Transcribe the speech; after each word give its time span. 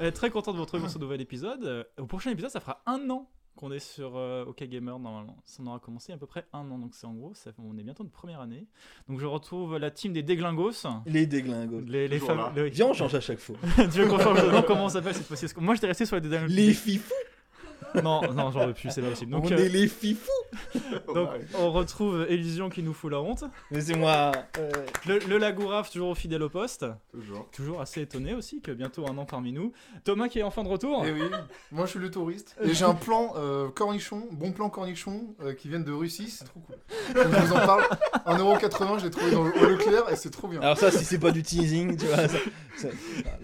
Euh, 0.00 0.10
très 0.10 0.30
content 0.30 0.52
de 0.52 0.56
vous 0.56 0.62
retrouver 0.62 0.82
pour 0.82 0.90
ce 0.90 0.98
nouvel 0.98 1.20
épisode. 1.20 1.64
Euh, 1.64 1.84
au 1.98 2.06
prochain 2.06 2.30
épisode, 2.30 2.50
ça 2.50 2.60
fera 2.60 2.82
un 2.86 3.10
an 3.10 3.28
qu'on 3.56 3.70
est 3.70 3.80
sur 3.80 4.16
euh, 4.16 4.44
OK 4.46 4.62
Gamer 4.64 4.98
normalement. 4.98 5.36
Ça 5.44 5.62
en 5.62 5.66
aura 5.66 5.78
commencé 5.78 6.12
à 6.12 6.16
peu 6.16 6.26
près 6.26 6.46
un 6.54 6.70
an, 6.70 6.78
donc 6.78 6.94
c'est 6.94 7.06
en 7.06 7.12
gros, 7.12 7.34
ça, 7.34 7.50
on 7.58 7.76
est 7.76 7.82
bientôt 7.82 8.04
de 8.04 8.08
première 8.08 8.40
année. 8.40 8.66
Donc 9.08 9.20
je 9.20 9.26
retrouve 9.26 9.76
la 9.76 9.90
team 9.90 10.14
des 10.14 10.22
déglingos. 10.22 10.86
Les 11.04 11.26
déglingos. 11.26 11.80
Les, 11.80 12.18
femmes. 12.18 12.52
Viens, 12.54 12.86
on 12.86 12.92
change 12.94 13.14
à 13.14 13.20
chaque 13.20 13.40
fois. 13.40 13.56
tu 13.76 13.82
veux 13.82 14.08
qu'on 14.08 14.18
change 14.18 14.42
de 14.42 14.50
nom? 14.50 14.62
Comment 14.66 14.86
on 14.86 14.88
s'appelle 14.88 15.14
cette 15.14 15.52
que 15.52 15.60
Moi 15.60 15.74
j'étais 15.74 15.88
resté 15.88 16.06
sur 16.06 16.16
les 16.16 16.22
déglingos. 16.22 16.46
Les 16.48 16.72
fifous? 16.72 17.12
Non, 18.02 18.20
non, 18.32 18.50
j'en 18.50 18.66
veux 18.66 18.74
plus, 18.74 18.90
c'est 18.90 19.02
pas 19.02 19.08
possible. 19.10 19.32
Donc, 19.32 19.44
on 19.46 19.52
euh, 19.52 19.56
est 19.58 19.68
les 19.68 19.88
fifous. 19.88 20.30
donc 21.14 21.28
on 21.58 21.70
retrouve 21.72 22.26
Elysion 22.28 22.68
qui 22.70 22.82
nous 22.82 22.92
fout 22.94 23.10
la 23.10 23.20
honte. 23.20 23.44
Mais 23.70 23.80
c'est 23.80 23.96
moi. 23.96 24.32
euh, 24.58 24.70
Le, 25.06 25.18
le 25.18 25.38
Lagouraf 25.38 25.90
toujours 25.90 26.16
fidèle 26.16 26.42
au 26.42 26.48
poste. 26.48 26.86
Toujours. 27.12 27.48
Toujours 27.52 27.80
assez 27.80 28.02
étonné 28.02 28.34
aussi 28.34 28.60
que 28.60 28.70
bientôt 28.72 29.06
un 29.08 29.16
an 29.18 29.24
parmi 29.24 29.52
nous. 29.52 29.72
Thomas 30.04 30.28
qui 30.28 30.38
est 30.38 30.42
enfin 30.42 30.62
de 30.62 30.68
retour. 30.68 31.04
Eh 31.06 31.12
oui, 31.12 31.22
moi 31.72 31.86
je 31.86 31.90
suis 31.90 31.98
le 32.00 32.10
touriste. 32.10 32.56
Et 32.62 32.74
j'ai 32.74 32.84
un 32.84 32.94
plan 32.94 33.32
euh, 33.36 33.68
cornichon, 33.68 34.28
bon 34.32 34.52
plan 34.52 34.70
cornichon, 34.70 35.34
euh, 35.42 35.54
qui 35.54 35.68
viennent 35.68 35.84
de 35.84 35.92
Russie, 35.92 36.30
c'est 36.30 36.44
trop 36.44 36.60
cool. 36.60 36.76
Donc, 37.14 37.32
je 37.32 37.38
vous 37.46 37.52
en 37.54 37.66
parle. 37.66 37.82
1,80€, 38.26 38.98
je 39.00 39.04
l'ai 39.04 39.10
trouvé 39.10 39.30
dans 39.32 39.44
le 39.44 39.50
Leclerc 39.70 40.10
et 40.10 40.16
c'est 40.16 40.30
trop 40.30 40.48
bien. 40.48 40.60
Alors 40.60 40.76
ça, 40.78 40.90
si 40.90 41.04
c'est 41.04 41.18
pas 41.18 41.30
du 41.30 41.42
teasing, 41.42 41.96
tu 41.96 42.06
vois. 42.06 42.28
ça- 42.28 42.38
ça- 42.76 42.88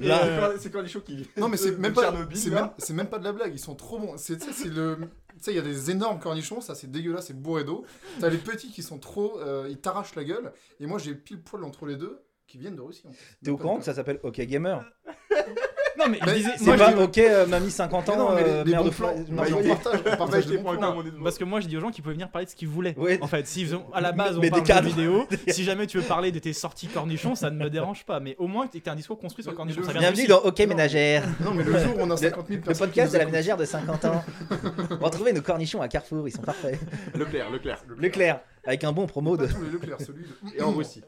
Et, 0.00 0.06
Là, 0.06 0.24
euh, 0.24 0.56
C'est 0.58 0.70
quand 0.70 0.80
les 0.80 0.88
shows 0.88 1.00
qui. 1.00 1.28
Non 1.36 1.48
mais 1.48 1.56
c'est 1.56 1.78
même 1.78 1.92
pas, 1.92 2.10
même, 2.12 2.28
même 2.90 3.06
pas 3.08 3.18
de 3.18 3.24
la 3.24 3.32
blague, 3.32 3.52
ils 3.54 3.58
sont 3.58 3.74
trop 3.74 3.98
bons. 3.98 4.14
C'est, 4.16 4.35
tu 4.38 4.46
sais, 4.46 4.52
c'est 4.52 4.68
le, 4.68 4.98
tu 4.98 5.42
sais, 5.42 5.52
il 5.52 5.56
y 5.56 5.60
a 5.60 5.62
des 5.62 5.90
énormes 5.90 6.18
cornichons, 6.18 6.60
ça 6.60 6.74
c'est 6.74 6.90
dégueulasse, 6.90 7.26
c'est 7.26 7.40
bourré 7.40 7.64
d'eau. 7.64 7.84
T'as 8.20 8.28
les 8.28 8.38
petits 8.38 8.70
qui 8.70 8.82
sont 8.82 8.98
trop, 8.98 9.40
euh, 9.40 9.66
ils 9.68 9.78
t'arrachent 9.78 10.14
la 10.14 10.24
gueule. 10.24 10.52
Et 10.80 10.86
moi 10.86 10.98
j'ai 10.98 11.14
pile 11.14 11.42
poil 11.42 11.64
entre 11.64 11.86
les 11.86 11.96
deux, 11.96 12.22
qui 12.46 12.58
viennent 12.58 12.76
de 12.76 12.80
Russie. 12.80 13.06
en 13.06 13.12
fait. 13.12 13.36
t'es 13.42 13.50
au 13.50 13.56
courant 13.56 13.78
que 13.78 13.84
ça 13.84 13.94
s'appelle 13.94 14.20
OK 14.22 14.40
Gamer? 14.40 14.84
Non 15.98 16.04
mais 16.10 16.18
je 16.26 16.30
disais, 16.34 16.50
c'est 16.56 16.64
moi, 16.64 16.76
C'est 16.76 16.84
je 16.84 16.90
pas 16.90 16.96
dis- 16.96 17.02
OK 17.02 17.18
euh, 17.18 17.46
mamie 17.46 17.70
50 17.70 18.06
Mais 18.08 18.12
ans, 18.14 18.18
non, 18.18 18.34
mais 18.34 18.42
euh, 18.42 18.58
les, 18.58 18.64
les 18.64 18.70
mère 18.72 18.82
bons 18.82 18.88
de 18.88 18.94
plans, 18.94 19.14
fla- 19.14 19.34
bah, 19.34 19.44
on 19.54 19.68
partage, 19.68 20.00
on 20.12 20.16
partage 20.16 20.46
des 20.46 20.58
bons 20.58 20.76
plans. 20.76 20.96
on 21.18 21.22
Parce 21.22 21.38
que 21.38 21.44
moi 21.44 21.60
je 21.60 21.66
dis 21.68 21.76
aux 21.76 21.80
gens 21.80 21.90
qu'ils 21.90 22.02
pouvaient 22.02 22.14
venir 22.14 22.28
parler 22.30 22.44
de 22.46 22.50
ce 22.50 22.56
qu'ils 22.56 22.68
voulaient. 22.68 22.94
Ouais. 22.98 23.18
En 23.22 23.26
fait, 23.26 23.46
s'ils 23.46 23.74
ont 23.74 23.84
à 23.94 24.00
la 24.00 24.12
base 24.12 24.36
on 24.36 24.40
Mais 24.40 24.50
parle 24.50 24.62
des 24.62 24.68
de 24.68 24.72
cadres. 24.74 24.88
vidéo, 24.88 25.26
si 25.48 25.64
jamais 25.64 25.86
tu 25.86 25.98
veux 25.98 26.04
parler 26.04 26.32
de 26.32 26.38
tes 26.38 26.52
sorties 26.52 26.88
cornichons, 26.88 27.34
ça 27.34 27.50
ne 27.50 27.56
me 27.62 27.70
dérange 27.70 28.04
pas. 28.04 28.20
Mais 28.20 28.34
au 28.38 28.46
moins 28.46 28.66
que 28.66 28.76
tu 28.76 28.88
as 28.88 28.92
un 28.92 28.96
discours 28.96 29.18
construit 29.18 29.42
sur 29.42 29.52
le 29.52 29.54
Mais 29.54 29.58
cornichon. 29.58 29.80
le 29.80 29.86
Ça 29.86 29.92
vient 29.92 30.00
Bienvenue 30.00 30.26
dans 30.26 30.38
OK 30.40 30.58
Ménagère, 30.60 31.24
Non 31.40 31.52
mais 31.54 31.64
le 31.64 31.78
jour 31.78 31.96
où 31.96 32.00
on 32.00 32.10
a 32.10 32.16
50 32.16 32.46
000 32.48 32.58
le 32.58 32.64
personnes. 32.64 32.86
podcast 32.88 33.08
qui 33.08 33.12
de 33.12 33.18
la 33.18 33.22
écoutent- 33.24 33.32
ménagère 33.32 33.56
de 33.56 33.64
50 33.64 34.04
ans. 34.06 34.24
Retrouvez 35.00 35.32
nos 35.32 35.42
cornichons 35.42 35.80
à 35.80 35.88
Carrefour, 35.88 36.28
ils 36.28 36.32
sont 36.32 36.42
parfaits. 36.42 36.78
Leclerc, 37.14 37.50
Leclerc. 37.50 37.78
Leclerc, 37.98 38.40
avec 38.66 38.84
un 38.84 38.92
bon 38.92 39.06
promo 39.06 39.36
de. 39.36 39.46
Pas 39.46 39.52
tous 39.54 39.62
les 39.64 39.70
Leclerc, 39.70 40.00
celui 40.00 40.22
de... 40.24 40.56
Et 40.58 40.62
en 40.62 40.72
Russie. 40.72 41.02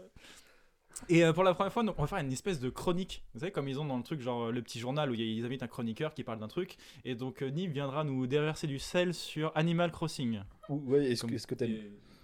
Et 1.09 1.25
euh, 1.25 1.33
pour 1.33 1.45
la 1.45 1.55
première 1.55 1.73
fois, 1.73 1.83
donc, 1.83 1.95
on 1.99 2.03
va 2.03 2.09
faire 2.09 2.19
une 2.19 2.33
espèce 2.33 2.59
de 2.61 2.69
chronique. 2.71 3.23
Vous 3.35 3.41
savez, 3.41 3.53
comme 3.53 3.69
ils 3.69 3.79
ont 3.81 3.85
dans 3.85 3.97
le 3.97 4.03
truc, 4.03 4.21
genre 4.21 4.47
euh, 4.47 4.51
le 4.53 4.63
petit 4.63 4.79
journal 4.79 5.11
où 5.11 5.15
ils 5.15 5.45
invitent 5.45 5.63
un 5.63 5.69
chroniqueur 5.69 6.13
qui 6.13 6.25
parle 6.25 6.39
d'un 6.41 6.49
truc. 6.49 6.77
Et 7.05 7.15
donc 7.15 7.43
euh, 7.43 7.51
Nib 7.51 7.73
viendra 7.73 8.05
nous 8.05 8.27
déverser 8.27 8.67
du 8.67 8.79
sel 8.79 9.15
sur 9.15 9.53
Animal 9.55 9.91
Crossing. 9.93 10.41
Ouais, 10.69 11.07
est-ce 11.13 11.23
Comme- 11.23 11.31
que, 11.31 11.55
t'aimes 11.55 11.77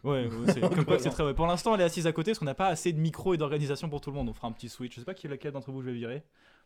Ouais, 0.03 0.27
ouais, 0.27 0.53
c'est 0.53 0.61
comme 0.75 0.85
quoi 0.85 0.99
c'est 0.99 1.09
très. 1.11 1.23
ouais. 1.25 1.33
Pour 1.35 1.47
l'instant, 1.47 1.75
elle 1.75 1.81
est 1.81 1.85
assise 1.85 2.07
à 2.07 2.13
côté 2.13 2.33
parce 2.33 2.39
qu'on 2.39 2.45
n'a 2.45 2.55
pas 2.55 2.67
assez 2.69 2.93
de 2.93 2.99
micro 3.01 3.33
et 3.33 3.39
d'organisation 3.39 3.89
pour 3.89 4.01
tout 4.03 4.11
le 4.11 4.17
monde. 4.17 4.29
On 4.29 4.35
fera 4.35 4.49
un 4.49 4.53
petit 4.53 4.69
switch. 4.69 4.95
Je 4.95 5.01
sais 5.01 5.05
pas 5.07 5.15
qui 5.15 5.29
lequel 5.29 5.53
d'entre 5.53 5.71
vous 5.71 5.81
je 5.81 5.87
vais 5.87 5.95
virer 5.95 6.23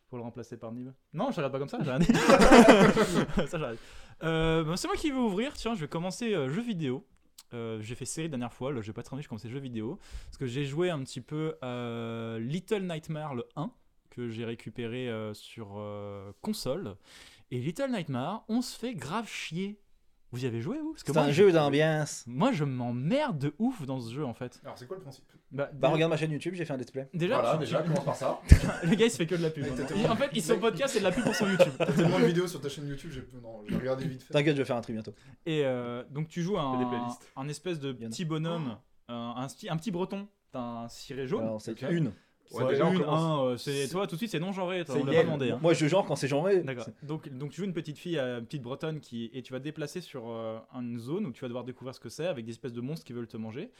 pour 0.09 0.17
le 0.17 0.23
remplacer 0.23 0.57
par 0.57 0.71
Nib. 0.73 0.89
Non, 1.13 1.31
je 1.31 1.37
regarde 1.37 1.53
pas 1.53 1.59
comme 1.59 1.69
ça. 1.69 1.77
J'ai 1.81 2.13
ça 3.47 3.57
j'arrête. 3.59 3.79
Euh, 4.23 4.63
bah, 4.63 4.75
c'est 4.75 4.87
moi 4.87 4.97
qui 4.97 5.11
vais 5.11 5.17
ouvrir. 5.17 5.53
Tiens, 5.53 5.73
je 5.75 5.79
vais 5.81 5.87
commencer 5.87 6.33
euh, 6.33 6.49
jeux 6.49 6.61
vidéo. 6.63 7.05
Euh, 7.53 7.81
j'ai 7.81 7.95
fait 7.95 8.05
série 8.05 8.29
dernière 8.29 8.53
fois, 8.53 8.71
là 8.71 8.81
je 8.81 8.87
vais 8.87 8.93
pas 8.93 9.01
rendu, 9.09 9.23
je 9.23 9.29
commençais 9.29 9.49
jeux 9.49 9.59
vidéo. 9.59 9.99
Parce 10.25 10.37
que 10.37 10.45
j'ai 10.45 10.65
joué 10.65 10.89
un 10.89 11.03
petit 11.03 11.21
peu 11.21 11.55
à 11.61 12.37
Little 12.39 12.83
Nightmare 12.83 13.35
le 13.35 13.45
1, 13.55 13.71
que 14.09 14.29
j'ai 14.29 14.45
récupéré 14.45 15.09
euh, 15.09 15.33
sur 15.33 15.77
euh, 15.77 16.31
console. 16.41 16.95
Et 17.51 17.59
Little 17.59 17.91
Nightmare, 17.91 18.43
on 18.47 18.61
se 18.61 18.77
fait 18.77 18.93
grave 18.93 19.27
chier. 19.27 19.79
Vous 20.31 20.43
y 20.43 20.47
avez 20.47 20.61
joué 20.61 20.77
vous? 20.79 20.93
C'est 20.95 21.17
un 21.17 21.27
je- 21.27 21.31
jeu 21.33 21.51
d'ambiance. 21.51 22.23
Moi 22.27 22.51
je 22.51 22.63
m'emmerde 22.63 23.39
de 23.39 23.53
ouf 23.57 23.83
dans 23.85 23.99
ce 23.99 24.13
jeu 24.13 24.23
en 24.23 24.33
fait. 24.33 24.59
Alors 24.63 24.77
c'est 24.77 24.85
quoi 24.87 24.97
le 24.97 25.01
principe? 25.01 25.23
Bah, 25.51 25.71
Bah 25.73 25.89
regarde 25.89 26.11
ma 26.11 26.17
chaîne 26.17 26.31
YouTube, 26.31 26.53
j'ai 26.55 26.65
fait 26.65 26.73
un 26.73 26.77
display. 26.77 27.09
déjà, 27.13 27.39
Voilà, 27.41 27.57
déjà, 27.57 27.81
commence 27.81 28.05
par 28.05 28.15
ça. 28.15 28.39
le 28.83 28.95
gars 28.95 29.05
il 29.07 29.11
se 29.11 29.17
fait 29.17 29.25
que 29.25 29.33
de 29.35 29.41
la 29.41 29.49
pub. 29.49 29.65
Il- 29.65 29.85
tellement- 29.85 30.09
en 30.09 30.15
fait, 30.15 30.29
il 30.33 30.43
son 30.43 30.59
podcast 30.59 30.93
c'est 30.93 30.99
de 30.99 31.05
la 31.05 31.11
pub 31.11 31.23
pour 31.23 31.33
son 31.35 31.49
YouTube. 31.49 31.73
T'as 31.77 31.91
tellement 31.91 32.19
de 32.19 32.25
vidéos 32.25 32.47
sur 32.47 32.61
ta 32.61 32.69
chaîne 32.69 32.87
YouTube, 32.87 33.11
j'ai 33.11 33.75
regardé 33.75 34.05
vite 34.07 34.21
fait. 34.23 34.33
T'inquiète, 34.33 34.55
je 34.55 34.61
vais 34.61 34.65
faire 34.65 34.75
un 34.77 34.81
tri 34.81 34.93
bientôt. 34.93 35.15
Et 35.47 35.65
euh, 35.65 36.03
donc 36.11 36.27
tu 36.27 36.43
joues 36.43 36.59
un, 36.59 37.07
un 37.35 37.47
espèce 37.47 37.79
de 37.79 37.91
petit 37.93 38.25
bonhomme, 38.25 38.77
un, 39.07 39.47
un, 39.69 39.77
petit 39.77 39.91
breton. 39.91 40.27
T'as 40.51 40.59
un 40.59 40.89
ciré 40.89 41.27
jaune. 41.27 41.41
Alors 41.43 41.61
c'est 41.61 41.81
une. 41.83 42.11
Ouais, 42.51 42.67
déjà, 42.69 42.89
une, 42.91 43.03
un, 43.03 43.43
euh, 43.45 43.57
c'est 43.57 43.87
toi 43.89 44.07
tout 44.07 44.15
de 44.15 44.17
suite 44.17 44.31
c'est 44.31 44.39
non 44.39 44.51
genré, 44.51 44.83
toi, 44.85 44.95
on 44.99 45.05
l'a 45.05 45.13
pas 45.13 45.23
demandé. 45.23 45.51
hein. 45.51 45.59
Moi 45.61 45.73
je 45.73 45.85
genre 45.87 46.05
quand 46.05 46.15
c'est 46.15 46.27
genré. 46.27 46.61
D'accord. 46.63 46.87
Donc, 47.03 47.29
donc 47.29 47.51
tu 47.51 47.57
joues 47.57 47.65
une 47.65 47.73
petite 47.73 47.97
fille, 47.97 48.17
euh, 48.17 48.39
une 48.39 48.45
petite 48.45 48.63
bretonne 48.63 48.99
qui 48.99 49.29
et 49.33 49.41
tu 49.41 49.53
vas 49.53 49.59
te 49.59 49.63
déplacer 49.65 50.01
sur 50.01 50.29
euh, 50.29 50.57
une 50.73 50.97
zone 50.99 51.25
où 51.27 51.31
tu 51.31 51.41
vas 51.41 51.47
devoir 51.47 51.63
découvrir 51.63 51.93
ce 51.93 51.99
que 51.99 52.09
c'est 52.09 52.25
avec 52.27 52.45
des 52.45 52.51
espèces 52.51 52.73
de 52.73 52.81
monstres 52.81 53.05
qui 53.05 53.13
veulent 53.13 53.27
te 53.27 53.37
manger. 53.37 53.71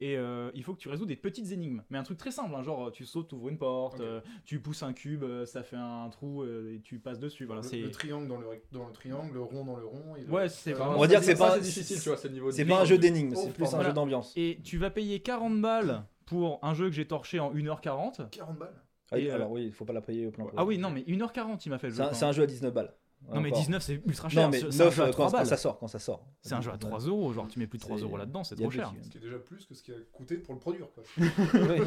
Et 0.00 0.16
euh, 0.16 0.50
il 0.54 0.64
faut 0.64 0.74
que 0.74 0.80
tu 0.80 0.88
résous 0.88 1.06
des 1.06 1.14
petites 1.14 1.52
énigmes, 1.52 1.84
mais 1.88 1.96
un 1.96 2.02
truc 2.02 2.18
très 2.18 2.32
simple, 2.32 2.52
hein, 2.56 2.62
genre 2.64 2.90
tu 2.90 3.04
sautes, 3.04 3.28
tu 3.28 3.36
ouvres 3.36 3.50
une 3.50 3.58
porte, 3.58 4.00
euh, 4.00 4.20
tu 4.44 4.58
pousses 4.58 4.82
un 4.82 4.92
cube, 4.92 5.22
euh, 5.22 5.46
ça 5.46 5.62
fait 5.62 5.76
un 5.76 6.08
trou 6.10 6.42
euh, 6.42 6.74
et 6.74 6.80
tu 6.80 6.98
passes 6.98 7.20
dessus. 7.20 7.44
Voilà, 7.44 7.62
le, 7.62 7.68
c'est 7.68 7.78
le 7.78 7.90
triangle 7.90 8.26
dans 8.26 8.38
le, 8.40 8.48
rec- 8.48 8.64
dans 8.72 8.84
le 8.86 8.92
triangle, 8.92 9.32
le 9.34 9.42
rond 9.42 9.64
dans 9.64 9.76
le 9.76 9.84
rond. 9.86 10.16
et 10.16 10.22
le- 10.24 10.30
Ouais, 10.32 10.48
c'est 10.48 10.72
Euh, 10.72 10.76
vraiment- 10.76 10.96
On 10.96 11.00
va 11.00 11.06
dire 11.06 11.20
que 11.20 11.24
c'est 11.26 11.36
pas- 11.36 11.54
C'est 11.54 11.60
difficile, 11.60 12.00
tu 12.02 12.08
vois, 12.08 12.18
c'est 12.18 12.30
niveau 12.30 12.50
pas 12.50 12.80
un 12.80 12.84
jeu 12.84 12.98
d'énigmes, 12.98 13.34
Oh, 13.36 13.42
c'est 13.44 13.52
plus 13.52 13.72
un 13.74 13.82
jeu 13.84 13.92
d'ambiance. 13.92 14.32
et 14.34 14.58
tu 14.64 14.76
vas 14.78 14.90
payer 14.90 15.20
40 15.20 15.60
balles 15.60 16.02
pour 16.26 16.58
un 16.62 16.74
jeu 16.74 16.86
que 16.88 16.92
j'ai 16.94 17.06
torché 17.06 17.38
en 17.40 17.52
1h40. 17.54 18.28
40 18.30 18.58
balles. 18.58 18.74
Ah 19.10 19.16
oui, 19.16 19.22
et, 19.26 19.30
euh, 19.30 19.34
alors 19.34 19.50
oui, 19.50 19.64
il 19.66 19.72
faut 19.72 19.84
pas 19.84 19.92
la 19.92 20.00
payer 20.00 20.26
au 20.26 20.30
plein. 20.30 20.46
Ah 20.56 20.64
oui, 20.64 20.78
non, 20.78 20.90
mais 20.90 21.02
1h40 21.02 21.60
il 21.66 21.68
m'a 21.70 21.78
fait 21.78 21.88
le 21.88 21.92
C'est 21.92 21.98
jeu. 21.98 22.02
un, 22.04 22.08
quand 22.08 22.14
c'est 22.14 22.24
un 22.24 22.28
même. 22.28 22.34
jeu 22.34 22.42
à 22.44 22.46
19 22.46 22.72
balles. 22.72 22.94
Non, 23.32 23.40
mais 23.40 23.50
Encore. 23.50 23.60
19 23.60 23.82
c'est 23.84 24.00
ultra 24.04 24.28
cher. 24.28 24.42
Non, 24.42 24.48
mais 24.50 24.58
c'est 24.58 24.72
c'est 24.72 24.82
un 24.82 24.86
9 24.86 24.94
jeu 24.96 25.02
à 25.04 25.10
3 25.10 25.26
quand, 25.26 25.30
quand 25.30 25.36
balles. 25.38 25.46
ça 25.46 25.56
sort, 25.56 25.78
quand 25.78 25.86
ça 25.86 25.98
sort. 26.00 26.26
C'est 26.40 26.54
un 26.54 26.60
jeu 26.60 26.72
à 26.72 26.76
3 26.78 26.98
euros, 27.00 27.32
genre 27.32 27.46
tu 27.46 27.58
mets 27.60 27.68
plus 27.68 27.78
de 27.78 27.82
3 27.84 27.98
C'est- 27.98 28.02
euros 28.02 28.16
là-dedans, 28.16 28.42
c'est 28.42 28.56
trop 28.56 28.70
cher. 28.70 28.92
Ce 29.02 29.08
qui 29.10 29.18
est 29.18 29.20
déjà 29.20 29.38
plus 29.38 29.64
que 29.64 29.74
ce 29.74 29.82
qui 29.82 29.92
a 29.92 29.94
coûté 30.12 30.38
pour 30.38 30.54
le 30.54 30.60
produire. 30.60 30.88
Quoi. 30.92 31.04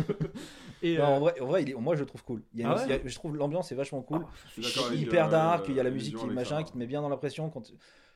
Et, 0.81 0.97
Non, 0.97 1.03
euh, 1.03 1.07
en 1.07 1.19
vrai, 1.19 1.39
en 1.41 1.45
vrai, 1.47 1.63
il 1.63 1.71
est- 1.71 1.73
moi 1.73 1.95
je 1.95 2.01
le 2.01 2.05
trouve 2.05 2.23
cool. 2.23 2.41
Il 2.53 2.61
y 2.61 2.63
a 2.63 2.67
une- 2.67 2.71
Ah 2.73 2.75
ouais 2.77 2.83
il 2.85 2.89
y 2.91 2.93
a- 2.93 3.07
je 3.07 3.15
trouve 3.15 3.35
l'ambiance 3.35 3.71
est 3.71 3.75
vachement 3.75 4.01
cool. 4.01 4.25
D'accord 4.57 4.87
avec, 4.87 4.99
hyper 4.99 5.27
euh, 5.27 5.31
dark, 5.31 5.65
il 5.67 5.75
y 5.75 5.79
a 5.79 5.83
la 5.83 5.89
musique 5.91 6.15
qui 6.15 6.25
machin 6.27 6.63
qui 6.63 6.71
te 6.73 6.77
met 6.77 6.87
bien 6.87 7.01
dans 7.01 7.09
la 7.09 7.17
pression 7.17 7.49
quand 7.49 7.61
tu- 7.61 7.73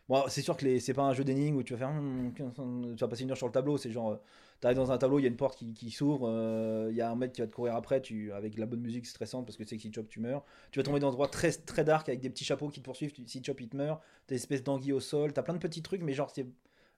Bon, 0.08 0.24
c'est 0.28 0.42
sûr 0.42 0.58
que 0.58 0.66
les... 0.66 0.80
c'est 0.80 0.94
pas 0.96 1.04
un 1.04 1.14
jeu 1.14 1.24
d'énigmes 1.24 1.58
où 1.58 1.64
tu 1.64 1.74
vas 1.74 1.80
faire 1.80 1.90
hum, 1.90 2.32
tu 2.36 2.96
vas 3.02 3.08
passer 3.08 3.24
une 3.24 3.32
heure 3.32 3.38
sur 3.38 3.46
le 3.48 3.52
tableau, 3.54 3.78
c'est 3.78 3.92
genre 3.92 4.18
tu 4.62 4.68
arrives 4.68 4.78
dans 4.78 4.92
un 4.92 4.98
tableau, 4.98 5.20
il 5.20 5.24
y 5.24 5.26
a 5.26 5.30
une 5.30 5.36
porte 5.38 5.58
qui, 5.58 5.74
qui 5.74 5.90
s'ouvre, 5.92 6.28
euh, 6.30 6.88
il 6.92 6.98
y 6.98 7.02
a 7.02 7.10
un 7.10 7.16
mec 7.16 7.32
qui 7.34 7.42
va 7.42 7.48
te 7.48 7.54
courir 7.56 7.76
après, 7.76 8.02
tu 8.02 8.32
avec 8.34 8.58
la 8.58 8.66
bonne 8.66 8.82
musique 8.82 9.06
stressante 9.06 9.46
parce 9.46 9.56
que 9.58 9.64
c'est 9.64 9.76
que 9.78 9.82
si 9.82 9.90
tu 9.92 9.96
chopes 10.00 10.10
tu 10.10 10.20
meurs. 10.20 10.44
Tu 10.72 10.80
vas 10.80 10.84
tomber 10.84 11.00
dans 11.00 11.08
un 11.08 11.10
endroit 11.12 11.28
très 11.28 11.52
très 11.52 11.84
dark 11.84 12.10
avec 12.10 12.20
des 12.20 12.30
petits 12.30 12.46
chapeaux 12.46 12.68
qui 12.70 12.80
te 12.80 12.86
poursuivent, 12.86 13.12
tu- 13.14 13.26
si 13.28 13.42
tu 13.42 13.50
chopes 13.52 13.62
il 13.62 13.70
te 13.70 13.78
meurt, 13.78 14.02
t'as 14.28 14.36
des 14.36 14.42
espèces 14.42 14.64
d'anguilles 14.64 14.94
au 14.94 15.00
sol, 15.00 15.32
t'as 15.34 15.44
plein 15.44 15.54
de 15.54 15.60
petits 15.60 15.82
trucs 15.82 16.02
mais 16.02 16.14
genre 16.14 16.30
c'est 16.30 16.46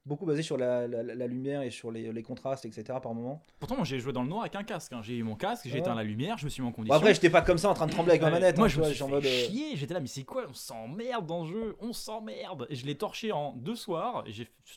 beaucoup 0.03 0.25
basé 0.25 0.41
sur 0.41 0.57
la, 0.57 0.87
la- 0.87 1.03
la 1.03 1.27
lumière 1.27 1.61
et 1.61 1.69
sur 1.69 1.91
les, 1.91 2.11
les 2.11 2.23
contrastes 2.23 2.65
etc 2.65 2.97
par 3.03 3.13
moment. 3.13 3.39
Pourtant, 3.59 3.75
moi 3.75 3.85
j'ai 3.85 3.99
joué 3.99 4.11
dans 4.13 4.23
le 4.23 4.29
noir 4.29 4.41
avec 4.41 4.55
un 4.55 4.63
casque. 4.63 4.93
hein. 4.93 5.01
J'ai 5.03 5.15
eu 5.17 5.21
mon 5.23 5.35
casque, 5.35 5.67
j'ai 5.67 5.73
Ouais. 5.73 5.79
éteint 5.79 5.93
la 5.93 6.03
lumière, 6.03 6.39
je 6.39 6.45
me 6.45 6.49
suis 6.49 6.63
mis 6.63 6.67
en 6.67 6.71
Bon, 6.71 6.77
condition. 6.77 6.97
après 6.97 7.13
j'étais 7.13 7.29
pas 7.29 7.43
comme 7.43 7.59
ça 7.59 7.69
en 7.69 7.75
train 7.75 7.85
de 7.85 7.91
trembler 7.91 8.13
avec 8.13 8.23
ma 8.23 8.31
manette, 8.31 8.57
Moi 8.57 8.65
hein, 8.65 8.69
je 8.69 8.73
tu 8.73 8.79
me 8.79 8.83
vois, 8.85 8.89
suis 8.93 8.97
j'étais 8.97 9.03
en 9.03 9.07
fait 9.09 9.13
mode, 9.13 9.25
euh, 9.27 9.45
chier, 9.47 9.75
j'étais 9.75 9.93
là, 9.93 9.99
mais 9.99 10.07
c'est 10.07 10.23
quoi 10.23 10.45
On 10.49 10.53
s'emmerde 10.55 11.27
dans 11.27 11.45
ce 11.45 11.51
jeu, 11.51 11.75
on 11.79 11.93
s'emmerde. 11.93 12.65
Et 12.71 12.75
je 12.75 12.87
l'ai 12.87 12.95
torché 12.97 13.31
en 13.31 13.53
deux 13.53 13.75
soirs 13.75 14.23
et 14.25 14.31
j'ai 14.31 14.47
je 14.65 14.73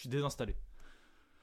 suis 0.00 0.08
désinstallé. 0.10 0.54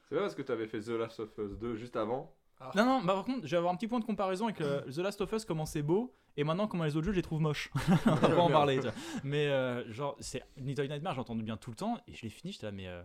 C'est 0.08 0.14
vrai 0.16 0.24
parce 0.24 0.34
que 0.34 0.42
t'avais 0.42 0.66
fait 0.66 0.80
The 0.80 0.88
Last 0.90 1.20
of 1.20 1.30
Us 1.38 1.58
2 1.58 1.76
juste 1.76 1.96
avant. 1.96 2.34
Non, 2.76 2.84
non, 2.84 3.00
bah 3.02 3.14
par 3.14 3.24
contre, 3.24 3.46
je 3.46 3.50
vais 3.50 3.56
avoir 3.56 3.72
un 3.72 3.76
petit 3.76 3.88
point 3.88 3.98
de 4.00 4.04
comparaison 4.04 4.44
avec 4.46 4.60
le- 4.60 4.84
The 4.90 4.98
Last 4.98 5.20
of 5.20 5.32
Us, 5.32 5.44
comment 5.44 5.66
c'est 5.66 5.82
beau, 5.82 6.14
et 6.36 6.44
maintenant 6.44 6.66
comment 6.68 6.84
les 6.84 6.96
autres 6.96 7.06
jeux, 7.06 7.12
je 7.12 7.16
les 7.16 7.22
trouve 7.22 7.40
moches. 7.40 7.70
On 8.06 8.14
va 8.14 8.28
pas 8.28 8.40
en 8.40 8.48
parler. 8.50 8.76
tu 8.76 8.82
vois. 8.82 8.92
Mais 9.24 9.48
euh, 9.48 9.90
genre, 9.92 10.16
c'est 10.20 10.42
Little 10.56 10.86
Nightmare, 10.88 11.14
j'ai 11.14 11.20
entendu 11.20 11.42
bien 11.42 11.56
tout 11.56 11.70
le 11.70 11.76
temps, 11.76 11.98
et 12.06 12.14
je 12.14 12.22
l'ai 12.22 12.30
fini, 12.30 12.52
j'étais 12.52 12.66
là, 12.66 12.72
mais. 12.72 12.86
euh, 12.88 13.02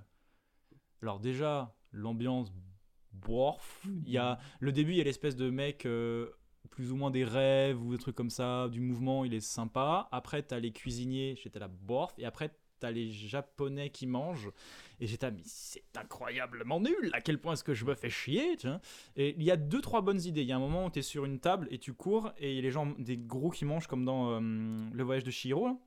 Alors, 1.02 1.20
déjà, 1.20 1.76
l'ambiance, 1.92 2.54
bof. 3.12 3.82
Il 4.06 4.10
y 4.12 4.18
a 4.18 4.40
le 4.60 4.72
début, 4.72 4.92
il 4.92 4.98
y 4.98 5.02
a 5.02 5.04
l'espèce 5.04 5.36
de 5.36 5.50
mec. 5.50 5.86
euh, 5.86 6.30
plus 6.72 6.92
ou 6.92 6.96
moins 6.96 7.10
des 7.12 7.26
rêves 7.26 7.82
ou 7.84 7.92
des 7.92 7.98
trucs 7.98 8.16
comme 8.16 8.30
ça, 8.30 8.68
du 8.70 8.80
mouvement, 8.80 9.26
il 9.26 9.34
est 9.34 9.40
sympa. 9.42 10.08
Après, 10.12 10.44
t'as 10.44 10.60
les 10.60 10.72
cuisiniers, 10.72 11.36
j'étais 11.42 11.58
là, 11.60 11.68
bof. 11.68 12.14
Et 12.20 12.26
après, 12.26 12.52
t'as 12.80 12.92
les 12.92 13.12
japonais 13.12 13.90
qui 13.90 14.08
mangent. 14.08 14.50
Et 15.00 15.08
j'étais 15.08 15.28
là, 15.28 15.32
mais 15.32 15.42
c'est 15.46 15.84
incroyablement 15.96 16.80
nul. 16.80 17.10
À 17.14 17.22
quel 17.22 17.40
point 17.40 17.54
est-ce 17.54 17.64
que 17.64 17.74
je 17.74 17.86
me 17.86 17.96
fais 17.96 18.10
chier, 18.10 18.58
vois. 18.64 18.82
Et 19.16 19.36
il 19.38 19.44
y 19.44 19.52
a 19.52 19.58
deux, 19.58 19.82
trois 19.82 20.02
bonnes 20.02 20.22
idées. 20.22 20.42
Il 20.42 20.48
y 20.48 20.52
a 20.52 20.56
un 20.56 20.60
moment 20.60 20.86
où 20.86 20.90
tu 20.90 21.00
es 21.00 21.02
sur 21.02 21.26
une 21.26 21.40
table 21.40 21.68
et 21.72 21.78
tu 21.78 21.94
cours 21.94 22.32
et 22.38 22.52
il 22.52 22.56
y 22.56 22.60
a 22.60 22.62
les 22.62 22.72
gens, 22.72 22.88
des 22.98 23.18
gros 23.18 23.50
qui 23.50 23.66
mangent 23.66 23.88
comme 23.88 24.06
dans 24.06 24.32
euh, 24.32 24.40
Le 24.92 25.04
Voyage 25.04 25.24
de 25.24 25.32
Chihiro. 25.32 25.80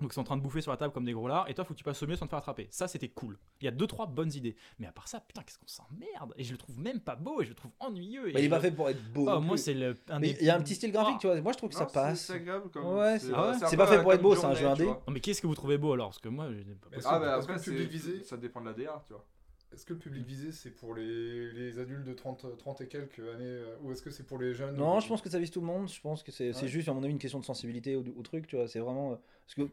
Donc 0.00 0.12
ils 0.12 0.14
sont 0.14 0.20
en 0.20 0.24
train 0.24 0.36
de 0.36 0.42
bouffer 0.42 0.60
sur 0.60 0.70
la 0.70 0.76
table 0.76 0.92
comme 0.92 1.04
des 1.04 1.12
gros 1.12 1.26
lards 1.26 1.48
et 1.50 1.54
toi 1.54 1.64
faut 1.64 1.74
que 1.74 1.78
tu 1.78 1.84
passes 1.84 2.00
au 2.02 2.06
mieux 2.06 2.14
sans 2.14 2.26
te 2.26 2.30
faire 2.30 2.38
attraper. 2.38 2.68
Ça 2.70 2.86
c'était 2.86 3.08
cool. 3.08 3.36
Il 3.60 3.64
y 3.64 3.68
a 3.68 3.72
deux 3.72 3.86
trois 3.88 4.06
bonnes 4.06 4.32
idées. 4.32 4.54
Mais 4.78 4.86
à 4.86 4.92
part 4.92 5.08
ça, 5.08 5.18
putain 5.20 5.42
qu'est-ce 5.42 5.58
qu'on 5.58 5.66
s'emmerde? 5.66 6.32
Et 6.36 6.44
je 6.44 6.52
le 6.52 6.58
trouve 6.58 6.78
même 6.78 7.00
pas 7.00 7.16
beau 7.16 7.40
et 7.40 7.44
je 7.44 7.48
le 7.50 7.56
trouve 7.56 7.72
ennuyeux. 7.80 8.28
Et 8.28 8.32
bah, 8.32 8.38
il 8.40 8.44
est 8.44 8.48
pas 8.48 8.60
fait 8.60 8.70
pour 8.70 8.88
être 8.88 9.02
beau. 9.12 9.22
Oh, 9.28 9.30
non 9.32 9.40
moi 9.40 9.56
c'est 9.56 9.74
le. 9.74 9.96
un 10.08 10.20
Mais 10.20 10.34
des- 10.34 10.38
il 10.40 10.46
y 10.46 10.50
a 10.50 10.56
un 10.56 10.60
petit 10.62 10.74
style 10.76 10.92
graphique, 10.92 11.14
Ah. 11.16 11.20
tu 11.20 11.26
vois. 11.26 11.40
Moi, 11.40 11.52
je 11.52 11.58
trouve 11.58 11.70
que 11.70 11.74
ça 11.74 11.84
Non, 11.84 11.90
passe. 11.90 12.26
C'est 12.26 12.34
agréable 12.34 12.70
comme. 12.70 12.86
Ouais, 12.96 13.18
c'est- 13.18 13.32
Ah 13.34 13.50
ouais? 13.52 13.76
pas 13.76 13.86
fait 13.88 14.02
pour 14.02 14.12
être 14.12 14.22
beau, 14.22 14.36
c'est 14.36 14.46
un 14.46 14.54
jeu 14.54 14.66
indé. 14.68 14.86
Oh, 14.88 15.10
mais 15.10 15.20
qu'est-ce 15.20 15.42
que 15.42 15.46
vous 15.48 15.54
trouvez 15.56 15.78
beau 15.78 15.92
alors? 15.94 16.08
Parce 16.10 16.20
que 16.20 16.28
moi, 16.28 16.48
je 16.50 16.58
n'ai 16.58 16.74
pas 16.74 16.88
Ah 17.04 17.18
bah 17.18 17.26
parce 17.26 17.44
après, 17.48 17.54
que 17.64 17.70
le 17.70 17.76
public 17.84 18.00
c'est- 18.00 18.10
visé- 18.10 18.22
ça 18.24 18.36
dépend 18.36 18.60
de 18.60 18.66
la 18.66 18.72
DA, 18.74 19.02
tu 19.06 19.12
vois. 19.12 19.24
est-ce 19.72 19.84
que 19.84 19.92
le 19.92 19.98
public 19.98 20.24
visé, 20.24 20.50
c'est 20.50 20.70
pour 20.70 20.94
les, 20.94 21.52
les 21.52 21.78
adultes 21.78 22.04
de 22.04 22.14
30, 22.14 22.46
30 22.56 22.80
et 22.80 22.88
quelques 22.88 23.18
années, 23.18 23.44
euh, 23.44 23.76
ou 23.82 23.92
est-ce 23.92 24.00
que 24.02 24.08
c'est 24.10 24.22
pour 24.26 24.38
les 24.38 24.54
jeunes? 24.54 24.76
Non, 24.76 24.98
je 25.00 25.08
pense 25.08 25.20
que 25.20 25.28
ça 25.28 25.38
vise 25.38 25.50
tout 25.50 25.60
le 25.60 25.66
monde. 25.66 25.88
Je 25.90 26.00
pense 26.00 26.22
que 26.22 26.32
c'est 26.32 26.54
Ouais. 26.56 26.68
juste, 26.68 26.88
à 26.88 26.94
mon 26.94 27.02
avis, 27.02 27.12
une 27.12 27.18
question 27.18 27.38
de 27.38 27.44
sensibilité 27.44 27.94
au, 27.94 28.02
au 28.16 28.22
truc, 28.22 28.46
tu 28.46 28.56
vois. 28.56 28.66
C'est 28.68 28.78
vraiment. 28.80 29.12
euh, 29.12 29.16
Parce 29.46 29.54
que 29.56 29.72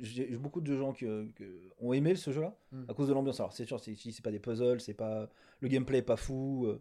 j'ai 0.00 0.26
beaucoup 0.36 0.60
de 0.60 0.76
gens 0.76 0.92
qui, 0.92 1.06
euh, 1.06 1.26
ont 1.80 1.92
aimé 1.92 2.14
ce 2.14 2.30
jeu-là 2.32 2.56
Mm. 2.72 2.84
à 2.88 2.94
cause 2.94 3.08
de 3.08 3.12
l'ambiance. 3.14 3.40
Alors, 3.40 3.52
c'est 3.52 3.64
sûr, 3.66 3.80
c'est 3.80 4.22
pas 4.22 4.30
des 4.30 4.38
puzzles, 4.38 4.80
c'est 4.80 4.94
pas. 4.94 5.28
Le 5.60 5.68
gameplay 5.68 5.98
est 5.98 6.02
pas 6.02 6.16
fou. 6.16 6.66
euh, 6.66 6.80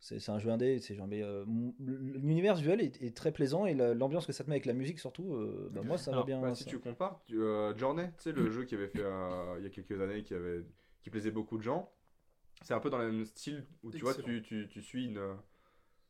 c'est 0.00 0.18
c'est 0.18 0.32
un 0.32 0.38
jeu 0.40 0.50
indé, 0.50 0.80
c'est 0.80 0.96
genre, 0.96 1.06
mais 1.06 1.22
euh, 1.22 1.44
l'univers 1.78 2.56
visuel 2.56 2.80
est, 2.80 3.00
est 3.02 3.16
très 3.16 3.30
plaisant 3.30 3.66
et 3.66 3.74
la- 3.74 3.94
l'ambiance 3.94 4.26
que 4.26 4.32
ça 4.32 4.42
te 4.42 4.50
met 4.50 4.56
avec 4.56 4.66
la 4.66 4.72
musique 4.72 4.98
surtout, 4.98 5.32
euh, 5.34 5.70
bah, 5.72 5.82
moi 5.82 5.96
ça 5.96 6.10
Alors, 6.10 6.24
va 6.24 6.26
bien. 6.26 6.40
Bah, 6.40 6.54
si 6.56 6.64
ça. 6.64 6.70
tu 6.70 6.80
compares, 6.80 7.20
tu- 7.28 7.40
euh, 7.40 7.72
Journey, 7.76 8.08
tu 8.16 8.22
sais, 8.24 8.32
le 8.32 8.50
jeu 8.50 8.64
qui 8.64 8.74
avait 8.74 8.88
fait 8.88 8.98
euh, 9.00 9.54
il 9.58 9.62
y 9.64 9.66
a 9.66 9.70
quelques 9.70 10.00
années, 10.00 10.24
qui, 10.24 10.34
avait, 10.34 10.64
qui 11.02 11.10
plaisait 11.10 11.30
beaucoup 11.30 11.56
de 11.56 11.62
gens, 11.62 11.88
c'est 12.62 12.74
un 12.74 12.80
peu 12.80 12.90
dans 12.90 12.98
le 12.98 13.12
même 13.12 13.24
style 13.26 13.64
où 13.84 13.92
tu 13.92 13.98
vois, 14.00 14.14
tu, 14.14 14.42
tu, 14.42 14.66
tu 14.68 14.82
suis 14.82 15.04
une, 15.06 15.20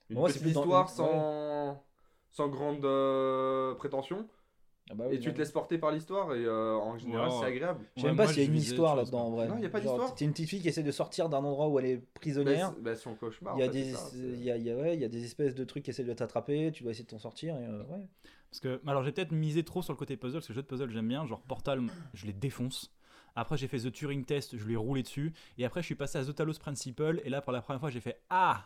une 0.08 0.16
Moi, 0.18 0.30
c'est 0.30 0.38
petite 0.40 0.54
dans- 0.54 0.62
histoire 0.62 0.86
ouais. 0.86 0.94
sans, 0.94 1.84
sans 2.30 2.48
grande 2.48 2.86
euh, 2.86 3.74
prétention 3.74 4.26
Ah 4.90 4.94
bah 4.94 5.04
oui, 5.08 5.14
et 5.16 5.20
tu 5.20 5.32
te 5.32 5.38
laisses 5.38 5.52
porter 5.52 5.78
par 5.78 5.90
l'histoire 5.92 6.34
et 6.34 6.44
euh, 6.44 6.74
en 6.74 6.98
général 6.98 7.28
Ouais. 7.28 7.34
c'est 7.40 7.46
agréable. 7.46 7.80
Je 7.96 8.00
sais 8.00 8.06
Ouais, 8.06 8.10
même 8.12 8.16
pas 8.18 8.26
s'il 8.32 8.42
y 8.42 8.46
a 8.46 8.48
une 8.48 8.56
histoire 8.56 8.96
là-dedans 8.96 9.26
en 9.26 9.30
vrai. 9.30 9.48
Non, 9.48 9.54
il 9.56 9.62
y 9.62 9.66
a 9.66 9.70
pas 9.70 9.80
d'histoire. 9.80 10.12
C'est 10.16 10.24
une 10.24 10.32
petite 10.32 10.48
fille 10.48 10.60
qui 10.60 10.68
essaie 10.68 10.82
de 10.82 10.90
sortir 10.90 11.28
d'un 11.28 11.38
endroit 11.38 11.68
où 11.68 11.78
elle 11.78 11.86
est 11.86 11.96
Bah, 11.98 12.02
prisonnière. 12.14 12.72
c'est 12.76 12.82
bah, 12.82 12.94
c'est 12.94 13.02
son 13.02 13.14
cauchemar. 13.14 13.56
Il 13.56 13.60
y, 13.60 13.62
a 13.62 13.68
des, 13.68 13.94
il, 14.14 14.42
y 14.42 14.50
a, 14.50 14.56
il 14.56 14.62
y 14.64 14.70
a- 14.70 14.76
ouais, 14.76 14.94
il 14.94 15.00
y 15.00 15.04
a 15.04 15.08
des 15.08 15.24
espèces 15.24 15.54
de 15.54 15.64
trucs 15.64 15.84
qui 15.84 15.90
essaient 15.90 16.04
de 16.04 16.12
t'attraper, 16.12 16.72
tu 16.72 16.82
dois 16.82 16.90
essayer 16.92 17.04
de 17.04 17.10
t'en 17.10 17.18
sortir. 17.18 17.54
Et, 17.56 17.64
euh, 17.64 17.84
ouais. 17.84 18.00
Parce 18.50 18.60
que, 18.60 18.80
alors 18.86 19.02
j'ai 19.02 19.12
peut-être 19.12 19.32
misé 19.32 19.62
trop 19.64 19.80
sur 19.82 19.92
le 19.94 19.98
côté 19.98 20.16
puzzle, 20.18 20.34
parce 20.38 20.46
que 20.48 20.52
le 20.52 20.56
jeu 20.56 20.62
de 20.62 20.66
puzzle 20.66 20.90
j'aime 20.90 21.08
bien, 21.08 21.24
genre 21.26 21.40
Portal, 21.42 21.80
je 22.12 22.26
les 22.26 22.32
défonce. 22.34 22.92
Après 23.34 23.56
j'ai 23.56 23.68
fait 23.68 23.78
The 23.78 23.90
Turing 23.92 24.26
Test, 24.26 24.58
je 24.58 24.64
lui 24.66 24.74
ai 24.74 24.76
roulé 24.76 25.02
dessus. 25.02 25.32
Et 25.56 25.64
après 25.64 25.80
je 25.80 25.86
suis 25.86 25.94
passé 25.94 26.18
à 26.18 26.24
The 26.24 26.34
Talos 26.34 26.58
Principle, 26.60 27.22
et 27.24 27.30
là 27.30 27.40
pour 27.40 27.52
la 27.52 27.62
première 27.62 27.80
fois 27.80 27.88
j'ai 27.88 28.00
fait 28.00 28.20
Ah 28.28 28.64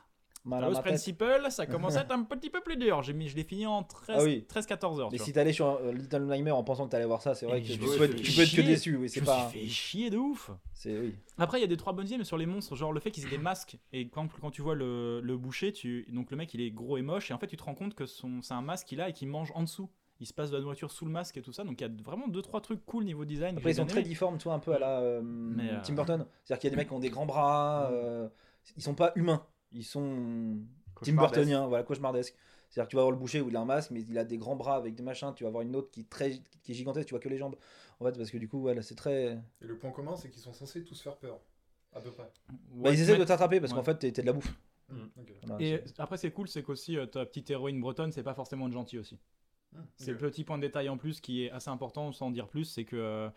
Talos. 0.51 0.81
Principle, 0.81 1.47
ça 1.51 1.67
commence 1.67 1.97
à 1.97 2.03
être 2.03 2.13
un 2.13 2.23
petit 2.23 2.51
peu 2.51 2.61
plus 2.61 2.77
dur. 2.77 3.03
Mis, 3.15 3.29
je 3.29 3.37
l'ai 3.37 3.45
fini 3.45 3.67
en 3.67 3.83
13, 3.83 4.17
Ah 4.19 4.25
oui. 4.25 4.47
13-14 4.53 5.01
heures. 5.01 5.09
Mais 5.13 5.19
si 5.19 5.33
t'allais 5.33 5.53
sur 5.53 5.67
euh, 5.67 5.93
Little 5.93 6.23
Nightmare 6.27 6.57
en 6.57 6.65
pensant 6.65 6.87
que 6.87 6.91
t'allais 6.91 7.05
voir 7.07 7.23
ça, 7.23 7.35
c'est 7.35 7.47
vrai 7.47 7.59
Et 7.59 7.63
que 7.63 7.73
tu 7.73 7.79
peux, 7.79 8.03
être, 8.05 8.17
tu 8.17 8.33
peux 8.33 8.43
être 8.43 8.55
que 8.57 8.61
déçu. 8.63 8.97
Oui, 8.97 9.09
Je 9.09 9.15
c'est 9.15 9.21
me 9.21 9.27
pas. 9.27 9.49
suis 9.51 9.61
fait 9.61 9.67
chier 9.69 10.11
de 10.11 10.19
ouf. 10.19 10.51
Oui. 10.85 11.15
Après, 11.39 11.59
il 11.59 11.63
y 11.63 11.65
a 11.65 11.69
des 11.69 11.77
trois 11.77 11.93
bonnes 11.93 12.07
idées, 12.07 12.19
mais 12.19 12.25
sur 12.25 12.39
les 12.39 12.47
monstres, 12.47 12.77
genre 12.77 12.93
le 12.93 13.01
fait 13.01 13.11
qu'ils 13.11 13.25
aient 13.27 13.31
des 13.31 13.39
masques, 13.39 13.79
et 13.93 14.09
quand, 14.09 14.29
quand 14.41 14.51
tu 14.51 14.63
vois 14.63 14.75
le, 14.75 15.21
le 15.21 15.37
boucher, 15.37 15.73
tu, 15.73 16.07
donc 16.13 16.31
le 16.31 16.37
mec 16.37 16.53
il 16.55 16.61
est 16.61 16.71
gros 16.71 16.97
et 16.97 17.03
moche, 17.03 17.31
et 17.31 17.35
en 17.35 17.39
fait 17.39 17.47
tu 17.49 17.57
te 17.57 17.63
rends 17.65 17.75
compte 17.75 17.95
que 17.95 18.07
son, 18.07 18.41
c'est 18.43 18.55
un 18.55 18.63
masque 18.63 18.87
qu'il 18.87 19.01
a 19.01 19.09
et 19.09 19.13
qu'il 19.13 19.29
mange 19.29 19.51
en 19.55 19.63
dessous. 19.63 19.91
Il 20.21 20.27
se 20.27 20.33
passe 20.33 20.51
de 20.51 20.57
la 20.57 20.63
nourriture 20.63 20.91
sous 20.91 21.05
le 21.05 21.11
masque 21.11 21.37
et 21.37 21.43
tout 21.43 21.53
ça, 21.53 21.63
donc 21.65 21.79
il 21.81 21.85
y 21.85 21.87
a 21.87 21.91
vraiment 22.03 22.27
deux 22.29 22.41
trois 22.41 22.61
trucs 22.63 22.85
cool 22.87 23.05
niveau 23.05 23.25
design. 23.27 23.57
Après, 23.59 23.73
ils 23.73 23.75
sont 23.77 23.85
très 23.85 24.03
difformes, 24.03 24.39
tu 24.39 24.45
vois, 24.45 24.55
un 24.55 24.59
peu 24.61 24.73
à 24.75 24.79
la 24.79 25.01
euh, 25.01 25.21
euh, 25.61 25.81
Tim 25.83 25.93
Burton. 25.95 26.25
C'est-à-dire 26.45 26.61
qu'il 26.61 26.69
y 26.69 26.71
a 26.71 26.71
des 26.71 26.77
mecs 26.77 26.89
qui 26.89 26.95
ont 26.95 27.01
des 27.01 27.11
grands 27.11 27.27
bras. 27.27 27.91
euh, 27.93 28.29
ils 28.77 28.83
sont 28.83 28.95
pas 28.95 29.13
humains. 29.17 29.45
Ils 29.73 29.85
sont 29.85 30.57
Tim. 31.03 31.15
Burtoniens, 31.15 31.67
voilà, 31.67 31.85
cauchemardesques. 31.85 32.35
C'est-à-dire 32.71 32.87
que 32.89 32.91
tu 32.91 32.97
vas 32.97 33.03
avoir 33.03 33.13
le 33.13 33.19
boucher 33.19 33.41
où 33.41 33.49
il 33.49 33.57
a 33.57 33.61
un 33.61 33.65
masque, 33.65 33.91
mais 33.93 34.01
il 34.03 34.19
a 34.19 34.25
des 34.25 34.39
grands 34.39 34.57
bras 34.57 34.77
avec 34.77 34.95
des 34.95 35.03
machins. 35.03 35.33
Tu 35.35 35.45
vas 35.45 35.49
avoir 35.49 35.63
une 35.63 35.77
autre 35.77 35.91
qui 35.91 36.01
est, 36.01 36.09
très, 36.11 36.41
qui 36.63 36.73
est 36.73 36.75
gigantesque, 36.75 37.07
tu 37.09 37.15
vois 37.15 37.21
que 37.21 37.29
les 37.29 37.39
jambes. 37.39 37.57
En 38.01 38.05
fait, 38.05 38.17
parce 38.17 38.31
que 38.31 38.39
du 38.39 38.49
coup, 38.49 38.61
voilà, 38.61 38.83
c'est 38.83 38.95
très. 38.97 39.35
Et 39.61 39.67
le 39.67 39.79
point 39.79 39.91
commun, 39.93 40.17
c'est 40.17 40.31
qu'ils 40.31 40.43
sont 40.43 40.53
censés 40.53 40.83
tous 40.85 41.01
faire 41.01 41.17
peur. 41.17 41.39
À 41.95 42.01
peu 42.01 42.11
près. 42.11 42.31
Bah, 42.75 42.91
ils 42.93 43.01
essaient 43.01 43.13
mais- 43.13 43.19
de 43.21 43.25
t'attraper 43.25 43.61
parce 43.61 43.73
ouais. 43.73 43.79
qu'en 43.79 43.85
fait, 43.85 43.97
t'es 43.99 44.13
t'es 44.13 44.23
de 44.23 44.27
la 44.27 44.33
bouffe. 44.35 44.53
Mm. 44.91 44.95
Voilà, 45.45 45.65
Et 45.65 45.83
c'est- 45.87 46.01
après, 46.01 46.17
c'est 46.19 46.31
cool, 46.31 46.49
c'est 46.49 46.63
qu'aussi 46.63 46.97
euh, 46.99 47.07
ta 47.07 47.25
petite 47.25 47.51
héroïne 47.51 47.81
bretonne, 47.81 48.13
c'est 48.13 48.23
pas 48.23 48.35
forcément 48.35 48.67
une 48.67 48.73
gentille 48.73 48.99
aussi. 48.99 49.19
Hmm, 49.73 49.81
C'est 49.97 50.13
le 50.13 50.19
petit 50.19 50.45
point 50.45 50.59
de 50.59 50.63
détail 50.63 50.89
en 50.89 50.97
plus 50.99 51.21
qui 51.21 51.45
est 51.45 51.51
assez 51.51 51.71
important 51.71 52.13
sans 52.13 52.31
dire 52.31 52.49
plus, 52.49 52.65
c'est 52.65 52.85
que 52.85 52.97
euh, 52.97 53.29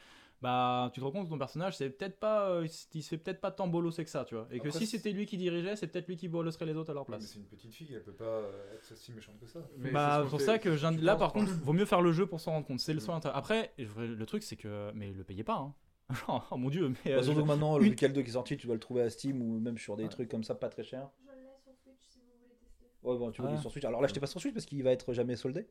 bah 0.41 0.89
tu 0.93 0.99
te 1.01 1.05
rends 1.05 1.11
compte 1.11 1.25
que 1.25 1.29
ton 1.29 1.37
personnage 1.37 1.75
c'est 1.75 1.89
peut-être 1.89 2.17
pas 2.19 2.49
euh, 2.49 2.67
il 2.93 3.03
se 3.03 3.09
fait 3.09 3.17
peut-être 3.17 3.41
pas 3.41 3.51
tant 3.51 3.67
bolosser 3.67 4.03
que 4.05 4.09
ça, 4.09 4.23
tu 4.25 4.35
vois. 4.35 4.47
Et 4.51 4.59
que 4.59 4.69
si 4.69 4.85
c'était 4.87 5.11
lui 5.11 5.25
qui 5.25 5.37
dirigeait, 5.37 5.75
c'est 5.75 5.87
peut-être 5.87 6.07
lui 6.07 6.15
qui 6.17 6.27
bolosserait 6.27 6.65
les 6.65 6.75
autres 6.75 6.91
à 6.91 6.93
leur 6.93 7.03
Ouais, 7.03 7.15
mais 7.15 7.17
place. 7.17 7.31
c'est 7.31 7.39
une 7.39 7.45
petite 7.45 7.73
fille, 7.73 7.93
elle 7.93 8.03
peut 8.03 8.13
pas 8.13 8.23
euh, 8.25 8.73
être 8.75 8.95
si 8.95 9.11
méchante 9.11 9.37
que 9.39 9.47
ça. 9.47 9.59
Mais 9.77 9.91
bah 9.91 10.21
c'est 10.23 10.29
pour 10.29 10.41
ça 10.41 10.57
que 10.59 10.69
là 10.69 11.11
penses, 11.13 11.19
par 11.19 11.33
contre, 11.33 11.51
vaut 11.63 11.73
mieux 11.73 11.85
faire 11.85 12.01
le 12.01 12.11
jeu 12.11 12.25
pour 12.25 12.39
s'en 12.39 12.51
rendre 12.51 12.65
compte. 12.67 12.79
C'est 12.79 12.93
le 12.93 12.99
Mm. 12.99 13.01
soin. 13.01 13.19
Après, 13.33 13.73
le 13.77 14.23
truc 14.25 14.43
c'est 14.43 14.55
que 14.55 14.91
mais 14.93 15.11
le 15.11 15.23
payez 15.23 15.43
pas 15.43 15.57
hein. 15.57 15.73
Oh 16.51 16.57
mon 16.57 16.69
dieu, 16.69 16.89
mais 16.89 16.95
Bah, 17.11 17.17
euh, 17.19 17.23
surtout 17.23 17.41
que 17.41 17.47
maintenant, 17.47 17.77
le 17.77 17.83
une- 17.83 17.91
Weekend 17.91 18.13
2 18.13 18.21
qui 18.23 18.29
est 18.29 18.33
sorti, 18.33 18.57
tu 18.57 18.65
dois 18.65 18.75
le 18.75 18.79
trouver 18.79 19.01
à 19.03 19.09
Steam 19.09 19.41
ou 19.41 19.59
même 19.59 19.77
sur 19.77 19.95
des 19.95 20.03
Ouais. 20.03 20.09
trucs 20.09 20.29
comme 20.29 20.43
ça, 20.43 20.55
pas 20.55 20.69
très 20.69 20.83
cher. 20.83 21.09
Je 21.23 21.31
l'ai 21.35 21.45
sur 21.63 21.75
Switch 21.83 21.99
si 22.07 22.19
vous 22.19 22.25
voulez 22.41 22.55
tester. 22.55 22.85
Ouais, 23.03 23.17
bon, 23.17 23.29
tu 23.31 23.41
Ah. 23.45 23.51
est 23.53 23.57
sur 23.61 23.69
Switch. 23.71 23.85
Alors 23.85 24.01
là, 24.01 24.07
j'étais 24.07 24.19
pas 24.19 24.25
sur 24.25 24.41
Switch 24.41 24.53
parce 24.53 24.65
qu'il 24.65 24.81
va 24.83 24.91
être 24.91 25.13
jamais 25.13 25.35
soldé. 25.35 25.67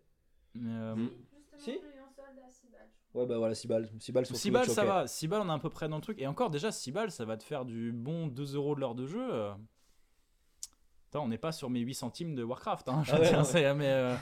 euh, 0.56 1.08
Si 1.56 1.80
Ouais, 3.14 3.26
bah 3.26 3.38
voilà, 3.38 3.54
6 3.54 3.66
balles. 3.68 3.88
6 3.98 4.12
balles 4.12 4.26
sur 4.26 4.36
6 4.36 4.42
Switch. 4.42 4.52
balles, 4.52 4.68
ça 4.68 4.84
va. 4.84 5.06
6 5.06 5.28
balles, 5.28 5.42
on 5.44 5.48
est 5.48 5.52
à 5.54 5.58
peu 5.58 5.70
près 5.70 5.88
dans 5.88 5.96
le 5.96 6.02
truc. 6.02 6.20
Et 6.20 6.26
encore, 6.26 6.50
déjà, 6.50 6.70
6 6.70 6.92
balles, 6.92 7.10
ça 7.10 7.24
va 7.24 7.36
te 7.36 7.42
faire 7.42 7.64
du 7.64 7.90
bon 7.92 8.26
2 8.26 8.54
euros 8.54 8.74
de 8.74 8.80
l'heure 8.80 8.94
de 8.94 9.06
jeu. 9.06 9.50
Attends, 11.10 11.24
on 11.24 11.28
n'est 11.28 11.38
pas 11.38 11.52
sur 11.52 11.70
mes 11.70 11.80
8 11.80 11.94
centimes 11.94 12.34
de 12.34 12.42
Warcraft. 12.44 12.88
Hein, 12.90 13.02
je 13.04 13.12
Ah 13.12 13.18
ouais, 13.20 13.28
dire, 13.28 13.38
ouais. 13.38 13.44
c'est- 13.44 13.74
mais, 13.74 13.86
euh, 13.88 14.14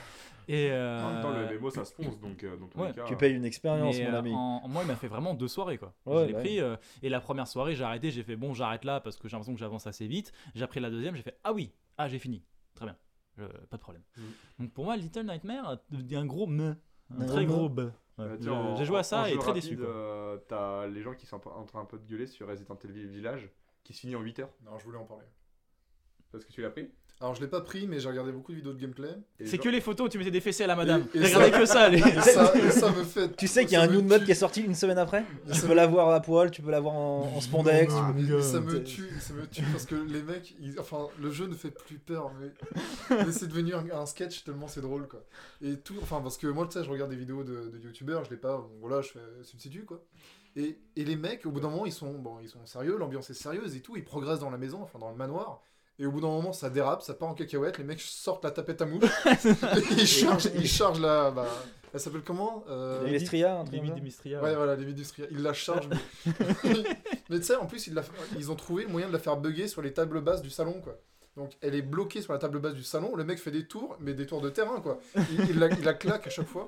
et, 0.47 0.71
euh, 0.71 1.03
En 1.03 1.11
même 1.13 1.21
temps, 1.21 1.31
le 1.31 1.57
MMO 1.57 1.69
ça 1.69 1.83
se 1.83 1.93
ponce 1.93 2.17
donc 2.21 2.41
euh, 2.45 2.55
dans 2.55 2.67
tous 2.67 2.79
Ouais. 2.79 2.87
les 2.87 2.93
cas. 2.93 3.03
Tu 3.03 3.17
payes 3.17 3.33
une 3.33 3.43
expérience, 3.43 3.99
mon 3.99 4.05
euh, 4.05 4.17
ami. 4.17 4.33
en- 4.33 4.61
en- 4.63 4.67
moi, 4.69 4.83
il 4.83 4.87
m'a 4.87 4.95
fait 4.95 5.09
vraiment 5.09 5.33
deux 5.33 5.49
soirées. 5.49 5.77
quoi. 5.77 5.93
Ouais, 6.05 6.21
je 6.21 6.27
l'ai 6.27 6.33
pris. 6.39 6.61
euh, 6.61 6.77
et 7.03 7.09
la 7.09 7.19
première 7.19 7.47
soirée, 7.47 7.75
j'ai 7.75 7.83
arrêté. 7.83 8.09
J'ai 8.09 8.23
fait 8.23 8.37
bon, 8.37 8.53
j'arrête 8.53 8.85
là 8.85 9.01
parce 9.01 9.17
que 9.17 9.27
j'ai 9.27 9.33
l'impression 9.33 9.53
que 9.53 9.59
j'avance 9.59 9.85
assez 9.85 10.07
vite. 10.07 10.31
J'ai 10.55 10.65
pris 10.65 10.79
la 10.79 10.89
deuxième. 10.89 11.17
J'ai 11.17 11.23
fait 11.23 11.37
ah 11.43 11.51
oui, 11.51 11.73
ah 11.97 12.07
j'ai 12.07 12.19
fini. 12.19 12.41
Très 12.73 12.85
bien. 12.85 12.95
Euh, 13.39 13.49
pas 13.69 13.75
de 13.75 13.81
problème. 13.81 14.03
Mm. 14.15 14.21
Donc 14.59 14.71
pour 14.71 14.85
moi, 14.85 14.95
Little 14.95 15.25
Nightmare, 15.25 15.77
un 16.13 16.25
gros 16.25 16.47
me. 16.47 16.77
Un 17.19 17.25
très 17.25 17.45
gros. 17.45 17.69
Ouais. 18.17 18.25
Euh, 18.25 18.75
J'ai 18.75 18.85
joué 18.85 18.97
à 18.97 18.99
en 18.99 19.03
ça 19.03 19.29
et 19.29 19.37
très 19.37 19.53
déçu. 19.53 19.75
rapide, 19.75 19.85
euh, 19.87 20.37
T'as 20.47 20.87
les 20.87 21.01
gens 21.01 21.13
qui 21.13 21.25
sont 21.25 21.35
un 21.37 21.39
peu- 21.39 21.49
en 21.49 21.65
train 21.65 21.81
un 21.81 21.85
peu 21.85 21.99
de 21.99 22.05
gueuler 22.05 22.25
sur 22.27 22.47
Resident 22.47 22.77
Evil 22.83 23.07
Village 23.07 23.49
qui 23.83 23.93
se 23.93 23.99
finit 24.01 24.15
en 24.15 24.21
8 24.21 24.39
heures. 24.39 24.51
Non, 24.63 24.77
je 24.79 24.83
voulais 24.85 24.97
en 24.97 25.05
parler. 25.05 25.25
Parce 26.31 26.43
que 26.43 26.51
tu 26.51 26.61
l'as 26.61 26.69
pris? 26.71 26.91
Alors, 27.19 27.33
je 27.33 27.41
l'ai 27.41 27.47
pas 27.47 27.61
pris, 27.61 27.87
mais 27.87 27.99
j'ai 27.99 28.07
regardé 28.09 28.31
beaucoup 28.31 28.51
de 28.51 28.57
vidéos 28.57 28.73
de 28.73 28.79
gameplay. 28.79 29.09
C'est 29.39 29.55
genre- 29.55 29.63
que 29.63 29.69
les 29.69 29.81
photos 29.81 30.05
où 30.05 30.09
tu 30.09 30.19
mettais 30.19 30.29
des 30.29 30.39
fessées 30.39 30.65
à 30.65 30.67
la 30.67 30.75
madame. 30.75 31.07
Et- 31.15 31.17
et 31.17 31.23
Regardez 31.23 31.51
ça- 31.51 31.59
que 31.59 31.65
ça. 31.65 31.89
les- 31.89 31.97
Et 32.17 32.21
ça, 32.21 32.53
et 32.55 32.69
ça 32.71 32.91
me 32.91 33.03
fait. 33.03 33.35
Tu 33.35 33.47
sais 33.47 33.63
qu'il 33.65 33.73
y 33.73 33.75
a 33.75 33.81
un 33.81 33.87
nude 33.87 34.05
mode 34.05 34.23
qui 34.23 34.31
est 34.31 34.35
sorti 34.35 34.61
une 34.61 34.75
semaine 34.75 34.99
après 34.99 35.25
Tu 35.47 35.55
ça 35.55 35.65
peux 35.67 35.73
l'avoir 35.73 36.09
à 36.09 36.21
poil, 36.21 36.51
tu 36.51 36.61
peux 36.61 36.69
l'avoir 36.69 36.93
en, 36.93 37.21
en 37.35 37.41
spandex. 37.41 37.91
Tu 37.91 37.99
mais 38.21 38.27
peux- 38.29 38.41
ça 38.41 38.59
me 38.59 38.83
tue, 38.83 39.09
ça 39.19 39.33
me 39.33 39.47
tue 39.47 39.63
parce 39.71 39.85
que 39.87 39.95
les 39.95 40.21
mecs, 40.21 40.53
ils- 40.59 40.79
enfin, 40.79 41.07
le 41.19 41.31
jeu 41.31 41.47
ne 41.47 41.55
fait 41.55 41.71
plus 41.71 41.97
peur, 41.97 42.31
mais, 42.39 42.51
mais 43.25 43.31
c'est 43.31 43.47
devenu 43.47 43.73
un, 43.73 43.83
un 43.91 44.05
sketch 44.05 44.43
tellement 44.43 44.67
c'est 44.67 44.81
drôle 44.81 45.07
quoi. 45.07 45.23
Et 45.63 45.77
tout, 45.77 45.95
enfin, 46.03 46.21
parce 46.21 46.37
que 46.37 46.45
moi, 46.45 46.67
tu 46.67 46.73
sais, 46.77 46.83
je 46.85 46.89
regarde 46.91 47.09
des 47.09 47.17
vidéos 47.17 47.43
de, 47.43 47.69
de 47.69 47.79
youtubeurs, 47.79 48.25
je 48.25 48.29
l'ai 48.29 48.37
pas, 48.37 48.57
donc 48.57 48.69
voilà, 48.79 49.01
je 49.01 49.09
fais 49.09 49.19
substitut 49.43 49.85
quoi. 49.85 50.03
Et, 50.55 50.77
et 50.95 51.03
les 51.03 51.15
mecs, 51.15 51.45
au 51.47 51.51
bout 51.51 51.61
d'un 51.61 51.69
moment, 51.69 51.85
ils 51.87 51.91
sont, 51.91 52.13
bon, 52.13 52.37
ils 52.43 52.49
sont 52.49 52.63
sérieux, 52.65 52.95
l'ambiance 52.97 53.29
est 53.31 53.35
sérieuse 53.35 53.75
et 53.75 53.81
tout, 53.81 53.95
ils 53.97 54.03
progressent 54.03 54.39
dans 54.39 54.49
la 54.51 54.57
maison, 54.59 54.81
enfin 54.83 54.99
dans 54.99 55.09
le 55.09 55.15
manoir. 55.17 55.61
Et 55.99 56.05
au 56.05 56.11
bout 56.11 56.21
d'un 56.21 56.27
moment, 56.27 56.53
ça 56.53 56.69
dérape, 56.69 57.01
ça 57.01 57.13
part 57.15 57.29
en 57.29 57.33
cacahuète, 57.33 57.77
les 57.79 57.83
mecs 57.83 58.01
sortent 58.01 58.43
la 58.43 58.51
tapette 58.51 58.81
à 58.81 58.85
mouche, 58.85 59.03
ils 59.97 60.05
chargent, 60.07 60.49
ils 60.55 60.67
chargent 60.67 60.99
la, 61.01 61.31
bah, 61.31 61.47
elle 61.93 61.99
s'appelle 61.99 62.21
comment 62.21 62.63
Euh, 62.69 63.03
des 63.63 63.79
Mystria. 63.79 64.39
Ouais, 64.43 64.55
voilà, 64.55 64.75
les 64.75 64.85
Vidustria. 64.85 65.25
Ils 65.31 65.41
la 65.41 65.53
chargent. 65.53 65.89
mais 65.89 65.97
mais 67.29 67.37
tu 67.39 67.43
sais, 67.43 67.55
en 67.55 67.65
plus, 67.65 67.87
ils, 67.87 67.95
la- 67.95 68.03
ils 68.37 68.51
ont 68.51 68.55
trouvé 68.55 68.83
le 68.83 68.89
moyen 68.89 69.07
de 69.07 69.13
la 69.13 69.19
faire 69.19 69.37
bugger 69.37 69.67
sur 69.67 69.81
les 69.81 69.91
tables 69.93 70.21
basses 70.21 70.41
du 70.43 70.51
salon, 70.51 70.79
quoi. 70.83 70.97
Donc, 71.37 71.51
elle 71.61 71.75
est 71.75 71.81
bloquée 71.83 72.21
sur 72.21 72.33
la 72.33 72.39
table 72.39 72.57
basse 72.59 72.73
du 72.73 72.83
salon. 72.83 73.15
Le 73.15 73.23
mec 73.23 73.37
fait 73.39 73.51
des 73.51 73.65
tours, 73.67 73.95
mais 74.01 74.13
des 74.15 74.25
tours 74.25 74.41
de 74.41 74.49
terrain, 74.49 74.81
quoi. 74.81 74.99
Il, 75.15 75.51
il 75.51 75.59
la, 75.59 75.67
il 75.69 75.83
la 75.85 75.93
claque 75.93 76.25
à 76.25 76.29
chaque 76.31 76.47
fois. 76.47 76.67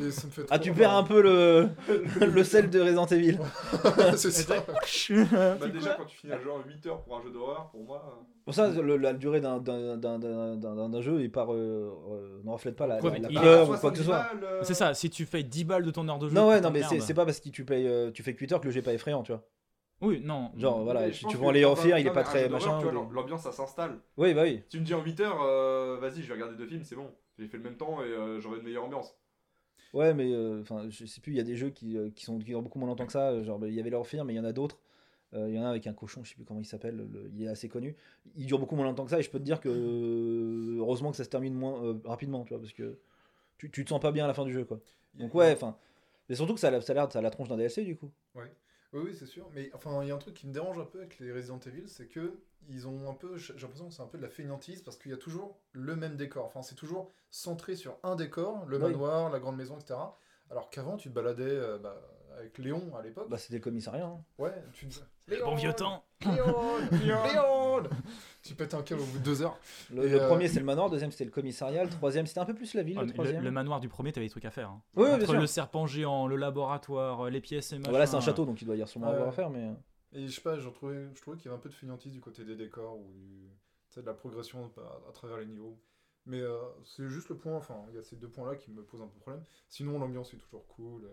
Et 0.00 0.10
ça 0.12 0.26
me 0.28 0.32
fait 0.32 0.42
Ah, 0.50 0.58
tu 0.60 0.72
perds 0.72 0.94
un 0.94 1.02
peu 1.02 1.20
le, 1.20 1.68
le 2.24 2.44
sel 2.44 2.70
de 2.70 2.80
Resident 2.80 3.06
Evil. 3.06 3.38
C'est 4.16 4.30
ça. 4.30 4.54
Bah, 5.58 5.66
déjà, 5.68 5.94
quand 5.94 6.04
tu 6.04 6.16
finis 6.16 6.32
un 6.32 6.40
jeu 6.40 6.50
en 6.52 6.60
8 6.66 6.86
heures 6.86 7.02
pour 7.02 7.16
un 7.18 7.22
jeu 7.22 7.30
d'horreur, 7.30 7.68
pour 7.70 7.82
moi. 7.84 8.24
Pour 8.44 8.54
ça, 8.54 8.68
le- 8.68 8.96
la 8.96 9.12
durée 9.12 9.40
d'un- 9.40 9.58
d'un 9.58 9.96
d'un- 9.96 10.18
d'un- 10.20 10.54
d'un- 10.56 10.88
d'un 10.88 11.00
jeu 11.00 11.20
est 11.22 11.28
pas, 11.28 11.46
euh, 11.48 11.90
euh, 12.12 12.40
ne 12.44 12.50
reflète 12.50 12.76
pas 12.76 12.86
la, 12.86 12.96
Ouais, 12.98 13.02
la- 13.04 13.10
mais 13.10 13.18
la 13.20 13.28
il- 13.30 13.40
peur 13.40 13.68
ou 13.70 13.76
quoi 13.76 13.90
que 13.90 13.96
ce 13.98 14.04
70 14.04 14.04
soit. 14.04 14.16
balles, 14.18 14.44
euh, 14.44 14.60
C'est 14.62 14.74
ça, 14.74 14.94
si 14.94 15.10
tu 15.10 15.26
fais 15.26 15.42
10 15.42 15.64
balles 15.64 15.82
de 15.84 15.90
ton 15.90 16.08
heure 16.08 16.18
de 16.20 16.28
jeu. 16.28 16.34
Non, 16.34 16.46
ouais, 16.48 16.60
non, 16.60 16.70
mais 16.70 16.82
c'est 17.00 17.14
pas 17.14 17.24
parce 17.24 17.40
que 17.40 17.48
tu 17.48 17.64
payes, 17.64 17.88
euh, 17.88 18.12
tu 18.12 18.22
fais 18.22 18.34
que 18.34 18.40
8 18.40 18.52
heures 18.52 18.60
que 18.60 18.66
le 18.66 18.70
jeu 18.70 18.78
est 18.78 18.84
pas 18.84 18.92
effrayant, 18.94 19.24
tu 19.24 19.32
vois. 19.32 19.42
Oui, 20.02 20.20
non. 20.22 20.50
Genre, 20.56 20.84
voilà, 20.84 21.10
si 21.12 21.26
tu 21.26 21.36
prends 21.38 21.50
les 21.50 21.62
quand 21.62 21.72
of 21.72 21.80
Fear, 21.82 21.96
un- 21.96 22.00
il 22.00 22.06
est 22.06 22.10
pas 22.10 22.22
très 22.22 22.48
machin. 22.48 22.80
vois, 22.80 22.92
L'ambiance, 23.12 23.42
ça 23.42 23.52
s'installe. 23.52 23.98
Oui, 24.16 24.34
bah 24.34 24.42
oui. 24.44 24.62
Tu 24.68 24.78
me 24.80 24.84
dis 24.84 24.94
en 24.94 25.02
8 25.02 25.18
heures, 25.20 25.42
euh, 25.42 25.98
vas-y, 26.00 26.22
je 26.22 26.28
vais 26.28 26.34
regarder 26.34 26.56
deux 26.56 26.66
films, 26.66 26.82
c'est 26.84 26.96
bon. 26.96 27.10
J'ai 27.38 27.46
fait 27.48 27.56
le 27.56 27.62
même 27.62 27.76
temps 27.76 28.02
et 28.02 28.06
euh, 28.06 28.40
j'aurai 28.40 28.58
une 28.58 28.64
meilleure 28.64 28.84
ambiance. 28.84 29.14
Ouais, 29.94 30.12
mais 30.12 30.32
euh, 30.32 30.60
enfin, 30.60 30.86
je 30.90 31.06
sais 31.06 31.20
plus, 31.20 31.32
il 31.32 31.36
y 31.36 31.40
a 31.40 31.44
des 31.44 31.56
jeux 31.56 31.70
qui, 31.70 31.96
euh, 31.96 32.10
qui 32.10 32.24
sont 32.24 32.38
qui 32.38 32.44
durent 32.46 32.62
beaucoup 32.62 32.78
moins 32.78 32.88
longtemps 32.88 33.06
que 33.06 33.12
ça. 33.12 33.42
Genre, 33.42 33.58
bah, 33.58 33.68
il 33.68 33.74
y 33.74 33.80
avait 33.80 33.90
Fear, 34.04 34.24
mais 34.24 34.34
il 34.34 34.36
y 34.36 34.40
en 34.40 34.44
a 34.44 34.52
d'autres. 34.52 34.78
Euh, 35.34 35.48
Il 35.48 35.54
y 35.56 35.58
en 35.58 35.62
a 35.62 35.66
un 35.66 35.70
avec 35.70 35.86
un 35.86 35.92
cochon, 35.92 36.22
je 36.24 36.30
sais 36.30 36.34
plus 36.36 36.44
comment 36.44 36.60
il 36.60 36.64
s'appelle, 36.66 36.96
le- 36.96 37.30
il 37.34 37.42
est 37.42 37.48
assez 37.48 37.68
connu. 37.68 37.96
Il 38.36 38.46
dure 38.46 38.58
beaucoup 38.58 38.76
moins 38.76 38.84
longtemps 38.86 39.04
que 39.04 39.10
ça, 39.10 39.18
et 39.18 39.22
je 39.22 39.30
peux 39.30 39.38
te 39.40 39.44
dire 39.44 39.60
que 39.60 39.68
euh, 39.68 40.78
heureusement 40.78 41.10
que 41.10 41.16
ça 41.16 41.24
se 41.24 41.28
termine 41.28 41.54
moins 41.54 41.82
euh, 41.84 41.94
rapidement, 42.04 42.44
tu 42.44 42.50
vois, 42.54 42.60
parce 42.60 42.72
que 42.72 42.98
tu, 43.58 43.70
tu 43.70 43.84
te 43.84 43.90
sens 43.90 44.00
pas 44.00 44.12
bien 44.12 44.24
à 44.24 44.28
la 44.28 44.34
fin 44.34 44.44
du 44.44 44.52
jeu, 44.52 44.64
quoi. 44.64 44.80
Donc 45.14 45.34
ouais, 45.34 45.52
enfin, 45.52 45.76
mais 46.28 46.34
surtout 46.36 46.54
que 46.54 46.60
ça, 46.60 46.68
a- 46.68 46.80
ça 46.80 46.92
a 46.92 46.94
l'air, 46.94 47.12
ça 47.12 47.18
a 47.20 47.22
la 47.22 47.30
tronche 47.30 47.48
d'un 47.48 47.56
DLC 47.56 47.84
du 47.84 47.96
coup. 47.96 48.10
Oui, 48.92 49.02
oui, 49.06 49.16
c'est 49.18 49.26
sûr. 49.26 49.48
Mais 49.54 49.70
enfin, 49.74 50.02
il 50.02 50.08
y 50.08 50.10
a 50.10 50.14
un 50.14 50.18
truc 50.18 50.34
qui 50.34 50.46
me 50.46 50.52
dérange 50.52 50.78
un 50.78 50.84
peu 50.84 50.98
avec 50.98 51.18
les 51.18 51.32
Resident 51.32 51.58
Evil, 51.66 51.88
c'est 51.88 52.06
que 52.06 52.38
ils 52.68 52.88
ont 52.88 53.08
un 53.08 53.14
peu, 53.14 53.36
j'ai 53.36 53.52
l'impression 53.54 53.88
que 53.88 53.94
c'est 53.94 54.02
un 54.02 54.06
peu 54.08 54.18
de 54.18 54.22
la 54.22 54.28
fainéantise 54.28 54.82
parce 54.82 54.96
qu'il 54.96 55.10
y 55.10 55.14
a 55.14 55.18
toujours 55.18 55.58
le 55.72 55.94
même 55.94 56.16
décor. 56.16 56.46
Enfin, 56.46 56.62
c'est 56.62 56.74
toujours 56.74 57.12
centré 57.30 57.76
sur 57.76 57.98
un 58.02 58.16
décor, 58.16 58.64
le 58.66 58.76
Oui. 58.78 58.82
manoir, 58.84 59.30
la 59.30 59.38
grande 59.38 59.56
maison, 59.56 59.78
etc. 59.78 59.98
Alors 60.50 60.70
qu'avant, 60.70 60.96
tu 60.96 61.08
te 61.08 61.14
baladais 61.14 61.44
euh, 61.44 61.78
bah, 61.78 62.00
avec 62.38 62.58
Léon 62.58 62.94
à 62.96 63.02
l'époque. 63.02 63.28
Bah, 63.28 63.38
c'était 63.38 63.54
le 63.54 63.60
commissariat. 63.60 64.06
hein. 64.06 64.24
Ouais, 64.38 64.54
tu 64.72 64.86
Le 65.28 65.44
bon 65.44 65.54
vieux 65.56 65.72
temps. 65.72 66.04
Léon 66.24 66.78
Léon 67.02 67.82
Tu 68.42 68.54
pètes 68.54 68.74
un 68.74 68.82
câble 68.82 69.00
au 69.00 69.04
bout 69.04 69.18
de 69.18 69.24
deux 69.24 69.42
heures. 69.42 69.58
Le, 69.92 70.02
euh, 70.02 70.28
premier, 70.28 70.46
c'était 70.46 70.60
le 70.60 70.66
manoir. 70.66 70.86
Le 70.86 70.92
deuxième, 70.92 71.10
c'était 71.10 71.24
le 71.24 71.30
commissariat. 71.32 71.82
Le 71.84 71.90
troisième, 71.90 72.26
c'était 72.26 72.38
un 72.40 72.44
peu 72.44 72.54
plus 72.54 72.74
la 72.74 72.82
ville. 72.82 72.96
Ah, 72.98 73.02
le 73.04 73.12
troisième. 73.12 73.48
manoir 73.50 73.80
du 73.80 73.88
premier, 73.88 74.12
t'avais 74.12 74.26
des 74.26 74.30
trucs 74.30 74.44
à 74.44 74.50
faire. 74.50 74.70
hein. 74.70 74.82
Oui, 74.94 75.08
Entre 75.10 75.26
sûr. 75.26 75.40
le 75.40 75.46
serpent 75.46 75.86
géant, 75.86 76.26
le 76.28 76.36
laboratoire, 76.36 77.28
les 77.28 77.40
pièces 77.40 77.72
et 77.72 77.78
machin. 77.78 77.90
Voilà, 77.90 78.06
c'est 78.06 78.16
un 78.16 78.20
château, 78.20 78.44
donc 78.46 78.62
il 78.62 78.66
doit 78.66 78.74
y 78.76 78.78
avoir 78.78 78.88
sûrement 78.88 79.08
avoir 79.08 79.28
à 79.28 79.32
faire. 79.32 79.50
Mais... 79.50 79.64
euh, 79.64 79.72
Et 80.12 80.28
je 80.28 80.32
sais 80.34 80.40
pas, 80.40 80.58
j'en 80.58 80.70
trouvais, 80.70 81.08
je 81.14 81.20
trouvais 81.20 81.36
qu'il 81.36 81.46
y 81.46 81.48
avait 81.48 81.56
un 81.58 81.60
peu 81.62 81.68
de 81.70 81.74
fainéantise 81.74 82.12
du 82.12 82.20
côté 82.20 82.44
des 82.44 82.54
décors 82.56 82.96
ou 82.96 83.10
de 83.96 84.02
la 84.02 84.14
progression 84.14 84.70
à, 84.76 85.08
à 85.08 85.12
travers 85.12 85.38
les 85.38 85.46
niveaux. 85.46 85.78
Mais 86.26 86.40
euh, 86.40 86.56
c'est 86.84 87.08
juste 87.08 87.28
le 87.30 87.36
point, 87.36 87.56
enfin, 87.56 87.84
il 87.90 87.96
y 87.96 87.98
a 87.98 88.02
ces 88.02 88.16
deux 88.16 88.28
points-là 88.28 88.56
qui 88.56 88.70
me 88.70 88.82
posent 88.84 89.00
un 89.00 89.06
peu 89.06 89.18
problème. 89.20 89.42
Sinon, 89.68 89.98
l'ambiance 89.98 90.34
est 90.34 90.38
toujours 90.38 90.66
cool. 90.68 91.04
euh, 91.04 91.08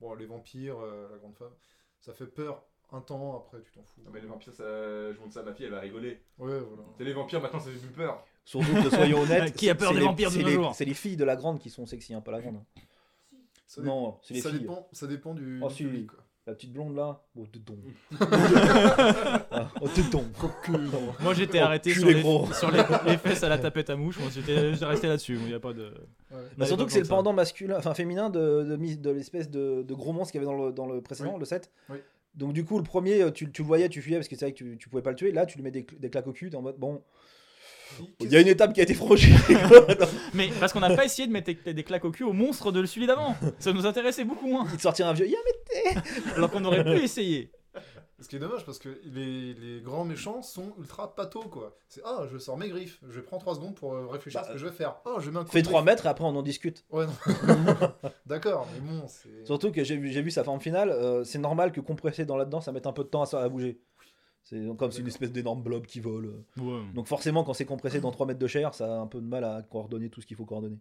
Bon, 0.00 0.14
les 0.14 0.26
vampires, 0.26 0.78
euh, 0.80 1.08
la 1.10 1.18
grande 1.18 1.36
femme, 1.36 1.52
ça 2.00 2.12
fait 2.14 2.26
peur 2.26 2.64
un 2.92 3.00
temps, 3.00 3.36
après 3.46 3.62
tu 3.64 3.72
t'en 3.72 3.82
fous. 3.82 4.00
Non, 4.04 4.10
mais 4.12 4.20
les 4.20 4.26
vampires, 4.26 4.52
ça... 4.52 4.62
je 4.64 5.18
montre 5.20 5.32
ça 5.32 5.40
à 5.40 5.42
ma 5.42 5.52
fille, 5.54 5.66
elle 5.66 5.72
va 5.72 5.80
rigoler. 5.80 6.20
Ouais, 6.38 6.58
voilà. 6.60 6.82
C'est 6.98 7.04
les 7.04 7.12
vampires, 7.12 7.40
maintenant 7.40 7.58
ça 7.60 7.70
fait 7.70 7.78
plus 7.78 7.88
peur. 7.92 8.24
Surtout 8.44 8.72
que, 8.74 8.90
soyons 8.90 9.18
honnêtes. 9.22 9.54
Qui 9.56 9.68
a 9.70 9.74
peur 9.74 9.92
des 9.92 9.98
les- 10.00 10.04
vampires 10.04 10.30
de 10.30 10.34
c'est 10.34 10.42
nos 10.42 10.48
les- 10.48 10.54
jours 10.54 10.74
C'est 10.74 10.84
les 10.84 10.94
filles 10.94 11.16
de 11.16 11.24
la 11.24 11.34
grande 11.36 11.58
qui 11.58 11.70
sont 11.70 11.86
sexy, 11.86 12.14
hein, 12.14 12.20
pas 12.20 12.32
la 12.32 12.40
grande. 12.40 12.60
Ça, 13.66 13.80
dé- 13.80 13.86
Non, 13.88 14.18
c'est 14.22 14.34
les 14.34 14.40
ça 14.40 14.50
filles. 14.50 14.60
dépend, 14.60 14.86
ça 14.92 15.06
dépend 15.06 15.34
du, 15.34 15.60
Oh, 15.62 15.68
du 15.68 15.74
si. 15.74 15.84
public, 15.84 16.06
quoi. 16.08 16.18
La 16.46 16.52
petite 16.54 16.74
blonde 16.74 16.94
là. 16.94 17.22
Oh, 17.36 17.46
de 17.50 17.58
don. 17.58 17.78
Ah, 18.20 19.68
oh, 19.80 19.88
de 19.88 20.10
don. 20.10 20.24
Moi 21.20 21.32
j'étais 21.34 21.60
Oh, 21.60 21.64
arrêté 21.64 21.94
sur, 21.94 22.06
les 22.06 22.22
sur 22.22 22.70
les, 22.70 22.82
les 23.10 23.16
fesses 23.16 23.42
à 23.42 23.48
la 23.48 23.58
tapette 23.58 23.88
à 23.90 23.96
mouche. 23.96 24.18
Moi 24.18 24.28
j'étais 24.30 24.72
resté 24.84 25.06
là-dessus. 25.08 25.38
Il 25.42 25.50
y 25.50 25.54
a 25.54 25.60
pas 25.60 25.72
de. 25.72 25.84
Ouais. 26.30 26.38
Bah, 26.58 26.66
surtout 26.66 26.84
que 26.86 26.92
c'est 26.92 27.00
le 27.00 27.06
pendant 27.08 27.32
masculin, 27.32 27.76
enfin 27.78 27.94
féminin 27.94 28.30
de, 28.30 28.62
de, 28.76 29.10
l'espèce 29.10 29.50
de, 29.50 29.82
de 29.82 29.94
gros 29.94 30.12
monstre 30.12 30.32
qu'il 30.32 30.42
y 30.42 30.44
avait 30.44 30.54
dans 30.54 30.66
le, 30.66 30.72
dans 30.72 30.86
le 30.86 31.00
précédent, 31.00 31.32
Oui. 31.34 31.40
le 31.40 31.44
7. 31.46 31.70
Oui. 31.88 31.98
Donc 32.34 32.52
du 32.52 32.64
coup, 32.64 32.78
le 32.78 32.84
premier, 32.84 33.22
euh, 33.22 33.30
tu, 33.30 33.50
tu 33.50 33.62
le 33.62 33.66
voyais, 33.66 33.88
tu 33.88 34.02
fuyais 34.02 34.16
parce 34.16 34.28
que 34.28 34.36
c'est 34.36 34.44
vrai 34.46 34.52
que 34.52 34.58
tu, 34.58 34.76
tu 34.78 34.88
pouvais 34.88 35.02
pas 35.02 35.10
le 35.10 35.16
tuer. 35.16 35.30
Là, 35.32 35.46
tu 35.46 35.56
lui 35.56 35.64
mets 35.64 35.70
des, 35.70 35.82
cl- 35.82 35.98
des 35.98 36.10
claques 36.10 36.26
au 36.26 36.32
cul, 36.32 36.50
t'es 36.50 36.56
en 36.56 36.62
mode 36.62 36.78
bon. 36.78 37.02
Il 38.18 38.30
y 38.32 38.36
a 38.36 38.40
une 38.40 38.48
étape 38.48 38.72
qui 38.72 38.80
a 38.80 38.82
été 38.82 38.94
franchie. 38.94 39.32
Mais 40.34 40.48
parce 40.58 40.72
qu'on 40.72 40.80
n'a 40.80 40.94
pas 40.96 41.04
essayé 41.04 41.28
de 41.28 41.32
mettre 41.32 41.52
des, 41.64 41.74
des 41.74 41.82
claques 41.84 42.04
au 42.04 42.10
cul 42.10 42.24
au 42.24 42.32
monstre 42.32 42.72
de 42.72 42.84
celui 42.86 43.06
d'avant. 43.06 43.36
Ça 43.60 43.72
nous 43.72 43.86
intéressait 43.86 44.24
beaucoup 44.24 44.48
moins. 44.48 44.66
Il 44.72 44.76
te 44.76 44.82
sortit 44.82 45.02
un 45.04 45.12
vieux. 45.12 45.28
Alors 46.34 46.50
qu'on 46.50 46.64
aurait 46.64 46.82
pu 46.84 47.02
essayer. 47.04 47.50
Ce 48.24 48.28
qui 48.30 48.36
est 48.36 48.38
dommage 48.38 48.64
parce 48.64 48.78
que 48.78 48.98
les, 49.04 49.52
les 49.52 49.82
grands 49.82 50.06
méchants 50.06 50.40
sont 50.40 50.72
ultra 50.78 51.14
pato 51.14 51.40
quoi. 51.40 51.76
C'est 51.88 52.00
ah, 52.06 52.24
je 52.32 52.38
sors 52.38 52.56
mes 52.56 52.70
griffes, 52.70 52.98
je 53.06 53.20
prends 53.20 53.36
3 53.36 53.56
secondes 53.56 53.74
pour 53.74 53.92
euh, 53.92 54.06
réfléchir 54.06 54.40
à 54.40 54.44
ce 54.44 54.52
que 54.52 54.56
je 54.56 54.64
vais 54.64 54.72
faire. 54.72 54.96
Oh, 55.04 55.20
je 55.20 55.28
mets 55.30 55.40
un 55.40 55.44
coup 55.44 55.50
Fais 55.50 55.60
de 55.60 55.66
3 55.66 55.82
griffe. 55.82 55.92
mètres 55.92 56.06
et 56.06 56.08
après 56.08 56.24
on 56.24 56.28
en 56.28 56.42
discute. 56.42 56.86
Ouais, 56.88 57.04
non. 57.06 57.12
D'accord, 58.26 58.66
mais 58.72 58.80
bon, 58.80 59.06
c'est. 59.08 59.44
Surtout 59.44 59.72
que 59.72 59.84
j'ai 59.84 59.98
vu, 59.98 60.10
j'ai 60.10 60.22
vu 60.22 60.30
sa 60.30 60.42
forme 60.42 60.58
finale, 60.58 60.88
euh, 60.88 61.22
c'est 61.24 61.38
normal 61.38 61.70
que 61.70 61.82
compressé 61.82 62.24
dans 62.24 62.38
là-dedans, 62.38 62.62
ça 62.62 62.72
mette 62.72 62.86
un 62.86 62.94
peu 62.94 63.04
de 63.04 63.08
temps 63.08 63.24
à, 63.24 63.48
bouger. 63.50 63.78
C'est 64.42 64.58
comme 64.78 64.90
c'est 64.90 65.02
une 65.02 65.08
espèce 65.08 65.30
d'énorme 65.30 65.62
blob 65.62 65.84
qui 65.84 66.00
vole. 66.00 66.44
Ouais. 66.56 66.80
Donc 66.94 67.06
forcément, 67.08 67.44
quand 67.44 67.52
c'est 67.52 67.66
compressé 67.66 68.00
dans 68.00 68.10
3 68.10 68.24
mètres 68.24 68.40
de 68.40 68.46
chair, 68.46 68.72
ça 68.72 68.86
a 68.86 68.96
un 69.00 69.06
peu 69.06 69.20
de 69.20 69.26
mal 69.26 69.44
à 69.44 69.60
coordonner 69.60 70.08
tout 70.08 70.22
ce 70.22 70.26
qu'il 70.26 70.38
faut 70.38 70.46
coordonner. 70.46 70.78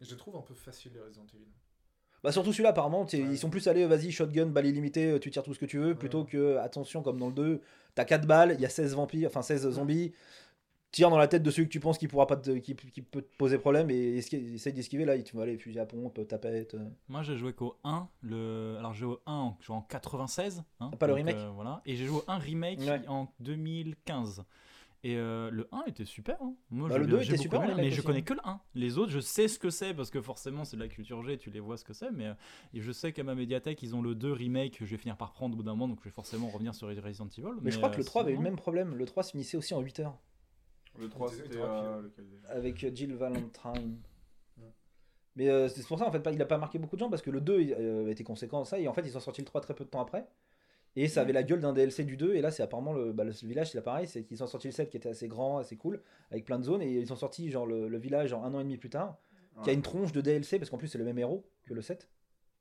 Je 0.00 0.10
les 0.10 0.16
trouve 0.16 0.36
un 0.36 0.42
peu 0.42 0.54
faciles 0.54 0.92
les 0.94 1.00
Resident 1.00 1.26
Evil. 1.34 1.52
Bah 2.22 2.30
surtout 2.32 2.52
celui-là 2.52 2.70
apparemment, 2.70 3.02
Ouais. 3.02 3.18
ils 3.18 3.38
sont 3.38 3.50
plus 3.50 3.66
allés, 3.68 3.84
vas-y, 3.86 4.10
shotgun, 4.12 4.46
balle 4.46 4.66
illimitée, 4.66 5.18
tu 5.20 5.30
tires 5.30 5.42
tout 5.42 5.54
ce 5.54 5.58
que 5.58 5.66
tu 5.66 5.78
veux, 5.78 5.94
plutôt 5.96 6.24
que, 6.24 6.56
attention, 6.58 7.02
comme 7.02 7.18
dans 7.18 7.26
le 7.28 7.32
2, 7.34 7.60
t'as 7.94 8.04
4 8.04 8.26
balles, 8.26 8.52
il 8.56 8.60
y 8.60 8.66
a 8.66 8.68
16 8.68 8.94
vampires, 8.94 9.28
enfin 9.28 9.42
16 9.42 9.68
zombies, 9.70 10.12
tire 10.92 11.10
dans 11.10 11.16
la 11.18 11.26
tête 11.26 11.42
de 11.42 11.50
celui 11.50 11.66
que 11.66 11.72
tu 11.72 11.80
penses 11.80 11.98
qui 11.98 12.06
pourra 12.06 12.26
pas 12.28 12.36
te, 12.36 12.50
qui, 12.58 12.76
qui 12.76 13.02
peut 13.02 13.22
te 13.22 13.36
poser 13.38 13.58
problème 13.58 13.90
et 13.90 13.96
essaye 14.18 14.72
d'esquiver, 14.72 15.04
là, 15.04 15.18
tu 15.20 15.34
vas 15.36 15.42
aller 15.44 15.56
fusil 15.58 15.80
à 15.80 15.86
pompe, 15.86 16.28
tapette. 16.28 16.74
euh. 16.74 16.86
Moi 17.08 17.22
j'ai 17.22 17.36
joué 17.36 17.54
qu'au 17.54 17.76
1. 17.82 18.06
Le... 18.20 18.76
Alors 18.78 18.92
j'ai 18.94 19.00
joué 19.00 19.14
au 19.14 19.20
1 19.26 19.32
en, 19.32 19.58
genre 19.60 19.78
en 19.78 19.82
96. 19.82 20.62
hein, 20.80 20.90
Pas 20.98 21.06
le 21.08 21.14
remake 21.14 21.36
euh, 21.36 21.50
Voilà. 21.54 21.80
Et 21.86 21.96
j'ai 21.96 22.04
joué 22.06 22.18
au 22.18 22.24
1 22.28 22.38
remake 22.38 22.80
Ouais. 22.80 23.00
en 23.08 23.26
2015. 23.40 24.44
Et 25.04 25.16
euh, 25.16 25.50
le 25.50 25.66
1 25.72 25.82
était 25.86 26.04
super. 26.04 26.36
hein. 26.40 26.54
Moi, 26.70 26.88
Bah, 26.88 26.94
j'ai 26.94 27.00
le 27.00 27.06
bien- 27.06 27.16
2 27.16 27.22
j'ai 27.22 27.34
était 27.34 27.48
beaucoup 27.48 27.56
super, 27.56 27.70
aimé, 27.72 27.82
mais 27.82 27.90
je 27.90 28.02
connais 28.02 28.22
que 28.22 28.34
le 28.34 28.40
1. 28.44 28.60
Les 28.76 28.98
autres, 28.98 29.10
je 29.10 29.18
sais 29.18 29.48
ce 29.48 29.58
que 29.58 29.68
c'est 29.68 29.94
parce 29.94 30.10
que 30.10 30.22
forcément 30.22 30.64
c'est 30.64 30.76
de 30.76 30.82
la 30.82 30.86
culture 30.88 31.20
G, 31.24 31.36
tu 31.38 31.50
les 31.50 31.58
vois 31.58 31.76
ce 31.76 31.84
que 31.84 31.92
c'est. 31.92 32.12
Mais 32.12 32.26
euh, 32.28 32.34
et 32.72 32.80
je 32.80 32.92
sais 32.92 33.12
qu'à 33.12 33.24
ma 33.24 33.34
médiathèque, 33.34 33.82
ils 33.82 33.96
ont 33.96 34.02
le 34.02 34.14
2 34.14 34.32
remake 34.32 34.78
que 34.78 34.84
je 34.86 34.92
vais 34.92 34.96
finir 34.98 35.16
par 35.16 35.32
prendre 35.32 35.54
au 35.54 35.56
bout 35.56 35.64
d'un 35.64 35.72
moment, 35.72 35.88
donc 35.88 35.98
je 36.00 36.04
vais 36.04 36.10
forcément 36.14 36.48
revenir 36.48 36.72
sur 36.74 36.86
Resident 36.86 37.26
Evil. 37.36 37.48
Mais, 37.62 37.72
je 37.72 37.78
crois 37.78 37.90
que 37.90 37.96
le 37.96 38.02
euh, 38.02 38.06
3 38.06 38.22
avait 38.22 38.32
eu 38.32 38.36
le 38.36 38.42
même 38.42 38.56
problème, 38.56 38.94
le 38.94 39.04
3 39.04 39.24
se 39.24 39.32
finissait 39.32 39.56
aussi 39.56 39.74
en 39.74 39.80
8 39.80 39.98
heures, 40.00 40.18
Le 40.96 41.08
3, 41.08 41.30
C'était 41.30 41.56
euh, 41.58 42.02
déjà 42.02 42.48
avec 42.50 42.84
euh, 42.84 42.90
Jill 42.94 43.14
Valentine. 43.14 43.98
Mais 45.34 45.48
euh, 45.48 45.66
c'est 45.68 45.84
pour 45.86 45.98
ça, 45.98 46.06
en 46.06 46.12
fait, 46.12 46.20
pas- 46.20 46.30
il 46.30 46.42
a 46.42 46.46
pas 46.46 46.58
marqué 46.58 46.78
beaucoup 46.78 46.94
de 46.94 47.00
gens 47.00 47.08
parce 47.08 47.22
que 47.22 47.30
le 47.30 47.40
2 47.40 47.54
euh, 47.58 48.08
était 48.10 48.22
conséquent 48.22 48.60
à 48.60 48.64
ça, 48.66 48.78
et 48.78 48.86
en 48.86 48.92
fait, 48.92 49.00
ils 49.00 49.16
ont 49.16 49.20
sorti 49.20 49.40
le 49.40 49.46
3 49.46 49.62
très 49.62 49.74
peu 49.74 49.82
de 49.84 49.88
temps 49.88 50.02
après. 50.02 50.28
Et 50.94 51.08
ça 51.08 51.22
avait 51.22 51.32
la 51.32 51.42
gueule 51.42 51.60
d'un 51.60 51.72
DLC 51.72 52.04
du 52.04 52.16
2, 52.18 52.34
et 52.34 52.40
là, 52.42 52.50
c'est 52.50 52.62
apparemment 52.62 52.92
le, 52.92 53.12
bah, 53.12 53.24
le 53.24 53.30
village, 53.30 53.70
c'est 53.70 53.80
pareil, 53.82 54.06
c'est 54.06 54.24
qu'ils 54.24 54.42
ont 54.42 54.46
sorti 54.46 54.68
le 54.68 54.72
7 54.72 54.90
qui 54.90 54.96
était 54.98 55.08
assez 55.08 55.26
grand, 55.26 55.56
assez 55.58 55.76
cool, 55.76 56.02
avec 56.30 56.44
plein 56.44 56.58
de 56.58 56.64
zones, 56.64 56.82
et 56.82 56.90
ils 56.92 57.12
ont 57.12 57.16
sorti 57.16 57.50
genre 57.50 57.66
le, 57.66 57.88
le 57.88 57.98
village 57.98 58.28
genre 58.30 58.44
un 58.44 58.52
an 58.52 58.60
et 58.60 58.64
demi 58.64 58.76
plus 58.76 58.90
tard, 58.90 59.16
qui 59.62 59.70
a 59.70 59.72
une 59.72 59.82
tronche 59.82 60.12
de 60.12 60.20
DLC, 60.20 60.58
parce 60.58 60.68
qu'en 60.70 60.76
plus, 60.78 60.88
c'est 60.88 60.98
le 60.98 61.04
même 61.04 61.18
héros 61.18 61.46
que 61.64 61.72
le 61.74 61.80
7. 61.82 62.08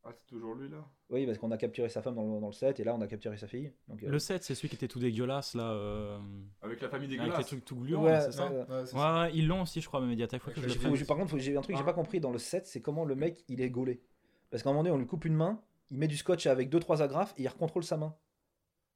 Ah, 0.04 0.10
c'est 0.16 0.26
toujours 0.26 0.56
lui 0.56 0.68
là? 0.70 0.84
Oui, 1.12 1.26
parce 1.28 1.38
qu'on 1.38 1.52
a 1.52 1.58
capturé 1.58 1.88
sa 1.90 2.02
femme 2.02 2.16
dans 2.16 2.24
le, 2.24 2.40
dans 2.40 2.48
le 2.48 2.54
7, 2.54 2.80
et 2.80 2.84
là, 2.86 2.96
on 2.96 3.02
a 3.02 3.08
capturé 3.08 3.36
sa 3.38 3.48
fille. 3.48 3.72
Donc, 3.90 4.02
euh, 4.02 4.10
Le 4.10 4.18
7, 4.18 4.44
c'est 4.44 4.56
celui 4.56 4.70
qui 4.70 4.76
était 4.76 4.88
tout 4.88 4.98
dégueulasse 5.00 5.54
là. 5.54 5.72
euh, 5.74 6.18
Avec 6.62 6.82
la 6.82 6.90
famille 6.90 7.08
Avec 7.08 7.20
les 7.20 7.26
dégueulasse. 7.26 7.46
trucs 7.48 7.66
tout 7.66 7.76
gluants, 7.76 8.04
Ouais, 8.06 8.20
c'est 8.22 8.32
ça 8.32 8.50
ouais, 8.50 8.58
Ouais, 8.60 8.66
c'est 8.70 8.96
Ouais, 8.96 9.00
ça. 9.02 9.22
ouais, 9.24 9.32
ils 9.36 9.46
l'ont 9.48 9.62
aussi, 9.62 9.80
je 9.82 9.88
crois, 9.88 10.00
à. 10.00 10.40
Faut 10.40 10.52
que 10.52 10.62
je 10.62 10.68
le 10.68 11.06
par 11.06 11.18
contre, 11.18 11.38
j'ai 11.38 11.56
un 11.56 11.62
truc 11.62 11.76
que 11.76 11.78
j'ai 11.78 11.84
Ah. 11.84 11.86
pas 11.86 11.94
compris 11.94 12.20
dans 12.22 12.32
le 12.32 12.40
7, 12.40 12.66
c'est 12.66 12.82
comment 12.82 13.04
le 13.06 13.16
mec 13.16 13.44
il 13.50 13.62
est 13.62 13.70
gaulé. 13.70 14.02
Parce 14.50 14.64
qu'à 14.64 14.70
un 14.70 14.74
moment 14.74 14.84
donné, 14.84 14.96
on 14.96 14.98
lui 15.00 15.06
coupe 15.06 15.26
une 15.26 15.36
main, 15.36 15.62
il 15.92 15.98
met 15.98 16.08
du 16.08 16.18
scotch 16.18 16.48
avec 16.48 16.70
2-3 16.70 17.02
agrafes 17.02 17.34
et 17.38 17.44
il 17.44 17.48
recontrôle 17.48 17.84
sa 17.84 17.98
main. 17.98 18.16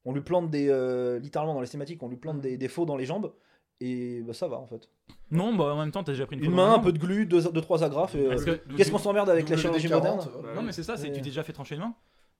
On 0.04 0.12
lui 0.12 0.20
plante 0.22 0.50
des. 0.50 0.68
euh, 0.70 1.18
littéralement 1.18 1.54
dans 1.54 1.60
les 1.60 1.66
cinématiques, 1.66 2.02
on 2.02 2.08
lui 2.08 2.16
plante 2.16 2.36
Mhm. 2.36 2.42
des, 2.42 2.56
des 2.56 2.68
faux 2.68 2.84
dans 2.86 2.96
les 2.96 3.06
jambes 3.06 3.32
et 3.80 4.22
bah, 4.22 4.32
ça 4.32 4.48
va 4.48 4.56
en 4.56 4.66
fait. 4.66 4.88
Non, 5.30 5.54
bah 5.54 5.64
en 5.74 5.78
même 5.78 5.90
temps, 5.90 6.02
t'as 6.04 6.12
déjà 6.12 6.26
pris 6.26 6.36
une 6.36 6.44
Une 6.44 6.50
photo 6.52 6.56
main, 6.62 6.74
un 6.74 6.78
peu 6.78 6.92
de 6.92 6.98
glu, 6.98 7.26
2-3 7.26 7.82
agrafes. 7.84 8.14
et, 8.14 8.24
euh, 8.26 8.36
que- 8.44 8.74
Qu'est-ce 8.76 8.90
qu'on 8.90 8.98
s'emmerde 8.98 9.28
avec 9.28 9.48
la 9.48 9.56
WD-40, 9.56 9.60
chirurgie 9.60 9.88
moderne. 9.88 10.20
Non, 10.54 10.62
mais 10.62 10.72
c'est 10.72 10.82
ça, 10.84 10.96
c'est 10.96 11.08
tu 11.08 11.14
t'es 11.14 11.20
déjà 11.20 11.42
fait 11.42 11.52
trancher 11.52 11.74
une 11.74 11.82
main 11.82 11.94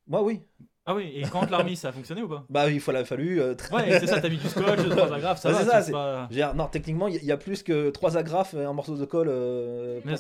Moi, 0.07 0.23
oui. 0.23 0.41
Ah 0.89 0.95
oui, 0.95 1.11
et 1.17 1.23
quand 1.23 1.41
remis, 1.51 1.75
ça 1.75 1.89
a 1.89 1.93
fonctionné 1.93 2.23
ou 2.23 2.29
pas? 2.29 2.47
Bah, 2.49 2.71
il 2.71 2.79
faut, 2.79 2.93
il 2.93 2.97
a 2.97 3.05
fallu. 3.05 3.41
euh, 3.41 3.57
Ouais, 3.73 3.99
c'est 3.99 4.07
ça, 4.07 4.21
t'as 4.21 4.29
mis 4.29 4.37
du 4.37 4.47
scotch, 4.49 4.89
trois 4.89 5.13
agrafes, 5.13 5.41
ça 5.41 5.49
Ouais, 5.49 5.55
va. 5.55 5.61
c'est 5.65 5.67
ça, 5.71 5.83
c'est 5.83 5.91
pas- 5.93 6.23
Je 6.27 6.29
veux 6.29 6.35
dire, 6.37 6.55
non, 6.55 6.69
techniquement, 6.69 7.09
il 7.09 7.17
y, 7.17 7.27
y 7.27 7.33
a 7.33 7.37
plus 7.37 7.65
que 7.65 7.91
3 7.91 8.17
agrafes 8.17 8.55
et 8.55 8.63
un 8.63 8.73
morceau 8.73 8.97
de 8.97 9.05
colle. 9.05 9.27
euh, 9.29 10.01
Mais-. 10.05 10.15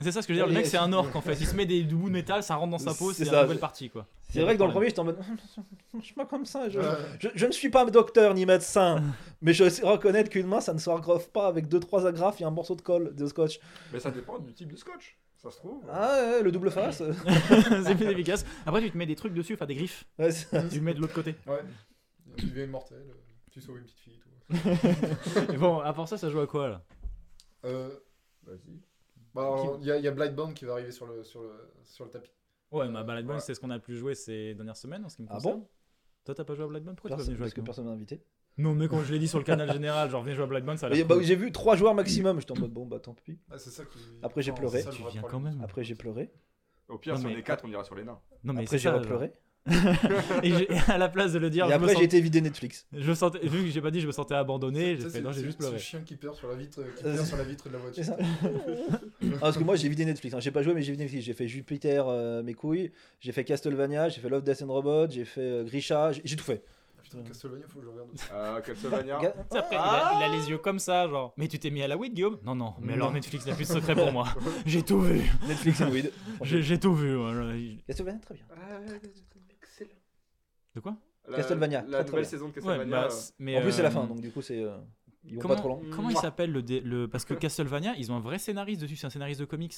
C'est 0.00 0.12
ça 0.12 0.22
ce 0.22 0.26
que 0.26 0.34
je 0.34 0.38
veux 0.38 0.44
dire, 0.44 0.52
le 0.52 0.58
mec 0.58 0.66
c'est 0.66 0.76
un 0.76 0.92
orc 0.92 1.08
en 1.14 1.20
fait, 1.20 1.34
il 1.40 1.46
se 1.46 1.54
met 1.54 1.66
des 1.66 1.82
bouts 1.82 2.08
de 2.08 2.12
métal, 2.12 2.42
ça 2.42 2.56
rentre 2.56 2.72
dans 2.72 2.78
sa 2.78 2.94
peau, 2.94 3.12
C'est 3.12 3.24
la 3.24 3.42
nouvelle 3.42 3.58
partie 3.58 3.88
quoi. 3.90 4.06
C'est 4.28 4.42
vrai 4.42 4.54
que 4.54 4.58
dans 4.58 4.66
le 4.66 4.72
premier, 4.72 4.88
j'étais 4.88 5.00
en 5.00 5.04
mode. 5.04 5.18
Je 5.98 6.04
suis 6.04 6.14
pas 6.14 6.26
comme 6.26 6.44
ça. 6.44 6.68
Je, 6.68 6.80
je, 7.20 7.28
je 7.34 7.46
ne 7.46 7.52
suis 7.52 7.70
pas 7.70 7.84
docteur 7.86 8.34
ni 8.34 8.44
médecin, 8.44 9.02
mais 9.40 9.54
je 9.54 9.68
sais 9.68 9.86
reconnaître 9.86 10.28
qu'une 10.28 10.46
main, 10.46 10.60
ça 10.60 10.74
ne 10.74 10.78
se 10.78 10.90
pas 11.28 11.46
avec 11.46 11.68
2-3 11.68 12.06
agrafes 12.06 12.40
et 12.40 12.44
un 12.44 12.50
morceau 12.50 12.74
de 12.74 12.82
colle, 12.82 13.14
de 13.14 13.26
scotch. 13.26 13.60
Mais 13.92 14.00
ça 14.00 14.10
dépend 14.10 14.38
du 14.38 14.52
type 14.52 14.70
de 14.70 14.76
scotch. 14.76 15.16
Ça 15.36 15.50
se 15.50 15.58
trouve. 15.58 15.82
Ah 15.90 16.18
ouais, 16.32 16.42
le 16.42 16.52
double 16.52 16.70
face. 16.70 17.02
c'est 17.84 17.94
plus 17.94 18.06
efficace. 18.06 18.44
Après 18.66 18.82
tu 18.82 18.90
te 18.90 18.98
mets 18.98 19.06
des 19.06 19.16
trucs 19.16 19.32
dessus, 19.32 19.54
enfin 19.54 19.66
des 19.66 19.76
griffes, 19.76 20.04
ouais, 20.18 20.30
tu 20.70 20.76
le 20.76 20.80
mets 20.80 20.94
de 20.94 21.00
l'autre 21.00 21.14
côté. 21.14 21.36
Ouais. 21.46 21.60
Tu 22.36 22.46
deviens 22.46 22.64
immortel, 22.64 22.98
euh, 22.98 23.14
tu 23.50 23.60
sauves 23.60 23.78
une 23.78 23.84
petite 23.84 24.00
fille 24.00 24.20
et 24.50 25.46
tout. 25.48 25.58
Bon, 25.58 25.80
à 25.80 25.92
part 25.94 26.08
ça, 26.08 26.18
ça 26.18 26.28
joue 26.28 26.40
à 26.40 26.46
quoi 26.46 26.68
là? 26.68 26.82
Euh, 27.64 27.90
Vas-y. 28.42 28.80
Bah, 29.36 29.78
il 29.80 29.86
y 29.86 29.90
a, 30.06 30.10
a 30.10 30.14
Blightbound 30.14 30.54
qui 30.54 30.64
va 30.64 30.72
arriver 30.72 30.90
sur 30.90 31.06
le, 31.06 31.22
sur 31.22 31.42
le, 31.42 31.50
sur 31.84 32.04
le 32.04 32.10
tapis. 32.10 32.32
Ouais, 32.72 32.88
ma 32.88 33.04
Balade 33.04 33.26
Ouais. 33.28 33.38
c'est 33.40 33.54
ce 33.54 33.60
qu'on 33.60 33.70
a 33.70 33.76
le 33.76 33.80
plus 33.82 33.96
joué 33.96 34.14
ces 34.14 34.54
dernières 34.54 34.76
semaines 34.76 35.04
en 35.04 35.08
ce 35.08 35.16
qui 35.16 35.22
me 35.22 35.28
Ah 35.30 35.34
concerne. 35.34 35.60
bon? 35.60 35.68
Toi 36.24 36.34
t'as 36.34 36.44
pas 36.44 36.54
joué 36.54 36.64
à 36.64 36.68
Bloodborne 36.68 36.96
Pourquoi 36.96 37.10
t'as 37.10 37.14
pas 37.14 37.18
Personne- 37.18 37.34
jouer 37.36 37.44
Parce 37.44 37.54
que 37.54 37.60
personne 37.60 37.84
m'a 37.84 37.92
invité. 37.92 38.20
Non, 38.58 38.74
mais 38.74 38.88
quand 38.88 39.02
je 39.04 39.12
l'ai 39.12 39.18
dit 39.18 39.28
sur 39.28 39.38
le 39.38 39.44
canal 39.44 39.70
général, 39.72 40.10
genre 40.10 40.24
viens 40.24 40.34
jouer 40.34 40.44
à 40.44 40.46
Bloodborne, 40.48 40.78
ça 40.78 40.86
a 40.88 41.04
bah, 41.04 41.16
j'ai 41.20 41.36
vu 41.36 41.52
3 41.52 41.76
joueurs 41.76 41.94
maximum, 41.94 42.40
j'étais 42.40 42.52
en 42.52 42.60
mode 42.60 42.72
bon, 42.72 42.86
bah 42.86 42.98
tant 42.98 43.14
pis. 43.14 43.38
Ah, 43.50 43.58
c'est 43.58 43.70
ça 43.70 43.84
qui... 43.84 43.98
Après, 44.22 44.40
j'ai 44.42 44.52
pleuré. 44.52 44.80
ça 44.82 44.90
Tu 44.90 45.02
viens 45.10 45.22
quand 45.22 45.38
même. 45.40 45.60
Après, 45.62 45.84
j'ai 45.84 45.94
pleuré. 45.94 46.32
Au 46.88 46.98
pire, 46.98 47.14
Non, 47.14 47.20
si 47.20 47.26
on 47.26 47.28
mais- 47.30 47.38
est 47.38 47.42
4, 47.42 47.64
on 47.64 47.68
ira 47.70 47.84
sur 47.84 47.94
les 47.94 48.04
nains. 48.04 48.18
Non, 48.44 48.52
mais 48.54 48.62
Après, 48.62 48.78
j'ai 48.78 48.88
ça, 48.88 48.98
Et 50.42 50.52
à 50.88 50.98
la 50.98 51.08
place 51.08 51.32
de 51.32 51.38
le 51.38 51.50
dire, 51.50 51.66
Et 51.68 51.72
après, 51.72 51.96
j'ai 51.96 52.04
été 52.04 52.20
vidé 52.20 52.40
Netflix. 52.40 52.86
je 52.92 53.12
sentais, 53.12 53.40
vu 53.46 53.64
que 53.64 53.70
j'ai 53.70 53.80
pas 53.80 53.90
dit, 53.90 54.00
je 54.00 54.06
me 54.06 54.12
sentais 54.12 54.34
abandonné, 54.34 54.96
j'ai 54.96 55.08
fait 55.08 55.20
non, 55.20 55.32
j'ai 55.32 55.42
juste 55.42 55.52
c'est 55.52 55.58
pleuré. 55.58 55.72
le 55.74 55.78
chien 55.78 56.00
qui 56.04 56.16
perd 56.16 56.34
sur 56.34 56.48
la 56.48 56.54
vitre, 56.54 56.80
qui 56.96 57.04
Euh, 57.04 57.16
c'est- 57.16 57.24
sur 57.24 57.36
la 57.36 57.44
vitre 57.44 57.68
de 57.68 57.72
la 57.74 57.78
voiture. 57.80 58.04
C'est 58.04 58.10
ça. 58.10 58.16
Ah, 59.36 59.38
parce 59.40 59.58
que 59.58 59.64
moi, 59.64 59.76
j'ai 59.76 59.88
vidé 59.88 60.04
Netflix. 60.04 60.34
hein. 60.34 60.40
J'ai 60.40 60.50
pas 60.50 60.62
joué, 60.62 60.72
mais 60.74 60.82
j'ai 60.82 60.92
vidé 60.92 61.04
Netflix. 61.04 61.24
J'ai 61.24 61.34
fait 61.34 61.48
Jupiter, 61.48 62.06
euh, 62.08 62.42
mes 62.42 62.54
couilles. 62.54 62.92
J'ai 63.20 63.32
fait 63.32 63.44
Castlevania. 63.44 64.08
J'ai 64.08 64.20
fait 64.20 64.28
Love, 64.28 64.42
Death 64.44 64.62
and 64.62 64.72
Robot. 64.72 65.08
J'ai 65.10 65.24
fait 65.24 65.40
euh, 65.40 65.64
Grisha. 65.64 66.12
J'ai 66.12 66.36
tout 66.36 66.44
fait. 66.44 66.62
Ah, 66.98 67.02
putain, 67.02 67.18
Castlevania, 67.26 67.64
faut 67.68 67.78
que 67.80 67.84
je 67.84 67.90
regarde 67.90 68.08
aussi. 68.14 68.24
Euh, 68.32 68.60
Castlevania. 68.60 69.16
Après, 69.50 69.64
il, 69.72 69.76
a, 69.76 70.12
il 70.16 70.22
a 70.22 70.28
les 70.36 70.48
yeux 70.50 70.58
comme 70.58 70.78
ça, 70.78 71.08
genre. 71.08 71.34
Mais 71.36 71.48
tu 71.48 71.58
t'es 71.58 71.70
mis 71.70 71.82
à 71.82 71.88
la 71.88 71.96
weed, 71.96 72.14
Guillaume? 72.14 72.38
Non, 72.44 72.54
non, 72.54 72.74
mais 72.80 72.92
alors. 72.94 73.12
Netflix 73.12 73.46
n'a 73.46 73.54
plus 73.54 73.68
de 73.68 73.72
secret 73.74 73.94
pour 73.94 74.12
moi. 74.12 74.26
J'ai 74.66 74.82
tout 74.82 75.00
vu. 75.00 75.20
Netflix 75.48 75.80
and 75.80 75.90
weed. 75.90 76.12
J'ai 76.42 76.78
tout 76.78 76.94
vu. 76.94 77.16
Castlevania, 77.86 78.20
très 78.20 78.34
bien. 78.34 78.44
Excellent. 78.94 79.35
De 80.76 80.80
quoi 80.80 80.96
La- 81.28 81.38
Castlevania, 81.38 81.80
La 81.80 81.86
très, 81.86 82.04
très 82.04 82.04
nouvelle 82.12 82.26
saison 82.26 82.44
de 82.44 82.50
Ouais, 82.50 82.54
Castlevania. 82.54 82.90
bah, 82.90 83.08
euh, 83.10 83.16
mais. 83.40 83.58
en 83.58 83.62
plus, 83.62 83.72
c'est 83.72 83.82
la 83.82 83.88
euh, 83.88 83.92
fin, 83.92 84.04
donc 84.06 84.20
du 84.20 84.30
coup, 84.30 84.42
c'est. 84.42 84.62
euh, 84.62 84.76
ils 85.24 85.34
vont 85.34 85.40
Comment, 85.40 85.54
pas 85.54 85.60
trop 85.60 85.68
loin. 85.70 85.80
comment 85.90 86.08
il 86.10 86.12
Mouah. 86.12 86.20
s'appelle 86.22 86.52
le, 86.52 86.62
dé- 86.62 86.80
le. 86.80 87.08
Parce 87.08 87.24
que 87.24 87.34
Castlevania, 87.48 87.94
ils 87.96 88.12
ont 88.12 88.16
un 88.16 88.20
vrai 88.20 88.38
scénariste 88.38 88.80
dessus, 88.82 88.94
c'est 88.94 89.06
un 89.08 89.10
scénariste 89.10 89.40
de 89.40 89.44
comics. 89.46 89.74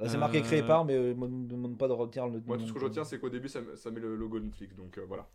Ah, 0.00 0.08
C'est 0.08 0.18
marqué 0.18 0.42
créé 0.42 0.62
Euh, 0.62 0.66
par, 0.66 0.84
mais 0.84 0.94
euh, 0.94 1.14
me 1.14 1.28
me 1.28 1.46
demande 1.48 1.78
pas 1.78 1.86
de 1.88 1.92
retenir 1.92 2.26
le 2.28 2.40
Moi, 2.44 2.58
tout 2.58 2.66
ce 2.66 2.72
que 2.72 2.78
je 2.80 2.84
retiens, 2.84 3.04
c'est 3.04 3.18
qu'au 3.20 3.28
début, 3.30 3.48
ça, 3.48 3.60
me- 3.62 3.76
ça 3.76 3.90
met 3.90 4.00
le 4.00 4.16
logo 4.16 4.38
Netflix, 4.40 4.74
donc 4.76 4.98
euh, 4.98 5.04
voilà. 5.06 5.28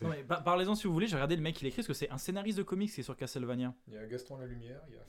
Non, 0.00 0.08
mais 0.10 0.22
par- 0.24 0.42
Parlez-en 0.44 0.74
si 0.74 0.86
vous 0.86 0.92
voulez, 0.92 1.06
j'ai 1.06 1.14
regardé 1.16 1.36
le 1.36 1.42
mec 1.42 1.54
qui 1.56 1.64
l'écrit 1.64 1.78
parce 1.78 1.88
que 1.88 1.94
c'est 1.94 2.10
un 2.10 2.18
scénariste 2.18 2.58
de 2.58 2.62
comics 2.62 2.90
qui 2.92 3.00
est 3.00 3.04
sur 3.04 3.16
Castlevania. 3.16 3.74
Il 3.88 3.94
y 3.94 3.96
a 3.98 4.06
Gaston 4.06 4.36
la 4.38 4.46
lumière, 4.46 4.80
il 4.88 4.94
y 4.94 4.98
a. 4.98 5.04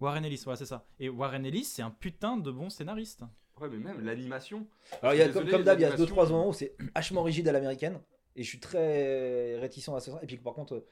Warren 0.00 0.24
Ellis. 0.24 0.42
Ouais, 0.46 0.56
c'est 0.56 0.66
ça. 0.66 0.84
Et 1.00 1.08
Warren 1.08 1.44
Ellis, 1.46 1.64
c'est 1.64 1.82
un 1.82 1.90
putain 1.90 2.36
de 2.36 2.50
bon 2.50 2.68
scénariste. 2.70 3.22
Ouais, 3.60 3.68
mais 3.70 3.78
même 3.78 4.04
l'animation. 4.04 4.66
Alors, 5.02 5.14
il 5.14 5.18
y 5.18 5.22
a, 5.22 5.28
désolé, 5.28 5.50
comme 5.50 5.62
d'hab, 5.62 5.78
il 5.78 5.82
y 5.82 5.84
a 5.84 5.90
l'animation- 5.90 6.14
2-3 6.16 6.28
moments 6.30 6.48
où 6.48 6.52
c'est 6.52 6.74
vachement 6.94 7.22
rigide 7.22 7.48
à 7.48 7.52
l'américaine. 7.52 8.00
Et 8.36 8.42
je 8.42 8.48
suis 8.48 8.60
très 8.60 9.58
réticent 9.58 9.88
à 9.88 10.00
ça. 10.00 10.18
Et 10.22 10.26
puis, 10.26 10.36
par 10.36 10.52
contre, 10.52 10.74
euh, 10.74 10.84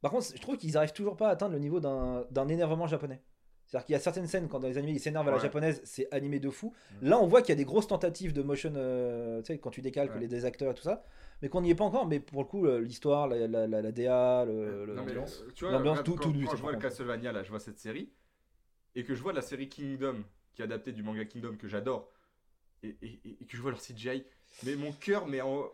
par 0.00 0.10
contre 0.10 0.26
je 0.34 0.40
trouve 0.42 0.56
qu'ils 0.56 0.76
arrivent 0.76 0.92
toujours 0.92 1.16
pas 1.16 1.28
à 1.28 1.30
atteindre 1.32 1.52
le 1.52 1.60
niveau 1.60 1.78
d'un 1.78 2.24
d'un 2.32 2.48
énervement 2.48 2.88
japonais. 2.88 3.22
C'est-à-dire 3.66 3.86
qu'il 3.86 3.92
y 3.92 3.96
a 3.96 4.00
certaines 4.00 4.26
scènes, 4.26 4.48
quand 4.48 4.58
dans 4.58 4.66
les 4.68 4.76
animés 4.76 4.94
ils 4.94 5.00
s'énervent 5.00 5.28
à 5.28 5.30
la 5.30 5.36
Ouais. 5.36 5.42
japonaise, 5.44 5.80
c'est 5.84 6.12
animé 6.12 6.40
de 6.40 6.50
fou. 6.50 6.74
Mm. 7.00 7.08
Là, 7.08 7.20
on 7.20 7.26
voit 7.28 7.40
qu'il 7.40 7.50
y 7.50 7.52
a 7.52 7.56
des 7.56 7.64
grosses 7.64 7.86
tentatives 7.86 8.32
de 8.32 8.42
motion, 8.42 8.72
euh, 8.74 9.40
tu 9.42 9.46
sais, 9.52 9.58
quand 9.58 9.70
tu 9.70 9.80
décalques 9.80 10.12
Ouais. 10.14 10.20
les 10.22 10.26
des 10.28 10.44
acteurs 10.44 10.72
et 10.72 10.74
tout 10.74 10.82
ça. 10.82 11.04
Mais 11.40 11.48
qu'on 11.48 11.60
n'y 11.62 11.70
est 11.70 11.74
pas 11.76 11.84
encore. 11.84 12.06
Mais 12.06 12.18
pour 12.20 12.42
le 12.42 12.48
coup, 12.48 12.66
euh, 12.66 12.80
l'histoire, 12.80 13.28
la, 13.28 13.46
la, 13.46 13.66
la, 13.68 13.80
la 13.80 13.92
DA, 13.92 14.44
le, 14.44 14.84
le- 14.86 14.94
l'ambiance. 14.94 15.40
euh, 15.46 15.52
tu 15.54 15.64
vois, 15.64 15.72
L'ambiance, 15.72 15.98
regarde, 16.00 16.04
tout- 16.06 16.16
quand, 16.16 16.22
tout 16.24 16.32
lui, 16.32 16.46
quand 16.46 16.56
je 16.56 16.62
vois 16.62 16.72
le. 16.72 16.78
Castlevania, 16.78 17.30
là, 17.32 17.42
je 17.44 17.50
vois 17.50 17.60
cette 17.60 17.78
série, 17.78 18.10
et 18.94 19.04
que 19.04 19.14
je 19.14 19.22
vois 19.22 19.32
la 19.32 19.42
série 19.42 19.68
Kingdom, 19.68 20.22
qui 20.54 20.62
est 20.62 20.64
adaptée 20.64 20.92
du 20.92 21.02
manga 21.02 21.24
Kingdom 21.24 21.56
que 21.56 21.68
j'adore, 21.68 22.10
et, 22.82 22.94
que 23.48 23.56
je 23.56 23.62
vois 23.62 23.70
leur 23.70 23.80
CGI, 23.80 24.24
mais 24.64 24.76
mon 24.76 24.92
cœur, 24.92 25.26
mais 25.26 25.40
en. 25.40 25.70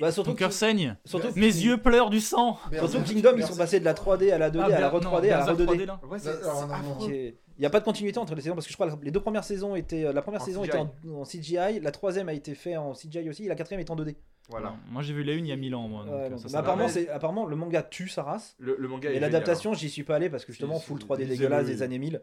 Bah, 0.00 0.12
surtout 0.12 0.30
Ton 0.30 0.36
cœur 0.36 0.48
que- 0.50 0.54
saigne. 0.54 0.96
surtout 1.04 1.28
Mes 1.36 1.46
yeux 1.46 1.78
pleurent 1.78 2.10
du 2.10 2.20
sang. 2.20 2.58
Surtout 2.72 3.02
Kingdom, 3.02 3.32
ils 3.36 3.44
sont 3.44 3.56
passés 3.56 3.80
de 3.80 3.84
la 3.84 3.94
3D 3.94 4.30
à 4.32 4.38
la 4.38 4.50
2D 4.50 4.64
Ah, 4.72 4.76
à 4.76 4.80
la 4.80 4.88
re 4.90 5.00
non, 5.02 5.10
3D 5.10 5.30
à 5.30 5.38
la 5.38 5.44
re 5.44 5.56
Berserk 5.56 5.58
2D. 5.58 5.66
3D, 5.66 5.86
là. 5.86 6.00
Ouais, 6.08 6.18
c'est 6.18 6.28
Alors, 6.28 6.42
c'est 6.54 6.60
non, 6.62 6.66
non, 6.68 6.74
affreux. 6.74 7.08
non. 7.08 7.08
Il 7.10 7.60
n'y 7.62 7.66
a 7.66 7.70
pas 7.70 7.80
de 7.80 7.84
continuité 7.84 8.18
entre 8.18 8.34
les 8.34 8.40
saisons 8.40 8.54
parce 8.54 8.66
que 8.66 8.72
je 8.72 8.76
crois 8.76 8.90
que 8.90 9.04
les 9.04 9.10
deux 9.10 9.20
premières 9.20 9.44
saisons 9.44 9.74
étaient 9.76 10.04
euh, 10.06 10.12
la 10.14 10.22
première 10.22 10.40
En 10.40 10.44
saison 10.46 10.62
CGI. 10.62 10.68
était 10.70 10.78
en, 10.78 11.20
en 11.20 11.24
CGI, 11.24 11.80
la 11.80 11.90
troisième 11.90 12.28
a 12.30 12.32
été 12.32 12.54
faite 12.54 12.78
en 12.78 12.94
CGI 12.94 13.28
aussi, 13.28 13.44
et 13.44 13.48
la 13.48 13.54
quatrième 13.54 13.80
est 13.80 13.90
en 13.90 13.96
2D. 13.96 14.16
Voilà. 14.48 14.74
Moi 14.90 15.02
j'ai 15.02 15.12
vu 15.12 15.22
la 15.24 15.34
une 15.34 15.44
il 15.44 15.50
y 15.50 15.52
a 15.52 15.56
1000 15.56 15.74
ans, 15.74 15.86
moi. 15.86 16.04
donc, 16.04 16.14
Ouais, 16.14 16.20
euh, 16.32 16.38
ça, 16.38 16.48
ça 16.48 16.58
apparemment, 16.60 16.86
va. 16.86 16.88
c'est 16.92 17.08
apparemment 17.10 17.44
le 17.44 17.56
manga 17.56 17.82
tue 17.82 18.08
sa 18.08 18.22
race 18.22 18.56
Le, 18.58 18.76
le 18.78 18.88
manga 18.88 19.10
et 19.10 19.20
l'adaptation 19.20 19.74
j'y 19.74 19.90
suis 19.90 20.02
pas 20.04 20.16
allé 20.16 20.30
parce 20.30 20.44
que 20.46 20.52
justement 20.52 20.80
full 20.80 21.00
si, 21.00 21.06
3D 21.06 21.18
lisez-le, 21.18 21.36
dégueulasse 21.36 21.66
des 21.66 21.82
années 21.82 21.98
1000. 21.98 22.22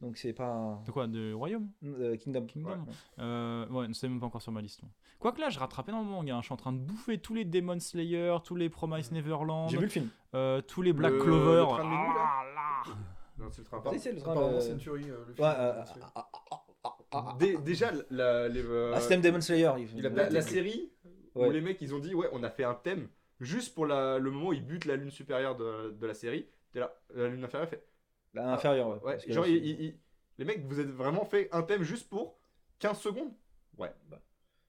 Donc 0.00 0.16
c'est 0.16 0.32
pas 0.32 0.80
De 0.86 0.90
quoi? 0.92 1.06
De 1.06 1.32
Royaume? 1.32 1.68
Euh, 1.84 2.16
Kingdom. 2.16 2.46
Kingdom 2.46 2.70
Ouais. 2.70 2.76
Euh, 3.18 3.66
ouais, 3.68 3.86
c'est 3.92 4.08
même 4.08 4.18
pas 4.20 4.26
encore 4.26 4.40
sur 4.42 4.52
ma 4.52 4.62
liste. 4.62 4.80
Quoique 5.18 5.40
là, 5.40 5.50
je 5.50 5.58
rattrape 5.58 5.88
énormément, 5.90 6.24
gars. 6.24 6.38
Je 6.40 6.46
suis 6.46 6.52
en 6.54 6.56
train 6.56 6.72
de 6.72 6.78
bouffer 6.78 7.18
tous 7.18 7.34
les 7.34 7.44
Demon 7.44 7.78
Slayer, 7.78 8.36
tous 8.42 8.56
les 8.56 8.70
Promise 8.70 9.12
Neverland, 9.12 9.68
J'ai 9.68 9.76
vu 9.76 9.84
le 9.84 9.90
film. 9.90 10.08
euh, 10.34 10.62
tous 10.62 10.80
les 10.82 10.92
Black 10.94 11.12
Le- 11.12 11.18
Clover. 11.22 11.60
le 11.60 11.66
train 11.66 11.84
de 11.84 11.90
Ah, 11.94 12.42
là. 12.54 12.92
Non, 13.38 13.46
c'est 13.50 13.58
le 13.60 13.64
train 13.66 13.82
Si, 13.92 13.98
c'est 14.00 14.12
le 14.12 14.20
train 14.20 14.52
de- 14.52 14.60
Century, 14.60 15.04
euh, 15.10 15.16
le 15.26 15.32
Ouais, 15.32 15.34
film. 15.34 15.44
ah, 15.46 15.84
ah, 16.14 16.30
ah, 16.50 16.62
ah, 16.84 16.96
ah, 17.12 17.36
Dé- 17.38 17.58
déjà, 17.58 17.90
la, 18.10 18.48
les, 18.48 18.62
euh, 18.64 18.92
ah, 18.94 19.00
Stem 19.00 19.20
Demon 19.20 19.40
Slayer. 19.42 19.70
il- 19.94 20.06
a 20.06 20.10
la, 20.10 20.30
la 20.30 20.40
série 20.42 20.90
Ouais. 21.34 21.48
où 21.48 21.50
les 21.50 21.60
mecs 21.60 21.80
ils 21.82 21.94
ont 21.94 21.98
dit 22.00 22.14
ouais 22.14 22.28
on 22.32 22.42
a 22.42 22.50
fait 22.50 22.64
un 22.64 22.74
thème 22.74 23.08
juste 23.38 23.74
pour 23.74 23.84
la- 23.86 24.18
le 24.18 24.30
moment 24.30 24.48
où 24.48 24.52
ils 24.54 24.64
butent 24.66 24.84
la 24.86 24.96
lune 24.96 25.10
supérieure 25.10 25.56
de, 25.56 25.90
de 25.90 26.06
la 26.06 26.14
série. 26.14 26.46
T'es 26.72 26.80
là, 26.80 26.94
la 27.14 27.28
lune 27.28 27.42
inférieure 27.44 27.68
fait 27.68 27.84
La 28.34 28.52
inférieure, 28.52 28.88
ouais. 28.88 28.94
ouais. 29.02 29.12
parce 29.14 29.24
que 29.24 29.32
Genre 29.32 29.46
ils- 29.46 29.96
les 30.38 30.44
mecs 30.44 30.64
vous 30.66 30.78
avez 30.78 30.90
vraiment 30.92 31.24
fait 31.24 31.48
un 31.52 31.62
thème 31.62 31.82
juste 31.82 32.08
pour 32.08 32.36
15 32.78 32.98
secondes? 32.98 33.32
Ouais. 33.78 33.92
bah, 34.08 34.18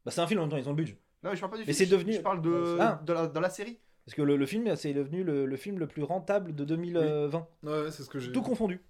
c'est 0.08 0.22
un 0.22 0.28
film 0.28 0.40
en 0.40 0.44
même 0.44 0.52
temps, 0.52 0.58
ils 0.58 0.68
ont 0.68 0.72
le 0.72 0.76
budget. 0.78 0.98
Non 1.24 1.30
mais 1.30 1.36
je 1.36 1.42
parle 1.42 1.52
pas 1.52 1.58
du 1.60 1.64
Mais 1.68 1.74
film. 1.74 1.90
devenu- 1.90 2.14
Je 2.14 2.22
parle 2.22 2.42
de, 2.42 2.78
Ah. 2.80 3.00
de, 3.06 3.14
la, 3.14 3.28
de 3.28 3.40
la 3.40 3.50
série. 3.50 3.80
Parce 4.06 4.16
que 4.16 4.24
le, 4.24 4.36
le 4.36 4.46
film, 4.48 4.76
c'est 4.76 4.94
devenu 4.94 5.24
le, 5.24 5.46
le 5.46 5.56
film 5.58 5.78
le 5.78 5.86
plus 5.88 6.02
rentable 6.04 6.56
de 6.56 6.66
2020. 6.66 7.48
Ouais, 7.64 7.92
c'est 7.92 8.02
ce 8.04 8.10
que 8.10 8.18
j'ai. 8.18 8.32
Tout 8.32 8.42
confondu. 8.42 8.82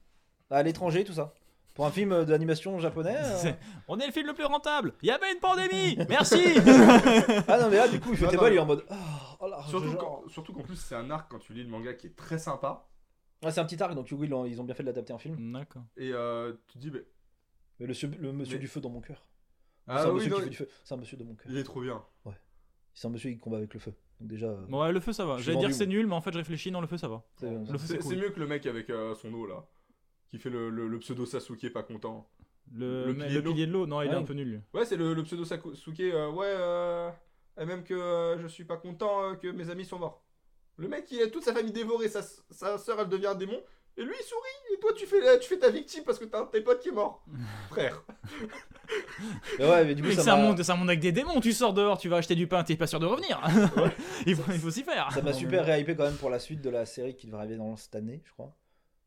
À 0.49 0.63
l'étranger, 0.63 1.03
tout 1.03 1.11
ça. 1.13 1.33
Pour 1.75 1.85
un 1.85 1.91
film 1.91 2.23
d'animation 2.25 2.79
japonais. 2.79 3.15
euh, 3.45 3.51
On 3.89 3.99
est 3.99 4.05
le 4.07 4.13
film 4.13 4.27
le 4.27 4.34
plus 4.34 4.45
rentable. 4.45 4.93
Il 5.01 5.07
y 5.07 5.12
avait 5.12 5.31
une 5.34 5.39
pandémie. 5.39 5.97
Merci. 6.10 6.41
Ah 7.47 7.60
non, 7.60 7.69
mais 7.69 7.75
là, 7.77 7.88
du 7.89 7.99
coup, 7.99 8.10
il 8.12 8.17
fait 8.17 8.25
mais- 8.25 8.47
il 8.51 8.55
est 8.55 8.60
en 8.60 8.65
mode. 8.65 8.86
Oh, 8.89 8.95
oh 9.41 9.47
là, 9.47 9.62
Surtout 9.67 9.89
je- 9.89 9.97
qu'en 9.97 10.23
surtout 10.29 10.53
qu'en 10.53 10.63
plus 10.63 10.77
c'est 10.77 10.95
un 10.95 11.10
arc 11.12 11.29
quand 11.29 11.39
tu 11.39 11.53
lis 11.53 11.63
le 11.63 11.69
manga 11.69 11.93
qui 11.93 12.07
est 12.07 12.15
très 12.15 12.38
sympa. 12.39 12.88
Ouais, 13.43 13.51
c'est 13.51 13.60
un 13.60 13.65
petit 13.65 13.82
arc, 13.82 13.95
donc 13.95 14.08
oui, 14.12 14.27
ils 14.27 14.62
ont- 14.62 14.63
bien 14.63 14.75
fait 14.75 14.84
de 14.84 14.88
l'adapter 14.88 15.13
en 15.13 15.17
film. 15.17 15.51
D'accord. 15.51 15.84
Et 15.97 16.12
euh, 16.13 16.54
tu 16.67 16.73
te 16.75 16.80
dis 16.80 16.91
mais 16.91 17.04
Mais 17.80 17.86
le, 17.88 17.89
monsieur- 17.89 18.12
le 18.19 18.32
monsieur 18.32 18.56
Mais- 18.58 18.62
du 18.62 18.67
feu 18.67 18.80
dans 18.82 18.89
mon 18.91 19.01
cœur. 19.01 19.25
ah 19.88 20.04
c'est 20.04 20.08
un 20.10 20.12
oui. 20.12 20.56
C'est 20.84 20.93
un 20.93 20.97
monsieur 20.97 21.17
de 21.17 21.23
mon 21.23 21.34
cœur. 21.36 21.47
il 21.51 21.58
est 21.58 21.63
trop 21.63 21.82
bien. 21.82 22.04
C'est 22.93 23.08
un 23.08 23.10
monsieur 23.12 23.32
qui 23.32 23.39
combat 23.39 23.58
avec 23.58 23.73
le 23.73 23.80
feu. 23.80 23.93
Donc 24.19 24.30
déjà. 24.30 24.47
euh, 24.47 24.65
Bon, 24.67 24.82
ouais, 24.84 24.91
le 24.91 24.99
feu 24.99 25.13
ça 25.13 25.25
va. 25.25 25.38
J'allais 25.39 25.58
dire 25.58 25.69
que 25.69 25.73
c'est 25.73 25.88
nul, 25.88 26.06
mais 26.06 26.13
en 26.13 26.21
fait 26.21 26.32
je 26.34 26.38
réfléchis. 26.38 26.69
Non, 26.71 26.82
le 26.82 26.88
feu 26.88 26.97
ça 26.97 27.08
va. 27.08 27.23
c'est- 27.38 27.49
Le 27.49 27.65
feu 27.65 27.77
c'est 27.77 27.88
C'est 27.88 27.93
c'est 27.93 27.97
cool. 27.99 28.17
mieux 28.17 28.30
que 28.30 28.39
le 28.39 28.47
mec 28.47 28.65
avec 28.67 28.89
euh, 28.89 29.15
son 29.15 29.34
eau 29.34 29.47
là. 29.47 29.65
Qui 30.30 30.38
fait 30.38 30.49
le, 30.49 30.69
le- 30.69 30.88
le 30.88 30.99
pseudo 30.99 31.25
Sasuke 31.25 31.71
pas 31.73 31.84
content. 31.84 32.30
Le, 32.73 33.08
Le 33.08 33.13
mais- 33.13 33.25
pilier 33.25 33.36
le 33.36 33.41
de 33.41 33.45
l'eau. 33.47 33.51
pilier 33.54 33.67
de 33.67 33.71
l'eau, 33.71 33.88
non, 33.88 34.01
il 34.01 34.08
est 34.08 34.10
Ouais. 34.12 34.15
un 34.15 34.23
peu 34.23 34.34
nul. 34.34 34.62
Ouais, 34.73 34.86
c'est 34.86 34.95
le, 34.97 35.13
le 35.13 35.23
pseudo 35.23 35.43
Sasuke. 35.45 35.99
euh, 36.01 36.30
ouais, 36.32 36.45
euh, 36.47 37.10
et 37.60 37.65
même 37.65 37.84
que 37.84 37.93
euh, 37.93 38.38
je 38.39 38.47
suis 38.47 38.63
pas 38.65 38.77
content 38.77 39.23
euh, 39.23 39.36
que 39.36 39.47
mes 39.47 39.69
amis 39.69 39.84
sont 39.86 39.97
morts. 39.99 40.23
Le 40.77 40.88
mec, 40.88 41.05
il 41.12 41.21
a 41.21 41.27
toute 41.27 41.43
sa 41.43 41.53
famille 41.53 41.71
dévorée. 41.73 42.10
Sa, 42.10 42.21
sa 42.49 42.77
soeur, 42.77 42.99
elle 42.99 43.10
devient 43.10 43.27
un 43.27 43.36
démon. 43.36 43.62
Et 43.97 44.03
lui, 44.03 44.13
il 44.19 44.23
sourit. 44.23 44.73
Et 44.75 44.79
toi, 44.79 44.91
tu 44.95 45.05
fais, 45.05 45.39
tu 45.39 45.49
fais 45.49 45.57
ta 45.60 45.69
victime 45.69 46.03
parce 46.05 46.17
que 46.17 46.25
t'as 46.25 46.39
un 46.39 46.45
de 46.45 46.49
tes 46.49 46.62
potes 46.62 46.79
qui 46.79 46.89
est 46.89 46.93
mort. 46.93 47.23
Frère. 47.69 48.03
Mais 49.60 49.69
ouais, 49.69 49.86
mais 49.86 49.95
du 49.95 50.01
coup, 50.01 50.07
Mais 50.10 50.15
ça 50.15 50.23
c'est 50.23 50.29
un 50.29 50.38
m'a- 50.38 50.43
monde, 50.43 50.63
c'est 50.63 50.71
un 50.71 50.75
monde 50.75 50.89
avec 50.89 50.99
des 51.01 51.12
démons. 51.12 51.39
Tu 51.41 51.53
sors 51.53 51.73
dehors, 51.73 51.97
tu 51.97 52.10
vas 52.10 52.17
acheter 52.17 52.36
du 52.36 52.47
pain, 52.47 52.63
t'es 52.63 52.75
pas 52.75 52.88
sûr 52.88 52.99
de 52.99 53.05
revenir. 53.05 53.41
il 54.25 54.36
faut, 54.36 54.51
il 54.51 54.60
faut 54.60 54.71
s'y 54.71 54.84
faire. 54.84 55.12
ça 55.13 55.21
m'a 55.21 55.34
super 55.34 55.65
réhypé 55.65 55.95
quand 55.95 56.03
même 56.05 56.15
pour 56.17 56.29
la 56.29 56.39
suite 56.39 56.62
de 56.62 56.69
la 56.69 56.86
série 56.86 57.15
qui 57.15 57.27
devrait 57.27 57.41
arriver 57.41 57.57
dans 57.57 57.75
cette 57.75 57.95
année, 57.95 58.21
je 58.25 58.31
crois. 58.31 58.53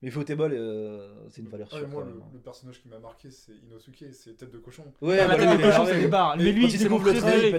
Mais 0.04 0.10
Ufotable, 0.10 0.52
euh, 0.52 1.08
c'est 1.30 1.40
une 1.40 1.48
valeur 1.48 1.72
Ouais, 1.72 1.78
sûre. 1.78 1.88
moi, 1.88 2.04
le, 2.04 2.10
hein. 2.20 2.24
le 2.34 2.38
personnage 2.38 2.82
qui 2.82 2.88
m'a 2.88 2.98
marqué, 2.98 3.30
c'est 3.30 3.52
Inosuke, 3.52 4.04
c'est 4.12 4.36
tête 4.36 4.50
de 4.50 4.58
cochon. 4.58 4.84
Ouais, 5.00 5.18
Ah, 5.18 5.28
bah, 5.28 5.34
est 5.34 5.38
cochons, 5.38 5.54
énervé. 5.56 5.92
c'est 5.92 6.00
des 6.00 6.08
barres. 6.08 6.36
Mais 6.36 6.52
lui, 6.52 6.70
c'est 6.70 6.88
mon 6.90 7.00
préféré. 7.00 7.58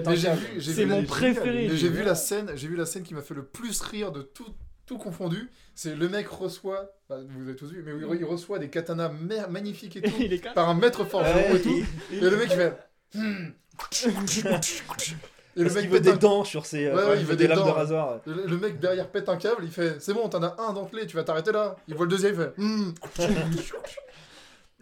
C'est 0.60 0.86
mon 0.86 1.02
préféré. 1.04 1.66
mais 1.68 1.76
j'ai 1.76 1.88
vu 1.88 2.04
la 2.04 2.14
scène, 2.14 2.52
j'ai 2.54 2.68
vu 2.68 2.76
la 2.76 2.86
scène 2.86 3.02
qui 3.02 3.14
m'a 3.14 3.22
fait 3.22 3.34
le 3.34 3.44
plus 3.44 3.80
rire 3.80 4.12
de 4.12 4.22
tout, 4.22 4.46
tout 4.86 4.96
confondu. 4.98 5.50
C'est 5.74 5.96
le 5.96 6.08
mec 6.08 6.28
reçoit, 6.28 6.92
bah, 7.08 7.18
vous 7.28 7.42
avez 7.48 7.56
tous 7.56 7.72
vu, 7.72 7.82
mais 7.84 7.90
il 8.16 8.24
reçoit 8.24 8.60
des 8.60 8.70
katanas 8.70 9.10
magnifiques 9.50 9.96
et 9.96 10.02
tout 10.08 10.12
Il 10.20 10.32
est 10.32 10.38
calme. 10.38 10.54
par 10.54 10.68
un 10.68 10.74
maître 10.74 11.04
forgeron 11.04 11.56
et 11.56 11.62
tout. 11.62 11.84
Et 12.12 12.20
le 12.20 12.36
mec 12.36 12.48
il 12.50 12.56
fait. 12.56 12.76
Et 15.56 15.60
le 15.60 15.64
Parce 15.64 15.74
mec 15.76 15.82
qu'il 15.84 15.90
veut 15.90 15.96
pète 15.96 16.04
des 16.04 16.10
un- 16.10 16.16
dents 16.16 16.44
sur 16.44 16.66
ses. 16.66 16.86
euh, 16.86 16.94
Ouais, 16.94 16.98
enfin, 17.02 17.10
ouais, 17.10 17.16
il 17.16 17.20
il 17.20 17.24
veut 17.24 17.30
veut 17.32 17.36
des 17.36 17.48
des 17.48 17.54
lames 17.54 17.64
de 17.64 17.70
rasoir. 17.70 18.20
Le, 18.26 18.46
le 18.46 18.58
mec 18.58 18.78
derrière 18.78 19.08
pète 19.10 19.28
un 19.30 19.36
câble, 19.38 19.62
il 19.64 19.70
fait 19.70 20.00
C'est 20.00 20.12
bon, 20.12 20.28
t'en 20.28 20.42
as 20.42 20.54
un 20.60 20.72
dentelé, 20.74 21.06
tu 21.06 21.16
vas 21.16 21.24
t'arrêter 21.24 21.50
là. 21.52 21.76
Il 21.88 21.94
voit 21.94 22.04
le 22.04 22.10
deuxième, 22.10 22.52
il 22.58 22.92
fait. 23.08 23.28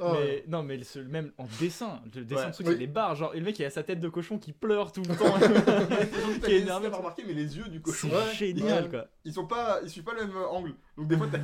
Oh, 0.00 0.10
Mais, 0.18 0.42
non, 0.48 0.64
mais 0.64 0.82
ce- 0.82 0.98
même 0.98 1.30
en 1.38 1.46
dessin, 1.60 2.00
le 2.16 2.24
dessin 2.24 2.40
Ouais. 2.42 2.48
de 2.48 2.52
truc, 2.52 2.66
Oui. 2.66 2.72
c'est 2.72 2.78
des 2.80 2.86
barres. 2.88 3.14
Genre, 3.14 3.32
et 3.32 3.38
le 3.38 3.44
mec, 3.44 3.56
il 3.60 3.64
a 3.64 3.70
sa 3.70 3.84
tête 3.84 4.00
de 4.00 4.08
cochon 4.08 4.38
qui 4.38 4.50
pleure 4.52 4.90
tout 4.90 5.02
le 5.08 5.14
temps. 5.14 5.34
Qui 6.44 6.50
est 6.52 6.58
énervé. 6.62 6.90
pas 6.90 6.96
remarqué, 6.96 7.22
mais 7.24 7.32
les 7.32 7.56
yeux 7.56 7.68
du 7.68 7.80
cochon. 7.80 8.08
c'est 8.10 8.16
Ouais. 8.16 8.34
génial, 8.34 8.84
Ouais. 8.84 8.90
quoi. 8.90 9.06
Ils 9.24 9.32
sont 9.32 9.46
pas, 9.46 9.78
ils 9.84 9.88
suivent 9.90 10.02
pas 10.02 10.14
le 10.14 10.26
même 10.26 10.36
angle. 10.50 10.74
Donc 10.98 11.06
des 11.06 11.16
fois, 11.16 11.28
t'as. 11.30 11.38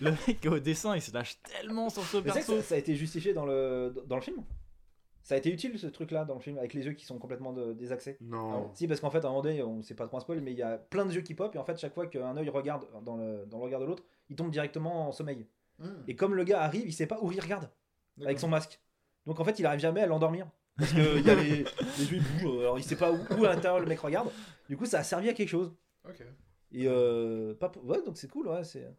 Le 0.00 0.10
mec, 0.26 0.46
au 0.50 0.58
dessin, 0.58 0.96
il 0.96 1.02
se 1.02 1.12
lâche 1.12 1.36
tellement 1.42 1.90
sur 1.90 2.02
ce 2.02 2.16
perso. 2.16 2.56
ça, 2.56 2.62
ça 2.62 2.74
a 2.76 2.78
été 2.78 2.94
justifié 2.94 3.34
dans 3.34 3.44
le, 3.44 3.92
dans 4.06 4.16
le 4.16 4.22
film. 4.22 4.38
Ça 5.22 5.34
a 5.36 5.38
été 5.38 5.50
utile 5.52 5.78
ce 5.78 5.86
truc-là 5.86 6.24
dans 6.24 6.34
le 6.34 6.40
film 6.40 6.58
avec 6.58 6.74
les 6.74 6.84
yeux 6.84 6.92
qui 6.94 7.04
sont 7.04 7.18
complètement 7.18 7.52
de- 7.52 7.72
désaxés? 7.74 8.16
Non. 8.20 8.70
Si, 8.74 8.88
parce 8.88 9.00
qu'en 9.00 9.10
fait, 9.10 9.18
à 9.24 9.26
un 9.28 9.30
moment 9.30 9.42
donné, 9.42 9.62
on 9.62 9.80
sait 9.82 9.94
pas 9.94 10.06
trop 10.06 10.16
un 10.16 10.20
spoil, 10.20 10.40
mais 10.40 10.50
il 10.52 10.58
y 10.58 10.62
a 10.62 10.78
plein 10.78 11.06
de 11.06 11.12
yeux 11.12 11.20
qui 11.20 11.34
pop, 11.34 11.54
et 11.54 11.58
en 11.58 11.64
fait, 11.64 11.78
chaque 11.78 11.94
fois 11.94 12.06
qu'un 12.08 12.36
œil 12.36 12.48
regarde 12.48 12.86
dans 13.04 13.16
le, 13.16 13.46
dans 13.46 13.58
le 13.58 13.64
regard 13.64 13.80
de 13.80 13.84
l'autre, 13.86 14.02
il 14.30 14.36
tombe 14.36 14.50
directement 14.50 15.08
en 15.08 15.12
sommeil. 15.12 15.46
hmm, 15.78 15.86
Et 16.08 16.16
comme 16.16 16.34
le 16.34 16.42
gars 16.44 16.62
arrive, 16.62 16.86
il 16.86 16.92
sait 16.92 17.06
pas 17.06 17.18
où 17.22 17.30
il 17.30 17.40
regarde 17.40 17.70
avec 18.24 18.40
son 18.40 18.48
masque. 18.48 18.80
Donc 19.26 19.38
en 19.38 19.44
fait, 19.44 19.58
il 19.60 19.66
arrive 19.66 19.80
jamais 19.80 20.00
à 20.00 20.06
l'endormir. 20.06 20.48
Parce 20.76 20.92
que 20.92 21.18
il 21.18 21.24
y 21.26 21.30
a 21.30 21.34
les, 21.34 21.64
les 21.98 22.12
yeux 22.12 22.20
bougent, 22.40 22.58
alors 22.60 22.78
il 22.78 22.82
sait 22.82 22.96
pas 22.96 23.12
où, 23.12 23.18
où 23.38 23.44
à 23.44 23.50
l'intérieur 23.54 23.78
le 23.78 23.86
mec 23.86 24.00
regarde. 24.00 24.30
Du 24.68 24.76
coup, 24.76 24.86
ça 24.86 24.98
a 25.00 25.02
servi 25.04 25.28
à 25.28 25.34
quelque 25.34 25.48
chose. 25.50 25.72
Ok. 26.08 26.24
Et 26.72 26.88
euh, 26.88 27.54
pas 27.54 27.68
pour- 27.68 27.84
ouais, 27.84 28.02
donc 28.02 28.16
c'est 28.16 28.28
cool, 28.28 28.48
ouais. 28.48 28.64
C'est... 28.64 28.90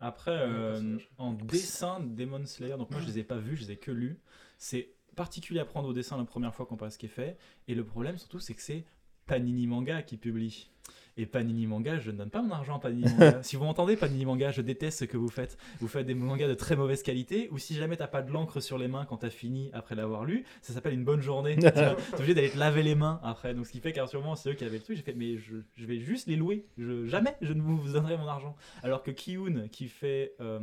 Après, 0.00 0.30
euh, 0.38 0.98
en 1.16 1.32
dessin 1.32 1.98
Demon 2.00 2.44
Slayer, 2.46 2.76
donc 2.76 2.90
moi 2.92 3.00
je 3.00 3.06
les 3.06 3.18
ai 3.18 3.24
pas 3.24 3.38
vus, 3.38 3.56
je 3.56 3.62
les 3.62 3.72
ai 3.72 3.76
que 3.76 3.90
lus. 3.90 4.20
C'est 4.58 4.90
particulier 5.18 5.58
à 5.58 5.64
prendre 5.64 5.88
au 5.88 5.92
dessin 5.92 6.16
la 6.16 6.24
première 6.24 6.54
fois 6.54 6.64
qu'on 6.64 6.76
passe 6.76 6.94
ce 6.94 6.98
qui 6.98 7.06
est 7.06 7.10
fait. 7.10 7.36
Et 7.66 7.74
le 7.74 7.84
problème 7.84 8.16
surtout, 8.16 8.38
c'est 8.38 8.54
que 8.54 8.62
c'est 8.62 8.84
Panini 9.26 9.66
Manga 9.66 10.00
qui 10.02 10.16
publie. 10.16 10.70
Et 11.18 11.26
Panini 11.26 11.66
Manga, 11.66 11.98
je 11.98 12.10
ne 12.10 12.16
donne 12.16 12.30
pas 12.30 12.40
mon 12.42 12.52
argent 12.52 12.76
à 12.76 12.78
Panini 12.80 13.04
Manga. 13.12 13.38
si 13.42 13.56
vous 13.56 13.64
m'entendez, 13.64 13.96
Panini 13.96 14.24
Manga, 14.24 14.50
je 14.52 14.62
déteste 14.62 15.00
ce 15.00 15.04
que 15.04 15.16
vous 15.16 15.28
faites. 15.28 15.58
Vous 15.80 15.88
faites 15.88 16.06
des 16.06 16.14
mangas 16.14 16.48
de 16.48 16.54
très 16.54 16.76
mauvaise 16.76 17.02
qualité, 17.02 17.48
ou 17.50 17.58
si 17.58 17.74
jamais 17.74 17.96
t'as 17.96 18.06
pas 18.06 18.22
de 18.22 18.30
l'encre 18.32 18.60
sur 18.60 18.78
les 18.78 18.88
mains 18.88 19.04
quand 19.04 19.18
t'as 19.18 19.30
fini 19.30 19.70
après 19.72 19.94
l'avoir 19.94 20.24
lu, 20.24 20.44
ça 20.62 20.72
s'appelle 20.72 20.94
une 20.94 21.04
bonne 21.04 21.20
journée. 21.20 21.56
T'es 21.58 21.94
obligé 22.14 22.34
d'aller 22.34 22.50
te 22.50 22.58
laver 22.58 22.82
les 22.82 22.94
mains 22.94 23.20
après. 23.22 23.54
Donc 23.54 23.66
ce 23.66 23.72
qui 23.72 23.80
fait 23.80 23.92
qu'à 23.92 24.06
sûrement 24.06 24.36
c'est 24.36 24.50
eux 24.50 24.54
qui 24.54 24.64
avaient 24.64 24.78
le 24.78 24.82
truc. 24.82 24.96
J'ai 24.96 25.02
fait, 25.02 25.14
mais 25.14 25.36
je, 25.38 25.56
je 25.76 25.86
vais 25.86 25.98
juste 25.98 26.28
les 26.28 26.36
louer. 26.36 26.64
Je, 26.78 27.06
jamais 27.06 27.36
je 27.40 27.52
ne 27.52 27.60
vous 27.62 27.92
donnerai 27.92 28.16
mon 28.16 28.28
argent. 28.28 28.54
Alors 28.82 29.02
que 29.02 29.10
Kiyun, 29.10 29.68
qui 29.68 29.88
fait 29.88 30.34
euh, 30.40 30.60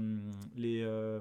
les 0.56 0.82
euh, 0.84 1.20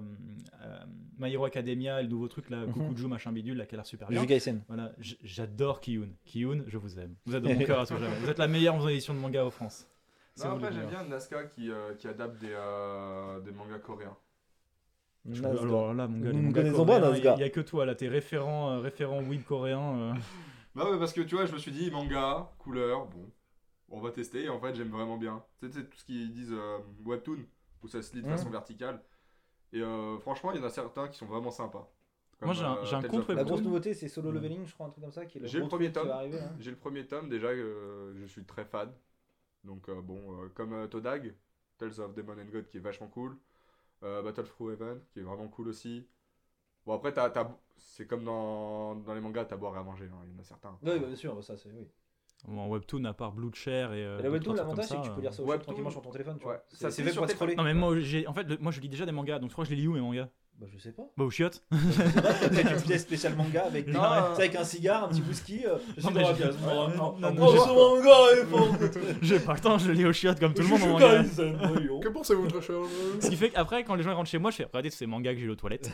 euh, 0.62 0.78
My 1.18 1.32
Hero 1.32 1.44
Academia, 1.44 2.00
le 2.02 2.08
nouveau 2.08 2.28
truc 2.28 2.50
là, 2.50 2.64
Mhm. 2.66 2.72
Kukuju 2.72 3.08
machin 3.08 3.32
bidule, 3.32 3.56
là, 3.56 3.66
qui 3.66 3.74
a 3.74 3.78
l'air 3.78 3.86
super 3.86 4.08
bien. 4.08 4.20
Voilà, 4.68 4.92
j'adore 5.22 5.80
Kiyun. 5.80 6.08
Kiyun, 6.24 6.64
je 6.66 6.78
vous 6.78 6.98
aime. 6.98 7.14
Vous 7.26 7.34
êtes 7.34 7.42
dans 7.42 7.52
mon 7.52 7.58
cœur 7.64 7.80
à 7.80 7.86
tout 7.86 7.94
jamais. 7.96 8.14
Vous 8.20 8.28
êtes 8.28 8.38
la 8.38 8.48
meilleure 8.48 8.74
maison 8.76 8.86
d'édition 8.86 9.14
de 9.14 9.18
manga 9.24 9.44
en 9.44 9.50
France. 9.50 9.86
C'est 10.34 10.48
Non, 10.48 10.54
après, 10.56 10.70
le 10.70 10.76
j'aime 10.76 10.86
bien 10.88 11.04
Nazca 11.04 11.44
qui, 11.44 11.70
euh, 11.70 11.94
qui 11.94 12.08
adapte 12.08 12.38
des, 12.38 12.52
euh, 12.52 13.40
des 13.40 13.52
mangas 13.52 13.78
coréens. 13.78 14.16
Nasga. 15.24 15.62
Alors 15.62 15.94
là, 15.94 16.06
mon 16.06 16.20
gars, 16.20 16.32
Nous 16.32 16.42
mangas 16.42 16.52
connaissons 16.62 16.86
pas 16.86 17.00
Nasga. 17.00 17.34
Il 17.36 17.40
y 17.40 17.44
a 17.44 17.50
que 17.50 17.60
toi 17.60 17.86
là, 17.86 17.94
t'es 17.94 18.08
référent, 18.08 18.72
euh, 18.72 18.78
référent 18.80 19.22
weeb 19.22 19.42
coréen. 19.44 19.98
euh. 19.98 20.14
Bah 20.74 20.90
ouais, 20.90 20.98
parce 20.98 21.12
que 21.12 21.20
tu 21.20 21.36
vois, 21.36 21.46
je 21.46 21.52
me 21.52 21.58
suis 21.58 21.70
dit 21.70 21.88
manga, 21.90 22.50
couleur, 22.58 23.06
bon, 23.06 23.30
on 23.90 24.00
va 24.00 24.10
tester. 24.10 24.44
Et 24.44 24.48
en 24.48 24.58
fait, 24.60 24.74
j'aime 24.74 24.90
vraiment 24.90 25.16
bien. 25.16 25.42
Tu 25.60 25.70
sais, 25.70 25.84
tout 25.84 25.96
ce 25.96 26.04
qu'ils 26.04 26.32
disent 26.32 26.52
euh, 26.52 26.78
webtoon, 27.04 27.38
où 27.82 27.88
ça 27.88 28.02
se 28.02 28.12
lit 28.14 28.22
de 28.22 28.26
Mhm. 28.26 28.36
façon 28.36 28.50
verticale. 28.50 29.00
Et 29.72 29.80
euh, 29.82 30.18
franchement, 30.18 30.52
il 30.52 30.58
y 30.60 30.62
en 30.62 30.66
a 30.66 30.70
certains 30.70 31.08
qui 31.08 31.16
sont 31.18 31.26
vraiment 31.26 31.50
sympas. 31.52 31.90
Comme, 32.40 32.48
Moi, 32.48 32.54
j'ai 32.54 32.64
un- 32.64 32.74
euh, 32.76 32.84
j'ai 32.84 32.96
un 32.96 33.00
webtoon. 33.02 33.34
La 33.34 33.44
grosse 33.44 33.62
nouveauté, 33.62 33.94
c'est 33.94 34.08
Solo 34.08 34.32
Leveling, 34.32 34.66
je 34.66 34.74
crois, 34.74 34.86
un 34.86 34.90
truc 34.90 35.04
comme 35.04 35.12
ça. 35.12 35.24
qui 35.26 35.38
est 35.38 35.46
J'ai 35.46 35.60
le 35.60 35.68
premier 35.68 35.92
tome. 35.92 36.10
hein. 36.10 36.52
J'ai 36.58 36.70
le 36.70 36.76
premier 36.76 37.06
tome, 37.06 37.28
déjà, 37.28 37.48
euh, 37.48 38.12
je 38.16 38.26
suis 38.26 38.44
très 38.44 38.64
fan. 38.64 38.92
Donc, 39.64 39.88
euh, 39.88 40.00
bon, 40.00 40.44
euh, 40.44 40.48
comme 40.50 40.72
euh, 40.74 40.86
Todag, 40.86 41.34
Tales 41.78 42.00
of 42.00 42.14
Demon 42.14 42.34
and 42.38 42.46
God, 42.52 42.68
qui 42.68 42.76
est 42.78 42.80
vachement 42.80 43.08
cool. 43.08 43.36
Euh, 44.04 44.22
Battle 44.22 44.44
Through 44.44 44.72
Heaven, 44.74 45.00
qui 45.12 45.20
est 45.20 45.22
vraiment 45.22 45.48
cool 45.48 45.68
aussi. 45.68 46.06
Bon, 46.86 46.94
après, 46.94 47.12
t'as- 47.12 47.30
t'as- 47.30 47.56
c'est 47.78 48.06
comme 48.06 48.24
dans, 48.24 48.96
dans 48.96 49.14
les 49.14 49.20
mangas, 49.20 49.46
t'as 49.46 49.56
boire 49.56 49.76
et 49.76 49.80
à 49.80 49.82
manger. 49.82 50.06
hein, 50.12 50.20
Il 50.26 50.32
y 50.34 50.36
en 50.36 50.40
a 50.40 50.44
certains. 50.44 50.78
Oui, 50.82 51.00
bah, 51.00 51.06
bien 51.06 51.16
sûr, 51.16 51.34
bah, 51.34 51.42
ça 51.42 51.56
c'est. 51.56 51.70
Oui. 51.72 51.88
En 52.46 52.68
webtoon, 52.68 53.04
à 53.04 53.14
part 53.14 53.32
Blue 53.32 53.50
Chair 53.54 53.92
et. 53.94 54.04
euh, 54.04 54.20
la 54.22 54.30
webtoon, 54.30 54.52
l'avantage, 54.52 54.84
c'est 54.88 54.96
que 54.96 55.02
tu 55.02 55.08
ça, 55.08 55.14
peux 55.14 55.20
lire 55.22 55.32
ça 55.32 55.42
au 55.42 55.46
Webtoon. 55.46 55.64
tranquillement 55.64 55.90
sur 55.90 56.02
ton 56.02 56.10
téléphone, 56.10 56.38
tu 56.38 56.46
Ouais, 56.46 56.54
vois. 56.54 56.64
ça 56.68 56.76
C'est 56.78 56.90
se 56.90 56.96
c'est 56.96 57.02
fait 57.04 57.10
sur 57.12 57.22
pour 57.22 57.30
scroller. 57.30 57.56
Non, 57.56 57.64
mais 57.64 57.74
moi, 57.74 57.98
j'ai, 58.00 58.26
en 58.26 58.34
fait, 58.34 58.44
le- 58.44 58.58
moi, 58.58 58.70
je 58.70 58.80
lis 58.80 58.88
déjà 58.90 59.06
des 59.06 59.12
mangas, 59.12 59.38
donc 59.38 59.48
je 59.50 59.54
crois 59.54 59.64
que 59.64 59.70
je 59.70 59.74
les 59.74 59.80
lis 59.80 59.88
où 59.88 59.94
mes 59.94 60.00
mangas? 60.00 60.28
Bah, 60.60 60.66
je 60.72 60.78
sais 60.78 60.92
pas. 60.92 61.02
Bah, 61.16 61.24
au 61.24 61.30
chiottes. 61.30 61.62
Peut-être 61.70 62.72
une 62.72 62.82
pièce 62.86 63.02
spéciale 63.02 63.34
manga 63.34 63.64
avec, 63.66 63.88
Non, 63.88 64.02
euh, 64.02 64.34
avec 64.36 64.54
un 64.54 64.62
cigare, 64.64 65.04
un 65.04 65.08
petit 65.08 65.22
whisky. 65.28 65.66
euh, 65.66 65.76
je 65.96 66.02
Non, 66.02 66.08
suis 66.08 66.16
mais 66.16 66.22
dans 66.22 66.28
la 66.28 66.34
pièce. 66.34 66.54
Non, 66.64 66.88
non, 66.88 67.16
non, 67.18 67.34
non, 67.34 67.74
manga. 67.74 68.78
J'ai 69.22 69.40
pas 69.40 69.54
le 69.54 69.60
temps, 69.60 69.78
je 69.78 69.88
le 69.88 69.94
lis 69.94 70.06
au 70.06 70.12
chiottes 70.12 70.38
comme 70.38 70.54
tout 70.54 70.62
le 70.62 70.68
monde 70.68 70.82
en 70.82 70.88
manga. 70.90 71.22
Que 71.24 72.08
pensez-vous, 72.08 72.46
très 72.46 72.62
cher 72.62 72.76
Ce 73.20 73.28
qui 73.28 73.36
fait 73.36 73.50
qu'après, 73.50 73.82
quand 73.84 73.96
les 73.96 74.02
gens 74.04 74.14
rentrent 74.14 74.30
chez 74.30 74.38
moi, 74.38 74.50
je 74.52 74.56
fais 74.56 74.64
regardez 74.64 74.90
tous 74.90 74.96
ces 74.96 75.06
mangas 75.06 75.32
que 75.34 75.40
j'ai 75.40 75.46
lu 75.46 75.50
aux 75.52 75.56
toilettes. 75.56 75.90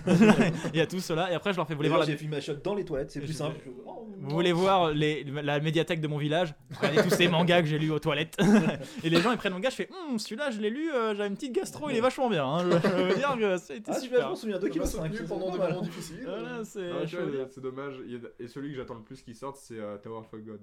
Il 0.74 0.78
y 0.78 0.82
a 0.82 0.86
tout 0.86 1.00
cela, 1.00 1.30
et 1.32 1.34
après, 1.34 1.52
je 1.52 1.56
leur 1.56 1.66
fais 1.66 1.74
vous 1.74 1.78
voulez 1.78 1.88
voir, 1.88 2.00
la... 2.00 2.06
J'ai 2.06 2.16
filmé 2.16 2.36
ma 2.36 2.40
shot 2.42 2.54
dans 2.62 2.74
les 2.74 2.84
toilettes, 2.84 3.10
c'est 3.12 3.20
plus 3.20 3.32
simple. 3.32 3.56
Oh, 3.86 4.06
vous 4.20 4.30
voulez 4.30 4.52
voir 4.52 4.90
les... 4.92 5.24
la 5.24 5.58
médiathèque 5.60 6.00
de 6.02 6.08
mon 6.08 6.18
village 6.18 6.54
Regardez 6.76 7.02
tous 7.02 7.14
ces 7.14 7.28
mangas 7.28 7.62
que 7.62 7.68
j'ai 7.68 7.78
lus 7.78 7.90
aux 7.90 7.98
toilettes. 7.98 8.36
et 9.02 9.08
les 9.08 9.20
gens 9.20 9.32
ils 9.32 9.38
prennent 9.38 9.54
mon 9.54 9.60
gars, 9.60 9.70
je 9.70 9.76
fais 9.76 9.88
Hum, 10.10 10.18
celui-là, 10.18 10.50
je 10.50 10.60
l'ai 10.60 10.70
lu, 10.70 10.92
euh, 10.92 11.14
j'avais 11.16 11.28
une 11.28 11.34
petite 11.36 11.52
gastro, 11.54 11.88
il 11.90 11.96
est 11.96 12.00
vachement 12.00 12.28
bien. 12.28 12.44
hein. 12.44 12.64
Je 12.64 12.88
je 12.88 13.02
veux 13.04 13.14
dire 13.16 13.36
que 13.38 13.56
ça 13.56 13.72
a 13.74 14.30
Ah, 14.54 14.60
super. 14.60 14.80
m'en 14.80 14.86
souviens, 14.86 14.86
Ça 14.86 15.00
m'a 15.00 15.08
2 15.08 15.14
kg. 15.14 15.20
soutenu 15.22 15.28
pendant 15.28 15.50
des 15.52 15.58
moments 15.58 15.82
difficiles. 15.82 16.22
Voilà, 16.24 16.64
c'est. 16.64 16.90
Ah, 16.90 17.04
dire. 17.04 17.48
c'est 17.50 17.60
dommage. 17.60 18.00
A- 18.00 18.42
Et 18.42 18.48
celui 18.48 18.70
que 18.70 18.76
j'attends 18.76 18.94
le 18.94 19.02
plus 19.02 19.22
qui 19.22 19.34
sorte, 19.34 19.56
c'est 19.56 19.78
euh, 19.78 19.98
Tower 19.98 20.18
of 20.18 20.30
God, 20.42 20.60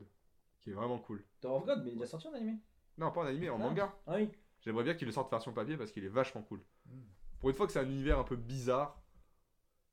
qui 0.62 0.70
est 0.72 0.74
vraiment 0.74 1.00
cool. 1.00 1.24
Tower 1.42 1.58
of 1.58 1.66
God, 1.66 1.82
mais 1.84 1.90
il 1.92 1.94
est 1.94 1.96
déjà 1.96 2.08
sorti 2.08 2.28
en 2.28 2.34
animé. 2.34 2.54
Non, 2.98 3.12
pas 3.12 3.22
en 3.22 3.26
animé, 3.26 3.50
en 3.50 3.56
Ah. 3.56 3.60
manga. 3.60 3.96
Ah 4.08 4.16
oui. 4.16 4.30
J'aimerais 4.62 4.84
bien 4.84 4.94
qu'il 4.96 5.06
le 5.06 5.12
sorte 5.14 5.30
version 5.30 5.54
papier 5.54 5.78
parce 5.78 5.92
qu'il 5.92 6.04
est 6.04 6.10
vachement 6.10 6.42
cool. 6.42 6.62
Pour 7.40 7.50
une 7.50 7.56
fois 7.56 7.68
que 7.68 7.72
c'est 7.74 7.80
un 7.80 7.86
univers 7.90 8.18
un 8.20 8.24
peu 8.24 8.36
bizarre, 8.36 9.00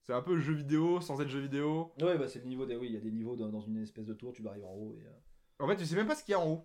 c'est 0.03 0.13
un 0.15 0.23
peu 0.23 0.39
jeu 0.39 0.55
vidéo 0.55 1.01
sans 1.01 1.21
être 1.21 1.29
jeu 1.29 1.41
vidéo. 1.41 1.93
Ouais, 2.01 2.17
bah 2.19 2.29
c'est 2.29 2.39
le 2.41 2.47
niveau 2.47 2.65
des. 2.67 2.77
Oui, 2.77 2.87
il 2.89 2.93
y 2.95 2.97
a 2.97 3.01
des 3.01 3.11
niveaux 3.11 3.37
dans, 3.37 3.49
dans 3.49 3.61
une 3.61 3.83
espèce 3.83 4.07
de 4.07 4.15
tour, 4.15 4.33
tu 4.33 4.43
dois 4.43 4.53
arriver 4.53 4.67
en 4.67 4.73
haut. 4.75 4.97
Et, 4.99 5.07
euh, 5.07 5.11
En 5.65 5.69
fait, 5.69 5.77
tu 5.77 5.85
sais 5.87 5.97
même 5.97 6.07
pas 6.07 6.15
ce 6.17 6.25
qu'il 6.25 6.33
y 6.33 6.35
a 6.35 6.41
en 6.41 6.47
haut. 6.49 6.65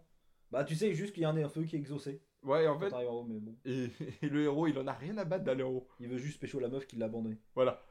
Bah, 0.51 0.63
tu 0.63 0.75
sais 0.75 0.93
juste 0.93 1.13
qu'il 1.13 1.23
y 1.23 1.25
a 1.25 1.29
un, 1.29 1.37
un 1.37 1.49
feu 1.49 1.63
qui 1.63 1.75
est 1.75 1.79
exaucé 1.79 2.21
Ouais, 2.43 2.65
en 2.67 2.79
fait, 2.79 2.89
t'arrives 2.89 3.09
en 3.09 3.13
haut, 3.15 3.23
mais 3.27 3.39
bon. 3.39 3.53
et, 3.65 3.89
et 4.25 4.29
le 4.29 4.43
héros, 4.43 4.65
il 4.67 4.77
en 4.79 4.87
a 4.87 4.93
rien 4.93 5.17
à 5.17 5.25
battre 5.25 5.43
d'aller 5.43 5.63
en 5.63 5.69
haut. 5.71 5.87
Il 5.99 6.07
veut 6.07 6.17
juste 6.17 6.39
pécho 6.39 6.59
la 6.59 6.69
meuf 6.69 6.87
qui 6.87 6.95
l'a 6.95 7.05
abandonné. 7.05 7.37
Voilà. 7.55 7.81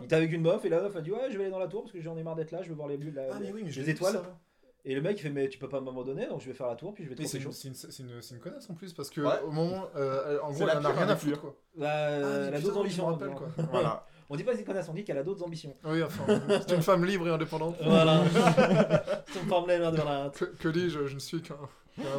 Il 0.00 0.04
était 0.04 0.16
avec 0.16 0.32
une 0.32 0.42
meuf 0.42 0.64
et 0.64 0.68
la 0.68 0.80
meuf 0.82 0.96
a 0.96 1.00
dit 1.00 1.12
Ouais, 1.12 1.30
je 1.30 1.36
vais 1.38 1.44
aller 1.44 1.52
dans 1.52 1.58
la 1.60 1.68
tour 1.68 1.82
parce 1.82 1.92
que 1.92 2.00
j'en 2.00 2.16
ai 2.16 2.22
marre 2.24 2.34
d'être 2.36 2.50
là, 2.50 2.62
je 2.62 2.68
veux 2.68 2.74
voir 2.74 2.88
les, 2.88 2.96
la- 2.98 3.28
Ah, 3.32 3.38
mais 3.40 3.52
oui, 3.52 3.62
mais 3.64 3.70
je 3.70 3.80
les 3.80 3.90
étoiles. 3.90 4.14
ça. 4.14 4.40
Et 4.84 4.94
le 4.94 5.00
mec 5.02 5.18
il 5.18 5.22
fait 5.22 5.30
Mais 5.30 5.48
tu 5.48 5.58
peux 5.58 5.68
pas 5.68 5.80
m'abandonner 5.80 6.26
donc 6.26 6.40
je 6.40 6.46
vais 6.48 6.54
faire 6.54 6.66
la 6.66 6.74
tour 6.74 6.92
puis 6.94 7.04
je 7.04 7.10
vais 7.10 7.14
trop 7.14 7.26
c'est 7.26 7.38
une, 7.68 7.74
c'est 7.74 8.34
une, 8.34 8.40
connasse 8.40 8.68
en 8.70 8.74
plus 8.74 8.92
parce 8.94 9.10
que 9.10 9.20
Ouais. 9.20 9.40
au 9.44 9.50
moment, 9.50 9.86
euh, 9.94 10.40
en 10.42 10.50
gros, 10.52 10.64
la 10.66 10.72
elle 10.72 10.78
en 10.78 10.84
a 10.86 10.92
rien 10.92 11.08
à 11.08 11.16
foutre 11.16 11.40
quoi. 11.40 11.54
Bah, 11.76 11.86
Ah, 11.92 12.10
elle 12.10 12.22
mais 12.22 12.56
a 12.56 12.60
putain, 12.60 12.60
d'autres 12.60 12.64
je 12.64 12.72
me 12.72 12.80
ambitions. 12.80 13.06
rappelle, 13.06 13.28
maintenant. 13.28 13.48
quoi. 13.54 13.64
Voilà. 13.70 14.06
On 14.32 14.36
dit 14.36 14.44
pas 14.44 14.52
c'est 14.52 14.60
une 14.60 14.64
connasse, 14.64 14.88
on 14.88 14.94
dit 14.94 15.02
qu'elle 15.04 15.18
a 15.18 15.22
d'autres 15.24 15.42
ambitions. 15.44 15.74
Oui, 15.84 16.02
enfin, 16.02 16.24
c'est 16.66 16.74
une 16.74 16.82
femme 16.82 17.04
libre 17.04 17.26
et 17.28 17.30
indépendante. 17.32 17.76
Voilà. 17.84 18.22
Son 19.34 19.44
problème 19.46 19.90
de 19.90 19.96
la 19.96 20.30
Que, 20.34 20.44
que 20.44 20.68
dis-je, 20.68 21.06
je 21.06 21.14
ne 21.14 21.18
suis 21.18 21.42
qu'un 21.42 21.56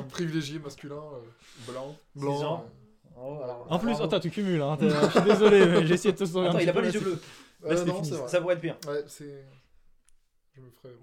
privilégié 0.10 0.60
masculin 0.60 0.96
euh, 0.96 1.72
blanc, 1.72 1.96
blanc. 2.16 2.64
Euh, 2.66 2.70
Oh, 3.24 3.40
alors- 3.44 3.68
En 3.70 3.78
plus, 3.78 3.90
bravo. 3.92 4.04
attends, 4.06 4.20
tu 4.20 4.32
cumules, 4.32 4.62
hein. 4.62 4.78
Je 4.82 5.10
suis 5.12 5.22
désolé, 5.22 5.66
mais 5.68 5.86
j'ai 5.86 5.94
essayé 5.94 6.12
de 6.12 6.18
te 6.18 6.26
sauver 6.26 6.48
Attends, 6.48 6.58
il 6.58 6.68
a 6.70 6.74
pas 6.74 6.82
les 6.82 6.92
yeux 6.94 7.00
bleus. 7.02 7.22
euh, 7.66 7.86
non, 7.86 8.04
c'est. 8.04 8.28
Ça 8.28 8.42
pourrait 8.42 8.56
être 8.56 8.62
pire. 8.62 8.78
Ouais, 8.88 9.04
c'est. 9.06 9.46
Je 10.56 10.62
me 10.62 10.70
ferai. 10.72 10.96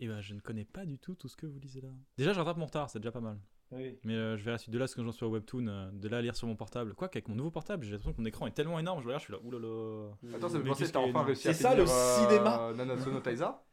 et 0.00 0.06
ben, 0.08 0.20
je 0.20 0.34
ne 0.34 0.40
connais 0.40 0.64
pas 0.66 0.84
du 0.84 0.98
tout 0.98 1.14
tout 1.14 1.28
ce 1.28 1.36
que 1.36 1.46
vous 1.46 1.58
lisez 1.58 1.80
là. 1.80 1.88
Déjà, 2.18 2.32
je 2.34 2.38
rattrape 2.38 2.58
mon 2.58 2.66
retard, 2.66 2.90
c'est 2.90 2.98
déjà 2.98 3.12
pas 3.12 3.20
mal. 3.20 3.38
Oui. 3.74 3.98
Mais 4.04 4.14
euh, 4.14 4.36
je 4.36 4.42
verrai 4.42 4.52
la 4.52 4.58
suite 4.58 4.72
de 4.72 4.78
là, 4.78 4.86
ce 4.86 4.94
que 4.94 5.02
j'en 5.02 5.12
suis 5.12 5.24
au 5.24 5.30
webtoon, 5.30 5.66
euh, 5.66 5.90
de 5.92 6.08
là 6.08 6.18
à 6.18 6.20
lire 6.22 6.36
sur 6.36 6.46
mon 6.46 6.56
portable. 6.56 6.94
Quoi 6.94 7.08
qu'avec 7.08 7.28
mon 7.28 7.34
nouveau 7.34 7.50
portable, 7.50 7.84
j'ai 7.84 7.92
l'impression 7.92 8.12
que 8.12 8.20
mon 8.20 8.26
écran 8.26 8.46
est 8.46 8.52
tellement 8.52 8.78
énorme, 8.78 9.00
je 9.00 9.06
regarde, 9.06 9.20
je 9.20 9.24
suis 9.26 9.32
là, 9.32 9.40
oulala. 9.42 10.14
Attends, 10.34 10.48
ça 10.48 10.58
me 10.58 10.62
fait 10.62 10.68
penser 10.68 10.84
que 10.84 10.90
t'as 10.90 11.00
enfin 11.00 11.22
réussi 11.22 11.48
à 11.48 11.54
C'est 11.54 11.62
ça, 11.62 11.74
le 11.74 11.82
euh, 11.82 11.86
cinéma 11.86 12.72
Nanatsu 12.74 13.10
no 13.10 13.20
Taisa 13.20 13.64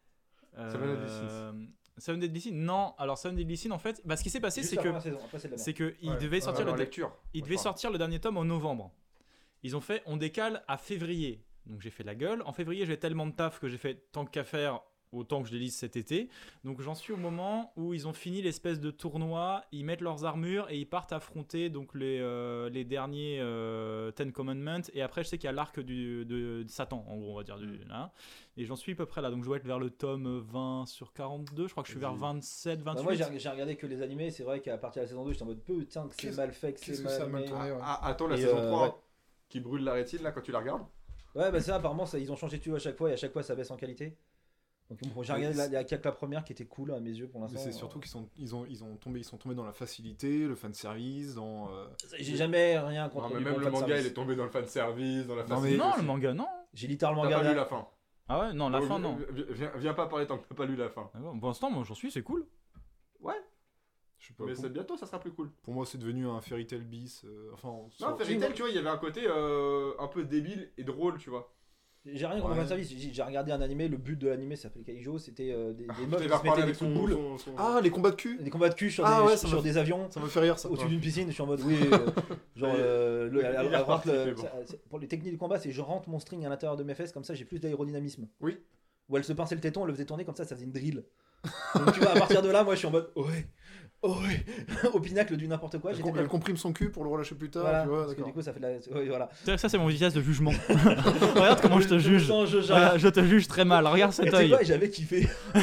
Seven 0.56 1.00
Deadly 1.00 1.08
Euh, 1.10 1.52
Seven 1.98 2.20
Deadly 2.20 2.42
Sins 2.42 2.52
Non, 2.54 2.94
alors 2.98 3.18
Seven 3.18 3.36
Deadly 3.36 3.58
Sins, 3.58 3.72
en 3.72 3.80
fait, 3.80 4.02
bah, 4.06 4.18
ce 4.18 4.24
qui 4.24 4.30
s'est 4.30 4.40
passé, 4.40 4.64
c'est 4.64 4.78
que, 4.78 4.90
c'est 5.56 5.74
que 5.74 5.96
il 6.02 6.18
devait 6.18 6.42
sortir 6.42 6.66
le, 6.66 6.76
lecture. 6.76 7.12
il 7.34 7.44
devait 7.44 7.58
sortir 7.58 7.92
le 7.92 7.98
dernier 7.98 8.20
tome 8.20 8.38
en 8.38 8.46
novembre. 8.46 8.92
Ils 9.64 9.76
ont 9.76 9.82
fait, 9.82 10.02
on 10.06 10.18
décale 10.18 10.64
à 10.68 10.78
février. 10.78 11.46
Donc 11.68 11.82
j'ai 11.82 11.92
fait 11.92 12.04
la 12.04 12.16
gueule. 12.16 12.42
En 12.46 12.54
février, 12.54 12.86
j'ai 12.86 12.98
tellement 12.98 13.28
de 13.28 13.34
taf 13.34 13.60
que 13.60 13.68
j'ai 13.68 13.78
fait 13.78 14.12
tant 14.12 14.26
qu'à 14.26 14.44
faire, 14.44 14.82
autant 15.12 15.42
que 15.42 15.50
je 15.50 15.54
les 15.54 15.60
lise 15.60 15.76
cet 15.76 15.96
été. 15.96 16.30
Donc 16.64 16.82
j'en 16.82 16.96
suis 16.96 17.14
au 17.14 17.18
moment 17.18 17.74
où 17.76 17.94
ils 17.94 18.08
ont 18.08 18.14
fini 18.14 18.42
l'espèce 18.42 18.80
de 18.80 18.92
tournoi, 18.92 19.64
ils 19.72 19.86
mettent 19.86 20.02
leurs 20.02 20.26
armures 20.26 20.70
et 20.70 20.78
ils 20.78 20.88
partent 20.88 21.14
affronter 21.14 21.70
donc 21.70 21.94
les, 21.96 22.20
euh, 22.20 22.70
les 22.70 22.84
derniers 22.84 23.40
euh, 23.40 24.12
Ten 24.12 24.32
Commandments. 24.32 24.82
Et 24.94 25.02
après, 25.02 25.24
je 25.24 25.30
sais 25.30 25.38
qu'il 25.38 25.48
y 25.48 25.50
a 25.50 25.54
l'arc 25.54 25.80
de, 25.80 26.24
de 26.24 26.66
Satan, 26.68 27.06
en 27.08 27.18
gros, 27.18 27.34
on 27.34 27.36
va 27.38 27.44
dire. 27.44 27.58
Du, 27.58 27.80
hein. 27.92 28.10
Et 28.58 28.66
j'en 28.66 28.76
suis 28.76 28.94
à 28.94 28.96
peu 28.96 29.06
près 29.06 29.22
là. 29.22 29.30
Donc 29.30 29.42
je 29.44 29.48
dois 29.48 29.58
être 29.58 29.66
vers 29.66 29.80
le 29.80 29.90
tome 29.90 30.40
20 30.40 30.86
sur 30.86 31.14
42. 31.14 31.68
Je 31.68 31.72
crois 31.72 31.84
que 31.84 31.88
je 31.88 31.94
suis 31.94 32.00
vers 32.00 32.14
27, 32.14 32.82
28. 32.82 32.98
Bah, 32.98 33.04
moi 33.04 33.14
j'ai 33.16 33.50
regardé 33.50 33.76
que 33.76 33.88
les 33.88 34.02
animés, 34.02 34.32
c'est 34.32 34.44
vrai 34.44 34.62
qu'à 34.62 34.78
partir 34.78 35.02
de 35.02 35.06
la 35.06 35.10
saison 35.10 35.26
2, 35.26 35.32
j'étais 35.32 35.44
en 35.44 35.48
mode 35.48 35.64
putain 35.64 36.08
que 36.08 36.16
c'est 36.16 36.36
mal 36.36 36.52
fait, 36.52 36.74
que 36.74 36.80
c'est 36.80 37.04
que 37.04 37.10
ça 37.10 37.24
a 37.24 37.28
mal 37.28 37.42
mal 37.42 37.46
tourné, 37.46 37.72
ouais. 37.72 37.80
Ah, 37.82 38.08
attends, 38.08 38.28
la 38.28 38.38
Et, 38.38 38.42
saison 38.42 38.58
euh, 38.58 38.68
3 38.68 38.84
ouais. 38.88 38.94
qui 39.50 39.60
brûle 39.60 39.84
la 39.84 39.94
rétine 39.94 40.22
là 40.22 40.32
quand 40.32 40.42
tu 40.42 40.52
la 40.52 40.60
regardes? 40.60 40.84
Ouais, 41.34 41.50
bah 41.50 41.62
ça 41.62 41.76
apparemment 41.76 42.06
ça, 42.06 42.20
ils 42.20 42.30
ont 42.32 42.36
changé 42.36 42.58
de 42.58 42.62
tuyau 42.62 42.76
à 42.76 42.80
chaque 42.80 42.98
fois 42.98 43.10
et 43.10 43.14
à 43.14 43.18
chaque 43.18 43.32
fois 43.32 43.42
ça 43.42 43.56
baisse 43.56 43.72
en 43.72 43.78
qualité. 43.78 44.18
J'ai 45.00 45.08
Ouais, 45.10 45.14
regardé 45.38 45.44
la, 45.58 45.64
c'est- 45.66 45.70
il 45.70 45.74
y 45.74 45.76
a 45.78 45.84
que 45.84 45.96
la 46.06 46.12
première 46.12 46.44
qui 46.44 46.52
était 46.54 46.66
cool 46.66 46.92
à 46.94 47.00
mes 47.00 47.12
yeux 47.12 47.28
pour 47.28 47.40
Mais 47.42 47.48
l'instant. 47.48 47.62
c'est 47.64 47.72
surtout 47.72 48.00
qu'ils 48.00 48.12
sont, 48.12 48.28
ils 48.38 48.56
ont, 48.56 48.66
ils 48.70 48.84
ont 48.84 48.96
tombé, 48.98 49.20
ils 49.20 49.24
sont 49.24 49.38
tombés 49.38 49.56
dans 49.56 49.64
la 49.66 49.72
facilité, 49.74 50.46
le 50.48 50.56
fan 50.56 50.74
service, 50.74 51.36
dans. 51.36 51.72
euh, 51.74 51.86
J'ai 52.20 52.36
jamais 52.36 52.78
rien 52.80 53.06
Non, 53.06 53.10
contre 53.10 53.30
mais 53.30 53.38
du 53.40 53.44
même 53.46 53.54
bon 53.54 53.60
le 53.60 53.72
manga, 53.72 53.88
service. 53.88 54.06
il 54.06 54.08
est 54.08 54.14
tombé 54.14 54.36
dans 54.36 54.44
le 54.46 54.50
fan 54.50 54.66
service, 54.66 55.26
dans 55.28 55.36
la 55.36 55.44
Non, 55.44 55.48
facilité. 55.50 55.78
non, 55.78 55.90
aussi. 55.92 56.00
le 56.00 56.06
manga, 56.06 56.34
non. 56.34 56.48
J'ai 56.74 56.88
littéralement 56.88 57.24
T'as 57.24 57.30
pas 57.30 57.38
regardé. 57.38 57.50
lu 57.54 57.56
la 57.60 57.66
fin. 57.66 57.88
Ah 58.28 58.40
ouais, 58.40 58.54
non, 58.54 58.70
la 58.70 58.82
Oh, 58.82 58.86
fin, 58.86 59.00
non. 59.00 59.18
vi- 59.32 59.46
Viens, 59.50 59.72
viens 59.76 59.94
pas 59.94 60.08
parler 60.08 60.26
tant 60.28 60.38
que 60.38 60.48
t'as 60.48 60.56
pas 60.56 60.66
lu 60.66 60.76
la 60.76 60.90
fin. 60.90 61.10
D'accord. 61.14 61.38
Pour 61.40 61.48
l'instant, 61.50 61.70
moi 61.72 61.84
j'en 61.86 61.96
suis, 61.96 62.12
c'est 62.12 62.24
cool. 62.24 62.46
je 64.18 64.28
sais 64.28 64.34
pas, 64.34 64.46
Mais 64.46 64.54
pour, 64.54 64.70
bientôt, 64.70 64.98
ça 64.98 65.08
sera 65.08 65.20
plus 65.20 65.32
cool. 65.32 65.50
pour 65.64 65.74
moi, 65.74 65.84
c'est 65.86 65.98
devenu 65.98 66.28
un 66.28 66.42
fairy 66.42 66.68
tale 66.68 66.84
bis. 66.84 67.24
euh, 67.26 67.50
enfin, 67.54 67.70
Non, 68.00 68.16
Fairy 68.18 68.38
Tail, 68.38 68.54
tu 68.54 68.62
vois, 68.62 68.70
il 68.70 68.76
y 68.76 68.78
avait 68.80 68.90
un 68.90 68.98
côté 68.98 69.22
euh, 69.26 69.94
un 69.98 70.08
peu 70.08 70.24
débile 70.26 70.72
et 70.78 70.84
drôle, 70.84 71.18
tu 71.18 71.32
vois. 71.32 71.52
J'ai 72.04 72.26
rien 72.26 72.42
contre 72.42 72.56
le 72.56 72.62
Ouais. 72.62 72.68
service. 72.68 72.92
J'ai 73.14 73.22
regardé 73.22 73.52
un 73.52 73.62
animé, 73.62 73.88
le 73.88 73.98
but 73.98 74.18
de 74.18 74.28
l'animé 74.30 74.56
ça 74.56 74.64
s'appelle 74.64 74.82
Kaijo, 74.84 75.20
c'était 75.20 75.52
euh, 75.52 75.72
des, 75.74 75.86
des 75.86 75.94
Je 75.96 76.06
meufs 76.08 76.22
qui 76.22 76.28
se 76.30 76.34
mettaient 76.44 76.56
des 76.56 76.62
avec 76.64 76.78
coups 76.78 76.90
de 76.90 76.96
boule, 76.96 77.12
son, 77.12 77.38
son- 77.38 77.52
Ah, 77.60 77.80
les 77.84 77.92
combats 77.92 78.10
de 78.10 78.16
cul 78.16 78.40
des 78.42 78.50
combats 78.50 78.70
de 78.70 78.74
cul 78.74 78.90
sur, 78.90 79.06
Ah 79.06 79.22
des, 79.22 79.28
ouais, 79.28 79.38
sur 79.38 79.62
des 79.62 79.78
avions. 79.78 80.10
Ça 80.10 80.20
me 80.20 80.26
fait 80.26 80.40
rire 80.40 80.58
ça. 80.58 80.68
Au-dessus 80.70 80.86
ouais. 80.86 80.90
d'une 80.92 81.00
piscine, 81.00 81.28
je 81.28 81.34
suis 81.34 81.44
en 81.44 81.46
mode 81.46 81.62
oui, 81.66 81.76
euh, 81.92 81.98
genre 82.56 82.74
euh, 82.76 83.30
le- 83.30 83.42
le- 83.42 84.34
bon. 84.34 84.42
ça- 84.42 84.76
pour 84.90 84.98
les 84.98 85.08
techniques 85.08 85.34
de 85.34 85.38
combat, 85.38 85.60
c'est 85.60 85.72
je 85.72 85.82
rentre 85.82 86.10
mon 86.10 86.20
string 86.20 86.44
à 86.46 86.50
l'intérieur 86.50 86.76
de 86.76 86.84
mes 86.84 86.96
fesses 86.96 87.12
comme 87.12 87.24
ça, 87.24 87.36
j'ai 87.36 87.46
plus 87.46 87.60
d'aérodynamisme. 87.60 88.28
Oui. 88.42 88.58
Ou 89.10 89.18
elle 89.18 89.24
se 89.24 89.34
pinçait 89.34 89.56
le 89.56 89.62
téton, 89.62 89.82
elle 89.82 89.88
le 89.88 89.94
faisait 89.94 90.06
tourner 90.06 90.26
comme 90.26 90.36
ça, 90.36 90.44
ça 90.46 90.56
faisait 90.56 90.66
une 90.66 90.72
drill. 90.72 91.04
Donc 91.76 91.94
tu 91.94 92.00
vois, 92.00 92.12
à 92.12 92.20
partir 92.20 92.42
de 92.42 92.50
là, 92.50 92.64
moi 92.64 92.74
je 92.74 92.80
suis 92.80 92.88
en 92.88 92.92
mode 92.92 93.10
ouais, 93.16 93.46
ouais, 94.10 94.46
au 94.94 95.00
pinacle 95.00 95.36
du 95.38 95.48
n'importe 95.48 95.78
quoi. 95.80 95.92
Elle, 95.92 96.02
com- 96.02 96.28
comprime 96.28 96.58
son 96.58 96.74
cul 96.74 96.90
pour 96.90 97.04
le 97.04 97.10
relâcher 97.10 97.36
plus 97.36 97.50
tard. 97.50 97.64
Voilà, 97.64 97.82
tu 97.84 97.90
vois, 97.90 98.02
parce 98.04 98.16
que 98.16 98.24
du 98.24 98.32
coup 98.34 98.42
ça 98.42 98.54
fait 98.54 98.60
de 98.60 98.66
la. 98.66 98.98
ouais, 99.00 99.08
voilà. 99.08 99.30
Ça, 99.46 99.58
ça, 99.58 99.70
c'est 99.70 99.78
mon 99.78 99.88
vitesse 99.88 100.14
de 100.14 100.22
jugement. 100.22 100.52
Regarde 100.70 101.62
comment 101.62 101.80
je 101.80 101.88
te 101.88 102.00
juge. 102.00 102.26
Je 102.26 102.58
Voilà, 102.68 102.98
je 102.98 103.08
te 103.08 103.24
juge 103.24 103.48
très 103.48 103.66
mal. 103.66 103.86
Regarde 103.88 104.12
Et 104.14 104.16
cet 104.16 104.34
œil. 104.34 104.56
j'avais 104.64 104.90
kiffé. 104.90 105.28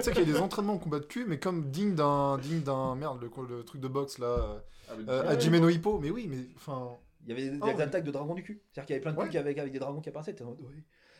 Tu 0.00 0.02
sais 0.04 0.12
qu'il 0.12 0.26
y 0.26 0.30
a 0.30 0.32
des 0.32 0.38
entraînements 0.40 0.74
en 0.74 0.78
combat 0.78 0.98
de 1.00 1.04
cul, 1.04 1.24
mais 1.28 1.38
comme 1.38 1.70
digne 1.70 1.94
d'un, 1.94 2.38
digne 2.38 2.60
d'un 2.60 2.94
merde, 2.94 3.20
le, 3.20 3.30
le 3.56 3.62
truc 3.64 3.80
de 3.80 3.88
boxe 3.88 4.18
là, 4.18 4.26
euh, 4.26 4.58
Ah, 4.88 4.92
mais 4.98 5.12
euh, 5.12 5.22
ouais, 5.22 5.28
Hajime 5.28 5.58
no 5.58 5.68
Hippo. 5.68 5.98
Mais 6.00 6.10
oui, 6.10 6.26
mais 6.30 6.38
enfin. 6.56 6.90
Il 7.26 7.28
y 7.28 7.32
avait 7.32 7.50
des, 7.50 7.58
Oh, 7.60 7.66
des 7.66 7.72
ouais. 7.74 7.82
attaques 7.82 8.04
de 8.04 8.10
dragons 8.10 8.34
du 8.34 8.42
cul. 8.42 8.62
C'est-à-dire 8.72 8.86
qu'il 8.86 8.94
y 8.94 8.96
avait 8.96 9.02
plein 9.02 9.12
de 9.12 9.18
Ouais. 9.18 9.24
trucs 9.24 9.36
avec, 9.36 9.58
avec 9.58 9.72
des 9.72 9.78
dragons 9.78 10.00
qui 10.00 10.08
apparaissaient. 10.08 10.34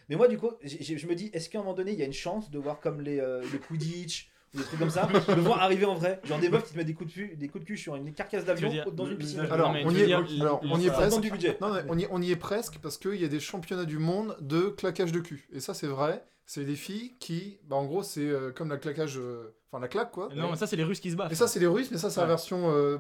Mais 0.09 0.17
moi, 0.17 0.29
du 0.29 0.39
coup, 0.39 0.51
je 0.65 1.07
me 1.07 1.15
dis, 1.15 1.31
est-ce 1.35 1.51
qu'à 1.51 1.59
un 1.59 1.63
moment 1.63 1.75
donné, 1.75 1.93
il 1.93 1.99
y 1.99 2.03
a 2.03 2.07
une 2.07 2.13
chance 2.15 2.51
de 2.51 2.59
voir 2.59 2.81
comme 2.81 3.01
les, 3.03 3.21
euh, 3.21 3.43
le 3.53 3.59
Quidditch 3.59 4.31
des 4.55 4.63
trucs 4.65 4.79
comme 4.81 4.91
ça, 4.91 5.07
de 5.07 5.41
voir 5.41 5.63
arriver 5.63 5.85
en 5.85 5.95
vrai 5.95 6.21
Genre 6.25 6.39
des 6.41 6.49
meufs 6.49 6.65
qui 6.65 6.73
te 6.73 6.79
mettent 6.79 6.87
des 6.87 6.95
coups 6.95 7.11
de, 7.11 7.15
pu- 7.15 7.37
des 7.37 7.49
coups 7.49 7.63
de 7.65 7.69
cul 7.69 7.77
sur 7.77 7.95
une 7.97 8.13
carcasse 8.13 8.45
d'avion 8.45 8.69
dire, 8.69 8.91
dans 8.93 9.05
le- 9.05 9.13
une 9.13 9.19
piscine. 9.19 9.43
le- 9.43 9.53
Alors, 9.53 9.71
on 9.85 9.91
y 9.95 10.01
est, 10.01 10.07
dire, 10.07 10.25
alors, 10.41 10.61
le- 10.63 10.69
on 10.73 10.79
y 10.79 10.85
est 10.85 10.89
le- 10.89 10.93
presque. 10.93 11.21
du 11.21 11.31
budget. 11.31 11.57
Non, 11.61 11.73
on 11.89 11.99
y, 11.99 12.07
on 12.11 12.21
y 12.21 12.31
est 12.33 12.37
presque 12.37 12.79
parce 12.83 12.99
qu'il 12.99 13.15
y 13.21 13.25
a 13.25 13.29
des 13.29 13.41
championnats 13.41 13.85
du 13.85 13.99
monde 13.99 14.37
de 14.41 14.63
claquage 14.71 15.13
de 15.13 15.21
cul. 15.21 15.49
Et 15.53 15.61
ça, 15.61 15.73
c'est 15.75 15.87
vrai. 15.87 16.25
C'est 16.47 16.65
des 16.65 16.75
filles 16.75 17.13
qui, 17.21 17.59
bah, 17.69 17.77
en 17.77 17.85
gros, 17.85 18.03
c'est 18.03 18.27
euh, 18.27 18.51
comme 18.51 18.71
la 18.71 18.77
claquage, 18.79 19.19
euh, 19.19 19.55
enfin 19.71 19.81
la 19.81 19.87
claque 19.87 20.11
quoi. 20.11 20.29
Non, 20.35 20.51
mais 20.51 20.57
ça, 20.57 20.67
c'est 20.67 20.75
les 20.75 20.83
Russes 20.83 20.99
qui 20.99 21.13
se 21.13 21.17
battent. 21.17 21.31
Et 21.31 21.37
ça, 21.37 21.47
c'est 21.47 21.61
les 21.61 21.69
Russes, 21.69 21.91
mais 21.93 21.99
ça, 21.99 22.11
c'est 22.11 22.21
la 22.21 22.27
version 22.27 22.73
euh, 22.75 22.99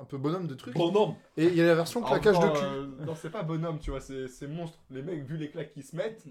un 0.00 0.04
peu 0.04 0.18
bonhomme 0.18 0.46
de 0.46 0.54
trucs. 0.54 0.74
Bonhomme 0.74 1.14
Et 1.36 1.46
il 1.46 1.54
y 1.56 1.60
a 1.62 1.66
la 1.66 1.74
version 1.74 2.02
claquage 2.02 2.38
de 2.38 2.46
cul. 2.48 2.64
euh, 2.64 2.86
non, 3.06 3.14
c'est 3.14 3.30
pas 3.30 3.42
bonhomme, 3.42 3.78
tu 3.78 3.90
vois, 3.90 4.00
c'est 4.00 4.46
monstre. 4.48 4.78
Les 4.90 5.02
mecs, 5.02 5.24
vu 5.24 5.36
les 5.36 5.50
claques 5.50 5.72
qu'ils 5.72 5.84
se 5.84 5.96
mettent, 5.96 6.22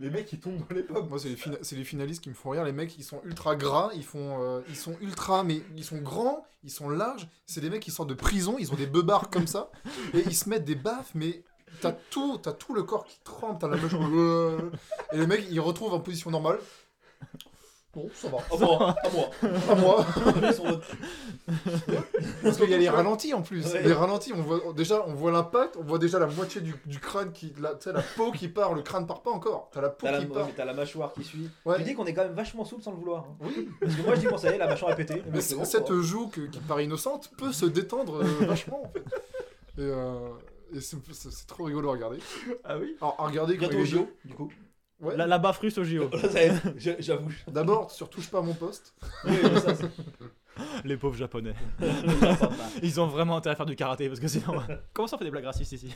les 0.00 0.10
mecs 0.10 0.32
ils 0.32 0.40
tombent 0.40 0.58
dans 0.68 0.74
les 0.74 0.82
pommes. 0.82 1.08
Moi, 1.08 1.18
c'est 1.18 1.28
les, 1.30 1.36
fina- 1.36 1.56
les 1.72 1.84
finalistes 1.84 2.22
qui 2.22 2.28
me 2.28 2.34
font 2.34 2.50
rire. 2.50 2.64
Les 2.64 2.72
mecs, 2.72 2.96
ils 2.98 3.02
sont 3.04 3.20
ultra 3.24 3.56
gras, 3.56 3.90
ils 3.94 4.04
font, 4.04 4.42
euh, 4.42 4.60
ils 4.68 4.76
sont 4.76 4.96
ultra, 5.00 5.42
mais 5.44 5.62
ils 5.76 5.84
sont 5.84 5.98
grands, 5.98 6.44
ils 6.62 6.70
sont 6.70 6.88
larges. 6.88 7.28
C'est 7.46 7.60
des 7.60 7.70
mecs 7.70 7.82
qui 7.82 7.90
sortent 7.90 8.10
de 8.10 8.14
prison, 8.14 8.56
ils 8.58 8.72
ont 8.72 8.76
des 8.76 8.86
beubards 8.86 9.30
comme 9.30 9.46
ça, 9.46 9.70
et 10.12 10.20
ils 10.26 10.34
se 10.36 10.48
mettent 10.48 10.64
des 10.64 10.74
baffes, 10.76 11.12
mais 11.14 11.42
t'as 11.80 11.92
tout, 11.92 12.38
t'as 12.38 12.52
tout 12.52 12.74
le 12.74 12.82
corps 12.82 13.04
qui 13.04 13.18
trempe, 13.24 13.58
t'as 13.60 13.68
la 13.68 13.76
mâchoire. 13.76 14.08
euh, 14.12 14.70
et 15.12 15.18
les 15.18 15.26
mecs, 15.26 15.44
ils 15.50 15.60
retrouvent 15.60 15.94
en 15.94 16.00
position 16.00 16.30
normale. 16.30 16.58
Bon, 17.94 18.10
ça 18.14 18.28
va. 18.28 18.38
À 18.38 18.58
moi, 18.58 18.94
à 19.04 19.10
moi. 19.10 19.30
À 19.70 19.74
moi. 19.74 20.06
Parce 22.42 22.56
qu'il 22.58 22.70
y 22.70 22.74
a 22.74 22.78
les 22.78 22.88
ralentis 22.88 23.34
en 23.34 23.42
plus. 23.42 23.64
Ouais. 23.72 23.82
Les 23.82 23.92
ralentis, 23.92 24.32
on 24.34 24.42
voit 24.42 24.60
déjà, 24.74 25.04
on 25.06 25.14
voit 25.14 25.30
l'impact, 25.32 25.76
on 25.78 25.82
voit 25.82 25.98
déjà 25.98 26.18
la 26.18 26.26
moitié 26.26 26.60
du, 26.60 26.74
du 26.86 26.98
crâne 26.98 27.32
qui, 27.32 27.52
la, 27.60 27.74
tu 27.74 27.84
sais, 27.84 27.92
la 27.92 28.02
peau 28.02 28.32
qui 28.32 28.48
part, 28.48 28.74
le 28.74 28.82
crâne 28.82 29.06
part 29.06 29.22
pas 29.22 29.30
encore. 29.30 29.70
T'as 29.72 29.80
la 29.80 29.90
peau 29.90 30.06
T'as 30.06 30.12
la, 30.12 30.18
qui 30.18 30.26
ouais, 30.26 30.32
part. 30.34 30.46
mais 30.46 30.52
t'as 30.56 30.64
la 30.64 30.74
mâchoire 30.74 31.12
qui 31.12 31.24
suit. 31.24 31.48
Ouais. 31.64 31.76
Tu 31.78 31.82
dis 31.84 31.94
qu'on 31.94 32.06
est 32.06 32.14
quand 32.14 32.24
même 32.24 32.34
vachement 32.34 32.64
souple 32.64 32.82
sans 32.82 32.90
le 32.92 32.98
vouloir. 32.98 33.24
hein. 33.28 33.36
Oui. 33.42 33.68
Parce 33.80 33.94
que 33.94 34.02
moi 34.02 34.14
je 34.14 34.20
dis 34.20 34.26
bon 34.26 34.36
ça 34.38 34.50
y 34.50 34.54
est, 34.54 34.58
la 34.58 34.66
mâchoire 34.68 34.92
est 34.92 34.96
pétée. 34.96 35.22
Mais 35.32 35.40
c'est 35.40 35.50
c- 35.50 35.56
bon, 35.56 35.64
cette 35.64 35.86
quoi. 35.86 36.00
joue 36.00 36.28
que- 36.28 36.42
qui 36.42 36.58
paraît 36.60 36.84
innocente 36.84 37.30
peut 37.36 37.52
se 37.52 37.66
détendre 37.66 38.22
euh, 38.22 38.46
vachement 38.46 38.82
en 38.84 38.88
fait. 38.92 39.04
Et, 39.78 39.82
euh, 39.82 40.28
et 40.74 40.80
c'est 40.80 40.96
c'est- 41.12 41.30
c'est 41.30 41.46
trop 41.46 41.64
rigolo 41.64 41.88
à 41.90 41.92
regarder. 41.92 42.18
Ah 42.64 42.76
oui 42.78 42.96
Alors 43.00 43.16
à 43.18 43.24
regarder 43.26 43.54
quand 43.56 43.68
Bientôt 43.68 43.98
au 44.00 44.08
du 44.28 44.34
coup. 44.34 44.50
Ouais. 45.00 45.16
La, 45.16 45.26
la 45.26 45.38
baffe 45.38 45.58
russe 45.58 45.76
au 45.78 45.84
JO. 45.84 46.08
J'avoue. 46.76 47.30
D'abord, 47.48 47.90
sur 47.90 48.08
touche 48.08 48.30
pas 48.30 48.38
à 48.38 48.42
mon 48.42 48.54
poste. 48.54 48.94
Oui, 49.24 49.36
ça, 49.60 49.74
Les 50.84 50.96
pauvres 50.96 51.16
japonais. 51.16 51.54
Ils 52.82 53.00
ont 53.00 53.06
vraiment 53.08 53.36
intérêt 53.36 53.54
à 53.54 53.56
faire 53.56 53.66
du 53.66 53.74
karaté 53.76 54.08
parce 54.08 54.20
que 54.20 54.28
sinon. 54.28 54.54
Comment 54.92 55.08
ça 55.08 55.16
on 55.16 55.18
fait 55.18 55.24
des 55.24 55.30
blagues 55.32 55.44
racistes 55.46 55.72
ici? 55.72 55.94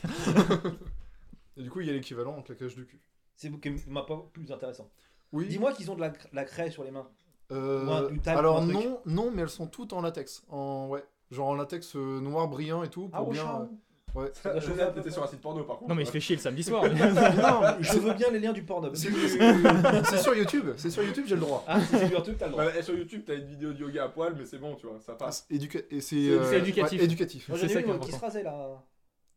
Et 1.57 1.63
du 1.63 1.69
coup, 1.69 1.81
il 1.81 1.87
y 1.87 1.89
a 1.89 1.93
l'équivalent 1.93 2.35
en 2.37 2.41
claquage 2.41 2.75
du 2.75 2.85
cul. 2.85 2.99
C'est 3.35 3.49
m'a 3.87 4.03
pas 4.03 4.21
plus 4.33 4.51
intéressant. 4.51 4.89
Oui. 5.31 5.47
Dis-moi 5.47 5.71
qu'ils 5.73 5.89
ont 5.91 5.95
de 5.95 6.01
la, 6.01 6.11
la 6.33 6.43
craie 6.43 6.71
sur 6.71 6.83
les 6.83 6.91
mains. 6.91 7.07
Euh, 7.51 8.09
un- 8.25 8.35
alors 8.35 8.63
non, 8.65 8.99
non, 9.05 9.31
mais 9.31 9.41
elles 9.43 9.49
sont 9.49 9.67
toutes 9.67 9.93
en 9.93 10.01
latex. 10.01 10.43
En 10.49 10.87
ouais, 10.89 11.03
genre 11.31 11.47
en 11.47 11.55
latex 11.55 11.95
euh, 11.95 12.19
noir 12.19 12.47
brillant 12.47 12.83
et 12.83 12.89
tout 12.89 13.07
pour 13.09 13.17
Ah, 13.19 13.23
au 13.23 13.31
bien. 13.31 13.69
Ouais. 14.15 14.31
Peu, 14.43 14.93
T'étais 14.95 15.11
sur 15.11 15.23
un 15.23 15.27
site 15.27 15.41
porno 15.41 15.63
par 15.63 15.77
contre. 15.77 15.89
Non 15.89 15.95
mais 15.95 16.03
il 16.03 16.05
se 16.05 16.11
fait 16.11 16.19
chier 16.19 16.35
le 16.35 16.41
samedi 16.41 16.63
soir. 16.63 16.83
non, 16.89 17.61
Je 17.79 17.99
veux 17.99 18.13
bien 18.13 18.29
les 18.31 18.39
liens 18.39 18.53
du 18.53 18.63
porno. 18.63 18.89
c'est 18.95 19.09
c'est 19.11 20.17
sur 20.17 20.35
YouTube. 20.35 20.69
C'est 20.77 20.89
sur 20.89 21.03
YouTube, 21.03 21.25
j'ai 21.27 21.35
le 21.35 21.41
droit. 21.41 21.63
Ah, 21.67 21.79
c'est 21.81 21.97
sur 22.07 22.17
YouTube, 22.17 22.35
t'as 22.37 22.45
le 22.47 22.51
droit. 22.51 22.81
Sur 22.81 22.95
YouTube, 22.97 23.23
t'as 23.25 23.35
une 23.35 23.45
vidéo 23.45 23.73
de 23.73 23.79
yoga 23.79 24.05
à 24.05 24.09
poil, 24.09 24.35
mais 24.37 24.45
c'est 24.45 24.57
bon, 24.57 24.75
tu 24.75 24.87
vois, 24.87 24.99
ça 24.99 25.13
passe. 25.13 25.45
Éduca- 25.51 25.83
et 25.89 26.01
c'est 26.01 26.15
C'est- 26.15 26.29
euh, 26.29 26.43
c'est 26.49 26.57
éducatif. 26.59 26.99
ouais, 26.99 27.05
éducatif. 27.05 27.49
Moi 27.49 27.57
C'est 27.57 27.67
j'en 27.67 27.69
ai 27.79 27.83
ça 27.83 27.87
une 27.93 27.99
qui 27.99 28.11
se 28.11 28.19
rasait 28.19 28.43
là. 28.43 28.83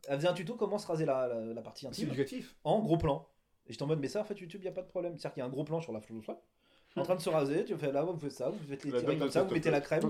Elle 0.07 0.17
faisait 0.17 0.27
un 0.27 0.33
tuto 0.33 0.55
comment 0.55 0.77
se 0.77 0.87
raser 0.87 1.05
la, 1.05 1.27
la, 1.27 1.53
la 1.53 1.61
partie 1.61 1.81
C'est 1.81 1.87
intime 1.87 2.07
éducatif. 2.09 2.55
en 2.63 2.79
gros 2.79 2.97
plan. 2.97 3.27
Et 3.67 3.71
j'étais 3.71 3.83
en 3.83 3.87
mode, 3.87 3.99
mais 3.99 4.09
ça 4.09 4.19
en 4.21 4.25
fait 4.25 4.37
YouTube, 4.39 4.61
y 4.63 4.67
a 4.67 4.71
pas 4.71 4.81
de 4.81 4.87
problème. 4.87 5.13
C'est-à-dire 5.17 5.33
qu'il 5.33 5.41
y 5.41 5.43
a 5.43 5.47
un 5.47 5.49
gros 5.49 5.63
plan 5.63 5.79
sur 5.79 5.93
la 5.93 6.01
flou 6.01 6.21
en 6.95 7.03
train 7.03 7.15
de 7.15 7.21
se 7.21 7.29
raser, 7.29 7.65
tu 7.65 7.75
fais 7.75 7.91
là, 7.91 8.03
vous 8.03 8.17
faites 8.19 8.31
ça, 8.31 8.49
vous 8.49 8.57
faites 8.69 8.83
les 8.83 8.91
tirés 8.91 9.17
comme 9.17 9.29
ça, 9.31 9.43
vous 9.43 9.53
mettez 9.53 9.71
la 9.71 9.81
crème. 9.81 10.01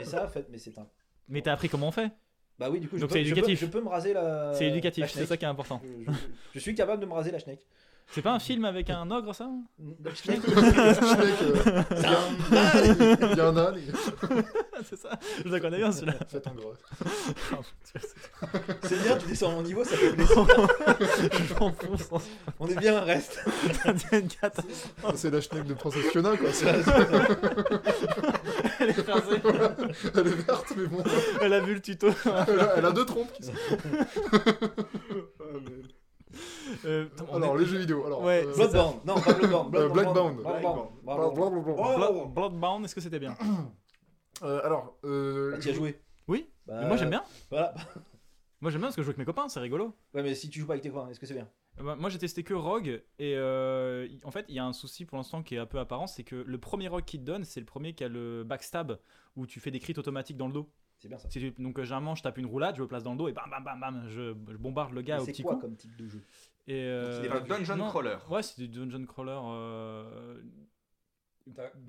Et 0.00 0.04
ça, 0.04 0.24
en 0.24 0.28
fait, 0.28 0.46
mais 0.50 0.58
c'est 0.58 0.76
un. 0.78 0.86
Mais 1.28 1.42
t'as 1.42 1.52
appris 1.52 1.68
comment 1.68 1.88
on 1.88 1.92
fait? 1.92 2.10
Bah 2.58 2.68
oui, 2.70 2.78
du 2.80 2.88
coup, 2.88 2.96
je 2.96 3.00
Donc 3.02 3.10
peux, 3.10 3.14
c'est 3.16 3.24
je 3.24 3.30
peux- 3.34 3.38
éducatif. 3.40 3.60
Je 3.60 3.66
peux, 3.66 3.80
me 3.80 3.88
raser 3.88 4.12
la. 4.12 4.52
C'est 4.54 4.64
la 4.64 4.70
éducatif, 4.70 5.04
c'est 5.06 5.12
schneck. 5.18 5.28
ça 5.28 5.36
qui 5.36 5.44
est 5.44 5.48
important. 5.48 5.80
Je, 5.84 6.12
je- 6.12 6.18
je 6.54 6.58
suis 6.60 6.74
capable 6.74 7.00
de 7.02 7.06
me 7.06 7.12
raser 7.12 7.30
la 7.32 7.38
schneck. 7.40 7.60
C'est 8.10 8.22
pas 8.22 8.32
un 8.32 8.38
film 8.38 8.64
avec 8.64 8.90
un 8.90 9.10
ogre 9.10 9.34
ça 9.34 9.48
schneck 10.14 10.40
euh, 10.48 10.52
il 11.90 12.00
y 12.00 12.06
un- 12.06 13.34
y 13.34 13.40
a 13.40 13.48
un 13.48 13.56
C'est 14.84 14.96
ça 14.98 15.10
Je 15.44 15.50
la 15.50 15.58
connais 15.58 15.78
bien 15.78 15.90
celui-là. 15.90 16.14
faites 16.28 16.46
en 16.46 16.54
gros. 16.54 16.74
C'est 18.82 19.02
bien, 19.02 19.16
tu 19.16 19.26
descends 19.26 19.50
mon 19.52 19.62
niveau, 19.62 19.82
ça 19.84 19.96
fait 19.96 20.12
plaisir. 20.12 20.36
On 22.60 22.68
est 22.68 22.76
bien, 22.78 23.00
reste. 23.00 23.42
C'est 25.16 25.30
la 25.30 25.40
schneck 25.40 25.64
de 25.66 25.74
Princesse 25.74 26.06
Fiona, 26.12 26.36
quoi. 26.36 26.52
C'est- 26.52 26.66
Elle 28.80 28.90
est 28.90 29.10
rasée. 29.10 29.40
Elle 30.14 30.26
est 30.26 30.46
verte, 30.46 30.72
mais 30.76 30.86
bon. 30.86 31.02
Elle 31.40 31.52
a 31.52 31.60
vu 31.60 31.74
le 31.74 31.80
tuto. 31.80 32.08
Elle 32.48 32.60
a, 32.60 32.74
elle 32.76 32.86
a 32.86 32.92
deux 32.92 33.06
trompes. 33.06 33.32
qui 33.32 33.42
sont- 33.44 33.52
Euh, 36.84 37.08
Alors, 37.32 37.56
est- 37.56 37.60
les 37.60 37.66
jeux 37.66 37.78
vidéo. 37.78 38.04
Alors, 38.06 38.22
Ouais, 38.22 38.44
euh, 38.44 38.54
Bloodbound. 38.54 38.96
Non, 39.04 39.14
pas 39.20 39.32
Bloodbound. 39.34 39.74
Euh, 39.76 39.88
Blackbound. 39.88 40.36
Blackbound. 40.42 40.88
Bla- 41.02 41.16
bla- 41.16 41.30
bla- 41.30 41.50
bla- 41.50 41.74
Oh. 41.78 41.96
Blood- 41.96 42.34
Bloodbound, 42.34 42.84
est-ce 42.84 42.94
que 42.94 43.00
c'était 43.00 43.18
bien 43.20 43.36
Euh, 44.42 44.60
alors, 44.64 44.98
euh, 45.04 45.52
Ah, 45.54 45.58
Tu 45.60 45.68
as 45.70 45.72
joué 45.74 46.00
Oui. 46.26 46.50
Bah, 46.66 46.78
Mais 46.80 46.88
Moi 46.88 46.96
j'aime 46.96 47.10
bien. 47.10 47.22
Voilà. 47.50 47.72
Moi 48.60 48.70
j'aime 48.70 48.80
bien 48.80 48.88
parce 48.88 48.96
que 48.96 49.02
je 49.02 49.06
joue 49.06 49.10
avec 49.10 49.18
mes 49.18 49.24
copains, 49.24 49.48
c'est 49.48 49.60
rigolo. 49.60 49.94
Ouais, 50.14 50.22
mais 50.22 50.34
si 50.34 50.48
tu 50.50 50.58
joues 50.60 50.66
pas 50.66 50.72
avec 50.72 50.82
tes 50.82 50.90
copains, 50.90 51.08
est-ce 51.10 51.20
que 51.20 51.26
c'est 51.26 51.34
bien? 51.34 51.48
Euh, 51.78 51.82
bah, 51.84 51.96
moi 51.96 52.08
j'ai 52.10 52.18
testé 52.18 52.42
que 52.44 52.54
Rogue 52.54 53.02
et 53.18 53.34
euh, 53.36 54.08
en 54.24 54.30
fait 54.30 54.44
il 54.48 54.54
y 54.54 54.58
a 54.58 54.64
un 54.64 54.72
souci 54.72 55.04
pour 55.04 55.16
l'instant 55.18 55.42
qui 55.42 55.54
est 55.56 55.58
un 55.58 55.66
peu 55.66 55.78
apparent, 55.78 56.06
c'est 56.06 56.22
que 56.24 56.36
le 56.36 56.58
premier 56.58 56.88
Rogue 56.88 57.04
qui 57.04 57.18
te 57.18 57.24
donne 57.24 57.44
c'est 57.44 57.60
le 57.60 57.66
premier 57.66 57.94
qui 57.94 58.04
a 58.04 58.08
le 58.08 58.42
backstab 58.44 58.98
où 59.36 59.46
tu 59.46 59.60
fais 59.60 59.70
des 59.70 59.80
crits 59.80 59.94
automatiques 59.98 60.36
dans 60.36 60.46
le 60.46 60.52
dos. 60.52 60.70
C'est 61.04 61.08
bien 61.08 61.18
ça. 61.18 61.28
Si 61.28 61.38
tu- 61.38 61.50
donc 61.62 61.78
euh, 61.78 61.82
généralement 61.84 62.14
je 62.14 62.22
tape 62.22 62.38
une 62.38 62.46
roulade, 62.46 62.76
je 62.76 62.80
le 62.80 62.88
place 62.88 63.02
dans 63.02 63.12
le 63.12 63.18
dos 63.18 63.28
et 63.28 63.32
bam 63.32 63.44
bam 63.50 63.62
bam 63.62 63.78
bam, 63.78 64.04
je, 64.08 64.32
je 64.48 64.56
bombarde 64.56 64.94
le 64.94 65.02
gars 65.02 65.16
Mais 65.16 65.22
au 65.22 65.24
C'est 65.26 65.32
petit 65.32 65.42
quoi 65.42 65.56
coup. 65.56 65.60
comme 65.60 65.76
type 65.76 65.94
de 65.96 66.08
jeu 66.08 66.22
Et 66.66 66.80
euh, 66.84 67.22
c'est 67.22 67.28
un 67.30 67.40
dungeon 67.42 67.76
non, 67.76 67.88
crawler. 67.90 68.16
Ouais, 68.30 68.42
c'est 68.42 68.58
du 68.58 68.68
dungeon 68.68 69.04
crawler. 69.04 69.38
euh, 69.38 70.40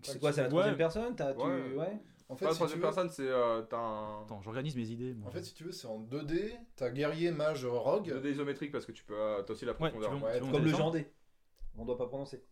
C'est 0.01 0.19
quoi, 0.19 0.34
c'est 0.34 0.41
la 0.41 0.47
Ouais. 0.47 0.49
troisième 0.49 0.75
personne? 0.75 1.15
T'as- 1.15 1.34
tu- 1.34 1.39
Ouais. 1.39 1.73
Ouais. 1.78 1.99
En 2.28 2.36
fait, 2.36 2.43
la 2.45 2.51
si 2.51 2.56
tu 2.56 2.60
troisième 2.60 2.80
veux, 2.80 2.82
personne, 2.84 3.10
c'est 3.10 3.30
euh, 3.30 3.60
un. 3.71 4.23
Attends, 4.23 4.41
j'organise 4.41 4.75
mes 4.75 4.89
idées. 4.89 5.13
moi. 5.13 5.30
en 5.30 5.32
fait, 5.32 5.43
si 5.43 5.54
tu 5.54 5.63
veux, 5.63 5.71
c'est 5.71 5.88
en 5.88 5.99
2D. 6.01 6.58
T'as 6.75 6.89
guerrier, 6.89 7.32
mage, 7.32 7.65
rogue. 7.65 8.10
2D 8.10 8.32
isométrique 8.32 8.73
parce 8.73 8.86
que 8.86 8.91
tu 8.91 9.06
peux. 9.06 9.13
euh, 9.17 9.43
T'as 9.43 9.54
aussi 9.54 9.63
la 9.63 9.71
Ouais, 9.71 9.78
profondeur. 9.78 10.10
tu 10.12 10.17
veux- 10.17 10.23
Ouais, 10.25 10.39
tu 10.39 10.45
veux 10.45 10.51
comme 10.51 10.65
le 10.65 10.75
en 10.75 10.91
D. 10.91 11.08
On 11.78 11.86
doit 11.86 11.97
pas 11.97 12.08
prononcer. 12.08 12.43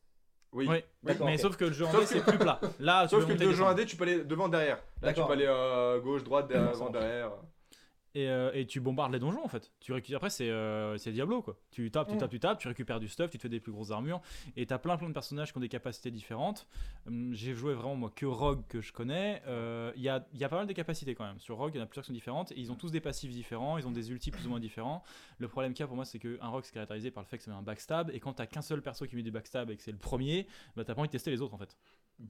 Oui. 0.53 0.67
Mais 1.03 1.37
sauf 1.37 1.57
que 1.57 1.65
le 1.65 1.73
jeu 1.73 1.85
D 1.85 2.05
c'est 2.05 2.23
plus 2.23 2.37
plat. 2.37 2.59
Là, 2.79 3.07
Sauf 3.07 3.25
que 3.25 3.33
le 3.33 3.53
jeu. 3.53 3.63
1D, 3.63 3.85
tu 3.85 3.95
peux 3.95 4.03
aller 4.03 4.23
devant, 4.23 4.47
derrière. 4.47 4.79
Là, 5.01 5.13
tu 5.13 5.21
peux 5.23 5.33
aller 5.33 5.47
euh, 5.47 5.99
gauche, 5.99 6.23
droite, 6.23 6.49
devant, 6.49 6.89
derrière. 6.89 7.31
Et, 8.15 8.29
euh, 8.29 8.51
et 8.53 8.67
tu 8.67 8.79
bombardes 8.79 9.11
les 9.11 9.17
donjons 9.17 9.43
en 9.43 9.47
fait. 9.47 9.71
Tu 9.79 9.91
récupères 9.91 10.17
après 10.17 10.29
c'est 10.29 10.47
euh, 10.51 10.95
c'est 10.97 11.11
Diablo 11.11 11.41
quoi. 11.41 11.57
Tu 11.71 11.89
tapes, 11.89 12.09
tu 12.09 12.17
tapes, 12.19 12.29
tu 12.29 12.39
tapes, 12.39 12.59
tu 12.59 12.67
récupères 12.67 12.99
du 12.99 13.07
stuff, 13.07 13.31
tu 13.31 13.37
te 13.37 13.41
fais 13.41 13.49
des 13.49 13.59
plus 13.59 13.71
grosses 13.71 13.89
armures 13.89 14.21
et 14.55 14.67
t'as 14.67 14.77
plein 14.77 14.97
plein 14.97 15.07
de 15.07 15.13
personnages 15.13 15.51
qui 15.51 15.57
ont 15.57 15.61
des 15.61 15.67
capacités 15.69 16.11
différentes. 16.11 16.67
Hum, 17.07 17.33
J'ai 17.33 17.55
joué 17.55 17.73
vraiment 17.73 17.95
moi 17.95 18.11
que 18.15 18.27
Rogue 18.27 18.61
que 18.67 18.81
je 18.81 18.93
connais. 18.93 19.41
Euh, 19.47 19.91
Il 19.95 20.03
y, 20.03 20.09
a, 20.09 20.27
il 20.31 20.39
y 20.39 20.43
a 20.43 20.49
pas 20.49 20.57
mal 20.57 20.67
de 20.67 20.73
capacités 20.73 21.15
quand 21.15 21.25
même. 21.25 21.39
Sur 21.39 21.57
Rogue 21.57 21.71
il 21.73 21.77
y 21.79 21.81
en 21.81 21.83
a 21.83 21.87
plusieurs 21.87 22.03
qui 22.03 22.09
sont 22.09 22.13
différentes 22.13 22.51
et 22.51 22.59
ils 22.59 22.71
ont 22.71 22.75
tous 22.75 22.91
des 22.91 23.01
passifs 23.01 23.31
différents, 23.31 23.79
ils 23.79 23.87
ont 23.87 23.91
des 23.91 24.11
ultis 24.11 24.29
plus 24.29 24.45
ou 24.45 24.49
moins 24.49 24.59
différents. 24.59 25.01
Le 25.39 25.47
problème 25.47 25.73
qu'il 25.73 25.81
y 25.81 25.85
a 25.85 25.87
pour 25.87 25.95
moi 25.95 26.05
c'est 26.05 26.19
que 26.19 26.37
un 26.39 26.49
Rogue 26.49 26.65
c'est 26.65 26.73
caractérisé 26.73 27.09
par 27.09 27.23
le 27.23 27.27
fait 27.27 27.39
que 27.39 27.43
c'est 27.43 27.49
un 27.49 27.63
backstab 27.63 28.11
et 28.11 28.19
quand 28.19 28.33
t'as 28.33 28.45
qu'un 28.45 28.61
seul 28.61 28.83
perso 28.83 29.07
qui 29.07 29.15
met 29.15 29.23
du 29.23 29.31
backstab 29.31 29.71
et 29.71 29.75
que 29.75 29.81
c'est 29.81 29.91
le 29.91 29.97
premier, 29.97 30.45
bah 30.75 30.83
t'as 30.85 30.93
pas 30.93 31.01
envie 31.01 31.07
de 31.09 31.13
tester 31.13 31.31
les 31.31 31.41
autres 31.41 31.55
en 31.55 31.57
fait. 31.57 31.75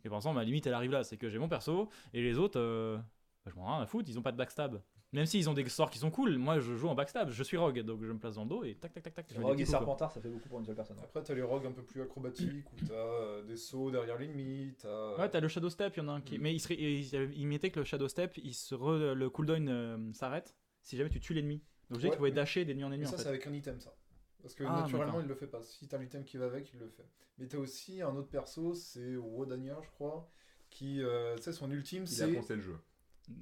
Et 0.05 0.07
pour 0.07 0.15
l'instant 0.15 0.31
ma 0.31 0.45
limite 0.45 0.65
elle 0.65 0.75
arrive 0.75 0.91
là, 0.91 1.03
c'est 1.03 1.17
que 1.17 1.29
j'ai 1.29 1.39
mon 1.39 1.49
perso 1.49 1.89
et 2.13 2.21
les 2.21 2.37
autres 2.39 2.57
euh, 2.57 2.97
bah, 3.43 3.51
je 3.53 3.59
m'en 3.59 3.65
rien 3.65 3.81
à 3.83 3.85
foutre, 3.85 4.07
ils 4.09 4.17
ont 4.17 4.21
pas 4.21 4.31
de 4.31 4.37
backstab. 4.37 4.81
Même 5.13 5.25
s'ils 5.27 5.47
ont 5.49 5.53
des 5.53 5.67
sorts 5.69 5.89
qui 5.91 5.99
sont 5.99 6.09
cool, 6.11 6.37
moi 6.37 6.59
je 6.59 6.75
joue 6.75 6.87
en 6.89 6.95
backstab, 6.95 7.29
je 7.29 7.43
suis 7.43 7.55
rogue, 7.55 7.79
donc 7.81 8.03
je 8.03 8.11
me 8.11 8.17
place 8.17 8.35
dans 8.35 8.43
le 8.43 8.49
dos 8.49 8.63
et 8.63 8.75
tac 8.75 8.91
tac 8.93 9.03
tac 9.03 9.13
tac. 9.13 9.27
Rogue 9.39 9.61
et. 9.61 9.65
Serpentard, 9.65 10.11
ça 10.11 10.19
fait 10.19 10.29
beaucoup 10.29 10.49
pour 10.49 10.59
une 10.59 10.65
seule 10.65 10.75
personne. 10.75 10.97
Après, 11.03 11.21
t'as 11.23 11.33
les 11.35 11.41
rogues 11.43 11.67
un 11.67 11.71
peu 11.71 11.83
plus 11.83 12.01
acrobatiques 12.01 12.65
où 12.73 12.85
t'as 12.87 12.93
euh, 12.93 13.43
des 13.43 13.55
sauts 13.57 13.91
derrière 13.91 14.17
l'ennemi. 14.17 14.73
T'as. 14.81 15.17
Ouais, 15.17 15.29
t'as 15.29 15.39
le 15.39 15.47
Shadow 15.47 15.69
Step, 15.69 15.93
il 15.95 15.99
y 15.99 16.01
en 16.03 16.09
a 16.09 16.13
un 16.13 16.21
qui. 16.21 16.37
Mm. 16.37 16.41
Mais 16.41 16.53
il, 16.55 16.59
serait, 16.59 16.75
il, 16.75 17.31
il 17.37 17.47
mettait 17.47 17.69
que 17.69 17.79
le 17.79 17.85
Shadow 17.85 18.07
Step, 18.07 18.37
il 18.37 18.53
se 18.55 18.73
re- 18.75 19.13
le 19.13 19.29
cooldown 19.29 19.69
euh, 19.69 20.13
s'arrête 20.13 20.55
si 20.81 20.97
jamais 20.97 21.09
tu 21.11 21.19
tues 21.19 21.33
l'ennemi. 21.35 21.61
Donc 21.89 21.99
je 21.99 22.01
dis 22.01 22.05
Ouais, 22.05 22.09
qu'il 22.09 22.17
pouvait 22.17 22.29
mais- 22.31 22.35
dasher 22.35 22.65
d'ennemi 22.65 22.83
en 22.83 22.89
Mais 22.89 22.95
ennemi 22.95 23.07
ça, 23.07 23.13
en 23.13 23.17
c'est 23.17 23.23
fait. 23.23 23.29
avec 23.29 23.45
un 23.47 23.53
item, 23.53 23.79
ça. 23.79 23.95
Parce 24.41 24.55
que 24.55 24.63
Ah, 24.67 24.81
naturellement, 24.81 25.21
il 25.21 25.27
le 25.27 25.35
fait 25.35 25.47
pas. 25.47 25.61
Si 25.61 25.87
t'as 25.87 25.97
l'item 25.99 26.23
qui 26.25 26.37
va 26.37 26.45
avec, 26.45 26.73
il 26.73 26.79
le 26.79 26.89
fait. 26.89 27.05
Mais 27.37 27.47
t'as 27.47 27.59
aussi 27.59 28.01
un 28.01 28.15
autre 28.15 28.29
perso, 28.29 28.73
c'est 28.73 29.15
Wodania, 29.15 29.77
je 29.83 29.89
crois, 29.91 30.27
qui, 30.69 31.01
euh, 31.01 31.35
tu 31.37 31.43
sais, 31.43 31.51
son 31.53 31.69
ultime, 31.71 32.03
Il 32.07 32.23
a 32.23 32.41
c'est. 32.41 32.55
le 32.55 32.61
jeu. 32.61 32.77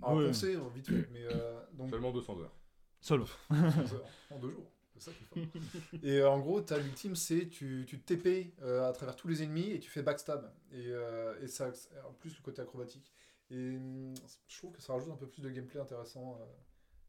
Alors, 0.02 0.17
Ouais. 0.17 0.26
poncer, 0.28 0.58
vite 0.74 0.88
fait, 0.88 1.08
mais 1.12 1.24
euh, 1.24 1.60
donc 1.74 1.89
Seulement 1.89 2.12
200 2.12 2.39
heures. 2.39 2.56
Solo. 3.00 3.26
12 3.50 3.60
heures, 3.96 4.08
en 4.30 4.39
deux 4.39 4.52
jours. 4.52 4.72
C'est 4.94 5.00
ça 5.00 5.12
qu'il 5.13 5.26
faut. 5.26 5.36
Et 6.04 6.20
euh, 6.20 6.30
en 6.30 6.39
gros, 6.39 6.62
ta 6.62 6.78
l'ultime, 6.78 7.15
c'est 7.15 7.48
tu, 7.50 7.86
tu 7.88 8.00
TP 8.00 8.54
euh, 8.62 8.88
à 8.88 8.91
travers 8.94 9.15
tous 9.15 9.28
les 9.28 9.41
ennemis 9.41 9.72
et 9.72 9.80
tu 9.80 9.89
fais 9.89 10.04
backstab. 10.04 10.54
Et, 10.72 10.88
euh, 10.88 11.39
et 11.41 11.48
ça, 11.48 11.72
en 12.08 12.13
plus, 12.13 12.36
le 12.38 12.44
côté 12.44 12.62
acrobatique. 12.62 13.12
Et 13.50 13.78
hum, 13.78 14.13
je 14.48 14.58
trouve 14.58 14.72
que 14.74 14.82
ça 14.82 14.94
rajoute 14.94 15.12
un 15.12 15.15
peu 15.17 15.28
plus 15.28 15.41
de 15.41 15.50
gameplay 15.50 15.80
intéressant. 15.80 16.38
euh, 16.41 16.46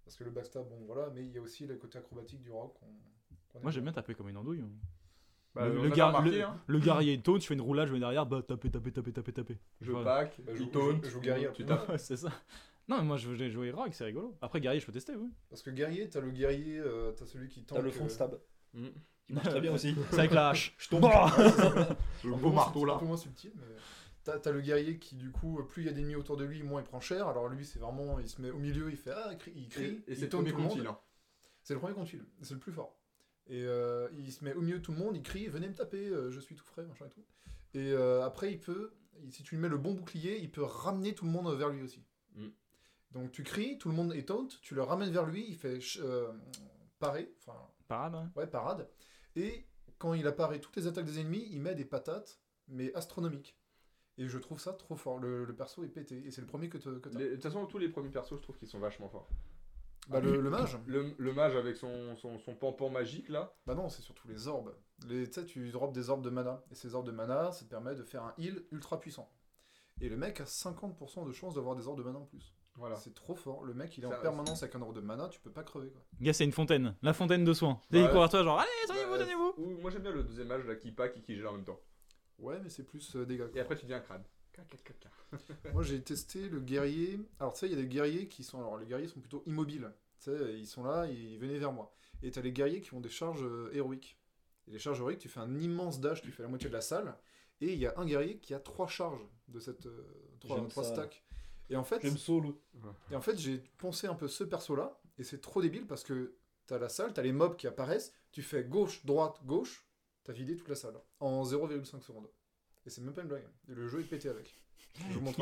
parce 0.05 0.17
que 0.17 0.25
le 0.25 0.31
backstab, 0.31 0.69
bon 0.69 0.85
voilà, 0.87 1.11
mais 1.11 1.25
il 1.25 1.31
y 1.31 1.39
a 1.39 1.41
aussi 1.43 1.67
le 1.67 1.77
côté 1.77 1.99
acrobatique 1.99 2.41
du 2.43 2.51
rock. 2.51 2.77
Moi 2.83 3.63
aime 3.65 3.71
j'aime 3.71 3.85
bien 3.85 3.93
taper 3.93 4.15
comme 4.15 4.29
une 4.29 4.37
andouille. 4.37 4.63
hein. 4.63 4.71
Bah, 5.55 5.69
le, 5.69 5.83
le 5.83 5.93
a 5.93 5.95
gar- 5.95 6.09
remarqué, 6.09 6.31
le- 6.39 6.45
hein. 6.45 6.61
le 6.67 6.79
guerrier 6.79 7.21
taunt, 7.21 7.39
je 7.39 7.47
fais 7.47 7.55
une 7.55 7.61
roulade, 7.61 7.89
je 7.89 7.93
vais 7.93 7.99
derrière, 7.99 8.25
bah 8.25 8.43
taper, 8.43 8.71
taper, 8.71 8.91
taper, 8.91 9.13
taper, 9.13 9.33
taper. 9.33 9.59
Je 9.81 9.93
Voilà. 9.93 10.05
pack, 10.05 10.41
Bah, 10.41 10.53
je 10.55 10.63
il 10.63 10.71
je 11.05 11.11
joue 11.11 11.21
guerrier 11.21 11.49
tu 11.53 11.65
tapes. 11.67 11.89
Ouais, 11.91 11.99
c'est 11.99 12.17
ça. 12.17 12.31
Non, 12.89 12.99
mais 12.99 13.05
moi 13.05 13.17
je 13.17 13.31
vais 13.31 13.51
jouer 13.51 13.71
rogue, 13.71 13.93
c'est 13.93 14.05
rigolo. 14.05 14.37
Après 14.41 14.61
guerrier, 14.61 14.81
je 14.81 14.87
peux 14.87 14.93
tester, 14.93 15.15
oui. 15.15 15.31
Parce 15.51 15.63
que 15.63 15.71
guerrier, 15.71 16.09
t'as 16.09 16.21
le 16.21 16.31
guerrier, 16.31 16.79
euh, 16.79 17.13
t'as 17.13 17.27
celui 17.27 17.49
qui 17.49 17.65
tente. 17.65 17.79
T'as 17.79 17.85
le 17.85 17.91
fond 17.91 18.05
de 18.05 18.11
stab. 18.11 18.41
Mm. 18.73 18.87
Qui 19.27 19.33
marche 19.35 19.49
très 19.51 19.61
bien 19.61 19.73
aussi. 19.75 19.95
C'est 20.11 20.19
avec 20.19 20.33
la 20.33 20.49
hache. 20.51 20.75
Je 20.79 20.89
tombe. 20.89 21.05
Le 22.25 22.35
beau 22.35 22.51
marteau 22.51 22.85
là. 22.85 22.95
un 22.95 22.99
peu 22.99 23.05
moins 23.07 23.17
subtil, 23.17 23.53
mais. 23.57 23.77
T'as 24.25 24.53
le 24.53 24.61
guerrier 24.61 24.99
qui, 24.99 25.17
du 25.17 25.33
coup, 25.33 25.61
plus 25.69 25.83
il 25.83 25.87
y 25.87 25.89
a 25.89 25.93
d'ennemis 25.93 26.15
autour 26.15 26.37
de 26.37 26.45
lui, 26.45 26.63
moins 26.63 26.81
il 26.81 26.85
prend 26.85 27.01
cher. 27.01 27.27
Alors 27.27 27.49
lui, 27.49 27.65
c'est 27.65 27.81
vraiment, 27.81 28.21
il 28.21 28.29
se 28.29 28.41
met 28.41 28.51
au 28.51 28.59
milieu, 28.59 28.89
il 28.89 28.97
fait 28.97 29.11
ah, 29.11 29.29
il 29.33 29.37
crie, 29.39 29.53
il 29.57 29.69
crie, 29.69 29.85
Et, 29.85 30.03
il 30.13 30.17
c'est 30.17 30.33
le 30.33 30.53
premier 30.53 30.87
hein. 30.87 30.99
C'est 31.65 31.75
le 31.75 31.81
premier 31.81 31.93
contre 31.95 32.11
c'est 32.41 32.55
le 32.55 32.61
plus 32.61 32.73
fort. 32.73 32.97
Et 33.49 33.65
euh, 33.65 34.09
il 34.17 34.33
se 34.33 34.45
met 34.45 34.55
au 34.55 34.61
milieu 34.61 34.79
de 34.79 34.83
tout 34.85 34.93
le 34.93 34.99
monde, 34.99 35.17
il 35.17 35.23
crie 35.23 35.49
venez 35.49 35.69
me 35.69 35.75
taper, 35.75 36.07
euh, 36.09 36.31
je 36.31 36.41
suis 36.41 36.55
tout 36.55 36.65
frais, 36.65 36.85
machin 36.85 37.07
et 37.07 37.11
tout. 37.11 37.25
Et 37.75 37.93
euh, 37.93 38.23
après, 38.25 38.53
il 38.53 38.61
peut, 38.61 38.93
si 39.31 39.43
tu 39.43 39.57
lui 39.57 39.63
mets 39.63 39.69
le 39.69 39.79
bon 39.79 39.95
bouclier, 39.95 40.39
il 40.39 40.51
peut 40.51 40.63
ramener 40.63 41.15
tout 41.15 41.25
le 41.25 41.31
monde 41.33 41.53
vers 41.57 41.69
lui 41.71 41.83
aussi. 41.83 42.05
Mm. 42.37 42.49
Donc 43.13 43.33
tu 43.33 43.43
cries, 43.43 43.79
tout 43.79 43.89
le 43.89 43.95
monde 43.95 44.15
est 44.15 44.29
taunt, 44.29 44.49
tu 44.63 44.75
le 44.75 44.83
ramènes 44.83 45.11
vers 45.11 45.27
lui, 45.27 45.45
il 45.49 45.57
fait 45.57 45.79
euh, 45.99 46.33
parer, 46.99 47.35
enfin 47.39 47.59
Parade. 47.89 48.15
hein. 48.15 48.31
ouais 48.37 48.47
parade. 48.47 48.89
Et 49.37 49.67
quand 49.99 50.15
il 50.15 50.27
a 50.27 50.33
paré 50.33 50.61
toutes 50.61 50.77
les 50.77 50.87
attaques 50.87 51.05
des 51.05 51.19
ennemis, 51.19 51.47
il 51.51 51.61
met 51.61 51.75
des 51.75 51.85
patates, 51.85 52.41
mais 52.69 52.95
astronomiques. 52.95 53.57
Et 54.19 54.29
je 54.29 54.39
trouve 54.39 54.61
ça 54.61 54.73
trop 54.73 54.97
fort. 54.97 55.19
Le, 55.19 55.45
le 55.45 55.55
perso 55.55 55.83
est 55.85 55.89
pété. 55.89 56.23
Et 56.27 56.31
c'est 56.31 56.41
le 56.43 56.47
premier 56.47 56.69
que 56.69 56.77
t'as. 56.79 56.91
Les- 57.19 57.31
De 57.31 57.35
toute 57.35 57.43
façon, 57.43 57.67
tous 57.67 57.79
les 57.79 57.89
premiers 57.89 58.11
persos, 58.11 58.37
je 58.37 58.43
trouve 58.43 58.57
qu'ils 58.59 58.69
sont 58.69 58.79
vachement 58.79 59.09
forts. 59.09 59.29
Bah, 60.09 60.21
le, 60.21 60.41
le 60.41 60.51
mage 60.51 60.79
Le, 60.87 61.15
le 61.17 61.33
mage 61.33 61.55
avec 61.57 61.77
son, 61.77 62.17
son, 62.17 62.39
son 62.39 62.55
pampan 62.55 62.91
magique 62.91 63.29
là. 63.29 63.55
Bah 63.67 63.75
non, 63.75 63.89
c'est 63.89 64.03
surtout 64.03 64.27
les 64.29 64.49
orbes. 64.49 64.75
Les, 65.09 65.29
tu 65.29 65.41
sais, 65.41 65.47
tu 65.47 65.71
drops 65.71 65.93
des 65.93 66.11
orbes 66.11 66.23
de 66.25 66.31
mana. 66.31 66.63
Et 66.71 66.75
ces 66.75 66.95
orbes 66.95 67.07
de 67.07 67.13
mana, 67.13 67.53
ça 67.53 67.65
te 67.65 67.71
permet 67.71 67.95
de 67.95 68.03
faire 68.03 68.25
un 68.25 68.35
heal 68.39 68.63
ultra 68.73 68.99
puissant. 69.01 69.31
Et 70.01 70.09
le 70.09 70.17
mec 70.17 70.41
a 70.41 70.45
50% 70.45 71.27
de 71.27 71.33
chance 71.33 71.55
d'avoir 71.55 71.77
des 71.77 71.87
orbes 71.87 71.99
de 71.99 72.03
mana 72.05 72.19
en 72.19 72.25
plus. 72.27 72.55
Voilà. 72.75 72.97
C'est 72.97 73.15
trop 73.15 73.35
fort. 73.35 73.65
Le 73.65 73.75
mec, 73.75 73.97
il 73.99 74.05
est 74.05 74.09
Ça- 74.09 74.19
en 74.19 74.23
permanence 74.23 74.63
avec 74.63 74.75
un 74.75 74.83
orbe 74.83 74.95
de 74.97 75.01
mana, 75.01 75.29
tu 75.29 75.39
peux 75.41 75.53
pas 75.53 75.63
crever 75.63 75.91
quoi. 75.91 76.03
Gars, 76.21 76.33
c'est 76.33 76.45
une 76.45 76.53
fontaine. 76.53 76.97
La 77.03 77.13
fontaine 77.13 77.45
de 77.45 77.53
soins. 77.53 77.81
Et 77.93 78.01
il 78.01 78.09
court 78.11 78.23
à 78.25 78.29
toi, 78.29 78.43
genre, 78.43 78.59
allez, 78.59 78.69
soignez-vous, 78.87 79.19
donnez-vous. 79.19 79.55
ou- 79.59 79.81
moi 79.81 79.91
j'aime 79.91 80.03
bien 80.03 80.11
le 80.13 80.25
deuxième 80.25 80.49
mage 80.49 80.65
là 80.67 80.75
qui 80.77 80.91
pack 80.91 81.17
et 81.17 81.21
qui 81.21 81.37
gèle 81.37 81.47
en 81.47 81.53
même 81.53 81.65
temps. 81.65 81.79
Ouais, 82.39 82.59
mais 82.61 82.71
c'est 82.71 82.85
plus 82.85 83.15
euh, 83.15 83.25
dégâts. 83.27 83.47
Et 83.55 83.61
après 83.61 83.77
tu 83.77 83.83
deviens 83.83 83.99
un 83.99 84.01
crâne. 84.01 84.25
Moi, 85.73 85.83
j'ai 85.83 86.01
testé 86.03 86.49
le 86.49 86.61
guerrier. 86.61 87.19
Alors, 87.41 87.53
tu 87.55 87.61
sais, 87.61 87.67
il 87.67 87.73
y 87.73 87.79
a 87.79 87.81
des 87.83 87.89
guerriers 87.89 88.29
qui 88.29 88.45
sont. 88.45 88.59
Alors, 88.59 88.79
les 88.79 88.87
guerriers 88.87 89.09
sont 89.09 89.21
plutôt 89.21 89.43
immobiles. 89.47 89.93
Tu 90.19 90.31
sais, 90.31 90.59
ils 90.59 90.67
sont 90.67 90.85
là, 90.85 91.07
ils 91.07 91.39
venaient 91.39 91.59
vers 91.59 91.73
moi. 91.73 91.93
Et 92.23 92.31
t'as 92.31 92.43
les 92.43 92.53
guerriers 92.53 92.81
qui 92.81 92.95
ont 92.95 93.01
des 93.01 93.09
charges 93.09 93.43
euh, 93.43 93.71
héroïques. 93.73 94.19
Et 94.69 94.71
les 94.73 94.79
charges 94.79 95.01
héroïques, 95.01 95.19
tu 95.19 95.29
fais 95.29 95.41
un 95.41 95.59
immense 95.59 96.01
dash, 96.01 96.23
tu 96.23 96.31
fais 96.31 96.43
la 96.43 96.49
moitié 96.49 96.69
de 96.69 96.75
la 96.75 96.81
salle. 96.81 97.17
Et 97.61 97.73
il 97.73 97.79
y 97.79 97.87
a 97.87 97.95
un 97.97 98.05
guerrier 98.07 98.39
qui 98.39 98.55
a 98.55 98.61
trois 98.61 98.87
charges 98.87 99.25
de 99.49 99.59
cette. 99.59 99.87
euh, 99.87 100.07
trois, 100.41 100.57
J'aime 100.57 100.69
trois 100.69 100.85
ça. 100.85 100.93
stacks. 100.95 101.25
Et 101.71 101.77
en 101.77 101.85
fait, 101.85 102.01
J'aime 102.03 102.19
solo. 102.19 102.61
et 103.11 103.17
en 103.17 103.21
fait 103.23 103.39
j'ai 103.39 103.59
pensé 103.79 104.07
un 104.07 104.15
peu 104.15 104.29
ce 104.29 104.45
perso-là. 104.45 105.01
Et 105.19 105.25
c'est 105.25 105.41
trop 105.41 105.63
débile 105.63 105.87
parce 105.87 106.03
que 106.05 106.35
t'as 106.67 106.79
la 106.79 106.89
salle, 106.89 107.13
t'as 107.15 107.23
les 107.23 107.33
mobs 107.33 107.57
qui 107.57 107.67
apparaissent. 107.67 108.13
Tu 108.31 108.43
fais 108.43 108.63
gauche, 108.65 109.05
droite, 109.07 109.41
gauche. 109.45 109.87
T'as 110.25 110.33
vidé 110.33 110.55
toute 110.57 110.69
la 110.69 110.75
salle. 110.75 110.95
En 111.21 111.43
0,5 111.45 112.01
secondes. 112.03 112.29
Et 112.87 112.91
c'est 112.91 113.01
même 113.01 113.15
pas 113.15 113.23
une 113.23 113.29
blague. 113.29 113.45
Le 113.69 113.87
jeu 113.89 114.01
est 114.01 114.05
pété 114.05 114.29
avec. 114.29 114.55
Je 115.11 115.19
vous. 115.19 115.33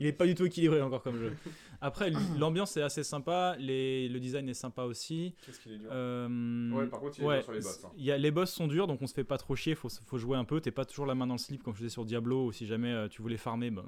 Il 0.00 0.06
est 0.06 0.12
pas 0.12 0.26
du 0.26 0.34
tout 0.34 0.46
équilibré 0.46 0.80
encore 0.80 1.02
comme 1.02 1.18
jeu. 1.18 1.36
Après, 1.82 2.10
l'ambiance 2.38 2.74
est 2.78 2.82
assez 2.82 3.02
sympa, 3.02 3.54
les, 3.58 4.08
le 4.08 4.18
design 4.18 4.48
est 4.48 4.54
sympa 4.54 4.84
aussi. 4.84 5.34
Qu'est-ce 5.44 5.60
qu'il 5.60 5.72
est 5.72 5.78
dur. 5.78 5.90
Euh, 5.92 6.70
Ouais, 6.72 6.86
par 6.86 7.00
contre, 7.00 7.18
il 7.18 7.24
est 7.24 7.26
ouais, 7.26 7.34
dur 7.36 7.44
sur 7.44 7.52
les 7.52 7.60
boss. 7.60 7.84
hein. 7.84 7.90
y 7.98 8.10
a, 8.10 8.16
les 8.16 8.30
boss 8.30 8.50
sont 8.50 8.66
durs, 8.66 8.86
donc 8.86 9.02
on 9.02 9.06
se 9.06 9.12
fait 9.12 9.24
pas 9.24 9.36
trop 9.36 9.54
chier, 9.56 9.74
faut, 9.74 9.88
faut 9.90 10.16
jouer 10.18 10.38
un 10.38 10.44
peu. 10.46 10.58
T'es 10.60 10.70
pas 10.70 10.86
toujours 10.86 11.04
la 11.04 11.14
main 11.14 11.26
dans 11.26 11.34
le 11.34 11.38
slip 11.38 11.62
comme 11.62 11.74
je 11.74 11.78
faisais 11.80 11.90
sur 11.90 12.06
Diablo, 12.06 12.46
ou 12.46 12.52
si 12.52 12.64
jamais 12.64 12.92
euh, 12.92 13.08
tu 13.08 13.20
voulais 13.20 13.36
farmer, 13.36 13.70
ben, 13.70 13.84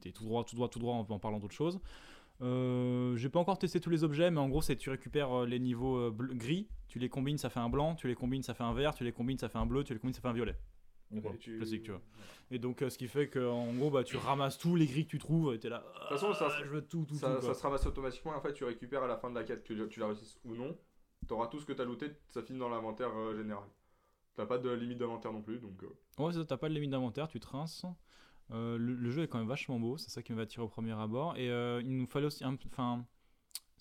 t'es 0.00 0.10
tout 0.10 0.24
droit, 0.24 0.42
tout 0.42 0.56
droit, 0.56 0.68
tout 0.68 0.80
droit 0.80 0.94
en, 0.96 1.06
en 1.08 1.18
parlant 1.20 1.38
d'autre 1.38 1.54
chose. 1.54 1.78
Euh, 2.40 3.14
J'ai 3.16 3.28
pas 3.28 3.38
encore 3.38 3.58
testé 3.58 3.78
tous 3.78 3.90
les 3.90 4.02
objets, 4.02 4.30
mais 4.32 4.40
en 4.40 4.48
gros, 4.48 4.62
c'est 4.62 4.74
tu 4.74 4.90
récupères 4.90 5.42
euh, 5.42 5.46
les 5.46 5.60
niveaux 5.60 6.10
bleu- 6.10 6.34
gris, 6.34 6.66
tu 6.88 6.98
les 6.98 7.08
combines, 7.08 7.38
ça 7.38 7.48
fait 7.50 7.60
un 7.60 7.68
blanc, 7.68 7.94
tu 7.94 8.08
les 8.08 8.16
combines, 8.16 8.42
ça 8.42 8.54
fait 8.54 8.64
un 8.64 8.74
vert, 8.74 8.94
tu 8.94 9.04
les 9.04 9.12
combines, 9.12 9.38
ça 9.38 9.48
fait 9.48 9.58
un 9.58 9.66
bleu, 9.66 9.84
tu 9.84 9.92
les 9.92 10.00
combines, 10.00 10.14
ça 10.14 10.20
fait 10.20 10.28
un 10.28 10.32
violet. 10.32 10.56
Et 11.14 11.36
tu- 11.38 11.56
classique, 11.58 11.82
tu 11.82 11.90
vois. 11.90 12.00
Et 12.50 12.58
donc, 12.58 12.82
euh, 12.82 12.90
ce 12.90 12.98
qui 12.98 13.08
fait 13.08 13.28
que 13.28 13.38
en 13.46 13.72
gros, 13.74 13.90
bah, 13.90 14.04
tu 14.04 14.16
ramasses 14.16 14.58
tous 14.58 14.76
les 14.76 14.86
gris 14.86 15.04
que 15.04 15.10
tu 15.10 15.18
trouves, 15.18 15.54
et 15.54 15.58
t'es 15.58 15.68
là. 15.68 15.78
De 15.78 15.98
toute 16.00 16.08
façon, 16.18 16.32
ça- 16.34 16.48
ah, 16.50 16.62
je 16.64 16.68
veux 16.68 16.82
tout, 16.86 17.04
tout, 17.06 17.14
Ça, 17.14 17.34
tout. 17.36 17.46
ça 17.46 17.54
se 17.54 17.62
ramasse 17.62 17.86
automatiquement 17.86 18.32
et 18.32 18.36
en 18.36 18.40
fait 18.40 18.52
tu 18.52 18.64
récupères 18.64 19.02
à 19.02 19.06
la 19.06 19.16
fin 19.16 19.30
de 19.30 19.34
la 19.34 19.44
quête 19.44 19.62
que 19.64 19.86
tu 19.86 20.00
la 20.00 20.06
réussisses 20.06 20.38
ou 20.44 20.54
non. 20.54 20.76
T'auras 21.28 21.46
tout 21.46 21.60
ce 21.60 21.66
que 21.66 21.72
t'as 21.72 21.84
looté, 21.84 22.10
ça 22.28 22.42
finit 22.42 22.58
dans 22.58 22.68
l'inventaire 22.68 23.10
euh, 23.16 23.36
général. 23.36 23.64
T'as 24.34 24.46
pas 24.46 24.58
de 24.58 24.70
limite 24.70 24.98
d'inventaire 24.98 25.32
non 25.32 25.42
plus 25.42 25.58
donc. 25.60 25.82
euh, 25.84 26.22
Ouais, 26.22 26.32
ça, 26.32 26.44
t'as 26.44 26.56
pas 26.56 26.68
de 26.68 26.74
limite 26.74 26.90
d'inventaire, 26.90 27.28
tu 27.28 27.38
te 27.40 27.46
rinces. 27.46 27.84
Euh, 28.50 28.76
le, 28.76 28.94
le 28.94 29.10
jeu 29.10 29.22
est 29.22 29.28
quand 29.28 29.38
même 29.38 29.46
vachement 29.48 29.78
beau, 29.78 29.96
c'est 29.98 30.10
ça 30.10 30.22
qui 30.22 30.32
m'a 30.32 30.42
attiré 30.42 30.62
au 30.62 30.68
premier 30.68 30.92
abord. 30.92 31.36
Et 31.36 31.48
euh, 31.50 31.80
il 31.82 31.96
nous 31.96 32.06
fallait 32.06 32.26
aussi. 32.26 32.42
un- 32.44 32.56
Enfin. 32.66 33.06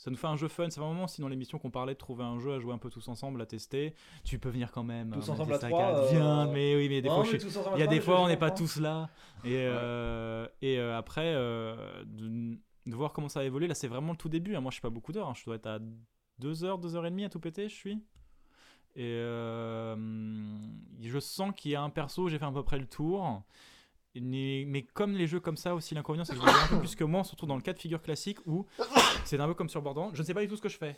Ça 0.03 0.09
nous 0.09 0.17
fait 0.17 0.25
un 0.25 0.35
jeu 0.35 0.47
fun. 0.47 0.67
C'est 0.71 0.79
vraiment 0.79 1.03
aussi 1.03 1.21
dans 1.21 1.27
l'émission 1.27 1.59
qu'on 1.59 1.69
parlait 1.69 1.93
de 1.93 1.99
trouver 1.99 2.23
un 2.23 2.39
jeu 2.39 2.53
à 2.55 2.59
jouer 2.59 2.73
un 2.73 2.79
peu 2.79 2.89
tous 2.89 3.07
ensemble, 3.07 3.39
à 3.39 3.45
tester. 3.45 3.93
Tu 4.23 4.39
peux 4.39 4.49
venir 4.49 4.71
quand 4.71 4.83
même. 4.83 5.11
Tous 5.11 5.27
m'a 5.27 5.33
ensemble 5.33 5.53
à 5.53 5.59
trois, 5.59 5.69
Kat, 5.69 5.95
euh, 5.95 6.07
Viens, 6.09 6.47
mais 6.47 6.75
oui, 6.75 6.89
mais 6.89 7.03
des 7.03 7.07
Non, 7.07 7.15
fois, 7.17 7.23
mais 7.23 7.29
je 7.31 7.37
suis- 7.37 7.47
tous 7.47 7.57
ensemble 7.59 7.77
il 7.77 7.81
y 7.81 7.83
a 7.83 7.87
des 7.87 8.01
fois, 8.01 8.19
on 8.21 8.27
n'est 8.27 8.35
pas 8.35 8.49
tous 8.49 8.77
là. 8.77 9.09
Et, 9.43 9.49
euh, 9.57 10.47
et 10.63 10.79
euh, 10.79 10.97
après, 10.97 11.33
euh, 11.35 12.03
de, 12.05 12.57
de 12.87 12.95
voir 12.95 13.13
comment 13.13 13.29
ça 13.29 13.41
a 13.41 13.43
évolué, 13.43 13.67
là, 13.67 13.75
c'est 13.75 13.87
vraiment 13.87 14.13
le 14.13 14.17
tout 14.17 14.27
début. 14.27 14.55
hein. 14.55 14.61
Moi, 14.61 14.71
je 14.71 14.75
suis 14.77 14.81
pas 14.81 14.89
beaucoup 14.89 15.11
d'heures. 15.11 15.29
hein. 15.29 15.33
Je 15.35 15.45
dois 15.45 15.55
être 15.57 15.67
à 15.67 15.77
2 16.39 16.63
heures, 16.63 16.79
2 16.79 16.95
heures 16.95 17.05
et 17.05 17.11
demie 17.11 17.25
à 17.25 17.29
tout 17.29 17.39
péter, 17.39 17.69
je 17.69 17.75
suis. 17.75 17.99
Et 18.95 19.03
euh, 19.05 19.95
je 20.99 21.19
sens 21.19 21.51
qu'il 21.55 21.71
y 21.71 21.75
a 21.75 21.81
un 21.83 21.91
perso, 21.91 22.27
j'ai 22.27 22.39
fait 22.39 22.45
à 22.45 22.51
peu 22.51 22.63
près 22.63 22.79
le 22.79 22.87
tour. 22.87 23.43
Mais, 24.15 24.85
comme 24.93 25.13
les 25.13 25.27
jeux 25.27 25.39
comme 25.39 25.57
ça 25.57 25.73
aussi, 25.73 25.95
l'inconvénient 25.95 26.25
c'est 26.25 26.35
que 26.35 26.41
un 26.41 26.67
peu 26.67 26.79
plus 26.79 26.95
que 26.95 27.03
moi, 27.03 27.23
surtout 27.23 27.45
dans 27.45 27.55
le 27.55 27.61
cas 27.61 27.73
de 27.73 27.79
figure 27.79 28.01
classique 28.01 28.39
où 28.45 28.65
c'est 29.25 29.39
un 29.39 29.47
peu 29.47 29.53
comme 29.53 29.69
sur 29.69 29.81
Borderlands, 29.81 30.11
je 30.13 30.21
ne 30.21 30.25
sais 30.25 30.33
pas 30.33 30.41
du 30.41 30.47
tout 30.47 30.57
ce 30.57 30.61
que 30.61 30.69
je 30.69 30.77
fais. 30.77 30.95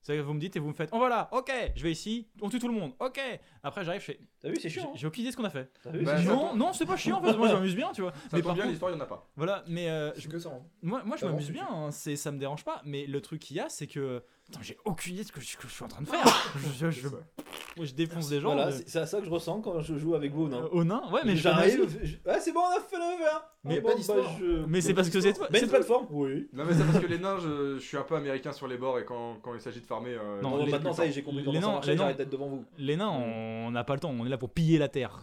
C'est-à-dire 0.00 0.22
que 0.22 0.28
vous 0.28 0.34
me 0.34 0.40
dites 0.40 0.54
et 0.54 0.60
vous 0.60 0.68
me 0.68 0.72
faites, 0.74 0.90
oh 0.92 0.98
voilà, 0.98 1.28
ok, 1.32 1.50
je 1.74 1.82
vais 1.82 1.90
ici, 1.90 2.28
on 2.40 2.48
tue 2.48 2.60
tout 2.60 2.68
le 2.68 2.74
monde, 2.74 2.92
ok. 3.00 3.20
Après 3.64 3.84
j'arrive, 3.84 4.00
je 4.00 4.06
fais, 4.06 4.20
T'as 4.40 4.48
vu, 4.48 4.54
c'est 4.56 4.68
j'ai 4.68 4.80
chiant. 4.80 4.90
hein. 4.90 4.96
j'ai 4.96 5.06
aucune 5.08 5.22
idée 5.22 5.30
de 5.30 5.32
ce 5.32 5.36
qu'on 5.36 5.44
a 5.44 5.50
fait. 5.50 5.70
Vu, 5.92 6.04
Bah. 6.04 6.20
Non, 6.22 6.54
non, 6.54 6.72
c'est 6.72 6.86
pas 6.86 6.96
chiant 6.96 7.18
en 7.18 7.22
fait, 7.22 7.36
moi 7.36 7.48
je 7.48 7.54
m'amuse 7.54 7.74
bien, 7.74 7.90
tu 7.92 8.02
vois. 8.02 8.12
Ça 8.12 8.18
mais 8.36 8.42
par 8.42 8.54
bien, 8.54 8.66
l'histoire, 8.66 8.92
il 8.92 8.94
y 8.94 8.96
en 8.96 9.00
a 9.02 9.06
pas. 9.06 9.28
voilà, 9.36 9.64
mais 9.66 9.88
euh, 9.90 10.14
je- 10.14 10.22
C'est 10.22 10.28
que 10.28 10.38
ça. 10.38 10.50
hein. 10.50 10.62
moi, 10.82 11.02
moi 11.04 11.16
je 11.16 11.26
m'amuse 11.26 11.50
bien, 11.50 11.66
hein, 11.68 11.90
c'est, 11.90 12.14
ça 12.16 12.30
me 12.30 12.38
dérange 12.38 12.64
pas, 12.64 12.80
mais 12.84 13.06
le 13.06 13.20
truc 13.20 13.40
qu'il 13.40 13.56
y 13.56 13.60
a, 13.60 13.68
c'est 13.68 13.86
que. 13.88 14.22
Attends, 14.50 14.62
j'ai 14.62 14.78
aucune 14.86 15.12
idée 15.14 15.24
de 15.24 15.28
ce 15.28 15.32
que 15.32 15.40
je, 15.42 15.56
que 15.58 15.68
je 15.68 15.72
suis 15.74 15.84
en 15.84 15.88
train 15.88 16.00
de 16.00 16.08
faire. 16.08 16.24
je, 16.56 16.90
je, 16.90 16.90
je- 17.02 17.08
moi, 17.08 17.84
je 17.84 17.92
défonce 17.92 18.30
des 18.30 18.40
gens. 18.40 18.54
Voilà, 18.54 18.72
c'est 18.72 18.98
à 18.98 19.06
ça 19.06 19.18
que 19.18 19.26
je 19.26 19.30
ressens 19.30 19.60
quand 19.60 19.78
je 19.80 19.96
joue 19.98 20.14
avec 20.14 20.32
vous, 20.32 20.46
euh, 20.46 20.48
non 20.48 20.68
au 20.72 20.84
nain, 20.84 21.02
ouais, 21.12 21.20
mais 21.24 21.36
j'arrive. 21.36 21.86
je- 22.02 22.16
Ouais, 22.30 22.40
c'est 22.40 22.52
bon, 22.52 22.60
on 22.60 22.76
a 22.76 22.80
fait 22.80 22.96
le 22.96 23.18
verre. 23.18 23.44
Mais 23.64 23.78
Ah 23.78 23.82
pas 23.88 23.94
bon, 23.94 24.02
bah, 24.08 24.14
je- 24.40 24.64
Mais 24.66 24.80
c'est 24.80 24.94
parce 24.94 25.10
que 25.10 25.20
c'est 25.20 25.34
toi. 25.34 25.48
Mais 25.50 25.60
c'est 25.60 25.66
plateforme 25.66 26.06
Oui. 26.10 26.48
Non 26.54 26.64
mais 26.64 26.72
c'est 26.72 26.84
parce 26.84 26.98
que 27.00 27.06
les 27.06 27.18
nains, 27.18 27.38
je, 27.40 27.74
je 27.78 27.84
suis 27.84 27.96
un 27.98 28.02
peu 28.02 28.16
américain 28.16 28.52
sur 28.52 28.66
les 28.68 28.78
bords 28.78 28.98
et 28.98 29.04
quand, 29.04 29.36
quand 29.42 29.54
il 29.54 29.60
s'agit 29.60 29.80
de 29.80 29.86
farmer. 29.86 30.14
euh, 30.18 30.40
Non, 30.40 30.64
les- 30.64 30.70
maintenant, 30.70 30.94
ça 30.94 31.04
y 31.04 31.10
est, 31.10 31.12
j'ai 31.12 31.22
compris 31.22 31.40
les 31.40 31.44
comment 31.44 31.60
ça 31.82 31.90
les 31.90 31.96
nains- 31.96 31.98
j'arrête 32.04 32.16
d'être 32.16 32.30
devant 32.30 32.48
vous. 32.48 32.64
Les 32.78 32.96
nains, 32.96 33.10
on 33.10 33.70
n'a 33.70 33.84
pas 33.84 33.94
le 33.94 34.00
temps, 34.00 34.10
on 34.18 34.24
est 34.24 34.30
là 34.30 34.38
pour 34.38 34.50
piller 34.50 34.78
la 34.78 34.88
terre. 34.88 35.18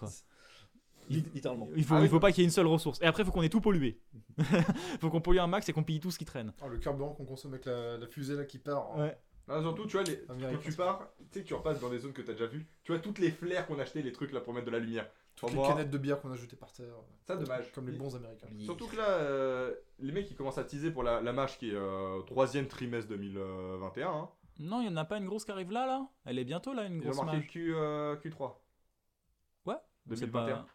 Littéralement. 1.10 1.68
Il 1.76 1.84
faut, 1.84 1.96
Ah 1.96 2.00
il 2.00 2.04
oui. 2.04 2.10
faut 2.10 2.20
pas 2.20 2.32
qu'il 2.32 2.42
y 2.42 2.44
ait 2.44 2.48
une 2.48 2.52
seule 2.54 2.68
ressource. 2.68 3.00
Et 3.02 3.06
après, 3.06 3.24
il 3.24 3.26
faut 3.26 3.32
qu'on 3.32 3.42
ait 3.44 3.50
tout 3.50 3.62
pollué. 3.62 4.00
faut 5.00 5.10
qu'on 5.10 5.22
pollue 5.22 5.40
un 5.40 5.48
max 5.48 5.68
et 5.70 5.74
qu'on 5.74 5.84
pille 5.84 6.00
tout 6.00 6.12
ce 6.12 6.18
qui 6.18 6.26
traîne. 6.26 6.54
Oh, 6.64 6.68
le 6.68 6.78
carburant 6.78 7.14
qu'on 7.14 7.26
consomme 7.26 7.54
avec 7.54 7.66
la, 7.66 7.98
la 7.98 8.08
fusée 8.08 8.36
là 8.36 8.46
qui 8.46 8.58
part. 8.60 8.98
Ouais. 8.98 9.18
Non, 9.48 9.62
surtout, 9.62 9.86
tu 9.86 9.92
vois, 9.98 10.04
les... 10.04 10.18
Quand 10.28 10.58
tu 10.64 10.74
pars, 10.74 11.08
tu 11.20 11.26
sais 11.32 11.42
que 11.44 11.48
tu 11.48 11.54
repasses 11.54 11.80
dans 11.80 11.90
des 11.90 12.00
zones 12.00 12.14
que 12.14 12.24
t'as 12.24 12.32
déjà 12.34 12.48
vues. 12.48 12.66
Tu 12.84 12.92
vois, 12.92 13.00
toutes 13.00 13.20
les 13.20 13.30
flares 13.30 13.68
qu'on 13.68 13.78
a 13.78 13.84
acheté, 13.84 14.02
les 14.02 14.12
trucs 14.12 14.32
là 14.32 14.42
pour 14.42 14.54
mettre 14.54 14.66
de 14.66 14.72
la 14.72 14.80
lumière. 14.80 15.08
Toutes 15.36 15.50
les 15.50 15.56
moi, 15.58 15.68
canettes 15.68 15.92
de 15.92 15.98
bière 16.00 16.20
qu'on 16.22 16.32
a 16.32 16.36
jetées 16.36 16.56
par 16.56 16.72
terre. 16.72 16.96
Ça, 17.26 17.36
dommage. 17.36 17.72
Comme 17.74 17.88
les 17.90 17.98
bons 17.98 18.16
américains. 18.16 18.48
Surtout 18.60 18.88
que 18.88 18.96
là, 18.96 19.08
euh, 19.08 19.74
les 20.00 20.12
mecs 20.14 20.32
ils 20.32 20.36
commencent 20.36 20.58
à 20.58 20.64
teaser 20.64 20.90
pour 20.92 21.04
la, 21.04 21.22
la 21.22 21.34
mâche 21.34 21.60
qui 21.60 21.70
est 21.70 21.76
euh, 21.76 22.22
troisième 22.22 22.68
trimestre 22.68 23.10
2021. 23.10 24.10
Hein. 24.10 24.30
Non, 24.60 24.82
il 24.82 24.86
y 24.86 24.90
en 24.90 24.96
a 24.96 25.04
pas 25.06 25.18
une 25.18 25.26
grosse 25.26 25.44
qui 25.46 25.52
arrive 25.52 25.72
là, 25.72 25.86
là? 25.86 26.08
Elle 26.26 26.40
est 26.40 26.46
bientôt 26.46 26.74
là, 26.74 26.86
une 26.86 27.00
grosse 27.02 27.18
marqué 27.18 27.38
mage. 27.38 27.48
Q, 27.48 27.74
euh, 27.76 28.16
Q3. 28.16 28.54
Ouais. 29.66 29.76
C'est 30.14 30.26
2021. 30.26 30.56
pas- 30.56 30.68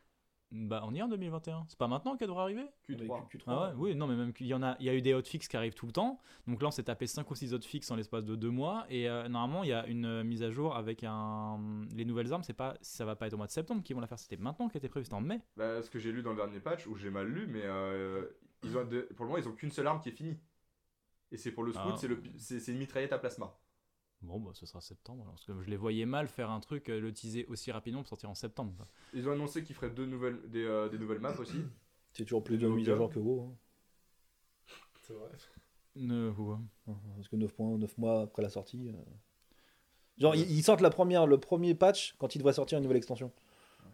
Bah, 0.52 0.82
on 0.84 0.92
y 0.92 0.98
est 0.98 1.02
en 1.02 1.08
2021. 1.08 1.64
C'est 1.68 1.78
pas 1.78 1.86
maintenant 1.86 2.16
qu'elle 2.16 2.26
devrait 2.26 2.42
arriver 2.42 2.66
Q3. 2.88 3.28
Q3. 3.30 3.42
Ah 3.46 3.68
ouais, 3.68 3.74
oui, 3.76 3.94
non, 3.94 4.08
mais 4.08 4.16
même 4.16 4.32
qu'il 4.32 4.48
y 4.48 4.54
en 4.54 4.62
a, 4.64 4.76
il 4.80 4.86
y 4.86 4.88
a 4.88 4.94
eu 4.94 5.00
des 5.00 5.14
hotfix 5.14 5.46
qui 5.48 5.56
arrivent 5.56 5.74
tout 5.74 5.86
le 5.86 5.92
temps. 5.92 6.20
Donc 6.48 6.60
là, 6.60 6.68
on 6.68 6.70
s'est 6.72 6.82
tapé 6.82 7.06
5 7.06 7.30
ou 7.30 7.34
6 7.36 7.54
hotfix 7.54 7.88
en 7.90 7.94
l'espace 7.96 8.24
de 8.24 8.34
2 8.34 8.50
mois. 8.50 8.84
Et 8.88 9.08
euh, 9.08 9.28
normalement, 9.28 9.62
il 9.62 9.68
y 9.68 9.72
a 9.72 9.86
une 9.86 10.04
euh, 10.06 10.24
mise 10.24 10.42
à 10.42 10.50
jour 10.50 10.74
avec 10.76 11.04
un. 11.04 11.60
Les 11.94 12.04
nouvelles 12.04 12.32
armes, 12.32 12.42
c'est 12.42 12.52
pas, 12.52 12.76
ça 12.80 13.04
va 13.04 13.14
pas 13.14 13.28
être 13.28 13.34
au 13.34 13.36
mois 13.36 13.46
de 13.46 13.52
septembre 13.52 13.82
qu'ils 13.84 13.94
vont 13.94 14.00
la 14.00 14.08
faire. 14.08 14.18
C'était 14.18 14.36
maintenant 14.38 14.68
qui 14.68 14.76
était 14.76 14.88
prévu, 14.88 15.04
c'était 15.04 15.14
en 15.14 15.20
mai. 15.20 15.40
Bah, 15.56 15.82
ce 15.82 15.88
que 15.90 16.01
j'ai 16.01 16.11
lu 16.11 16.22
dans 16.22 16.30
le 16.30 16.36
dernier 16.36 16.59
patch, 16.59 16.86
ou 16.88 16.96
j'ai 16.96 17.11
mal 17.11 17.28
lu, 17.28 17.46
mais 17.46 17.62
euh, 17.64 18.26
ils 18.64 18.76
ont 18.76 18.84
de- 18.84 19.03
pour 19.14 19.24
le 19.26 19.30
moment 19.30 19.38
ils 19.42 19.48
ont 19.48 19.53
qu'une 19.53 19.70
seule 19.70 19.86
arme 19.86 20.01
qui 20.01 20.09
est 20.09 20.12
finie. 20.12 20.36
Et 21.30 21.36
c'est 21.36 21.53
pour 21.53 21.62
le 21.62 21.72
scout, 21.72 21.92
Ah. 21.94 21.96
c'est 21.96 22.09
le- 22.09 22.20
c'est 22.38 22.59
c'est 22.59 22.72
une 22.72 22.78
mitraillette 22.78 23.12
à 23.12 23.18
plasma. 23.18 23.57
Bon, 24.23 24.39
bah, 24.39 24.51
ce 24.55 24.66
sera 24.66 24.81
septembre. 24.81 25.23
alors, 25.23 25.35
parce 25.35 25.47
que 25.47 25.62
je 25.62 25.71
les 25.71 25.77
voyais 25.77 26.05
mal 26.07 26.29
faire 26.29 26.51
un 26.51 26.61
truc, 26.61 26.89
euh, 26.91 27.01
le 27.01 27.12
teaser 27.12 27.47
aussi 27.47 27.73
rapidement 27.73 28.01
pour 28.01 28.09
sortir 28.09 28.29
en 28.31 28.35
septembre. 28.35 28.75
quoi. 28.77 28.87
Ils 29.14 29.27
ont 29.29 29.33
annoncé 29.33 29.64
qu'ils 29.64 29.75
feraient 29.75 29.91
deux 29.91 30.05
nouvelles, 30.07 30.41
des, 30.51 30.64
euh, 30.64 30.89
des 30.89 30.99
nouvelles 30.99 31.21
maps 31.21 31.39
aussi. 31.39 31.62
C'est 32.12 32.25
toujours 32.25 32.45
plus 32.45 32.59
de 32.59 32.66
Donc, 32.68 32.77
mise 32.77 32.89
à 32.89 32.93
euh, 32.93 32.97
jour 32.97 33.11
que 33.11 33.18
vous. 33.18 33.41
hein. 33.41 33.57
C'est 35.03 35.14
vrai. 35.14 35.29
Ne- 35.97 36.31
ouais. 36.31 36.57
Parce 37.16 37.29
que 37.29 37.37
9 37.37 37.53
points, 37.55 37.77
9 37.79 37.97
mois 37.99 38.23
après 38.23 38.43
la 38.43 38.51
sortie. 38.51 38.89
euh. 38.89 38.93
Genre, 40.18 40.35
ils 40.37 40.51
ils 40.51 40.62
sortent 40.62 40.83
la 40.83 40.91
première, 40.91 41.27
le 41.27 41.39
premier 41.39 41.75
patch 41.75 42.14
quand 42.18 42.35
il 42.35 42.39
devrait 42.39 42.53
sortir 42.53 42.77
une 42.79 42.83
nouvelle 42.85 42.99
extension. 42.99 43.33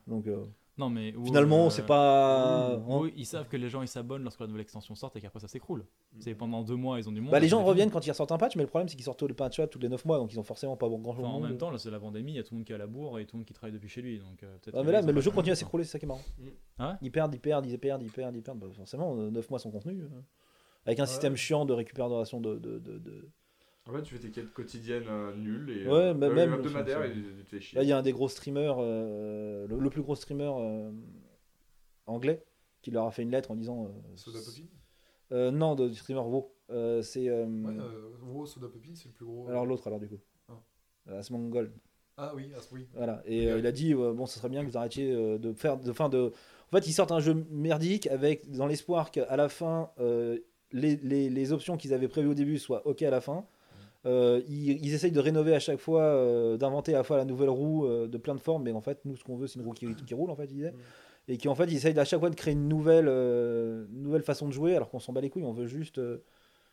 Donc, 0.08 0.26
euh, 0.26 0.44
Non, 0.78 0.90
mais. 0.90 1.14
WoW, 1.16 1.24
Finalement, 1.24 1.66
euh, 1.66 1.70
c'est 1.70 1.86
pas. 1.86 2.76
WoW, 2.76 3.04
WoW, 3.04 3.06
ils 3.16 3.24
savent 3.24 3.48
que 3.48 3.56
les 3.56 3.70
gens 3.70 3.80
ils 3.80 3.88
s'abonnent 3.88 4.22
lorsque 4.22 4.40
la 4.40 4.46
nouvelle 4.46 4.60
extension 4.62 4.94
sort 4.94 5.10
et 5.14 5.20
qu'après 5.22 5.40
ça 5.40 5.48
s'écroule. 5.48 5.86
C'est 6.18 6.34
pendant 6.34 6.62
deux 6.62 6.76
mois, 6.76 6.98
ils 6.98 7.08
ont 7.08 7.12
du 7.12 7.20
monde. 7.22 7.30
Bah, 7.32 7.40
les 7.40 7.48
gens 7.48 7.64
reviennent 7.64 7.90
quand 7.90 8.04
ils 8.06 8.10
ressortent 8.10 8.32
un 8.32 8.36
patch, 8.38 8.56
mais 8.56 8.62
le 8.62 8.68
problème 8.68 8.86
c'est 8.88 8.96
qu'ils 8.96 9.04
sortent 9.04 9.22
le 9.22 9.32
patch 9.34 9.58
tous 9.70 9.78
les 9.78 9.88
9 9.88 10.04
mois, 10.04 10.18
donc 10.18 10.32
ils 10.32 10.38
ont 10.38 10.42
forcément 10.42 10.76
pas 10.76 10.86
grand 10.88 11.14
chose 11.14 11.24
Enfin, 11.24 11.34
en 11.34 11.40
même 11.40 11.56
temps, 11.56 11.70
là, 11.70 11.78
c'est 11.78 11.90
la 11.90 11.98
pandémie, 12.00 12.32
il 12.32 12.36
y 12.36 12.38
a 12.38 12.42
tout 12.42 12.52
le 12.52 12.58
monde 12.58 12.66
qui 12.66 12.72
est 12.72 12.74
à 12.74 12.78
la 12.78 12.86
bourre 12.86 13.18
et 13.18 13.24
tout 13.24 13.36
le 13.36 13.38
monde 13.40 13.46
qui 13.46 13.54
travaille 13.54 13.72
depuis 13.72 13.88
chez 13.88 14.02
lui. 14.02 14.18
Donc, 14.18 14.42
euh, 14.42 14.56
Ah, 14.74 14.82
mais 14.84 14.92
là, 14.92 15.00
mais 15.02 15.12
le 15.12 15.20
jeu 15.22 15.30
de 15.30 15.34
continue 15.34 15.52
à 15.52 15.56
s'écrouler, 15.56 15.84
c'est 15.84 15.92
ça 15.92 15.98
qui 15.98 16.04
est 16.04 16.08
marrant. 16.08 16.20
Ah 16.78 16.90
ouais 16.90 16.94
Ils 17.00 17.10
perdent, 17.10 17.34
ils 17.34 17.40
perdent, 17.40 17.66
ils 17.66 17.78
perdent, 17.78 18.02
ils 18.02 18.10
perdent, 18.12 18.36
ils 18.36 18.42
perdent. 18.42 18.58
Bah, 18.58 18.66
forcément, 18.76 19.14
9 19.16 19.48
mois 19.50 19.58
sans 19.58 19.70
contenu. 19.70 20.02
euh. 20.02 20.08
Avec 20.84 21.00
un 21.00 21.02
Ouais. 21.04 21.08
système 21.08 21.36
chiant 21.36 21.64
de 21.64 21.72
récupération 21.72 22.40
de. 22.40 22.56
de, 22.56 22.78
de, 22.78 22.98
de- 22.98 23.28
En 23.88 23.92
fait, 23.92 24.02
tu 24.02 24.14
fais 24.14 24.20
tes 24.20 24.30
quêtes 24.30 24.52
quotidiennes 24.52 25.04
euh, 25.08 25.34
nulles 25.36 25.70
et 25.70 25.86
Ouais, 25.86 25.92
euh, 25.94 26.14
euh, 26.14 26.34
même- 26.34 26.54
hebdomadaires 26.54 27.04
et 27.04 27.12
tu 27.12 27.22
te 27.44 27.48
fais 27.48 27.60
chier. 27.60 27.76
Là, 27.78 27.84
il 27.84 27.88
y 27.88 27.92
a 27.92 27.98
un 27.98 28.02
des 28.02 28.12
gros 28.12 28.28
streamers, 28.28 28.76
euh, 28.80 29.66
le, 29.68 29.78
le 29.78 29.90
plus 29.90 30.02
gros 30.02 30.16
streamer 30.16 30.50
euh, 30.58 30.90
anglais, 32.06 32.44
qui 32.82 32.90
leur 32.90 33.06
a 33.06 33.10
fait 33.10 33.22
une 33.22 33.30
lettre 33.30 33.50
en 33.50 33.56
disant. 33.56 33.84
euh, 33.86 34.16
Soda 34.16 34.38
euh, 35.32 35.50
non, 35.50 35.74
de 35.74 35.92
streamer 35.92 36.20
WoW. 36.20 36.52
Euh, 36.70 37.02
c'est. 37.02 37.28
euh, 37.28 37.46
Ouais, 37.46 37.74
euh, 37.78 38.10
WoW, 38.22 38.46
Soda 38.46 38.68
Popin, 38.68 38.90
c'est 38.94 39.08
le 39.08 39.14
plus 39.14 39.26
gros. 39.26 39.48
alors 39.48 39.66
l'autre, 39.66 39.86
alors 39.86 40.00
du 40.00 40.08
coup. 40.08 40.18
Ah. 40.48 40.52
Euh, 41.08 41.18
Asmongold. 41.20 41.72
Ah 42.16 42.32
oui, 42.34 42.50
ah, 42.56 42.60
oui. 42.72 42.86
Voilà. 42.94 43.22
Et 43.26 43.50
euh, 43.50 43.58
il 43.58 43.66
a 43.66 43.72
dit 43.72 43.92
euh, 43.94 44.12
bon, 44.12 44.26
ce 44.26 44.38
serait 44.38 44.48
bien 44.48 44.64
que 44.64 44.70
vous 44.70 44.76
arrêtiez 44.76 45.12
euh, 45.12 45.38
de 45.38 45.52
faire. 45.52 45.76
De, 45.76 45.92
fin, 45.92 46.08
de... 46.08 46.32
En 46.72 46.76
fait, 46.76 46.86
ils 46.88 46.92
sortent 46.92 47.12
un 47.12 47.20
jeu 47.20 47.34
merdique 47.50 48.06
avec 48.08 48.50
dans 48.50 48.66
l'espoir 48.66 49.10
qu'à 49.10 49.36
la 49.36 49.48
fin, 49.48 49.90
euh, 50.00 50.38
les, 50.72 50.96
les, 50.96 51.28
les 51.28 51.52
options 51.52 51.76
qu'ils 51.76 51.92
avaient 51.94 52.08
prévues 52.08 52.28
au 52.30 52.34
début 52.34 52.58
soient 52.58 52.84
OK 52.86 53.02
à 53.02 53.10
la 53.10 53.20
fin. 53.20 53.46
Euh, 54.06 54.40
ils, 54.48 54.84
ils 54.84 54.94
essayent 54.94 55.10
de 55.12 55.20
rénover 55.20 55.54
à 55.54 55.58
chaque 55.58 55.80
fois, 55.80 56.02
euh, 56.02 56.56
d'inventer 56.56 56.94
à 56.94 56.98
la 56.98 57.04
fois 57.04 57.16
la 57.16 57.24
nouvelle 57.24 57.48
roue 57.50 57.86
euh, 57.86 58.06
de 58.06 58.18
plein 58.18 58.34
de 58.36 58.40
formes, 58.40 58.62
mais 58.62 58.72
en 58.72 58.80
fait, 58.80 59.00
nous, 59.04 59.16
ce 59.16 59.24
qu'on 59.24 59.36
veut, 59.36 59.48
c'est 59.48 59.58
une 59.58 59.64
roue 59.66 59.72
qui, 59.72 59.92
qui 59.94 60.14
roule, 60.14 60.30
en 60.30 60.36
fait, 60.36 60.44
il 60.44 60.54
disait. 60.54 60.70
Mm. 60.70 60.76
Et 61.28 61.36
qui, 61.38 61.48
en 61.48 61.56
fait, 61.56 61.64
ils 61.64 61.74
essayent 61.74 61.98
à 61.98 62.04
chaque 62.04 62.20
fois 62.20 62.30
de 62.30 62.36
créer 62.36 62.52
une 62.54 62.68
nouvelle, 62.68 63.06
euh, 63.08 63.84
nouvelle 63.90 64.22
façon 64.22 64.46
de 64.46 64.52
jouer, 64.52 64.76
alors 64.76 64.88
qu'on 64.90 65.00
s'en 65.00 65.12
bat 65.12 65.20
les 65.20 65.28
couilles, 65.28 65.42
on 65.42 65.52
veut 65.52 65.66
juste. 65.66 65.98
euh, 65.98 66.22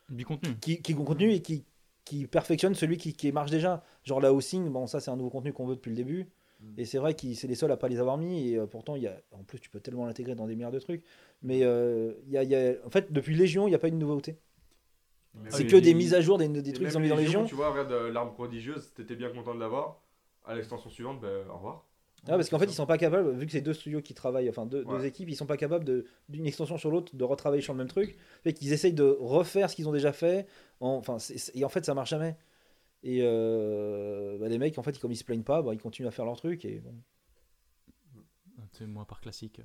Du 0.09 0.25
contenu. 0.25 0.55
qui, 0.61 0.79
qui 0.81 0.93
continue 0.93 1.31
et 1.33 1.41
qui, 1.41 1.63
qui 2.05 2.27
perfectionne 2.27 2.75
celui 2.75 2.97
qui, 2.97 3.13
qui 3.13 3.31
marche 3.31 3.49
déjà. 3.49 3.81
Genre 4.03 4.21
la 4.21 4.31
housing, 4.31 4.69
bon 4.69 4.85
ça 4.85 4.99
c'est 4.99 5.09
un 5.09 5.15
nouveau 5.15 5.31
contenu 5.31 5.53
qu'on 5.53 5.65
veut 5.65 5.75
depuis 5.75 5.89
le 5.89 5.95
début. 5.95 6.27
Mm. 6.61 6.65
Et 6.77 6.85
c'est 6.85 6.99
vrai 6.99 7.15
que 7.15 7.33
c'est 7.33 7.47
les 7.47 7.55
seuls 7.55 7.71
à 7.71 7.77
pas 7.77 7.87
les 7.87 7.99
avoir 7.99 8.17
mis. 8.19 8.49
Et 8.51 8.57
euh, 8.59 8.67
pourtant, 8.67 8.95
il 8.95 9.01
y 9.01 9.07
a, 9.07 9.17
en 9.31 9.43
plus, 9.43 9.59
tu 9.59 9.71
peux 9.71 9.79
tellement 9.79 10.05
l'intégrer 10.05 10.35
dans 10.35 10.45
des 10.45 10.53
milliards 10.55 10.71
de 10.71 10.79
trucs. 10.79 11.03
Mais 11.41 11.61
euh, 11.63 12.13
il 12.27 12.33
y 12.33 12.37
a, 12.37 12.43
il 12.43 12.49
y 12.51 12.55
a- 12.55 12.75
en 12.85 12.91
fait, 12.91 13.11
depuis 13.11 13.33
Légion, 13.35 13.65
il 13.67 13.71
n'y 13.71 13.75
a 13.75 13.79
pas 13.79 13.87
eu 13.87 13.91
de 13.91 13.95
nouveauté. 13.97 14.37
C'est 15.49 15.67
que 15.67 15.75
des 15.77 15.93
mises 15.93 16.13
à 16.13 16.21
jour, 16.21 16.37
des, 16.37 16.47
trucs 16.73 16.87
qu'ils 16.87 16.97
ont 16.97 17.01
mis 17.01 17.09
dans 17.09 17.15
Légion. 17.15 17.45
Tu 17.45 17.55
vois, 17.55 17.71
regarde 17.71 17.91
euh, 17.91 18.11
l'arme 18.11 18.33
prodigieuse, 18.33 18.93
t'étais 18.93 19.15
bien 19.15 19.29
content 19.29 19.55
de 19.55 19.59
l'avoir. 19.59 19.99
À 20.45 20.55
l'extension 20.55 20.89
suivante, 20.89 21.21
ben 21.21 21.47
au 21.49 21.53
revoir. 21.55 21.85
Ah, 22.27 22.35
parce 22.37 22.49
qu'en 22.49 22.59
fait, 22.59 22.65
ils 22.65 22.73
sont 22.73 22.85
pas 22.85 22.97
capables, 22.97 23.31
vu 23.31 23.45
que 23.45 23.51
c'est 23.51 23.61
deux 23.61 23.73
studios 23.73 24.01
qui 24.01 24.13
travaillent, 24.13 24.47
enfin 24.49 24.65
deux, 24.65 24.83
Ouais. 24.85 24.97
deux 24.99 25.05
équipes, 25.05 25.27
ils 25.29 25.35
sont 25.35 25.45
pas 25.45 25.57
capables 25.57 25.83
de- 25.83 26.05
d'une 26.29 26.45
extension 26.45 26.77
sur 26.77 26.89
l'autre 26.89 27.13
de 27.15 27.23
retravailler 27.25 27.61
sur 27.61 27.73
le 27.73 27.77
même 27.79 27.87
truc. 27.89 28.15
Fait 28.43 28.53
qu'ils 28.53 28.71
essayent 28.71 28.93
de 28.93 29.03
refaire 29.19 29.69
ce 29.69 29.75
qu'ils 29.75 29.89
ont 29.89 29.91
déjà 29.91 30.13
fait. 30.13 30.47
En, 30.79 30.91
enfin, 30.95 31.17
et 31.53 31.65
en 31.65 31.69
fait, 31.69 31.83
ça 31.85 31.93
marche 31.93 32.11
jamais. 32.11 32.37
Et 33.03 33.19
euh, 33.23 34.37
bah, 34.37 34.47
les 34.47 34.57
mecs, 34.57 34.77
en 34.77 34.83
fait, 34.83 34.97
comme 34.99 35.11
ils 35.11 35.17
se 35.17 35.25
plaignent 35.25 35.43
pas, 35.43 35.61
bah, 35.61 35.73
ils 35.73 35.81
continuent 35.81 36.07
à 36.07 36.11
faire 36.11 36.23
leur 36.25 36.37
truc. 36.37 36.63
Et 36.63 36.79
bon, 36.79 36.93
C'est 38.71 38.85
moi 38.87 39.05
par 39.05 39.19
classique. 39.19 39.59
euh, 39.59 39.63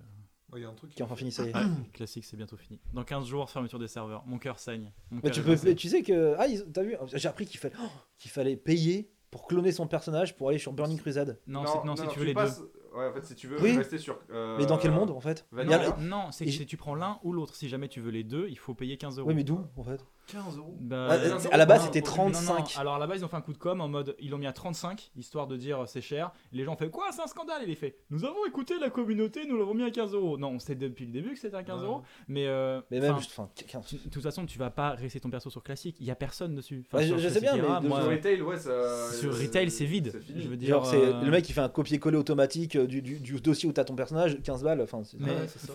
Il 0.56 0.62
y 0.62 0.64
a 0.64 0.68
un 0.68 0.74
truc. 0.74 0.90
qui 0.90 1.02
enfin 1.02 1.14
fini, 1.16 1.30
ça 1.30 1.44
y 1.44 1.48
est. 1.50 1.52
Classique, 1.92 2.24
c'est 2.24 2.36
bientôt 2.36 2.56
fini. 2.56 2.80
Dans 2.94 3.04
15 3.04 3.26
jours, 3.26 3.50
fermeture 3.50 3.78
des 3.78 3.88
serveurs. 3.88 4.24
Mon 4.26 4.38
cœur 4.38 4.58
saigne. 4.58 4.92
Mon 5.10 5.16
Mais 5.16 5.22
cœur 5.30 5.32
tu, 5.32 5.42
peux, 5.42 5.74
tu 5.74 5.88
sais 5.88 6.02
que. 6.02 6.34
Ah, 6.38 6.46
ils- 6.46 6.64
t'as 6.72 6.82
vu 6.82 6.96
J'ai 7.14 7.28
appris 7.28 7.44
qu'il 7.46 7.60
fallait, 7.60 7.74
oh, 7.82 7.86
qu'il 8.16 8.30
fallait 8.30 8.56
payer 8.56 9.10
pour 9.30 9.46
cloner 9.46 9.72
son 9.72 9.86
personnage 9.86 10.36
pour 10.36 10.48
aller 10.48 10.58
sur 10.58 10.72
Burning 10.72 10.98
Crusade. 10.98 11.38
Non, 11.46 11.66
c'est- 11.66 11.84
non, 11.84 11.96
si 11.96 12.06
tu 12.08 12.18
veux 12.18 12.24
les 12.24 12.34
passes- 12.34 12.62
Ouais, 12.94 13.06
en 13.06 13.12
fait, 13.12 13.24
si 13.26 13.34
tu 13.34 13.46
veux 13.46 13.60
Oui. 13.62 13.76
rester 13.76 13.98
sur. 13.98 14.18
euh, 14.30 14.56
Mais 14.58 14.64
dans 14.64 14.78
quel 14.78 14.90
monde 14.92 15.10
en 15.10 15.20
fait? 15.20 15.46
A- 15.56 15.64
deux. 15.64 16.02
Non, 16.02 16.32
c'est 16.32 16.46
que 16.46 16.50
si 16.50 16.64
tu 16.64 16.76
prends 16.78 16.94
l'un 16.94 17.18
ou 17.22 17.32
l'autre. 17.34 17.54
Si 17.54 17.68
jamais 17.68 17.88
tu 17.88 18.00
veux 18.00 18.10
les 18.10 18.24
deux, 18.24 18.48
il 18.48 18.58
faut 18.58 18.72
payer 18.74 18.96
15 18.96 19.18
euros. 19.18 19.28
Oui, 19.28 19.34
mais 19.34 19.44
d'où 19.44 19.60
en 19.76 19.82
fait? 19.84 20.04
15 20.28 20.58
euros. 20.58 20.76
Bah, 20.80 21.08
Ah, 21.10 21.38
c'est- 21.38 21.50
À 21.52 21.56
la 21.56 21.66
base, 21.66 21.84
c'était 21.84 22.02
pour- 22.02 22.16
non, 22.18 22.24
non, 22.26 22.30
35. 22.32 22.74
Alors 22.78 22.94
à 22.94 22.98
la 22.98 23.06
base, 23.06 23.20
ils 23.20 23.24
ont 23.24 23.28
fait 23.28 23.36
un 23.36 23.40
coup 23.40 23.52
de 23.52 23.58
com 23.58 23.80
en 23.80 23.88
mode 23.88 24.14
ils 24.20 24.30
l'ont 24.30 24.38
mis 24.38 24.46
à 24.46 24.52
35 24.52 25.10
histoire 25.16 25.46
de 25.46 25.56
dire 25.56 25.80
euh, 25.80 25.86
c'est 25.86 26.00
cher. 26.00 26.32
Les 26.52 26.64
gens 26.64 26.74
ont 26.74 26.76
fait 26.76 26.90
quoi 26.90 27.06
C'est 27.12 27.22
un 27.22 27.26
scandale. 27.26 27.62
Il 27.64 27.70
est 27.70 27.74
fait 27.74 27.96
nous 28.10 28.24
avons 28.24 28.44
écouté 28.46 28.74
la 28.80 28.90
communauté, 28.90 29.46
nous 29.46 29.56
l'avons 29.58 29.74
mis 29.74 29.82
à 29.84 29.90
15 29.90 30.12
euros. 30.14 30.38
Non, 30.38 30.48
on 30.50 30.58
sait 30.58 30.74
depuis 30.74 31.06
le 31.06 31.12
début 31.12 31.30
que 31.30 31.38
c'était 31.38 31.56
à 31.56 31.62
15 31.62 31.80
Ouais. 31.80 31.86
euros. 31.86 32.02
Mais, 32.28 32.46
euh, 32.46 32.80
Mais 32.90 33.00
même, 33.00 33.14
enfin, 33.14 33.48
de 33.56 34.08
toute 34.10 34.22
façon, 34.22 34.46
tu 34.46 34.58
vas 34.58 34.70
pas 34.70 34.90
rester 34.90 35.18
ton 35.20 35.30
perso 35.30 35.50
sur 35.50 35.62
classique. 35.62 35.96
Il 36.00 36.06
y 36.06 36.10
a 36.10 36.14
personne 36.14 36.54
dessus. 36.54 36.84
Enfin, 36.86 36.98
Ouais, 36.98 37.04
je- 37.04 37.08
sur 37.08 37.18
je 37.18 37.28
sais 37.28 37.40
bien, 37.40 37.54
mais 37.56 37.62
Era, 37.62 37.80
de- 37.80 37.88
moi, 37.88 38.02
Sur 38.02 38.10
retail, 38.10 38.42
ouais, 38.42 38.58
ça. 38.58 39.12
sur 39.12 39.32
retail, 39.36 39.70
c'est 39.70 39.84
vide. 39.86 40.12
Je 40.36 40.48
veux 40.48 40.56
dire, 40.56 40.68
Genre, 40.68 40.86
c'est 40.86 40.96
euh, 40.96 41.22
le 41.22 41.30
mec 41.30 41.44
qui 41.44 41.52
fait 41.52 41.60
un 41.60 41.68
copier-coller 41.68 42.18
automatique 42.18 42.76
du, 42.76 43.00
du- 43.02 43.18
du 43.18 43.40
dossier 43.40 43.68
où 43.68 43.72
t'as 43.72 43.84
ton 43.84 43.94
personnage, 43.96 44.40
15 44.42 44.62
balles. 44.62 44.80
Enfin, 44.82 45.02
c'est- 45.04 45.16
Ouais, 45.18 45.24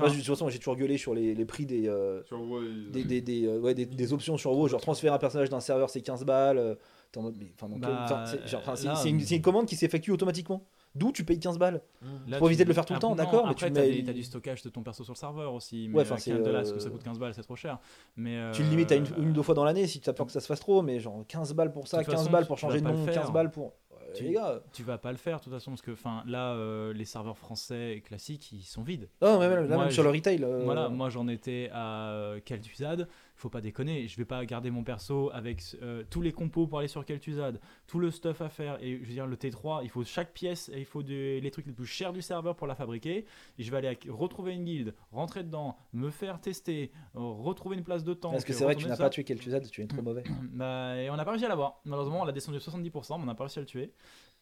de 0.09 0.15
toute 0.15 0.25
façon, 0.25 0.49
j'ai 0.49 0.59
toujours 0.59 0.75
gueulé 0.75 0.97
sur 0.97 1.13
les, 1.15 1.33
les 1.35 1.45
prix 1.45 1.65
des, 1.65 1.87
euh, 1.87 2.23
Sur 2.25 2.41
WoW, 2.41 2.61
ils- 2.63 2.91
des, 2.91 3.03
des, 3.03 3.21
des, 3.21 3.45
euh, 3.47 3.59
ouais, 3.59 3.73
des, 3.73 3.85
des 3.85 4.13
options 4.13 4.37
sur 4.43 4.57
WoW. 4.57 4.67
Genre, 4.67 4.81
transférer 4.81 5.13
un 5.13 5.17
personnage 5.17 5.49
d'un 5.49 5.59
serveur, 5.59 5.89
c'est 5.89 6.01
15 6.01 6.23
balles. 6.25 6.57
euh, 6.57 6.75
t'es 7.11 7.19
en 7.19 7.23
mode, 7.23 7.35
mais, 7.39 7.47
enfin, 7.55 7.67
dans 7.69 7.79
quel- 7.79 7.89
Bah, 7.89 8.25
enfin, 8.55 8.75
c'est 8.75 9.09
une, 9.09 9.41
commande 9.41 9.65
qui 9.67 9.75
s'effectue 9.75 10.11
automatiquement. 10.11 10.63
D'où 10.95 11.11
tu 11.11 11.23
payes 11.23 11.39
15 11.39 11.57
balles. 11.57 11.81
Là, 12.27 12.37
Faut 12.37 12.45
tu- 12.45 12.51
éviter 12.51 12.63
de 12.65 12.69
le 12.69 12.73
faire 12.75 12.85
tout 12.85 12.93
le 12.93 12.99
temps, 12.99 13.07
Ah, 13.13 13.15
non, 13.15 13.23
d'accord, 13.23 13.45
mais 13.45 13.51
Après, 13.51 13.67
tu 13.67 13.73
t'as, 13.73 13.81
mets- 13.81 13.91
des- 13.91 14.03
t'as 14.03 14.13
du 14.13 14.21
stockage 14.23 14.61
de 14.61 14.69
ton 14.69 14.83
perso 14.83 15.03
sur 15.03 15.13
le 15.13 15.17
serveur 15.17 15.53
aussi. 15.55 15.87
Mais 15.89 15.95
Ouais, 15.97 16.01
enfin, 16.03 16.15
euh, 16.15 16.17
c'est, 16.19 16.31
15 16.31 16.43
dollars, 16.43 16.61
parce 16.61 16.69
euh, 16.71 16.75
que 16.75 16.79
ça 16.81 16.89
coûte 16.91 17.03
15 17.03 17.17
balles, 17.19 17.33
c'est 17.33 17.41
trop 17.41 17.55
cher. 17.55 17.79
Mais, 18.15 18.51
Tu 18.53 18.61
le 18.63 18.69
limites 18.69 18.91
à 18.91 18.95
une, 18.95 19.05
euh, 19.05 19.17
une 19.21 19.29
ou 19.29 19.33
deux 19.33 19.41
fois 19.41 19.55
dans 19.55 19.63
l'année 19.63 19.87
si 19.87 19.99
tu 20.01 20.09
as 20.09 20.13
peur 20.13 20.25
que 20.27 20.31
ça 20.31 20.39
se 20.39 20.45
fasse 20.45 20.59
trop, 20.59 20.81
mais 20.83 20.99
genre 20.99 21.23
15 21.27 21.53
balles 21.53 21.71
pour 21.71 21.87
ça, 21.87 21.97
De 21.97 22.03
toute 22.03 22.11
15 22.11 22.21
façon, 22.21 22.31
balles 22.31 22.45
pour 22.45 22.57
changer 22.59 22.79
de 22.79 22.83
vas 22.83 22.91
pas 22.91 22.95
nom, 22.95 23.05
le 23.05 23.11
faire. 23.11 23.23
15 23.23 23.31
balles 23.31 23.51
pour. 23.51 23.73
Tu- 24.13 24.25
Les 24.25 24.33
gars. 24.33 24.61
Tu 24.73 24.83
vas 24.83 24.99
pas 24.99 25.11
le 25.11 25.17
faire 25.17 25.39
de 25.39 25.43
toute 25.43 25.53
façon 25.53 25.71
parce 25.71 25.81
que 25.81 25.89
enfin 25.89 26.21
là 26.27 26.51
euh, 26.53 26.93
les 26.93 27.05
serveurs 27.05 27.35
français 27.39 28.03
classiques 28.05 28.51
ils 28.51 28.61
sont 28.61 28.83
vides. 28.83 29.09
Non, 29.23 29.39
mais 29.39 29.49
même, 29.49 29.65
là, 29.67 29.75
Moi, 29.75 29.85
même 29.85 29.91
sur 29.91 30.03
le 30.03 30.11
retail. 30.11 30.43
euh, 30.43 30.61
Voilà, 30.65 30.87
moi 30.89 31.09
j'en 31.09 31.27
étais 31.27 31.71
à 31.73 32.09
euh, 32.11 32.39
Kel'Thuzad, 32.45 33.07
faut 33.43 33.49
pas 33.49 33.61
déconner, 33.61 34.07
je 34.07 34.17
vais 34.17 34.25
pas 34.25 34.43
garder 34.45 34.71
mon 34.71 34.83
perso 34.83 35.29
avec 35.33 35.61
euh, 35.81 36.03
tous 36.09 36.21
les 36.21 36.31
compos 36.31 36.65
pour 36.65 36.79
aller 36.79 36.87
sur 36.87 37.05
Kel'Thuzad, 37.05 37.59
tout 37.87 37.99
le 37.99 38.09
stuff 38.09 38.41
à 38.41 38.49
faire 38.49 38.77
et 38.81 38.95
je 39.01 39.05
veux 39.05 39.13
dire 39.13 39.27
le 39.27 39.35
T3, 39.35 39.81
il 39.83 39.89
faut 39.89 40.03
chaque 40.03 40.33
pièce 40.33 40.69
et 40.73 40.79
il 40.79 40.85
faut 40.85 41.03
des- 41.03 41.39
les 41.41 41.51
trucs 41.51 41.65
les 41.67 41.71
plus 41.73 41.85
chers 41.85 42.13
du 42.13 42.21
serveur 42.21 42.55
pour 42.55 42.65
la 42.67 42.73
fabriquer 42.75 43.25
et 43.59 43.63
je 43.63 43.69
vais 43.69 43.77
aller 43.77 43.87
à- 43.89 44.11
retrouver 44.11 44.53
une 44.53 44.63
guilde, 44.65 44.95
rentrer 45.11 45.43
dedans, 45.43 45.77
me 45.93 46.09
faire 46.09 46.39
tester, 46.41 46.91
euh, 47.15 47.19
retrouver 47.19 47.75
une 47.77 47.83
place 47.83 48.03
de 48.03 48.13
temps. 48.13 48.31
Parce 48.31 48.45
que 48.45 48.53
c'est 48.53 48.63
vrai 48.63 48.75
que 48.75 48.81
tu 48.81 48.87
n'as 48.87 48.97
pas 48.97 49.09
tué 49.09 49.23
Kel'Thuzad, 49.23 49.69
tu 49.69 49.81
es 49.81 49.87
trop 49.87 50.01
mauvais. 50.01 50.23
Bah, 50.53 50.95
et 50.97 51.09
on 51.09 51.15
n'a 51.17 51.25
pas 51.25 51.31
réussi 51.31 51.45
à 51.45 51.49
l'avoir. 51.49 51.81
Malheureusement, 51.85 52.21
on 52.21 52.25
l'a 52.25 52.31
descendu 52.31 52.57
de 52.57 52.63
70%, 52.63 53.17
mais 53.17 53.23
on 53.23 53.25
n'a 53.27 53.35
pas 53.35 53.43
réussi 53.43 53.59
à 53.59 53.61
le 53.61 53.67
tuer. 53.67 53.91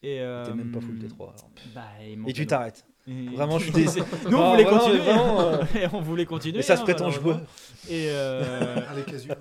Et 0.04 0.20
euh, 0.20 0.46
T'es 0.46 0.54
même 0.54 0.72
pas 0.72 0.82
full 0.82 0.98
T3. 0.98 1.16
alors. 1.30 1.50
Bah, 1.76 1.82
il 2.04 2.12
Et 2.12 2.16
manquait 2.16 2.34
tu 2.34 2.46
t'arrêtes. 2.48 2.86
Et- 3.08 3.30
Vraiment, 3.36 3.58
je 3.58 3.64
suis 3.72 3.74
désolé. 3.74 4.06
Nous, 4.30 4.38
on 4.38 4.42
Ah, 4.42 4.52
voulait 4.52 4.66
continuer. 4.66 4.98
vraiment, 5.00 5.40
euh, 5.42 5.64
Et 5.76 5.88
on 5.92 6.02
voulait 6.02 6.26
continuer. 6.26 6.62
Ça 6.62 6.76
se 6.76 6.82
hein, 6.82 6.86
prétend 6.86 7.10
joueur. 7.10 7.42
Et, 7.90 8.08
euh, 8.10 8.76
Allez, 8.90 9.02
casu. 9.04 9.32
hein. 9.32 9.36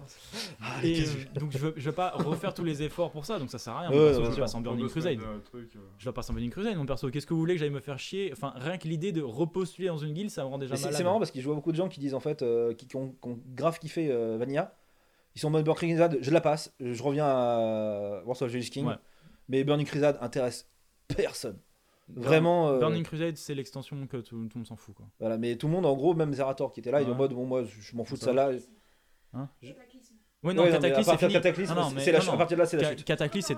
Ah, 0.63 0.77
et, 0.85 1.03
euh, 1.03 1.05
donc, 1.39 1.53
je 1.53 1.59
veux, 1.59 1.75
je 1.77 1.85
veux 1.85 1.95
pas 1.95 2.11
refaire 2.17 2.55
tous 2.55 2.65
les 2.65 2.83
efforts 2.83 3.11
pour 3.11 3.27
ça, 3.27 3.39
donc 3.39 3.51
ça 3.51 3.59
sert 3.59 3.75
à 3.75 3.81
rien. 3.83 3.91
Ouais, 3.91 3.97
perso, 4.07 4.21
ouais, 4.21 4.27
je 4.31 4.37
le 4.37 4.41
passe 4.43 4.55
en 4.55 4.61
Burning 4.63 4.89
Crusade. 4.89 5.17
de 5.19 5.41
truc, 5.45 5.71
euh. 5.77 5.79
Je 5.99 6.07
le 6.07 6.13
passe 6.13 6.31
en 6.31 6.33
Burning 6.33 6.51
Crusade, 6.51 6.77
mon 6.77 6.87
perso. 6.87 7.11
Qu'est-ce 7.11 7.27
que 7.27 7.35
vous 7.35 7.41
voulez 7.41 7.55
que 7.55 7.61
j'aille 7.61 7.71
me 7.71 7.81
faire 7.81 7.99
chier? 7.99 8.31
Enfin, 8.33 8.53
rien 8.57 8.79
que 8.79 8.89
l'idée 8.89 9.13
de 9.13 9.23
repostuler 9.23 9.89
dans 9.89 9.99
une 9.99 10.15
guilde, 10.15 10.31
ça 10.31 10.43
me 10.43 10.49
rend 10.49 10.59
déjà 10.59 10.75
malade. 10.75 10.93
c'est 10.95 11.05
marrant 11.05 11.19
parce 11.19 11.31
que 11.31 11.41
je 11.41 11.45
vois 11.47 11.55
beaucoup 11.55 11.73
de 11.73 11.77
gens 11.77 11.89
qui 11.89 12.01
disent 12.01 12.15
en 12.15 12.21
fait, 12.21 12.41
euh, 12.43 12.73
qui, 12.75 12.87
qui 12.87 12.97
ont, 12.97 13.11
qui 13.23 13.29
ont 13.29 13.39
grave 13.55 13.79
kiffé 13.79 14.09
Vanilla. 14.39 14.75
Ils 15.37 15.41
sont 15.41 15.49
en 15.49 15.51
mode 15.51 15.65
Burning 15.65 15.91
Crusade, 15.95 16.19
je 16.23 16.31
la 16.31 16.41
passe, 16.41 16.75
je 16.81 17.01
reviens 17.03 17.27
à 17.27 18.23
Wars 18.25 18.41
of 18.43 18.51
Jesus 18.51 18.71
King. 18.71 18.87
Ouais. 18.87 18.95
Mais 19.49 19.63
Burning 19.65 19.87
Crusade 19.87 20.17
intéresse 20.23 20.69
personne. 21.09 21.59
Vraiment. 22.17 22.69
euh, 22.69 22.79
Burning 22.79 23.03
Crusade, 23.05 23.37
c'est 23.37 23.55
l'extension 23.55 24.07
que 24.07 24.17
tout, 24.19 24.23
tout 24.49 24.49
le 24.55 24.59
monde 24.61 24.67
s'en 24.67 24.77
fout. 24.77 24.95
Quoi. 24.95 25.07
Voilà, 25.21 25.39
mais 25.39 25.57
tout 25.57 25.67
le 25.69 25.73
monde, 25.73 25.87
en 25.87 25.95
gros, 25.95 26.15
même 26.15 26.33
Zerator 26.35 26.73
qui 26.73 26.81
était 26.81 26.91
là, 26.91 27.03
il 27.03 27.09
est 27.09 27.13
en 27.13 27.15
mode 27.15 27.33
bon, 27.33 27.47
moi 27.47 27.63
je 27.65 27.97
m'en 27.97 28.05
fous 28.05 28.17
de 28.17 28.21
Ça 28.21 28.33
là. 28.33 28.51
Cataclysme. 29.63 30.15
Ouais, 30.43 30.55
non, 30.55 30.63
Ouais, 30.65 30.71
Cataclysme, 30.71 31.17
c'est 31.19 31.27
de 31.29 31.33
Cataclysme, 31.33 31.75
c'est- 31.75 31.95
mais- 32.07 32.13
la 32.13 32.21
chute. 32.21 32.29
non. 32.29 32.35
À 32.35 32.39
partir 32.39 32.57
de 32.57 32.63
là, 32.63 32.67
c'est 32.67 32.77
la 32.79 32.83
Ca- 32.85 32.91
chute. 32.97 33.05
Cataclysme, 33.05 33.47
c'est 33.49 33.55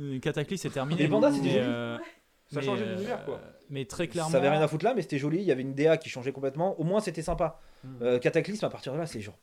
euh, 0.00 0.56
c'est 0.56 0.70
terminé. 0.70 1.02
Les 1.02 1.08
pandas, 1.08 1.32
c'était 1.32 1.48
joli. 1.50 1.58
euh, 1.64 1.98
Ça 2.46 2.60
mais, 2.60 2.66
changeait 2.66 2.84
euh, 2.84 2.94
d'univers, 2.94 3.24
quoi. 3.24 3.40
Mais 3.70 3.84
très 3.86 4.06
clairement. 4.06 4.30
Ça 4.30 4.36
avait 4.38 4.50
rien 4.50 4.60
à 4.60 4.68
foutre 4.68 4.84
là, 4.84 4.94
mais 4.94 5.02
c'était 5.02 5.18
joli. 5.18 5.38
Il 5.38 5.44
y 5.44 5.50
avait 5.52 5.62
une 5.62 5.74
DA 5.74 5.96
qui 5.96 6.08
changeait 6.10 6.32
complètement. 6.32 6.78
Au 6.78 6.84
moins, 6.84 7.00
c'était 7.00 7.22
sympa. 7.22 7.58
Hmm. 7.82 7.88
Euh, 8.02 8.18
Cataclysme, 8.18 8.64
à 8.66 8.70
partir 8.70 8.92
de 8.92 8.98
là, 8.98 9.06
c'est 9.06 9.20
genre. 9.20 9.38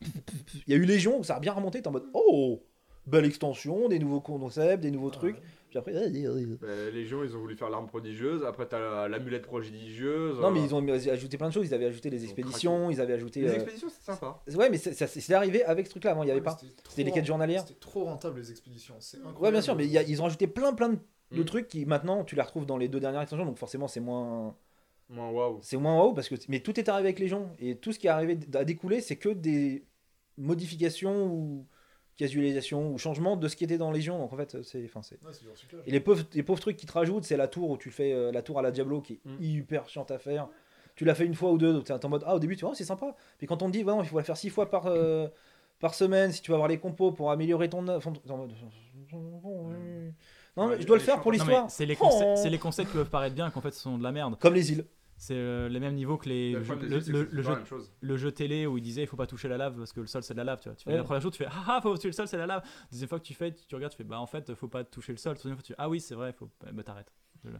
Il 0.67 0.71
y 0.71 0.73
a 0.73 0.77
eu 0.77 0.85
Légion 0.85 1.19
où 1.19 1.23
ça 1.23 1.35
a 1.35 1.39
bien 1.39 1.51
remonté. 1.53 1.81
T'es 1.81 1.87
en 1.87 1.91
mode 1.91 2.05
oh, 2.13 2.63
belle 3.07 3.25
extension, 3.25 3.89
des 3.89 3.99
nouveaux 3.99 4.21
concepts, 4.21 4.81
des 4.81 4.91
nouveaux 4.91 5.09
trucs. 5.09 5.37
Puis 5.69 5.77
après, 5.77 5.93
Bah, 5.93 6.67
Légion, 6.91 7.23
ils 7.23 7.35
ont 7.35 7.39
voulu 7.39 7.55
faire 7.55 7.69
l'arme 7.69 7.85
prodigieuse. 7.87 8.43
Après, 8.43 8.65
t'as 8.67 8.79
la- 8.79 9.07
l'amulette 9.07 9.43
prodigieuse. 9.45 10.39
non, 10.39 10.49
mais 10.51 10.61
euh, 10.61 10.65
ils 10.65 10.73
ont 10.75 10.87
ajouté 11.11 11.37
plein 11.37 11.49
de 11.49 11.53
choses. 11.53 11.67
Ils 11.67 11.73
avaient 11.73 11.85
ajouté 11.85 12.09
les 12.09 12.23
expéditions, 12.23 12.89
ils 12.89 12.99
avaient 12.99 13.13
ajouté. 13.13 13.41
Les 13.41 13.49
euh, 13.49 13.53
expéditions, 13.55 13.87
c'est 13.89 14.03
sympa. 14.03 14.41
Ouais, 14.55 14.69
mais 14.69 14.77
c'est 14.77 14.93
ça- 14.93 15.05
c'est 15.07 15.33
arrivé 15.33 15.63
avec 15.63 15.85
ce 15.85 15.91
truc-là. 15.91 16.11
Avant, 16.11 16.23
il 16.23 16.27
y 16.27 16.31
avait 16.31 16.39
Ouais, 16.39 16.43
pas. 16.45 16.57
C'était 16.89 17.03
les 17.03 17.11
quêtes 17.11 17.25
journalières. 17.25 17.61
C'était 17.67 17.79
trop 17.79 18.03
rentable 18.05 18.39
les 18.39 18.49
expéditions. 18.49 18.95
C'est 18.99 19.17
incroyable. 19.17 19.43
Ouais, 19.43 19.51
bien 19.51 19.61
sûr, 19.61 19.75
mais 19.75 19.85
il 19.85 19.91
y 19.91 19.97
a- 19.99 20.03
ils 20.03 20.19
ont 20.21 20.23
rajouté 20.23 20.47
plein, 20.47 20.73
plein 20.73 20.89
de, 20.89 20.97
Mm. 21.31 21.45
trucs 21.45 21.67
qui 21.67 21.85
maintenant 21.85 22.23
tu 22.23 22.35
les 22.35 22.41
retrouves 22.41 22.65
dans 22.65 22.77
les 22.77 22.87
deux 22.87 22.99
dernières 22.99 23.21
extensions. 23.21 23.45
Donc 23.45 23.57
forcément, 23.59 23.87
c'est 23.87 23.99
moins. 23.99 24.55
Moi, 25.11 25.29
waouh. 25.31 25.59
C'est 25.61 25.77
moins 25.77 25.95
waouh 25.97 26.13
parce 26.13 26.29
que 26.29 26.35
mais 26.49 26.59
tout 26.61 26.79
est 26.79 26.89
arrivé 26.89 27.09
avec 27.09 27.19
les 27.19 27.27
gens 27.27 27.51
et 27.59 27.75
tout 27.75 27.91
ce 27.91 27.99
qui 27.99 28.07
est 28.07 28.11
arrivé 28.11 28.37
à 28.55 28.63
découler 28.63 29.01
c'est 29.01 29.15
que 29.15 29.29
des 29.29 29.83
modifications 30.37 31.25
ou 31.27 31.65
casualisations 32.19 32.91
ou 32.91 32.97
changements 32.97 33.35
de 33.37 33.47
ce 33.47 33.55
qui 33.55 33.63
était 33.63 33.77
dans 33.77 33.91
Légion 33.91 34.19
donc 34.19 34.31
en 34.33 34.37
fait 34.37 34.61
c'est 34.63 34.83
enfin 34.85 35.01
c'est 35.01 35.15
Ouais, 35.23 35.31
c'est 35.33 35.43
du 35.43 35.49
recyclage. 35.49 35.81
et 35.87 35.91
les 35.91 35.99
pauvres 35.99 36.23
les 36.33 36.43
pauvres 36.43 36.59
trucs 36.59 36.77
qui 36.77 36.85
te 36.85 36.91
rajoutent 36.91 37.23
c'est 37.23 37.37
la 37.37 37.47
tour 37.47 37.69
où 37.71 37.77
tu 37.77 37.89
fais 37.91 38.11
euh, 38.13 38.31
la 38.31 38.41
tour 38.41 38.59
à 38.59 38.61
la 38.61 38.71
Diablo 38.71 39.01
qui 39.01 39.13
est 39.13 39.19
Mm. 39.25 39.37
hyper 39.43 39.87
chiante 39.89 40.11
à 40.11 40.19
faire 40.19 40.47
tu 40.95 41.05
l'as 41.05 41.15
fait 41.15 41.25
une 41.25 41.33
fois 41.33 41.49
ou 41.51 41.57
deux, 41.57 41.71
donc 41.73 41.85
t'es 41.85 42.05
en 42.05 42.09
mode 42.09 42.23
ah 42.27 42.35
au 42.35 42.39
début 42.39 42.55
tu 42.57 42.65
vois 42.65 42.75
c'est 42.75 42.83
sympa. 42.83 43.15
Puis 43.37 43.47
quand 43.47 43.61
on 43.63 43.67
te 43.67 43.71
dit 43.71 43.83
bah 43.85 43.93
non, 43.93 44.03
il 44.03 44.07
faut 44.09 44.17
la 44.17 44.23
faire 44.25 44.35
six 44.35 44.49
fois 44.49 44.69
par 44.69 44.87
euh, 44.87 45.27
par 45.79 45.93
semaine 45.93 46.31
si 46.33 46.41
tu 46.41 46.51
vas 46.51 46.55
avoir 46.55 46.67
les 46.67 46.77
compos 46.77 47.13
pour 47.13 47.31
améliorer 47.31 47.69
ton 47.69 47.87
œuvre, 47.87 48.11
t'es 48.11 48.31
en 48.31 48.37
mode, 48.37 48.51
non 49.23 49.67
mais 49.69 50.11
Ouais, 50.57 50.81
je 50.81 50.85
dois 50.85 50.97
le 50.97 51.01
faire 51.03 51.21
pour 51.21 51.31
Non, 51.31 51.37
mais 51.37 51.43
l'histoire. 51.45 51.71
c'est 51.71 51.85
les, 51.85 51.95
concepts- 51.95 52.25
Oh. 52.37 52.39
c'est 52.41 52.49
les 52.49 52.57
concepts 52.57 52.89
qui 52.91 52.97
peuvent 52.97 53.09
paraître 53.09 53.33
bien 53.35 53.49
qu'en 53.49 53.61
fait 53.61 53.71
ce 53.71 53.79
sont 53.79 53.97
de 53.97 54.03
la 54.03 54.11
merde. 54.11 54.37
Comme 54.39 54.53
les 54.55 54.71
îles. 54.73 54.85
C'est 55.21 55.35
euh, 55.35 55.67
les 55.67 55.81
mêmes 55.81 55.95
niveaux 55.95 56.15
que 56.17 56.29
les, 56.29 56.53
Le 56.53 56.63
jeux, 56.63 56.75
le- 56.75 57.01
jeu, 58.17 58.25
le 58.25 58.31
télé 58.31 58.65
où 58.65 58.77
il 58.77 58.81
disait 58.81 59.01
il 59.01 59.07
faut 59.07 59.17
pas 59.17 59.27
toucher 59.27 59.49
la 59.49 59.57
lave 59.57 59.75
parce 59.77 59.91
que 59.91 59.99
le 59.99 60.07
sol 60.07 60.23
c'est 60.23 60.33
de 60.33 60.37
la 60.37 60.45
lave. 60.45 60.61
Tu, 60.61 60.69
vois. 60.69 60.77
tu 60.77 60.85
fais 60.85 60.91
Ouais. 60.91 60.95
la 60.97 61.03
première 61.03 61.21
chose, 61.21 61.33
tu 61.33 61.39
fais 61.43 61.49
ah 61.51 61.65
ah, 61.67 61.79
faut 61.83 61.93
toucher 61.97 62.07
le 62.07 62.13
sol, 62.13 62.27
c'est 62.29 62.37
la 62.37 62.47
lave. 62.47 62.63
Deuxième 62.89 63.09
fois 63.09 63.19
que 63.19 63.25
tu 63.25 63.33
fais, 63.33 63.51
tu 63.53 63.75
regardes, 63.75 63.91
tu 63.91 63.97
fais 63.97 64.05
bah 64.05 64.17
en 64.21 64.25
fait 64.27 64.53
faut 64.55 64.69
pas 64.69 64.85
toucher 64.85 65.11
le 65.11 65.17
sol. 65.17 65.35
Troisième 65.35 65.57
fois 65.57 65.63
tu 65.63 65.73
fais 65.73 65.77
ah 65.77 65.89
oui 65.89 65.99
c'est 65.99 66.15
vrai, 66.15 66.31
faut 66.31 66.47
bah, 66.71 66.83
t'arrêtes. 66.83 67.11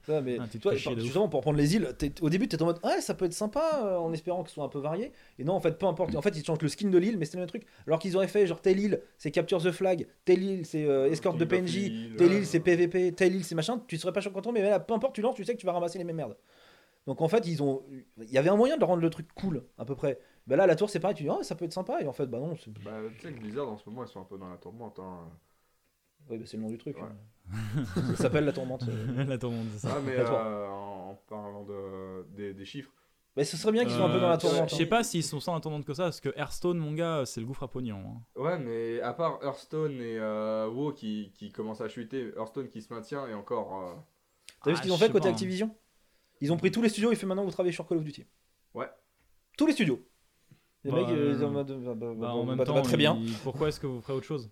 Ouais, 0.08 0.22
mais 0.22 0.38
Ah, 0.40 0.46
tu 0.50 0.60
toi, 0.60 0.74
de 0.74 0.78
ouf. 0.78 1.00
justement 1.00 1.30
pour 1.30 1.42
prendre 1.42 1.58
les 1.58 1.76
îles, 1.76 1.88
au 2.22 2.30
début 2.30 2.48
t'es 2.48 2.62
en 2.62 2.66
mode 2.66 2.80
ouais 2.84 3.02
ça 3.02 3.14
peut 3.14 3.26
être 3.26 3.34
sympa 3.34 3.82
euh, 3.84 3.98
en 3.98 4.12
espérant 4.14 4.44
que 4.44 4.50
ce 4.50 4.56
soit 4.56 4.64
un 4.64 4.70
peu 4.70 4.80
varié. 4.80 5.12
Et 5.38 5.44
non 5.44 5.54
en 5.54 5.60
fait 5.60 5.78
peu 5.78 5.86
importe. 5.86 6.16
En 6.16 6.22
fait 6.22 6.36
ils 6.38 6.46
changent 6.46 6.62
le 6.62 6.68
skin 6.70 6.90
de 6.90 6.98
l'île 6.98 7.18
mais 7.18 7.26
c'est 7.26 7.36
le 7.38 7.42
même 7.42 7.50
truc. 7.50 7.66
Alors 7.88 8.00
qu'ils 8.00 8.16
auraient 8.16 8.28
fait 8.28 8.48
genre 8.48 8.62
telle 8.62 8.80
île 8.80 9.02
c'est 9.18 9.32
capture 9.32 9.62
the 9.62 9.72
flag, 9.72 10.08
telle 10.26 10.44
île 10.44 10.66
c'est 10.66 10.86
euh, 10.86 11.10
escorte 11.12 11.38
de 11.38 11.46
PNJ, 11.46 12.16
telle 12.18 12.32
île 12.34 12.46
c'est 12.46 12.60
PVP, 12.62 13.14
telle 13.14 13.36
île 13.36 13.44
c'est 13.44 13.56
machin. 13.56 13.82
Tu 13.88 13.98
serais 13.98 14.14
pas 14.14 14.22
content 14.22 14.52
mais 14.52 14.62
là, 14.64 14.80
peu 14.80 14.94
importe 14.94 15.16
tu 15.16 15.22
lances 15.22 15.36
tu 15.36 15.44
sais 15.44 15.56
que 15.56 15.60
tu 15.60 15.66
vas 15.66 15.74
ramasser 15.74 15.98
les 15.98 16.04
mêmes 16.06 16.16
merdes. 16.18 16.36
Donc 17.10 17.22
en 17.24 17.28
fait 17.28 17.48
ils 17.48 17.64
ont, 17.64 17.82
il 18.20 18.30
y 18.30 18.38
avait 18.38 18.50
un 18.50 18.56
moyen 18.56 18.78
de 18.78 18.86
rendre 18.86 19.02
le 19.02 19.10
truc 19.10 19.28
cool 19.34 19.66
à 19.80 19.84
peu 19.86 19.96
près. 19.96 20.20
Bah 20.46 20.56
là 20.56 20.68
la 20.68 20.76
tour 20.76 20.92
c'est 20.92 21.00
pareil 21.00 21.18
tu 21.18 21.24
dis 21.24 21.30
oh 21.30 21.42
ça 21.42 21.56
peut 21.56 21.66
être 21.66 21.74
sympa 21.74 22.00
et 22.02 22.06
en 22.08 22.14
fait 22.14 22.28
bah 22.28 22.38
non 22.38 22.56
c'est 22.56 22.72
Bah, 22.84 22.92
tu 23.18 23.28
sais 23.28 23.34
que 23.34 23.40
Blizzard 23.40 23.68
en 23.68 23.78
ce 23.78 23.90
moment, 23.90 24.04
ils 24.04 24.08
sont 24.08 24.22
un 24.22 24.26
peu 24.26 24.38
dans 24.38 24.48
la 24.50 24.58
tourmente. 24.58 25.00
Hein. 25.00 25.28
ouais, 26.30 26.38
bah, 26.38 26.44
c'est 26.46 26.58
le 26.58 26.64
nom 26.64 26.70
du 26.70 26.78
truc. 26.78 26.98
Ouais. 26.98 27.04
hein. 27.04 27.84
ça 28.16 28.24
s'appelle 28.24 28.46
la 28.46 28.52
tourmente. 28.54 28.84
euh. 28.88 29.08
Le 29.26 29.48
monde 29.50 29.68
c'est 29.74 29.88
ça. 29.88 29.96
Ah, 29.98 30.02
mais 30.06 30.18
La 30.18 30.24
euh, 30.32 30.68
en, 30.68 31.20
parlant 31.28 31.64
de, 31.64 32.28
des, 32.36 32.54
des 32.54 32.66
chiffres, 32.66 32.92
Mais 33.36 33.44
ce 33.44 33.58
serait 33.58 33.72
bien 33.72 33.86
qu'ils 33.86 33.94
soient 33.94 34.06
un 34.06 34.14
peu 34.14 34.20
dans 34.20 34.30
la 34.30 34.36
Euh, 34.36 34.38
tourmente. 34.38 34.70
Je 34.70 34.76
hein. 34.76 34.78
sais 34.78 34.86
pas 34.86 35.04
s'ils 35.04 35.24
sont 35.24 35.40
sans 35.40 35.56
la 35.56 35.62
tourmente 35.62 35.86
que 35.86 35.96
ça 35.96 36.04
parce 36.04 36.22
que 36.22 36.30
Hearthstone 36.38 36.78
mon 36.78 36.94
gars 36.94 37.24
c'est 37.26 37.42
le 37.42 37.48
gouffre 37.48 37.64
à 37.64 37.68
pognon. 37.72 37.98
hein. 37.98 38.22
Ouais, 38.40 38.60
mais 38.60 39.02
à 39.02 39.14
part 39.14 39.40
Hearthstone 39.44 40.00
et 40.00 40.20
euh, 40.20 40.68
WoW 40.70 40.94
qui, 40.94 41.32
qui 41.34 41.52
commencent 41.52 41.82
à 41.82 41.90
chuter, 41.90 42.32
Hearthstone 42.38 42.68
qui 42.70 42.82
se 42.84 42.94
maintient 42.94 43.28
et 43.28 43.34
encore. 43.34 43.82
euh, 43.82 43.94
T'as 44.64 44.72
vu 44.72 44.76
ce 44.76 44.82
Ah, 44.82 44.84
qu'ils 44.84 44.94
ont 44.94 44.98
fait 44.98 45.12
côté 45.12 45.30
pas, 45.30 45.36
hein. 45.36 45.38
Ils 46.42 46.52
ont 46.54 46.58
pris 46.58 46.72
tous 46.72 46.82
les 46.82 46.90
studios 46.90 47.12
et 47.12 47.16
fait 47.16 47.26
maintenant 47.26 47.44
vous 47.44 47.52
travaillez 47.52 47.74
sur 47.74 47.88
Call 47.88 47.98
of 47.98 48.04
Duty. 48.04 48.26
Ouais. 48.74 48.88
Tous 49.58 49.68
les 49.68 49.74
studios. 49.74 50.02
Les 50.86 50.92
Bah, 50.92 50.98
mecs, 50.98 51.10
euh, 51.10 51.34
ils 51.36 51.44
euh, 51.44 51.46
ont 51.46 51.50
en 51.50 51.52
mode, 51.52 51.68
bah, 51.68 51.94
bah, 51.96 52.08
Bah, 52.08 52.14
bah, 52.20 52.34
en 52.34 52.46
même 52.46 52.58
bah, 52.58 52.64
temps, 52.66 52.82
très 52.82 52.96
bien. 52.98 53.18
il- 53.22 53.34
pourquoi 53.44 53.68
est-ce 53.68 53.80
que 53.80 53.88
vous 53.88 54.00
ferez 54.00 54.14
autre 54.14 54.26
chose? 54.26 54.50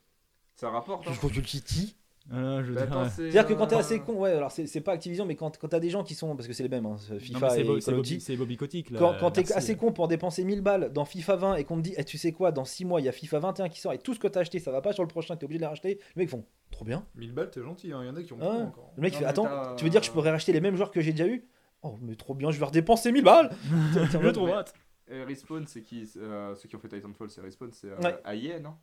Ça 0.55 0.69
rapporte. 0.69 1.07
Hein. 1.07 1.11
Je 1.13 1.17
crois 1.17 1.29
que 1.29 1.35
tu 1.35 1.41
le 1.41 1.45
kitty. 1.47 1.95
Euh, 2.33 2.61
je 2.61 2.67
veux 2.71 2.75
Bah, 2.75 2.81
dire, 2.81 2.91
attends, 2.91 3.03
ouais. 3.03 3.09
c'est, 3.09 3.31
C'est-à-dire 3.31 3.47
que 3.47 3.53
quand 3.53 3.67
t'es 3.67 3.75
euh, 3.75 3.79
assez 3.79 4.01
con, 4.01 4.15
ouais, 4.19 4.31
alors 4.31 4.51
c'est 4.51 4.67
c'est 4.67 4.81
pas 4.81 4.91
Activision, 4.91 5.25
mais 5.25 5.37
quand, 5.37 5.57
quand 5.57 5.69
t'as 5.69 5.79
des 5.79 5.89
gens 5.89 6.03
qui 6.03 6.13
sont, 6.13 6.35
parce 6.35 6.45
que 6.45 6.51
c'est 6.51 6.63
les 6.63 6.67
mêmes, 6.67 6.85
hein, 6.85 6.97
Non, 7.09 7.13
mais 7.13 7.19
FIFA 7.21 7.49
c'est 7.51 7.61
et 7.61 7.63
Bo- 7.63 7.73
Call 7.75 7.81
c'est 7.81 7.91
of 7.91 7.95
Bobby, 7.95 8.09
Duty. 8.09 8.21
c'est 8.21 8.35
Bobby 8.35 8.57
Kotick. 8.57 8.89
là, 8.89 8.99
Quand, 8.99 9.15
quand 9.17 9.31
t'es 9.31 9.41
merci. 9.41 9.53
assez 9.53 9.77
con 9.77 9.93
pour 9.93 10.09
dépenser 10.09 10.43
1000 10.43 10.59
balles 10.59 10.91
dans 10.91 11.05
FIFA 11.05 11.35
20 11.37 11.55
et 11.55 11.63
qu'on 11.63 11.77
te 11.77 11.81
dit, 11.83 11.93
eh, 11.95 12.03
tu 12.03 12.17
sais 12.17 12.33
quoi, 12.33 12.51
dans 12.51 12.65
6 12.65 12.83
mois 12.83 12.99
il 12.99 13.05
y 13.05 13.07
a 13.07 13.13
FIFA 13.13 13.39
21 13.39 13.69
qui 13.69 13.79
sort 13.79 13.93
et 13.93 13.97
tout 13.99 14.13
ce 14.13 14.19
que 14.19 14.27
t'as 14.27 14.41
acheté 14.41 14.59
ça 14.59 14.71
va 14.73 14.81
pas 14.81 14.91
sur 14.91 15.03
le 15.03 15.07
prochain, 15.07 15.37
t'es 15.37 15.45
obligé 15.45 15.59
de 15.59 15.63
les 15.63 15.67
racheter. 15.69 15.99
Les 16.17 16.23
mecs 16.23 16.29
font, 16.29 16.43
trop 16.69 16.83
bien. 16.83 17.05
1000 17.15 17.31
balles, 17.31 17.49
t'es 17.49 17.61
gentil, 17.63 17.93
hein. 17.93 17.99
il 18.03 18.07
y 18.07 18.09
en 18.09 18.15
a 18.17 18.21
qui 18.23 18.33
ont 18.33 18.37
Ah 18.41 18.49
plus 18.49 18.63
encore. 18.65 18.91
Le 18.97 19.01
mec 19.03 19.13
il 19.13 19.15
Non, 19.15 19.19
fait, 19.19 19.23
mais 19.23 19.29
attends, 19.29 19.43
t'as- 19.45 19.75
tu 19.77 19.85
veux 19.85 19.89
dire 19.89 20.01
que 20.01 20.07
je 20.07 20.11
pourrais 20.11 20.31
racheter 20.31 20.51
les 20.51 20.59
mêmes 20.59 20.75
joueurs 20.75 20.91
que 20.91 20.99
j'ai 20.99 21.13
déjà 21.13 21.27
eu? 21.27 21.47
Oh, 21.93 21.97
mais 22.01 22.15
trop 22.15 22.33
bien, 22.35 22.51
je 22.51 22.59
vais 22.59 22.65
redépenser 22.65 23.11
1000 23.11 23.23
balles 23.23 23.49
mode, 24.25 24.33
trouve 24.33 24.47
mais- 24.49 24.53
hâte. 24.55 24.73
Et 25.09 25.23
Respawn, 25.23 25.65
c'est 25.67 25.83
qui 25.83 26.09
euh, 26.17 26.53
Ceux 26.55 26.67
qui 26.67 26.75
ont 26.75 26.79
fait 26.79 26.89
Titanfall, 26.89 27.29
c'est 27.29 27.39
Respawn, 27.41 27.71
c'est 27.71 27.87
euh, 27.89 27.97
Ouais. 27.99 28.19
non? 28.59 28.75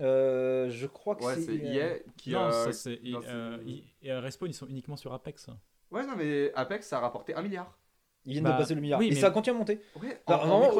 Euh, 0.00 0.68
je 0.70 0.86
crois 0.86 1.14
que 1.14 1.24
Ouais, 1.24 1.36
c'est. 1.36 1.54
EA 1.56 1.98
qui. 2.16 2.32
non, 2.32 2.44
euh, 2.44 2.50
ça 2.64 2.72
c'est. 2.72 3.00
non, 3.04 3.20
euh, 3.26 3.58
c'est- 3.58 4.08
euh, 4.10 4.20
Respawn, 4.20 4.50
ils 4.50 4.54
sont 4.54 4.66
uniquement 4.66 4.96
sur 4.96 5.12
Apex. 5.12 5.48
Ouais, 5.90 6.06
non, 6.06 6.14
mais 6.16 6.52
Apex, 6.54 6.86
ça 6.86 6.98
a 6.98 7.00
rapporté 7.00 7.34
1 7.34 7.42
milliard. 7.42 7.78
Ils 8.26 8.32
viennent 8.32 8.44
Bah, 8.44 8.52
de 8.52 8.58
passer 8.58 8.74
le 8.74 8.82
milliard. 8.82 9.00
oui, 9.00 9.06
et 9.06 9.10
mais- 9.10 9.16
ça 9.16 9.30
continue 9.30 9.56
à 9.56 9.58
monter. 9.58 9.80
Ouais, 10.00 10.20
en, 10.26 10.32
Alors, 10.34 10.52
en. 10.52 10.70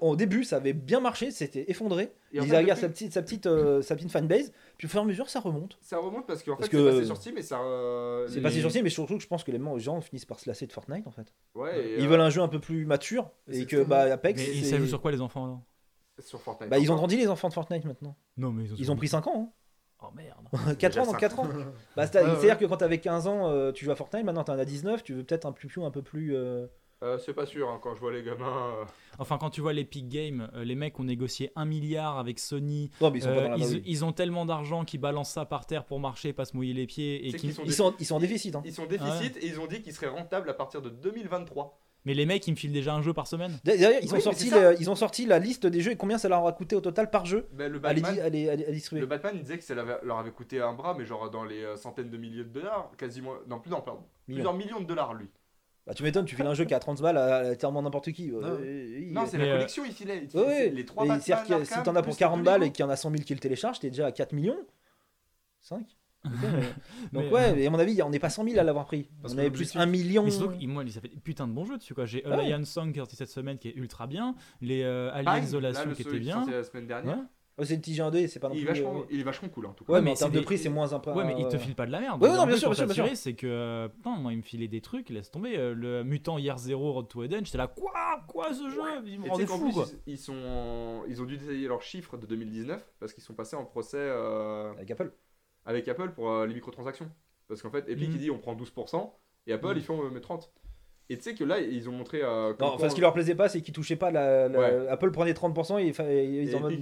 Au, 0.00 0.08
au 0.10 0.16
début, 0.16 0.42
ça 0.42 0.56
avait 0.56 0.72
bien 0.72 0.98
marché, 1.00 1.30
c'était 1.30 1.70
effondré. 1.70 2.12
Et 2.32 2.38
Ils 2.38 2.40
depuis- 2.48 2.76
sa 2.76 2.88
petite, 2.88 3.12
sa 3.12 3.22
petite, 3.22 3.46
euh, 3.46 3.80
sa 3.80 3.94
petite 3.94 4.10
fanbase. 4.10 4.52
Puis 4.76 4.86
au 4.86 4.90
fur 4.90 5.00
et 5.00 5.04
à 5.04 5.06
mesure, 5.06 5.30
ça 5.30 5.38
remonte. 5.40 5.78
Ça 5.82 5.98
remonte 5.98 6.26
parce 6.26 6.42
qu'en 6.42 6.56
fait, 6.56 6.64
c'est 6.70 6.84
passé 6.84 7.04
sur 7.04 7.16
Steam 7.16 7.38
et 7.38 7.42
ça. 7.42 7.60
euh, 7.60 8.26
C'est 8.28 8.36
les- 8.36 8.40
pas 8.42 8.50
si 8.50 8.60
gentil, 8.60 8.82
mais 8.82 8.90
surtout 8.90 9.16
que 9.16 9.22
je 9.22 9.28
pense 9.28 9.44
que 9.44 9.52
les 9.52 9.60
gens 9.78 10.00
finissent 10.00 10.24
par 10.26 10.40
se 10.40 10.48
lasser 10.48 10.66
de 10.66 10.72
Fortnite 10.72 11.06
en 11.06 11.12
fait. 11.12 11.32
Ouais, 11.54 11.78
et, 11.80 11.94
Ils 11.98 12.06
euh, 12.06 12.08
veulent 12.08 12.20
un 12.20 12.30
jeu 12.30 12.40
un 12.42 12.48
peu 12.48 12.58
plus 12.60 12.84
mature 12.86 13.30
et 13.48 13.66
que 13.66 13.84
bah 13.84 14.02
Apex. 14.12 14.40
Mais 14.40 14.56
ils 14.56 14.66
savent 14.66 14.86
sur 14.86 15.00
quoi 15.00 15.12
les 15.12 15.20
enfants 15.20 15.44
alors? 15.44 15.62
Sur 16.18 16.40
Fortnite. 16.42 16.68
Bah, 16.68 16.78
ils 16.78 16.90
ont 16.92 16.96
grandi 16.96 17.16
les 17.16 17.28
enfants 17.28 17.48
de 17.48 17.54
Fortnite 17.54 17.84
maintenant. 17.86 18.14
Non, 18.36 18.50
mais 18.52 18.64
Ils 18.78 18.90
ont 18.90 18.96
pris 18.96 19.08
5 19.08 19.26
ans. 19.28 19.54
Oh 20.02 20.08
merde. 20.14 20.36
Hein. 20.52 20.74
4 20.74 20.90
déjà 20.92 21.02
ans 21.02 21.06
dans 21.06 21.12
ça. 21.12 21.18
4 21.18 21.38
ans. 21.40 21.48
Bah, 21.96 22.06
c'est- 22.06 22.18
Ouais, 22.18 22.24
ouais. 22.24 22.30
C'est-à-dire 22.36 22.58
que 22.58 22.64
quand 22.66 22.76
t'avais 22.78 22.98
15 23.00 23.26
ans, 23.26 23.48
euh, 23.50 23.72
tu 23.72 23.84
joues 23.84 23.90
à 23.92 23.96
Fortnite, 23.96 24.24
maintenant 24.24 24.44
t'en 24.44 24.58
as 24.58 24.64
19, 24.64 25.02
tu 25.04 25.14
veux 25.14 25.24
peut-être 25.24 25.46
un 25.46 25.52
plus 25.52 25.70
un 25.82 25.90
peu 25.90 26.02
plus. 26.02 26.34
euh, 26.36 26.66
Euh, 27.02 27.16
c'est 27.18 27.32
pas 27.32 27.46
sûr, 27.46 27.68
hein, 27.70 27.78
quand 27.82 27.94
je 27.94 28.00
vois 28.00 28.12
les 28.12 28.22
gamins. 28.22 28.74
euh, 28.80 28.84
Enfin, 29.18 29.38
quand 29.38 29.48
tu 29.50 29.60
vois 29.62 29.72
l'Epic 29.72 30.06
Games, 30.08 30.50
euh, 30.54 30.64
les 30.64 30.74
mecs 30.74 30.98
ont 31.00 31.04
négocié 31.04 31.50
un 31.56 31.64
milliard 31.64 32.18
avec 32.18 32.38
Sony. 32.38 32.90
Non, 33.00 33.10
mais 33.10 33.18
ils 33.18 33.22
sont 33.22 33.28
pas 33.34 33.40
dans 33.42 33.48
la 33.50 33.56
ils, 33.56 33.72
mode. 33.72 33.82
ils 33.86 34.04
ont 34.04 34.12
tellement 34.12 34.44
d'argent 34.44 34.84
qu'ils 34.84 35.00
balancent 35.00 35.30
ça 35.32 35.44
par 35.46 35.64
terre 35.66 35.84
pour 35.86 35.98
marcher, 36.00 36.32
pas 36.34 36.44
se 36.44 36.54
mouiller 36.56 36.74
les 36.74 36.86
pieds. 36.86 37.26
Et 37.26 37.30
Ils 37.30 37.72
sont, 37.72 37.94
ils 37.98 38.04
sont 38.06 38.14
en 38.16 38.20
déficit. 38.20 38.54
Hein. 38.54 38.62
Ils 38.66 38.72
sont 38.74 38.84
déficit 38.86 39.36
et 39.38 39.46
ils 39.46 39.58
ont 39.60 39.66
dit 39.66 39.80
qu'ils 39.82 39.94
seraient 39.94 40.08
rentables 40.08 40.48
à 40.50 40.54
partir 40.54 40.82
de 40.82 40.90
2023. 40.90 41.78
Mais 42.06 42.14
les 42.14 42.24
mecs, 42.24 42.46
ils 42.46 42.52
me 42.52 42.56
filent 42.56 42.72
déjà 42.72 42.94
un 42.94 43.02
jeu 43.02 43.12
par 43.12 43.26
semaine. 43.26 43.58
D'ailleurs, 43.64 43.92
ils, 44.02 44.10
Oui, 44.10 44.18
ont 44.18 44.20
sorti 44.20 44.50
les- 44.50 44.76
ils 44.80 44.88
ont 44.90 44.94
sorti 44.94 45.26
la 45.26 45.38
liste 45.38 45.66
des 45.66 45.80
jeux 45.82 45.92
et 45.92 45.96
combien 45.96 46.16
ça 46.16 46.28
leur 46.30 46.46
a 46.46 46.52
coûté 46.52 46.74
au 46.74 46.80
total 46.80 47.10
par 47.10 47.26
jeu 47.26 47.46
Mais 47.52 47.68
le 47.68 47.78
Batman, 47.78 48.18
à 48.20 48.28
les- 48.30 48.48
à 48.48 48.56
les- 48.56 48.64
à 48.66 48.70
distribuer. 48.72 49.00
le 49.02 49.06
Batman, 49.06 49.32
il 49.36 49.42
disait 49.42 49.58
que 49.58 49.64
ça 49.64 49.74
leur 49.74 50.02
leur 50.02 50.18
avait 50.18 50.30
coûté 50.30 50.60
un 50.62 50.72
bras, 50.72 50.94
mais 50.98 51.04
genre 51.04 51.28
dans 51.30 51.44
les 51.44 51.62
euh, 51.62 51.76
centaines 51.76 52.08
de 52.08 52.16
milliers 52.16 52.44
de 52.44 52.48
dollars, 52.48 52.90
quasiment. 52.96 53.32
Non, 53.46 53.58
plus, 53.60 53.70
non, 53.70 53.82
pardon. 53.82 54.00
Millions. 54.28 54.36
Plusieurs 54.42 54.54
millions 54.54 54.80
de 54.80 54.86
dollars, 54.86 55.12
lui. 55.14 55.26
Bah, 55.86 55.92
tu 55.94 56.02
m'étonnes, 56.02 56.24
tu 56.24 56.36
files 56.36 56.46
un 56.46 56.54
jeu 56.54 56.64
qui 56.64 56.72
a 56.74 56.78
30 56.78 57.00
balles 57.02 57.16
à, 57.18 57.36
à 57.36 57.50
littéralement 57.50 57.82
n'importe 57.82 58.12
qui. 58.12 58.28
Non. 58.28 58.40
euh, 58.44 59.00
Non, 59.10 59.26
c'est 59.26 59.36
la 59.38 59.44
euh, 59.44 59.52
collection, 59.56 59.82
il 59.84 59.92
filait. 59.92 60.20
Il 60.24 60.30
filait 60.30 60.42
ouais. 60.46 60.68
Les 60.70 60.84
trois 60.86 61.04
Et 61.04 61.08
Batman. 61.08 61.22
c'est-à-dire 61.24 61.58
que 61.58 61.64
si 61.64 61.82
t'en 61.82 61.96
as 61.96 62.02
pour 62.02 62.12
plus 62.14 62.18
40 62.18 62.38
les 62.38 62.44
balles 62.44 62.62
et 62.64 62.70
qu'il 62.72 62.82
y 62.84 62.86
en 62.88 62.90
a 62.90 62.96
100 62.96 63.10
000 63.10 63.22
qui 63.24 63.34
le 63.34 63.40
téléchargent, 63.40 63.78
t'es 63.80 63.90
déjà 63.90 64.06
à 64.06 64.12
4 64.12 64.32
millions 64.32 64.56
5 65.60 65.84
Donc 67.12 67.24
Mais, 67.24 67.30
ouais, 67.30 67.60
et 67.62 67.66
à 67.66 67.70
mon 67.70 67.78
avis, 67.78 68.02
on 68.02 68.10
n'est 68.10 68.18
pas 68.18 68.30
100 68.30 68.44
000 68.44 68.58
à 68.58 68.62
l'avoir 68.62 68.84
pris. 68.86 69.08
Parce 69.22 69.34
on 69.34 69.38
avait 69.38 69.50
plus 69.50 69.74
1 69.74 69.86
million. 69.86 70.24
Mais 70.24 70.30
surtout, 70.30 70.56
que, 70.58 70.66
moi, 70.66 70.84
ça 70.88 71.00
fait 71.00 71.08
putain 71.08 71.48
de 71.48 71.52
bons 71.52 71.64
jeux 71.64 71.78
dessus 71.78 71.94
quoi. 71.94 72.04
J'ai 72.06 72.24
Ouais. 72.26 72.32
Alliance 72.32 72.68
Song 72.68 72.92
qui 72.92 72.98
est 72.98 73.00
sorti 73.00 73.16
cette 73.16 73.30
semaine 73.30 73.58
qui 73.58 73.68
est 73.68 73.74
ultra 73.76 74.06
bien, 74.06 74.34
les 74.60 74.82
euh, 74.82 75.10
Alien 75.14 75.42
Isolation 75.44 75.88
là, 75.88 75.94
qui 75.94 76.02
était 76.02 76.18
bien. 76.18 76.44
la 76.48 76.62
semaine 76.64 76.86
dernière. 76.86 77.16
Ouais. 77.16 77.22
Ouais, 77.58 77.66
c'est 77.66 77.74
le 77.74 77.80
petit 77.80 77.92
G1D, 77.94 78.26
c'est 78.28 78.38
pas 78.40 78.48
non 78.48 78.54
Il 78.54 78.60
est, 78.62 78.64
plus. 78.64 78.68
vachement, 78.80 79.00
euh, 79.00 79.04
il 79.10 79.20
est 79.20 79.22
vachement 79.22 79.48
cool 79.50 79.66
en 79.66 79.72
tout 79.74 79.84
cas. 79.84 79.92
Ouais, 79.92 80.00
mais 80.00 80.12
en 80.12 80.14
termes 80.14 80.32
de 80.32 80.40
prix, 80.40 80.56
c'est 80.56 80.70
moins 80.70 80.94
un 80.94 80.98
peu. 80.98 81.10
Ouais, 81.12 81.24
mais 81.24 81.34
ils 81.38 81.46
te 81.48 81.56
euh, 81.56 81.58
filent 81.58 81.74
pas 81.74 81.84
de 81.84 81.90
la 81.92 82.00
merde. 82.00 82.22
Ouais, 82.22 82.30
non, 82.34 82.46
bien 82.46 82.56
sûr, 82.56 82.70
bien 82.70 82.88
sûr, 82.88 83.06
C'est 83.14 83.34
que, 83.34 83.46
euh, 83.46 83.88
putain, 83.88 84.16
moi, 84.16 84.32
ils 84.32 84.38
me 84.38 84.42
filaient 84.42 84.68
des 84.68 84.80
trucs, 84.80 85.10
laisse 85.10 85.30
tomber. 85.30 85.58
euh, 85.58 85.74
Le 85.74 86.02
mutant 86.02 86.38
Year 86.38 86.56
Zero 86.58 86.92
Road 86.92 87.08
to 87.08 87.22
Eden, 87.22 87.44
j'étais 87.44 87.58
là, 87.58 87.66
quoi 87.66 87.90
Quoi 88.28 88.54
ce 88.54 88.68
jeu? 88.70 88.80
Il 89.04 89.14
Et 89.14 89.18
me 89.18 89.28
qu'en 89.46 89.56
fou 89.58 89.64
plus, 89.64 89.72
quoi. 89.74 89.86
ils, 90.06 90.12
ils 90.14 90.18
sont 90.18 90.32
en- 90.34 91.04
ils 91.06 91.20
ont 91.20 91.24
dû 91.26 91.36
détailler 91.36 91.66
leurs 91.68 91.82
chiffres 91.82 92.16
de 92.16 92.26
2019 92.26 92.82
parce 92.98 93.12
qu'ils 93.12 93.22
sont 93.24 93.34
passés 93.34 93.56
en 93.56 93.64
procès 93.64 93.98
euh, 93.98 94.72
Avec 94.72 94.90
Apple. 94.90 95.12
Avec 95.70 95.88
Apple 95.88 96.10
pour 96.10 96.30
euh, 96.30 96.46
les 96.46 96.54
microtransactions. 96.54 97.10
Parce 97.48 97.62
qu'en 97.62 97.70
fait, 97.70 97.88
Epic 97.88 98.08
Mhm. 98.08 98.14
il 98.14 98.20
dit 98.20 98.30
on 98.30 98.38
prend 98.38 98.54
12% 98.54 99.10
et 99.46 99.52
Apple 99.52 99.72
ils 99.76 99.82
font 99.82 100.04
euh, 100.04 100.10
mais 100.12 100.20
30. 100.20 100.52
Et 101.12 101.16
tu 101.16 101.24
sais 101.24 101.34
que 101.34 101.42
là, 101.42 101.58
ils 101.58 101.88
ont 101.88 101.92
montré. 101.92 102.20
euh, 102.22 102.54
Non, 102.60 102.66
enfin, 102.68 102.88
ce 102.88 102.94
qui 102.94 103.00
leur 103.00 103.12
plaisait 103.12 103.34
pas, 103.34 103.48
c'est 103.48 103.62
qu'ils 103.62 103.74
touchaient 103.74 103.96
pas 103.96 104.12
la. 104.12 104.48
la- 104.48 104.58
Ouais. 104.60 104.88
Apple 104.88 105.10
prenait 105.10 105.32
30% 105.32 105.78
et, 105.78 105.88
et 105.88 106.24
et 106.24 106.42
ils 106.42 106.54
en 106.54 106.60
mode. 106.60 106.72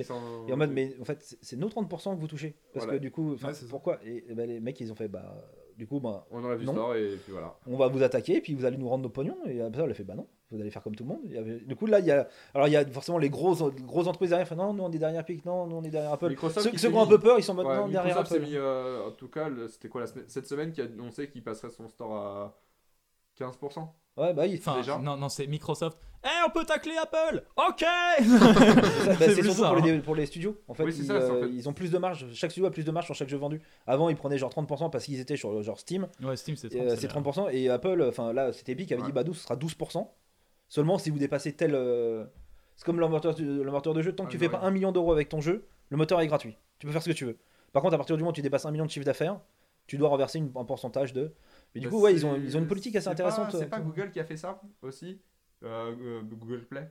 Et 0.48 0.52
en 0.52 0.56
mode, 0.58 0.70
mais 0.70 0.94
en 1.00 1.04
fait, 1.06 1.22
c'est- 1.40 1.56
nos 1.56 1.68
30% 1.70 2.14
que 2.14 2.20
vous 2.20 2.26
touchez. 2.26 2.54
Parce 2.74 2.84
Voilà. 2.84 2.98
que 2.98 3.02
du 3.02 3.10
coup, 3.10 3.32
enfin, 3.32 3.48
Ouais, 3.48 3.54
pourquoi? 3.70 3.98
Et, 4.04 4.24
et 4.30 4.34
ben, 4.34 4.46
les 4.46 4.60
mecs, 4.60 4.78
ils 4.80 4.92
ont 4.92 4.94
fait, 4.94 5.08
bah, 5.08 5.34
du 5.78 5.86
coup, 5.86 5.98
bah, 6.00 6.26
On 6.30 6.44
enlève 6.44 6.62
store 6.62 6.94
et 6.96 7.16
puis 7.24 7.32
voilà. 7.32 7.56
on 7.66 7.78
va 7.78 7.88
vous 7.88 8.02
attaquer, 8.02 8.36
et 8.36 8.40
puis 8.42 8.52
vous 8.52 8.66
allez 8.66 8.76
nous 8.76 8.88
rendre 8.88 9.04
nos 9.04 9.08
pognons. 9.08 9.38
Et 9.46 9.62
Apple, 9.62 9.80
a 9.90 9.94
fait, 9.94 10.04
bah 10.04 10.14
non, 10.14 10.26
vous 10.50 10.60
allez 10.60 10.70
faire 10.70 10.82
comme 10.82 10.94
tout 10.96 11.04
le 11.04 11.08
monde. 11.10 11.20
Il 11.24 11.32
y 11.32 11.38
avait- 11.38 11.60
Du 11.60 11.76
coup, 11.76 11.86
là, 11.86 12.00
il 12.00 12.06
y 12.06 12.10
a, 12.10 12.26
alors 12.54 12.68
il 12.68 12.72
y 12.72 12.76
a 12.76 12.86
forcément 12.86 13.18
les 13.18 13.28
grosses, 13.30 13.62
grosses 13.82 14.06
entreprises 14.06 14.30
derrière. 14.30 14.46
Enfin, 14.46 14.56
non, 14.56 14.72
nous 14.72 14.82
on 14.84 14.90
est 14.90 14.98
derrière 14.98 15.20
Epic, 15.20 15.44
non, 15.44 15.66
nous 15.66 15.76
on 15.76 15.82
est 15.84 15.90
derrière 15.90 16.12
Apple. 16.12 16.28
Microsoft 16.30 16.64
Ceux, 16.70 16.70
qui 16.88 16.94
ont 16.94 17.02
un 17.02 17.06
peu 17.06 17.18
peur, 17.18 17.38
ils 17.38 17.42
sont 17.42 17.56
Ouais, 17.56 17.64
maintenant 17.64 17.88
derrière 17.88 18.04
Microsoft 18.16 18.30
s'est 18.30 18.36
Apple. 18.36 18.46
mis, 18.46 18.56
euh, 18.56 19.06
en 19.08 19.10
tout 19.12 19.28
cas, 19.28 19.48
c'était 19.68 19.88
quoi 19.88 20.00
la 20.02 20.06
semaine- 20.06 20.24
cette 20.28 20.46
semaine 20.46 20.72
qui 20.72 20.80
a 20.80 20.84
annoncé 20.84 21.28
qu'il 21.28 21.42
passerait 21.42 21.70
son 21.70 21.88
store 21.88 22.16
à 22.16 22.58
15%. 23.36 23.94
Ouais, 24.16 24.34
bah 24.34 24.42
oui. 24.46 24.56
Enfin, 24.58 24.78
déjà. 24.78 24.98
non, 24.98 25.16
non, 25.16 25.28
c'est 25.28 25.46
Microsoft. 25.46 25.96
Eh, 26.24 26.28
on 26.44 26.50
peut 26.50 26.64
tacler 26.64 26.96
Apple 27.00 27.44
Ok 27.56 27.84
C'est 28.18 28.26
bah, 28.26 29.14
C'est 29.20 29.34
surtout 29.34 29.50
ça, 29.52 29.68
pour, 29.68 29.78
hein. 29.78 29.86
les, 29.86 29.98
pour 30.00 30.14
les 30.16 30.26
studios. 30.26 30.56
En 30.66 30.74
fait, 30.74 30.82
Oui, 30.82 30.92
c'est 30.92 31.02
ils, 31.02 31.06
ça, 31.06 31.20
c'est 31.20 31.30
en 31.30 31.34
euh, 31.36 31.42
fait. 31.42 31.50
ils 31.52 31.68
ont 31.68 31.72
plus 31.72 31.92
de 31.92 31.98
marge. 31.98 32.26
Chaque 32.32 32.50
studio 32.50 32.66
a 32.66 32.72
plus 32.72 32.84
de 32.84 32.90
marge 32.90 33.04
sur 33.06 33.14
chaque 33.14 33.28
jeu 33.28 33.36
vendu. 33.36 33.60
Avant, 33.86 34.08
ils 34.08 34.16
prenaient 34.16 34.36
genre 34.38 34.50
30% 34.50 34.90
parce 34.90 35.04
qu'ils 35.04 35.20
étaient 35.20 35.36
sur 35.36 35.62
genre 35.62 35.78
Steam. 35.78 36.08
Ouais, 36.20 36.34
Steam, 36.36 36.56
c'est 36.56 36.74
Et, 36.74 36.78
30, 36.78 36.88
euh, 36.88 36.96
c'est 36.98 37.06
30%. 37.06 37.48
Et 37.52 37.68
Apple, 37.70 38.04
enfin 38.08 38.32
là, 38.32 38.52
c'était 38.52 38.72
Epic 38.72 38.88
qui 38.88 38.94
avait 38.94 39.02
Ouais. 39.02 39.08
dit 39.08 39.12
bah 39.12 39.22
12, 39.22 39.36
ce 39.36 39.44
sera 39.44 39.54
12%. 39.54 40.08
Seulement 40.68 40.98
si 40.98 41.10
vous 41.10 41.18
dépassez 41.18 41.52
tel. 41.54 41.74
euh, 41.74 42.24
C'est 42.76 42.84
comme 42.84 43.00
le 43.00 43.08
moteur, 43.08 43.34
de- 43.34 43.62
le 43.62 43.70
moteur 43.72 43.92
de 43.94 44.02
jeu. 44.02 44.14
Tant 44.14 44.24
que 44.24 44.28
Ah, 44.28 44.32
tu 44.32 44.38
fais 44.38 44.48
pas 44.48 44.60
ouais. 44.60 44.66
1 44.66 44.70
million 44.70 44.92
d'euros 44.92 45.12
avec 45.12 45.28
ton 45.28 45.40
jeu, 45.40 45.66
le 45.90 45.96
moteur 45.96 46.20
est 46.20 46.26
gratuit. 46.28 46.56
Tu 46.78 46.86
peux 46.86 46.92
faire 46.92 47.02
ce 47.02 47.10
que 47.10 47.14
tu 47.14 47.24
veux. 47.24 47.36
Par 47.72 47.82
contre, 47.82 47.94
à 47.94 47.96
partir 47.96 48.16
du 48.16 48.22
moment 48.22 48.30
où 48.30 48.34
tu 48.34 48.42
dépasses 48.42 48.66
1 48.66 48.70
million 48.70 48.86
de 48.86 48.90
chiffre 48.90 49.04
d'affaires, 49.04 49.40
tu 49.88 49.98
dois 49.98 50.08
reverser 50.10 50.38
une- 50.38 50.52
un 50.54 50.64
pourcentage 50.64 51.12
de. 51.12 51.32
Mais 51.74 51.80
du 51.80 51.86
Bah, 51.88 51.90
coup, 51.90 52.00
ouais, 52.02 52.12
ils 52.12 52.24
ont, 52.24 52.36
ils 52.36 52.56
ont 52.56 52.60
une 52.60 52.68
politique 52.68 52.94
assez 52.94 53.04
c'est 53.04 53.08
pas- 53.10 53.12
intéressante. 53.14 53.50
C'est 53.50 53.64
euh, 53.64 53.68
pas 53.68 53.80
Google 53.80 54.10
qui 54.10 54.20
a 54.20 54.24
fait 54.24 54.36
ça 54.36 54.60
aussi 54.82 55.20
euh, 55.64 55.92
euh, 56.00 56.22
Google 56.22 56.66
Play 56.66 56.88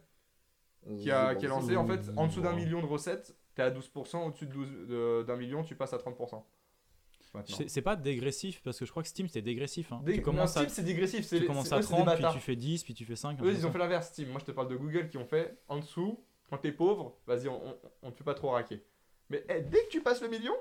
qui 0.98 1.10
a, 1.12 1.36
qui 1.36 1.46
a 1.46 1.50
lancé 1.50 1.76
en 1.78 1.86
fait 1.88 2.02
en 2.18 2.28
dessous 2.28 2.42
d'un 2.42 2.54
million 2.54 2.82
de 2.82 2.86
recettes, 2.86 3.36
t'es 3.56 3.62
à 3.62 3.70
12%, 3.72 4.26
au-dessus 4.28 4.46
de 4.46 4.52
12 4.52 4.70
de- 4.90 5.24
d'un 5.24 5.36
million, 5.38 5.64
tu 5.64 5.76
passes 5.76 5.94
à 5.94 5.98
30%. 5.98 6.46
C'est 7.68 7.82
pas 7.82 7.96
dégressif 7.96 8.62
parce 8.64 8.80
que 8.80 8.86
je 8.86 8.92
crois 8.92 9.04
que 9.04 9.10
Steam 9.10 9.28
c'était 9.28 9.42
dégressif. 9.42 9.92
Hein. 9.92 10.02
Dé- 10.04 10.14
Tu 10.14 10.18
non, 10.20 10.24
commences, 10.26 10.58
à, 10.58 10.62
Steam, 10.62 10.70
c'est 10.70 10.84
dégressif. 10.84 11.28
tu 11.28 11.46
commences 11.46 11.72
à 11.72 11.80
eux, 11.80 11.82
c'est 11.82 11.96
des 11.96 12.04
30, 12.04 12.16
puis 12.16 12.26
tu 12.34 12.40
fais 12.40 12.56
10, 12.56 12.84
puis 12.84 12.94
tu 12.94 13.06
fais 13.06 13.16
5. 13.16 13.40
un 13.40 13.44
Eux, 13.44 13.52
ils 13.54 13.66
ont 13.66 13.72
fait 13.72 13.78
l'inverse, 13.80 14.08
Steam. 14.10 14.30
Moi, 14.30 14.40
je 14.40 14.46
te 14.46 14.52
parle 14.52 14.68
de 14.70 14.76
Google 14.76 15.08
qui 15.10 15.18
ont 15.18 15.26
fait 15.26 15.58
en 15.68 15.78
dessous, 15.80 16.24
quand 16.50 16.58
t'es 16.58 16.72
pauvre, 16.72 17.18
vas-y, 17.28 17.48
on, 17.48 17.62
on, 17.68 17.78
on 18.04 18.12
te 18.12 18.18
fait 18.18 18.24
pas 18.24 18.34
trop 18.34 18.50
raquer. 18.52 18.84
Mais 19.30 19.44
eh, 19.50 19.62
dès 19.62 19.84
que 19.84 19.90
tu 19.90 20.02
passes 20.02 20.22
le 20.22 20.30
million, 20.30 20.56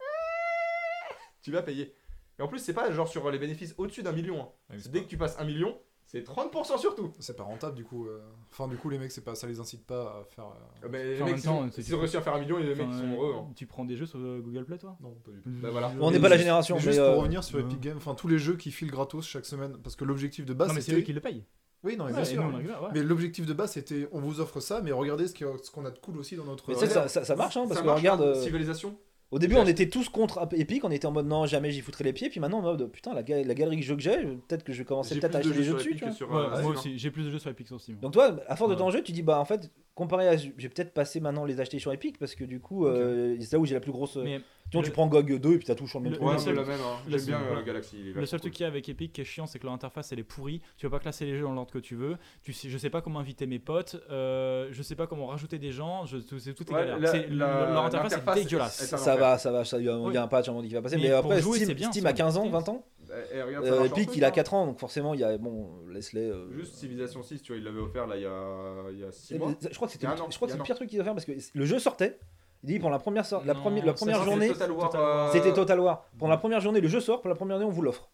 eh, 0.00 1.14
tu 1.42 1.50
vas 1.52 1.62
payer. 1.62 1.94
Et 2.38 2.42
en 2.42 2.48
plus, 2.48 2.58
c'est 2.58 2.74
pas 2.74 2.90
genre 2.92 3.08
sur 3.08 3.28
les 3.30 3.38
bénéfices 3.38 3.74
au-dessus 3.78 4.02
d'un 4.02 4.12
million. 4.12 4.42
hein. 4.42 4.76
C'est 4.78 4.90
dès 4.90 5.00
pas- 5.00 5.04
que 5.04 5.10
tu 5.10 5.16
passes 5.16 5.36
un 5.38 5.44
million, 5.44 5.78
c'est 6.06 6.24
30% 6.26 6.78
sur 6.78 6.94
tout. 6.94 7.12
C'est 7.18 7.36
pas 7.36 7.42
rentable 7.42 7.74
du 7.76 7.84
coup. 7.84 8.06
euh. 8.06 8.20
Enfin, 8.52 8.68
du 8.68 8.76
coup, 8.76 8.88
les 8.88 8.98
mecs, 8.98 9.10
c'est 9.12 9.24
pas, 9.24 9.34
ça 9.34 9.46
les 9.46 9.60
incite 9.60 9.84
pas 9.86 10.02
à 10.20 10.24
faire. 10.34 10.44
euh, 10.46 10.80
Ah 10.84 10.88
ben, 10.88 11.06
les 11.06 11.20
en 11.20 11.24
mecs, 11.24 11.34
même 11.34 11.40
s'ils 11.40 11.50
ont- 11.50 11.70
c'est- 11.70 11.82
s'ils 11.82 11.94
ont 11.94 11.98
réussi 11.98 12.16
à 12.16 12.22
faire 12.22 12.34
un 12.34 12.40
million, 12.40 12.56
les 12.58 12.74
mecs, 12.74 12.86
ils 12.90 12.98
sont 12.98 13.12
heureux. 13.12 13.34
hein. 13.38 13.46
Tu 13.56 13.66
prends 13.66 13.84
des 13.84 13.96
jeux 13.96 14.06
sur 14.06 14.18
euh, 14.18 14.40
Google 14.40 14.64
Play 14.64 14.78
toi? 14.78 14.96
Non, 15.00 15.14
pas 15.24 15.30
du 15.32 15.40
tout. 15.42 15.50
Bah 15.60 15.70
voilà. 15.70 15.92
On 16.00 16.10
n'est 16.10 16.16
Mais 16.18 16.22
pas 16.22 16.28
la 16.30 16.38
génération, 16.38 16.76
mais 16.76 16.80
mais. 16.82 16.86
Juste 16.92 17.00
euh, 17.00 17.12
pour 17.12 17.20
revenir 17.22 17.42
sur 17.44 17.58
ouais. 17.58 17.64
Epic 17.64 17.80
Games, 17.80 17.96
enfin 17.98 18.14
tous 18.14 18.28
les 18.28 18.38
jeux 18.38 18.56
qui 18.56 18.70
filent 18.70 18.90
gratos 18.90 19.26
chaque 19.26 19.46
semaine, 19.46 19.76
parce 19.82 19.96
que 19.96 20.04
l'objectif 20.04 20.46
de 20.46 20.54
base 20.54 20.68
Non 20.68 20.74
mais 20.74 20.80
c'est 20.80 20.86
c'était. 20.92 21.00
eux 21.00 21.04
qui 21.04 21.12
le 21.12 21.20
payent. 21.20 21.44
Oui, 21.84 21.96
non, 21.96 22.04
mais 22.06 22.10
Ouais, 22.12 22.16
bien 22.16 22.22
et 22.22 22.32
sûr. 22.34 22.42
nous, 22.42 22.50
on 22.52 22.56
récupère, 22.56 22.82
ouais. 22.82 22.88
Mais 22.94 23.02
l'objectif 23.02 23.46
de 23.46 23.52
base 23.52 23.72
c'était 23.72 24.08
on 24.10 24.20
vous 24.20 24.40
offre 24.40 24.60
ça, 24.60 24.80
mais 24.82 24.92
regardez 24.92 25.28
ce 25.28 25.34
qu'il 25.34 25.46
y 25.46 25.50
a- 25.50 25.52
ce 25.62 25.70
qu'on 25.70 25.84
a 25.84 25.90
de 25.90 25.98
cool 25.98 26.18
aussi 26.18 26.34
dans 26.34 26.44
notre. 26.44 26.64
Mais 26.68 26.74
tu 26.74 26.80
sais, 26.80 26.86
ça, 26.88 27.06
ça, 27.08 27.24
ça 27.24 27.36
marche, 27.36 27.56
hein, 27.56 27.64
parce 27.68 27.74
Ça 27.76 27.80
que 27.82 27.86
marche, 27.86 28.00
regarde. 28.00 28.22
hein, 28.22 28.26
euh, 28.28 28.42
Civilisation. 28.42 28.96
Au 29.32 29.38
début, 29.40 29.54
J'ai 29.54 29.60
on 29.60 29.66
était 29.66 29.88
tous 29.88 30.08
contre 30.08 30.48
Epic, 30.56 30.84
on 30.84 30.90
était 30.90 31.06
en 31.06 31.10
mode 31.12 31.26
non, 31.26 31.46
jamais 31.46 31.70
j'y 31.72 31.80
foutrais 31.80 32.04
les 32.04 32.12
pieds. 32.12 32.28
Puis 32.30 32.38
maintenant, 32.38 32.58
en 32.58 32.62
mode 32.62 32.90
putain, 32.92 33.12
la, 33.12 33.22
ga- 33.24 33.42
la 33.42 33.54
galerie 33.54 33.78
de 33.78 33.82
jeux 33.82 33.96
que 33.96 34.02
j'ai, 34.02 34.16
peut-être 34.16 34.62
que 34.62 34.72
je 34.72 34.78
vais 34.78 34.84
commencer 34.84 35.14
J'ai 35.14 35.20
peut-être 35.20 35.34
à 35.34 35.40
plus 35.40 35.48
de 35.48 35.54
acheter 35.54 35.62
des 35.62 35.64
jeux 35.66 35.72
jeux 35.72 35.78
sur 35.80 35.90
dessus. 35.96 36.04
Epic 36.04 36.16
Tu 36.18 36.24
que 36.24 36.28
vois. 36.28 36.40
sur, 36.44 36.50
Ouais, 36.52 36.58
euh, 36.58 36.62
moi 36.62 36.76
Steam, 36.76 36.92
aussi, 36.92 36.98
j'ai 36.98 37.10
plus 37.10 37.24
de 37.24 37.30
jeux 37.30 37.38
sur 37.40 37.50
Epic 37.50 37.66
sur 37.66 37.80
Steam. 37.80 37.96
Donc, 37.98 38.12
toi, 38.12 38.36
à 38.46 38.54
force 38.54 38.70
de 38.70 38.74
Ouais. 38.74 38.78
t'en 38.78 38.90
jeu, 38.90 39.02
tu 39.02 39.10
dis 39.12 39.22
bah 39.22 39.40
en 39.40 39.44
fait, 39.44 39.70
comparé 39.96 40.28
à. 40.28 40.36
Je 40.36 40.48
vais 40.56 40.68
peut-être 40.68 40.94
passer 40.94 41.18
maintenant 41.20 41.44
les 41.44 41.60
acheter 41.60 41.78
sur 41.80 41.92
Epic 41.92 42.18
parce 42.18 42.34
que 42.36 42.44
du 42.44 42.60
coup, 42.60 42.86
euh, 42.86 43.36
c'est 43.40 43.52
là 43.54 43.58
où 43.58 43.66
j'ai 43.66 43.74
la 43.74 43.80
plus 43.80 43.92
grosse. 43.92 44.16
Mais 44.16 44.40
Tu 44.70 44.76
vois, 44.76 44.82
le- 44.82 44.86
tu 44.88 44.92
prends 44.92 45.06
GOG 45.06 45.38
2 45.38 45.52
et 45.52 45.58
puis 45.58 45.66
t'as 45.66 45.74
tout 45.76 45.86
sur 45.86 46.00
le 46.00 46.04
même 46.04 46.14
truc. 46.14 46.26
Ouais, 46.26 46.38
c'est 46.38 46.46
seul- 46.46 46.56
la 46.56 46.64
même. 46.64 46.80
hein. 46.80 46.96
le 47.06 47.10
J'aime 47.12 47.18
seul- 47.20 47.28
bien 47.28 47.40
euh. 47.58 47.62
Galaxy. 47.62 47.96
est 47.98 48.12
Le 48.18 48.26
seul 48.26 48.40
truc 48.40 48.52
qu'il 48.52 48.62
y 48.62 48.64
a 48.64 48.68
avec 48.68 48.88
Epic 48.88 49.12
qui 49.12 49.20
est 49.20 49.24
chiant, 49.24 49.46
c'est 49.46 49.58
que 49.60 49.64
leur 49.64 49.72
interface 49.72 50.10
elle 50.12 50.18
est 50.18 50.24
pourrie. 50.24 50.60
Tu 50.76 50.86
peux 50.86 50.90
pas 50.90 50.98
classer 50.98 51.24
les 51.24 51.36
jeux 51.36 51.44
dans 51.44 51.52
l'ordre 51.52 51.70
que 51.72 51.78
tu 51.78 51.94
veux. 51.94 52.16
Tu 52.42 52.52
sais, 52.52 52.68
je 52.68 52.76
sais 52.76 52.90
pas 52.90 53.00
comment 53.00 53.20
inviter 53.20 53.46
mes 53.46 53.58
potes. 53.60 53.96
euh, 54.10 54.68
je 54.72 54.82
sais 54.82 54.96
pas 54.96 55.06
comment 55.06 55.26
rajouter 55.26 55.58
des 55.58 55.70
gens. 55.70 56.04
Je, 56.06 56.16
tout, 56.18 56.38
c'est 56.40 56.52
tout 56.54 56.64
est 56.70 56.74
Ouais, 56.74 56.80
galère. 56.80 56.98
la- 56.98 57.10
C'est- 57.12 57.28
la- 57.28 57.70
leur 57.72 57.84
interface 57.84 58.12
est 58.12 58.16
l'interface, 58.16 58.44
dégueulasse. 58.44 58.84
Ça 58.86 59.16
va, 59.16 59.38
ça 59.38 59.52
va, 59.52 59.64
ça, 59.64 59.78
il 59.78 59.84
y 59.84 59.88
a, 59.88 59.94
a 59.94 59.98
Oui. 59.98 60.16
un 60.16 60.26
patch 60.28 60.48
à 60.48 60.50
un 60.50 60.54
moment 60.54 60.66
qui 60.66 60.74
va 60.74 60.82
passer. 60.82 60.96
Mais 60.96 61.02
Mais, 61.04 61.10
après, 61.12 61.40
jouer, 61.40 61.58
Steam, 61.60 61.74
bien, 61.74 61.90
Steam 61.92 62.04
a 62.06 62.10
va. 62.10 62.12
15 62.14 62.36
ans, 62.36 62.48
20 62.48 62.68
ans. 62.68 62.84
Regarde, 63.08 63.64
ça 63.64 63.72
Euh, 63.72 63.84
Epic, 63.84 64.10
il 64.16 64.24
a 64.24 64.28
hein. 64.28 64.30
4 64.32 64.52
ans, 64.54 64.66
donc 64.66 64.80
forcément, 64.80 65.14
il 65.14 65.20
y 65.20 65.24
a. 65.24 65.38
Bon, 65.38 65.70
laisse-les. 65.88 66.28
euh, 66.28 66.50
Juste 66.52 66.74
Civilization 66.74 67.22
6, 67.22 67.40
tu 67.40 67.52
vois, 67.52 67.58
il 67.58 67.64
l'avait 67.64 67.78
offert 67.80 68.06
là 68.08 68.16
il 68.16 68.22
y 68.22 68.26
a, 68.26 68.90
il 68.92 68.98
y 68.98 69.04
a 69.04 69.12
6 69.12 69.34
Et- 69.34 69.38
mois. 69.38 69.54
Je 69.62 69.74
crois 69.76 69.86
que 69.86 69.92
c'était 69.92 70.06
a 70.06 70.14
le, 70.16 70.20
a 70.20 70.62
pire 70.64 70.74
truc 70.74 70.88
qu'il 70.90 70.98
va 70.98 71.04
faire 71.04 71.14
parce 71.14 71.24
que 71.24 71.32
le 71.54 71.64
jeu 71.64 71.78
sortait. 71.78 72.18
Il 72.62 72.68
dit 72.68 72.78
pour 72.78 72.90
la 72.90 72.98
première, 72.98 73.24
sor- 73.26 73.44
la 73.44 73.54
Non, 73.54 73.60
première, 73.60 73.84
la 73.86 73.94
journée, 74.24 74.48
Total 74.48 74.72
War, 74.72 74.90
Total 74.90 75.00
War. 75.04 75.28
euh, 75.28 75.32
c'était 75.32 75.52
Total 75.52 75.78
War. 75.80 76.04
Pour 76.18 76.28
la 76.28 76.36
première 76.36 76.60
journée, 76.60 76.80
le 76.80 76.88
jeu 76.88 77.00
sort. 77.00 77.20
Pour 77.20 77.28
la 77.28 77.34
première 77.36 77.56
année, 77.56 77.64
on 77.64 77.70
vous 77.70 77.82
l'offre. 77.82 78.10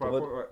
ouais. 0.00 0.08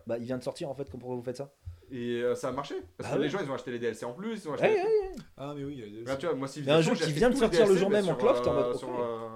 Bah, 0.07 0.19
il 0.19 0.25
vient 0.25 0.37
de 0.39 0.43
sortir 0.43 0.69
en 0.69 0.75
fait. 0.75 0.85
Pourquoi 0.91 1.15
vous 1.17 1.23
faites 1.23 1.37
ça 1.39 1.51
Et 1.91 2.21
euh, 2.23 2.35
ça 2.35 2.49
a 2.49 2.53
marché. 2.53 2.75
Parce 2.99 3.09
Ah 3.11 3.15
que 3.15 3.19
ouais. 3.21 3.25
les 3.25 3.31
gens 3.31 3.39
ils 3.43 3.51
ont 3.51 3.55
acheté 3.55 3.71
les 3.71 3.79
DLC 3.79 4.05
en 4.05 4.13
plus. 4.13 4.45
Ils 4.45 4.49
ont 4.49 4.53
acheté 4.55 4.67
Ouais, 4.69 4.75
les. 4.85 5.23
Ah, 5.39 5.55
mais 5.57 5.65
oui, 5.65 5.75
il 5.79 5.81
y 5.81 5.83
a 5.83 5.87
des- 5.91 6.01
Regarde, 6.01 6.19
tu 6.21 6.27
vois, 6.27 6.35
moi, 6.35 6.49
Il 6.55 6.65
y 6.65 6.71
a 6.71 6.75
un 6.77 6.83
Civilization, 6.83 6.95
jeu 6.95 6.99
j'ai 7.07 7.13
qui 7.13 7.19
vient 7.19 7.31
de 7.31 7.37
sortir 7.37 7.61
le 7.61 7.67
DLC, 7.69 7.81
jour 7.81 7.91
même 7.91 8.05
en 8.05 8.19
sur, 8.19 8.43
t'es 8.43 8.49
en 8.49 8.55
mode, 8.55 8.65
euh, 8.67 8.73
ok. 8.73 8.79
sur, 8.79 9.01
euh, 9.01 9.29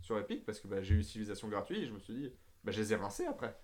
sur 0.00 0.18
Epic 0.18 0.44
parce 0.46 0.60
que 0.60 0.68
bah, 0.68 0.80
j'ai 0.82 0.94
eu 0.94 1.02
Civilization 1.02 1.48
gratuit 1.48 1.82
et 1.82 1.86
je 1.86 1.92
me 1.92 1.98
suis 1.98 2.14
dit, 2.14 2.32
bah, 2.62 2.72
je 2.72 2.80
les 2.80 2.92
ai 2.92 2.96
rincés 2.96 3.26
après. 3.26 3.54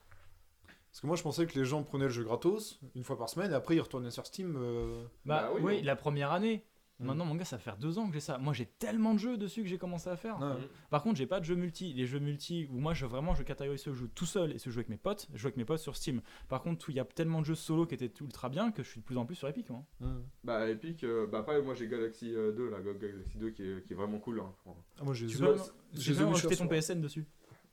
Parce 0.91 1.01
que 1.03 1.07
moi 1.07 1.14
je 1.16 1.23
pensais 1.23 1.47
que 1.47 1.57
les 1.59 1.64
gens 1.64 1.83
prenaient 1.85 2.05
le 2.07 2.11
jeu 2.11 2.25
gratos 2.25 2.81
une 2.97 3.05
fois 3.05 3.16
par 3.16 3.29
semaine 3.29 3.53
et 3.53 3.55
après 3.55 3.77
ils 3.77 3.81
retournaient 3.81 4.11
sur 4.11 4.27
Steam. 4.27 4.57
euh, 4.59 5.05
Bah, 5.25 5.43
Bah 5.45 5.51
oui, 5.55 5.61
oui, 5.64 5.73
oui. 5.77 5.83
la 5.83 5.95
première 5.97 6.33
année. 6.33 6.66
Mm. 7.01 7.07
Maintenant, 7.07 7.24
mon 7.24 7.34
gars, 7.34 7.44
ça 7.44 7.59
fait 7.59 7.72
deux 7.80 7.98
ans 7.98 8.07
que 8.09 8.14
j'ai 8.14 8.20
ça. 8.20 8.38
Moi, 8.38 8.53
j'ai 8.53 8.66
tellement 8.66 9.14
de 9.14 9.18
jeux 9.18 9.36
dessus 9.38 9.62
que 9.62 9.68
j'ai 9.68 9.78
commencé 9.78 10.09
à 10.09 10.16
faire. 10.16 10.38
ouais. 10.38 10.68
Par 10.90 11.03
contre, 11.03 11.16
j'ai 11.16 11.26
pas 11.26 11.40
de 11.40 11.44
jeux 11.46 11.55
multi. 11.57 11.92
Les 11.94 12.07
jeux 12.07 12.18
multi, 12.18 12.68
où 12.70 12.78
moi, 12.78 12.92
je, 12.94 13.07
vraiment, 13.07 13.34
je 13.34 13.42
catégorise 13.42 13.80
ceux 13.80 13.90
que 13.90 13.96
je 13.96 14.01
joue 14.03 14.09
tout 14.09 14.26
seul 14.26 14.53
et 14.53 14.59
ceux 14.59 14.64
que 14.66 14.70
je 14.70 14.74
joue 14.74 14.78
avec 14.80 14.90
mes 14.90 14.96
potes. 14.98 15.26
Je 15.32 15.38
joue 15.38 15.46
avec 15.46 15.57
mes 15.57 15.64
potes 15.64 15.80
sur 15.80 15.96
Steam. 15.96 16.20
Par 16.48 16.61
contre, 16.62 16.90
il 16.90 16.96
y 16.96 17.01
a 17.01 17.05
tellement 17.05 17.40
de 17.40 17.46
jeux 17.46 17.55
solo 17.55 17.86
qui 17.86 17.94
étaient 17.94 18.12
ultra 18.20 18.48
bien 18.48 18.70
que 18.70 18.82
je 18.82 18.88
suis 18.90 19.01
de 19.01 19.05
plus 19.07 19.16
en 19.16 19.24
plus 19.26 19.34
sur 19.36 19.48
Epic. 19.48 19.70
Moi. 19.70 19.82
Mm. 20.01 20.18
Bah, 20.44 20.68
Epic, 20.68 21.03
euh, 21.05 21.26
bah, 21.26 21.38
après, 21.38 21.62
moi 21.62 21.74
j'ai 21.74 21.88
Galaxy 21.88 22.34
euh, 22.34 22.53
2, 22.53 22.68
là, 22.70 22.80
Go- 22.80 22.94
Galaxy 22.94 23.38
2 23.38 23.51
qui 23.51 23.62
est, 23.62 23.82
qui 23.86 23.92
est 23.94 23.96
vraiment 23.96 24.18
cool. 24.18 24.40
hein. 24.40 24.53
Ah, 24.98 25.05
moi 25.05 25.14
j'ai 25.14 25.26
j'ai 25.28 26.14
rajouter 26.14 26.57
ton 26.57 26.68
PSN 26.68 27.01
dessus. 27.01 27.24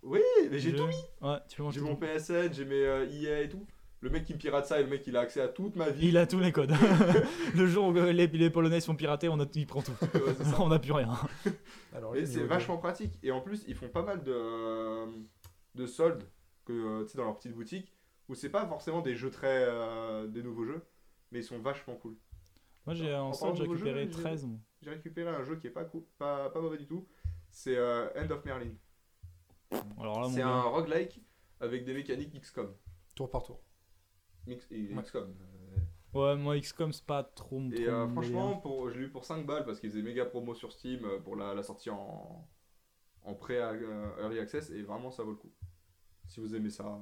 Oui, 0.04 0.22
mais 0.50 0.60
j'ai 0.60 0.74
tout 0.74 0.88
mis. 0.88 0.96
Ouais, 1.22 1.38
tu 1.50 1.62
peux 1.62 1.70
J'ai 1.72 1.82
mon 1.82 1.96
PSN, 1.96 2.54
j'ai 2.54 2.66
mes 2.66 2.76
euh, 2.86 3.10
EA 3.12 3.42
et 3.42 3.50
tout. 3.50 3.66
Le 4.02 4.10
mec 4.12 4.26
qui 4.26 4.34
me 4.34 4.38
pirate 4.38 4.66
ça 4.68 4.80
et 4.80 4.84
le 4.84 4.90
mec 4.90 5.06
il 5.08 5.18
a 5.18 5.22
accès 5.22 5.42
à 5.42 5.48
toute 5.48 5.76
ma 5.76 5.90
vie. 5.90 6.10
Il 6.10 6.18
a 6.18 6.28
tous 6.28 6.40
les 6.40 6.52
codes. 6.52 6.72
le 7.56 7.66
jour 7.68 7.88
où 7.88 7.94
les, 7.94 8.28
les 8.28 8.50
Polonais 8.52 8.80
se 8.80 8.86
font 8.86 8.96
pirater, 8.96 9.28
on 9.28 9.40
a, 9.40 9.46
il 9.56 9.66
prend 9.66 9.82
tout. 9.82 9.92
Ouais, 10.14 10.36
on 10.60 10.68
n'a 10.68 10.78
plus 10.78 10.92
rien. 10.92 11.10
Alors, 11.96 12.16
Et 12.16 12.26
c'est 12.26 12.44
vachement 12.44 12.78
pratique. 12.78 13.18
Et 13.24 13.32
en 13.32 13.42
plus, 13.42 13.64
ils 13.68 13.74
font 13.76 13.90
pas 13.90 14.04
mal 14.04 14.24
de, 14.24 15.06
de 15.74 15.86
soldes 15.88 16.24
que, 16.66 16.74
euh, 16.74 17.08
dans 17.16 17.24
leur 17.24 17.36
petite 17.36 17.54
boutique 17.54 17.92
où 18.30 18.36
c'est 18.36 18.50
pas 18.50 18.68
forcément 18.68 19.02
des 19.02 19.16
jeux 19.16 19.32
très. 19.32 19.66
euh, 19.68 20.28
des 20.28 20.44
nouveaux 20.44 20.66
jeux, 20.66 20.86
mais 21.32 21.40
ils 21.40 21.44
sont 21.44 21.58
vachement 21.60 21.96
cool. 21.96 22.16
Moi, 22.86 22.94
j'ai 22.94 23.16
En 23.16 23.30
en 23.32 23.56
j'ai 23.56 23.64
récupéré 23.64 24.04
jeux, 24.06 24.12
j'ai- 24.12 24.22
13. 24.22 24.46
moi. 24.46 24.60
J'ai 24.84 24.90
récupéré 24.92 25.30
un 25.30 25.44
jeu 25.44 25.56
qui 25.56 25.68
est 25.68 25.72
pas, 25.72 25.86
cool, 25.86 26.04
pas, 26.20 26.50
pas 26.52 26.62
mauvais 26.62 26.78
du 26.78 26.86
tout. 26.86 27.08
C'est 27.50 27.76
euh, 27.76 28.08
End 28.16 28.30
of 28.30 28.46
Merlin. 28.46 28.72
C'est 30.30 30.42
un 30.44 30.62
roguelike 30.62 31.22
avec 31.60 31.84
des 31.84 31.94
mécaniques 31.94 32.40
XCOM. 32.40 32.72
Tour 33.16 33.30
par 33.30 33.42
tour. 33.44 33.60
Mix, 34.48 34.68
et 34.72 34.94
Ouais. 34.94 35.04
XCOM. 35.04 35.34
Ouais, 36.14 36.36
moi, 36.36 36.58
XCOM, 36.60 36.92
c'est 36.92 37.06
pas 37.06 37.24
trop. 37.24 37.62
Et 37.72 37.84
trop 37.84 37.94
euh, 37.94 38.08
franchement, 38.10 38.58
pour, 38.58 38.90
je 38.90 38.98
l'ai 38.98 39.06
eu 39.06 39.10
pour 39.10 39.26
5 39.26 39.46
balles 39.46 39.66
parce 39.66 39.80
qu'ils 39.80 39.92
faisaient 39.92 40.02
méga 40.02 40.26
promo 40.26 40.56
sur 40.56 40.72
Steam 40.72 41.04
euh, 41.06 41.20
pour 41.20 41.36
la, 41.36 41.54
la 41.54 41.62
sortie 41.64 41.90
en, 41.90 42.48
en 43.24 43.34
pré 43.36 43.58
euh, 43.62 44.22
early 44.22 44.40
access 44.40 44.70
et 44.72 44.82
vraiment 44.84 45.12
ça 45.12 45.24
vaut 45.24 45.32
le 45.32 45.38
coup. 45.38 45.52
Si 46.28 46.40
vous 46.40 46.56
aimez 46.56 46.70
ça, 46.70 47.00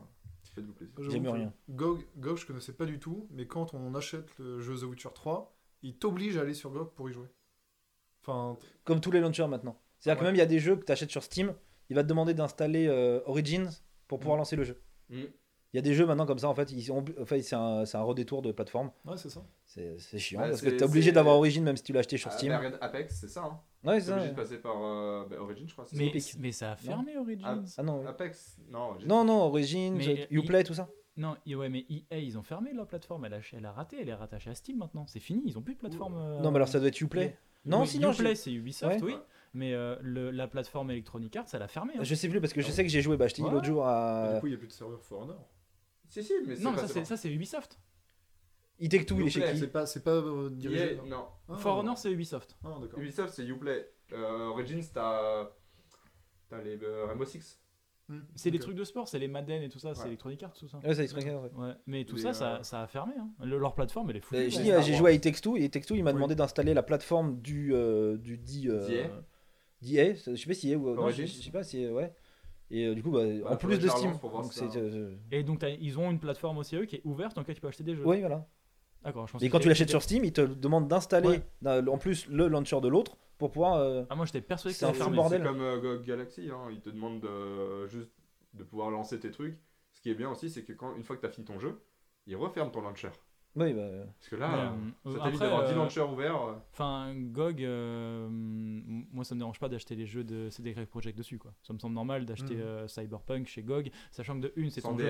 faites-vous 0.54 0.74
plaisir. 0.74 0.94
J'aime 1.12 1.24
que 1.24 1.30
rien. 1.30 1.54
GOG, 1.70 2.06
GOG, 2.18 2.38
je 2.38 2.46
connaissais 2.48 2.74
pas 2.74 2.86
du 2.86 3.00
tout, 3.00 3.28
mais 3.32 3.48
quand 3.48 3.74
on 3.74 3.94
achète 3.96 4.38
le 4.40 4.60
jeu 4.60 4.76
The 4.76 4.84
Witcher 4.84 5.10
3, 5.14 5.56
il 5.84 5.98
t'oblige 5.98 6.38
à 6.38 6.42
aller 6.42 6.54
sur 6.56 6.72
GOG 6.72 6.94
pour 6.94 7.10
y 7.10 7.14
jouer. 7.14 7.28
Enfin, 8.22 8.58
Comme 8.84 9.02
tous 9.02 9.12
les 9.12 9.22
launchers 9.22 9.48
maintenant. 9.48 9.80
C'est-à-dire 10.00 10.20
que 10.20 10.24
Ouais. 10.26 10.30
même 10.30 10.36
il 10.36 10.40
y 10.40 10.42
a 10.42 10.48
des 10.48 10.60
jeux 10.60 10.76
que 10.76 10.84
tu 10.84 10.92
achètes 10.92 11.12
sur 11.12 11.24
Steam, 11.24 11.54
il 11.90 11.96
va 11.96 12.04
te 12.04 12.08
demander 12.10 12.34
d'installer 12.34 12.88
euh, 12.88 13.22
Origins 13.28 13.70
pour 14.08 14.20
pouvoir 14.20 14.38
lancer 14.38 14.56
le 14.56 14.64
jeu. 14.64 14.82
Mm. 15.10 15.24
Il 15.76 15.78
y 15.78 15.80
a 15.80 15.82
des 15.82 15.94
jeux 15.94 16.06
maintenant 16.06 16.26
comme 16.26 16.40
ça, 16.40 16.48
en 16.48 16.56
fait, 16.56 16.72
ils 16.72 16.90
obli- 16.90 17.14
enfin, 17.22 17.38
c'est 17.42 17.54
un, 17.58 17.84
c'est 17.86 17.98
un 17.98 18.02
redétour 18.02 18.42
de 18.42 18.54
plateforme. 18.54 18.92
ouais, 19.06 19.18
c'est 19.18 19.30
ça. 19.30 19.44
C'est 19.66 20.00
c'est 20.00 20.18
chiant 20.18 20.40
Ouais, 20.40 20.48
parce 20.48 20.62
que 20.62 20.70
c'est- 20.70 20.78
tu 20.78 20.82
es 20.84 20.88
obligé 20.88 21.10
c'est- 21.10 21.12
d'avoir 21.16 21.36
Origin 21.36 21.66
même 21.66 21.76
si 21.76 21.84
tu 21.84 21.92
l'as 21.92 22.00
acheté 22.00 22.16
sur 22.16 22.30
Ah, 22.32 22.38
Steam. 22.38 22.54
regarde, 22.56 22.78
Apex, 22.80 23.14
c'est 23.20 23.28
ça. 23.28 23.44
Hein. 23.44 23.60
Ouais, 23.84 24.00
C'est 24.00 24.08
ça. 24.08 24.14
obligé 24.16 24.30
de 24.30 24.36
passer 24.38 24.58
par 24.60 24.78
euh, 24.82 25.26
bah, 25.30 25.36
Origin, 25.42 25.68
je 25.68 25.74
crois. 25.74 25.84
c'est 25.86 25.98
Mais, 25.98 26.14
mais 26.40 26.52
ça 26.54 26.72
a 26.72 26.76
fermé 26.78 27.18
Origins. 27.18 27.66
Ah 27.78 27.84
non, 27.84 28.04
ça 28.04 28.10
Apex, 28.12 28.58
non. 28.72 28.96
j'ai- 28.98 29.06
non, 29.06 29.26
non, 29.26 29.42
Origins, 29.42 29.96
Mais, 29.98 30.08
euh, 30.08 30.26
il- 30.32 30.38
Uplay, 30.38 30.64
tout 30.64 30.74
ça. 30.76 30.88
Non, 31.18 31.36
ouais, 31.46 31.68
mais 31.68 31.86
EA, 31.90 32.20
ils 32.20 32.38
ont 32.38 32.44
fermé 32.44 32.72
leur 32.72 32.88
plateforme. 32.88 33.26
Elle 33.26 33.34
a, 33.34 33.40
elle 33.52 33.66
a 33.66 33.74
raté, 33.74 33.98
elle 34.00 34.08
est 34.08 34.14
rattachée 34.14 34.52
à 34.52 34.56
Steam 34.56 34.78
maintenant. 34.78 35.06
C'est 35.08 35.20
fini, 35.20 35.42
ils 35.46 35.58
ont 35.58 35.62
plus 35.62 35.74
de 35.74 35.80
plateforme. 35.80 36.16
euh, 36.16 36.40
Non, 36.40 36.52
mais 36.52 36.56
alors 36.56 36.70
ça 36.70 36.80
doit 36.80 36.88
être 36.88 37.02
Uplay. 37.02 37.36
Non, 37.66 37.82
oui, 37.82 37.88
sinon, 37.88 38.14
Uplay, 38.14 38.30
je... 38.36 38.40
c'est 38.40 38.54
Ubisoft, 38.54 39.02
Ouais. 39.02 39.14
oui. 39.14 39.18
Mais 39.54 39.74
euh, 39.74 39.96
le- 40.02 40.32
la 40.32 40.48
plateforme 40.48 40.92
Electronic 40.92 41.34
Arts, 41.38 41.46
elle 41.54 41.62
a 41.62 41.68
fermé. 41.70 41.94
hein. 41.98 42.04
je 42.04 42.14
sais 42.16 42.28
plus 42.30 42.42
parce 42.42 42.52
que 42.54 42.62
je 42.62 42.70
sais 42.72 42.84
que 42.84 42.90
j'ai 42.90 43.02
joué, 43.02 43.16
bah, 43.18 43.28
je 43.28 43.34
t'ai 43.36 43.42
dit 43.42 43.48
Ouais. 43.48 43.54
l'autre 43.54 43.66
jour 43.66 43.84
Et 43.84 43.90
à 43.90 44.32
Du 44.36 44.40
coup, 44.42 44.48
il 44.48 44.52
n'y 44.52 44.56
a 44.56 44.60
plus 44.60 44.68
de 44.68 44.74
serveur 44.74 45.02
For 45.02 45.22
Honor. 45.22 45.38
Si, 46.10 46.24
si, 46.24 46.34
mais 46.46 46.56
c'est 46.56 46.64
Non, 46.64 46.72
mais 46.72 46.78
pas- 46.78 46.88
ça, 46.88 47.04
c'est 47.06 47.16
ça, 47.18 47.30
Ubisoft. 47.30 47.80
E 48.82 48.88
Take 48.90 49.06
Two, 49.06 49.20
il 49.22 49.28
est 49.28 49.30
chez 49.30 49.40
Uplay, 49.40 49.54
qui 49.54 49.60
C'est 49.60 49.68
pas, 49.72 49.86
c'est 49.86 50.04
pas 50.04 50.12
euh, 50.12 50.50
dirigé. 50.50 50.96
EA, 50.96 51.02
non. 51.08 51.26
Ah, 51.48 51.56
For 51.58 51.78
Honor, 51.78 51.98
c'est 51.98 52.12
Ubisoft. 52.12 52.58
Ah, 52.64 52.78
d'accord. 52.82 53.00
Ubisoft, 53.00 53.34
c'est 53.34 53.46
Uplay. 53.46 53.90
Euh, 54.14 54.48
Origins, 54.48 54.82
t'as. 54.94 55.50
T'as 56.50 56.62
les 56.62 56.78
euh, 56.84 57.06
Rainbow 57.06 57.26
Six. 57.26 57.60
Hmm, 58.08 58.20
C'est 58.36 58.52
les 58.52 58.58
ok. 58.60 58.64
trucs 58.64 58.76
de 58.76 58.84
sport, 58.84 59.08
c'est 59.08 59.18
les 59.18 59.28
Madden 59.28 59.64
et 59.64 59.70
tout 59.70 59.80
ça, 59.80 59.96
c'est 59.96 60.02
Ouais. 60.02 60.08
Electronic 60.10 60.44
Arts, 60.44 60.54
tout 60.54 60.68
ça. 60.68 60.78
Ouais, 60.78 60.94
c'est 60.94 61.00
Electronic 61.00 61.28
Arts, 61.30 61.42
ouais. 61.44 61.50
Ouais, 61.56 61.74
mais 61.88 62.06
tout 62.06 62.18
ça, 62.18 62.34
ça, 62.34 62.58
euh, 62.58 62.64
ça 62.64 62.84
a 62.84 62.88
fermé. 62.88 63.14
hein. 63.18 63.30
Le- 63.44 63.58
leur 63.58 63.74
plateforme, 63.74 64.12
elle 64.12 64.18
est 64.18 64.22
foutue. 64.22 64.42
Euh, 64.42 64.46
je 64.46 64.50
Star 64.52 64.64
j'ai 64.64 64.92
Wars. 64.92 65.00
joué 65.00 65.10
à 65.10 65.14
It 65.14 65.24
Takes 65.24 65.42
Two 65.42 65.58
et 65.58 65.64
It 65.66 65.74
Takes 65.74 65.88
Two, 65.88 65.96
il 65.96 66.04
m'a 66.04 66.12
Oui. 66.12 66.16
demandé 66.16 66.36
d'installer 66.36 66.76
la 66.76 66.84
plateforme 66.84 67.42
du, 67.42 67.74
euh, 67.74 68.18
du 68.18 68.38
dit. 68.38 68.70
Euh, 68.70 69.08
d'EA, 69.82 70.14
je 70.16 70.36
sais 70.36 70.46
pas 70.48 70.54
si 70.54 70.70
EA 70.72 70.76
ou. 70.78 70.94
Non, 70.94 71.10
je 71.10 71.26
sais 71.26 71.50
pas 71.52 71.64
si. 71.64 71.88
Ouais. 71.88 72.14
Et 72.72 72.86
euh, 72.88 72.96
du 72.96 73.04
coup, 73.04 73.12
bah, 73.12 73.22
en 73.50 73.56
plus 73.58 73.78
de 73.80 73.88
Steam. 73.88 74.14
Donc 74.22 74.52
ça- 74.54 74.68
c'est, 74.72 74.80
euh, 74.80 75.16
Et 75.32 75.44
donc, 75.44 75.60
t'as- 75.60 75.70
ils 75.70 76.00
ont 76.00 76.10
une 76.10 76.20
plateforme 76.20 76.58
aussi, 76.58 76.76
eux, 76.76 76.86
qui 76.86 76.96
est 76.98 77.02
ouverte, 77.06 77.36
dans 77.36 77.42
laquelle 77.42 77.56
tu 77.56 77.62
peux 77.62 77.68
acheter 77.68 77.84
des 77.84 77.96
jeux. 77.96 78.06
Oui, 78.06 78.20
voilà. 78.22 78.48
D'accord, 79.04 79.28
Et 79.42 79.50
quand 79.50 79.60
tu 79.60 79.68
l'achètes 79.70 79.90
sur 79.90 80.02
Steam, 80.02 80.26
il 80.26 80.34
te 80.34 80.42
demande 80.42 80.88
d'installer 80.88 81.40
Ouais. 81.64 81.88
en 81.88 81.98
plus 82.00 82.28
le 82.28 82.48
launcher 82.48 82.82
de 82.82 82.88
l'autre 82.88 83.18
pour 83.38 83.52
pouvoir. 83.52 83.76
euh, 83.76 84.04
Ah, 84.10 84.16
moi, 84.16 84.26
j'étais 84.26 84.42
persuadé 84.42 84.74
que 84.74 84.80
C'est 84.80 84.86
un 84.86 84.90
c'était 84.90 84.98
fou 85.00 85.04
fermé. 85.04 85.18
bordel. 85.18 85.42
C'est 85.44 85.48
comme 85.48 85.62
euh, 85.62 86.02
Galaxy, 86.02 86.50
hein. 86.52 86.70
ils 86.72 86.82
te 86.82 86.90
demandent 86.90 87.20
de, 87.22 87.86
juste 87.88 88.10
de 88.56 88.64
pouvoir 88.64 88.90
lancer 88.90 89.20
tes 89.20 89.30
trucs. 89.30 89.60
Ce 89.92 90.02
qui 90.02 90.10
est 90.10 90.16
bien 90.16 90.32
aussi, 90.32 90.50
c'est 90.50 90.64
que 90.64 90.74
quand, 90.74 90.96
une 90.96 91.04
fois 91.04 91.16
que 91.18 91.22
tu 91.22 91.28
as 91.28 91.30
fini 91.32 91.46
ton 91.46 91.60
jeu, 91.60 91.80
ils 92.26 92.36
referment 92.36 92.72
ton 92.72 92.82
launcher. 92.82 93.10
Oui, 93.56 93.74
bah, 93.74 93.82
Parce 94.20 94.30
que 94.30 94.36
là, 94.36 94.54
euh, 94.54 95.10
euh, 95.10 95.14
ça 95.18 95.24
t'évite 95.24 95.36
après, 95.36 95.40
d'avoir 95.40 95.64
10 95.66 95.72
euh, 95.72 95.76
launchers 95.76 96.02
ouverts. 96.02 96.42
euh. 96.42 96.54
Enfin, 96.74 97.14
GOG, 97.16 97.64
euh, 97.64 98.28
moi 98.30 99.24
ça 99.24 99.34
me 99.36 99.40
dérange 99.40 99.60
pas 99.60 99.70
d'acheter 99.70 99.96
les 99.96 100.06
jeux 100.06 100.24
de 100.24 100.50
CD 100.50 100.74
Projekt 100.86 101.18
dessus 101.18 101.38
quoi. 101.38 101.54
Ça 101.64 101.74
me 101.74 101.80
semble 101.80 101.96
normal 101.96 102.26
d'acheter 102.26 102.56
euh, 102.60 102.88
Cyberpunk 102.88 103.48
chez 103.48 103.64
GOG, 103.64 103.92
sachant 104.12 104.36
que 104.36 104.42
de 104.48 104.54
une 104.58 104.70
c'est 104.70 104.82
ton, 104.82 104.98
jeu, 104.98 105.06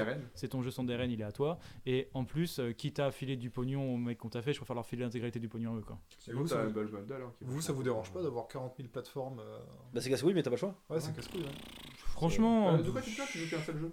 ton 0.47 0.61
jeu 0.61 0.71
sans 0.71 0.83
DRM, 0.83 1.09
il 1.09 1.21
est 1.21 1.23
à 1.25 1.31
toi, 1.31 1.57
et 1.85 2.09
en 2.13 2.23
plus, 2.23 2.59
euh, 2.59 2.71
quitte 2.71 2.99
à 2.99 3.11
filer 3.11 3.35
du 3.35 3.49
pognon 3.49 3.93
au 3.93 3.97
mec 3.97 4.17
qu'on 4.19 4.29
t'a 4.29 4.41
fait, 4.41 4.53
je 4.53 4.59
préfère 4.59 4.75
leur 4.75 4.85
filer 4.85 5.03
l'intégralité 5.03 5.39
du 5.39 5.49
pognon 5.49 5.73
à 5.73 5.77
eux 5.77 5.81
quoi. 5.81 5.97
Et 6.27 6.31
vous, 6.33 6.47
ça 6.47 6.63
vous- 6.63 6.79
hein, 6.79 7.31
Vous, 7.41 7.61
ça 7.61 7.73
vous 7.73 7.83
dérange 7.83 8.11
pas 8.11 8.21
d'avoir 8.21 8.47
40 8.47 8.75
000 8.77 8.89
plateformes 8.89 9.39
euh, 9.39 9.59
bah, 9.93 10.01
c'est 10.01 10.09
casse-couille, 10.09 10.33
mais 10.33 10.43
t'as 10.43 10.49
pas 10.51 10.55
le 10.55 10.59
choix. 10.59 10.75
Ouais, 10.89 10.99
c'est 10.99 11.15
casse-couille. 11.15 11.41
ouais. 11.41 11.49
Franchement, 11.95 12.75
Euh, 12.75 12.81
de 12.81 12.91
quoi 12.91 13.01
tu 13.01 13.11
te 13.11 13.15
plains 13.15 13.25
Tu 13.31 13.39
veux 13.39 13.47
qu'un 13.49 13.61
seul 13.61 13.77
jeu? 13.77 13.91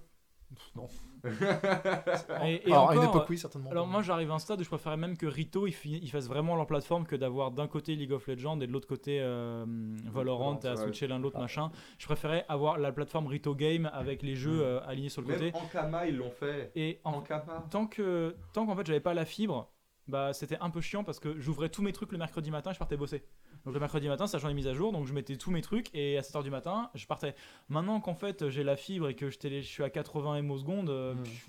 Non. 0.77 0.87
et, 2.45 2.69
et 2.69 2.73
Alors, 2.73 2.91
à 2.91 2.97
une 2.97 3.03
époque, 3.05 3.27
oui, 3.31 3.39
certainement. 3.39 3.71
Alors 3.71 3.87
moi 3.87 4.03
j'arrive 4.03 4.31
à 4.31 4.35
un 4.35 4.39
stade 4.39 4.61
où 4.61 4.65
je 4.65 4.69
préférais 4.69 4.97
même 4.97 5.17
que 5.17 5.27
Rito 5.27 5.67
ils 5.67 6.11
fassent 6.11 6.27
vraiment 6.29 6.57
leur 6.57 6.67
plateforme 6.67 7.07
que 7.07 7.15
d'avoir 7.17 7.53
d'un 7.53 7.69
côté 7.69 7.95
League 7.95 8.13
of 8.13 8.27
Legends 8.27 8.61
et 8.61 8.67
de 8.67 8.73
l'autre 8.73 8.89
côté 8.89 9.19
euh, 9.21 9.65
Valorant 10.07 10.57
à 10.65 10.71
ouais. 10.71 10.77
switcher 10.77 11.07
l'un 11.07 11.19
l'autre 11.21 11.37
Ah. 11.39 11.43
machin. 11.43 11.71
Je 11.99 12.07
préférais 12.07 12.45
avoir 12.49 12.79
la 12.79 12.91
plateforme 12.93 13.27
Rito 13.29 13.55
Game 13.55 13.89
avec 13.93 14.23
les 14.23 14.35
jeux 14.35 14.53
Mm. 14.59 14.63
euh, 14.63 14.81
alignés 14.87 15.09
sur 15.09 15.23
le 15.23 15.29
Même 15.29 15.39
côté. 15.39 15.53
en 15.57 15.67
Kama, 15.67 16.07
ils 16.07 16.17
l'ont 16.17 16.31
fait. 16.31 16.73
Et 16.75 17.01
en- 17.05 17.13
En 17.13 17.21
Kama. 17.21 17.65
tant 17.71 17.87
que 17.87 18.35
tant 18.53 18.67
qu'en 18.67 18.75
fait 18.75 18.87
j'avais 18.87 19.01
pas 19.01 19.15
la 19.15 19.25
fibre, 19.25 19.71
bah 20.13 20.33
c'était 20.35 20.59
un 20.61 20.69
peu 20.71 20.81
chiant 20.83 21.03
parce 21.05 21.19
que 21.19 21.41
j'ouvrais 21.41 21.71
tous 21.71 21.81
mes 21.83 21.93
trucs 21.93 22.13
le 22.13 22.19
mercredi 22.19 22.51
matin 22.51 22.71
et 22.71 22.75
je 22.75 22.79
partais 22.79 22.99
bosser. 22.99 23.25
Donc 23.65 23.73
le 23.73 23.81
mercredi 23.81 24.09
matin, 24.09 24.27
ça 24.27 24.39
les 24.47 24.55
mises 24.55 24.67
à 24.69 24.75
jour, 24.75 24.93
donc 24.93 25.07
je 25.07 25.15
mettais 25.15 25.37
tous 25.39 25.51
mes 25.51 25.63
trucs 25.63 25.89
et 25.95 26.19
à 26.19 26.21
7h 26.21 26.43
du 26.43 26.51
matin, 26.51 26.91
je 26.95 27.07
partais. 27.07 27.35
Maintenant 27.71 27.99
qu'en 28.01 28.15
fait 28.15 28.49
j'ai 28.51 28.63
la 28.63 28.77
fibre 28.77 29.09
et 29.09 29.17
que 29.17 29.31
je, 29.31 29.39
télé- 29.39 29.63
je 29.63 29.69
suis 29.69 29.83
à 29.83 29.89
80 29.91 30.37
MO 30.43 30.59
secondes, 30.59 30.91
euh, 30.91 31.15
Mm. 31.15 31.23
pff, 31.23 31.49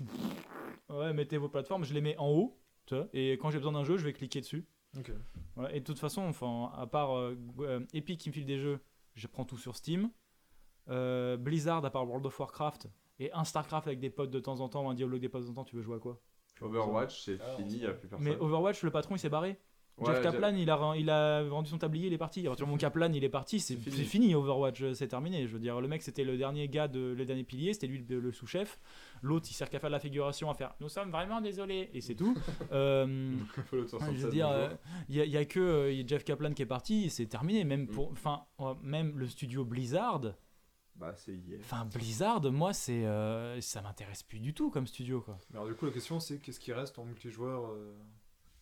ouais, 0.88 1.12
mettez 1.12 1.36
vos 1.36 1.48
plateformes, 1.50 1.84
je 1.84 1.92
les 1.92 2.00
mets 2.00 2.16
en 2.16 2.30
haut, 2.30 2.58
tu 2.86 2.94
vois, 2.94 3.06
et 3.12 3.32
quand 3.32 3.50
j'ai 3.50 3.58
besoin 3.58 3.72
d'un 3.72 3.84
jeu, 3.84 3.98
je 3.98 4.04
vais 4.04 4.12
cliquer 4.14 4.40
dessus. 4.40 4.64
Ok. 4.98 5.12
Voilà, 5.56 5.74
et 5.74 5.80
de 5.80 5.84
toute 5.84 5.98
façon, 5.98 6.22
enfin, 6.22 6.72
à 6.76 6.86
part 6.86 7.16
euh, 7.18 7.36
euh, 7.60 7.80
Epic 7.92 8.18
qui 8.18 8.30
me 8.30 8.34
file 8.34 8.46
des 8.46 8.58
jeux, 8.58 8.80
je 9.14 9.26
prends 9.26 9.44
tout 9.44 9.58
sur 9.58 9.76
Steam. 9.76 10.10
Euh, 10.88 11.36
Blizzard, 11.36 11.84
à 11.84 11.90
part 11.90 12.06
World 12.06 12.24
of 12.26 12.38
Warcraft, 12.38 12.88
et 13.18 13.30
un 13.32 13.44
StarCraft 13.44 13.86
avec 13.86 14.00
des 14.00 14.10
potes 14.10 14.30
de 14.30 14.40
temps 14.40 14.60
en 14.60 14.68
temps, 14.68 14.84
ou 14.86 14.88
un 14.90 14.94
Diablo 14.94 15.14
avec 15.14 15.22
des 15.22 15.28
potes 15.28 15.42
de 15.42 15.46
temps 15.46 15.52
en 15.52 15.54
temps, 15.56 15.64
tu 15.64 15.76
veux 15.76 15.82
jouer 15.82 15.96
à 15.96 15.98
quoi? 16.00 16.20
Overwatch, 16.64 17.22
c'est 17.24 17.38
Ah, 17.40 17.56
fini, 17.56 17.74
il 17.74 17.80
n'y 17.80 17.86
a 17.86 17.92
plus 17.92 18.08
personne. 18.08 18.26
Mais 18.26 18.36
Overwatch, 18.36 18.82
le 18.82 18.90
patron, 18.90 19.14
il 19.16 19.18
s'est 19.18 19.28
barré. 19.28 19.58
Ouais, 19.96 20.06
Jeff 20.12 20.22
Kaplan, 20.22 20.56
il 20.56 20.68
a, 20.68 20.94
il 20.96 21.08
a 21.08 21.44
vendu 21.44 21.70
son 21.70 21.78
tablier, 21.78 22.08
il 22.08 22.12
est 22.12 22.18
parti. 22.18 22.40
Alors, 22.40 22.56
mon 22.66 22.76
Kaplan, 22.76 23.12
il 23.12 23.22
est 23.22 23.28
parti, 23.28 23.60
c'est 23.60 23.76
fini. 23.76 24.04
fini. 24.04 24.34
Overwatch, 24.34 24.82
euh, 24.82 24.92
c'est 24.92 25.06
terminé. 25.06 25.46
Je 25.46 25.52
veux 25.52 25.60
dire, 25.60 25.80
le 25.80 25.86
mec, 25.86 26.02
c'était 26.02 26.24
le 26.24 26.36
dernier 26.36 26.66
gars, 26.66 26.88
de, 26.88 27.14
le 27.16 27.24
dernier 27.24 27.44
pilier, 27.44 27.74
c'était 27.74 27.86
lui 27.86 28.04
le, 28.08 28.18
le 28.18 28.32
sous-chef. 28.32 28.80
L'autre, 29.22 29.46
il 29.48 29.54
sert 29.54 29.70
qu'à 29.70 29.78
faire 29.78 29.90
la 29.90 30.00
figuration, 30.00 30.50
à 30.50 30.54
faire 30.54 30.74
Nous 30.80 30.88
sommes 30.88 31.12
vraiment 31.12 31.40
désolés, 31.40 31.90
et 31.94 32.00
c'est 32.00 32.16
tout. 32.16 32.34
Euh, 32.72 33.36
je 33.72 33.86
67, 33.86 34.24
veux 34.24 34.30
dire, 34.32 34.70
il 35.08 35.14
y, 35.16 35.36
a 35.36 35.44
que 35.44 35.60
euh, 35.60 36.06
Jeff 36.08 36.24
Kaplan 36.24 36.54
qui 36.54 36.62
est 36.62 36.66
parti, 36.66 37.08
c'est 37.08 37.26
terminé. 37.26 37.62
Même 37.62 37.82
Mm. 37.82 37.88
pour, 37.88 38.10
enfin, 38.10 38.42
euh, 38.60 38.74
même 38.82 39.16
le 39.16 39.28
studio 39.28 39.64
Blizzard. 39.64 40.22
Bah, 40.96 41.12
c'est 41.16 41.32
hier. 41.32 41.58
Enfin, 41.60 41.84
Blizzard, 41.92 42.40
moi, 42.52 42.72
c'est, 42.72 43.04
euh, 43.04 43.60
ça 43.60 43.82
m'intéresse 43.82 44.22
plus 44.22 44.38
du 44.38 44.54
tout 44.54 44.70
comme 44.70 44.86
studio, 44.86 45.20
quoi. 45.20 45.38
Mais 45.50 45.56
alors, 45.56 45.68
du 45.68 45.74
coup, 45.74 45.86
la 45.86 45.92
question, 45.92 46.20
c'est 46.20 46.38
qu'est-ce 46.38 46.60
qui 46.60 46.72
reste 46.72 46.98
en 46.98 47.04
multijoueur 47.04 47.66
euh, 47.72 47.94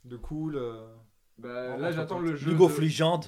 de 0.05 0.16
cool 0.16 0.57
euh, 0.57 0.87
Bah, 1.39 1.76
là, 1.76 1.93
j'attends 1.93 2.20
le 2.20 2.35
jeu. 2.35 2.51
League 2.51 2.59
de- 2.59 2.64
of 2.64 2.78
Legends. 2.78 3.20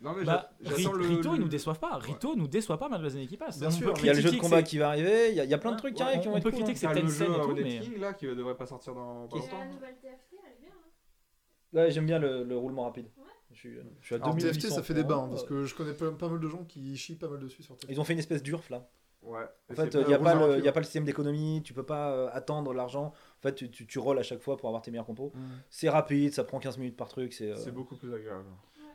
Non, 0.00 0.14
mais 0.16 0.24
Bah. 0.24 0.50
Rito, 0.64 0.92
le- 0.94 1.04
ils 1.36 1.40
nous 1.40 1.48
déçoivent 1.48 1.78
pas. 1.78 1.96
Rito 1.98 2.34
nous 2.36 2.48
déçoit 2.48 2.76
pas 2.78 2.88
malgré 2.88 3.08
les 3.08 3.16
années 3.16 3.26
qui 3.28 3.36
passent. 3.36 3.58
Bien 3.60 3.68
On 3.68 3.72
sûr. 3.72 3.94
Il 3.98 4.06
y 4.06 4.10
a 4.10 4.14
le 4.14 4.20
jeu 4.20 4.30
de 4.32 4.36
combat 4.36 4.62
qui 4.62 4.78
va 4.78 4.88
arriver, 4.88 5.30
il 5.30 5.36
y, 5.36 5.40
a- 5.40 5.44
il 5.44 5.50
y 5.50 5.54
a 5.54 5.58
plein 5.58 5.72
de 5.72 5.76
trucs 5.76 5.94
qui 5.94 6.02
Ouais, 6.02 6.08
arrivent 6.08 6.22
qui 6.22 6.28
on 6.28 6.32
vont 6.32 6.36
être 6.38 6.42
peut 6.44 6.50
cool, 6.50 6.62
critiquer 6.64 6.86
hein. 6.86 6.92
que 6.92 6.96
c'est 6.96 7.02
Tencent 7.02 7.18
jeu 7.18 7.36
et 7.36 7.40
tout, 7.42 7.54
mais- 7.62 7.80
King 7.80 8.00
là 8.00 8.12
qui 8.14 8.26
devrait 8.26 8.56
pas 8.56 8.66
sortir 8.66 8.94
dans 8.94 9.26
pas 9.28 9.36
Et 9.36 9.40
longtemps. 9.40 9.58
la 9.58 9.66
nouvelle 9.66 9.94
TFT, 10.00 10.34
elle 10.44 10.52
est 10.52 10.60
bien. 10.60 10.70
hein. 10.72 11.76
Ouais, 11.84 11.90
j'aime 11.92 12.06
bien 12.06 12.18
le, 12.18 12.42
le 12.42 12.56
roulement 12.56 12.82
rapide. 12.84 13.06
Je 13.52 13.58
suis, 13.58 13.74
je 14.00 14.06
suis 14.06 14.14
à 14.14 14.18
Alors, 14.18 14.34
2800 14.34 14.60
TFT, 14.60 14.74
ça 14.74 14.82
fait 14.82 14.92
points. 14.94 15.02
débat, 15.02 15.16
hein, 15.16 15.28
parce 15.28 15.44
que 15.44 15.64
je 15.64 15.74
connais 15.74 15.92
pas, 15.94 16.10
pas 16.12 16.28
mal 16.28 16.40
de 16.40 16.48
gens 16.48 16.64
qui 16.64 16.96
chient 16.96 17.16
pas 17.16 17.28
mal 17.28 17.40
dessus 17.40 17.62
sur 17.62 17.76
TFT. 17.76 17.90
Ils 17.92 18.00
ont 18.00 18.04
fait 18.04 18.12
une 18.14 18.18
espèce 18.18 18.42
d'urf 18.42 18.70
là. 18.70 18.88
Ouais. 19.22 19.44
En 19.70 19.74
fait, 19.74 19.94
il 19.94 20.06
n'y 20.06 20.14
a, 20.14 20.18
pas 20.18 20.34
le- 20.34 20.60
y 20.64 20.66
a 20.68 20.72
pas 20.72 20.80
le 20.80 20.84
système 20.84 21.04
d'économie, 21.04 21.62
tu 21.64 21.72
peux 21.72 21.84
pas 21.84 22.10
euh, 22.12 22.28
attendre 22.32 22.74
l'argent. 22.74 23.12
En 23.38 23.40
fait, 23.42 23.54
tu, 23.54 23.70
tu, 23.70 23.86
tu 23.86 23.98
rolls 24.00 24.18
à 24.18 24.24
chaque 24.24 24.40
fois 24.40 24.56
pour 24.56 24.68
avoir 24.68 24.82
tes 24.82 24.90
meilleurs 24.90 25.06
compos. 25.06 25.30
Mm. 25.34 25.40
C'est 25.70 25.88
rapide, 25.88 26.32
ça 26.32 26.42
prend 26.42 26.58
15 26.58 26.78
minutes 26.78 26.96
par 26.96 27.08
truc. 27.08 27.32
C'est 27.32 27.52
euh, 27.52 27.56
C'est 27.56 27.70
beaucoup 27.70 27.94
plus 27.96 28.12
agréable. 28.12 28.46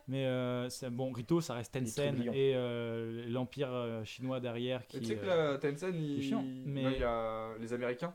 Mais 0.10 0.26
euh, 0.26 0.70
bon, 0.92 1.12
Rito, 1.12 1.42
ça 1.42 1.54
reste 1.54 1.76
est 1.76 1.80
Tencent 1.82 2.00
et 2.34 2.54
euh, 2.56 3.26
l'empire 3.30 3.70
euh, 3.72 4.04
chinois 4.06 4.40
derrière 4.40 4.86
qui. 4.88 5.00
Tu 5.00 5.06
sais 5.06 5.16
que 5.16 5.26
euh, 5.26 5.52
la 5.54 5.58
Tencent, 5.60 5.94
il... 5.94 6.22
chiant, 6.24 6.44
mais- 6.66 6.84
non, 6.84 6.90
il 6.92 7.00
y 7.00 7.04
a 7.04 7.58
les 7.60 7.74
Américains 7.74 8.14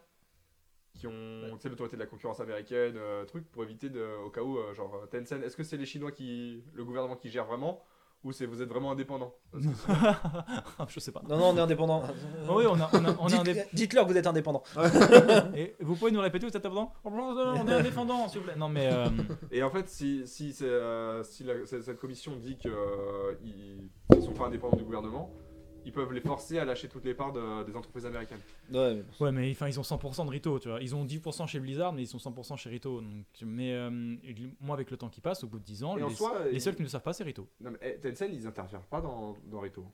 qui 0.94 1.06
ont 1.06 1.12
tu 1.54 1.60
sais, 1.60 1.68
l'autorité 1.68 1.96
de 1.96 2.00
la 2.02 2.06
concurrence 2.06 2.40
américaine, 2.40 2.94
euh, 2.96 3.24
truc, 3.24 3.50
pour 3.50 3.64
éviter 3.64 3.88
de, 3.90 4.04
au 4.24 4.30
cas 4.30 4.42
où, 4.42 4.58
euh, 4.58 4.74
genre 4.74 5.08
Tencent, 5.10 5.32
est-ce 5.42 5.56
que 5.56 5.62
c'est 5.64 5.76
les 5.76 5.86
Chinois 5.86 6.12
qui, 6.12 6.62
le 6.74 6.84
gouvernement 6.84 7.16
qui 7.16 7.30
gère 7.30 7.46
vraiment, 7.46 7.82
ou 8.24 8.30
c'est 8.30 8.46
vous 8.46 8.62
êtes 8.62 8.68
vraiment 8.68 8.92
indépendant 8.92 9.34
je 10.88 11.00
sais 11.00 11.10
pas. 11.12 11.22
Non, 11.28 11.36
non, 11.38 11.48
on 11.50 11.56
est 11.56 11.60
indépendant. 11.60 12.02
Ah 12.48 12.52
oui, 12.54 12.64
on, 12.68 12.74
a, 12.74 12.90
on, 12.92 13.04
a, 13.04 13.16
on 13.20 13.26
est 13.28 13.30
Dites- 13.30 13.46
indép- 13.56 13.66
Dites-leur 13.72 14.06
que 14.06 14.12
vous 14.12 14.16
êtes 14.18 14.26
indépendant. 14.26 14.62
Et 15.56 15.74
vous 15.80 15.96
pouvez 15.96 16.10
nous 16.10 16.20
répéter, 16.20 16.46
vous 16.46 16.50
êtes 16.56 16.64
indépendant? 16.64 16.92
On 17.04 17.66
est 17.68 17.72
indépendant, 17.72 18.28
s'il 18.28 18.40
vous 18.40 18.46
plaît. 18.46 18.56
Non, 18.56 18.68
mais. 18.68 18.88
euh, 18.92 19.06
Et 19.50 19.62
en 19.62 19.70
fait, 19.70 19.88
si, 19.88 20.26
si, 20.26 20.52
c'est, 20.52 20.64
euh, 20.66 21.22
si 21.24 21.44
la- 21.44 21.64
cette 21.66 21.82
cette 21.82 21.98
commission 21.98 22.36
dit 22.36 22.56
qu'ils 22.58 22.70
ne 24.14 24.20
sont 24.20 24.32
pas 24.34 24.46
indépendants 24.46 24.76
du 24.76 24.84
gouvernement, 24.84 25.32
ils 25.84 25.92
peuvent 25.92 26.12
les 26.12 26.20
forcer 26.20 26.58
à 26.58 26.64
lâcher 26.64 26.88
toutes 26.88 27.04
les 27.04 27.14
parts 27.14 27.32
de- 27.32 27.64
des 27.64 27.74
entreprises 27.76 28.06
américaines. 28.06 28.40
Ouais, 28.72 28.94
mais. 28.94 29.02
Ouais, 29.20 29.32
mais 29.32 29.50
ils 29.50 29.80
ont 29.80 29.82
100% 29.82 30.24
de 30.24 30.30
Rito, 30.30 30.58
tu 30.58 30.68
vois. 30.68 30.80
Ils 30.80 30.94
ont 30.94 31.04
10% 31.04 31.46
chez 31.46 31.60
Blizzard, 31.60 31.92
mais 31.92 32.02
ils 32.02 32.06
sont 32.06 32.18
100% 32.18 32.56
chez 32.56 32.70
Rito. 32.70 33.00
Donc, 33.00 33.24
mais 33.44 33.72
euh, 33.72 33.90
moi, 34.60 34.74
avec 34.74 34.90
le 34.90 34.96
temps 34.96 35.08
qui 35.08 35.20
passe, 35.20 35.44
au 35.44 35.46
bout 35.48 35.58
de 35.58 35.64
10 35.64 35.84
ans, 35.84 35.96
Et 35.96 36.02
les, 36.02 36.14
soi, 36.14 36.44
les 36.46 36.54
ils- 36.56 36.60
seuls 36.60 36.74
qui 36.74 36.82
ne 36.82 36.86
le 36.86 36.90
savent 36.90 37.02
pas, 37.02 37.12
c'est 37.12 37.24
Rito. 37.24 37.48
Non, 37.60 37.70
mais 37.72 37.78
eh, 37.82 37.98
Tencent, 38.00 38.28
ils 38.32 38.46
interfèrent 38.46 38.86
pas 38.86 39.00
dans, 39.00 39.34
dans 39.50 39.60
Rito. 39.60 39.84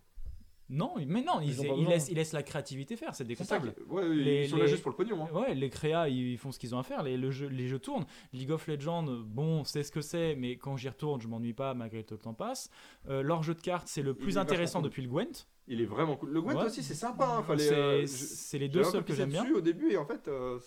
Non, 0.70 0.94
mais 1.06 1.22
non, 1.22 1.40
ils, 1.40 1.58
Ils 1.78 1.86
laissent, 1.86 2.08
ils 2.10 2.16
laissent 2.16 2.32
la 2.34 2.42
créativité 2.42 2.96
faire, 2.96 3.14
c'est 3.14 3.24
des 3.24 3.36
comptables. 3.36 3.74
ouais, 3.88 4.08
Les- 4.08 4.44
ils 4.44 4.50
sont 4.50 4.56
là 4.56 4.64
les- 4.64 4.68
juste 4.68 4.82
pour 4.82 4.90
le 4.90 4.96
pognon. 4.96 5.24
Hein. 5.24 5.28
Ouais, 5.32 5.54
les 5.54 5.70
créas, 5.70 6.08
ils 6.08 6.36
font 6.36 6.52
ce 6.52 6.58
qu'ils 6.58 6.74
ont 6.74 6.78
à 6.78 6.82
faire. 6.82 7.02
Les, 7.02 7.16
le 7.16 7.30
jeu- 7.30 7.48
les 7.48 7.68
jeux 7.68 7.78
tournent. 7.78 8.04
League 8.34 8.50
of 8.50 8.66
Legends, 8.66 9.04
bon, 9.24 9.64
c'est 9.64 9.82
ce 9.82 9.90
que 9.90 10.02
c'est, 10.02 10.34
mais 10.36 10.56
quand 10.56 10.76
j'y 10.76 10.88
retourne, 10.90 11.20
je 11.22 11.28
m'ennuie 11.28 11.54
pas 11.54 11.72
malgré 11.72 12.04
que 12.04 12.12
le 12.14 12.20
temps 12.20 12.34
passe. 12.34 12.70
Euh, 13.08 13.22
leur 13.22 13.42
jeu 13.42 13.54
de 13.54 13.60
cartes, 13.62 13.88
c'est 13.88 14.02
le 14.02 14.12
plus 14.14 14.36
intéressant 14.36 14.82
depuis 14.82 15.00
le 15.02 15.08
Gwent. 15.08 15.46
Il 15.68 15.80
est 15.80 15.86
vraiment 15.86 16.16
cool. 16.16 16.30
Le 16.30 16.40
Gwent 16.42 16.56
Ouais. 16.56 16.64
aussi, 16.66 16.82
c'est 16.82 16.94
sympa. 16.94 17.26
Hein. 17.48 17.56
C'est 17.58 17.72
euh, 17.74 18.06
les 18.58 18.68
deux 18.68 18.84
seuls 18.84 19.04
que 19.04 19.14
j'aime 19.14 19.30
bien. 19.30 19.46
au 19.54 19.60
début 19.60 19.90
et 19.92 19.96
en 19.96 20.04
fait. 20.06 20.28
euh, 20.28 20.58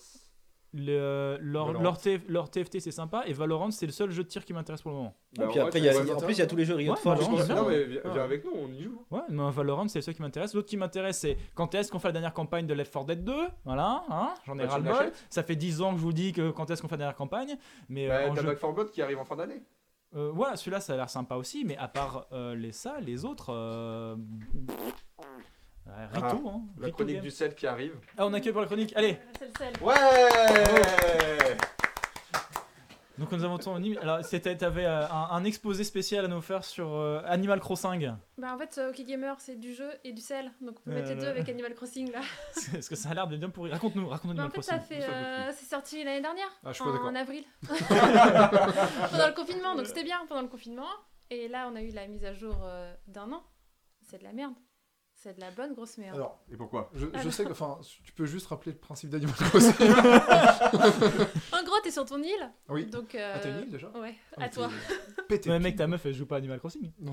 Le- 0.74 1.36
leur, 1.42 1.72
leur, 1.82 1.98
TF 1.98 2.22
leur 2.28 2.50
TFT, 2.50 2.80
c'est 2.80 2.90
sympa. 2.92 3.24
Et 3.26 3.34
Valorant, 3.34 3.70
c'est 3.70 3.84
le 3.84 3.92
seul 3.92 4.10
jeu 4.10 4.22
de 4.22 4.28
tir 4.28 4.42
qui 4.44 4.54
m'intéresse 4.54 4.80
pour 4.80 4.90
le 4.90 4.96
moment. 4.96 5.14
Et 5.36 5.40
bah, 5.40 5.46
puis 5.50 5.58
ouais, 5.60 5.66
après, 5.66 5.78
il 5.80 5.84
y 5.84 5.88
a, 5.90 5.92
en 6.00 6.20
plus, 6.20 6.32
il 6.34 6.38
y 6.38 6.42
a 6.42 6.46
tous 6.46 6.56
les 6.56 6.64
jeux 6.64 6.74
Riot 6.74 6.92
Ouais, 6.94 6.98
Forge. 6.98 7.28
Non, 7.48 7.68
mais 7.68 7.84
viens, 7.84 8.22
avec 8.22 8.42
nous, 8.44 8.52
on 8.54 8.72
y 8.72 8.82
joue. 8.82 9.04
Ouais, 9.10 9.20
mais 9.28 9.50
Valorant, 9.50 9.86
c'est 9.88 9.98
le 9.98 10.02
seul 10.02 10.14
qui 10.14 10.22
m'intéresse. 10.22 10.54
L'autre 10.54 10.68
qui 10.68 10.78
m'intéresse, 10.78 11.18
c'est 11.18 11.36
quand 11.54 11.74
est-ce 11.74 11.92
qu'on 11.92 11.98
fait 11.98 12.08
la 12.08 12.12
dernière 12.12 12.32
campagne 12.32 12.66
de 12.66 12.72
Left 12.72 12.92
4 12.92 13.04
Dead 13.04 13.22
2 13.22 13.34
Voilà, 13.66 14.02
hein, 14.08 14.32
j'en 14.46 14.54
ai 14.54 14.58
Bah, 14.58 14.64
tu 14.64 14.70
ras-le-bol. 14.70 14.92
l'achètes 14.92 15.26
Ça 15.28 15.42
fait 15.42 15.56
10 15.56 15.82
ans 15.82 15.92
que 15.92 15.98
je 15.98 16.02
vous 16.02 16.12
dis 16.14 16.32
que 16.32 16.50
quand 16.50 16.70
est-ce 16.70 16.80
qu'on 16.80 16.88
fait 16.88 16.94
la 16.94 16.98
dernière 17.00 17.16
campagne. 17.16 17.56
Mais 17.90 18.10
euh, 18.10 18.24
Bah, 18.26 18.30
en 18.30 18.34
T'as 18.34 18.40
jeu- 18.40 18.46
Back 18.46 18.60
4 18.60 18.72
Blood 18.74 18.90
qui 18.90 19.02
arrive 19.02 19.18
en 19.18 19.24
fin 19.24 19.36
d'année. 19.36 19.62
Euh, 20.14 20.30
voilà, 20.34 20.56
celui-là, 20.56 20.80
ça 20.80 20.92
a 20.94 20.96
l'air 20.96 21.08
sympa 21.10 21.36
aussi, 21.36 21.64
mais 21.66 21.76
à 21.76 21.88
part 21.88 22.26
euh, 22.32 22.54
les 22.54 22.72
ça, 22.72 22.96
les 23.00 23.24
autres. 23.26 23.52
Euh, 25.88 25.90
euh, 25.90 26.06
Rito, 26.12 26.26
Ah, 26.46 26.48
hein. 26.48 26.60
La 26.78 26.86
Rito 26.86 26.96
chronique 26.96 27.14
Game. 27.16 27.24
du 27.24 27.30
sel 27.30 27.54
qui 27.54 27.66
arrive. 27.66 27.94
Ah, 28.16 28.26
on 28.26 28.32
accueille 28.34 28.52
pour 28.52 28.60
la 28.62 28.66
chronique. 28.66 28.92
Allez, 28.96 29.18
C'est 29.38 29.46
le 29.46 29.52
sel. 29.58 29.72
Ouais 29.82 29.94
donc 33.18 33.30
nous 33.30 33.44
avons 33.44 33.58
ton 33.58 33.74
anime. 33.76 33.98
Alors, 34.00 34.24
c'était, 34.24 34.56
t'avais 34.56 34.86
euh, 34.86 35.06
un, 35.06 35.28
un 35.30 35.44
exposé 35.44 35.84
spécial 35.84 36.24
à 36.24 36.28
nous 36.28 36.40
faire 36.40 36.64
sur 36.64 36.92
euh, 36.94 37.20
Animal 37.26 37.60
Crossing. 37.60 38.14
Bah 38.38 38.54
en 38.54 38.58
fait, 38.58 38.78
euh, 38.78 38.90
OK 38.90 39.00
Gamer, 39.04 39.36
c'est 39.38 39.54
du 39.60 39.74
jeu 39.74 39.90
et 40.02 40.12
du 40.12 40.20
sel. 40.22 40.50
Donc 40.60 40.76
on 40.80 40.82
peut 40.84 40.90
Euh, 40.90 40.94
mettre 40.94 41.10
les 41.10 41.16
deux 41.16 41.26
avec 41.28 41.48
Animal 41.48 41.74
Crossing 41.74 42.10
là. 42.10 42.20
Parce 42.72 42.88
que 42.88 42.96
ça 42.96 43.10
a 43.10 43.14
l'air 43.14 43.28
de 43.28 43.36
bien 43.36 43.50
pourri. 43.50 43.70
Raconte-nous, 43.70 44.08
raconte-nous 44.08 44.36
Bah, 44.38 44.44
en 44.44 44.46
Animal 44.46 44.62
fait, 44.62 44.62
ça 44.62 44.78
Crossing. 44.78 44.96
fait. 44.96 45.06
ça 45.06 45.12
euh, 45.12 45.52
c'est 45.54 45.66
sorti 45.66 46.02
l'année 46.02 46.22
dernière. 46.22 46.48
Ah, 46.64 46.72
je 46.72 46.82
en, 46.82 46.86
en 46.86 47.14
avril. 47.14 47.44
pendant 47.68 49.26
le 49.28 49.34
confinement, 49.34 49.76
donc 49.76 49.86
c'était 49.86 50.04
bien 50.04 50.18
pendant 50.26 50.42
le 50.42 50.48
confinement. 50.48 50.88
Et 51.30 51.48
là, 51.48 51.68
on 51.70 51.76
a 51.76 51.82
eu 51.82 51.90
la 51.90 52.08
mise 52.08 52.24
à 52.24 52.32
jour 52.32 52.56
euh, 52.64 52.92
d'un 53.06 53.30
an. 53.30 53.44
C'est 54.10 54.18
de 54.18 54.24
la 54.24 54.32
merde. 54.32 54.54
C'est 55.22 55.36
de 55.36 55.40
la 55.40 55.52
bonne 55.52 55.72
grosse 55.72 55.98
merde. 55.98 56.16
Alors, 56.16 56.40
Et 56.52 56.56
pourquoi? 56.56 56.90
je, 56.94 57.06
je 57.06 57.10
Ah, 57.14 57.30
sais 57.30 57.44
que, 57.44 57.52
enfin, 57.52 57.78
tu 58.04 58.10
peux 58.12 58.24
juste 58.24 58.48
rappeler 58.48 58.72
le 58.72 58.78
principe 58.78 59.08
d'Animal 59.08 59.34
Crossing. 59.38 59.72
En 61.52 61.62
gros, 61.62 61.76
t'es 61.84 61.92
sur 61.92 62.04
ton 62.04 62.20
île. 62.20 62.50
oui. 62.68 62.86
Donc, 62.86 63.14
euh, 63.14 63.32
Ah, 63.36 63.38
t'as 63.38 63.50
une 63.50 63.58
île 63.62 63.70
déjà? 63.70 63.88
Ouais, 63.90 64.14
Ah, 64.36 64.44
à 64.44 64.48
toi. 64.48 64.68
Pété. 65.28 65.48
Ouais, 65.50 65.60
mec, 65.60 65.76
ta 65.76 65.86
meuf, 65.86 66.04
elle 66.06 66.14
joue 66.14 66.26
pas 66.26 66.34
à 66.34 66.38
Animal 66.38 66.58
Crossing 66.58 66.90
Non. 67.00 67.12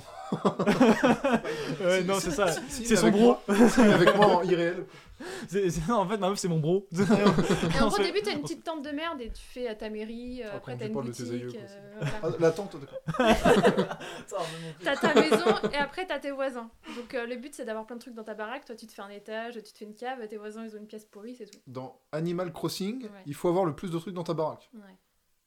ouais, 1.85 2.03
non, 2.03 2.15
c'est 2.19 2.31
ça. 2.31 2.51
Si, 2.67 2.85
C'est 2.85 2.95
son 2.95 3.11
moi- 3.11 3.41
si, 3.47 3.81
avec 3.81 4.15
moi 4.15 4.25
en 4.37 4.43
IRL. 4.43 4.85
C'est- 5.47 5.69
c'est- 5.69 5.87
non, 5.87 5.95
en 5.97 6.07
fait, 6.07 6.17
ma 6.17 6.29
meuf, 6.29 6.39
c'est 6.39 6.47
mon 6.47 6.59
bro. 6.59 6.87
Et 6.93 7.01
en 7.01 7.05
On 7.05 7.07
gros, 7.33 7.43
se 7.43 7.83
au 7.85 7.89
fait- 7.91 8.03
début, 8.03 8.21
t'as 8.21 8.31
une 8.33 8.41
petite 8.41 8.63
tente 8.63 8.83
de 8.83 8.89
merde 8.91 9.19
et 9.21 9.29
tu 9.31 9.41
fais 9.41 9.67
à 9.67 9.75
ta 9.75 9.89
mairie. 9.89 10.41
euh, 10.43 10.47
Après, 10.55 10.73
après, 10.73 10.73
on 10.73 10.77
t'as 10.77 10.85
une 10.87 10.93
de 10.93 11.11
tes 11.11 11.23
boutique. 11.23 11.33
aïeux, 11.33 11.51
quoi, 11.51 11.59
euh, 11.61 11.99
voilà. 11.99 12.13
Ah, 12.23 12.29
la 12.39 12.51
tente, 12.51 12.75
d'accord. 12.79 12.99
T'as 14.83 14.95
ta 14.95 15.13
maison 15.13 15.45
et 15.73 15.75
après 15.77 16.05
t'as 16.05 16.19
tes 16.19 16.31
voisins. 16.31 16.69
Donc 16.95 17.13
euh, 17.13 17.25
le 17.25 17.35
but 17.35 17.53
c'est 17.53 17.65
d'avoir 17.65 17.85
plein 17.85 17.95
de 17.95 18.01
trucs 18.01 18.13
dans 18.13 18.23
ta 18.23 18.33
baraque. 18.33 18.65
Toi 18.65 18.75
tu 18.75 18.87
te 18.87 18.91
fais 18.93 19.01
un 19.01 19.09
étage, 19.09 19.55
tu 19.55 19.61
te 19.73 19.77
fais 19.77 19.85
une 19.85 19.95
cave, 19.95 20.25
tes 20.27 20.37
voisins 20.37 20.63
ils 20.65 20.75
ont 20.75 20.79
une 20.79 20.87
pièce 20.87 21.05
pourrie, 21.05 21.35
c'est 21.35 21.45
tout. 21.45 21.59
Dans 21.67 21.99
Animal 22.11 22.51
Crossing, 22.53 23.03
Ouais. 23.03 23.09
il 23.25 23.33
faut 23.33 23.49
avoir 23.49 23.65
le 23.65 23.75
plus 23.75 23.91
de 23.91 23.97
trucs 23.97 24.13
dans 24.13 24.23
ta 24.23 24.33
baraque. 24.33 24.69
Ouais. 24.73 24.81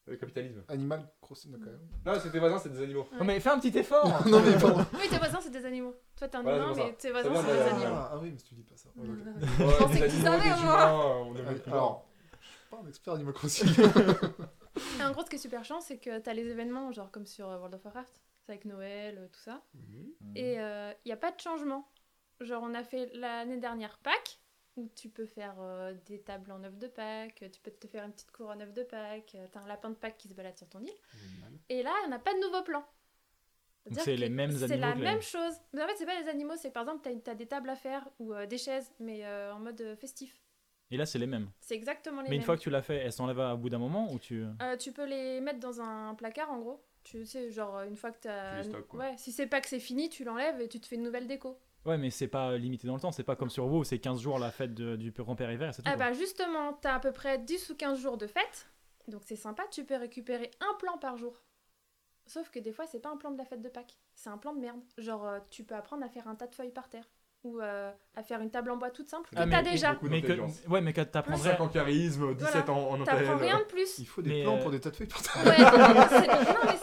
Le 0.07 0.17
capitalisme. 0.17 0.65
Animal 0.69 1.09
Crossing, 1.21 1.53
quand 1.53 1.67
même. 1.71 1.79
Non, 2.05 2.15
c'est 2.21 2.31
tes 2.31 2.39
voisins, 2.41 2.59
c'est 2.59 2.71
des 2.71 2.83
animaux. 2.83 3.07
Non, 3.19 3.25
mais 3.25 3.39
fais 3.39 3.51
un 3.51 3.61
petit 3.61 3.77
effort. 3.79 4.05
non, 4.27 4.41
mais 4.43 4.59
pardon. 4.59 4.85
Oui, 4.95 5.09
tes 5.09 5.19
voisins 5.19 5.39
c'est 5.41 5.51
des 5.51 5.65
animaux. 5.65 5.95
Toi 6.17 6.27
t'es 6.29 6.37
un 6.37 6.43
Voilà, 6.43 6.59
humain, 6.59 6.73
c'est 6.75 6.81
pour 6.81 6.87
mais 6.87 6.91
ça. 6.93 6.97
tes 6.99 7.11
voisins 7.13 7.31
vient 7.31 7.43
c'est 7.43 7.47
de 7.49 7.53
des 7.53 7.59
la- 7.59 7.71
animaux. 7.77 7.93
Ah, 7.95 8.11
ah 8.13 8.19
oui, 8.21 8.31
mais 8.33 8.39
si 8.39 8.45
tu 8.47 8.55
dis 8.57 8.63
pas 8.65 8.77
ça. 8.77 8.89
Ouais, 8.97 9.07
ok. 9.09 9.61
Ouais, 9.61 9.77
pensais 9.79 9.95
des 9.95 10.01
que 10.01 10.05
tu 10.07 10.11
animaux, 10.11 10.25
savais, 10.25 10.43
des 10.43 10.49
moi. 10.49 10.57
humains, 10.61 10.93
on 11.27 11.37
est 11.37 11.41
Ouais, 11.47 11.55
plus 11.55 11.73
Alors, 11.73 12.09
je 12.41 12.47
suis 12.49 12.69
pas 12.71 12.77
un 12.83 12.89
expert 12.89 13.15
Animal 13.15 13.35
Crossing. 13.35 13.69
Et 15.01 15.05
en 15.05 15.13
gros, 15.13 15.23
ce 15.25 15.31
qui 15.31 15.37
est 15.37 15.39
super 15.39 15.65
chiant, 15.65 15.81
c'est 15.81 15.99
que 15.99 16.19
t'as 16.19 16.33
les 16.33 16.47
événements, 16.49 16.91
genre 16.93 17.11
comme 17.11 17.27
sur 17.27 17.49
euh, 17.49 17.57
World 17.59 17.75
of 17.75 17.85
Warcraft, 17.85 18.21
c'est 18.45 18.53
avec 18.53 18.65
Noël, 18.65 19.19
euh, 19.19 19.29
tout 19.29 19.41
ça. 19.41 19.63
Mhm. 19.75 20.13
Et 20.35 20.55
il 20.55 20.97
n'y 21.07 21.13
a 21.13 21.17
pas 21.17 21.31
de 21.31 21.39
changement. 21.41 21.89
Genre, 22.41 22.63
on 22.65 22.75
a 22.75 22.83
fait 22.83 23.09
l'année 23.15 23.59
dernière 23.59 23.99
Pâques, 23.99 24.41
où 24.77 24.89
tu 24.95 25.09
peux 25.09 25.27
faire 25.27 25.55
euh, 25.61 25.95
des 26.07 26.21
tables 26.21 26.51
en 26.53 26.63
œuf 26.65 26.77
de 26.79 26.87
Pâques, 26.89 27.45
tu 27.53 27.61
peux 27.61 27.71
te 27.71 27.87
faire 27.87 28.05
une 28.05 28.13
petite 28.13 28.31
couronne 28.33 28.59
en 28.59 28.65
œuf 28.65 28.73
de 28.73 28.83
Pâques, 28.83 29.35
euh, 29.35 29.47
t'as 29.53 29.61
un 29.61 29.67
lapin 29.67 29.91
de 29.91 29.95
Pâques 29.95 30.17
qui 30.19 30.29
se 30.29 30.35
balade 30.35 30.57
sur 30.57 30.69
ton 30.69 30.81
île. 30.81 30.93
Et 31.69 31.83
là, 31.83 31.93
on 32.07 32.09
n'a 32.09 32.19
pas 32.19 32.33
de 32.35 32.41
nouveau 32.41 32.63
plan. 32.63 32.81
Donc 32.81 33.95
C'est-à-dire 33.99 34.05
c'est 34.05 34.17
les 34.17 34.29
mêmes 34.29 34.53
C'est 34.53 34.65
animaux 34.73 34.81
la 34.81 34.93
que 34.93 34.99
les- 34.99 35.05
même 35.05 35.23
chose. 35.23 35.55
Mais 35.73 35.83
en 35.83 35.87
fait, 35.89 35.97
c'est 35.97 36.07
pas 36.07 36.19
les 36.21 36.29
animaux, 36.29 36.55
c'est 36.57 36.71
par 36.71 36.85
exemple, 36.85 37.09
t'as 37.23 37.33
as 37.33 37.35
des 37.35 37.47
tables 37.47 37.69
à 37.71 37.77
faire 37.77 38.09
ou 38.19 38.33
euh, 38.33 38.47
des 38.47 38.59
chaises, 38.59 38.93
mais 39.01 39.25
euh, 39.25 39.53
en 39.55 39.59
mode 39.59 39.97
festif. 40.01 40.41
Et 40.91 40.97
là, 40.97 41.07
c'est 41.07 41.19
les 41.19 41.27
mêmes. 41.27 41.51
C'est 41.61 41.75
exactement 41.75 42.21
les 42.21 42.29
Mais 42.29 42.31
mêmes. 42.31 42.41
une 42.41 42.45
fois 42.45 42.57
que 42.57 42.63
tu 42.63 42.71
l'as 42.71 42.83
fait, 42.83 42.97
elles 42.97 43.13
s'enlèvent 43.13 43.41
à 43.41 43.57
bout 43.57 43.71
d'un 43.71 43.79
moment 43.79 44.13
ou 44.13 44.19
tu. 44.19 44.45
Tu 44.79 44.93
peux 44.93 45.07
les 45.07 45.41
mettre 45.41 45.59
dans 45.59 45.81
un 45.81 46.15
placard 46.15 46.51
en 46.51 46.59
gros. 46.59 46.85
Tu 47.03 47.25
sais, 47.27 47.51
genre 47.51 47.81
une 47.83 47.97
fois 47.97 48.13
que 48.13 48.19
t'as. 48.21 48.51
Tu 48.51 48.57
les 48.59 48.63
stockes, 48.65 48.87
quoi. 48.89 49.01
Ouais, 49.01 49.15
si 49.17 49.33
c'est 49.33 49.47
pas 49.47 49.61
que 49.61 49.69
c'est 49.69 49.81
fini, 49.81 50.09
tu 50.09 50.23
l'enlèves 50.23 50.61
et 50.61 50.69
tu 50.69 50.79
te 50.81 50.87
fais 50.87 50.95
une 50.97 51.03
nouvelle 51.03 51.27
déco. 51.27 51.59
Ouais, 51.85 51.99
mais 51.99 52.11
c'est 52.11 52.29
pas 52.29 52.57
limité 52.57 52.87
dans 52.87 52.95
le 52.95 53.01
temps. 53.01 53.11
C'est 53.13 53.25
pas 53.25 53.35
comme 53.37 53.51
sur 53.51 53.67
WoW, 53.67 53.85
c'est 53.85 53.99
15 53.99 54.21
jours 54.21 54.39
la 54.39 54.51
fête 54.53 54.73
de- 54.75 54.97
du 54.97 55.11
grand-père 55.11 55.51
hiver 55.51 55.71
et 55.71 55.73
c'est 55.73 55.83
tout. 55.83 55.89
Ah 55.93 55.97
quoi. 55.97 56.07
bah 56.07 56.13
justement, 56.13 56.73
t'as 56.75 56.95
à 56.95 57.01
peu 57.01 57.13
près 57.13 57.39
10 57.39 57.71
ou 57.71 57.75
15 57.77 57.99
jours 58.01 58.17
de 58.17 58.27
fête. 58.27 58.69
Donc 59.09 59.23
c'est 59.25 59.37
sympa, 59.37 59.65
tu 59.71 59.85
peux 59.85 59.97
récupérer 59.97 60.51
un 60.61 60.75
plan 60.79 60.97
par 60.99 61.17
jour. 61.17 61.43
Sauf 62.27 62.51
que 62.51 62.61
des 62.61 62.71
fois, 62.73 62.87
c'est 62.87 63.01
pas 63.01 63.11
un 63.11 63.17
plan 63.17 63.33
de 63.33 63.39
la 63.39 63.45
fête 63.45 63.63
de 63.63 63.69
Pâques. 63.69 63.99
C'est 64.15 64.31
un 64.31 64.39
plan 64.39 64.55
de 64.55 64.61
merde. 64.61 64.81
Genre, 64.97 65.27
euh, 65.27 65.41
tu 65.51 65.65
peux 65.65 65.75
apprendre 65.75 66.05
à 66.05 66.09
faire 66.09 66.29
un 66.29 66.37
tas 66.37 66.47
de 66.47 66.55
feuilles 66.55 66.71
par 66.71 66.89
terre. 66.89 67.09
Ou 67.45 67.61
euh, 67.61 67.91
à 68.15 68.23
faire 68.23 68.41
une 68.41 68.51
table 68.53 68.71
en 68.71 68.77
bois 68.77 68.91
toute 68.91 69.09
simple 69.09 69.29
que 69.29 69.35
Ah, 69.37 69.47
t'as 69.51 69.63
mais- 69.63 69.71
déjà. 69.73 69.97
Mais 70.03 70.23
que, 70.23 70.33
ouais, 70.69 70.81
mais 70.81 70.93
que 70.93 71.01
t'apprendrais. 71.01 71.51
5 71.51 71.61
en 71.61 71.69
charisme, 71.69 72.35
17 72.37 72.67
Voilà. 72.67 72.73
en, 72.73 73.01
en 73.01 73.05
T'apprends 73.05 73.37
rien 73.37 73.59
de 73.59 73.65
plus. 73.65 73.99
Il 73.99 74.07
faut 74.07 74.23
des 74.23 74.31
Mais, 74.31 74.43
plans 74.45 74.59
euh, 74.59 74.63
pour 74.63 74.71
des 74.71 74.79
tas 74.81 74.91
de 74.91 74.97
feuilles 74.97 75.09
par 75.09 75.23
terre. 75.23 75.45
Ouais, 75.45 75.59
non 75.59 75.95
mais 75.95 76.77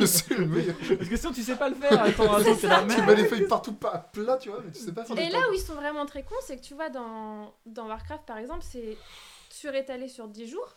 c'est... 0.00 0.06
C'est 0.06 0.34
le 0.34 0.46
meilleur. 0.46 0.74
Parce 0.76 1.08
que 1.08 1.16
sinon, 1.16 1.32
tu 1.32 1.42
sais 1.42 1.54
pas 1.54 1.68
le 1.68 1.76
faire. 1.76 2.16
Ton 2.16 2.28
radeau, 2.28 2.54
c'est 2.54 2.66
la 2.66 2.82
Tu 2.84 3.00
mets 3.02 3.14
les 3.14 3.26
feuilles 3.26 3.46
partout 3.46 3.74
pas 3.74 3.98
plat, 4.12 4.36
tu 4.38 4.48
vois, 4.48 4.60
mais 4.64 4.72
tu 4.72 4.80
sais 4.80 4.92
pas 4.92 5.04
faire 5.04 5.16
Et 5.18 5.28
là 5.30 5.38
où 5.48 5.52
ils 5.52 5.60
sont 5.60 5.74
vraiment 5.74 6.04
très 6.06 6.24
cons, 6.24 6.34
c'est 6.40 6.56
que 6.56 6.62
tu 6.62 6.74
vois, 6.74 6.88
dans, 6.90 7.54
dans 7.66 7.86
Warcraft 7.86 8.24
par 8.24 8.38
exemple, 8.38 8.62
c'est 8.68 8.96
surétalé 9.50 10.08
sur 10.08 10.26
10 10.26 10.48
jours. 10.48 10.74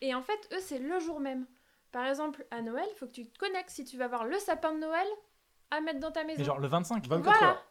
Et 0.00 0.14
en 0.14 0.22
fait, 0.22 0.38
eux, 0.52 0.60
c'est 0.60 0.78
le 0.78 1.00
jour 1.00 1.18
même. 1.18 1.44
Par 1.90 2.06
exemple, 2.06 2.46
à 2.52 2.62
Noël, 2.62 2.84
il 2.94 2.96
faut 2.96 3.06
que 3.06 3.12
tu 3.12 3.26
te 3.26 3.36
connectes 3.38 3.70
si 3.70 3.84
tu 3.84 3.96
vas 3.96 4.06
voir 4.06 4.24
le 4.24 4.38
sapin 4.38 4.72
de 4.74 4.78
Noël 4.78 5.06
à 5.70 5.80
mettre 5.80 5.98
dans 6.00 6.12
ta 6.12 6.22
maison. 6.22 6.38
Mais 6.38 6.44
genre 6.44 6.60
le 6.60 6.68
25. 6.68 7.06
24 7.08 7.22
voilà. 7.24 7.52
heures. 7.52 7.64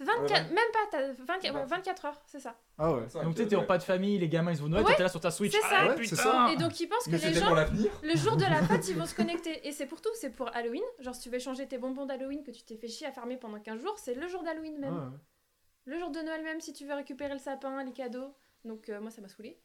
24, 0.00 0.30
Ouais, 0.30 0.54
même 0.54 0.72
pas, 0.72 0.78
t'as 0.90 1.12
24, 1.12 1.54
ouais, 1.54 1.64
24 1.66 2.04
heures, 2.06 2.22
c'est 2.26 2.40
ça. 2.40 2.56
Ah 2.78 2.92
ouais. 2.94 3.02
Donc 3.22 3.34
tu 3.34 3.42
sais, 3.42 3.48
t'es 3.48 3.56
en 3.56 3.64
pas 3.64 3.76
de 3.78 3.82
famille, 3.82 4.18
les 4.18 4.28
gamins 4.28 4.50
ils 4.52 4.58
vont 4.58 4.68
Noël, 4.68 4.84
toi, 4.84 4.94
t'es 4.94 5.02
là 5.02 5.08
sur 5.10 5.20
ta 5.20 5.30
Switch. 5.30 5.52
c'est 5.52 5.60
ça. 5.60 5.68
Ah, 5.70 5.88
Ouais, 5.94 6.04
ça. 6.06 6.48
Et 6.52 6.56
donc 6.56 6.80
ils 6.80 6.86
pensent 6.88 7.04
que 7.04 7.10
Mais 7.10 7.18
les 7.18 7.22
c'était 7.28 7.40
gens, 7.40 7.46
pour 7.48 7.56
l'avenir. 7.56 7.90
le 8.02 8.16
jour 8.16 8.36
de 8.36 8.42
la 8.44 8.62
fête, 8.66 8.88
ils 8.88 8.96
vont 8.96 9.04
se 9.06 9.14
connecter. 9.14 9.66
Et 9.68 9.72
c'est 9.72 9.86
pour 9.86 10.00
tout, 10.00 10.08
c'est 10.14 10.30
pour 10.30 10.48
Halloween. 10.56 10.82
Genre 11.00 11.14
si 11.14 11.20
tu 11.22 11.28
veux 11.28 11.36
échanger 11.36 11.68
tes 11.68 11.76
bonbons 11.78 12.06
d'Halloween 12.06 12.42
que 12.42 12.50
tu 12.50 12.62
t'es 12.62 12.76
fait 12.76 12.88
chier 12.88 13.06
à 13.06 13.12
farmer 13.12 13.36
pendant 13.36 13.60
15 13.60 13.80
jours, 13.80 13.98
c'est 13.98 14.14
le 14.14 14.26
jour 14.28 14.42
d'Halloween 14.42 14.78
même. 14.78 14.94
Ouais, 14.94 15.00
ouais. 15.00 15.18
Le 15.86 15.98
jour 15.98 16.10
de 16.10 16.20
Noël 16.20 16.42
même 16.42 16.60
si 16.60 16.72
tu 16.72 16.86
veux 16.86 16.94
récupérer 16.94 17.32
le 17.34 17.38
sapin, 17.38 17.82
les 17.84 17.92
cadeaux. 17.92 18.34
Donc 18.64 18.88
euh, 18.88 19.00
moi 19.00 19.10
ça 19.10 19.20
m'a 19.20 19.28
saoulé. 19.28 19.58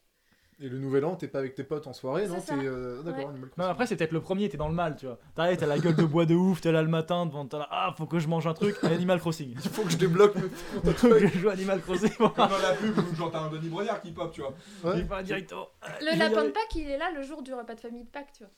Et 0.57 0.69
le 0.69 0.77
nouvel 0.79 1.03
an, 1.03 1.15
t'es 1.17 1.27
pas 1.27 1.39
avec 1.39 1.53
tes 1.53 1.65
potes 1.65 1.85
en 1.85 1.91
soirée, 1.91 2.27
non. 2.27 2.39
T'es. 2.39 2.53
euh, 2.53 3.03
D'accord, 3.03 3.27
Ouais. 3.33 3.39
Non, 3.57 3.65
après 3.65 3.85
c'est 3.87 3.97
peut-être 3.97 4.13
le 4.13 4.21
premier, 4.21 4.47
t'es 4.47 4.55
dans 4.55 4.69
le 4.69 4.73
mal, 4.73 4.95
tu 4.95 5.05
vois. 5.05 5.19
T'arrives, 5.35 5.57
t'as 5.57 5.65
la 5.65 5.77
gueule 5.79 5.95
de 5.97 6.05
bois 6.05 6.25
de 6.25 6.33
ouf, 6.33 6.61
t'es 6.61 6.71
là 6.71 6.81
le 6.81 6.87
matin 6.87 7.25
devant, 7.25 7.45
t'es 7.45 7.57
là, 7.57 7.67
ah, 7.71 7.93
faut 7.97 8.05
que 8.05 8.19
je 8.19 8.27
mange 8.29 8.47
un 8.47 8.53
truc, 8.53 8.77
Animal 8.83 9.19
Crossing. 9.19 9.51
Il 9.51 9.69
faut 9.69 9.83
que 9.83 9.89
je 9.89 9.97
débloque 9.97 10.33
mes 10.35 10.41
faut 10.95 11.09
que 11.09 11.27
je 11.27 11.39
joue 11.39 11.49
Animal 11.49 11.81
Crossing. 11.81 12.09
Comme 12.15 12.31
dans 12.35 12.47
la 12.47 12.73
pub 12.73 12.97
où 12.97 13.15
genre 13.15 13.31
t'as 13.31 13.41
un 13.41 13.49
Denis 13.49 13.67
Brognard 13.67 13.99
qui 14.01 14.11
pop, 14.11 14.31
tu 14.31 14.41
vois. 14.41 14.53
Ouais. 14.85 14.99
Il 14.99 15.03
va 15.05 15.21
directement. 15.23 15.67
Le 15.99 16.17
lapin 16.17 16.45
de 16.45 16.51
Pâques, 16.51 16.75
il 16.75 16.89
est 16.89 16.97
là 16.97 17.11
le 17.13 17.21
jour 17.23 17.41
du 17.43 17.53
repas 17.53 17.75
de 17.75 17.81
famille 17.81 18.03
de 18.05 18.09
Pâques, 18.09 18.31
tu 18.37 18.43
vois. 18.43 18.51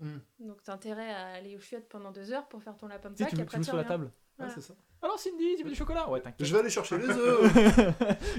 Hmm. 0.00 0.18
Donc 0.40 0.62
t'as 0.64 0.72
intérêt 0.72 1.10
à 1.12 1.26
aller 1.34 1.56
aux 1.56 1.60
chiottes 1.60 1.88
pendant 1.88 2.10
deux 2.10 2.32
heures 2.32 2.48
pour 2.48 2.62
faire 2.62 2.76
ton 2.76 2.88
lapin 2.88 3.10
de 3.10 3.14
Tu 3.16 3.22
sais, 3.22 3.28
Pâques. 3.30 3.36
tu, 3.36 3.42
et 3.42 3.46
tu 3.46 3.54
après 3.56 3.62
sur 3.62 3.76
la 3.76 3.84
table. 3.84 4.10
Ouais, 4.38 4.46
Voilà. 4.46 4.54
c'est 4.54 4.60
ça. 4.62 4.74
Alors 5.02 5.18
Cindy, 5.18 5.54
tu 5.56 5.64
veux 5.64 5.70
du 5.70 5.76
chocolat? 5.76 6.08
Ouais, 6.08 6.20
t'inquiète. 6.20 6.44
Je 6.46 6.52
vais 6.52 6.60
aller 6.60 6.70
chercher 6.70 6.98
les 6.98 7.08
œufs. 7.10 7.52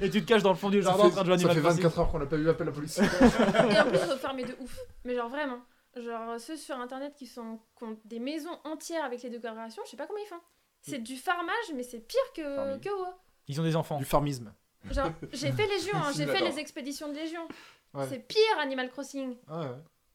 Et 0.01 0.09
tu 0.09 0.21
te 0.21 0.27
caches 0.27 0.43
dans 0.43 0.49
le 0.49 0.55
fond 0.57 0.69
du 0.69 0.81
jardin 0.81 1.03
fait, 1.03 1.07
en 1.09 1.11
train 1.11 1.21
de 1.21 1.25
jouer 1.27 1.35
à 1.35 1.37
ça 1.37 1.43
Animal 1.51 1.55
fait 1.55 1.61
Crossing. 1.61 1.83
24 1.83 1.99
heures 1.99 2.11
qu'on 2.11 2.19
n'a 2.19 2.25
pas 2.25 2.35
eu 2.37 2.49
appel 2.49 2.67
à 2.67 2.71
la 2.71 2.75
police. 2.75 2.97
Et 2.99 3.79
en 3.79 3.85
plus, 3.89 4.17
farmer 4.19 4.43
de 4.45 4.55
ouf. 4.59 4.77
Mais 5.05 5.15
genre 5.15 5.29
vraiment. 5.29 5.59
Genre 5.95 6.39
ceux 6.39 6.57
sur 6.57 6.75
internet 6.77 7.13
qui 7.15 7.25
sont 7.27 7.59
qui 7.77 7.83
ont 7.85 7.97
des 8.03 8.19
maisons 8.19 8.57
entières 8.65 9.05
avec 9.05 9.21
les 9.23 9.29
décorations, 9.29 9.81
je 9.85 9.91
sais 9.91 9.97
pas 9.97 10.07
comment 10.07 10.19
ils 10.23 10.27
font. 10.27 10.41
C'est 10.81 10.99
du 10.99 11.15
farmage, 11.15 11.71
mais 11.73 11.83
c'est 11.83 11.99
pire 11.99 12.19
que, 12.35 12.55
Farming. 12.55 12.79
que 12.81 12.89
WoW. 12.89 13.13
Ils 13.47 13.61
ont 13.61 13.63
des 13.63 13.75
enfants. 13.75 13.97
du 13.97 14.05
farmisme. 14.05 14.53
Genre, 14.91 15.11
j'ai 15.33 15.51
fait 15.51 15.65
Légion, 15.67 15.93
hein, 15.95 16.11
j'ai 16.15 16.25
fait 16.27 16.41
les 16.41 16.59
expéditions 16.59 17.09
de 17.09 17.15
Légion. 17.15 17.47
Ouais. 17.93 18.05
C'est 18.09 18.19
pire 18.19 18.59
Animal 18.59 18.89
Crossing. 18.91 19.37
Ah 19.47 19.61
ouais. 19.61 19.67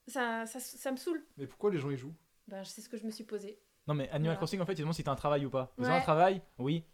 Ça, 0.07 0.45
ça, 0.47 0.61
ça 0.61 0.93
me 0.93 0.97
saoule. 0.97 1.25
Mais 1.39 1.47
pourquoi 1.47 1.71
les 1.71 1.79
gens 1.79 1.91
y 1.91 1.97
jouent? 1.97 2.15
Ben, 2.49 2.63
c'est 2.65 2.81
ce 2.83 2.89
que 2.89 2.97
je 2.99 3.05
me 3.05 3.11
suis 3.11 3.25
posé. 3.25 3.59
Non, 3.87 3.95
mais 3.95 4.05
Animal 4.11 4.23
Voilà. 4.23 4.37
Crossing, 4.37 4.61
en 4.61 4.67
fait, 4.67 4.73
ils 4.75 4.81
demandent 4.81 4.95
si 4.95 5.05
t'as 5.05 5.13
un 5.13 5.17
travail 5.17 5.47
ou 5.47 5.51
pas. 5.51 5.73
Ouais. 5.79 5.87
un 5.89 6.01
travail 6.01 6.43
Oui. 6.59 6.85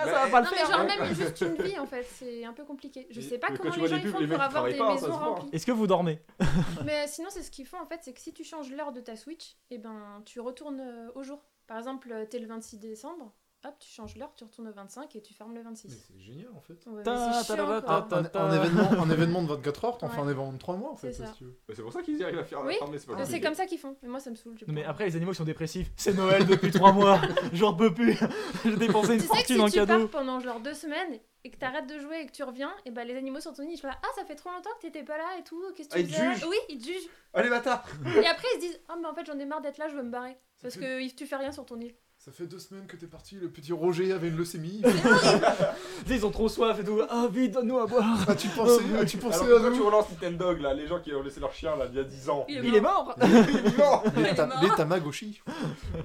Ah, 0.00 0.04
Bah, 0.04 0.12
ça 0.12 0.24
va 0.26 0.30
pas 0.30 0.40
le 0.40 0.46
non, 0.46 0.52
mais 0.52 0.72
genre 0.72 0.80
hein. 0.80 0.84
même 0.86 1.14
juste 1.14 1.40
une 1.40 1.54
vie 1.60 1.76
en 1.78 1.86
fait, 1.86 2.04
c'est 2.04 2.44
un 2.44 2.52
peu 2.52 2.64
compliqué. 2.64 3.08
Je 3.10 3.20
sais 3.20 3.36
pas 3.38 3.48
mais 3.50 3.56
comment 3.58 3.70
tu 3.72 3.80
les 3.80 3.88
gens 3.88 4.00
pubs, 4.00 4.12
font 4.12 4.18
les 4.20 4.28
pour 4.28 4.40
avoir 4.40 4.64
des 4.66 4.78
pas, 4.78 4.92
maisons 4.94 5.12
remplies. 5.12 5.48
Est-ce 5.52 5.66
que 5.66 5.72
vous 5.72 5.88
dormez? 5.88 6.22
Mais 6.84 7.08
sinon, 7.08 7.30
c'est 7.30 7.42
ce 7.42 7.50
qu'ils 7.50 7.66
font 7.66 7.80
en 7.80 7.86
fait, 7.86 7.98
c'est 8.02 8.12
que 8.12 8.20
si 8.20 8.32
tu 8.32 8.44
changes 8.44 8.70
l'heure 8.70 8.92
de 8.92 9.00
ta 9.00 9.16
Switch, 9.16 9.56
et 9.70 9.78
ben 9.78 10.22
tu 10.24 10.38
retournes 10.40 10.80
euh, 10.80 11.10
au 11.16 11.22
jour. 11.24 11.42
Par 11.66 11.78
exemple, 11.78 12.12
euh, 12.12 12.24
t'es 12.24 12.38
le 12.38 12.46
26 12.46 12.78
décembre, 12.78 13.34
hop, 13.64 13.74
tu 13.80 13.88
changes 13.90 14.16
l'heure, 14.16 14.32
tu 14.36 14.44
retournes 14.44 14.68
au 14.68 14.72
25 14.72 15.14
et 15.16 15.20
tu 15.22 15.34
fermes 15.34 15.52
le 15.54 15.58
Mais 15.62 15.64
26. 15.70 15.88
c'est 16.08 16.18
génial 16.20 16.48
en 16.54 16.60
fait. 16.60 16.74
Ouais, 16.86 16.98
mais 16.98 17.02
Ta- 17.02 17.32
c'est 17.42 17.48
ta- 17.48 17.56
chiant, 17.56 17.66
ta- 17.66 17.80
quoi. 17.82 18.06
ta- 18.08 18.16
Un, 18.16 18.24
ta- 18.24 18.42
un 18.44 18.52
événement, 18.56 19.02
un 19.02 19.10
événement 19.10 19.42
de 19.42 19.48
24 19.48 19.84
heures, 19.84 19.98
t'en 19.98 20.08
fais 20.08 20.20
un 20.20 20.24
événement 20.28 20.52
de 20.52 20.58
3 20.58 20.76
mois 20.76 20.90
en 20.92 20.96
fait. 20.96 21.12
C'est 21.12 21.26
si. 21.26 21.44
Mais 21.68 21.74
pour 21.74 21.92
ça 21.92 22.02
qu'ils 22.02 22.18
y 22.18 22.24
arrivent 22.24 22.38
à 22.38 22.44
faire 22.44 22.62
Oui. 22.64 22.74
farmer, 22.78 22.98
c'est 22.98 23.06
pas 23.06 23.12
C'est 23.16 23.22
compliqué. 23.24 23.40
comme 23.40 23.54
ça 23.54 23.66
qu'ils 23.66 23.78
font. 23.78 23.96
Mais 24.02 24.08
moi, 24.08 24.20
ça 24.20 24.30
me 24.30 24.36
saoule. 24.36 24.54
Non, 24.66 24.72
mais 24.74 24.84
après, 24.84 25.06
les 25.06 25.16
animaux 25.16 25.32
ils 25.32 25.36
sont 25.36 25.44
dépressifs. 25.44 25.90
C'est 25.96 26.14
Noël 26.14 26.46
depuis 26.46 26.70
3 26.70 26.92
mois. 26.92 27.20
J'en 27.52 27.74
peux 27.74 27.92
plus. 27.92 28.16
J'ai 28.64 28.76
dépensé 28.76 29.14
une 29.14 29.20
Tu 29.20 29.26
sais 29.26 29.28
que 29.28 29.36
fortune 29.36 29.60
en 29.60 29.66
si 29.66 29.72
tu 29.72 29.78
cadeau. 29.80 30.06
pars 30.08 30.20
pendant 30.20 30.40
genre 30.40 30.60
deux 30.60 30.74
semaines 30.74 31.18
et 31.44 31.50
que 31.50 31.56
t'arrêtes 31.56 31.88
de 31.88 31.98
jouer 31.98 32.20
et 32.22 32.26
que 32.26 32.32
tu 32.32 32.42
reviens, 32.42 32.72
et 32.84 32.90
ben 32.90 33.06
les 33.06 33.16
animaux 33.16 33.40
sur 33.40 33.52
ton 33.54 33.62
île, 33.62 33.70
ils 33.72 33.76
sont 33.78 33.86
là, 33.86 33.96
ah 34.02 34.08
ça 34.16 34.24
fait 34.24 34.34
trop 34.34 34.50
longtemps 34.50 34.70
que 34.76 34.82
t'étais 34.86 35.04
pas 35.04 35.16
là 35.18 35.36
et 35.38 35.44
tout, 35.44 35.62
qu'est-ce 35.76 35.88
que 35.88 35.94
Ah, 35.94 35.98
tu 35.98 36.04
ils 36.04 36.08
te 36.10 36.14
faisais 36.14 36.34
jugent 36.34 36.46
Oui, 36.48 36.56
ils 36.68 36.78
te 36.78 36.84
jugent. 36.86 37.08
Allez, 37.32 37.48
bâtard 37.48 37.84
Et 38.06 38.26
après 38.26 38.46
ils 38.54 38.60
se 38.62 38.66
disent, 38.66 38.80
ah 38.88 38.96
mais 39.00 39.06
en 39.06 39.14
fait 39.14 39.24
j'en 39.26 39.38
ai 39.38 39.46
marre 39.46 39.60
d'être 39.60 39.78
là, 39.78 39.88
je 39.88 39.94
veux 39.96 40.02
me 40.02 40.10
barrer. 40.10 40.36
Parce 40.62 40.76
que 40.76 41.08
tu 41.14 41.26
fais 41.26 41.36
rien 41.36 41.52
sur 41.52 41.64
ton 41.64 41.78
île. 41.80 41.94
Ça 42.18 42.32
fait 42.32 42.46
deux 42.46 42.58
semaines 42.58 42.86
que 42.88 42.96
t'es 42.96 43.06
parti, 43.06 43.36
le 43.36 43.48
petit 43.48 43.72
Roger 43.72 44.12
avait 44.12 44.26
une 44.28 44.36
leucémie. 44.36 44.82
Tu 46.06 46.14
Ils 46.14 46.26
ont 46.26 46.30
trop 46.32 46.48
soif 46.48 46.78
et 46.80 46.84
tout. 46.84 47.00
Ah, 47.08 47.28
vite, 47.30 47.52
donne-nous 47.52 47.78
à 47.78 47.86
boire. 47.86 48.28
As-tu 48.28 48.48
pensé, 48.48 48.82
as-tu 49.00 49.18
pensé 49.18 49.44
Alors 49.44 49.58
à 49.58 49.60
que 49.62 49.68
quand 49.68 49.74
tu 49.76 49.82
relances 49.82 50.10
Nintendo, 50.10 50.52
là, 50.54 50.74
les 50.74 50.88
gens 50.88 51.00
qui 51.00 51.14
ont 51.14 51.22
laissé 51.22 51.38
leur 51.38 51.52
chien 51.54 51.76
là, 51.76 51.86
il 51.88 51.96
y 51.96 52.00
a 52.00 52.02
10 52.04 52.28
ans. 52.28 52.44
Il 52.48 52.56
est 52.58 52.68
Il 52.68 52.74
est 52.74 52.80
mort. 52.80 53.14
Il 53.22 53.36
est 53.36 53.42
vivant 53.68 54.02
Il 54.16 54.26
est 54.26 54.36
mort. 54.36 54.60
les 54.62 54.68
Tamagotchi. 54.70 55.40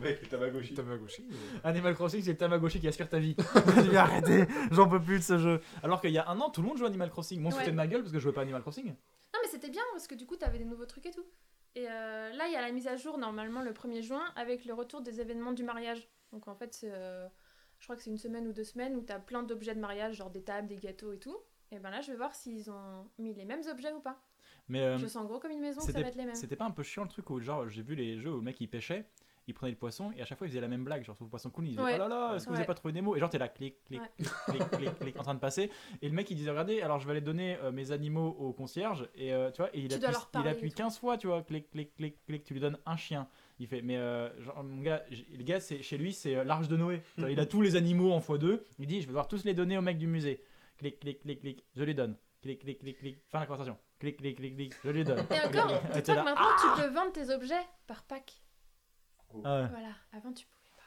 Mec. 0.04 0.22
Les 0.22 0.28
Tamagotchi. 0.30 0.76
euh, 0.80 1.60
Animal 1.64 1.96
Crossing, 1.96 2.22
c'est 2.24 2.32
le 2.32 2.38
Tamagotchi 2.38 2.80
qui 2.80 2.88
aspire 2.88 3.10
ta 3.10 3.18
vie. 3.20 3.36
Je 3.76 3.82
vais 3.90 3.98
arrêter, 3.98 4.46
j'en 4.72 4.88
peux 4.88 5.02
plus 5.02 5.18
de 5.18 5.24
ce 5.24 5.40
jeu. 5.40 5.62
Alors 5.82 6.00
qu'il 6.00 6.12
y 6.12 6.20
a 6.20 6.30
un 6.30 6.40
an, 6.40 6.50
tout 6.52 6.62
le 6.62 6.68
monde 6.68 6.78
jouait 6.78 6.86
à 6.88 6.90
Animal 6.90 7.10
Crossing. 7.10 7.42
Moi, 7.42 7.48
on 7.50 7.52
se 7.52 7.56
Ouais. 7.56 7.62
foutait 7.64 7.72
de 7.72 7.78
ma 7.78 7.88
gueule 7.88 8.02
parce 8.02 8.12
que 8.12 8.20
je 8.20 8.24
jouais 8.24 8.34
pas 8.34 8.42
à 8.42 8.44
Animal 8.44 8.62
Crossing. 8.62 8.86
Non 8.86 9.40
mais 9.44 9.50
c'était 9.50 9.70
bien 9.72 9.82
parce 9.94 10.06
que 10.06 10.14
du 10.14 10.28
coup 10.28 10.36
t'avais 10.36 10.60
des 10.60 10.66
nouveaux 10.66 10.86
trucs 10.86 11.08
et 11.08 11.12
tout. 11.12 11.26
Et 11.76 11.88
euh, 11.90 12.32
là 12.34 12.48
il 12.48 12.54
y 12.54 12.56
a 12.56 12.62
la 12.62 12.72
mise 12.72 12.88
à 12.88 12.96
jour 12.96 13.18
normalement 13.18 13.62
le 13.62 13.72
1er 13.72 14.02
juin 14.02 14.24
avec 14.36 14.66
le 14.66 14.74
retour 14.74 15.02
des 15.02 15.22
événements 15.22 15.54
du 15.54 15.64
mariage. 15.64 16.08
Donc 16.32 16.48
en 16.48 16.56
fait 16.56 16.80
euh, 16.84 17.28
je 17.80 17.86
crois 17.86 17.96
que 17.96 18.04
c'est 18.04 18.12
une 18.12 18.18
semaine 18.18 18.48
ou 18.48 18.54
deux 18.54 18.64
semaines 18.64 18.96
où 18.96 19.02
t'as 19.02 19.20
plein 19.20 19.44
d'objets 19.44 19.76
de 19.76 19.80
mariage, 19.80 20.16
genre 20.16 20.30
des 20.30 20.44
tables, 20.44 20.68
des 20.68 20.78
gâteaux 20.78 21.14
et 21.14 21.20
tout. 21.20 21.38
Et 21.72 21.80
ben 21.80 21.90
là 21.90 22.02
je 22.02 22.12
vais 22.12 22.18
voir 22.18 22.36
s'ils 22.36 22.70
ont 22.70 23.10
mis 23.18 23.34
les 23.34 23.46
mêmes 23.46 23.64
objets 23.70 23.92
ou 23.92 24.00
pas. 24.00 24.22
Mais 24.70 24.82
euh, 24.82 24.98
Je 24.98 25.08
sens 25.08 25.26
gros 25.26 25.40
comme 25.40 25.52
une 25.52 25.60
maison 25.60 25.82
ça 25.82 25.92
va 25.92 26.02
être 26.02 26.16
les 26.16 26.26
mêmes. 26.26 26.36
c'était 26.36 26.56
pas 26.56 26.66
un 26.66 26.72
peu 26.72 26.84
chiant 26.84 27.04
le 27.04 27.10
truc 27.10 27.30
où, 27.30 27.40
genre, 27.40 27.68
j'ai 27.68 27.82
vu 27.82 27.96
les 27.96 28.18
jeux 28.18 28.32
où 28.32 28.38
le 28.38 28.42
mec 28.42 28.60
il 28.62 28.70
pêchait, 28.70 29.06
il 29.48 29.54
prenait 29.54 29.72
le 29.72 29.78
poisson 29.78 30.12
et 30.16 30.22
à 30.22 30.26
chaque 30.26 30.38
fois 30.38 30.48
il 30.48 30.50
faisait 30.52 30.62
la 30.62 30.68
même 30.68 30.84
blague. 30.84 31.04
Genre, 31.04 31.16
sur 31.16 31.26
le 31.26 31.30
poisson 31.30 31.50
cool, 31.50 31.66
il 31.66 31.70
disait 31.72 31.82
Ouais. 31.82 31.94
Oh 31.96 31.98
là 32.00 32.08
là, 32.08 32.34
est-ce 32.36 32.46
que 32.46 32.50
vous 32.50 32.54
Ouais. 32.54 32.60
avez 32.60 32.68
pas 32.68 32.74
trouvé 32.74 32.94
des 32.94 33.02
mots 33.02 33.16
Et 33.16 33.20
genre, 33.20 33.30
t'es 33.30 33.38
là, 33.38 33.48
clic, 33.50 33.84
clic, 33.86 34.02
Ouais. 34.02 34.10
clic, 34.18 34.30
clic, 34.48 34.70
clic, 34.72 35.00
clic, 35.00 35.20
en 35.20 35.24
train 35.24 35.34
de 35.36 35.40
passer. 35.40 35.70
Et 36.02 36.08
le 36.10 36.14
mec 36.16 36.30
il 36.32 36.36
disait 36.36 36.50
Regardez, 36.50 36.82
alors 36.82 37.00
je 37.00 37.06
vais 37.06 37.12
aller 37.12 37.22
donner 37.22 37.58
euh, 37.64 37.72
mes 37.72 37.92
animaux 37.92 38.36
au 38.40 38.54
concierge. 38.54 39.08
Et 39.16 39.34
euh, 39.34 39.52
tu 39.52 39.62
vois, 39.62 39.70
et 39.76 39.80
il 39.80 39.88
Tu 39.90 39.96
appuie, 39.96 40.18
il 40.42 40.48
appuie 40.48 40.68
et 40.68 40.70
tout. 40.72 40.76
15 40.78 41.00
fois, 41.00 41.18
tu 41.18 41.28
vois, 41.28 41.42
clic, 41.44 41.70
clic, 41.72 41.94
clic, 41.96 42.24
clic, 42.26 42.44
tu 42.44 42.54
lui 42.54 42.62
donnes 42.62 42.78
un 42.86 42.96
chien. 42.96 43.28
Il 43.60 43.68
fait, 43.68 43.82
mais 43.82 43.98
euh, 43.98 44.30
genre, 44.42 44.64
mon 44.64 44.82
gars, 44.82 45.04
le 45.10 45.44
gars, 45.44 45.60
c'est, 45.60 45.82
chez 45.84 45.98
lui, 45.98 46.12
c'est 46.14 46.36
euh, 46.36 46.44
l'arche 46.44 46.68
de 46.68 46.76
Noé. 46.78 47.02
Il 47.18 47.40
a 47.40 47.46
tous 47.46 47.62
les 47.62 47.76
animaux 47.76 48.12
en 48.12 48.20
x2. 48.20 48.62
Il 48.80 48.88
dit, 48.88 48.96
je 49.02 49.02
vais 49.06 49.08
devoir 49.10 49.28
tous 49.28 49.44
les 49.46 49.54
donner 49.54 49.78
au 49.78 49.82
mec 49.82 49.98
du 49.98 50.08
musée. 50.08 50.44
Clic, 50.78 51.00
clic, 51.00 51.20
clic, 51.22 51.40
clic, 51.42 51.66
je 51.76 51.84
les 51.84 51.94
donne. 51.94 52.16
Clic, 52.42 52.60
clic, 52.60 52.80
clic, 52.80 52.98
clic, 52.98 53.18
fin 53.30 53.38
de 53.38 53.44
la 53.44 53.46
conversation. 53.48 53.78
Clic, 54.00 54.18
clic, 54.18 54.36
clic, 54.36 54.56
clic, 54.56 54.74
je 54.84 54.90
les 54.90 55.04
donne. 55.06 55.20
Et 55.20 55.22
encore, 55.48 55.82
Ah, 55.86 55.94
dis-toi 55.94 56.16
que 56.16 56.24
maintenant 56.24 56.48
tu 56.76 56.82
peux 56.82 56.88
vendre 56.94 57.12
tes 57.14 57.30
objets 57.34 57.62
par 57.88 58.04
pack. 58.04 58.34
Ah 59.44 59.62
ouais. 59.62 59.68
Voilà, 59.70 59.90
avant 60.12 60.32
tu 60.34 60.46
pouvais 60.46 60.76
pas. 60.78 60.84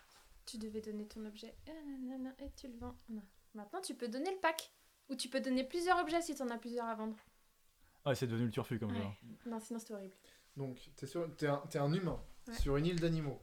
Tu 0.46 0.58
devais 0.58 0.80
donner 0.80 1.06
ton 1.06 1.24
objet 1.24 1.54
ah, 1.68 1.72
nanana, 2.00 2.30
et 2.38 2.50
tu 2.56 2.68
le 2.68 2.76
vends. 2.78 2.94
Non. 3.08 3.22
Maintenant 3.54 3.80
tu 3.80 3.94
peux 3.94 4.08
donner 4.08 4.30
le 4.30 4.38
pack. 4.38 4.70
Ou 5.08 5.14
tu 5.14 5.28
peux 5.28 5.40
donner 5.40 5.62
plusieurs 5.64 5.98
objets 6.00 6.20
si 6.20 6.34
t'en 6.34 6.48
as 6.50 6.58
plusieurs 6.58 6.86
à 6.86 6.94
vendre. 6.96 7.14
Ah, 8.04 8.14
c'est 8.14 8.26
devenu 8.26 8.46
le 8.46 8.50
turfu 8.50 8.78
comme. 8.78 8.90
Ouais. 8.92 9.18
Non, 9.46 9.60
sinon 9.60 9.78
c'était 9.78 9.94
horrible. 9.94 10.14
Donc, 10.56 10.78
t'es 10.96 11.06
sur- 11.06 11.28
t'es 11.36 11.46
un, 11.46 11.62
t'es 11.70 11.78
un 11.78 11.92
humain 11.92 12.20
Ouais. 12.48 12.54
sur 12.54 12.76
une 12.76 12.86
île 12.86 13.00
d'animaux. 13.00 13.40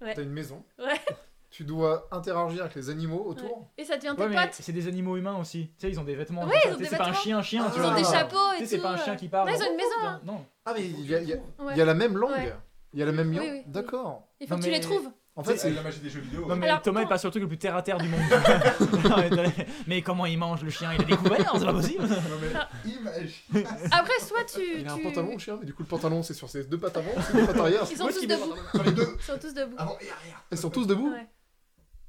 Ouais. 0.00 0.14
T'as 0.14 0.22
une 0.22 0.32
maison. 0.32 0.64
Ouais. 0.78 0.98
Tu 1.50 1.62
dois 1.62 2.08
interagir 2.10 2.62
avec 2.62 2.74
les 2.74 2.90
animaux 2.90 3.22
autour. 3.26 3.70
Et 3.78 3.84
ça 3.84 3.96
devient 3.96 4.12
tes 4.16 4.24
Ouais, 4.24 4.34
potes. 4.34 4.54
c'est 4.54 4.72
des 4.72 4.88
animaux 4.88 5.16
humains 5.16 5.36
aussi. 5.38 5.68
Tu 5.68 5.82
sais, 5.86 5.88
ils 5.90 6.00
ont 6.00 6.04
des 6.04 6.16
vêtements. 6.16 6.44
Ouais, 6.46 6.56
Tu 6.76 6.84
C'est 6.84 6.96
pas 6.96 7.06
un 7.10 7.12
chien, 7.12 7.40
chien. 7.42 7.70
tu 7.70 7.76
Ils 7.76 7.80
vois. 7.80 7.92
ont 7.92 7.94
des 7.94 8.02
Ah. 8.04 8.12
chapeaux 8.12 8.52
et 8.54 8.56
Tu 8.56 8.62
tout. 8.64 8.68
sais, 8.70 8.76
c'est 8.76 8.82
pas 8.82 8.90
un 8.90 8.96
chien 8.96 9.14
qui 9.14 9.28
parle. 9.28 9.48
Non, 9.50 9.54
ils 9.56 9.62
ont 9.62 9.70
une 9.70 9.76
maison. 9.76 10.20
Non. 10.24 10.46
Ah, 10.64 10.72
mais 10.74 10.84
il 10.84 11.06
y 11.08 11.14
a, 11.14 11.20
il 11.22 11.28
y 11.28 11.32
a- 11.32 11.36
Ouais. 11.60 11.74
il 11.74 11.78
y 11.78 11.80
a 11.80 11.84
la 11.84 11.94
même 11.94 12.16
langue. 12.18 12.32
Ouais. 12.32 12.52
Il 12.92 12.98
y 12.98 13.02
a 13.04 13.06
la 13.06 13.12
même 13.12 13.30
langue. 13.32 13.40
oui, 13.44 13.50
oui. 13.52 13.62
D'accord. 13.66 14.26
Il 14.44 14.48
faut 14.48 14.54
Non, 14.54 14.60
que 14.60 14.64
tu 14.64 14.70
mais- 14.70 14.76
les 14.76 14.82
trouves. 14.82 15.10
En 15.36 15.42
fait, 15.42 15.56
C'est 15.56 15.70
la 15.70 15.82
magie 15.82 15.98
des 15.98 16.10
jeux 16.10 16.20
vidéo. 16.20 16.46
Non 16.46 16.54
mais 16.54 16.68
Alors, 16.68 16.80
Thomas 16.82 17.00
est 17.02 17.06
pas 17.08 17.18
sur 17.18 17.26
le 17.26 17.32
truc 17.32 17.42
le 17.42 17.48
plus 17.48 17.58
terre 17.58 17.74
à 17.74 17.82
terre 17.82 17.98
du 17.98 18.06
monde. 18.08 18.20
mais 19.88 20.00
comment 20.00 20.26
il 20.26 20.38
mange 20.38 20.62
le 20.62 20.70
chien 20.70 20.92
Il 20.94 21.00
a 21.00 21.04
découvert, 21.04 21.52
c'est 21.58 21.64
pas 21.64 21.72
possible. 21.72 22.04
Non, 22.06 22.16
mais 22.40 22.90
imagine. 22.92 23.66
Après, 23.90 24.20
soit 24.20 24.44
tu. 24.44 24.60
Il 24.80 24.86
a 24.88 24.92
un 24.92 24.96
tu- 24.96 25.02
pantalon, 25.02 25.32
le 25.32 25.38
chien, 25.38 25.56
mais 25.58 25.66
du 25.66 25.74
coup, 25.74 25.82
le 25.82 25.88
pantalon, 25.88 26.22
c'est 26.22 26.34
sur 26.34 26.48
ses 26.48 26.62
deux 26.64 26.78
pattes 26.78 26.96
avant, 26.96 27.20
ses 27.22 27.32
deux 27.32 27.46
pattes 27.46 27.56
arrière. 27.56 27.84
Ils 27.90 27.96
sont 27.96 28.06
tous 28.06 28.26
debout. 28.26 28.54
Sur 28.72 28.84
les 28.84 28.92
deux. 28.92 29.16
Ils 29.18 29.22
sont 29.24 29.38
tous 29.38 29.54
debout. 29.54 29.74
Avant 29.76 29.98
et 30.00 30.10
arrière. 30.10 30.44
Ils 30.52 30.58
sont 30.58 30.70
tous 30.70 30.86
debout 30.86 31.10
Ouais. 31.10 31.26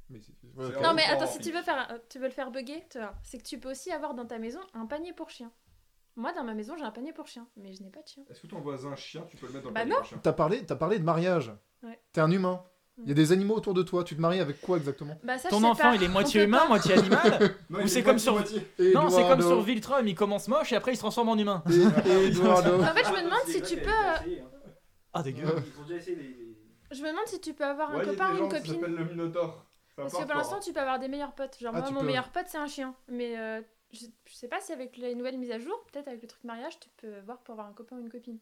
Mais. 0.08 0.20
Non 0.82 0.94
mais 0.94 1.02
attends, 1.04 1.26
si 1.26 1.40
tu 1.40 1.50
veux 1.50 1.62
faire, 1.62 1.88
tu 2.08 2.18
veux 2.20 2.26
le 2.26 2.30
faire 2.32 2.52
bugger, 2.52 2.84
c'est 3.24 3.38
que 3.38 3.42
tu 3.42 3.58
peux 3.58 3.70
aussi 3.72 3.90
avoir 3.90 4.14
dans 4.14 4.24
ta 4.24 4.38
maison 4.38 4.60
un 4.72 4.86
panier 4.86 5.12
pour 5.12 5.30
chien. 5.30 5.50
Moi, 6.16 6.32
dans 6.32 6.44
ma 6.44 6.54
maison, 6.54 6.74
j'ai 6.78 6.84
un 6.84 6.90
panier 6.90 7.12
pour 7.12 7.26
chien, 7.26 7.46
mais 7.56 7.72
je 7.74 7.82
n'ai 7.82 7.90
pas 7.90 8.00
de 8.02 8.08
chien. 8.08 8.22
Est-ce 8.30 8.40
que 8.40 8.46
ton 8.46 8.60
voisin 8.60 8.96
chien, 8.96 9.22
tu 9.28 9.36
peux 9.36 9.46
le 9.46 9.52
mettre 9.52 9.64
dans 9.64 9.70
le 9.70 9.74
Bah 9.74 9.80
panier 9.80 9.92
non. 9.92 9.98
pour 9.98 10.06
chien 10.08 10.18
T'as 10.22 10.32
parlé, 10.32 10.64
t'as 10.64 10.76
parlé 10.76 10.98
de 10.98 11.04
mariage. 11.04 11.52
Ouais. 11.82 12.00
T'es 12.12 12.20
un 12.22 12.30
humain. 12.30 12.62
Il 13.02 13.08
y 13.08 13.10
a 13.10 13.14
des 13.14 13.30
animaux 13.32 13.54
autour 13.56 13.74
de 13.74 13.82
toi. 13.82 14.02
Tu 14.04 14.16
te 14.16 14.20
maries 14.22 14.40
avec 14.40 14.58
quoi 14.62 14.78
exactement? 14.78 15.18
Bah 15.22 15.36
ça, 15.36 15.50
Ton 15.50 15.62
enfant 15.64 15.90
pas. 15.90 15.96
il 15.96 16.02
est 16.02 16.08
moitié 16.08 16.44
humain, 16.44 16.60
pas. 16.60 16.68
moitié 16.68 16.94
animal. 16.94 17.54
Non, 17.68 17.80
Ou 17.82 17.86
c'est 17.88 17.98
est 17.98 18.02
comme 18.02 18.18
sur- 18.18 18.32
moitié. 18.32 18.66
Non, 18.94 19.10
c'est 19.10 19.28
comme 19.28 19.42
sur 19.42 19.60
Viltrum, 19.60 20.08
il 20.08 20.14
commence 20.14 20.48
moche 20.48 20.72
et 20.72 20.76
après 20.76 20.92
il 20.92 20.96
se 20.96 21.00
transforme 21.02 21.28
en 21.28 21.36
humain. 21.36 21.62
Et- 21.68 22.10
Eduardo. 22.28 22.80
En 22.82 22.94
fait, 22.94 23.04
je 23.04 23.10
me 23.12 23.22
demande 23.24 23.42
si 23.46 23.60
tu 23.60 23.76
peux. 23.76 23.90
Ah 25.12 25.22
dégueu. 25.22 25.44
Ouais. 25.44 25.52
Ils 25.74 25.80
ont 25.80 25.84
déjà 25.84 25.96
essayé 25.96 26.16
les. 26.16 26.56
Je 26.96 27.02
me 27.02 27.08
demande 27.08 27.26
si 27.26 27.38
tu 27.40 27.52
peux 27.52 27.64
avoir 27.64 27.90
un 27.94 28.00
copain 28.02 28.32
ou 28.34 28.44
une 28.44 28.48
copine. 28.48 28.80
le 28.80 29.24
un 29.26 29.30
Parce 29.96 30.12
que 30.16 30.24
pour 30.24 30.34
l'instant, 30.34 30.60
tu 30.60 30.72
peux 30.72 30.80
avoir 30.80 30.98
des 30.98 31.08
meilleurs 31.08 31.32
potes. 31.34 31.58
Genre, 31.60 31.72
Ah, 31.76 31.80
moi, 31.80 31.90
mon 31.90 32.02
meilleur 32.02 32.30
pote, 32.30 32.46
c'est 32.48 32.58
un 32.58 32.66
chien. 32.66 32.94
Mais 33.08 33.36
euh, 33.38 33.60
je, 33.92 34.06
je 34.26 34.34
sais 34.34 34.48
pas 34.48 34.60
si 34.60 34.72
avec 34.72 34.96
les 34.96 35.14
nouvelles 35.14 35.38
mises 35.38 35.50
à 35.50 35.58
jour, 35.58 35.84
peut-être 35.92 36.08
avec 36.08 36.22
le 36.22 36.28
truc 36.28 36.42
mariage, 36.44 36.78
tu 36.80 36.88
peux 36.96 37.20
voir 37.20 37.38
pour 37.42 37.52
avoir 37.52 37.68
un 37.68 37.72
copain 37.72 37.96
ou 37.96 38.00
une 38.00 38.10
copine. 38.10 38.38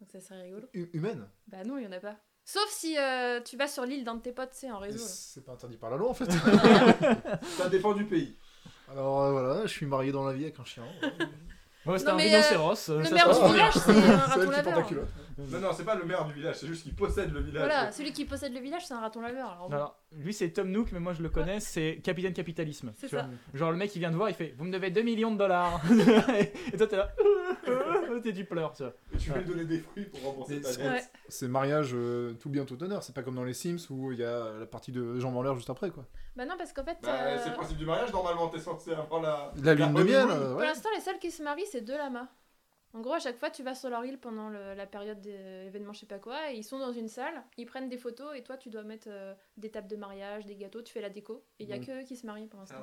Donc 0.00 0.10
ça 0.10 0.20
serait 0.20 0.42
rigolo. 0.42 0.66
Hu- 0.74 0.90
Humaine? 0.92 1.28
Bah 1.48 1.64
non, 1.64 1.78
il 1.78 1.84
y 1.84 1.86
en 1.86 1.92
a 1.92 2.00
pas. 2.00 2.16
Sauf 2.44 2.68
si 2.70 2.96
euh, 2.98 3.40
tu 3.42 3.56
vas 3.56 3.68
sur 3.68 3.84
l'île 3.84 4.04
d'un 4.04 4.14
de 4.14 4.22
tes 4.22 4.32
potes, 4.32 4.54
sais, 4.54 4.70
en 4.70 4.78
réseau. 4.78 5.04
C'est 5.06 5.44
pas 5.44 5.52
interdit 5.52 5.76
par 5.76 5.90
la 5.90 5.96
loi 5.98 6.10
en 6.10 6.14
fait. 6.14 6.28
hein. 6.30 7.38
Ça 7.58 7.68
dépend 7.68 7.92
du 7.92 8.04
pays. 8.04 8.36
Alors 8.90 9.22
euh, 9.22 9.32
voilà, 9.32 9.62
je 9.66 9.72
suis 9.72 9.84
marié 9.86 10.12
dans 10.12 10.24
la 10.24 10.32
vie 10.32 10.44
avec 10.44 10.58
un 10.58 10.64
chien. 10.64 10.84
Ouais, 11.86 11.98
c'était 11.98 12.10
un 12.10 12.16
rhinocéros. 12.16 12.88
euh, 12.90 12.98
Le 12.98 13.04
ça 13.04 13.10
maire 13.14 13.28
du 13.30 13.52
village, 13.52 13.74
c'est 13.74 13.90
un 13.90 13.94
C'est 13.94 14.26
raton 14.28 14.50
laveur. 14.50 14.90
Non, 15.38 15.60
non, 15.60 15.68
c'est 15.72 15.84
pas 15.84 15.94
le 15.94 16.04
maire 16.04 16.24
du 16.24 16.32
village, 16.34 16.56
c'est 16.56 16.66
juste 16.66 16.82
qu'il 16.82 16.94
possède 16.94 17.32
le 17.32 17.40
village. 17.40 17.64
Voilà, 17.66 17.92
celui 17.92 18.12
qui 18.12 18.24
possède 18.24 18.52
le 18.52 18.60
village, 18.60 18.86
c'est 18.86 18.94
un 18.94 19.00
raton 19.00 19.20
laveur. 19.20 19.50
Alors, 19.52 19.68
bon. 19.70 20.18
Lui 20.18 20.32
c'est 20.32 20.50
Tom 20.50 20.70
Nook, 20.70 20.90
mais 20.92 21.00
moi 21.00 21.12
je 21.12 21.22
le 21.22 21.28
connais, 21.28 21.60
c'est 21.60 22.00
Capitaine 22.02 22.32
Capitalisme. 22.32 22.92
C'est 22.96 23.08
ça. 23.08 23.28
Genre 23.54 23.70
le 23.70 23.76
mec 23.76 23.94
il 23.94 23.98
vient 24.00 24.10
te 24.10 24.16
voir, 24.16 24.28
il 24.30 24.34
fait 24.34 24.54
Vous 24.56 24.64
me 24.64 24.72
devez 24.72 24.90
2 24.90 25.02
millions 25.02 25.30
de 25.32 25.36
dollars. 25.38 25.80
et 26.72 26.76
toi 26.76 26.86
t'es 26.86 26.96
là. 26.96 27.12
T'es 28.22 28.32
tu 28.32 28.44
pleures, 28.44 28.72
tu 28.72 28.82
vois. 28.82 28.92
Et 29.14 29.18
tu 29.18 29.30
peux 29.30 29.38
lui 29.38 29.44
donner 29.44 29.64
des 29.64 29.78
fruits 29.78 30.06
pour 30.06 30.20
rembourser 30.22 30.60
ta 30.60 30.72
c'est- 30.72 30.82
dette. 30.82 30.92
Ouais. 30.92 31.02
C'est 31.28 31.46
mariage 31.46 31.90
euh, 31.94 32.32
tout 32.40 32.48
bien 32.48 32.64
tout 32.64 32.82
honneur. 32.82 33.02
C'est 33.02 33.14
pas 33.14 33.22
comme 33.22 33.36
dans 33.36 33.44
les 33.44 33.52
Sims 33.54 33.76
où 33.90 34.10
il 34.10 34.18
y 34.18 34.24
a 34.24 34.52
la 34.58 34.66
partie 34.66 34.90
de 34.90 35.22
en 35.24 35.42
l'air 35.42 35.54
juste 35.54 35.70
après 35.70 35.90
quoi. 35.90 36.04
Bah 36.34 36.44
non, 36.44 36.54
parce 36.56 36.72
qu'en 36.72 36.84
fait, 36.84 36.96
Bah, 37.02 37.10
euh, 37.14 37.38
c'est 37.42 37.50
le 37.50 37.56
principe 37.56 37.76
du 37.76 37.84
mariage, 37.86 38.12
normalement, 38.12 38.48
t'es 38.48 38.58
censé 38.60 38.92
avoir 38.92 39.20
la. 39.20 39.52
La 39.62 39.74
lune 39.74 39.92
de 39.92 40.02
miel. 40.02 40.26
euh, 40.30 40.50
pour 40.52 40.58
ouais. 40.60 40.66
l'instant, 40.66 40.88
les 40.94 41.00
seuls 41.00 41.18
qui 41.18 41.30
se 41.30 41.42
marient, 41.42 41.66
c'est 41.70 41.80
deux 41.82 41.96
lamas. 41.96 42.28
En 42.94 43.00
gros, 43.00 43.12
à 43.12 43.18
chaque 43.18 43.36
fois, 43.38 43.50
tu 43.50 43.62
vas 43.62 43.74
sur 43.74 43.90
leur 43.90 44.02
île 44.06 44.18
pendant 44.18 44.48
le- 44.48 44.74
la 44.74 44.86
période 44.86 45.20
d'événements, 45.20 45.92
je 45.92 46.00
sais 46.00 46.06
pas 46.06 46.18
quoi, 46.18 46.50
et 46.52 46.56
ils 46.56 46.64
sont 46.64 46.78
dans 46.78 46.92
une 46.92 47.08
salle, 47.08 47.44
ils 47.58 47.66
prennent 47.66 47.90
des 47.90 47.98
photos, 47.98 48.34
et 48.34 48.42
toi, 48.42 48.56
tu 48.56 48.70
dois 48.70 48.82
mettre 48.82 49.08
euh, 49.10 49.34
des 49.58 49.70
tables 49.70 49.88
de 49.88 49.96
mariage, 49.96 50.46
des 50.46 50.56
gâteaux, 50.56 50.80
tu 50.80 50.92
fais 50.92 51.02
la 51.02 51.10
déco, 51.10 51.44
et 51.60 51.64
il 51.64 51.68
y 51.68 51.72
a 51.74 51.76
Donc- 51.76 51.86
que 51.86 52.00
eux 52.00 52.04
qui 52.04 52.16
se 52.16 52.24
marient 52.26 52.46
pour 52.46 52.60
l'instant. 52.60 52.76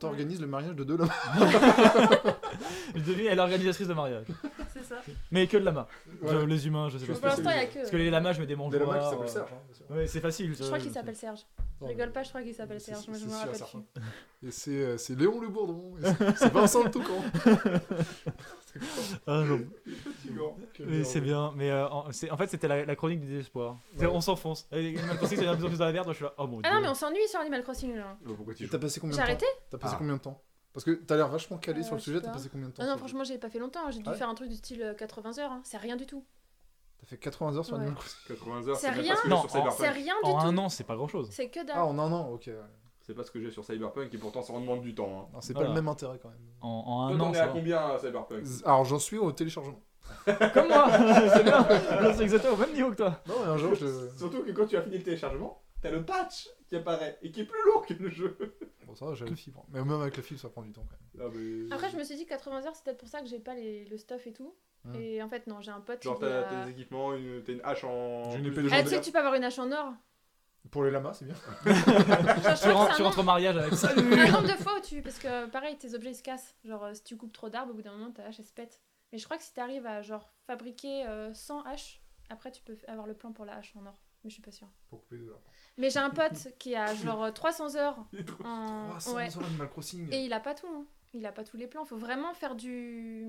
T'organises 0.00 0.40
le 0.40 0.48
mariage 0.48 0.74
de 0.74 0.82
deux. 0.84 0.98
Je 2.94 3.00
deviens 3.00 3.30
elle 3.32 3.38
est 3.38 3.42
organisatrice 3.42 3.86
de 3.88 3.94
mariage. 3.94 4.26
Ça. 4.88 4.96
Mais 5.30 5.46
que 5.46 5.56
de 5.56 5.64
lama. 5.64 5.86
Ouais. 6.22 6.46
Les 6.46 6.66
humains, 6.66 6.88
je 6.88 6.98
sais 6.98 7.06
pas. 7.06 7.14
Pour 7.14 7.26
l'instant, 7.26 7.50
il 7.50 7.56
y 7.56 7.60
a 7.60 7.66
que. 7.66 7.74
Parce 7.78 7.90
que 7.90 7.96
les 7.96 8.10
lamas, 8.10 8.32
je 8.32 8.40
mets 8.40 8.46
des 8.46 8.54
Des 8.54 8.56
mangeoires. 8.56 8.80
lamas 8.88 8.98
qui 9.00 9.10
s'appellent 9.10 9.26
euh, 9.26 9.28
Serge. 9.28 9.50
hein. 9.90 9.94
Ouais, 9.94 10.06
c'est 10.06 10.20
facile. 10.20 10.54
Je 10.58 10.64
crois 10.64 10.78
qu'il 10.78 10.92
s'appelle 10.92 11.16
Serge. 11.16 11.40
Je 11.80 11.86
rigole 11.86 12.10
pas, 12.12 12.22
je 12.22 12.30
crois 12.30 12.42
qu'il 12.42 12.54
s'appelle 12.54 12.80
c'est- 12.80 12.92
Serge, 12.94 13.06
mais 13.08 13.14
je 13.18 13.20
c'est 13.20 13.26
me 13.26 13.34
rappelle 13.34 13.60
plus. 13.60 14.48
Et 14.48 14.50
c'est 14.50 14.70
euh, 14.70 14.96
c'est 14.96 15.14
Léon 15.18 15.40
Le 15.40 15.48
Bourdon. 15.48 15.94
c'est- 16.36 16.48
Vincent 16.52 16.84
le 16.84 16.90
Toucan. 16.90 17.22
Ah. 19.26 19.42
Mais 20.86 21.02
c'est 21.04 21.20
bien, 21.22 21.52
mais 21.56 21.70
euh, 21.70 21.88
en, 21.88 22.08
en 22.08 22.36
fait 22.36 22.46
c'était 22.48 22.68
la, 22.68 22.84
la 22.84 22.96
chronique 22.96 23.20
du 23.20 23.26
désespoir. 23.26 23.78
C'est- 23.96 24.06
On 24.06 24.20
s'enfonce. 24.20 24.66
Animal 24.70 25.16
Crossing, 25.16 25.38
c'est 25.38 25.46
de 25.46 25.54
plus 25.54 25.64
en 25.64 25.68
plus 25.68 25.78
dans 25.78 25.86
la 25.86 25.92
merde, 25.92 26.04
moi 26.06 26.12
je 26.12 26.16
suis 26.18 26.24
là. 26.24 26.34
Oh 26.38 26.46
mon 26.46 26.60
dieu. 26.60 26.70
Ah 26.70 26.74
non, 26.74 26.80
mais 26.82 26.88
on 26.88 26.94
s'ennuie 26.94 27.26
sur 27.28 27.40
Animal 27.40 27.62
Crossing 27.62 27.96
là. 27.96 28.16
Bah, 28.24 28.32
pourquoi 28.36 28.54
tu 28.54 28.68
t'as 28.68 28.78
passé 28.78 29.00
combien 29.00 29.16
J'ai 29.16 29.22
de 29.22 29.26
temps 29.26 29.30
arrêté 29.32 29.46
T'as 29.70 29.78
passé 29.78 29.94
Ah. 29.94 29.98
combien 29.98 30.14
de 30.16 30.20
temps 30.20 30.42
Parce 30.76 30.84
que 30.84 30.90
t'as 30.90 31.16
l'air 31.16 31.28
vachement 31.28 31.56
calé 31.56 31.80
Euh, 31.80 31.82
sur 31.84 31.94
le 31.94 31.98
je 32.00 32.04
sujet. 32.04 32.20
T'as 32.20 32.26
pas. 32.28 32.34
passé 32.34 32.50
combien 32.52 32.66
de 32.68 32.72
temps 32.72 32.82
Ah 32.84 32.86
non, 32.86 32.98
franchement, 32.98 33.24
j'ai 33.24 33.38
pas 33.38 33.48
fait 33.48 33.58
longtemps, 33.58 33.90
j'ai 33.90 34.00
dû 34.02 34.10
Ouais. 34.10 34.14
faire 34.14 34.28
un 34.28 34.34
truc 34.34 34.50
du 34.50 34.56
style 34.56 34.82
euh, 34.82 34.92
80 34.94 35.38
heures, 35.38 35.50
hein. 35.52 35.60
c'est 35.64 35.78
rien 35.78 35.96
du 35.96 36.04
tout. 36.04 36.22
T'as 37.00 37.06
fait 37.06 37.16
80 37.16 37.56
heures 37.56 37.64
sur 37.64 37.74
Ouais. 37.76 37.80
Animal 37.80 37.96
Crossing. 37.98 38.18
80 38.28 38.68
heures, 38.68 38.76
C'est 38.76 38.90
rien. 38.90 39.14
pas 39.14 39.16
ce 39.16 39.22
que 39.22 39.28
Non, 39.28 39.36
sur 39.36 39.44
en- 39.46 39.48
C'est 39.48 39.58
Cyberpunk. 39.58 39.94
rien 39.94 40.14
du 40.22 40.30
En 40.30 40.38
tout. 40.38 40.46
un 40.46 40.58
an, 40.58 40.68
c'est 40.68 40.84
pas 40.84 40.96
grand 40.96 41.08
chose. 41.08 41.28
C'est 41.30 41.48
que 41.48 41.64
dalle. 41.64 41.76
Ah, 41.78 41.86
en 41.86 41.98
un 41.98 42.12
an, 42.12 42.28
ok. 42.30 42.50
C'est 43.00 43.14
pas 43.14 43.22
ce 43.24 43.30
que 43.30 43.40
j'ai 43.40 43.50
sur 43.50 43.64
Cyberpunk 43.64 44.12
et 44.12 44.18
pourtant 44.18 44.42
ça 44.42 44.52
en 44.52 44.60
demande 44.60 44.82
du 44.82 44.94
temps. 44.94 45.30
Hein. 45.32 45.38
C'est 45.40 45.52
Voilà. 45.54 45.68
pas 45.68 45.74
le 45.74 45.80
même 45.80 45.88
intérêt 45.88 46.18
quand 46.20 46.28
même. 46.28 46.38
En, 46.60 46.68
en 46.68 47.06
un 47.08 47.20
an, 47.20 47.30
es 47.32 47.36
ça 47.36 47.44
à 47.44 47.48
combien 47.48 47.78
à 47.94 47.98
Cyberpunk 47.98 48.44
Alors 48.64 48.84
j'en 48.84 48.98
suis 48.98 49.16
au 49.18 49.32
téléchargement. 49.32 49.80
Comme 50.26 50.68
moi 50.68 50.88
C'est 51.34 51.42
bien 51.42 51.66
C'est 52.14 52.22
exactement 52.22 52.54
au 52.54 52.58
même 52.58 52.72
niveau 52.74 52.90
que 52.90 52.96
toi 52.96 53.20
Non, 53.26 53.34
mais 53.44 53.50
un 53.52 53.56
jour 53.56 53.74
je. 53.74 54.08
Surtout 54.16 54.42
que 54.44 54.50
quand 54.52 54.66
tu 54.66 54.76
as 54.76 54.82
fini 54.82 54.98
le 54.98 55.02
téléchargement, 55.04 55.62
t'as 55.90 55.96
le 55.96 56.04
patch 56.04 56.48
qui 56.68 56.76
apparaît 56.76 57.18
et 57.22 57.30
qui 57.30 57.40
est 57.40 57.44
plus 57.44 57.58
lourd 57.66 57.84
que 57.86 57.94
le 57.94 58.10
jeu. 58.10 58.36
Bon, 58.86 58.94
ça 58.94 59.06
va, 59.06 59.14
j'ai 59.14 59.24
la 59.24 59.34
fibre. 59.34 59.64
Mais 59.70 59.80
même 59.82 60.00
avec 60.00 60.16
la 60.16 60.22
fibre, 60.22 60.40
ça 60.40 60.48
prend 60.48 60.62
du 60.62 60.72
temps 60.72 60.86
quand 60.88 61.20
même. 61.20 61.28
Ah, 61.28 61.32
mais- 61.36 61.72
Après, 61.74 61.90
je 61.90 61.96
me 61.96 62.04
suis 62.04 62.16
dit 62.16 62.26
80 62.26 62.66
heures, 62.66 62.74
c'est 62.76 62.84
peut-être 62.84 62.98
pour 62.98 63.08
ça 63.08 63.20
que 63.20 63.26
j'ai 63.26 63.40
pas 63.40 63.54
les, 63.54 63.84
le 63.86 63.96
stuff 63.98 64.26
et 64.26 64.32
tout. 64.32 64.54
Hmm. 64.84 64.94
Et 64.94 65.20
en 65.22 65.28
fait, 65.28 65.46
non, 65.48 65.60
j'ai 65.60 65.72
un 65.72 65.80
pote 65.80 66.02
Genre 66.02 66.18
t'as 66.18 66.60
a- 66.60 66.64
tes 66.64 66.70
équipements, 66.70 67.14
une- 67.14 67.42
t'as 67.42 67.52
une 67.52 67.60
hache 67.64 67.82
en. 67.84 68.30
J'ai 68.30 68.38
une 68.38 68.44
plus 68.44 68.52
épée 68.52 68.62
de 68.62 68.68
de 68.68 68.74
Ah, 68.74 68.82
tu 68.82 68.88
sais 68.90 69.00
que 69.00 69.04
tu 69.04 69.10
peux 69.12 69.18
avoir 69.18 69.34
une 69.34 69.42
hache 69.44 69.58
en 69.58 69.70
or. 69.72 69.92
Pour 70.70 70.84
les 70.84 70.90
lamas, 70.90 71.14
c'est 71.14 71.24
bien. 71.26 71.34
Genre, 71.64 72.58
Tu, 72.60 72.68
rentres, 72.70 72.96
tu 72.96 73.02
rentres 73.02 73.18
au 73.18 73.22
mariage 73.22 73.56
avec 73.56 73.74
ça. 73.74 73.90
un 73.92 73.94
nombre 74.02 74.42
de 74.42 74.62
fois 74.62 74.76
où 74.78 74.80
tu. 74.80 75.00
Parce 75.02 75.18
que 75.18 75.46
pareil, 75.46 75.76
tes 75.78 75.94
objets 75.94 76.10
ils 76.10 76.16
se 76.16 76.22
cassent. 76.22 76.56
Genre, 76.64 76.84
euh, 76.84 76.94
si 76.94 77.02
tu 77.04 77.16
coupes 77.16 77.32
trop 77.32 77.48
d'arbres, 77.48 77.70
au 77.72 77.74
bout 77.74 77.82
d'un 77.82 77.92
moment, 77.92 78.10
ta 78.10 78.24
hache 78.26 78.38
elle 78.40 78.44
se 78.46 78.52
pète. 78.52 78.80
Mais 79.12 79.18
je 79.18 79.24
crois 79.24 79.36
que 79.36 79.42
si 79.44 79.52
t'arrives 79.54 79.86
à 79.86 80.02
genre 80.02 80.28
fabriquer 80.46 81.06
euh, 81.06 81.32
100 81.34 81.62
haches, 81.62 82.00
après 82.30 82.50
tu 82.50 82.62
peux 82.62 82.76
avoir 82.88 83.06
le 83.06 83.14
plan 83.14 83.32
pour 83.32 83.44
la 83.44 83.56
hache 83.56 83.72
en 83.76 83.86
or. 83.86 83.94
Mais 84.24 84.30
je 84.30 84.34
suis 84.34 84.42
pas 84.42 84.50
sûre. 84.50 84.68
Pour 84.88 85.02
couper 85.02 85.18
de 85.18 85.30
Mais 85.78 85.90
j'ai 85.90 85.98
un 85.98 86.10
pote 86.10 86.48
qui 86.58 86.74
a 86.74 86.94
genre 86.94 87.24
euh, 87.24 87.30
300 87.30 87.76
heures 87.76 87.98
en. 88.44 88.88
300 88.90 89.14
Ouais. 89.14 89.24
heures 89.26 89.44
Animal 89.46 89.68
Crossing. 89.68 90.08
Et 90.12 90.24
il 90.24 90.32
a 90.32 90.40
pas 90.40 90.54
tout. 90.54 90.66
hein. 90.68 90.84
Il 91.14 91.24
a 91.24 91.32
pas 91.32 91.44
tous 91.44 91.56
les 91.56 91.66
plans. 91.66 91.84
Faut 91.84 91.96
vraiment 91.96 92.34
faire 92.34 92.54
du. 92.54 93.26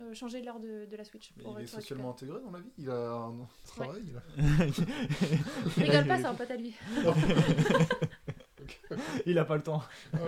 euh, 0.00 0.14
changer 0.14 0.40
l'heure 0.42 0.58
de, 0.60 0.86
de 0.90 0.96
la 0.96 1.04
Switch. 1.04 1.32
Pour 1.42 1.58
il 1.60 1.64
est 1.64 1.66
socialement 1.66 2.10
intégré 2.10 2.38
dans 2.40 2.50
la 2.50 2.60
vie 2.60 2.70
Il 2.78 2.88
a 2.90 2.94
un 3.12 3.34
travail 3.66 4.02
il 4.06 4.16
a-. 4.16 4.64
Rigole 5.76 6.06
pas, 6.06 6.16
c'est 6.18 6.24
un 6.26 6.34
pote 6.34 6.50
à 6.50 6.56
lui. 6.56 6.74
Il 9.26 9.38
a 9.38 9.44
pas 9.44 9.56
le 9.56 9.62
temps. 9.62 9.82
Ah 10.14 10.18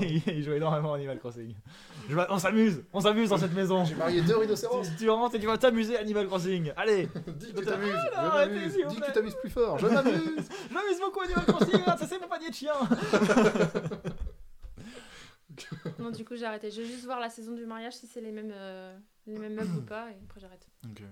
j'ai 0.00 0.06
il 0.06 0.22
il 0.28 0.42
joue 0.42 0.52
énormément 0.52 0.92
à 0.94 0.96
Animal 0.96 1.18
Crossing. 1.18 1.54
Je 2.08 2.16
on 2.28 2.38
s'amuse, 2.38 2.82
on 2.92 3.00
s'amuse 3.00 3.28
dans 3.30 3.38
cette 3.38 3.52
maison. 3.54 3.84
J'ai 3.84 3.94
marié 3.94 4.20
deux 4.22 4.36
rhinocéros. 4.36 4.82
Tu, 4.82 4.96
tu 5.04 5.10
rentres 5.10 5.34
et 5.36 5.40
tu 5.40 5.46
vas 5.46 5.58
t'amuser 5.58 5.96
à 5.96 6.00
Animal 6.00 6.26
Crossing. 6.26 6.72
Allez, 6.76 7.06
Dis 7.26 7.52
que 7.52 7.60
tu 7.60 7.66
t'amuses. 7.66 7.94
Vous 7.94 8.88
Dis 8.90 9.00
que 9.00 9.06
tu 9.06 9.12
t'amuses 9.12 9.36
plus 9.36 9.50
fort. 9.50 9.78
Je 9.78 9.86
m'amuse. 9.86 10.48
je 10.68 10.74
m'amuse 10.74 11.00
beaucoup 11.00 11.20
à 11.20 11.24
Animal 11.24 11.44
Crossing. 11.46 11.80
Ah, 11.86 11.96
ça 11.96 12.06
c'est 12.06 12.20
mon 12.20 12.28
panier 12.28 12.50
de 12.50 12.54
chien. 12.54 12.72
Non, 15.98 16.10
du 16.10 16.24
coup, 16.24 16.36
j'ai 16.36 16.44
arrêté. 16.46 16.70
Je 16.70 16.80
vais 16.80 16.86
juste 16.86 17.04
voir 17.04 17.20
la 17.20 17.28
saison 17.28 17.52
du 17.52 17.66
mariage 17.66 17.94
si 17.94 18.06
c'est 18.06 18.20
les 18.20 18.32
mêmes, 18.32 18.52
euh, 18.52 18.96
les 19.26 19.38
mêmes 19.38 19.54
meubles 19.54 19.76
ou 19.78 19.82
pas. 19.82 20.08
Et 20.10 20.14
après, 20.24 20.40
j'arrête. 20.40 20.66
Ok. 20.86 21.02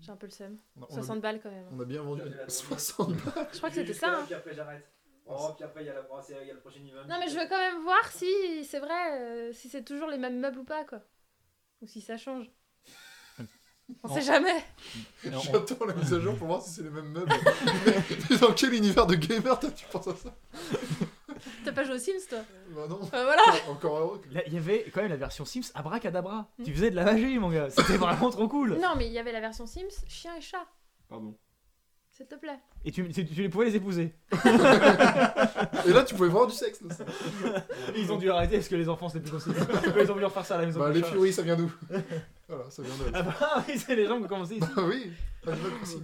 J'ai 0.00 0.12
un 0.12 0.16
peu 0.16 0.26
le 0.26 0.32
seum. 0.32 0.56
On 0.76 0.82
a- 0.82 0.86
on 0.90 0.92
a- 0.92 0.94
60 0.96 1.20
balles 1.20 1.40
quand 1.42 1.50
même. 1.50 1.64
On 1.72 1.80
a 1.80 1.84
bien 1.84 2.02
vendu 2.02 2.22
60 2.46 3.08
balles. 3.16 3.48
Je 3.52 3.56
crois 3.58 3.70
que 3.70 3.74
c'était 3.76 3.94
ça. 3.94 4.18
hein. 4.18 4.22
Puis 4.26 4.34
après, 4.34 4.54
j'arrête. 4.54 4.86
Oh, 5.28 5.52
puis 5.56 5.64
après, 5.64 5.82
il 5.82 5.86
y 5.86 5.90
a 5.90 5.94
la 5.94 6.06
il 6.40 6.46
y 6.46 6.50
a 6.50 6.54
le 6.54 6.60
prochain. 6.60 6.78
Non, 7.08 7.16
mais 7.18 7.28
je 7.28 7.34
veux 7.38 7.46
quand 7.48 7.58
même 7.58 7.82
voir 7.82 8.10
si 8.12 8.64
c'est 8.64 8.78
vrai, 8.78 9.20
euh, 9.20 9.52
si 9.52 9.68
c'est 9.68 9.84
toujours 9.84 10.08
les 10.08 10.18
mêmes 10.18 10.38
meubles 10.38 10.58
ou 10.60 10.64
pas, 10.64 10.84
quoi. 10.84 11.00
Ou 11.82 11.86
si 11.86 12.00
ça 12.00 12.16
change. 12.16 12.50
On 14.04 14.08
sait 14.08 14.22
jamais. 14.22 14.64
On- 15.26 15.38
J'attends 15.40 15.84
la 15.84 15.94
mise 15.94 16.12
à 16.14 16.20
jour 16.20 16.36
pour 16.36 16.46
voir 16.46 16.62
si 16.62 16.70
c'est 16.70 16.82
les 16.82 16.90
mêmes 16.90 17.10
meubles. 17.10 17.32
Mais 18.30 18.36
dans 18.40 18.52
quel 18.52 18.74
univers 18.74 19.06
de 19.06 19.14
gamer 19.16 19.58
toi 19.58 19.70
tu 19.70 19.86
penses 19.86 20.08
à 20.08 20.14
ça? 20.16 20.34
T'as 21.64 21.72
pas 21.72 21.84
joué 21.84 21.94
aux 21.96 21.98
Sims, 21.98 22.26
toi? 22.28 22.38
Bah 22.70 22.86
non. 22.88 23.00
Euh, 23.02 23.24
Voilà. 23.24 23.42
Encore 23.68 23.96
heureux. 23.98 24.22
Il 24.46 24.54
y 24.54 24.58
avait 24.58 24.84
quand 24.92 25.02
même 25.02 25.10
la 25.10 25.16
version 25.16 25.44
Sims 25.44 25.70
abracadabra. 25.74 26.48
Mm. 26.58 26.64
Tu 26.64 26.72
faisais 26.72 26.90
de 26.90 26.96
la 26.96 27.04
magie, 27.04 27.38
mon 27.38 27.50
gars. 27.50 27.68
C'était 27.70 27.96
vraiment 27.96 28.30
trop 28.30 28.48
cool. 28.48 28.78
Non, 28.78 28.94
mais 28.96 29.06
il 29.06 29.12
y 29.12 29.18
avait 29.18 29.32
la 29.32 29.40
version 29.40 29.66
Sims, 29.66 30.04
chien 30.08 30.34
et 30.36 30.40
chat, 30.40 30.66
Pardon. 31.08 31.36
S'il 32.16 32.26
te 32.26 32.34
plaît. 32.34 32.58
Et 32.84 32.90
tu, 32.92 33.08
tu, 33.10 33.24
tu 33.26 33.42
les 33.42 33.48
pouvais 33.48 33.66
les 33.66 33.76
épouser. 33.76 34.14
Et 35.86 35.92
là 35.92 36.02
tu 36.04 36.14
pouvais 36.14 36.28
voir 36.28 36.46
du 36.46 36.54
sexe. 36.54 36.82
ça. 36.90 37.04
Ils 37.96 38.10
ont 38.12 38.16
dû 38.16 38.30
arrêter 38.30 38.56
parce 38.56 38.68
que 38.68 38.76
les 38.76 38.88
enfants 38.88 39.08
c'était 39.08 39.22
plus 39.28 39.32
possible. 39.32 39.56
Ils 40.00 40.10
ont 40.10 40.14
voulu 40.14 40.24
refaire 40.26 40.44
ça 40.46 40.54
à 40.56 40.60
la 40.60 40.66
maison. 40.66 40.80
Bah 40.80 40.90
les 40.90 41.02
furies 41.02 41.32
ça 41.32 41.42
vient 41.42 41.56
d'où? 41.56 41.72
Voilà, 42.48 42.70
ça 42.70 42.82
vient 42.82 42.94
d'eux. 42.96 43.10
Ah 43.12 43.22
bah 43.22 43.64
oui, 43.68 43.78
c'est 43.78 43.94
les 43.96 44.06
gens 44.06 44.18
qui 44.18 44.24
ont 44.24 44.28
commencé 44.28 44.54
ici. 44.56 44.68
Bah 44.74 44.82
oui. 44.86 45.12
Animal 45.46 45.72
Crossing. 45.76 46.02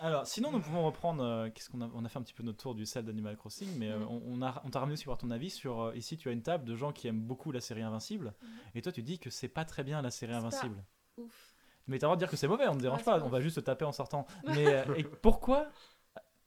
Alors, 0.00 0.26
sinon, 0.26 0.50
nous 0.50 0.58
pouvons 0.58 0.84
reprendre. 0.84 1.22
euh, 1.22 1.48
Qu'est-ce 1.54 1.70
qu'on 1.70 1.80
a 1.80 1.88
On 1.94 2.04
a 2.04 2.08
fait 2.08 2.18
un 2.18 2.22
petit 2.22 2.34
peu 2.34 2.42
notre 2.42 2.58
tour 2.58 2.74
du 2.74 2.84
sel 2.86 3.04
d'Animal 3.04 3.36
Crossing, 3.36 3.68
mais 3.78 3.88
euh, 3.88 3.98
Mhm. 4.00 4.06
on, 4.08 4.22
on 4.26 4.42
a, 4.42 4.60
on 4.64 4.70
t'a 4.70 4.80
ramené 4.80 4.94
aussi 4.94 5.04
voir 5.04 5.16
ton 5.16 5.30
avis 5.30 5.48
sur. 5.50 5.80
euh, 5.80 5.94
ici, 5.96 6.16
tu 6.16 6.28
as 6.28 6.32
une 6.32 6.42
table 6.42 6.64
de 6.64 6.74
gens 6.74 6.90
qui 6.92 7.06
aiment 7.06 7.20
beaucoup 7.20 7.52
la 7.52 7.60
série 7.60 7.82
Invincible, 7.82 8.34
Mhm. 8.42 8.48
et 8.74 8.82
toi, 8.82 8.90
tu 8.90 9.02
dis 9.02 9.20
que 9.20 9.30
c'est 9.30 9.46
pas 9.48 9.64
très 9.64 9.84
bien 9.84 10.02
la 10.02 10.10
série 10.10 10.32
C'est 10.32 10.38
pas- 10.40 10.46
Invincible. 10.46 10.84
Ouf. 11.18 11.51
Mais 11.88 11.98
t'as 11.98 12.06
le 12.06 12.08
droit 12.08 12.16
de 12.16 12.20
dire 12.20 12.30
que 12.30 12.36
c'est 12.36 12.48
mauvais, 12.48 12.68
on 12.68 12.74
ne 12.74 12.80
dérange 12.80 13.00
Ouais, 13.00 13.04
pas, 13.04 13.20
on 13.24 13.28
va 13.28 13.40
juste 13.40 13.56
te 13.56 13.60
taper 13.60 13.84
en 13.84 13.92
sortant. 13.92 14.26
Mais 14.46 14.72
euh, 14.74 14.94
et 14.96 15.04
pourquoi 15.04 15.66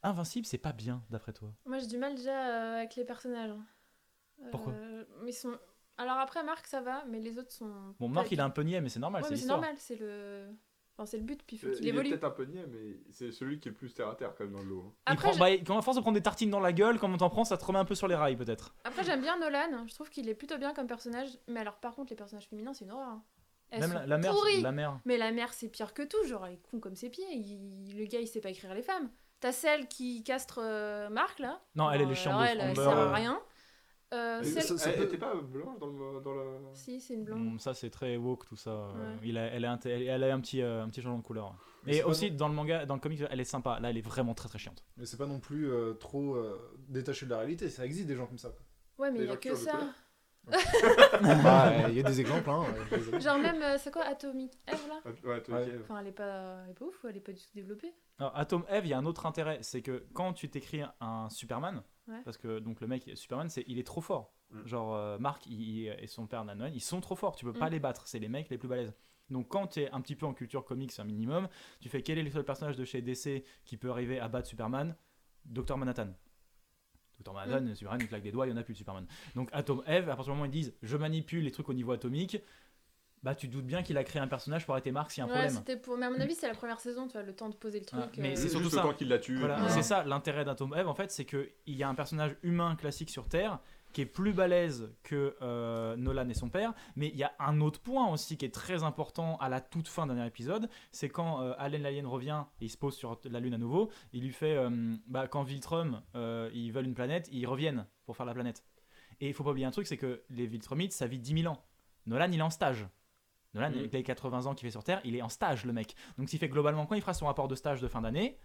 Invincible, 0.03 0.45
c'est 0.45 0.57
pas 0.59 0.71
bien, 0.71 1.03
d'après 1.09 1.33
toi? 1.33 1.51
Moi, 1.65 1.79
j'ai 1.79 1.87
du 1.87 1.97
mal 1.97 2.15
déjà 2.15 2.47
euh, 2.47 2.77
avec 2.77 2.95
les 2.95 3.05
personnages. 3.05 3.51
Euh, 4.43 4.49
Pourquoi? 4.51 4.73
mais 5.23 5.31
ils 5.31 5.33
sont... 5.33 5.57
Alors 5.97 6.17
après, 6.17 6.43
Marc, 6.43 6.67
ça 6.67 6.81
va, 6.81 7.03
mais 7.05 7.19
les 7.19 7.39
autres 7.39 7.51
sont. 7.51 7.95
Bon, 7.99 8.09
Marc, 8.09 8.29
il 8.31 8.37
est 8.39 8.41
un 8.43 8.49
peu 8.49 8.61
niais, 8.63 8.81
mais 8.81 8.89
c'est 8.89 8.99
normal, 8.99 9.21
Ouais, 9.23 9.29
c'est 9.29 9.31
mais 9.33 9.37
c'est 9.37 9.41
l'histoire. 9.43 9.61
normal, 9.61 9.75
c'est 9.79 9.95
le. 9.95 10.49
Enfin, 10.97 11.05
c'est 11.05 11.17
le 11.17 11.23
but, 11.23 11.41
puis 11.45 11.55
il 11.55 11.59
faut 11.59 11.67
Euh, 11.67 11.75
il 11.79 11.85
est 11.87 11.89
évolue. 11.89 12.09
peut-être 12.09 12.23
un 12.25 12.29
peu 12.31 12.43
niais, 12.45 12.65
mais 12.67 12.99
c'est 13.11 13.31
celui 13.31 13.59
qui 13.59 13.67
est 13.69 13.71
le 13.71 13.77
plus 13.77 13.93
terre 13.93 14.09
à 14.09 14.15
terre 14.15 14.33
quand 14.37 14.43
même 14.43 14.53
dans 14.53 14.61
le 14.61 14.67
lot. 14.69 14.83
hein. 14.87 14.93
Il 15.07 15.13
Après, 15.13 15.29
prend- 15.31 15.39
bah, 15.39 15.51
quand 15.65 15.77
à 15.77 15.81
force 15.81 15.95
de 15.97 16.01
prendre 16.01 16.15
des 16.15 16.21
tartines 16.23 16.49
dans 16.49 16.59
la 16.59 16.71
gueule, 16.73 16.99
quand 16.99 17.11
on 17.11 17.17
t'en 17.17 17.29
prend, 17.29 17.43
ça 17.45 17.57
te 17.57 17.63
remet 17.65 17.79
un 17.79 17.85
peu 17.85 17.95
sur 17.95 18.07
les 18.09 18.15
rails, 18.15 18.35
peut-être. 18.37 18.75
Après, 18.83 19.03
j'aime 19.03 19.21
bien 19.21 19.37
Nolan. 19.39 19.87
Je 19.87 19.93
trouve 19.93 20.09
qu'il 20.09 20.27
est 20.29 20.35
plutôt 20.35 20.57
bien 20.57 20.73
comme 20.73 20.87
personnage. 20.87 21.29
Mais 21.47 21.61
alors, 21.61 21.75
par 21.77 21.95
contre, 21.95 22.11
les 22.11 22.15
personnages 22.17 22.47
féminins, 22.47 22.73
c'est 22.73 22.85
une 22.85 22.91
horreur. 22.91 23.07
hein. 23.07 23.23
Elles 23.71 23.81
Même 23.81 23.89
sont 23.91 23.95
la, 23.99 24.05
la 24.07 24.17
mère, 24.17 24.31
pourries. 24.31 24.61
la 24.61 24.71
mère. 24.71 24.99
Mais 25.05 25.17
la 25.17 25.31
mère, 25.31 25.53
c'est 25.53 25.69
pire 25.69 25.93
que 25.93 26.03
tout. 26.03 26.23
Genre, 26.27 26.45
elle 26.45 26.53
est 26.53 26.61
con 26.71 26.79
comme 26.79 26.95
ses 26.95 27.09
pieds. 27.09 27.25
Il- 27.33 27.97
Le 27.97 28.05
gars, 28.05 28.19
il 28.21 28.27
sait 28.27 28.41
pas 28.41 28.49
écrire 28.49 28.73
les 28.73 28.83
femmes. 28.83 29.09
T'as 29.41 29.51
celle 29.51 29.87
qui 29.87 30.23
castre 30.23 30.59
euh, 30.63 31.09
Marc, 31.09 31.39
là. 31.39 31.61
Non, 31.75 31.91
elle 31.91 32.01
est 32.01 32.03
Bon, 32.05 32.09
les 32.11 32.15
chiens 32.15 32.37
alors 32.37 32.43
de 32.55 32.61
elle, 32.61 32.69
elle 32.69 32.75
sert 32.75 32.97
euh, 32.97 33.07
à 33.09 33.13
rien. 33.13 33.41
Euh, 34.13 34.43
celle- 34.43 34.61
ça- 34.63 34.77
ça 34.77 34.89
Elle 34.91 34.97
peut- 34.99 35.03
était 35.05 35.17
pas 35.17 35.33
blanche 35.35 35.77
dans 35.79 35.87
le. 35.87 36.21
Dans 36.21 36.33
le... 36.33 36.57
Si, 36.73 37.01
c'est 37.01 37.15
une 37.15 37.25
blonde. 37.25 37.51
Bon, 37.53 37.59
ça, 37.59 37.73
c'est 37.73 37.89
très 37.89 38.15
woke, 38.17 38.45
tout 38.45 38.55
ça. 38.55 38.69
euh, 38.69 38.93
Ouais. 38.93 39.19
Il 39.23 39.37
a, 39.37 39.45
elle, 39.47 39.65
a, 39.65 39.73
un- 39.73 39.79
elle, 39.83 40.03
elle 40.03 40.23
a 40.23 40.33
un 40.33 40.39
petit, 40.39 40.61
euh, 40.61 40.83
un 40.83 40.89
petit 40.89 41.01
changement 41.01 41.17
de 41.17 41.23
couleur. 41.23 41.55
Mais 41.85 41.97
Et 41.97 42.03
aussi, 42.03 42.31
dans 42.31 42.47
le 42.47 42.53
manga, 42.53 42.85
dans 42.85 42.93
le 42.95 43.01
comic, 43.01 43.21
elle 43.29 43.39
est 43.41 43.43
sympa. 43.43 43.79
Là, 43.79 43.89
elle 43.89 43.97
est 43.97 44.01
vraiment 44.05 44.33
très 44.33 44.47
très 44.47 44.57
chiante. 44.59 44.83
Mais 44.95 45.05
c'est 45.05 45.17
pas 45.17 45.25
non 45.27 45.39
plus 45.39 45.69
euh, 45.71 45.93
trop 45.95 46.35
euh, 46.35 46.57
détaché 46.87 47.25
de 47.25 47.31
la 47.31 47.39
réalité, 47.39 47.69
ça 47.69 47.85
existe 47.85 48.07
des 48.07 48.15
gens 48.15 48.27
comme 48.27 48.37
ça. 48.37 48.49
quoi. 48.49 48.61
Ouais, 49.05 49.11
mais 49.11 49.19
il 49.19 49.25
y 49.25 49.29
a 49.29 49.35
que 49.37 49.53
ça. 49.55 49.79
Bah, 50.47 51.89
Il 51.89 51.95
y 51.95 51.99
a 51.99 52.03
des 52.03 52.21
exemples, 52.21 52.49
hein. 52.49 52.65
Genre, 53.19 53.37
même, 53.39 53.61
euh, 53.61 53.77
c'est 53.77 53.91
quoi 53.91 54.03
Atomic 54.03 54.53
Eve, 54.67 54.87
là 54.87 54.99
Ouais, 55.23 55.41
toi, 55.41 55.55
Ouais. 55.57 55.63
ok. 55.67 55.81
Enfin, 55.83 55.99
elle 55.99 56.07
est 56.07 56.11
pas, 56.11 56.57
elle 56.65 56.71
est 56.71 56.73
pas 56.73 56.85
ouf, 56.85 57.05
elle 57.09 57.17
est 57.17 57.21
pas 57.21 57.31
du 57.31 57.39
tout 57.41 57.49
développée. 57.55 57.93
Alors, 58.19 58.37
Atom 58.37 58.63
Eve, 58.69 58.85
il 58.85 58.89
y 58.89 58.93
a 58.93 58.97
un 58.97 59.05
autre 59.05 59.25
intérêt, 59.25 59.59
c'est 59.61 59.81
que 59.81 60.05
quand 60.13 60.33
tu 60.33 60.49
t'écris 60.49 60.81
un 61.01 61.29
Superman, 61.29 61.81
Ouais. 62.07 62.21
parce 62.23 62.37
que 62.37 62.59
donc 62.59 62.81
le 62.81 62.87
mec 62.87 63.09
Superman, 63.15 63.49
c'est 63.49 63.63
il 63.67 63.79
est 63.79 63.83
trop 63.87 64.01
fort. 64.01 64.31
Mm. 64.51 64.67
Genre 64.67 64.95
euh, 64.95 65.17
Mark 65.17 65.45
il- 65.47 65.61
il- 65.61 65.87
et 65.99 66.05
son 66.05 66.27
père 66.27 66.45
Nanon, 66.45 66.69
ils 66.71 66.79
sont 66.79 67.01
trop 67.01 67.15
forts. 67.15 67.35
Tu 67.35 67.45
peux 67.45 67.53
pas 67.53 67.67
Mm. 67.67 67.71
les 67.73 67.79
battre. 67.79 68.07
C'est 68.07 68.19
les 68.19 68.29
mecs 68.29 68.47
les 68.49 68.59
plus 68.59 68.67
balèzes. 68.67 68.93
Donc 69.31 69.47
quand 69.47 69.65
tu 69.65 69.81
es 69.81 69.89
un 69.89 70.01
petit 70.01 70.15
peu 70.15 70.27
en 70.27 70.33
culture 70.35 70.63
comics 70.65 70.91
un 70.99 71.03
minimum, 71.03 71.47
tu 71.79 71.89
fais 71.89 72.03
quel 72.03 72.19
est 72.19 72.23
le 72.23 72.29
seul 72.29 72.43
personnage 72.45 72.75
de 72.77 72.85
chez 72.85 73.01
DC 73.01 73.43
qui 73.63 73.75
peut 73.77 73.89
arriver 73.89 74.19
à 74.19 74.27
battre 74.27 74.47
Superman? 74.47 74.95
Docteur 75.45 75.79
Manhattan. 75.79 76.09
Docteur 77.17 77.33
Manhattan, 77.33 77.73
Superman, 77.75 77.99
il 78.01 78.07
claque 78.07 78.23
des 78.23 78.31
doigts, 78.31 78.45
il 78.47 78.49
y 78.49 78.53
en 78.53 78.57
a 78.57 78.63
plus 78.63 78.73
de 78.73 78.77
Superman. 78.77 79.05
Donc 79.35 79.49
Atom 79.53 79.81
Eve, 79.87 80.09
à 80.09 80.15
partir 80.15 80.25
du 80.25 80.29
moment 80.31 80.43
où 80.43 80.45
ils 80.45 80.51
disent 80.51 80.73
je 80.83 80.97
manipule 80.97 81.43
les 81.43 81.51
trucs 81.51 81.69
au 81.69 81.73
niveau 81.73 81.91
atomique, 81.91 82.37
bah 83.23 83.33
tu 83.33 83.47
te 83.47 83.53
doutes 83.53 83.65
bien 83.65 83.81
qu'il 83.81 83.97
a 83.97 84.03
créé 84.03 84.21
un 84.21 84.27
personnage 84.27 84.65
pour 84.65 84.75
arrêter 84.75 84.91
Mark 84.91 85.09
s'il 85.09 85.21
y 85.21 85.21
a 85.21 85.25
un 85.25 85.27
Ouais, 85.29 85.33
problème. 85.41 85.55
c'était 85.57 85.77
pour. 85.77 85.97
Mais 85.97 86.05
à 86.05 86.09
mon 86.11 86.19
avis, 86.19 86.35
c'est 86.35 86.47
la 86.47 86.53
première 86.53 86.79
saison, 86.79 87.07
tu 87.07 87.13
vois, 87.13 87.23
le 87.23 87.33
temps 87.35 87.49
de 87.49 87.55
poser 87.55 87.79
le 87.79 87.85
truc. 87.85 87.99
Ah, 88.03 88.09
mais 88.17 88.31
euh, 88.33 88.35
c'est 88.35 88.41
C'est 88.43 88.49
surtout 88.49 88.65
juste 88.65 88.75
ça. 88.75 88.83
le 88.83 88.89
temps 88.89 88.93
qu'il 88.95 89.07
la 89.07 89.17
tue. 89.17 89.37
Voilà, 89.37 89.63
Ouais. 89.63 89.69
c'est 89.69 89.81
ça 89.81 90.03
l'intérêt 90.03 90.45
d'Atom 90.45 90.75
Eve 90.77 90.87
en 90.87 90.93
fait, 90.93 91.11
c'est 91.11 91.25
qu'il 91.25 91.47
y 91.65 91.81
a 91.83 91.89
un 91.89 91.95
personnage 91.95 92.35
humain 92.43 92.75
classique 92.75 93.09
sur 93.09 93.27
Terre 93.27 93.59
qui 93.95 94.01
est 94.01 94.05
plus 94.05 94.33
balèze 94.33 94.93
que 95.03 95.37
euh, 95.41 95.95
Nolan 95.95 96.27
et 96.27 96.33
son 96.33 96.49
père, 96.49 96.73
mais 96.97 97.07
il 97.07 97.15
y 97.15 97.23
a 97.23 97.31
un 97.39 97.61
autre 97.61 97.79
point 97.79 98.11
aussi 98.11 98.35
qui 98.35 98.43
est 98.43 98.53
très 98.53 98.83
important 98.83 99.37
à 99.37 99.47
la 99.47 99.61
toute 99.61 99.87
fin 99.87 100.05
d'un 100.05 100.15
dernier 100.15 100.27
épisode, 100.27 100.69
c'est 100.91 101.07
quand 101.07 101.41
euh, 101.41 101.53
Allen 101.57 101.81
l'Alien 101.81 102.05
revient 102.05 102.43
et 102.59 102.65
il 102.65 102.69
se 102.69 102.75
pose 102.75 102.93
sur 102.93 103.17
la 103.23 103.39
Lune 103.39 103.53
à 103.53 103.57
nouveau, 103.57 103.89
il 104.11 104.23
lui 104.23 104.33
fait, 104.33 104.57
euh, 104.57 104.97
bah, 105.07 105.29
quand 105.29 105.43
Viltrum, 105.43 106.01
euh, 106.15 106.49
ils 106.53 106.73
veulent 106.73 106.87
une 106.87 106.93
planète, 106.93 107.29
ils 107.31 107.47
reviennent 107.47 107.87
pour 108.05 108.17
faire 108.17 108.25
la 108.25 108.33
planète. 108.33 108.65
Et 109.21 109.29
il 109.29 109.33
faut 109.33 109.45
pas 109.45 109.51
oublier 109.51 109.65
un 109.65 109.71
truc, 109.71 109.87
c'est 109.87 109.95
que 109.95 110.23
les 110.29 110.45
Viltrumites, 110.45 110.91
ça 110.91 111.07
vit 111.07 111.17
10 111.17 111.43
000 111.43 111.53
ans. 111.53 111.63
Nolan, 112.05 112.29
il 112.33 112.39
est 112.39 112.41
en 112.41 112.49
stage. 112.49 112.85
Nolan, 113.53 113.67
avec 113.67 113.93
les 113.93 114.03
80 114.03 114.45
ans 114.45 114.55
qu'il 114.55 114.67
fait 114.67 114.71
sur 114.71 114.83
Terre, 114.83 114.99
il 115.05 115.15
est 115.15 115.21
en 115.21 115.29
stage, 115.29 115.63
le 115.63 115.71
mec. 115.71 115.95
Donc, 116.17 116.27
s'il 116.27 116.39
fait 116.39 116.49
globalement, 116.49 116.85
quand 116.85 116.95
il 116.95 117.01
fera 117.01 117.13
son 117.13 117.27
rapport 117.27 117.47
de 117.47 117.55
stage 117.55 117.79
de 117.79 117.87
fin 117.87 118.01
d'année, 118.01 118.37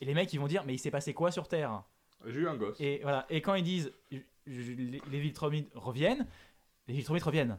et 0.00 0.04
les 0.04 0.14
mecs, 0.14 0.32
ils 0.32 0.40
vont 0.40 0.48
dire, 0.48 0.64
mais 0.66 0.74
il 0.74 0.78
s'est 0.78 0.90
passé 0.90 1.14
quoi 1.14 1.30
sur 1.30 1.46
Terre? 1.46 1.84
J'ai 2.26 2.40
eu 2.40 2.48
un 2.48 2.56
gosse. 2.56 2.80
Et 2.80 2.98
voilà. 3.02 3.24
Et 3.30 3.40
quand 3.40 3.54
ils 3.54 3.62
disent, 3.62 3.92
les, 4.46 5.00
les 5.10 5.20
Viltrumites 5.20 5.70
reviennent, 5.74 6.26
les 6.88 6.94
Viltrumites 6.94 7.24
reviennent. 7.24 7.58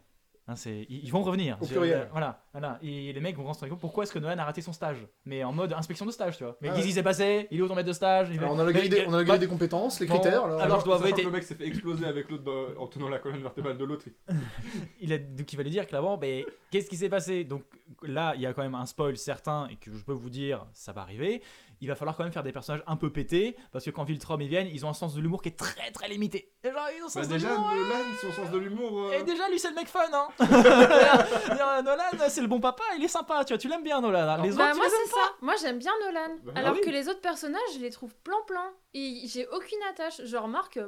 Hein, 0.49 0.55
c'est, 0.55 0.85
ils, 0.88 1.03
ils 1.03 1.11
vont 1.11 1.23
revenir. 1.23 1.57
Au 1.61 1.65
pluriel. 1.65 2.07
Voilà, 2.13 2.45
voilà. 2.53 2.79
Et 2.81 3.11
les 3.11 3.19
mecs 3.19 3.35
vont 3.35 3.53
se 3.53 3.59
rendre 3.59 3.71
compte 3.71 3.81
pourquoi 3.81 4.05
est-ce 4.05 4.13
que 4.13 4.19
Nolan 4.19 4.38
a 4.38 4.45
raté 4.45 4.61
son 4.61 4.71
stage? 4.71 5.05
Mais 5.25 5.43
en 5.43 5.51
mode 5.51 5.73
inspection 5.73 6.05
de 6.05 6.11
stage, 6.11 6.38
tu 6.38 6.45
vois. 6.45 6.57
Mais 6.61 6.69
Ah 6.69 6.71
qu'est-ce 6.71 6.83
ouais. 6.83 6.88
qui 6.88 6.93
s'est 6.93 7.03
passé 7.03 7.49
Il 7.51 7.59
est 7.59 7.61
où 7.61 7.67
ton 7.67 7.75
maître 7.75 7.89
de 7.89 7.91
stage? 7.91 8.29
Il 8.31 8.38
Alors, 8.39 8.51
fait- 8.51 8.55
on 8.55 8.59
a 8.61 8.63
la 8.63 8.71
grille 8.71 8.88
des, 8.88 9.03
on 9.07 9.13
a 9.13 9.17
la 9.17 9.23
grille 9.25 9.33
bah, 9.33 9.38
des 9.39 9.47
compétences, 9.47 9.99
les 9.99 10.05
bon, 10.07 10.13
critères. 10.13 10.45
Alors, 10.45 10.61
alors, 10.61 10.79
je 10.79 10.85
dois 10.85 10.95
avouer, 10.95 11.11
le 11.21 11.31
mec 11.31 11.43
s'est 11.43 11.55
fait 11.55 11.67
exploser 11.67 12.05
avec 12.05 12.29
l'autre 12.29 12.43
dans- 12.45 12.81
en 12.81 12.88
tenant 12.88 13.09
la 13.09 13.19
colonne 13.19 13.41
vertébrale 13.41 13.77
de 13.77 13.83
l'autre. 13.83 14.05
il 15.01 15.11
a, 15.11 15.17
donc 15.17 15.51
il 15.51 15.57
va 15.57 15.63
lui 15.63 15.69
dire 15.69 15.85
clairement, 15.85 16.17
mais 16.17 16.45
qu'est-ce 16.71 16.89
qui 16.89 16.95
s'est 16.95 17.09
passé? 17.09 17.43
Donc 17.43 17.63
là, 18.03 18.31
il 18.35 18.41
y 18.41 18.45
a 18.45 18.53
quand 18.53 18.63
même 18.63 18.75
un 18.75 18.85
spoil 18.85 19.17
certain 19.17 19.67
et 19.67 19.75
que 19.75 19.91
je 19.93 20.03
peux 20.05 20.13
vous 20.13 20.29
dire, 20.29 20.65
ça 20.71 20.93
va 20.93 21.01
arriver. 21.01 21.41
Il 21.82 21.88
va 21.88 21.95
falloir 21.95 22.15
quand 22.17 22.23
même 22.23 22.34
faire 22.34 22.43
des 22.43 22.51
personnages 22.51 22.84
un 22.88 22.95
peu 22.95 23.11
pétés 23.11 23.55
parce 23.71 23.86
que 23.86 23.91
quand 23.91 24.03
Viltrum 24.03 24.41
ils 24.41 24.47
viennent, 24.49 24.67
ils 24.67 24.86
ont 24.86 24.89
un 24.89 24.93
sens 24.93 25.13
de 25.13 25.21
l'humour 25.21 25.41
qui 25.41 25.49
est 25.49 25.57
très 25.57 25.91
très 25.91 26.07
limité. 26.09 26.51
Et 26.63 26.71
genre, 26.71 26.88
ils 26.97 27.01
ont 27.01 27.05
un 27.05 27.07
Bah 27.07 27.09
sens 27.09 27.28
de 27.28 27.34
déjà, 27.34 27.49
ouais. 27.49 27.57
Nolan, 27.57 27.95
son 28.21 28.32
sens 28.32 28.51
de 28.51 28.57
l'humour. 28.57 28.99
euh, 29.07 29.11
Et 29.19 29.23
déjà, 29.23 29.47
lui, 29.49 29.59
c'est 29.59 29.69
le 29.69 29.75
mec 29.75 29.88
fun, 29.88 29.99
hein 30.11 30.28
Nolan, 31.84 32.03
c'est 32.30 32.41
le 32.41 32.47
bon 32.47 32.59
papa, 32.59 32.84
il 32.97 33.03
est 33.03 33.07
sympa, 33.07 33.43
tu 33.45 33.53
vois, 33.53 33.57
tu 33.57 33.67
l'aimes 33.67 33.84
bien, 33.84 34.01
Nolan. 34.01 34.19
hein. 34.28 34.41
Les 34.43 34.51
Bah, 34.51 34.65
autres, 34.65 34.73
tu 34.73 34.78
moi, 34.80 34.88
c'est 34.89 35.09
ça. 35.11 35.21
Moi, 35.41 35.53
j'aime 35.61 35.78
bien 35.80 35.91
Nolan. 36.05 36.36
Bah, 36.43 36.53
alors 36.55 36.73
oui. 36.73 36.82
que 36.82 36.89
les 36.89 37.07
autres 37.09 37.21
personnages, 37.21 37.61
je 37.75 37.80
les 37.80 37.89
trouve 37.91 38.15
plan-plan. 38.23 38.71
Et 38.93 39.21
j'ai 39.28 39.47
aucune 39.47 39.80
attache. 39.89 40.23
Genre, 40.25 40.47
Marc. 40.47 40.78
euh, 40.78 40.88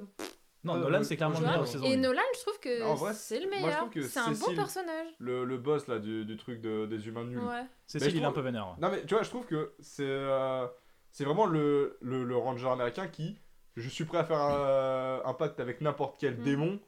Non, 0.64 0.76
Euh, 0.76 0.80
Nolan, 0.80 1.03
c'est 1.03 1.16
clairement 1.16 1.39
le 1.39 1.45
meilleur 1.45 1.68
saison 1.68 1.86
Et. 1.86 1.95
Nolan, 1.95 2.22
je 2.36 2.39
trouve 2.41 2.60
que 2.60 3.14
c'est 3.14 3.39
le 3.39 3.49
meilleur. 3.49 3.89
C'est 4.10 4.20
un 4.20 4.32
bon 4.32 4.55
personnage. 4.55 5.07
le, 5.20 5.45
le 5.45 5.57
boss 5.57 5.88
là 5.88 5.99
du, 5.99 6.26
du 6.26 6.36
truc 6.38 6.60
de- 6.62 6.86
des 6.86 7.07
humains 7.07 7.24
nuls. 7.24 7.39
Ouais. 7.39 7.64
Cécile, 7.88 8.16
il 8.18 8.22
est 8.22 8.26
un 8.26 8.32
peu 8.34 8.41
vénère. 8.41 8.76
Non 8.82 8.89
mais 8.91 9.05
tu 9.05 9.14
vois, 9.14 9.24
je 9.24 9.30
trouve 9.30 9.45
que 9.45 9.74
c'est 9.80 10.03
euh, 10.05 10.68
c'est 11.12 11.24
vraiment 11.24 11.45
le, 11.45 11.97
le, 12.01 12.24
le 12.26 12.36
ranger 12.38 12.68
américain 12.70 13.07
qui 13.07 13.39
je 13.78 13.88
suis 13.88 14.03
prêt 14.03 14.18
à 14.18 14.26
faire 14.26 14.38
un, 14.41 15.22
un 15.24 15.34
pacte 15.34 15.60
avec 15.62 15.80
n'importe 15.82 16.18
quel 16.20 16.38
Mm. 16.38 16.43
démon 16.43 16.80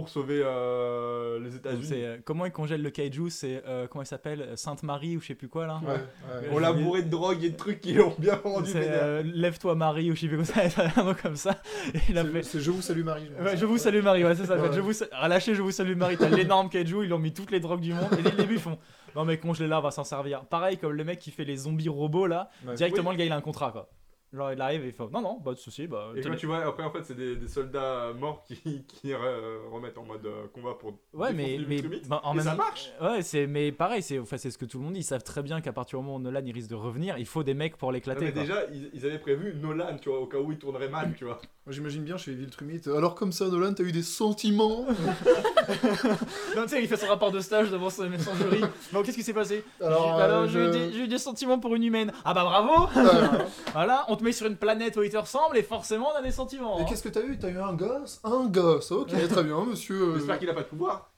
pour 0.00 0.08
sauver 0.08 0.42
euh, 0.44 1.38
les 1.40 1.54
États-Unis. 1.56 1.84
c'est, 1.84 2.04
euh, 2.04 2.16
comment 2.24 2.46
il 2.46 2.52
congèle 2.52 2.82
le 2.82 2.90
kaiju 2.90 3.30
C'est 3.30 3.62
euh, 3.66 3.86
comment 3.88 4.02
il 4.02 4.06
s'appelle 4.06 4.48
Sainte-Marie 4.56 5.16
ou 5.16 5.20
je 5.20 5.26
sais 5.28 5.34
plus 5.34 5.48
quoi 5.48 5.66
là 5.66 5.80
Ouais, 5.86 5.92
ouais. 5.94 6.48
On 6.52 6.58
l'a 6.58 6.72
bourré 6.72 7.02
de 7.02 7.08
drogue 7.10 7.42
et 7.44 7.50
de 7.50 7.56
trucs 7.56 7.80
qui 7.80 7.92
l'ont 7.94 8.12
bien 8.18 8.34
rendu 8.42 8.70
euh, 8.74 9.22
Lève-toi 9.24 9.74
Marie 9.74 10.10
ou 10.10 10.14
je 10.16 10.22
sais 10.22 10.28
plus 10.28 10.36
quoi 10.36 10.44
ça, 10.68 10.84
un 10.96 11.02
nom 11.04 11.14
comme 11.14 11.36
ça. 11.36 11.60
Et 11.94 11.98
il 12.08 12.18
a 12.18 12.22
C'est- 12.24 12.30
fait. 12.30 12.42
C'est 12.42 12.60
Je 12.60 12.70
vous 12.70 12.82
salue 12.82 13.04
Marie. 13.04 13.28
Ouais, 13.40 13.56
je 13.56 13.64
vous 13.66 13.78
salue 13.78 14.02
Marie, 14.02 14.24
ouais, 14.24 14.34
c'est 14.34 14.46
ça. 14.46 14.54
en 14.54 14.62
fait, 14.62 14.68
Ouais. 14.70 14.74
Je 14.76 14.80
vous 14.80 14.92
sa- 14.92 15.06
relâchez, 15.22 15.54
je 15.54 15.62
vous 15.62 15.70
salue 15.70 15.96
Marie. 15.96 16.16
T'as 16.16 16.28
l'énorme 16.28 16.68
kaiju, 16.68 17.04
ils 17.04 17.12
ont 17.14 17.18
mis 17.18 17.32
toutes 17.32 17.50
les 17.50 17.60
drogues 17.60 17.80
du 17.80 17.92
monde. 17.94 18.08
Et 18.18 18.22
dès 18.22 18.30
le 18.30 18.36
début, 18.36 18.54
ils 18.54 18.60
font 18.60 18.78
Non, 19.14 19.24
mais 19.24 19.38
congelé 19.38 19.68
là, 19.68 19.78
on 19.78 19.82
va 19.82 19.90
s'en 19.92 20.04
servir. 20.04 20.44
Pareil 20.44 20.76
comme 20.76 20.92
le 20.92 21.04
mec 21.04 21.18
qui 21.20 21.30
fait 21.30 21.44
les 21.44 21.56
zombies 21.56 21.88
robots 21.88 22.26
là. 22.26 22.50
Ouais. 22.66 22.74
Directement, 22.74 23.12
le 23.12 23.16
gars 23.16 23.24
il 23.24 23.32
a 23.32 23.36
un 23.36 23.40
contrat 23.40 23.70
quoi. 23.70 23.88
Genre 24.34 24.52
il 24.52 24.60
arrive 24.60 24.84
et 24.84 24.88
il 24.88 24.92
fait 24.92 25.04
Non, 25.12 25.20
non, 25.20 25.38
pas 25.40 25.52
de 25.52 25.58
soucis. 25.58 25.86
Bah, 25.86 26.08
Et 26.16 26.20
quand 26.20 26.34
tu 26.34 26.46
vois, 26.46 26.64
après 26.66 26.82
en 26.82 26.90
fait, 26.90 27.04
c'est 27.04 27.14
des, 27.16 27.36
des 27.36 27.46
soldats 27.48 28.12
morts 28.18 28.42
qui, 28.46 28.84
qui 28.88 29.12
euh, 29.12 29.58
remettent 29.70 29.96
en 29.98 30.04
mode 30.04 30.26
euh, 30.26 30.46
combat 30.52 30.74
pour. 30.74 30.94
Ouais, 31.12 31.32
mais, 31.32 31.58
mais 31.68 31.80
bah, 32.08 32.20
en 32.24 32.32
Et 32.32 32.36
même 32.36 32.44
ça 32.44 32.54
marche 32.56 32.90
Ouais, 33.00 33.22
c'est 33.22 33.46
mais 33.46 33.70
pareil, 33.70 34.02
c'est 34.02 34.18
enfin, 34.18 34.36
c'est 34.36 34.50
ce 34.50 34.58
que 34.58 34.64
tout 34.64 34.78
le 34.78 34.84
monde 34.84 34.94
dit. 34.94 35.00
Ils 35.00 35.04
savent 35.04 35.22
très 35.22 35.42
bien 35.42 35.60
qu'à 35.60 35.72
partir 35.72 35.98
du 36.00 36.04
moment 36.04 36.16
où 36.16 36.20
Nolan 36.20 36.40
il 36.44 36.52
risque 36.52 36.70
de 36.70 36.74
revenir, 36.74 37.16
il 37.18 37.26
faut 37.26 37.42
des 37.44 37.54
mecs 37.54 37.76
pour 37.76 37.92
l'éclater. 37.92 38.24
mais 38.24 38.32
quoi. 38.32 38.42
déjà, 38.42 38.64
ils, 38.72 38.90
ils 38.92 39.06
avaient 39.06 39.18
prévu 39.20 39.54
Nolan, 39.54 39.96
tu 40.00 40.08
vois, 40.08 40.18
au 40.20 40.26
cas 40.26 40.38
où 40.38 40.50
il 40.50 40.58
tournerait 40.58 40.88
mal, 40.88 41.14
tu 41.16 41.24
vois. 41.24 41.40
Moi 41.66 41.72
j'imagine 41.72 42.02
bien 42.02 42.16
chez 42.16 42.34
Viltrumite. 42.34 42.88
Alors 42.88 43.14
comme 43.14 43.32
ça, 43.32 43.46
Nolan, 43.48 43.72
t'as 43.72 43.84
eu 43.84 43.92
des 43.92 44.02
sentiments 44.02 44.84
Non, 46.56 46.62
tu 46.64 46.68
sais, 46.68 46.82
il 46.82 46.88
fait 46.88 46.96
son 46.96 47.06
rapport 47.06 47.30
de 47.32 47.40
stage 47.40 47.70
devant 47.70 47.90
son, 47.90 48.04
jury. 48.08 48.60
Bon, 48.92 49.02
qu'est-ce 49.02 49.16
qui 49.16 49.22
s'est 49.22 49.32
passé? 49.32 49.64
Alors, 49.80 50.16
J'ai- 50.16 50.22
alors, 50.22 50.42
euh, 50.42 50.48
j'ai 50.48 50.64
eu 50.66 50.70
des- 50.70 50.92
j'ai 50.92 51.04
eu 51.04 51.08
des 51.08 51.18
sentiments 51.18 51.58
pour 51.58 51.74
une 51.74 51.84
humaine. 51.84 52.12
Ah 52.24 52.34
bah 52.34 52.44
bravo 52.44 52.88
Euh, 52.96 53.26
Voilà, 53.72 54.04
on 54.08 54.16
te 54.16 54.23
met 54.24 54.32
sur 54.32 54.46
une 54.46 54.56
planète 54.56 54.96
où 54.96 55.02
il 55.02 55.10
te 55.10 55.16
ressemble 55.16 55.56
et 55.56 55.62
forcément 55.62 56.10
on 56.12 56.18
a 56.18 56.22
des 56.22 56.32
sentiments. 56.32 56.78
Et 56.78 56.82
hein. 56.82 56.86
qu'est-ce 56.88 57.02
que 57.02 57.08
t'as 57.08 57.22
eu? 57.22 57.38
T'as 57.38 57.50
eu 57.50 57.58
un 57.58 57.74
gosse? 57.74 58.20
Un 58.24 58.46
gosse, 58.46 58.90
ok, 58.90 59.10
très 59.28 59.44
bien, 59.44 59.64
monsieur. 59.64 60.00
euh, 60.02 60.14
J'espère 60.16 60.38
qu'il 60.38 60.50
a 60.50 60.54
pas 60.54 60.62
de 60.62 60.66
pouvoir. 60.68 61.10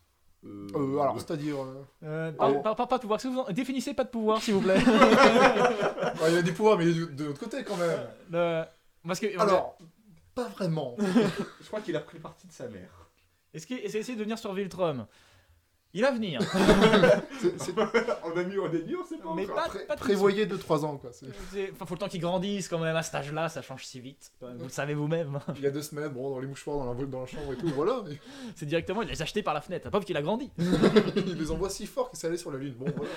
Euh, 0.44 0.66
euh, 0.76 0.98
alors, 1.00 1.16
c'est-à-dire. 1.18 1.56
euh, 2.04 2.30
pas, 2.32 2.48
Oh. 2.50 2.60
pas- 2.60 2.74
pas- 2.74 2.86
pas 2.86 2.96
de 2.98 3.02
pouvoir. 3.02 3.18
Vous 3.24 3.38
en- 3.38 3.50
Définissez 3.50 3.94
pas 3.94 4.04
de 4.04 4.10
pouvoir, 4.10 4.40
s'il 4.42 4.54
vous 4.54 4.60
plaît. 4.60 4.78
ah, 4.86 6.12
il 6.28 6.36
a 6.36 6.42
des 6.42 6.52
pouvoirs, 6.52 6.78
mais 6.78 6.84
il 6.86 7.02
est 7.02 7.06
de, 7.14 7.24
l'autre 7.24 7.40
côté 7.40 7.64
quand 7.64 7.76
même. 7.76 7.98
Le- 8.30 8.64
Parce 9.06 9.18
que, 9.20 9.38
Alors, 9.40 9.76
pas 10.34 10.44
vraiment. 10.48 10.94
Je 11.60 11.66
crois 11.66 11.80
qu'il 11.80 11.96
a 11.96 12.00
pris 12.00 12.18
partie 12.18 12.46
de 12.46 12.52
sa 12.52 12.68
mère. 12.68 13.08
est-ce 13.54 13.66
qu'il 13.66 13.78
est-ce 13.78 13.92
qu'il 13.92 14.00
essaie 14.00 14.14
de 14.14 14.22
venir 14.22 14.38
sur 14.38 14.52
Viltrum? 14.52 15.06
Il 15.94 16.02
va 16.02 16.10
venir. 16.10 16.40
C'est- 17.40 17.58
c'est- 17.58 17.74
on 18.24 18.36
a 18.36 18.42
mis 18.42 18.58
au 18.58 18.68
début, 18.68 18.96
on 18.96 19.04
sait 19.04 19.16
pas 19.16 19.32
Mais 19.34 19.46
pas, 19.46 19.68
pré- 19.68 19.86
pas 19.86 19.96
prévoyez 19.96 20.44
2-3 20.46 20.84
ans, 20.84 20.98
quoi. 20.98 21.10
c'est- 21.12 21.70
Enfin, 21.72 21.86
faut 21.86 21.94
le 21.94 21.98
temps 22.00 22.08
qu'ils 22.08 22.20
grandissent 22.20 22.68
quand 22.68 22.78
même 22.78 22.96
à 22.96 23.02
cet 23.02 23.14
âge-là, 23.14 23.48
ça 23.48 23.62
change 23.62 23.86
si 23.86 24.00
vite. 24.00 24.30
quand 24.38 24.48
même, 24.48 24.58
Vous 24.58 24.64
le 24.64 24.68
savez 24.70 24.92
vous-même. 24.94 25.38
Il 25.54 25.62
y 25.62 25.66
a 25.66 25.70
deux 25.70 25.80
semaines, 25.82 26.08
bon, 26.08 26.30
dans 26.30 26.38
les 26.40 26.46
mouchoirs, 26.48 26.78
dans 26.84 26.92
la, 26.92 27.04
dans 27.06 27.20
la 27.20 27.26
chambre 27.26 27.52
et 27.52 27.56
tout, 27.56 27.68
voilà. 27.68 28.02
mais 28.06 28.18
C'est 28.56 28.66
directement, 28.66 29.00
il 29.02 29.08
les 29.08 29.20
a 29.22 29.24
achetés 29.24 29.42
par 29.42 29.54
la 29.54 29.62
fenêtre. 29.62 29.86
La 29.86 29.90
pauvre 29.90 30.04
qu'il 30.04 30.16
a 30.18 30.22
grandi. 30.22 30.50
il 30.58 31.34
les 31.38 31.50
envoie 31.50 31.70
si 31.70 31.86
fort 31.86 32.10
qu'il 32.10 32.18
s'est 32.18 32.26
allé 32.26 32.36
sur 32.36 32.50
la 32.50 32.58
lune. 32.58 32.74
Bon, 32.74 32.86
voilà. 32.94 33.10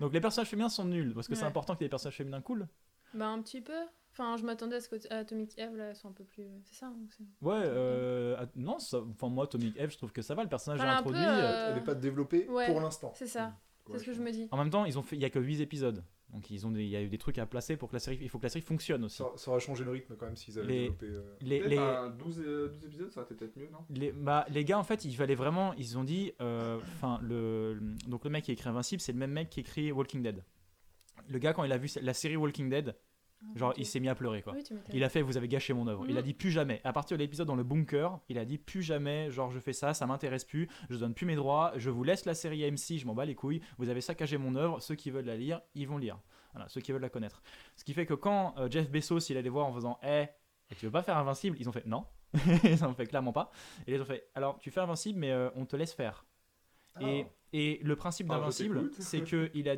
Donc 0.00 0.12
les 0.12 0.20
personnages 0.20 0.48
féminins 0.48 0.68
sont 0.68 0.84
nuls 0.84 1.12
parce 1.14 1.26
que 1.26 1.34
c'est 1.34 1.44
important 1.44 1.74
qu'il 1.74 1.82
y 1.82 1.86
ait 1.86 1.88
des 1.88 1.90
personnages 1.90 2.16
féminins 2.16 2.40
cool. 2.42 2.66
Bah, 3.14 3.28
un 3.28 3.40
petit 3.40 3.60
peu. 3.62 3.72
Enfin, 4.20 4.36
je 4.36 4.44
m'attendais 4.44 4.76
à 4.76 4.80
ce 4.80 4.88
que 4.88 4.96
Atomic 5.14 5.56
Eve, 5.58 5.76
là, 5.76 5.94
sont 5.94 6.08
un 6.08 6.12
peu 6.12 6.24
plus. 6.24 6.44
C'est 6.64 6.74
ça. 6.74 6.92
c'est- 7.16 7.22
Ouais, 7.46 7.54
euh, 7.62 8.44
non, 8.56 8.80
ça- 8.80 9.00
enfin 9.12 9.28
moi 9.28 9.44
Atomic 9.44 9.76
Eve, 9.78 9.90
je 9.92 9.96
trouve 9.96 10.10
que 10.12 10.22
ça 10.22 10.34
va. 10.34 10.42
Le 10.42 10.48
personnage 10.48 10.80
peu, 10.80 10.86
introduit. 10.86 11.20
euh, 11.20 11.28
euh, 11.28 11.68
Elle 11.68 11.74
n'est 11.76 11.84
pas 11.84 11.94
développée 11.94 12.48
ouais. 12.48 12.66
pour 12.66 12.80
l'instant. 12.80 13.12
C'est 13.14 13.28
ça. 13.28 13.54
C'est 13.90 13.98
ce 14.00 14.04
que 14.04 14.12
je 14.12 14.20
me 14.20 14.30
dis. 14.32 14.48
En 14.50 14.56
même 14.58 14.70
temps, 14.70 14.84
ils 14.84 14.98
ont 14.98 15.02
fait, 15.02 15.16
il 15.16 15.22
y 15.22 15.24
a 15.24 15.30
que 15.30 15.38
8 15.38 15.60
épisodes. 15.60 16.02
Donc 16.30 16.50
ils 16.50 16.66
ont 16.66 16.70
des- 16.70 16.82
il 16.84 16.90
y 16.90 16.96
a 16.96 17.00
eu 17.00 17.08
des 17.08 17.16
trucs 17.16 17.38
à 17.38 17.46
placer 17.46 17.76
pour 17.78 17.88
que 17.88 17.94
la 17.94 18.00
série, 18.00 18.18
il 18.20 18.28
faut 18.28 18.38
que 18.38 18.42
la 18.42 18.48
série 18.50 18.62
fonctionne 18.64 19.04
aussi. 19.04 19.16
Ça, 19.18 19.26
ça 19.36 19.50
aurait 19.50 19.60
changé 19.60 19.82
le 19.84 19.92
rythme 19.92 20.14
quand 20.18 20.26
même 20.26 20.36
s'ils 20.36 20.58
avaient 20.58 20.66
Les- 20.68 20.80
développé. 20.90 21.06
euh, 21.06 21.22
Les, 21.40 21.58
Peut-être 21.60 21.70
les, 21.70 21.78
un 21.78 22.10
12, 22.10 22.40
euh, 22.44 22.68
12 22.68 22.84
épisodes, 22.84 23.10
ça 23.10 23.20
aurait 23.22 23.32
été 23.32 23.36
peut-être 23.46 23.56
mieux, 23.56 23.70
non? 23.72 23.78
Les, 23.88 24.12
bah, 24.12 24.44
les 24.50 24.62
gars, 24.64 24.78
en 24.78 24.82
fait, 24.84 25.06
il 25.06 25.14
fallait 25.14 25.34
vraiment. 25.36 25.72
Ils 25.74 25.96
ont 25.96 26.04
dit. 26.04 26.32
euh, 26.42 26.76
Enfin, 26.82 27.18
le, 27.22 27.78
donc 28.08 28.24
le 28.24 28.30
mec 28.30 28.44
qui 28.44 28.50
a 28.50 28.54
écrit 28.54 28.68
Invincible, 28.68 29.00
c'est 29.00 29.12
le 29.12 29.18
même 29.18 29.32
mec 29.32 29.48
qui 29.48 29.60
écrit 29.60 29.90
Walking 29.90 30.22
Dead. 30.22 30.44
Le 31.30 31.38
gars, 31.38 31.54
quand 31.54 31.64
il 31.64 31.72
a 31.72 31.78
vu 31.78 31.88
la 32.02 32.12
série 32.14 32.36
Walking 32.36 32.68
Dead, 32.68 32.94
genre, 33.54 33.72
il 33.76 33.86
s'est 33.86 34.00
mis 34.00 34.08
à 34.08 34.14
pleurer, 34.14 34.42
quoi. 34.42 34.52
Oui. 34.54 34.62
Il 34.92 35.04
a 35.04 35.08
fait, 35.08 35.22
vous 35.22 35.36
avez 35.36 35.48
gâché 35.48 35.72
mon 35.72 35.86
œuvre. 35.86 36.04
Il 36.08 36.16
a 36.16 36.20
Mhm. 36.20 36.26
dit 36.26 36.34
plus 36.34 36.50
jamais. 36.50 36.80
À 36.84 36.92
partir 36.92 37.16
de 37.16 37.22
l'épisode 37.22 37.46
dans 37.46 37.56
le 37.56 37.62
bunker, 37.64 38.18
il 38.28 38.38
a 38.38 38.44
dit 38.44 38.58
plus 38.58 38.82
jamais, 38.82 39.30
genre 39.30 39.50
je 39.50 39.58
fais 39.60 39.72
ça, 39.72 39.94
ça 39.94 40.06
m'intéresse 40.06 40.44
plus, 40.44 40.68
je 40.90 40.96
donne 40.96 41.14
plus 41.14 41.26
mes 41.26 41.36
droits, 41.36 41.72
je 41.76 41.90
vous 41.90 42.04
laisse 42.04 42.24
la 42.24 42.34
série 42.34 42.64
AMC, 42.64 42.98
je 42.98 43.06
m'en 43.06 43.14
bats 43.14 43.24
les 43.24 43.34
couilles, 43.34 43.60
vous 43.78 43.88
avez 43.88 44.00
saccagé 44.00 44.38
mon 44.38 44.54
œuvre, 44.56 44.80
ceux 44.80 44.94
qui 44.94 45.10
veulent 45.10 45.24
la 45.26 45.36
lire, 45.36 45.60
ils 45.74 45.86
vont 45.86 45.98
lire. 45.98 46.18
Voilà, 46.52 46.68
ceux 46.68 46.80
qui 46.80 46.92
veulent 46.92 47.02
la 47.02 47.10
connaître. 47.10 47.42
Ce 47.76 47.84
qui 47.84 47.92
fait 47.94 48.06
que 48.06 48.14
quand 48.14 48.54
euh, 48.58 48.68
Jeff 48.70 48.90
Bezos, 48.90 49.18
il 49.30 49.36
allait 49.36 49.48
voir 49.50 49.66
en 49.66 49.72
faisant, 49.72 49.98
eh, 50.02 50.26
et 50.70 50.74
tu 50.76 50.86
veux 50.86 50.92
pas 50.92 51.02
faire 51.02 51.16
Invincible? 51.18 51.56
Ils 51.60 51.68
ont 51.68 51.72
fait 51.72 51.86
non. 51.86 52.04
ils 52.64 52.84
ont 52.84 52.92
fait 52.94 53.06
clairement 53.06 53.32
pas. 53.32 53.50
Et 53.86 53.94
ils 53.94 54.00
ont 54.02 54.04
fait, 54.04 54.28
alors 54.34 54.58
tu 54.58 54.70
fais 54.70 54.80
Invincible, 54.80 55.18
mais 55.18 55.30
euh, 55.30 55.48
on 55.54 55.64
te 55.64 55.76
laisse 55.76 55.94
faire. 55.94 56.26
Et, 57.00 57.26
et 57.52 57.80
le 57.82 57.96
principe 57.96 58.26
Ah, 58.30 58.38
d'Invincible, 58.38 58.90
c'est 58.98 59.22
que 59.22 59.50
il 59.54 59.68
a 59.68 59.76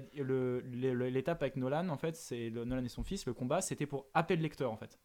l'étape 1.11 1.43
avec 1.43 1.57
Nolan, 1.57 1.89
en 1.89 1.97
fait, 1.97 2.17
c'est 2.17 2.51
Nolan 2.51 2.85
et 2.85 2.89
son 2.89 3.03
fils, 3.05 3.27
le 3.27 3.35
combat, 3.35 3.61
c'était 3.61 3.87
pour 3.87 4.07
appeler 4.15 4.37
le 4.37 4.43
lecteur, 4.43 4.73
en 4.73 4.77
fait. 4.77 4.99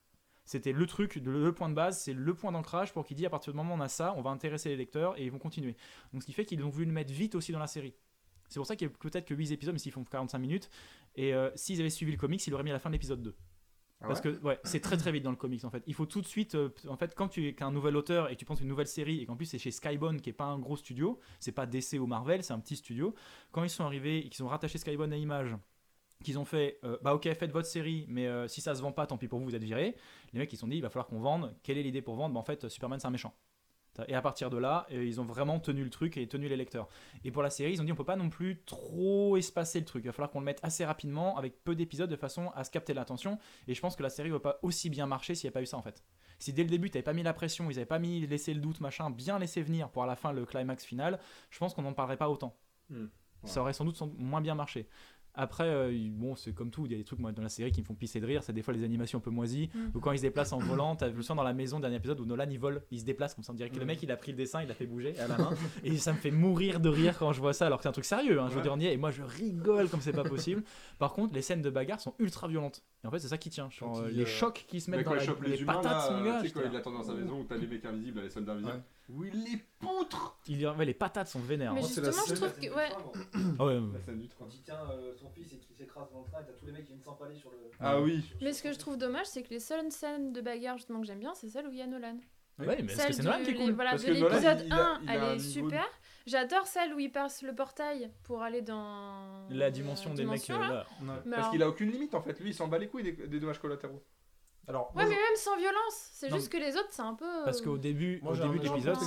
C'était 0.46 0.74
le 0.74 0.86
truc, 0.86 1.16
le, 1.16 1.44
le 1.44 1.54
point 1.54 1.70
de 1.70 1.74
base, 1.74 2.00
c'est 2.00 2.14
le 2.14 2.34
point 2.36 2.52
d'ancrage 2.52 2.94
pour 2.94 3.04
qu'il 3.06 3.18
dit 3.18 3.26
à 3.26 3.32
partir 3.32 3.52
du 3.52 3.58
moment 3.58 3.74
où 3.74 3.78
on 3.78 3.82
a 3.82 3.88
ça, 3.88 4.14
on 4.16 4.22
va 4.22 4.30
intéresser 4.30 4.70
les 4.70 4.78
lecteurs 4.78 5.18
et 5.20 5.26
ils 5.26 5.32
vont 5.32 5.40
continuer. 5.40 5.76
Donc 6.14 6.22
ce 6.22 6.28
qui 6.28 6.34
fait 6.34 6.46
qu'ils 6.46 6.64
ont 6.64 6.70
voulu 6.70 6.86
le 6.86 6.92
mettre 6.92 7.12
vite 7.12 7.34
aussi 7.34 7.52
dans 7.52 7.60
la 7.60 7.68
série. 7.68 7.96
C'est 8.48 8.60
pour 8.60 8.68
ça 8.68 8.76
qu'il 8.76 8.88
y 8.88 8.92
a 8.92 8.94
peut-être 8.94 9.26
que 9.26 9.34
8 9.34 9.52
épisodes, 9.52 9.74
mais 9.74 9.80
s'ils 9.80 9.92
font 9.92 10.04
45 10.04 10.38
minutes. 10.38 10.70
Et 11.16 11.34
euh, 11.34 11.50
s'ils 11.56 11.80
avaient 11.80 11.90
suivi 11.90 12.12
le 12.12 12.18
comics, 12.20 12.46
ils 12.46 12.52
l'auraient 12.52 12.64
mis 12.64 12.70
à 12.70 12.74
la 12.74 12.80
fin 12.80 12.90
de 12.90 12.94
l'épisode 12.94 13.24
2. 13.24 13.36
Ah 14.02 14.08
Parce 14.08 14.22
que 14.22 14.40
ouais, 14.42 14.60
c'est 14.64 14.82
très 14.82 14.98
très 14.98 15.12
vite 15.12 15.24
dans 15.24 15.32
le 15.32 15.38
comics 15.38 15.64
en 15.64 15.70
fait. 15.70 15.84
Il 15.88 15.94
faut 15.94 16.06
tout 16.06 16.22
de 16.22 16.28
suite, 16.28 16.56
euh, 16.56 16.70
en 16.88 16.98
fait, 16.98 17.16
quand 17.16 17.30
tu 17.30 17.48
es 17.48 17.54
qu'un 17.56 17.72
nouvel 17.72 17.96
auteur 17.96 18.30
et 18.30 18.36
que 18.36 18.40
tu 18.40 18.46
penses 18.46 18.62
une 18.62 18.68
nouvelle 18.68 18.88
série 18.88 19.22
et 19.22 19.26
qu'en 19.26 19.36
plus 19.36 19.46
c'est 19.46 19.58
chez 19.58 19.72
Skybound 19.72 20.22
qui 20.22 20.30
est 20.30 20.34
pas 20.34 20.46
un 20.46 20.60
gros 20.60 20.76
studio, 20.76 21.20
c'est 21.40 21.54
pas 21.54 21.66
DC 21.66 21.94
ou 22.00 22.06
Marvel, 22.06 22.44
c'est 22.44 22.54
un 22.54 22.60
petit 22.60 22.76
studio. 22.76 23.16
Quand 23.52 23.64
ils 23.64 23.70
sont 23.70 23.86
arrivés 23.86 24.20
et 24.20 24.30
qu'ils 24.30 24.44
ont 24.44 24.48
rattaché 24.50 24.78
Skybound 24.78 25.14
à 25.14 25.18
Image, 25.18 25.56
qu'ils 26.24 26.40
ont 26.40 26.46
fait, 26.46 26.80
euh, 26.84 26.98
bah 27.04 27.16
ok, 27.16 27.24
faites 27.36 27.52
votre 27.52 27.68
série, 27.68 28.06
mais 28.10 28.28
euh, 28.28 28.48
si 28.48 28.62
ça 28.62 28.76
se 28.76 28.82
vend 28.82 28.92
pas, 28.92 29.08
tant 29.08 29.18
pis 29.18 29.28
pour 29.28 29.40
vous, 29.40 29.46
vous 29.46 29.56
êtes 29.56 29.64
virés. 29.64 29.96
Les 30.34 30.40
mecs 30.40 30.52
ils 30.52 30.58
se 30.58 30.62
sont 30.62 30.68
dit, 30.68 30.78
il 30.78 30.82
va 30.82 30.90
falloir 30.90 31.08
qu'on 31.08 31.20
vende. 31.20 31.56
Quelle 31.64 31.78
est 31.78 31.84
l'idée 31.84 32.02
pour 32.02 32.16
vendre? 32.16 32.34
Bah, 32.34 32.40
En 32.42 32.44
fait, 32.44 32.68
Superman 32.70 33.00
c'est 33.00 33.08
un 33.08 33.12
méchant. 33.12 33.34
Et 34.08 34.16
à 34.16 34.22
partir 34.22 34.50
de 34.50 34.58
là, 34.58 34.86
euh, 34.92 35.04
ils 35.06 35.22
ont 35.22 35.26
vraiment 35.26 35.60
tenu 35.60 35.84
le 35.84 35.90
truc 35.90 36.18
et 36.18 36.28
tenu 36.28 36.48
les 36.48 36.58
lecteurs. 36.58 36.88
Et 37.24 37.32
pour 37.32 37.44
la 37.44 37.50
série, 37.50 37.74
ils 37.74 37.82
ont 37.82 37.84
dit 37.84 37.92
on 37.92 37.96
peut 37.96 38.04
pas 38.04 38.16
non 38.16 38.30
plus 38.30 38.62
trop 38.66 39.38
espacer 39.38 39.80
le 39.80 39.86
truc. 39.86 40.04
Il 40.04 40.08
va 40.08 40.14
falloir 40.14 40.32
qu'on 40.32 40.40
le 40.40 40.46
mette 40.46 40.60
assez 40.64 40.86
rapidement 40.86 41.38
avec 41.38 41.64
peu 41.64 41.76
d'épisodes 41.76 42.10
de 42.10 42.16
façon 42.16 42.52
à 42.56 42.64
se 42.64 42.72
capter 42.72 42.94
l'attention. 42.94 43.40
Et 43.68 43.74
je 43.74 43.82
pense 43.82 43.96
que 43.96 44.04
la 44.04 44.10
série 44.10 44.30
va 44.30 44.40
pas 44.40 44.60
aussi 44.62 44.90
bien 44.90 45.06
marcher 45.06 45.36
s'il 45.36 45.48
n'y 45.48 45.52
a 45.52 45.54
pas 45.54 45.62
eu 45.62 45.66
ça 45.66 45.78
en 45.78 45.82
fait. 45.82 46.04
Si 46.40 46.52
dès 46.52 46.64
le 46.64 46.70
début 46.70 46.90
t'avais 46.90 47.04
pas 47.04 47.14
mis 47.14 47.24
la 47.24 47.34
pression, 47.34 47.70
ils 47.72 47.78
avaient 47.78 47.86
pas 47.86 48.00
mis 48.00 48.26
laissé 48.28 48.54
le 48.54 48.60
doute 48.60 48.82
machin, 48.82 49.10
bien 49.10 49.40
laissé 49.40 49.62
venir 49.62 49.90
pour 49.90 50.04
à 50.04 50.06
la 50.06 50.16
fin 50.16 50.34
le 50.34 50.46
climax 50.46 50.84
final, 50.84 51.20
je 51.50 51.60
pense 51.60 51.74
qu'on 51.74 51.82
n'en 51.82 51.94
parlerait 51.94 52.18
pas 52.18 52.30
autant. 52.30 52.58
Hmm. 52.90 53.08
Ça 53.46 53.62
aurait 53.62 53.74
sans 53.74 53.86
doute 53.86 54.02
moins 54.18 54.42
bien 54.42 54.56
marché. 54.56 54.88
Après, 55.38 55.66
euh, 55.68 55.92
bon, 56.12 56.36
c'est 56.36 56.54
comme 56.54 56.72
tout, 56.72 56.86
il 56.86 56.92
y 56.92 56.96
a 56.96 56.98
des 56.98 57.04
trucs 57.04 57.20
moi, 57.20 57.32
dans 57.32 57.42
la 57.44 57.50
série 57.50 57.72
qui 57.72 57.82
me 57.82 57.86
font 57.86 57.94
pisser 57.96 58.20
de 58.20 58.26
rire, 58.26 58.42
c'est 58.44 58.54
des 58.54 58.62
fois 58.62 58.74
les 58.74 58.84
animations 58.84 59.18
un 59.20 59.22
peu 59.22 59.30
moisies, 59.32 59.70
Mm. 59.74 59.80
ou 59.94 60.00
quand 60.00 60.12
ils 60.12 60.18
se 60.18 60.22
déplacent 60.24 60.54
en 60.54 60.60
volant, 60.60 60.96
t'as 60.96 61.10
vu 61.10 61.18
le 61.18 61.22
sens 61.24 61.36
dans 61.38 61.44
la 61.44 61.54
maison, 61.54 61.80
dernier 61.80 61.98
épisode 61.98 62.20
où 62.20 62.26
Nolan 62.26 62.46
il 62.50 62.60
vole, 62.60 62.82
il 62.92 63.00
se 63.00 63.06
déplace 63.06 63.34
comme 63.34 63.44
ça, 63.44 63.52
on 63.52 63.56
dirait 63.56 63.70
que 63.70 63.76
le 63.78 63.84
Mm. 63.84 63.88
mec 63.88 64.04
il 64.04 64.12
a 64.12 64.18
pris 64.18 64.32
le 64.32 64.38
dessin, 64.38 64.62
il 64.62 64.68
l'a 64.68 64.74
fait 64.74 64.86
bouger 64.86 65.18
à 65.20 65.28
la 65.28 65.38
main, 65.38 65.52
et 65.84 65.98
ça 65.98 66.14
me 66.14 66.18
fait 66.18 66.32
mourir 66.32 66.80
de 66.80 66.90
rire 66.90 67.18
quand 67.20 67.34
je 67.34 67.42
vois 67.42 67.54
ça, 67.54 67.66
alors 67.68 67.80
que 67.80 67.84
c'est 67.84 67.90
un 67.90 67.94
truc 67.94 68.06
sérieux, 68.06 68.40
hein, 68.40 68.48
je 68.50 68.56
veux 68.60 68.70
Ouais. 68.70 68.80
y 68.80 68.86
est, 68.88 68.94
et 68.94 68.98
moi 68.98 69.12
je 69.12 69.22
rigole 69.24 69.90
comme 69.90 70.02
c'est 70.02 70.12
pas 70.14 70.24
possible. 70.24 70.64
Par 71.00 71.14
contre, 71.14 71.34
les 71.34 71.42
scènes 71.42 71.62
de 71.62 71.70
bagarre 71.70 72.00
sont 72.00 72.14
ultra 72.20 72.48
violentes, 72.48 72.84
et 73.04 73.08
en 73.08 73.12
fait 73.12 73.20
c'est 73.20 73.28
ça 73.28 73.38
qui 73.38 73.50
tient, 73.50 73.70
genre, 73.70 74.00
euh, 74.00 74.10
les 74.10 74.24
euh, 74.24 74.26
chocs 74.26 74.66
qui 74.68 74.80
se 74.82 74.90
mettent 74.92 75.06
dans 75.06 75.14
la- 75.14 75.22
les 75.44 75.50
les 75.50 75.62
humains, 75.62 75.74
patates, 75.74 75.92
là, 75.92 76.02
son 76.18 76.24
gars. 76.24 76.40
tu 76.42 76.48
sais, 76.48 76.54
quand 76.54 76.62
il 76.70 76.76
attend 76.76 76.92
dans 76.92 77.04
sa 77.04 77.14
maison 77.14 77.40
où 77.40 77.44
t'as 77.44 77.58
les 77.58 77.68
mecs 77.68 77.84
invisibles, 77.86 78.22
les 78.22 78.30
soldats 78.30 78.54
invisibles. 78.54 78.76
Ouais. 78.76 78.82
Où 79.10 79.24
il 79.24 79.44
les 79.44 79.58
poutre 79.80 80.40
Il 80.48 80.60
y 80.60 80.66
a- 80.66 80.74
ouais, 80.74 80.86
les 80.86 80.94
patates 80.96 81.28
sont 81.28 81.40
vénères. 81.40 81.74
Mais 81.74 81.80
hein. 81.80 81.82
Moi, 81.82 81.90
c'est 81.92 82.02
la 82.02 82.08
justement, 82.12 82.26
je 82.28 82.36
scène- 82.36 82.50
trouve 82.52 82.70
que. 82.70 82.76
Ouais, 82.76 82.90
Ah 83.60 83.66
ouais. 83.66 83.80
La 83.94 84.02
scène 84.02 84.20
du 84.20 84.28
train. 84.28 84.46
Quand 84.46 84.54
il 84.56 84.62
tient 84.64 84.80
euh, 84.92 85.14
son 85.16 85.30
fils 85.30 85.54
et 85.54 85.58
qu'il 85.60 85.76
s'écrase 85.76 86.12
dans 86.12 86.22
le 86.22 86.26
train, 86.26 86.42
et 86.42 86.46
t'as 86.46 86.54
tous 86.54 86.66
les 86.66 86.72
mecs 86.72 86.84
qui 86.86 86.94
viennent 86.94 87.04
s'empaler 87.04 87.36
sur 87.36 87.52
le. 87.52 87.58
Ah 87.80 88.00
oui. 88.02 88.24
mais 88.42 88.52
ce 88.54 88.64
que 88.64 88.74
je 88.74 88.80
trouve 88.80 88.98
dommage, 88.98 89.28
c'est 89.28 89.44
que 89.44 89.50
les 89.52 89.60
seules 89.60 89.92
scènes 89.92 90.34
de 90.34 90.42
bagarre 90.42 90.78
justement 90.78 91.02
que 91.02 91.08
j'aime 91.08 91.20
bien, 91.20 91.34
c'est 91.36 91.50
celles 91.50 91.68
où 91.68 91.72
il 91.72 91.78
y 91.78 91.82
a 91.82 91.88
Nolan. 91.88 92.18
Ouais, 92.58 92.68
mais 92.68 92.86
que 92.86 92.92
Celle 92.94 93.14
c'est 93.14 93.22
Nolan 93.24 93.40
du- 93.40 93.44
qui 93.44 93.50
est 93.50 93.54
les- 93.54 93.60
cool? 93.66 93.74
Voilà, 93.74 93.90
Parce 93.92 94.06
de 94.06 94.12
l'épisode 94.14 94.60
il- 94.62 94.66
il 94.68 94.72
a- 94.74 94.76
1, 94.78 95.00
il 95.04 95.10
a 95.10 95.14
elle 95.14 95.24
est 95.24 95.36
de- 95.36 95.40
super. 95.42 95.86
J'adore 96.26 96.66
celle 96.66 96.94
où 96.94 97.00
il 97.00 97.12
passe 97.12 97.42
le 97.42 97.54
portail 97.54 98.10
pour 98.24 98.42
aller 98.42 98.62
dans. 98.62 99.46
La 99.50 99.70
dimension 99.70 100.14
des 100.14 100.24
mecs 100.26 100.42
dimension, 100.42 100.64
euh, 100.64 100.68
là. 100.76 100.86
Parce 101.26 101.38
alors- 101.38 101.52
qu'il 101.52 101.62
a 101.62 101.68
aucune 101.70 101.92
limite 101.92 102.16
en 102.16 102.22
fait. 102.22 102.40
Lui, 102.40 102.52
il 102.52 102.54
s'en 102.54 102.68
bat 102.70 102.78
les 102.80 102.88
couilles 102.88 103.04
des, 103.04 103.12
des 103.28 103.40
dommages 103.42 103.60
collatéraux. 103.60 104.02
Alors, 104.68 104.88
Ouais, 104.96 105.04
moi, 105.04 105.06
mais 105.06 105.10
même 105.16 105.36
sans 105.36 105.56
violence. 105.58 106.10
C'est 106.14 106.32
juste 106.32 106.52
que 106.52 106.58
les 106.58 106.76
autres, 106.76 106.88
c'est 106.92 107.02
un 107.02 107.14
peu. 107.14 107.44
Parce 107.46 107.62
qu'au 107.62 107.78
début, 107.78 108.20
Moi 108.24 108.34
au 108.34 108.36
début 108.36 108.60
de 108.60 108.64
l'épisode, 108.64 108.98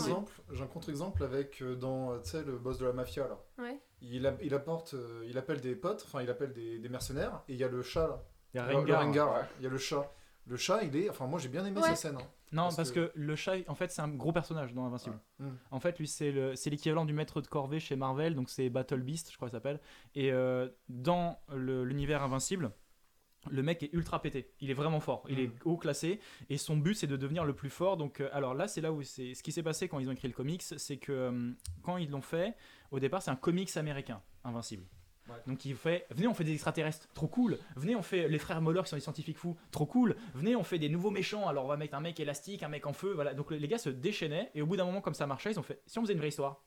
j'ai 0.53 0.63
un 0.63 0.67
contre-exemple 0.67 1.23
avec 1.25 1.61
euh, 1.63 1.75
dans 1.75 2.13
euh, 2.13 2.19
tu 2.23 2.31
sais 2.31 2.43
le 2.45 2.57
boss 2.59 2.79
de 2.79 2.87
la 2.87 2.93
mafia 2.93 3.27
là. 3.29 3.39
Ouais. 3.59 3.81
Il, 4.01 4.27
a- 4.27 4.37
il 4.43 4.55
apporte, 4.55 4.95
euh, 4.95 5.25
il 5.29 5.37
appelle 5.39 5.61
des 5.61 5.75
potes, 5.75 6.05
enfin 6.07 6.23
il 6.23 6.31
appelle 6.31 6.53
des, 6.53 6.79
des 6.79 6.89
mercenaires 6.89 7.43
et 7.49 7.55
il 7.55 7.59
y 7.59 7.65
a 7.65 7.69
le 7.69 7.83
chat 7.83 8.07
là. 8.07 8.23
il 8.55 8.57
y 8.59 8.61
a 8.93 9.01
Rengar. 9.01 9.33
Ouais. 9.35 9.41
Il 9.59 9.65
y 9.65 9.67
a 9.67 9.71
le 9.71 9.79
chat. 9.79 10.13
Le 10.47 10.57
chat, 10.57 10.83
il 10.85 10.97
est, 10.97 11.11
enfin 11.11 11.27
moi 11.27 11.39
j'ai 11.41 11.49
bien 11.49 11.65
aimé 11.67 11.81
Ouais. 11.81 11.89
sa 11.89 11.97
scène. 11.97 12.17
hein. 12.17 12.27
Non, 12.53 12.63
Parce 12.63 12.77
parce, 12.77 12.93
que... 12.93 13.13
le 13.15 13.37
chat, 13.37 13.57
en 13.69 13.75
fait, 13.75 13.91
c'est 13.91 14.01
un 14.01 14.09
gros 14.09 14.33
personnage 14.33 14.73
dans 14.73 14.87
Invincible. 14.87 15.19
Ouais. 15.41 15.47
Mm. 15.49 15.59
En 15.71 15.81
fait, 15.81 15.99
lui, 15.99 16.09
c'est 16.09 16.31
le- 16.33 16.57
c'est 16.57 16.71
l'équivalent 16.71 17.05
du 17.05 17.13
maître 17.13 17.43
de 17.43 17.47
corvée 17.47 17.79
chez 17.81 17.95
Marvel, 17.97 18.35
donc 18.35 18.49
c'est 18.49 18.71
Battle 18.71 19.03
Beast, 19.03 19.31
je 19.31 19.37
crois 19.37 19.49
que 19.49 19.53
ça 19.53 19.59
s'appelle. 19.59 19.81
Et 20.15 20.33
euh, 20.33 20.67
dans 20.89 21.39
l'univers 21.55 22.23
Invincible, 22.23 22.71
le 23.51 23.63
mec 23.63 23.83
est 23.83 23.91
ultra 23.93 24.21
pété. 24.21 24.51
Il 24.61 24.71
est 24.71 24.75
vraiment 24.75 25.01
fort. 25.01 25.25
Il 25.29 25.37
Mm. 25.37 25.41
est 25.41 25.51
haut 25.65 25.77
classé. 25.77 26.21
Et 26.51 26.59
son 26.59 26.77
but, 26.77 26.95
c'est 26.95 27.07
de 27.07 27.17
devenir 27.17 27.45
le 27.45 27.55
plus 27.55 27.71
fort. 27.71 27.97
Donc, 27.97 28.21
euh, 28.21 28.29
alors 28.33 28.55
là, 28.55 28.69
c'est 28.69 28.81
là 28.81 28.93
où 28.93 29.03
c'est. 29.03 29.35
Ce 29.35 29.43
qui 29.43 29.53
s'est 29.53 29.63
passé 29.63 29.89
quand 29.89 29.99
ils 30.01 30.09
ont 30.09 30.13
écrit 30.13 30.29
le 30.29 30.35
comics, 30.35 30.63
c'est 30.63 30.97
que 30.97 31.13
euh, 31.13 31.51
quand 31.83 31.97
ils 31.97 32.11
l'ont 32.11 32.21
fait, 32.21 32.55
au 32.91 32.99
départ, 33.01 33.23
c'est 33.23 33.31
un 33.31 33.37
comics 33.37 33.77
américain, 33.77 34.21
Invincible. 34.45 34.85
Ouais. 35.29 35.35
Donc 35.47 35.63
il 35.67 35.75
fait, 35.77 36.07
venez 36.11 36.27
on 36.27 36.33
fait 36.33 36.43
des 36.45 36.55
extraterrestres, 36.55 37.07
trop 37.13 37.27
cool. 37.27 37.59
Venez 37.77 37.95
on 37.95 38.01
fait 38.01 38.29
les 38.29 38.39
frères 38.39 38.63
Moller 38.63 38.81
qui 38.83 38.89
sont 38.89 38.97
des 38.97 39.03
scientifiques 39.03 39.37
fous, 39.37 39.59
trop 39.71 39.85
cool. 39.85 40.17
Venez 40.35 40.57
on 40.57 40.63
fait 40.63 40.79
des 40.79 40.89
nouveaux 40.89 41.11
méchants. 41.11 41.47
Alors 41.47 41.67
on 41.67 41.69
va 41.69 41.77
mettre 41.77 41.95
un 41.97 42.01
mec 42.01 42.19
élastique, 42.19 42.63
un 42.63 42.69
mec 42.69 42.87
en 42.87 42.95
feu, 42.95 43.13
voilà. 43.13 43.35
Donc 43.35 43.51
les 43.51 43.69
gars 43.69 43.77
se 43.77 43.91
déchaînaient 43.91 44.51
et 44.55 44.63
au 44.63 44.67
bout 44.67 44.79
d'un 44.79 44.87
moment 44.87 45.03
comme 45.03 45.13
ça 45.13 45.27
marchait, 45.27 45.51
ils 45.53 45.59
ont 45.61 45.63
fait, 45.63 45.83
si 45.87 45.99
on 45.99 46.03
faisait 46.03 46.15
une 46.15 46.19
vraie 46.21 46.29
histoire. 46.29 46.65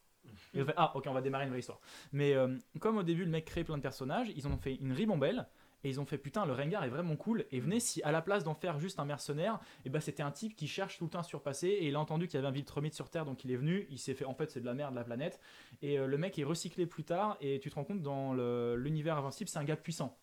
Ils 0.54 0.62
ont 0.62 0.66
fait 0.66 0.76
ah 0.78 0.96
ok 0.96 1.06
on 1.08 1.14
va 1.14 1.22
démarrer 1.22 1.46
une 1.46 1.50
vraie 1.50 1.60
histoire. 1.60 1.80
Mais 2.12 2.34
euh, 2.36 2.56
comme 2.80 2.98
au 2.98 3.04
début 3.04 3.26
le 3.26 3.32
mec 3.32 3.46
crée 3.46 3.64
plein 3.64 3.78
de 3.78 3.82
personnages, 3.82 4.32
ils 4.36 4.46
en 4.46 4.52
ont 4.52 4.58
fait 4.60 4.76
une 4.76 4.92
ribambelle. 4.94 5.48
Et 5.84 5.90
ils 5.90 6.00
ont 6.00 6.06
fait 6.06 6.18
putain 6.18 6.46
le 6.46 6.54
Rengar 6.54 6.84
est 6.84 6.90
vraiment 6.90 7.16
cool. 7.16 7.46
Et 7.52 7.60
venez 7.60 7.80
si 7.80 8.02
à 8.04 8.12
la 8.12 8.22
place 8.22 8.44
d'en 8.44 8.54
faire 8.54 8.80
juste 8.80 9.00
un 9.00 9.06
mercenaire 9.06 9.60
et 9.86 9.90
ben 9.90 10.00
c'était 10.00 10.24
un 10.24 10.32
type 10.32 10.56
qui 10.56 10.68
cherche 10.68 10.98
tout 10.98 11.06
le 11.06 11.10
temps 11.10 11.20
à 11.20 11.24
se 11.24 11.30
surpasser. 11.30 11.68
Et 11.68 11.88
il 11.88 11.96
a 11.96 12.00
entendu 12.00 12.28
qu'il 12.28 12.36
y 12.36 12.38
avait 12.38 12.48
un 12.48 12.52
Viltrumite 12.52 12.94
sur 12.94 13.10
Terre 13.10 13.26
donc 13.26 13.44
il 13.44 13.52
est 13.52 13.56
venu. 13.56 13.88
Il 13.90 13.98
s'est 14.00 14.14
fait 14.14 14.26
en 14.26 14.34
fait 14.34 14.52
c'est 14.52 14.62
de 14.62 14.66
la 14.66 14.74
merde 14.74 14.94
la 14.94 15.04
planète. 15.04 15.40
Et 15.82 15.98
euh, 15.98 16.08
le 16.08 16.18
mec 16.18 16.38
est 16.38 16.44
recyclé 16.44 16.86
plus 16.86 17.04
tard. 17.04 17.38
Et 17.42 17.60
tu 17.60 17.70
te 17.70 17.76
rends 17.76 17.84
compte 17.84 18.02
dans 18.02 18.34
l'univers 18.76 19.18
invincible 19.18 19.50
c'est 19.50 19.60
un 19.60 19.64
gars 19.64 19.76
puissant. 19.78 20.18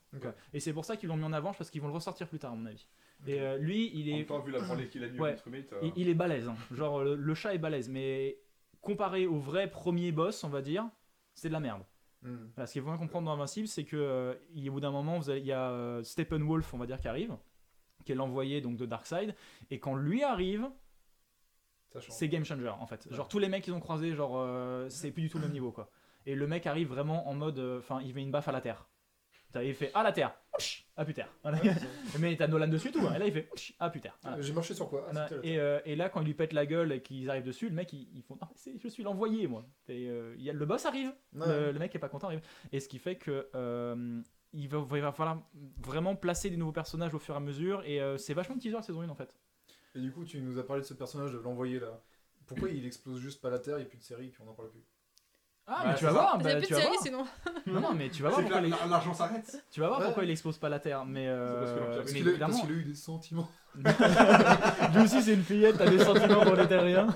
Et 0.55 0.61
c'est 0.61 0.73
pour 0.73 0.85
ça 0.85 0.97
qu'ils 0.97 1.09
l'ont 1.09 1.17
mis 1.17 1.25
en 1.25 1.33
avant 1.33 1.53
parce 1.53 1.71
qu'ils 1.71 1.83
vont 1.83 1.89
le 1.89 1.95
ressortir 1.95 2.29
plus 2.29 2.39
tard 2.39 2.53
à 2.53 2.57
mon 2.57 2.67
avis. 2.67 2.87
Et 3.27 3.41
euh, 3.41 3.59
lui 3.59 3.91
il 3.95 4.11
En 4.13 4.15
est 4.15 4.19
même 4.19 4.27
temps, 4.27 4.41
vu 4.41 4.53
la 4.53 4.61
qu'il 4.87 5.03
a 5.05 5.09
mis 5.09 5.19
Ouais. 5.19 5.37
euh, 5.73 5.81
il, 5.83 5.93
il 5.97 6.09
est 6.09 6.15
balèze 6.15 6.49
hein. 6.49 6.57
genre 6.73 7.03
le, 7.03 7.17
le 7.17 7.35
chat 7.35 7.53
est 7.55 7.59
balèze. 7.59 7.89
Mais 7.89 8.39
comparé 8.81 9.27
au 9.27 9.39
vrai 9.39 9.69
premier 9.69 10.13
boss 10.13 10.45
on 10.45 10.49
va 10.49 10.63
dire 10.63 10.89
c'est 11.35 11.49
de 11.49 11.53
la 11.53 11.61
merde 11.61 11.83
Mm. 12.23 12.37
voilà, 12.57 12.67
ce 12.67 12.73
qu'il 12.73 12.83
faut 12.83 12.89
bien 12.89 12.99
comprendre 12.99 13.27
dans 13.27 13.33
Invincible, 13.35 13.69
c'est 13.69 13.85
que 13.85 13.97
euh, 13.97 14.35
il 14.53 14.65
y 14.65 14.69
a- 14.69 14.71
au 14.71 14.75
bout 14.75 14.81
d'un 14.81 14.91
moment, 14.91 15.19
vous 15.19 15.31
avez- 15.31 15.41
il 15.41 15.47
y 15.47 15.53
a 15.53 15.71
euh, 15.71 16.03
Steppenwolf, 16.03 16.75
on 16.75 16.79
va 16.79 16.87
dire, 16.87 16.99
qui 17.01 17.07
arrive, 17.09 17.37
qui 18.05 18.13
est 18.13 18.15
l'envoyé 18.17 18.61
donc 18.61 18.77
de 18.77 18.87
Darkseid, 18.87 19.35
et 19.71 19.79
quand 19.79 19.95
lui 19.95 20.23
arrive, 20.25 20.69
c'est 22.11 22.29
game 22.29 22.45
changer 22.45 22.69
en 22.69 22.87
fait. 22.87 23.09
Genre 23.15 23.29
tous 23.29 23.39
les 23.39 23.49
mecs 23.49 23.63
qu'ils 23.65 23.73
ont 23.75 23.81
croisés, 23.81 24.15
genre 24.15 24.33
euh, 24.37 24.89
c'est 24.89 25.11
plus 25.13 25.23
du 25.23 25.29
tout 25.31 25.39
le 25.39 25.45
même 25.45 25.53
niveau 25.53 25.71
quoi. 25.73 25.91
Et 26.27 26.35
le 26.35 26.47
mec 26.47 26.67
arrive 26.67 26.89
vraiment 26.89 27.29
en 27.29 27.35
mode, 27.35 27.59
enfin 27.79 28.01
il 28.03 28.15
met 28.15 28.23
une 28.23 28.31
baffe 28.31 28.49
à 28.49 28.53
la 28.53 28.61
terre. 28.61 28.88
T'as- 29.53 29.65
Il 29.65 29.75
fait 29.75 29.91
ah 29.95 30.03
la 30.03 30.13
terre, 30.13 30.35
ah 30.97 31.05
putain. 31.05 31.25
Voilà. 31.43 31.59
Mais 32.21 32.37
t'as 32.37 32.47
Nolan 32.49 32.69
dessus 32.69 32.89
et 32.89 32.93
tout, 32.93 33.01
hein. 33.07 33.15
et 33.15 33.19
là 33.19 33.27
il 33.27 33.33
fait 33.33 33.49
ah 33.79 33.89
putain. 33.91 34.11
Voilà. 34.23 34.41
J'ai 34.43 34.53
marché 34.53 34.75
sur 34.75 34.89
quoi? 34.89 35.07
Ah, 35.09 35.13
Voilà. 35.13 35.29
et, 35.45 35.59
euh, 35.59 35.81
et 35.87 35.97
là, 35.97 36.09
quand 36.11 36.21
ils 36.21 36.27
lui 36.27 36.35
pètent 36.35 36.53
la 36.53 36.67
gueule 36.67 36.93
et 36.93 37.01
qu'ils 37.03 37.31
arrivent 37.31 37.45
dessus, 37.45 37.69
le 37.69 37.75
mec, 37.75 37.93
ils, 37.93 38.09
ils 38.15 38.23
font 38.23 38.35
Non, 38.35 38.47
mais 38.51 38.57
c'est- 38.57 38.79
je 38.79 38.89
suis 38.89 39.03
l'envoyé, 39.03 39.47
moi. 39.47 39.65
Et, 39.89 40.09
euh, 40.11 40.35
il 40.37 40.43
y 40.45 40.51
a, 40.51 40.53
le 40.53 40.67
boss 40.67 40.85
arrive, 40.87 41.13
Ouais. 41.35 41.47
le, 41.47 41.73
le 41.73 41.79
mec 41.79 41.95
est 41.95 41.99
pas 41.99 42.09
content 42.11 42.27
arrive. 42.27 42.43
Et 42.73 42.81
ce 42.81 42.89
qui 42.89 42.99
fait 42.99 43.17
que 43.17 43.49
euh, 43.55 44.21
il, 44.53 44.69
va, 44.69 44.85
il 44.97 45.01
va 45.03 45.13
falloir 45.13 45.43
vraiment 45.83 46.15
placer 46.15 46.51
des 46.51 46.57
nouveaux 46.59 46.73
personnages 46.73 47.15
au 47.15 47.19
fur 47.19 47.35
et 47.35 47.37
à 47.39 47.41
mesure. 47.41 47.83
Et 47.87 48.01
c'est 48.19 48.35
vachement 48.35 48.57
teaser 48.59 48.77
la 48.77 48.83
saison 48.83 49.01
1 49.01 49.09
en 49.09 49.15
fait. 49.15 49.35
Et 49.95 50.01
du 50.01 50.13
coup, 50.13 50.25
tu 50.25 50.41
nous 50.43 50.59
as 50.59 50.67
parlé 50.67 50.83
de 50.83 50.87
ce 50.87 50.95
personnage 50.95 51.33
de 51.33 51.39
l'envoyer 51.39 51.81
là. 51.81 52.03
Pourquoi 52.47 52.69
il 52.71 52.85
explose 52.85 53.19
juste 53.21 53.41
pas 53.41 53.49
la 53.51 53.59
Terre, 53.59 53.77
il 53.79 53.81
n'y 53.81 53.87
a 53.87 53.89
plus 53.89 53.99
de 53.99 54.03
série, 54.03 54.29
puis 54.29 54.43
on 54.47 54.51
en 54.51 54.55
parle 54.55 54.71
plus? 54.71 54.83
Ah, 55.71 55.85
mais 55.89 55.95
tu 55.97 56.05
vas 56.05 56.13
voir, 56.13 56.39
bah, 56.39 56.61
tu 56.63 56.73
vas 56.73 56.81
voir. 56.81 56.93
sinon. 57.03 57.25
Non, 57.67 57.81
non, 57.81 57.93
mais 57.95 58.09
tu 58.09 58.23
vas 58.23 58.31
voir 58.31 58.41
c'est 58.41 58.49
que 58.49 58.53
pourquoi, 58.59 58.87
l'argent 58.89 59.13
s'arrête. 59.13 59.63
tu 59.71 59.81
vas 59.81 59.89
voir 59.89 59.99
Ouais. 60.01 60.07
pourquoi 60.07 60.25
il 60.25 60.31
explose 60.31 60.57
pas 60.57 60.71
la 60.71 60.79
Terre. 60.81 61.05
Mais, 61.05 61.27
euh, 61.29 61.61
parce 61.61 61.73
que 61.73 61.79
l'Empire- 61.79 61.97
Parce 61.99 62.13
mais 62.13 62.19
qu'il 62.21 62.29
a, 62.29 62.33
clairement, 62.33 62.55
parce 62.55 62.67
qu'il 62.67 62.77
a 62.77 62.79
eu 62.81 62.85
des 62.85 62.95
sentiments. 62.95 63.49
lui 64.95 65.03
aussi 65.03 65.23
c'est 65.23 65.35
une 65.35 65.43
fillette, 65.43 65.77
t'as 65.79 65.89
des 65.91 65.99
sentiments 65.99 66.41
pour 66.43 66.55
les 66.57 66.67
terriens. 66.67 67.07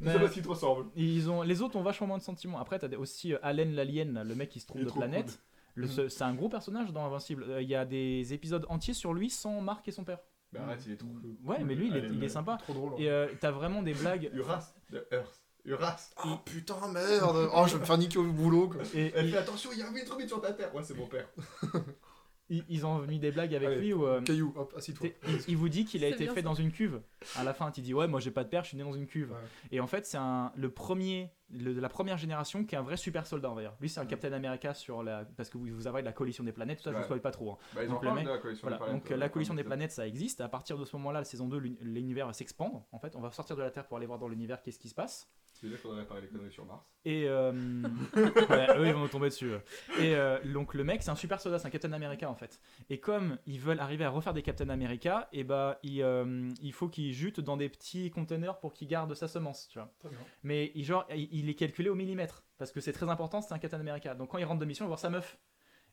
Mais- 0.00 0.12
C'est 0.12 0.18
parce 0.18 0.32
qu'il 0.32 0.42
te 0.42 0.48
ressemble. 0.48 0.86
Ils 0.96 1.30
ont, 1.30 1.42
les 1.42 1.60
autres 1.62 1.76
ont 1.76 1.82
vachement 1.82 2.06
moins 2.06 2.18
de 2.18 2.22
sentiments. 2.22 2.58
Après, 2.58 2.78
t'as 2.78 2.88
des- 2.88 2.96
aussi 2.96 3.34
euh, 3.34 3.38
Allen 3.42 3.74
l'alien, 3.74 4.14
là, 4.14 4.24
le 4.24 4.34
mec 4.34 4.48
qui 4.48 4.60
se 4.60 4.66
trompe 4.66 4.78
Il 4.78 4.82
est 4.82 4.84
de 4.86 4.90
trop 4.90 5.00
planète. 5.00 5.40
Le- 5.74 5.86
Mhm. 5.86 5.92
ce- 5.92 6.08
C'est 6.08 6.24
un 6.24 6.34
gros 6.34 6.48
personnage 6.48 6.92
dans 6.92 7.04
Invincible. 7.04 7.44
Euh, 7.48 7.62
Il 7.62 7.68
y 7.68 7.74
a 7.74 7.84
des 7.84 8.32
épisodes 8.32 8.64
entiers 8.68 8.94
sur 8.94 9.12
lui 9.14 9.30
sans 9.30 9.60
Marc 9.60 9.86
et 9.86 9.92
son 9.92 10.04
père. 10.04 10.18
Mais 10.52 10.60
arrête, 10.60 10.80
il 10.86 10.92
est 10.92 10.96
trop 10.96 11.08
cool. 11.08 11.36
Ouais, 11.44 11.62
mais 11.62 11.74
lui, 11.74 11.88
il 11.88 11.96
est, 11.96 12.08
il 12.08 12.30
sympa. 12.30 12.56
Trop 12.62 12.72
drôle. 12.72 12.92
hein. 12.94 12.96
Et 12.98 13.10
euh, 13.10 13.26
t'as 13.38 13.50
vraiment 13.50 13.82
des 13.82 13.92
blagues. 13.92 14.30
Uras. 14.34 14.72
de 14.90 15.06
Earth. 15.12 15.42
Uras. 15.68 16.10
Oh 16.24 16.36
putain, 16.44 16.76
merde 16.92 17.50
Oh, 17.54 17.64
je 17.66 17.74
vais 17.74 17.80
me 17.80 17.84
faire 17.84 17.98
niquer 17.98 18.18
au 18.18 18.24
boulot, 18.24 18.68
quoi. 18.68 18.82
Et 18.94 19.12
Elle 19.14 19.26
ils, 19.26 19.32
fait 19.32 19.38
attention, 19.38 19.70
il 19.72 19.78
y 19.78 19.82
a 19.82 19.88
un 19.88 19.90
météorite 19.92 20.28
sur 20.28 20.40
ta 20.40 20.52
terre. 20.52 20.74
Ouais, 20.74 20.82
c'est 20.82 20.94
mon 20.96 21.06
père. 21.06 21.28
ils- 22.50 22.64
ils 22.70 22.86
ont 22.86 23.00
mis 23.00 23.18
des 23.18 23.30
blagues 23.30 23.54
avec 23.54 23.68
Allez, 23.68 23.80
lui 23.80 23.92
où. 23.92 24.06
euh, 24.06 24.22
Caillou, 24.22 24.54
hop, 24.56 24.72
assis-toi. 24.76 25.08
il, 25.28 25.38
il 25.48 25.56
vous 25.56 25.68
dit 25.68 25.84
qu'il 25.84 26.02
a 26.04 26.08
été 26.08 26.26
fait 26.28 26.36
ça. 26.36 26.42
dans 26.42 26.54
une 26.54 26.72
cuve. 26.72 27.02
À 27.36 27.44
la 27.44 27.52
fin, 27.52 27.70
il 27.76 27.82
dit 27.82 27.92
Ouais, 27.92 28.08
moi 28.08 28.20
j'ai 28.20 28.30
pas 28.30 28.44
de 28.44 28.48
père, 28.48 28.62
je 28.64 28.68
suis 28.68 28.78
né 28.78 28.82
dans 28.84 28.94
une 28.94 29.06
cuve. 29.06 29.30
Ouais. 29.32 29.36
Et 29.70 29.80
en 29.80 29.86
fait, 29.86 30.06
c'est 30.06 30.16
le 30.56 30.70
premier, 30.70 31.30
le- 31.50 31.74
de 31.74 31.80
la 31.80 31.90
première 31.90 32.16
génération 32.16 32.64
qui 32.64 32.74
est 32.74 32.78
un 32.78 32.82
vrai 32.82 32.96
super 32.96 33.26
soldat, 33.26 33.50
on 33.50 33.54
va 33.54 33.60
dire. 33.60 33.74
Lui, 33.82 33.90
c'est 33.90 34.00
un 34.00 34.04
Mhm. 34.04 34.08
Captain 34.08 34.32
America 34.32 34.72
sur 34.72 35.02
la. 35.02 35.26
Parce 35.36 35.50
que 35.50 35.58
vous, 35.58 35.66
vous 35.66 35.86
avez 35.86 36.00
de 36.00 36.06
la 36.06 36.12
coalition 36.12 36.42
des 36.42 36.52
planètes, 36.52 36.78
tout 36.78 36.84
ça, 36.84 36.90
je 36.90 36.94
Ouais. 36.94 37.00
vous 37.02 37.04
spoil 37.06 37.20
pas 37.20 37.32
trop. 37.32 37.52
hein. 37.52 37.58
Bah, 37.74 37.82
ils 37.84 37.90
Donc, 37.90 38.02
en 38.02 38.14
mec- 38.14 38.24
de 38.24 38.30
la 38.30 38.38
coalition 38.38 38.62
Voilà, 38.66 38.76
des 38.78 38.84
planètes. 38.84 39.02
donc 39.02 39.10
euh, 39.12 39.16
la 39.18 39.28
coalition 39.28 39.54
des 39.54 39.64
planètes, 39.64 39.92
ça 39.92 40.06
existe. 40.06 40.40
À 40.40 40.48
partir 40.48 40.78
de 40.78 40.86
ce 40.86 40.96
moment-là, 40.96 41.18
la 41.20 41.24
saison 41.26 41.48
2, 41.48 41.58
l'uni- 41.58 41.78
l'univers 41.82 42.26
va 42.26 42.32
s'expandre. 42.32 42.86
En 42.92 42.98
fait, 42.98 43.14
on 43.14 43.20
va 43.20 43.30
sortir 43.30 43.56
de 43.56 43.60
la 43.62 43.70
Terre 43.70 43.86
pour 43.86 43.98
aller 43.98 44.06
voir 44.06 44.18
dans 44.18 44.28
l'univers 44.28 44.62
qu'est-ce 44.62 44.78
qui 44.78 44.88
se 44.88 44.94
passe. 44.94 45.28
C'est-à-dire 45.58 45.78
qu'il 45.78 45.82
faudrait 45.82 46.02
réparer 46.02 46.20
les 46.20 46.28
conneries 46.28 46.52
sur 46.52 46.64
Mars. 46.64 46.86
Et 47.04 47.24
euh, 47.26 47.52
ouais, 48.50 48.66
eux, 48.76 48.86
ils 48.86 48.92
vont 48.92 49.00
nous 49.00 49.08
tomber 49.08 49.28
dessus. 49.28 49.46
eux. 49.46 49.60
Et 49.98 50.14
euh, 50.14 50.38
donc 50.44 50.74
le 50.74 50.84
mec, 50.84 51.02
c'est 51.02 51.10
un 51.10 51.16
super 51.16 51.40
soldat, 51.40 51.58
c'est 51.58 51.66
un 51.66 51.70
Captain 51.70 51.92
America 51.92 52.30
en 52.30 52.36
fait. 52.36 52.60
Et 52.90 53.00
comme 53.00 53.38
ils 53.46 53.58
veulent 53.58 53.80
arriver 53.80 54.04
à 54.04 54.10
refaire 54.10 54.34
des 54.34 54.42
Captain 54.42 54.68
America, 54.68 55.28
et 55.32 55.42
bah 55.42 55.80
il, 55.82 56.00
euh, 56.02 56.48
il 56.62 56.72
faut 56.72 56.88
qu'ils 56.88 57.12
jutent 57.12 57.40
dans 57.40 57.56
des 57.56 57.68
petits 57.68 58.10
containers 58.10 58.60
pour 58.60 58.72
qu'ils 58.72 58.86
gardent 58.86 59.14
sa 59.14 59.26
semence, 59.26 59.68
tu 59.68 59.80
vois. 59.80 59.92
Très 59.98 60.10
bien. 60.10 60.18
Mais 60.44 60.70
il, 60.76 60.84
genre, 60.84 61.06
il, 61.10 61.28
il 61.32 61.48
est 61.48 61.54
calculé 61.54 61.88
au 61.88 61.96
millimètre 61.96 62.44
parce 62.56 62.70
que 62.70 62.80
c'est 62.80 62.92
très 62.92 63.08
important, 63.08 63.40
c'est 63.40 63.54
un 63.54 63.58
Captain 63.58 63.80
America. 63.80 64.14
Donc 64.14 64.30
quand 64.30 64.38
il 64.38 64.44
rentre 64.44 64.60
de 64.60 64.66
mission, 64.66 64.84
il 64.84 64.86
va 64.86 64.90
voir 64.90 65.00
sa 65.00 65.10
meuf. 65.10 65.38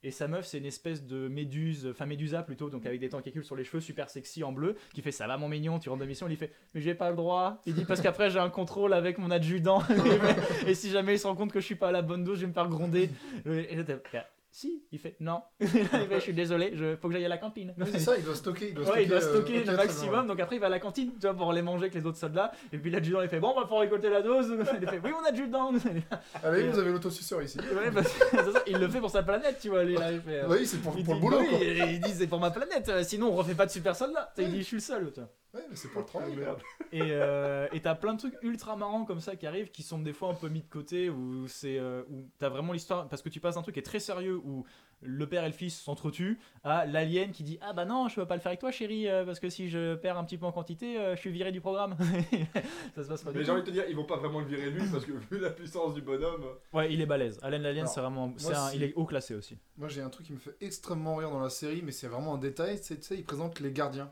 Et 0.05 0.11
sa 0.11 0.27
meuf, 0.27 0.45
c'est 0.45 0.59
une 0.59 0.67
espèce 0.67 1.03
de 1.03 1.27
méduse, 1.27 1.87
enfin 1.89 2.05
médusa 2.05 2.43
plutôt, 2.43 2.69
donc 2.69 2.85
avec 2.85 2.99
des 2.99 3.09
tentacules 3.09 3.43
sur 3.43 3.55
les 3.55 3.63
cheveux, 3.63 3.81
super 3.81 4.07
sexy 4.07 4.43
en 4.43 4.51
bleu, 4.51 4.75
qui 4.93 5.01
fait 5.01 5.11
ça 5.11 5.25
va 5.25 5.35
mon 5.37 5.49
mignon, 5.49 5.79
tu 5.79 5.89
rentres 5.89 6.01
de 6.01 6.07
mission, 6.07 6.27
il 6.29 6.37
fait 6.37 6.51
mais 6.75 6.81
j'ai 6.81 6.93
pas 6.93 7.09
le 7.09 7.15
droit. 7.15 7.63
Il 7.65 7.73
dit 7.73 7.85
parce 7.85 8.01
qu'après 8.01 8.29
j'ai 8.29 8.37
un 8.37 8.51
contrôle 8.51 8.93
avec 8.93 9.17
mon 9.17 9.31
adjudant, 9.31 9.81
et 10.67 10.75
si 10.75 10.91
jamais 10.91 11.15
il 11.15 11.19
se 11.19 11.25
rend 11.25 11.35
compte 11.35 11.51
que 11.51 11.59
je 11.59 11.65
suis 11.65 11.73
pas 11.73 11.87
à 11.87 11.91
la 11.91 12.03
bonne 12.03 12.23
dose, 12.23 12.35
je 12.35 12.41
vais 12.41 12.49
me 12.49 12.53
faire 12.53 12.69
gronder. 12.69 13.09
Si, 14.55 14.85
il 14.93 14.99
fait 14.99 15.17
non. 15.19 15.41
Il 15.59 15.67
fait, 15.67 16.15
je 16.15 16.19
suis 16.19 16.33
désolé, 16.33 16.71
je, 16.75 16.95
faut 16.95 17.09
que 17.09 17.13
j'aille 17.13 17.25
à 17.25 17.29
la 17.29 17.37
cantine. 17.37 17.75
C'est 17.91 17.99
ça, 17.99 18.15
il 18.17 18.23
doit 18.23 18.35
stocker. 18.35 18.69
Il 18.69 18.73
doit 18.73 18.89
Ouais, 18.89 19.03
il 19.03 19.09
doit 19.09 19.17
euh, 19.17 19.33
stocker 19.33 19.59
ok, 19.59 19.65
le 19.65 19.75
maximum, 19.75 20.21
ouais. 20.21 20.27
donc 20.27 20.39
après 20.39 20.55
il 20.55 20.59
va 20.59 20.67
à 20.67 20.69
la 20.69 20.79
cantine, 20.79 21.11
tu 21.19 21.27
vois, 21.27 21.33
pour 21.33 21.51
les 21.51 21.61
manger 21.61 21.83
avec 21.83 21.93
les 21.95 22.05
autres 22.05 22.17
soldats. 22.17 22.53
Et 22.71 22.77
puis 22.77 22.89
l'adjudant 22.89 23.21
il 23.21 23.27
fait 23.27 23.41
bon, 23.41 23.53
bah 23.53 23.65
faut 23.67 23.75
récolter 23.79 24.09
la 24.09 24.21
dose. 24.21 24.47
Il 24.81 24.87
fait 24.87 25.01
oui, 25.03 25.11
mon 25.11 25.27
adjudant. 25.27 25.73
Allez, 26.41 26.61
Et, 26.61 26.69
vous 26.69 26.79
avez 26.79 26.91
l'autosuceur 26.93 27.41
ici. 27.41 27.57
Ouais, 27.59 27.91
parce 27.93 28.07
que 28.13 28.25
c'est 28.31 28.51
ça, 28.53 28.61
il 28.65 28.77
le 28.77 28.87
fait 28.87 29.01
pour 29.01 29.09
sa 29.09 29.23
planète, 29.23 29.57
tu 29.59 29.67
vois. 29.67 29.83
lui, 29.83 29.95
là, 29.95 30.13
il 30.13 30.21
fait, 30.21 30.39
euh, 30.39 30.47
Oui, 30.47 30.65
c'est 30.65 30.77
pour, 30.77 30.95
le 30.95 31.03
boulot, 31.03 31.39
oui, 31.41 31.49
quoi. 31.49 31.59
et 31.59 31.93
il 31.95 31.99
dit 31.99 32.13
c'est 32.13 32.27
pour 32.27 32.39
ma 32.39 32.51
planète, 32.51 32.87
euh, 32.87 33.03
sinon 33.03 33.33
on 33.33 33.35
refait 33.35 33.55
pas 33.55 33.65
de 33.65 33.71
super 33.71 33.93
soldat. 33.93 34.31
Tu 34.37 34.41
sais, 34.41 34.47
Il 34.47 34.53
dit 34.53 34.61
je 34.61 34.67
suis 34.67 34.77
le 34.77 34.81
seul. 34.81 35.11
tu 35.11 35.19
vois. 35.19 35.29
Ouais, 35.55 35.61
mais 35.69 35.75
c'est 35.75 35.87
pour 35.87 36.01
le 36.01 36.07
travail. 36.07 36.35
Merde. 36.35 36.59
Et 36.91 37.01
euh, 37.01 37.67
et 37.71 37.79
t'as 37.81 37.95
plein 37.95 38.13
de 38.13 38.19
trucs 38.19 38.35
ultra 38.41 38.75
marrants 38.75 39.05
comme 39.05 39.21
ça 39.21 39.35
qui 39.37 39.47
arrivent, 39.47 39.71
qui 39.71 39.83
sont 39.83 39.99
des 39.99 40.11
fois 40.13 40.29
un 40.29 40.33
peu 40.33 40.49
mis 40.49 40.61
de 40.61 40.67
côté, 40.69 41.09
où 41.09 41.47
c'est 41.47 41.79
euh, 41.79 42.03
où 42.09 42.27
t'as 42.39 42.49
vraiment 42.49 42.73
l'histoire 42.73 43.07
parce 43.07 43.21
que 43.21 43.29
tu 43.29 43.39
passes 43.39 43.55
d'un 43.55 43.61
truc 43.61 43.73
qui 43.75 43.79
est 43.79 43.83
très 43.83 43.99
sérieux 43.99 44.35
où 44.43 44.65
le 45.01 45.27
père 45.27 45.43
et 45.43 45.47
le 45.47 45.53
fils 45.53 45.79
s'entretuent 45.79 46.39
à 46.63 46.85
l'alien 46.85 47.31
qui 47.31 47.43
dit 47.43 47.59
ah 47.61 47.73
bah 47.73 47.85
non 47.85 48.07
je 48.07 48.15
peux 48.15 48.25
pas 48.25 48.35
le 48.35 48.41
faire 48.41 48.49
avec 48.51 48.59
toi 48.61 48.71
chérie 48.71 49.07
euh, 49.07 49.25
parce 49.25 49.39
que 49.39 49.49
si 49.49 49.69
je 49.69 49.95
perds 49.95 50.17
un 50.17 50.23
petit 50.23 50.37
peu 50.37 50.45
en 50.45 50.51
quantité 50.51 50.97
euh, 50.97 51.15
je 51.15 51.19
suis 51.21 51.31
viré 51.31 51.51
du 51.51 51.61
programme. 51.61 51.95
ça 52.95 53.03
se 53.03 53.07
passe 53.09 53.23
pas 53.23 53.31
Mais 53.33 53.43
j'ai 53.43 53.51
envie 53.51 53.61
de 53.61 53.67
te 53.67 53.71
dire, 53.71 53.83
ils 53.89 53.95
vont 53.95 54.05
pas 54.05 54.17
vraiment 54.17 54.39
le 54.39 54.45
virer 54.45 54.69
lui 54.71 54.81
parce 54.89 55.05
que 55.05 55.11
vu 55.11 55.39
la 55.39 55.49
puissance 55.51 55.93
du 55.93 56.01
bonhomme. 56.01 56.45
Ouais 56.73 56.91
il 56.91 57.01
est 57.01 57.05
balèze. 57.05 57.39
Alan 57.43 57.59
l'alien 57.59 57.87
c'est 57.87 57.99
vraiment 57.99 58.33
c'est 58.37 58.53
un- 58.53 58.69
si- 58.69 58.77
il 58.77 58.83
est 58.83 58.93
haut 58.95 59.05
classé 59.05 59.35
aussi. 59.35 59.57
Moi, 59.77 59.89
j'ai 59.89 60.01
un 60.01 60.09
truc 60.09 60.25
qui 60.27 60.33
me 60.33 60.39
fait 60.39 60.55
extrêmement 60.61 61.15
rire 61.17 61.29
dans 61.29 61.39
la 61.39 61.49
série, 61.49 61.81
mais 61.83 61.91
c'est 61.91 62.07
vraiment 62.07 62.35
un 62.35 62.37
détail. 62.37 62.79
C'est, 62.81 62.97
tu 62.97 63.03
sais, 63.03 63.15
il 63.15 63.23
présente 63.25 63.59
les 63.59 63.71
gardiens. 63.73 64.11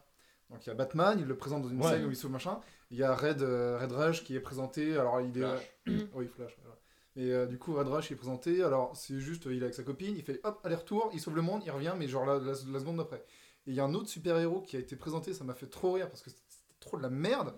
Donc, 0.54 0.66
il 0.66 0.70
y 0.70 0.72
a 0.72 0.76
Batman, 0.76 1.18
il 1.20 1.26
le 1.26 1.36
présente 1.36 1.64
dans 1.64 1.70
une 1.70 1.82
Ouais. 1.84 1.90
scène 1.92 2.06
où 2.06 2.10
il 2.10 2.16
sauve 2.16 2.32
machin. 2.32 2.60
Il 2.92 2.98
y 2.98 3.04
a 3.04 3.14
Red, 3.16 3.42
euh, 3.42 3.78
Red 3.82 3.92
Rush 3.92 4.24
qui 4.24 4.36
est 4.36 4.40
présenté. 4.40 4.96
Alors, 4.98 5.20
il 5.22 5.38
est. 5.38 5.42
Flash. 5.42 5.72
oui, 6.14 6.28
Flash. 6.28 6.56
voilà. 6.62 6.78
Et 7.16 7.32
euh, 7.32 7.46
du 7.46 7.58
coup, 7.60 7.74
Red 7.76 7.88
Rush 7.88 8.12
est 8.12 8.16
présenté. 8.16 8.64
Alors, 8.64 8.96
c'est 8.96 9.20
juste, 9.20 9.46
il 9.46 9.58
est 9.60 9.64
avec 9.64 9.74
sa 9.76 9.84
copine, 9.84 10.16
il 10.16 10.24
fait 10.24 10.40
hop, 10.44 10.60
aller-retour, 10.64 11.10
il 11.14 11.20
sauve 11.20 11.36
le 11.36 11.42
monde, 11.42 11.62
il 11.66 11.72
revient, 11.72 11.94
mais 11.98 12.08
genre 12.08 12.26
la, 12.26 12.36
la- 12.40 12.54
la 12.72 12.80
seconde 12.80 12.98
d'après. 12.98 13.24
Et 13.66 13.72
il 13.72 13.74
y 13.76 13.80
a 13.80 13.84
un 13.84 13.94
autre 13.94 14.10
super-héros 14.10 14.62
qui 14.62 14.76
a 14.76 14.80
été 14.80 14.96
présenté, 14.96 15.34
ça 15.34 15.44
m'a 15.44 15.54
fait 15.54 15.68
trop 15.68 15.94
rire 15.94 16.10
parce 16.10 16.22
que 16.22 16.30
c'était 16.30 16.42
trop 16.80 16.98
de 16.98 17.02
la 17.04 17.10
merde. 17.10 17.54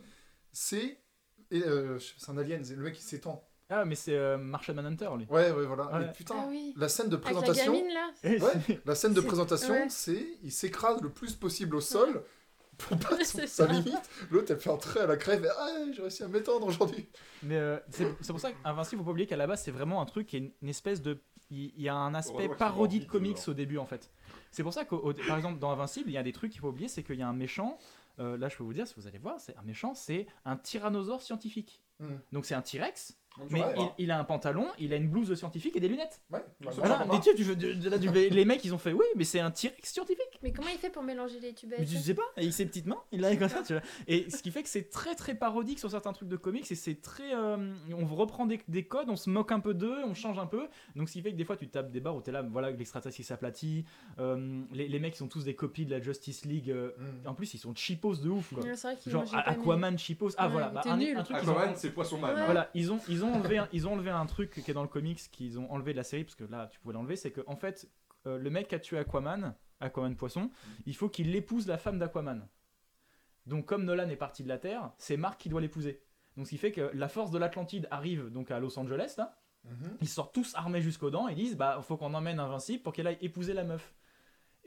C'est. 0.52 0.98
et, 1.52 1.64
euh, 1.64 2.00
c'est 2.00 2.30
un 2.32 2.38
alien, 2.38 2.64
c'est 2.64 2.76
le 2.76 2.84
mec 2.84 2.94
qui 2.96 3.04
s'étend. 3.04 3.48
Ah 3.70 3.84
mais 3.84 3.96
c'est 3.96 4.16
euh, 4.16 4.38
Martian 4.38 4.76
Manhunter 4.76 5.10
lui. 5.18 5.26
Ouais, 5.28 5.50
ouais, 5.52 5.66
voilà. 5.66 5.86
Ouais. 5.88 6.06
Mais 6.06 6.14
putain, 6.14 6.36
Ah 6.38 6.46
oui. 6.50 6.74
la 6.78 6.88
scène 6.88 7.10
de 7.10 7.16
Avec 7.16 7.26
la 7.30 7.32
présentation. 7.42 7.74
gamine 7.74 7.92
là. 7.94 8.12
Ouais, 8.24 8.80
la 8.86 8.94
scène 8.94 9.14
de 9.14 9.22
présentation, 9.22 9.74
ouais. 9.74 9.88
c'est 9.90 10.24
il 10.44 10.52
s'écrase 10.52 11.02
le 11.02 11.10
plus 11.10 11.34
possible 11.36 11.76
au 11.76 11.82
sol 11.82 12.24
son- 13.24 13.40
sa 13.40 13.48
ça. 13.48 13.66
limite. 13.68 14.10
L'autre, 14.32 14.52
elle 14.52 14.60
fait 14.60 14.70
un 14.70 14.78
trait 14.78 15.02
à 15.02 15.08
la 15.08 15.18
crève 15.18 15.44
et 15.46 15.50
ah, 15.50 15.70
j'ai 15.94 16.02
réussi 16.02 16.24
à 16.24 16.28
m'étendre 16.28 16.68
aujourd'hui. 16.68 17.10
Mais 17.44 17.58
euh, 17.58 17.78
c'est 17.90 18.08
c'est 18.22 18.34
pour 18.34 18.40
ça 18.40 18.52
qu'Invincible, 18.52 19.00
faut 19.00 19.06
pas 19.06 19.12
oublier 19.12 19.28
qu'à 19.28 19.38
la 19.38 19.48
base, 19.48 19.64
c'est 19.64 19.72
vraiment 19.72 20.02
un 20.02 20.06
truc 20.06 20.28
qui 20.28 20.36
est 20.38 20.40
une, 20.40 20.52
une 20.62 20.70
espèce 20.70 21.02
de. 21.02 21.22
Il 21.52 21.80
y 21.80 21.90
a 21.90 21.96
un 21.96 22.16
aspect 22.16 22.50
parodie 22.50 23.00
de 23.02 23.06
comics 23.06 23.38
au 23.48 23.54
début, 23.54 23.78
en 23.78 23.86
fait. 23.86 24.10
C'est 24.52 24.64
pour 24.64 24.74
ça 24.74 24.84
que, 24.84 24.96
par 25.28 25.38
exemple, 25.38 25.60
dans 25.60 25.70
Invincible, 25.72 26.10
il 26.10 26.14
y 26.14 26.18
a 26.18 26.24
des 26.24 26.32
trucs 26.34 26.52
qu'il 26.52 26.60
faut 26.60 26.70
oublier 26.70 26.88
c'est 26.88 27.04
qu'il 27.04 27.18
y 27.18 27.22
a 27.22 27.28
un 27.28 27.34
méchant. 27.34 27.78
euh, 28.20 28.36
là, 28.38 28.50
je 28.50 28.56
peux 28.58 28.64
vous 28.64 28.74
dire, 28.74 28.88
si 28.88 28.96
vous 28.98 29.06
allez 29.08 29.20
voir, 29.20 29.40
c'est 29.40 29.56
un 29.56 29.62
méchant, 29.62 29.94
c'est 29.94 30.26
un 30.46 30.56
tyrannosaure 30.58 31.22
scientifique. 31.22 31.84
Hmm. 32.00 32.16
Donc, 32.32 32.46
c'est 32.46 32.56
un 32.56 32.62
T-Rex, 32.64 33.16
mais 33.50 33.62
ouais, 33.62 33.74
il, 33.98 34.06
il 34.06 34.12
a 34.12 34.20
un 34.20 34.24
pantalon, 34.24 34.68
il 34.80 34.94
a 34.94 34.96
une 34.96 35.08
blouse 35.08 35.28
de 35.30 35.36
scientifique 35.36 35.76
et 35.76 35.80
des 35.80 35.88
lunettes. 35.88 36.22
Ouais, 36.32 36.44
bah, 36.62 36.72
Voilà, 36.76 37.06
tu 37.24 37.44
là, 37.90 38.00
tu- 38.00 38.10
les 38.12 38.46
mecs, 38.46 38.64
ils 38.66 38.74
ont 38.74 38.78
fait, 38.78 38.94
oui, 38.94 39.06
mais 39.16 39.24
c'est 39.24 39.40
un 39.40 39.52
T-Rex 39.52 39.92
scientifique. 39.92 40.40
Mais 40.44 40.52
comment 40.52 40.70
il 40.72 40.78
fait 40.78 40.90
pour 40.90 41.04
mélanger 41.04 41.40
les 41.40 41.54
tubes 41.54 41.74
tu 41.78 41.98
sais 41.98 42.14
pas, 42.14 42.24
il 42.38 42.54
ses 42.54 42.66
petites 42.66 42.86
mains, 42.86 43.02
il 43.12 43.24
a 43.26 43.36
comme 43.36 43.50
ça, 43.50 43.64
tu 43.66 43.74
vois. 43.74 43.82
Et 44.08 44.30
ce 44.30 44.42
qui 44.42 44.52
fait 44.52 44.64
que 44.64 44.70
c'est 44.70 44.90
très 44.90 45.16
très 45.16 45.36
parodique 45.36 45.80
sur 45.80 45.90
certains 45.92 46.14
trucs 46.14 46.30
de 46.30 46.38
comics 46.38 46.70
et 46.72 46.76
c'est 46.76 47.02
très. 47.02 47.34
euh, 47.36 47.74
on 47.92 48.06
reprend 48.06 48.46
des, 48.46 48.60
des 48.68 48.86
codes, 48.86 49.10
on 49.10 49.16
se 49.16 49.30
moque 49.30 49.52
un 49.52 49.60
peu 49.60 49.74
d'eux, 49.74 49.98
on 50.06 50.14
change 50.14 50.40
un 50.40 50.46
peu. 50.46 50.68
Donc 50.96 51.10
ce 51.10 51.14
qui 51.14 51.22
fait 51.22 51.32
que 51.32 51.38
des 51.38 51.46
fois 51.46 51.58
tu 51.58 51.68
tapes 51.68 51.92
des 51.92 52.00
barres 52.00 52.16
où 52.16 52.22
t'es 52.22 52.32
là, 52.32 52.42
voilà, 52.44 52.72
l'extraterrestre 52.72 53.16
qui 53.18 53.24
s'aplatit. 53.24 53.86
euh, 54.20 54.62
les, 54.72 54.88
les 54.88 55.00
mecs 55.00 55.16
ils 55.16 55.18
sont 55.18 55.28
tous 55.28 55.44
des 55.44 55.56
copies 55.56 55.86
de 55.86 55.92
la 55.92 56.00
Justice 56.02 56.46
League. 56.46 56.70
euh, 56.72 56.92
hmm. 56.98 57.28
en 57.28 57.34
plus 57.34 57.54
ils 57.54 57.58
sont 57.60 57.74
cheapos 57.76 58.16
de 58.16 58.30
ouf, 58.30 58.54
quoi. 58.54 58.64
Ouais, 58.64 58.76
c'est 58.76 58.88
vrai 58.88 58.98
qu'il 58.98 59.12
Genre. 59.12 59.26
Aquaman 59.34 59.98
cheapos. 59.98 60.30
Ah 60.38 60.46
Ouais, 60.48 60.52
voilà, 60.54 60.68
il 60.70 60.74
bah, 60.74 60.82
un, 60.86 60.98
nul. 60.98 61.18
un 61.18 61.24
truc 61.24 61.38
Aquaman, 61.38 61.74
c'est 61.76 61.92
Poisson 61.92 62.18
Man. 62.18 62.36
Voilà, 62.46 62.70
ils 62.74 62.92
ont, 62.92 63.00
ils, 63.10 63.24
ont 63.24 63.25
enlevé 63.34 63.58
un, 63.58 63.70
ils 63.72 63.88
ont 63.88 63.94
enlevé 63.94 64.10
un 64.10 64.26
truc 64.26 64.52
qui 64.64 64.72
est 64.72 64.74
dans 64.74 64.84
le 64.84 64.88
comics 64.88 65.20
qu'ils 65.32 65.60
ont 65.60 65.72
enlevé 65.72 65.92
de 65.92 65.98
la 65.98 66.04
série, 66.04 66.24
parce 66.24 66.36
que 66.36 66.44
là 66.44 66.68
tu 66.68 66.80
pouvais 66.80 66.94
l'enlever, 66.94 67.16
c'est 67.16 67.32
que 67.32 67.42
en 67.48 67.56
fait, 67.56 67.90
euh, 68.28 68.38
le 68.38 68.50
mec 68.50 68.68
qui 68.68 68.76
a 68.76 68.80
tué 68.80 68.98
Aquaman, 68.98 69.56
Aquaman 69.80 70.16
Poisson, 70.16 70.50
il 70.86 70.96
faut 70.96 71.10
qu'il 71.10 71.36
épouse 71.36 71.68
la 71.68 71.78
femme 71.78 72.00
d'Aquaman. 72.00 72.48
Donc 73.46 73.66
comme 73.66 73.86
Nolan 73.86 74.10
est 74.10 74.16
parti 74.16 74.44
de 74.44 74.48
la 74.48 74.58
Terre, 74.58 74.92
c'est 74.98 75.18
Mark 75.18 75.40
qui 75.40 75.50
doit 75.50 75.62
l'épouser. 75.62 76.02
Donc 76.38 76.48
ce 76.48 76.52
qui 76.52 76.58
fait 76.58 76.72
que 76.72 76.92
la 76.94 77.08
force 77.08 77.32
de 77.32 77.38
l'Atlantide 77.38 77.88
arrive 77.92 78.30
donc 78.30 78.52
à 78.52 78.60
Los 78.60 78.78
Angeles, 78.80 79.16
là. 79.18 79.38
Mhm. 79.64 79.98
ils 80.00 80.08
sortent 80.08 80.34
tous 80.36 80.54
armés 80.54 80.82
jusqu'aux 80.82 81.10
dents 81.10 81.28
et 81.28 81.34
disent 81.34 81.58
bah 81.58 81.82
faut 81.82 81.98
qu'on 81.98 82.14
emmène 82.14 82.40
Invincible 82.40 82.84
pour 82.84 82.94
qu'elle 82.94 83.08
aille 83.08 83.18
épouser 83.22 83.54
la 83.54 83.64
meuf. 83.64 83.96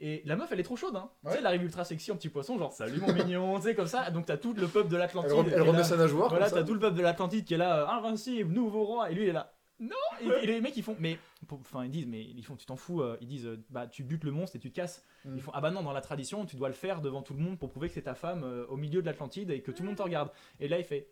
Et 0.01 0.21
la 0.25 0.35
meuf 0.35 0.49
elle 0.51 0.59
est 0.59 0.63
trop 0.63 0.77
chaude 0.77 0.95
hein. 0.95 1.09
Tu 1.25 1.31
sais 1.31 1.39
elle 1.39 1.45
arrive 1.45 1.63
ultra 1.63 1.83
sexy 1.83 2.11
en 2.11 2.15
petit 2.15 2.29
poisson 2.29 2.57
genre 2.57 2.71
salut 2.71 2.99
mon 2.99 3.13
mignon, 3.13 3.57
tu 3.57 3.63
sais 3.63 3.75
comme 3.75 3.87
ça. 3.87 4.09
Donc 4.11 4.25
t'as 4.25 4.37
tout 4.37 4.53
le 4.53 4.67
peuple 4.67 4.89
de 4.89 4.95
Elle, 4.95 5.01
l'Atlantide. 5.01 5.53
elle 5.53 5.59
est 5.59 5.61
remet 5.61 5.83
sa 5.83 5.97
nageoire. 5.97 6.29
Voilà, 6.29 6.49
t'as 6.49 6.63
tout 6.63 6.73
le 6.73 6.79
peuple 6.79 6.97
de 6.97 7.01
l'Atlantide 7.01 7.45
qui 7.45 7.53
est 7.53 7.57
là, 7.57 7.81
euh, 7.81 7.87
invincible, 7.87 8.53
nouveau 8.53 8.85
roi, 8.85 9.11
et 9.11 9.13
lui 9.13 9.23
il 9.23 9.29
est 9.29 9.33
là. 9.33 9.53
Non 9.79 9.95
et, 10.21 10.43
et 10.43 10.45
les 10.47 10.59
mecs 10.59 10.75
ils 10.75 10.83
font, 10.83 10.97
mais, 10.99 11.17
enfin 11.49 11.85
ils 11.85 11.89
disent, 11.89 12.05
mais 12.05 12.21
ils 12.21 12.43
font, 12.43 12.57
tu 12.57 12.65
t'en 12.65 12.75
fous, 12.75 13.01
euh, 13.01 13.17
ils 13.21 13.27
disent, 13.27 13.45
euh, 13.45 13.63
bah 13.69 13.87
tu 13.87 14.03
butes 14.03 14.25
le 14.25 14.31
monstre 14.31 14.57
et 14.57 14.59
tu 14.59 14.69
te 14.71 14.75
casses. 14.75 15.05
Mm. 15.23 15.35
Ils 15.35 15.41
font, 15.41 15.51
ah 15.53 15.61
bah 15.61 15.71
non, 15.71 15.83
dans 15.83 15.93
la 15.93 16.01
tradition, 16.01 16.45
tu 16.45 16.57
dois 16.57 16.67
le 16.67 16.73
faire 16.73 17.01
devant 17.01 17.21
tout 17.21 17.33
le 17.33 17.39
monde 17.39 17.57
pour 17.57 17.69
prouver 17.69 17.87
que 17.87 17.93
c'est 17.93 18.01
ta 18.01 18.15
femme 18.15 18.43
euh, 18.43 18.65
au 18.67 18.75
milieu 18.75 19.01
de 19.01 19.05
l'Atlantide 19.05 19.51
et 19.51 19.61
que 19.61 19.71
tout 19.71 19.83
le 19.83 19.87
monde 19.87 19.97
te 19.97 20.03
regarde. 20.03 20.31
Et 20.59 20.67
là 20.67 20.77
il 20.77 20.83
fait, 20.83 21.09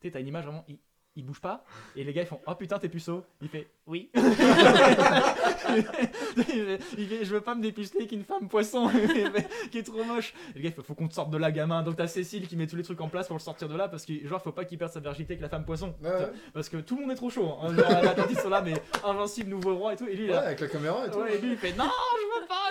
tu 0.00 0.08
sais, 0.08 0.12
t'as 0.12 0.20
une 0.20 0.28
image 0.28 0.44
vraiment, 0.44 0.64
il, 0.68 0.78
il 1.14 1.24
bouge 1.26 1.40
pas, 1.40 1.64
et 1.94 2.04
les 2.04 2.12
gars 2.12 2.22
ils 2.22 2.26
font, 2.26 2.40
oh 2.46 2.54
putain 2.54 2.78
t'es 2.78 2.88
puceau. 2.88 3.24
Il 3.40 3.48
fait, 3.48 3.68
oui. 3.86 4.10
il 4.14 5.82
fait, 5.84 7.24
je 7.24 7.34
veux 7.34 7.40
pas 7.40 7.54
me 7.54 7.62
dépuceler 7.62 8.00
avec 8.00 8.12
une 8.12 8.24
femme 8.24 8.48
poisson 8.48 8.88
qui 9.70 9.78
est 9.78 9.82
trop 9.82 10.04
moche. 10.04 10.34
Et 10.54 10.58
le 10.58 10.64
gars 10.64 10.70
il 10.76 10.82
faut 10.82 10.94
qu'on 10.94 11.08
te 11.08 11.14
sorte 11.14 11.30
de 11.30 11.36
là 11.36 11.52
gamin. 11.52 11.82
Donc 11.82 11.96
t'as 11.96 12.06
Cécile 12.06 12.48
qui 12.48 12.56
met 12.56 12.66
tous 12.66 12.76
les 12.76 12.82
trucs 12.82 13.00
en 13.00 13.08
place 13.08 13.26
pour 13.26 13.36
le 13.36 13.42
sortir 13.42 13.68
de 13.68 13.76
là 13.76 13.88
parce 13.88 14.06
que 14.06 14.26
genre 14.26 14.42
faut 14.42 14.52
pas 14.52 14.64
qu'il 14.64 14.78
perde 14.78 14.92
sa 14.92 15.00
virginité 15.00 15.34
avec 15.34 15.42
la 15.42 15.48
femme 15.48 15.64
poisson. 15.64 15.94
Ouais, 16.02 16.08
ouais. 16.08 16.32
Parce 16.54 16.68
que 16.68 16.78
tout 16.78 16.96
le 16.96 17.02
monde 17.02 17.10
est 17.12 17.16
trop 17.16 17.30
chaud. 17.30 17.56
Hein. 17.60 17.74
Genre 17.74 18.40
sont 18.42 18.48
là 18.48 18.62
mais 18.62 18.74
invincible 19.04 19.50
nouveau 19.50 19.76
roi 19.76 19.92
et 19.92 19.96
tout. 19.96 20.06
Et 20.06 20.16
lui 20.16 20.26
Ouais, 20.26 20.32
là. 20.32 20.46
avec 20.46 20.60
la 20.60 20.68
caméra 20.68 21.06
et 21.06 21.10
tout. 21.10 21.18
Ouais, 21.18 21.36
et 21.36 21.40
lui 21.40 21.52
il 21.52 21.56
fait 21.58 21.76
non 21.76 21.84
je 21.84 22.40
veux 22.40 22.46
pas 22.46 22.62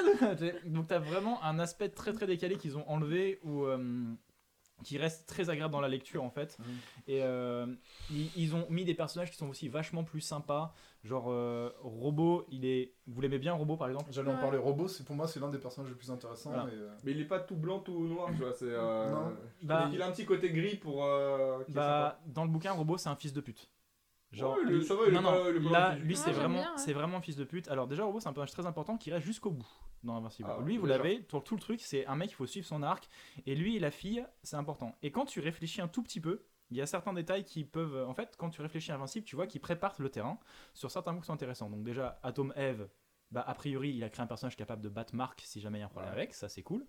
donc 0.65 0.87
t'as 0.87 0.99
vraiment 0.99 1.43
un 1.43 1.59
aspect 1.59 1.89
très 1.89 2.13
très 2.13 2.25
décalé 2.25 2.55
qu'ils 2.55 2.77
ont 2.77 2.89
enlevé 2.89 3.39
ou 3.43 3.65
qui 4.83 4.97
reste 4.97 5.27
très 5.27 5.49
agréable 5.49 5.71
dans 5.71 5.81
la 5.81 5.87
lecture 5.89 6.23
en 6.23 6.29
fait 6.29 6.57
Mhm. 6.59 6.65
et 7.07 7.23
euh, 7.23 7.65
ils, 8.09 8.29
ils 8.35 8.55
ont 8.55 8.65
mis 8.69 8.85
des 8.85 8.93
personnages 8.93 9.31
qui 9.31 9.37
sont 9.37 9.49
aussi 9.49 9.67
vachement 9.69 10.03
plus 10.03 10.21
sympas 10.21 10.73
genre 11.03 11.25
euh, 11.29 11.69
Robot 11.81 12.45
il 12.51 12.65
est 12.65 12.93
vous 13.07 13.21
l'aimez 13.21 13.39
bien 13.39 13.53
Robot 13.53 13.75
par 13.77 13.87
exemple? 13.89 14.05
J'allais 14.11 14.31
en 14.31 14.37
parler. 14.37 14.57
Robot, 14.57 14.87
c'est 14.87 15.03
pour 15.05 15.15
moi, 15.15 15.27
c'est 15.27 15.39
l'un 15.39 15.49
des 15.49 15.57
personnages 15.57 15.89
les 15.89 15.95
plus 15.97 16.11
intéressants. 16.11 16.51
Voilà. 16.51 16.67
euh, 16.71 16.89
Mais 17.03 17.11
il 17.11 17.19
est 17.21 17.25
pas 17.25 17.39
tout 17.39 17.55
blanc, 17.55 17.79
tout 17.79 17.99
noir, 18.07 18.29
tu 18.31 18.37
vois. 18.37 18.53
C'est. 18.53 18.65
euh, 18.69 19.09
Non. 19.11 19.35
Bah- 19.63 19.89
il 19.91 20.01
a 20.01 20.07
un 20.07 20.11
petit 20.11 20.25
côté 20.25 20.49
gris 20.51 20.75
pour. 20.75 21.03
euh, 21.03 21.59
bah 21.69 22.19
dans 22.27 22.43
le 22.45 22.49
bouquin 22.51 22.71
Robot 22.71 22.97
c'est 22.97 23.09
un 23.09 23.15
fils 23.15 23.33
de 23.33 23.41
pute 23.41 23.69
Genre, 24.31 24.57
Ouais, 24.57 24.63
lui- 24.65 24.85
ça 24.85 24.95
va, 24.95 25.01
il 25.07 25.09
est 25.09 25.11
non, 25.11 25.23
pas- 25.23 25.31
non, 25.43 25.49
il 25.49 25.57
est 25.57 25.69
pas 25.69 25.89
là, 25.89 25.95
lui, 25.95 26.15
c'est 26.15 26.27
j'aime 26.27 26.35
vraiment, 26.35 26.59
bien, 26.61 26.71
ouais. 26.71 26.77
c'est 26.77 26.93
vraiment 26.93 27.19
fils 27.21 27.35
de 27.35 27.43
pute. 27.43 27.67
Alors, 27.67 27.87
déjà, 27.87 28.05
Robo, 28.05 28.19
c'est 28.21 28.29
un 28.29 28.33
personnage 28.33 28.51
très 28.51 28.65
important 28.65 28.97
qui 28.97 29.11
reste 29.11 29.25
jusqu'au 29.25 29.51
bout 29.51 29.67
dans 30.03 30.15
Invincible. 30.15 30.49
Ah, 30.51 30.61
lui, 30.63 30.77
vous 30.77 30.85
l'avez, 30.85 31.19
pour 31.19 31.43
tout 31.43 31.55
le 31.55 31.59
truc, 31.61 31.81
c'est 31.81 32.05
un 32.07 32.15
mec, 32.15 32.31
il 32.31 32.35
faut 32.35 32.45
suivre 32.47 32.65
son 32.65 32.81
arc. 32.81 33.09
Et 33.45 33.55
lui 33.55 33.75
et 33.75 33.79
la 33.79 33.91
fille, 33.91 34.25
c'est 34.43 34.55
important. 34.55 34.95
Et 35.03 35.11
quand 35.11 35.25
tu 35.25 35.41
réfléchis 35.41 35.81
un 35.81 35.87
tout 35.89 36.01
petit 36.01 36.21
peu, 36.21 36.43
il 36.69 36.77
y 36.77 36.81
a 36.81 36.85
certains 36.85 37.11
détails 37.13 37.43
qui 37.43 37.65
peuvent. 37.65 38.07
En 38.07 38.13
fait, 38.13 38.35
quand 38.37 38.49
tu 38.49 38.61
réfléchis 38.61 38.91
à 38.93 38.95
Invincible, 38.95 39.25
tu 39.25 39.35
vois 39.35 39.47
qu'il 39.47 39.59
prépare 39.59 39.93
le 39.99 40.07
terrain 40.09 40.39
sur 40.73 40.89
certains 40.89 41.11
mots 41.11 41.19
qui 41.19 41.27
sont 41.27 41.33
intéressants. 41.33 41.69
Donc, 41.69 41.83
déjà, 41.83 42.17
Atom 42.23 42.53
Eve, 42.55 42.87
bah, 43.31 43.43
a 43.45 43.53
priori, 43.53 43.89
il 43.93 44.03
a 44.05 44.09
créé 44.09 44.23
un 44.23 44.27
personnage 44.27 44.55
capable 44.55 44.81
de 44.81 44.87
battre 44.89 45.13
Mark 45.13 45.41
si 45.43 45.59
jamais 45.59 45.79
il 45.79 45.81
y 45.81 45.83
a 45.83 45.87
un 45.87 45.89
problème 45.89 46.13
Ouais. 46.13 46.17
avec. 46.17 46.33
Ça, 46.33 46.47
c'est 46.47 46.63
cool. 46.63 46.85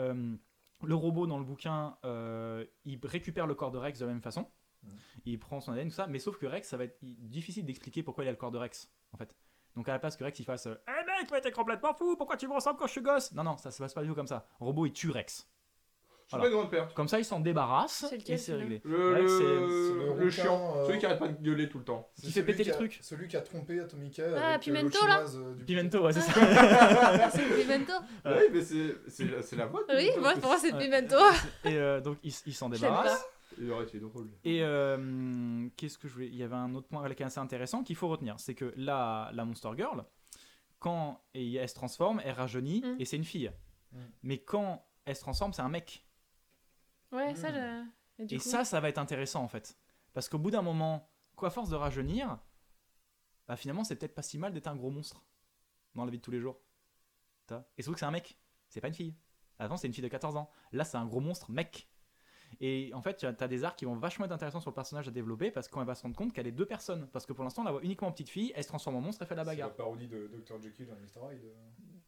Euh, 0.00 0.34
le 0.82 0.94
robot 0.96 1.26
dans 1.28 1.38
le 1.38 1.44
bouquin, 1.44 1.96
euh, 2.04 2.64
il 2.84 2.98
récupère 3.04 3.46
le 3.46 3.54
corps 3.54 3.70
de 3.70 3.78
Rex 3.78 4.00
de 4.00 4.06
la 4.06 4.12
même 4.12 4.22
façon. 4.22 4.50
Il 5.26 5.38
prend 5.38 5.60
son 5.60 5.72
ADN, 5.72 5.88
tout 5.88 5.94
ça, 5.94 6.06
mais 6.06 6.18
sauf 6.18 6.38
que 6.38 6.46
Rex, 6.46 6.68
ça 6.68 6.76
va 6.76 6.84
être 6.84 6.96
difficile 7.02 7.64
d'expliquer 7.64 8.02
pourquoi 8.02 8.24
il 8.24 8.28
a 8.28 8.30
le 8.30 8.36
corps 8.36 8.50
de 8.50 8.58
Rex, 8.58 8.90
en 9.12 9.16
fait. 9.18 9.34
Donc 9.76 9.88
à 9.88 9.92
la 9.92 9.98
place 9.98 10.16
que 10.16 10.24
Rex 10.24 10.38
il 10.40 10.44
fasse 10.44 10.66
euh, 10.66 10.74
Eh 10.88 11.04
mec, 11.06 11.30
mais 11.30 11.40
t'es 11.40 11.52
complètement 11.52 11.94
fou, 11.94 12.16
pourquoi 12.16 12.36
tu 12.36 12.48
me 12.48 12.54
ressembles 12.54 12.78
quand 12.78 12.86
je 12.86 12.92
suis 12.92 13.02
gosse? 13.02 13.32
Non, 13.32 13.44
non, 13.44 13.56
ça 13.56 13.70
se 13.70 13.78
passe 13.82 13.94
pas 13.94 14.02
du 14.02 14.08
tout 14.08 14.14
comme 14.14 14.26
ça. 14.26 14.46
Robot 14.58 14.86
il 14.86 14.92
tue 14.92 15.10
Rex. 15.10 15.46
Je 16.26 16.36
suis 16.36 16.38
Voilà. 16.38 16.44
pas 16.44 16.50
grande 16.56 16.70
perte. 16.70 16.94
Comme 16.94 17.08
ça, 17.08 17.18
il 17.18 17.24
s'en 17.24 17.40
débarrasse 17.40 18.06
C'est 18.08 18.30
et 18.30 18.36
c'est 18.36 18.54
réglé. 18.54 18.80
Le, 18.84 19.14
le, 19.20 19.26
c'est- 19.28 19.42
le, 19.42 20.14
le 20.24 20.30
chiant, 20.30 20.74
euh, 20.76 20.86
celui 20.86 20.98
qui 21.00 21.06
arrête 21.06 21.18
pas 21.18 21.26
de 21.28 21.42
gueuler 21.42 21.68
tout 21.68 21.78
le 21.78 21.84
temps. 21.84 22.08
C'est 22.14 22.26
Qui 22.26 22.32
fait 22.32 22.42
péter 22.44 22.62
qui 22.62 22.68
les 22.68 22.74
a- 22.74 22.76
trucs. 22.76 22.98
Celui 23.02 23.26
qui 23.28 23.36
a 23.36 23.40
trompé 23.40 23.80
Atomica 23.80 24.22
Ah, 24.36 24.48
avec 24.54 24.56
euh, 24.68 24.72
Pimento, 24.72 25.06
là. 25.08 25.24
du 25.56 25.64
Pimento, 25.64 26.04
ouais, 26.04 26.12
c'est 26.12 26.20
ça. 26.20 26.32
Ah, 26.40 27.30
c'est 27.30 27.42
Pimento. 27.42 27.92
Oui, 28.24 28.32
mais 28.52 28.62
c'est- 28.62 28.94
c'est 29.08 29.42
c'est 29.42 29.56
la 29.56 29.66
voix. 29.66 29.82
de 29.88 29.94
Oui, 29.96 30.08
moi, 30.20 30.34
pour 30.34 30.50
moi, 30.50 30.58
c'est. 30.58 30.72
Pimento. 30.76 31.16
Et 31.64 31.74
euh, 31.76 32.00
donc, 32.00 32.18
il, 32.22 32.32
s'en 32.32 32.72
Je 32.72 32.86
été 33.58 34.00
drôle. 34.00 34.30
Et 34.44 34.62
euh, 34.62 35.68
qu'est-ce 35.76 35.98
que 35.98 36.08
je 36.08 36.14
voulais 36.14 36.28
Il 36.28 36.36
y 36.36 36.42
avait 36.42 36.56
un 36.56 36.74
autre 36.74 36.88
point 36.88 37.08
qui 37.14 37.22
est 37.22 37.26
assez 37.26 37.40
intéressant 37.40 37.82
qu'il 37.82 37.96
faut 37.96 38.08
retenir 38.08 38.38
c'est 38.38 38.54
que 38.54 38.72
la, 38.76 39.30
la 39.32 39.44
Monster 39.44 39.70
Girl, 39.76 40.04
quand 40.78 41.22
et 41.34 41.54
elle 41.54 41.68
se 41.68 41.74
transforme, 41.74 42.20
elle 42.24 42.34
rajeunit 42.34 42.80
Mm. 42.82 42.96
et 42.98 43.04
c'est 43.04 43.16
une 43.16 43.24
fille. 43.24 43.52
Mm. 43.92 43.98
Mais 44.22 44.38
quand 44.38 44.86
elle 45.04 45.16
se 45.16 45.20
transforme, 45.20 45.52
c'est 45.52 45.62
un 45.62 45.68
mec. 45.68 46.06
Ouais, 47.12 47.34
ça, 47.34 47.52
je... 47.52 48.22
Et, 48.22 48.26
du 48.26 48.34
Et 48.34 48.38
coup 48.38 48.44
ça, 48.44 48.64
ça 48.64 48.80
va 48.80 48.88
être 48.88 48.98
intéressant 48.98 49.42
en 49.42 49.48
fait. 49.48 49.76
Parce 50.12 50.28
qu'au 50.28 50.38
bout 50.38 50.50
d'un 50.50 50.62
moment, 50.62 51.10
quoi, 51.36 51.48
à 51.48 51.50
force 51.50 51.70
de 51.70 51.76
rajeunir, 51.76 52.38
bah 53.46 53.56
finalement, 53.56 53.84
c'est 53.84 53.96
peut-être 53.96 54.14
pas 54.14 54.22
si 54.22 54.38
mal 54.38 54.52
d'être 54.52 54.68
un 54.68 54.76
gros 54.76 54.90
monstre 54.90 55.24
dans 55.94 56.04
la 56.04 56.10
vie 56.10 56.18
de 56.18 56.22
tous 56.22 56.30
les 56.30 56.40
jours. 56.40 56.60
Et 57.76 57.82
surtout 57.82 57.94
que 57.94 58.00
c'est 58.00 58.06
un 58.06 58.12
mec, 58.12 58.38
c'est 58.68 58.80
pas 58.80 58.86
une 58.88 58.94
fille. 58.94 59.16
Avant, 59.58 59.76
c'est 59.76 59.88
une 59.88 59.92
fille 59.92 60.04
de 60.04 60.08
14 60.08 60.36
ans. 60.36 60.50
Là, 60.72 60.84
c'est 60.84 60.96
un 60.96 61.04
gros 61.04 61.20
monstre 61.20 61.50
mec. 61.50 61.88
Et 62.60 62.90
en 62.94 63.00
fait, 63.00 63.16
tu 63.16 63.26
as 63.26 63.48
des 63.48 63.64
arcs 63.64 63.78
qui 63.78 63.84
vont 63.86 63.96
vachement 63.96 64.26
être 64.26 64.32
intéressants 64.32 64.60
sur 64.60 64.70
le 64.70 64.74
personnage 64.74 65.08
à 65.08 65.10
développer 65.10 65.50
parce 65.50 65.66
qu'on 65.68 65.82
va 65.84 65.94
se 65.94 66.02
rendre 66.02 66.16
compte 66.16 66.32
qu'elle 66.32 66.46
est 66.46 66.52
deux 66.52 66.66
personnes. 66.66 67.08
Parce 67.12 67.24
que 67.26 67.32
pour 67.32 67.42
l'instant, 67.44 67.62
on 67.62 67.64
la 67.64 67.72
voit 67.72 67.82
uniquement 67.82 68.08
en 68.08 68.12
petite 68.12 68.28
fille, 68.28 68.52
elle 68.54 68.62
se 68.64 68.68
transforme 68.68 68.96
en 68.96 69.00
monstre 69.00 69.22
et 69.22 69.26
fait 69.26 69.34
la 69.34 69.44
C'est 69.44 69.50
la 69.50 69.52
bagarre. 69.54 69.72
parodie 69.74 70.08
de 70.08 70.28
Dr. 70.28 70.60
Jekyll 70.62 70.86
dans 70.86 70.94
Mr. 70.94 71.32
Hyde. 71.34 71.40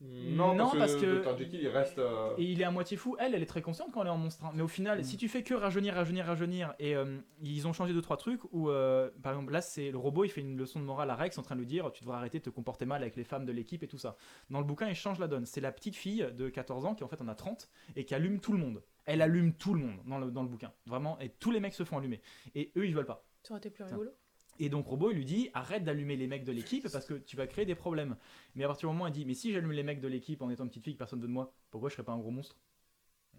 Non, 0.05 0.55
Non, 0.57 0.65
parce 0.66 0.79
parce, 0.79 0.97
que- 0.97 1.23
Dr. 1.23 1.39
Jekyll 1.39 1.61
il 1.61 1.69
reste. 1.69 1.99
euh, 1.99 2.35
Et 2.37 2.43
il 2.43 2.61
est 2.61 2.65
à 2.65 2.73
moitié 2.73 2.97
fou. 2.97 3.15
Elle, 3.20 3.37
elle 3.37 3.43
est 3.43 3.47
très 3.47 3.62
consciente 3.62 3.93
quand 3.93 4.01
elle 4.01 4.09
est 4.09 4.11
en 4.11 4.19
monstre. 4.19 4.45
hein. 4.45 4.51
Mais 4.53 4.62
au 4.62 4.66
final, 4.69 4.99
Mm. 4.99 5.05
si 5.05 5.16
tu 5.16 5.29
fais 5.29 5.45
que 5.45 5.55
rajeunir, 5.55 5.95
rajeunir, 5.95 6.27
rajeunir, 6.27 6.74
et 6.81 6.97
euh, 6.97 7.19
ils 7.41 7.69
ont 7.69 7.73
changé 7.73 7.93
deux 7.95 8.03
trois 8.03 8.16
trucs 8.16 8.41
où, 8.53 8.69
euh, 8.69 9.11
par 9.23 9.33
exemple, 9.35 9.53
là, 9.53 9.61
c'est 9.61 9.93
le 9.93 9.99
robot, 9.99 10.24
il 10.24 10.29
fait 10.31 10.41
une 10.41 10.57
leçon 10.57 10.81
de 10.81 10.85
morale 10.85 11.09
à 11.11 11.15
Rex 11.15 11.39
en 11.39 11.43
train 11.43 11.55
de 11.55 11.61
lui 11.61 11.66
dire, 11.69 11.93
tu 11.93 12.03
devrais 12.03 12.16
arrêter 12.16 12.41
de 12.41 12.45
te 12.45 12.51
comporter 12.51 12.85
mal 12.85 13.01
avec 13.01 13.15
les 13.15 13.23
femmes 13.24 13.47
de 13.47 13.53
l'équipe 13.53 13.85
et 13.85 13.87
tout 13.89 13.99
ça. 13.99 14.16
Dans 14.51 14.59
le 14.59 14.66
bouquin, 14.66 14.89
il 14.89 14.97
change 14.97 15.20
la 15.20 15.29
donne. 15.29 15.47
C'est 15.47 15.61
la 15.61 15.70
petite 15.70 15.95
fille 15.95 16.27
de 16.37 16.49
14 16.49 16.85
ans 16.85 16.95
qui 16.97 17.05
en 17.05 17.09
fait 17.09 17.20
en 17.20 17.29
a 17.29 17.37
30 17.37 17.70
et 17.95 18.05
qui 18.05 18.15
allume 18.15 18.41
tout 18.41 18.53
le 18.53 18.59
monde. 18.59 18.83
Elle 19.05 19.23
allume 19.23 19.55
tout 19.55 19.74
le 19.74 19.81
monde 19.81 20.01
dans 20.07 20.19
le, 20.19 20.31
dans 20.31 20.43
le 20.43 20.49
bouquin, 20.49 20.73
vraiment. 20.87 21.19
Et 21.20 21.31
tous 21.31 21.51
les 21.51 21.61
mecs 21.61 21.74
se 21.74 21.85
font 21.85 21.99
allumer. 21.99 22.20
Et 22.55 22.73
eux, 22.77 22.87
ils 22.87 22.95
veulent 22.95 23.07
pas. 23.07 23.27
Ça 23.43 23.55
aurait 23.55 23.59
été 23.59 23.70
plus 23.70 23.85
rigolo. 23.85 24.11
Et 24.59 24.69
donc 24.69 24.87
Robo 24.87 25.11
il 25.11 25.16
lui 25.16 25.24
dit 25.24 25.51
arrête 25.55 25.83
d'allumer 25.83 26.15
les 26.15 26.27
mecs 26.27 26.45
de 26.45 26.53
l'équipe 26.53 26.89
parce 26.91 27.07
que 27.07 27.15
tu 27.15 27.37
vas 27.37 27.47
créer 27.47 27.65
des 27.65 27.74
problèmes. 27.74 28.16
Mais 28.55 28.65
à 28.65 28.69
partir 28.69 28.89
du 28.89 28.93
moment 28.93 29.07
où 29.07 29.09
il 29.09 29.12
dit 29.12 29.24
mais 29.24 29.35
si 29.35 29.53
j'allume 29.53 29.73
les 29.73 29.83
mecs 29.83 30.01
de 30.01 30.09
l'équipe 30.09 30.43
en 30.43 30.51
étant 30.51 30.65
une 30.65 30.69
petite 30.69 30.85
fille 30.85 30.93
que 30.93 30.99
personne 30.99 31.20
veut 31.20 31.27
de 31.27 31.33
moi, 31.33 31.55
pourquoi 31.70 31.89
je 31.89 31.95
serais 31.95 32.05
pas 32.05 32.12
un 32.12 32.19
gros 32.19 32.31
monstre? 32.31 32.61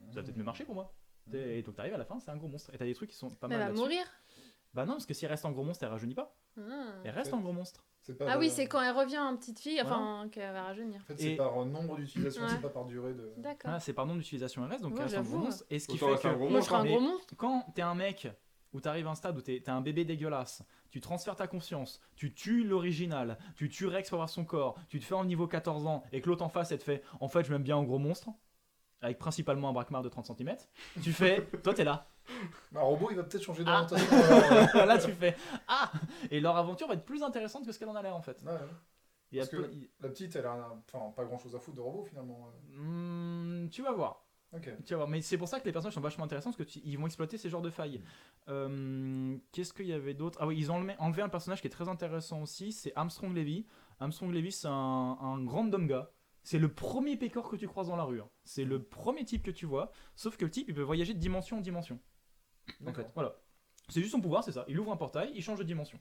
Ça 0.09 0.15
va 0.15 0.23
peut-être 0.23 0.37
mieux 0.37 0.43
marcher 0.43 0.65
pour 0.65 0.75
moi. 0.75 0.93
Et 1.31 1.61
donc 1.61 1.75
t'arrives 1.75 1.93
à 1.93 1.97
la 1.97 2.05
fin, 2.05 2.19
c'est 2.19 2.31
un 2.31 2.35
gros 2.35 2.47
monstre. 2.47 2.73
Et 2.73 2.77
t'as 2.77 2.85
des 2.85 2.95
trucs 2.95 3.11
qui 3.11 3.15
sont 3.15 3.29
pas 3.29 3.47
Mais 3.47 3.55
elle 3.55 3.61
mal 3.61 3.73
va 3.73 3.79
mourir. 3.79 4.05
Bah 4.73 4.85
non, 4.85 4.93
parce 4.93 5.05
que 5.05 5.13
si 5.13 5.23
elle 5.25 5.31
reste 5.31 5.45
en 5.45 5.51
gros 5.51 5.63
monstre, 5.63 5.83
elle 5.83 5.91
rajeunit 5.91 6.15
pas. 6.15 6.35
Ah. 6.57 6.95
Elle 7.03 7.11
reste 7.11 7.31
en 7.33 7.39
gros 7.39 7.53
monstre. 7.53 7.85
Pas 8.11 8.25
Ah 8.27 8.33
le- 8.33 8.39
oui, 8.41 8.49
c'est 8.49 8.67
quand 8.67 8.81
elle 8.81 8.93
revient 8.95 9.19
en 9.19 9.37
petite 9.37 9.59
fille, 9.59 9.81
enfin, 9.81 10.27
qu'elle 10.31 10.51
va 10.51 10.63
rajeunir. 10.63 10.99
En 10.99 11.03
fait, 11.05 11.17
c'est 11.17 11.31
Et- 11.33 11.35
par 11.37 11.55
nombre 11.65 11.95
d'utilisations, 11.95 12.41
Ouais. 12.43 12.49
c'est 12.49 12.61
pas 12.61 12.69
par 12.69 12.83
durée 12.85 13.13
de. 13.13 13.31
D'accord. 13.37 13.71
Ah, 13.73 13.79
c'est 13.79 13.93
par 13.93 14.05
nombre 14.05 14.19
d'utilisation 14.19 14.63
elle 14.65 14.71
reste, 14.71 14.81
donc 14.83 14.93
Ouais, 14.95 14.99
elle 14.99 15.05
reste 15.05 15.17
en 15.17 15.23
gros 15.23 15.37
monstre. 15.45 15.63
Et 15.69 15.79
ce 15.79 15.87
qui 15.87 15.95
Autant 16.03 16.17
fait 16.17 16.27
un 16.27 16.33
que 16.33 16.39
Moi, 16.39 16.59
je 16.59 16.65
serais 16.65 16.75
un 16.77 16.85
gros 16.85 16.99
monstre. 16.99 17.33
quand 17.37 17.65
t'es 17.73 17.81
un 17.81 17.95
mec 17.95 18.27
où 18.73 18.81
t'arrives 18.81 19.07
à 19.07 19.11
un 19.11 19.15
stade 19.15 19.37
où 19.37 19.41
t'es 19.41 19.61
t'es 19.63 19.69
un 19.71 19.81
bébé 19.81 20.03
dégueulasse, 20.03 20.63
tu 20.89 20.99
transfères 20.99 21.35
ta 21.35 21.47
conscience, 21.47 22.01
tu 22.15 22.33
tues 22.33 22.63
l'original, 22.63 23.37
tu 23.55 23.69
tues 23.69 23.87
Rex 23.87 24.09
pour 24.09 24.17
avoir 24.17 24.29
son 24.29 24.43
corps, 24.45 24.75
tu 24.89 24.99
te 24.99 25.05
fais 25.05 25.13
en 25.15 25.23
niveau 25.25 25.47
14 25.47 25.85
ans 25.85 26.03
et 26.11 26.21
que 26.21 26.29
l'autre 26.29 26.43
en 26.43 26.49
face 26.49 26.71
elle 26.71 26.79
te 26.79 26.83
fait 26.83 27.03
en 27.21 27.27
fait 27.29 27.43
je 27.45 27.51
m'aime 27.51 27.63
bien 27.63 27.77
en 27.77 27.83
gros 27.83 27.99
monstre 27.99 28.29
avec 29.01 29.17
principalement 29.19 29.69
un 29.69 29.73
braquemar 29.73 30.01
de 30.01 30.09
30 30.09 30.25
cm, 30.25 30.55
tu 31.03 31.11
fais 31.13 31.45
toi 31.63 31.73
t'es 31.73 31.83
là. 31.83 32.07
Un 32.75 32.81
robot, 32.81 33.09
il 33.11 33.17
va 33.17 33.23
peut-être 33.23 33.43
changer 33.43 33.63
Ah. 33.67 33.85
d'orientation. 33.85 34.17
alors, 34.17 34.85
là 34.87 34.97
tu 34.97 35.11
fais 35.11 35.35
ah 35.67 35.91
et 36.31 36.39
leur 36.39 36.55
aventure 36.57 36.87
va 36.87 36.93
être 36.95 37.05
plus 37.05 37.23
intéressante 37.23 37.65
que 37.65 37.71
ce 37.71 37.79
qu'elle 37.79 37.89
en 37.89 37.95
a 37.95 38.01
l'air 38.01 38.15
en 38.15 38.21
fait. 38.21 38.41
ouais, 38.45 38.51
ouais. 38.51 38.57
Il 39.31 39.37
y 39.37 39.39
a 39.39 39.43
Parce 39.45 39.49
que- 39.51 39.57
peu- 39.67 39.71
La 40.01 40.09
petite, 40.09 40.35
elle 40.35 40.45
a 40.45 40.53
un- 40.53 40.81
enfin, 40.93 41.11
pas 41.15 41.25
grand 41.25 41.37
chose 41.39 41.55
à 41.55 41.59
foutre 41.59 41.77
de 41.77 41.81
robot 41.81 42.03
finalement. 42.03 42.49
euh. 42.71 42.77
Hmm, 43.65 43.69
tu 43.69 43.81
vas 43.81 43.91
voir. 43.91 44.25
Tu 44.61 44.93
vas 44.93 44.97
voir. 44.97 45.09
Mais 45.09 45.21
c'est 45.21 45.39
pour 45.39 45.47
ça 45.47 45.59
que 45.59 45.65
les 45.65 45.71
personnages 45.71 45.95
sont 45.95 46.01
vachement 46.01 46.25
intéressants 46.25 46.51
parce 46.51 46.69
qu'ils 46.69 46.95
vont 46.99 47.07
exploiter 47.07 47.39
ces 47.39 47.49
genres 47.49 47.63
de 47.63 47.71
failles. 47.71 48.03
Euh, 48.49 49.35
Qu'est-ce 49.51 49.73
qu'il 49.73 49.87
y 49.87 49.93
avait 49.93 50.13
d'autre? 50.13 50.37
Ah 50.41 50.45
oui, 50.47 50.55
ils 50.59 50.71
ont 50.71 50.75
enlevé, 50.75 50.93
enlevé 50.99 51.21
un 51.23 51.29
personnage 51.29 51.61
qui 51.61 51.67
est 51.67 51.71
très 51.71 51.87
intéressant 51.89 52.41
aussi, 52.41 52.71
c'est 52.71 52.93
Armstrong 52.95 53.33
Levy. 53.35 53.65
Armstrong 53.99 54.31
Levy, 54.31 54.51
c'est 54.51 54.67
un, 54.67 54.71
un 55.19 55.47
random 55.49 55.87
gars. 55.87 56.11
C'est 56.43 56.59
le 56.59 56.71
premier 56.71 57.15
pécor 57.15 57.49
que 57.49 57.55
tu 57.55 57.67
croises 57.67 57.87
dans 57.87 57.95
la 57.95 58.03
rue. 58.03 58.21
hein. 58.21 58.29
C'est 58.43 58.65
le 58.65 58.83
premier 58.83 59.23
type 59.25 59.43
que 59.43 59.51
tu 59.51 59.65
vois. 59.65 59.91
Sauf 60.15 60.37
que 60.37 60.45
le 60.45 60.51
type, 60.51 60.67
il 60.69 60.75
peut 60.75 60.81
voyager 60.81 61.13
de 61.13 61.19
dimension 61.19 61.57
en 61.57 61.61
dimension. 61.61 61.99
En 62.85 62.93
fait, 62.93 63.07
voilà. 63.15 63.35
C'est 63.89 63.99
juste 63.99 64.11
son 64.13 64.21
pouvoir, 64.21 64.43
c'est 64.43 64.51
ça. 64.53 64.63
Il 64.67 64.79
ouvre 64.79 64.91
un 64.91 64.97
portail, 64.97 65.31
il 65.35 65.41
change 65.41 65.59
de 65.59 65.63
dimension. 65.63 65.99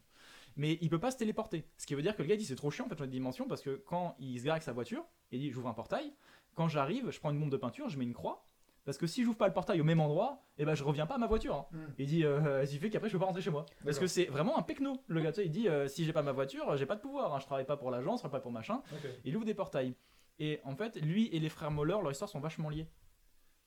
Mais 0.56 0.78
il 0.80 0.88
peut 0.90 0.98
pas 1.00 1.10
se 1.10 1.16
téléporter. 1.16 1.64
Ce 1.78 1.86
qui 1.86 1.94
veut 1.94 2.02
dire 2.02 2.14
que 2.16 2.22
le 2.22 2.28
gars 2.28 2.36
dit 2.36 2.44
c'est 2.44 2.54
trop 2.56 2.70
chiant 2.70 2.84
en 2.84 2.88
fait 2.88 2.94
changer 2.96 3.08
de 3.08 3.12
dimension 3.12 3.48
parce 3.48 3.62
que 3.62 3.82
quand 3.86 4.14
il 4.18 4.38
se 4.38 4.44
gare 4.44 4.52
avec 4.54 4.62
sa 4.62 4.72
voiture, 4.72 5.04
il 5.30 5.40
dit 5.40 5.50
j'ouvre 5.50 5.68
un 5.68 5.74
portail. 5.74 6.12
Quand 6.54 6.68
j'arrive, 6.68 7.10
je 7.10 7.18
prends 7.18 7.30
une 7.30 7.40
bombe 7.40 7.50
de 7.50 7.56
peinture, 7.56 7.88
je 7.88 7.98
mets 7.98 8.04
une 8.04 8.12
croix. 8.14 8.44
Parce 8.84 8.98
que 8.98 9.06
si 9.06 9.22
j'ouvre 9.24 9.36
pas 9.36 9.46
le 9.46 9.54
portail 9.54 9.80
au 9.80 9.84
même 9.84 10.00
endroit, 10.00 10.42
et 10.58 10.64
ben 10.64 10.74
je 10.74 10.82
reviens 10.84 11.06
pas 11.06 11.14
à 11.14 11.18
ma 11.18 11.26
voiture. 11.28 11.54
hein. 11.54 11.66
Hmm. 11.72 11.92
Il 11.98 12.06
dit 12.06 12.24
euh, 12.24 12.64
il 12.70 12.78
fait 12.78 12.90
qu'après 12.90 13.08
je 13.08 13.12
peux 13.14 13.20
pas 13.20 13.26
rentrer 13.26 13.40
chez 13.42 13.50
moi. 13.50 13.64
Parce 13.64 13.82
D'accord. 13.96 14.00
que 14.00 14.06
c'est 14.08 14.24
vraiment 14.26 14.58
un 14.58 14.62
pecno. 14.62 15.02
Le 15.06 15.20
gars, 15.20 15.30
tu 15.32 15.36
sais, 15.36 15.46
il 15.46 15.50
dit 15.50 15.68
euh, 15.68 15.88
si 15.88 16.04
j'ai 16.04 16.12
pas 16.12 16.22
ma 16.22 16.32
voiture, 16.32 16.76
j'ai 16.76 16.86
pas 16.86 16.96
de 16.96 17.00
pouvoir. 17.00 17.32
hein. 17.34 17.38
Je 17.40 17.46
travaille 17.46 17.64
pas 17.64 17.76
pour 17.76 17.90
l'agence, 17.90 18.18
je 18.18 18.22
travaille 18.22 18.40
pas 18.40 18.42
pour 18.42 18.52
machin. 18.52 18.82
Ok. 18.92 19.08
Il 19.24 19.36
ouvre 19.36 19.46
des 19.46 19.54
portails. 19.54 19.94
Et 20.38 20.60
en 20.64 20.74
fait, 20.76 20.96
lui 21.00 21.28
et 21.28 21.38
les 21.38 21.48
frères 21.48 21.70
Moller, 21.70 21.96
leur 22.02 22.10
histoire 22.10 22.28
sont 22.28 22.40
vachement 22.40 22.68
liées. 22.70 22.86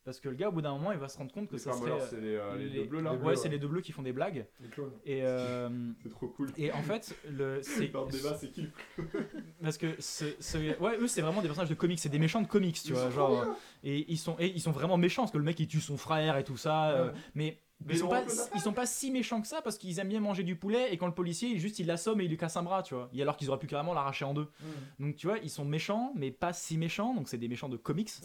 Parce 0.06 0.20
que 0.20 0.30
le 0.30 0.36
gars, 0.36 0.50
au 0.50 0.52
bout 0.52 0.62
d'un 0.62 0.72
moment, 0.74 0.92
il 0.92 1.00
va 1.00 1.08
se 1.10 1.18
rendre 1.18 1.32
compte 1.34 1.50
que 1.50 1.58
ça 1.58 1.74
serait. 1.74 2.00
C'est 2.10 2.22
les, 2.22 2.36
euh, 2.36 2.56
les 2.58 2.70
deux 2.70 2.84
bleus 2.86 3.02
là. 3.02 3.14
ouais, 3.16 3.36
c'est 3.36 3.50
les 3.50 3.58
deux 3.58 3.68
bleus 3.68 3.82
qui 3.82 3.92
font 3.92 4.04
des 4.04 4.14
blagues. 4.14 4.46
Les 4.62 4.70
clones. 4.70 4.92
Et, 5.04 5.22
euh, 5.24 5.68
C'est 6.04 6.10
trop 6.10 6.28
cool. 6.28 6.52
et 6.58 6.72
en 6.72 6.82
fait, 6.84 7.16
le, 7.28 7.60
c'est. 7.64 7.88
Dans 7.88 8.06
le 8.06 8.12
débat, 8.12 8.38
c'est 8.40 8.52
qui 8.52 8.68
Parce 9.64 9.78
que 9.80 9.88
ce, 10.00 10.26
ce- 10.40 10.80
ouais, 10.80 10.98
eux 11.00 11.08
c'est 11.08 11.22
vraiment 11.22 11.42
des 11.42 11.48
personnages 11.48 11.70
de 11.70 11.76
comics, 11.76 12.00
c'est 12.00 12.10
des 12.10 12.20
méchants 12.20 12.42
de 12.42 12.48
comics, 12.48 12.76
tu 12.76 12.90
Ils 12.90 12.94
vois, 12.94 13.04
sont 13.06 13.12
genre 13.12 13.42
euh, 13.42 13.54
et 13.84 14.06
ils 14.12 14.18
sont 14.18 14.36
et 14.40 14.48
ils 14.48 14.62
sont 14.62 14.72
vraiment 14.72 14.98
méchants 14.98 15.24
parce 15.24 15.32
que 15.32 15.38
le 15.40 15.44
mec 15.44 15.60
il 15.60 15.68
tue 15.68 15.82
son 15.82 15.98
frère 15.98 16.38
et 16.38 16.44
tout 16.44 16.58
ça, 16.58 16.92
euh, 16.92 17.12
mais 17.34 17.58
Mais 17.84 17.94
ils 17.94 18.00
sont 18.00 18.06
on 18.06 18.10
pas 18.10 18.24
ils 18.56 18.62
sont 18.62 18.74
pas 18.74 18.86
si 18.86 19.12
méchants 19.12 19.42
que 19.42 19.48
ça 19.48 19.62
parce 19.62 19.78
qu'ils 19.78 20.00
aiment 20.00 20.08
bien 20.10 20.20
manger 20.20 20.44
du 20.44 20.56
poulet 20.56 20.94
et 20.94 20.98
quand 20.98 21.08
le 21.08 21.14
policier 21.14 21.50
il 21.50 21.60
juste 21.60 21.78
il 21.78 21.86
l'assomme 21.88 22.22
et 22.22 22.24
il 22.24 22.30
lui 22.30 22.38
casse 22.38 22.56
un 22.58 22.64
bras, 22.64 22.82
tu 22.82 22.96
vois, 22.96 23.10
et 23.14 23.22
alors 23.22 23.36
qu'ils 23.38 23.50
auraient 23.50 23.60
pu 23.60 23.68
carrément 23.68 23.94
l'arracher 23.94 24.26
en 24.26 24.34
deux. 24.34 24.48
Hmm. 24.62 25.04
Donc 25.04 25.16
tu 25.18 25.28
vois, 25.28 25.38
ils 25.40 25.50
sont 25.50 25.66
méchants 25.66 26.14
mais 26.16 26.32
pas 26.32 26.54
si 26.54 26.78
méchants, 26.78 27.14
donc 27.14 27.28
c'est 27.28 27.38
des 27.38 27.48
méchants 27.48 27.70
de 27.70 27.78
comics. 27.78 28.10
C'est 28.10 28.22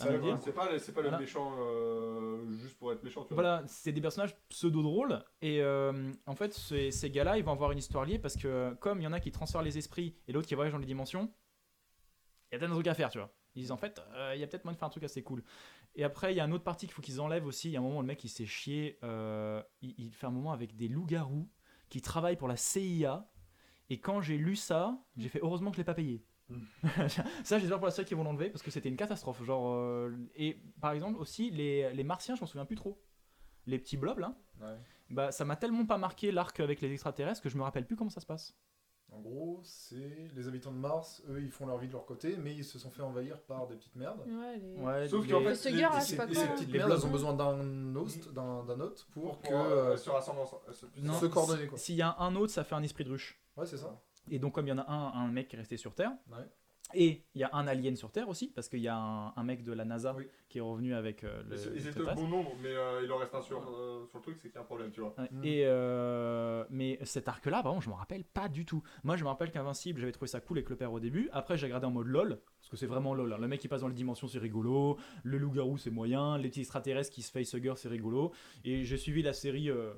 pas, 0.55 0.79
c'est 0.79 0.93
pas 0.93 1.03
Voilà. 1.03 1.17
le 1.19 1.23
méchant 1.23 1.53
euh, 1.59 2.51
juste 2.61 2.79
pour 2.79 2.93
être 2.93 3.03
méchant, 3.03 3.25
tu 3.25 3.35
vois. 3.35 3.43
Voilà, 3.43 3.63
c'est 3.67 3.93
des 3.93 4.01
personnages 4.01 4.37
pseudo-drôles. 4.49 5.23
Et 5.43 5.61
euh, 5.61 6.13
en 6.27 6.35
fait, 6.35 6.55
ces, 6.55 6.91
ces 6.91 7.11
gars-là, 7.11 7.37
ils 7.37 7.45
vont 7.45 7.53
avoir 7.53 7.73
une 7.73 7.79
histoire 7.79 8.05
liée 8.05 8.19
parce 8.19 8.37
que, 8.37 8.75
comme 8.75 9.01
il 9.01 9.05
y 9.05 9.07
en 9.07 9.13
a 9.13 9.21
qui 9.21 9.33
transfèrent 9.33 9.63
les 9.63 9.79
esprits 9.79 10.15
et 10.29 10.33
l'autre 10.33 10.47
qui 10.47 10.55
voyage 10.55 10.73
dans 10.73 10.79
les 10.79 10.87
dimensions, 10.87 11.31
il 12.51 12.55
y 12.55 12.57
a 12.57 12.59
peut-être 12.59 12.71
un 12.71 12.75
truc 12.75 12.87
à 12.87 12.95
faire, 12.95 13.11
tu 13.11 13.19
vois. 13.19 13.31
Ils 13.57 13.63
disent 13.63 13.73
en 13.73 13.77
fait, 13.77 14.01
euh, 14.15 14.33
il 14.35 14.41
y 14.41 14.45
a 14.45 14.47
peut-être 14.47 14.65
moyen 14.65 14.75
de 14.75 14.79
faire 14.79 14.87
un 14.87 14.91
truc 14.91 15.03
assez 15.05 15.23
cool. 15.23 15.43
Et 15.97 16.05
après, 16.05 16.33
il 16.33 16.37
y 16.37 16.41
a 16.41 16.45
une 16.45 16.53
autre 16.53 16.65
partie 16.65 16.87
qu'il 16.87 16.95
faut 16.95 17.03
qu'ils 17.03 17.21
enlèvent 17.21 17.47
aussi. 17.47 17.69
Il 17.69 17.73
y 17.73 17.77
a 17.77 17.81
un 17.81 17.83
moment 17.83 17.99
où 17.99 18.03
le 18.03 18.07
mec 18.07 18.23
il 18.25 18.29
s'est 18.29 18.47
chié. 18.47 18.99
euh, 19.03 19.62
il, 19.83 19.95
il 19.99 20.12
fait 20.12 20.27
un 20.27 20.31
moment 20.31 20.53
avec 20.53 20.77
des 20.77 20.89
loups-garous 20.89 21.49
qui 21.89 22.01
travaillent 22.01 22.37
pour 22.37 22.49
la 22.49 22.57
CIA. 22.57 23.29
Et 23.91 23.99
quand 24.01 24.21
j'ai 24.21 24.39
lu 24.39 24.55
ça, 24.55 25.03
j'ai 25.17 25.29
fait 25.29 25.41
heureusement 25.43 25.71
que 25.71 25.77
je 25.77 25.81
l'ai 25.81 25.85
pas 25.85 25.95
payé. 25.95 26.25
ça, 27.45 27.59
j'espère 27.59 27.79
pour 27.79 27.87
la 27.87 27.91
série 27.93 28.07
qu'ils 28.07 28.17
vont 28.17 28.25
l'enlever 28.25 28.51
parce 28.51 28.62
que 28.62 28.71
c'était 28.71 28.89
une 28.89 28.97
catastrophe. 28.97 29.43
Genre, 29.45 29.73
euh, 29.75 30.17
et 30.37 30.61
par 30.81 30.93
exemple 30.93 31.19
aussi 31.19 31.51
les, 31.51 31.93
les 31.93 32.05
martiens, 32.05 32.35
je 32.37 32.41
m'en 32.41 32.47
souviens 32.47 32.65
plus 32.67 32.77
trop. 32.77 33.03
Les 33.67 33.79
petits 33.79 33.97
blobs 33.97 34.19
là, 34.19 34.37
Ouais. 34.61 34.77
bah 35.11 35.33
ça 35.33 35.45
m'a 35.45 35.57
tellement 35.57 35.87
pas 35.87 35.99
marqué 35.99 36.33
l'arc 36.33 36.59
avec 36.61 36.81
les 36.81 36.93
extraterrestres 36.93 37.41
que 37.43 37.49
je 37.49 37.57
me 37.57 37.62
rappelle 37.62 37.87
plus 37.87 37.97
comment 37.97 38.11
ça 38.11 38.21
se 38.21 38.27
passe. 38.27 38.57
En 39.12 39.20
gros, 39.20 39.61
c'est 39.65 40.28
les 40.37 40.47
habitants 40.49 40.70
de 40.70 40.77
Mars, 40.78 41.23
eux, 41.28 41.43
ils 41.43 41.51
font 41.51 41.66
leur 41.66 41.78
vie 41.78 41.89
de 41.89 41.93
leur 41.93 42.07
côté, 42.07 42.37
mais 42.37 42.55
ils 42.55 42.65
se 42.65 42.78
sont 42.78 42.91
fait 42.91 43.03
envahir 43.03 43.41
par 43.43 43.66
des 43.66 43.74
petites 43.74 43.97
merdes. 43.97 44.20
Ouais, 44.27 44.57
les... 44.59 44.77
Ouais, 44.77 45.09
Sauf 45.09 45.28
qu'en 45.28 45.41
fait, 45.41 45.70
Les 45.70 45.81
là, 45.81 46.01
ces, 46.01 46.16
quoi. 46.16 46.27
petites 46.27 46.69
Les 46.70 46.78
merdes, 46.78 46.93
elles 46.93 47.07
ont 47.07 47.11
besoin 47.11 47.35
d'un 47.35 47.97
host, 47.97 48.32
d'un 48.32 48.65
d'un 48.65 48.78
hôte, 48.81 49.07
pour, 49.12 49.41
que 49.43 49.49
pour, 49.49 49.57
euh, 49.61 49.93
euh, 49.93 49.97
se 49.97 50.09
rassembler 50.11 50.43
ensemble. 50.43 50.62
euh, 50.69 50.73
se- 50.73 50.87
Non, 50.99 51.15
se 51.15 51.27
coordonner. 51.27 51.66
Quoi. 51.66 51.77
S'il 51.78 51.97
y 51.97 52.03
a 52.03 52.15
un 52.20 52.37
autre, 52.37 52.53
ça 52.53 52.62
fait 52.65 52.74
un 52.77 52.82
esprit 52.85 53.05
de 53.05 53.11
ruche. 53.11 53.41
Ouais, 53.57 53.66
c'est 53.66 53.78
ça. 53.78 54.01
Et 54.31 54.39
donc, 54.39 54.55
comme 54.55 54.66
il 54.66 54.70
y 54.70 54.73
en 54.73 54.78
a 54.78 54.89
un, 54.89 55.12
un 55.12 55.28
mec 55.32 55.49
qui 55.49 55.57
est 55.57 55.59
resté 55.59 55.77
sur 55.77 55.95
Terre, 55.95 56.12
Ouais. 56.31 56.47
Et 56.95 57.23
il 57.35 57.41
y 57.41 57.45
a 57.45 57.51
un 57.53 57.67
alien 57.67 57.97
sur 57.97 58.11
Terre 58.12 58.29
aussi, 58.29 58.49
parce 58.49 58.69
qu'il 58.69 58.81
y 58.81 58.89
a 58.89 58.97
un, 58.97 59.33
un 59.37 59.43
mec 59.45 59.62
de 59.65 59.73
la 59.73 59.85
NASA 59.85 60.15
Oui. 60.17 60.27
qui 60.49 60.59
est 60.59 60.61
revenu 60.62 60.95
avec 60.95 61.25
euh, 61.25 61.43
le. 61.49 61.57
Ils 61.77 61.87
étaient 61.89 62.01
bon 62.15 62.29
nombre, 62.29 62.53
mais 62.62 62.71
euh, 62.75 63.03
il 63.05 63.12
en 63.12 63.17
reste 63.19 63.35
un 63.35 63.43
sur, 63.43 63.59
euh, 63.59 64.07
sur 64.09 64.19
le 64.19 64.23
truc, 64.23 64.37
c'est 64.41 64.49
qu'il 64.49 64.55
y 64.57 64.59
a 64.59 64.62
un 64.62 64.65
problème, 64.65 64.91
tu 64.91 65.01
vois. 65.01 65.15
Ouais. 65.19 65.29
Mm. 65.31 65.45
Et 65.45 65.62
euh, 65.67 66.65
mais 66.71 66.99
cet 67.03 67.29
arc-là, 67.29 67.62
par 67.62 67.73
contre, 67.73 67.85
je 67.85 67.91
me 67.91 67.95
rappelle 67.95 68.25
pas 68.25 68.49
du 68.49 68.65
tout. 68.65 68.83
Moi, 69.05 69.17
je 69.17 69.25
me 69.25 69.29
rappelle 69.29 69.51
qu'Invincible, 69.51 70.01
j'avais 70.01 70.12
trouvé 70.12 70.29
ça 70.29 70.41
cool 70.41 70.59
avec 70.59 70.71
le 70.71 70.77
père 70.77 70.93
au 70.93 71.01
début. 71.01 71.29
Après, 71.33 71.57
j'ai 71.57 71.67
regardé 71.67 71.87
en 71.87 71.91
mode 71.91 72.07
lol, 72.07 72.41
parce 72.61 72.69
que 72.71 72.77
c'est 72.77 72.87
vraiment 72.87 73.15
lol. 73.15 73.33
hein. 73.33 73.39
Le 73.41 73.49
mec 73.49 73.61
qui 73.61 73.69
passe 73.69 73.81
dans 73.83 73.89
les 73.89 73.95
dimensions, 73.95 74.29
c'est 74.29 74.39
rigolo. 74.39 74.99
Le 75.23 75.39
loup-garou, 75.39 75.79
c'est 75.79 75.91
moyen. 75.91 76.39
Les 76.39 76.49
petits 76.49 76.61
extraterrestres 76.61 77.12
qui 77.12 77.23
se 77.23 77.31
facehugger, 77.31 77.75
c'est 77.77 77.89
rigolo. 77.89 78.33
Et 78.65 78.85
j'ai 78.85 78.97
suivi 78.97 79.23
la 79.23 79.33
série 79.33 79.71
euh, 79.71 79.93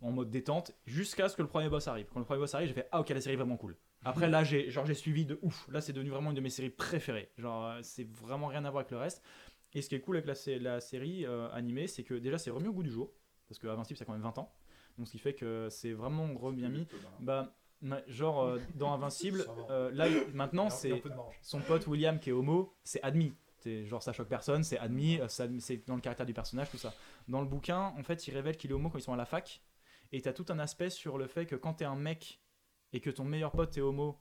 en 0.00 0.10
mode 0.10 0.30
détente 0.30 0.72
jusqu'à 0.86 1.28
ce 1.28 1.36
que 1.36 1.42
le 1.42 1.48
premier 1.48 1.68
boss 1.68 1.86
arrive. 1.88 2.06
Quand 2.12 2.18
le 2.18 2.24
premier 2.24 2.40
boss 2.40 2.54
arrive, 2.54 2.68
j'ai 2.68 2.74
fait 2.74 2.88
ah 2.90 3.00
ok, 3.00 3.10
la 3.10 3.20
série 3.20 3.34
est 3.34 3.36
vraiment 3.36 3.56
cool. 3.56 3.76
Après 4.04 4.28
là, 4.28 4.44
j'ai 4.44 4.70
genre 4.70 4.84
j'ai 4.86 4.94
suivi 4.94 5.24
de 5.26 5.38
ouf. 5.42 5.66
Là, 5.70 5.80
c'est 5.80 5.92
devenu 5.92 6.10
vraiment 6.10 6.30
une 6.30 6.36
de 6.36 6.40
mes 6.40 6.50
séries 6.50 6.70
préférées. 6.70 7.30
Genre, 7.38 7.66
euh, 7.66 7.80
c'est 7.82 8.08
vraiment 8.10 8.46
rien 8.48 8.64
à 8.64 8.70
voir 8.70 8.80
avec 8.80 8.90
le 8.90 8.98
reste. 8.98 9.22
Et 9.74 9.80
ce 9.82 9.88
qui 9.88 9.94
est 9.94 10.00
cool 10.00 10.16
avec 10.16 10.26
la, 10.26 10.58
la 10.58 10.80
série 10.80 11.24
euh, 11.24 11.48
animée, 11.52 11.86
c'est 11.86 12.02
que 12.04 12.14
déjà, 12.14 12.36
c'est 12.38 12.50
remis 12.50 12.68
au 12.68 12.72
goût 12.72 12.82
du 12.82 12.90
jour. 12.90 13.10
Parce 13.48 13.58
que 13.58 13.66
Invincible, 13.68 13.96
ça 13.98 14.02
a 14.02 14.06
quand 14.06 14.12
même 14.12 14.22
20 14.22 14.36
ans. 14.38 14.52
Donc, 14.98 15.06
ce 15.06 15.12
qui 15.12 15.18
fait 15.18 15.34
que 15.34 15.68
c'est 15.70 15.92
vraiment 15.92 16.26
re- 16.28 16.54
bien 16.54 16.68
mis. 16.68 16.86
Bah, 17.20 17.54
genre, 18.08 18.42
euh, 18.42 18.58
dans 18.74 18.92
Invincible, 18.92 19.44
euh, 19.70 19.90
là, 19.92 20.06
maintenant, 20.34 20.64
c'est 20.70 20.90
son 21.42 21.60
pote 21.60 21.86
William 21.86 22.18
qui 22.18 22.30
est 22.30 22.32
homo, 22.32 22.74
c'est 22.84 23.02
admis. 23.02 23.32
C'est 23.58 23.86
genre 23.86 24.02
ça 24.02 24.12
choque 24.12 24.28
personne, 24.28 24.64
c'est 24.64 24.78
admis, 24.78 25.20
ça- 25.28 25.46
c'est 25.60 25.86
dans 25.86 25.94
le 25.94 26.00
caractère 26.00 26.26
du 26.26 26.34
personnage, 26.34 26.68
tout 26.70 26.78
ça. 26.78 26.92
Dans 27.28 27.40
le 27.40 27.46
bouquin, 27.46 27.94
en 27.96 28.02
fait, 28.02 28.26
il 28.26 28.34
révèle 28.34 28.56
qu'il 28.56 28.70
est 28.72 28.74
homo 28.74 28.90
quand 28.90 28.98
ils 28.98 29.02
sont 29.02 29.12
à 29.12 29.16
la 29.16 29.24
fac. 29.24 29.62
Et 30.10 30.20
t'as 30.20 30.32
tout 30.32 30.44
un 30.50 30.58
aspect 30.58 30.90
sur 30.90 31.16
le 31.16 31.26
fait 31.28 31.46
que 31.46 31.54
quand 31.56 31.74
t'es 31.74 31.84
un 31.86 31.94
mec 31.96 32.40
et 32.92 33.00
que 33.00 33.10
ton 33.10 33.24
meilleur 33.24 33.52
pote 33.52 33.76
est 33.76 33.80
homo, 33.80 34.18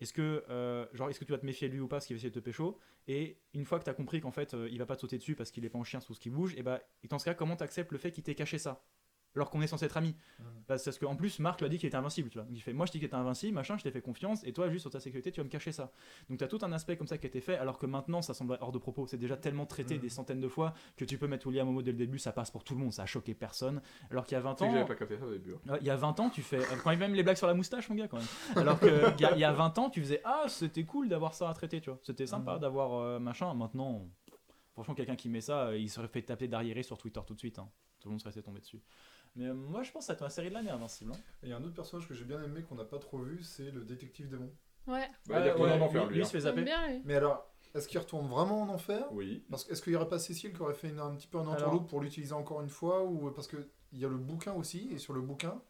est-ce 0.00 0.12
que, 0.12 0.44
euh, 0.48 0.86
que 0.86 1.24
tu 1.24 1.32
vas 1.32 1.38
te 1.38 1.46
méfier 1.46 1.68
de 1.68 1.74
lui 1.74 1.80
ou 1.80 1.88
pas 1.88 1.96
parce 1.96 2.06
qu'il 2.06 2.14
va 2.14 2.18
essayer 2.18 2.30
de 2.30 2.38
te 2.38 2.44
pécho? 2.44 2.78
Et 3.08 3.40
une 3.54 3.64
fois 3.64 3.78
que 3.78 3.84
t'as 3.84 3.94
compris 3.94 4.20
qu'en 4.20 4.30
fait, 4.30 4.54
euh, 4.54 4.68
il 4.70 4.78
va 4.78 4.86
pas 4.86 4.96
te 4.96 5.00
sauter 5.00 5.18
dessus 5.18 5.34
parce 5.34 5.50
qu'il 5.50 5.64
est 5.64 5.70
pas 5.70 5.78
en 5.78 5.84
chien 5.84 6.00
sous 6.00 6.14
ce 6.14 6.20
qui 6.20 6.30
bouge, 6.30 6.54
et 6.56 6.62
bah, 6.62 6.80
et 7.02 7.08
dans 7.08 7.18
ce 7.18 7.24
cas, 7.24 7.34
comment 7.34 7.56
t'acceptes 7.56 7.90
le 7.92 7.98
fait 7.98 8.12
qu'il 8.12 8.22
t'ait 8.22 8.34
caché 8.34 8.58
ça? 8.58 8.84
Alors 9.34 9.50
qu'on 9.50 9.60
est 9.62 9.66
censé 9.66 9.84
être 9.86 9.96
amis 9.96 10.14
Mhm. 10.40 10.46
Parce 10.66 10.98
qu'en 10.98 11.16
plus, 11.16 11.38
Marc 11.38 11.60
lui 11.60 11.66
a 11.66 11.68
dit 11.70 11.78
qu'il 11.78 11.86
était 11.86 11.96
invincible, 11.96 12.28
tu 12.28 12.36
vois. 12.38 12.44
Donc, 12.46 12.54
il 12.54 12.60
fait, 12.60 12.74
moi 12.74 12.84
je 12.84 12.92
dis 12.92 12.98
qu'il 12.98 13.06
était 13.06 13.14
invincible, 13.14 13.54
machin, 13.54 13.78
je 13.78 13.82
t'ai 13.84 13.90
fait 13.90 14.02
confiance, 14.02 14.44
et 14.44 14.52
toi, 14.52 14.68
juste 14.68 14.82
sur 14.82 14.90
ta 14.90 15.00
sécurité, 15.00 15.32
tu 15.32 15.40
vas 15.40 15.44
me 15.44 15.48
cacher 15.48 15.72
ça. 15.72 15.90
Donc 16.28 16.38
t'as 16.38 16.46
tout 16.46 16.58
un 16.60 16.72
aspect 16.72 16.96
comme 16.98 17.06
ça 17.06 17.16
qui 17.16 17.24
a 17.24 17.28
été 17.28 17.40
fait, 17.40 17.56
alors 17.56 17.78
que 17.78 17.86
maintenant, 17.86 18.20
ça 18.20 18.34
semble 18.34 18.58
hors 18.60 18.70
de 18.72 18.76
propos. 18.78 19.06
C'est 19.06 19.16
déjà 19.16 19.36
tellement 19.38 19.64
traité 19.64 19.94
Mhm. 19.94 20.00
des 20.02 20.08
centaines 20.10 20.40
de 20.40 20.48
fois 20.48 20.74
que 20.96 21.06
tu 21.06 21.16
peux 21.16 21.26
mettre 21.26 21.46
William 21.46 21.66
Homo 21.68 21.80
dès 21.80 21.92
le 21.92 21.96
début, 21.96 22.18
ça 22.18 22.32
passe 22.32 22.50
pour 22.50 22.64
tout 22.64 22.74
le 22.74 22.80
monde, 22.80 22.92
ça 22.92 23.04
a 23.04 23.06
choqué 23.06 23.32
personne. 23.34 23.80
Alors 24.10 24.26
qu'il 24.26 24.34
y 24.34 24.38
a 24.38 24.40
20 24.40 24.54
Tu 24.56 24.64
sais 24.70 24.82
ans, 24.82 24.84
pas 24.86 24.94
capté 24.94 25.16
ça 25.18 25.24
au 25.24 25.30
début. 25.32 25.54
hein. 25.54 25.76
Il 25.80 25.86
y 25.86 25.90
a 25.90 25.96
20 25.96 26.20
ans, 26.20 26.28
tu 26.28 26.42
fais. 26.42 26.58
euh, 26.58 26.76
Quand 26.84 26.94
même 26.96 27.14
les 27.14 27.22
blagues 27.22 27.36
sur 27.38 27.46
la 27.46 27.54
moustache, 27.54 27.88
mon 27.88 27.94
gars, 27.96 28.08
quand 28.08 28.18
même. 28.18 28.26
Alors 28.56 28.78
qu'il 28.78 28.88
y, 29.20 29.24
a- 29.24 29.32
il 29.34 29.38
y 29.40 29.44
a 29.44 29.52
20 29.52 29.78
ans, 29.78 29.88
tu 29.88 30.00
faisais 30.02 30.20
Ah, 30.24 30.44
c'était 30.48 30.84
cool 30.84 31.08
d'avoir 31.08 31.32
ça 31.32 31.48
à 31.48 31.54
traiter, 31.54 31.80
tu 31.80 31.88
vois. 31.88 31.98
C'était 32.02 32.26
sympa 32.26 32.54
Mhm. 32.56 32.60
d'avoir 32.60 32.92
euh, 32.94 33.18
machin. 33.18 33.54
Maintenant, 33.54 34.06
franchement, 34.74 34.94
quelqu'un 34.94 35.16
qui 35.16 35.30
met 35.30 35.40
ça, 35.40 35.68
euh, 35.68 35.78
il 35.78 35.88
serait 35.88 36.08
fait 36.08 36.22
taper 36.22 36.46
d'arriéré 36.48 36.82
sur 36.82 36.98
Twitter 36.98 37.20
tout 37.26 37.32
de 37.34 37.38
suite. 37.38 37.58
hein. 37.58 37.70
Tout 38.00 38.08
le 38.08 38.12
monde 38.12 38.20
serait 38.20 38.28
resté 38.28 38.42
tombé 38.42 38.60
dessus. 38.60 38.80
Mais 39.36 39.46
euh, 39.46 39.54
moi, 39.54 39.82
je 39.82 39.90
pense 39.92 40.06
que 40.06 40.14
ça 40.14 40.24
la 40.24 40.30
série 40.30 40.48
de 40.48 40.54
l'année, 40.54 40.70
Invincible. 40.70 41.12
hein. 41.12 41.18
Et 41.42 41.46
il 41.46 41.48
y 41.50 41.52
a 41.52 41.56
un 41.56 41.64
autre 41.64 41.74
personnage 41.74 42.08
que 42.08 42.14
j'ai 42.14 42.24
bien 42.24 42.42
aimé 42.42 42.62
qu'on 42.62 42.74
n'a 42.74 42.84
pas 42.84 42.98
trop 42.98 43.18
vu, 43.18 43.42
c'est 43.42 43.70
le 43.70 43.84
détective 43.84 44.28
démon. 44.28 44.50
Ouais, 44.86 45.08
Bah, 45.28 45.40
il 45.40 45.46
y 45.46 45.48
a 45.50 45.56
Ouais, 45.56 45.62
ouais, 45.70 45.78
d'enfer, 45.78 46.06
lui, 46.06 46.14
lui. 46.16 46.22
hein. 46.22 46.24
se 46.26 46.30
fait 46.32 46.40
zapper. 46.40 46.62
bien 46.62 46.88
lui. 46.88 47.02
Mais 47.04 47.14
alors, 47.16 47.46
est-ce 47.74 47.86
qu'il 47.88 47.98
retourne 47.98 48.26
vraiment 48.26 48.62
en 48.62 48.68
enfer? 48.70 49.06
Oui. 49.12 49.44
Parce 49.50 49.64
que 49.64 49.72
est-ce 49.72 49.82
qu'il 49.82 49.92
n'y 49.92 49.96
aurait 49.96 50.08
pas 50.08 50.18
Cécile 50.18 50.52
qui 50.52 50.60
aurait 50.62 50.74
fait 50.74 50.88
une- 50.88 50.98
un 50.98 51.14
petit 51.14 51.26
peu 51.28 51.38
un 51.38 51.42
Alors- 51.42 51.54
entourloupe 51.54 51.88
pour 51.88 52.00
l'utiliser 52.00 52.32
encore 52.32 52.62
une 52.62 52.70
fois 52.70 53.04
ou 53.04 53.30
parce 53.30 53.46
que 53.46 53.68
il 53.92 53.98
y 53.98 54.04
a 54.04 54.08
le 54.08 54.16
bouquin 54.16 54.54
aussi 54.54 54.88
et 54.92 54.98
sur 54.98 55.12
le 55.12 55.20
bouquin 55.20 55.60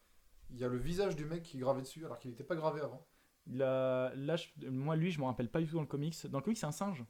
il 0.51 0.59
y 0.59 0.65
a 0.65 0.69
le 0.69 0.79
visage 0.79 1.15
du 1.17 1.25
mec 1.27 1.43
qui 1.43 1.57
est 1.57 1.61
gravé 1.61 1.83
dessus 1.83 2.05
alors 2.05 2.19
qu'il 2.19 2.31
n'était 2.31 2.45
pas 2.45 2.55
gravé 2.57 2.81
avant. 2.81 3.05
Là, 3.47 4.13
là, 4.15 4.37
je- 4.37 4.69
moi, 4.69 4.95
lui, 4.97 5.11
je 5.11 5.21
me 5.21 5.25
rappelle 5.27 5.49
pas 5.51 5.61
du 5.61 5.67
tout 5.67 5.75
dans 5.75 5.81
le 5.83 5.87
comics. 5.87 6.15
Dans 6.29 6.39
le 6.39 6.45
comics, 6.45 6.59
c'est 6.59 6.67
un 6.67 6.73
singe. 6.73 7.05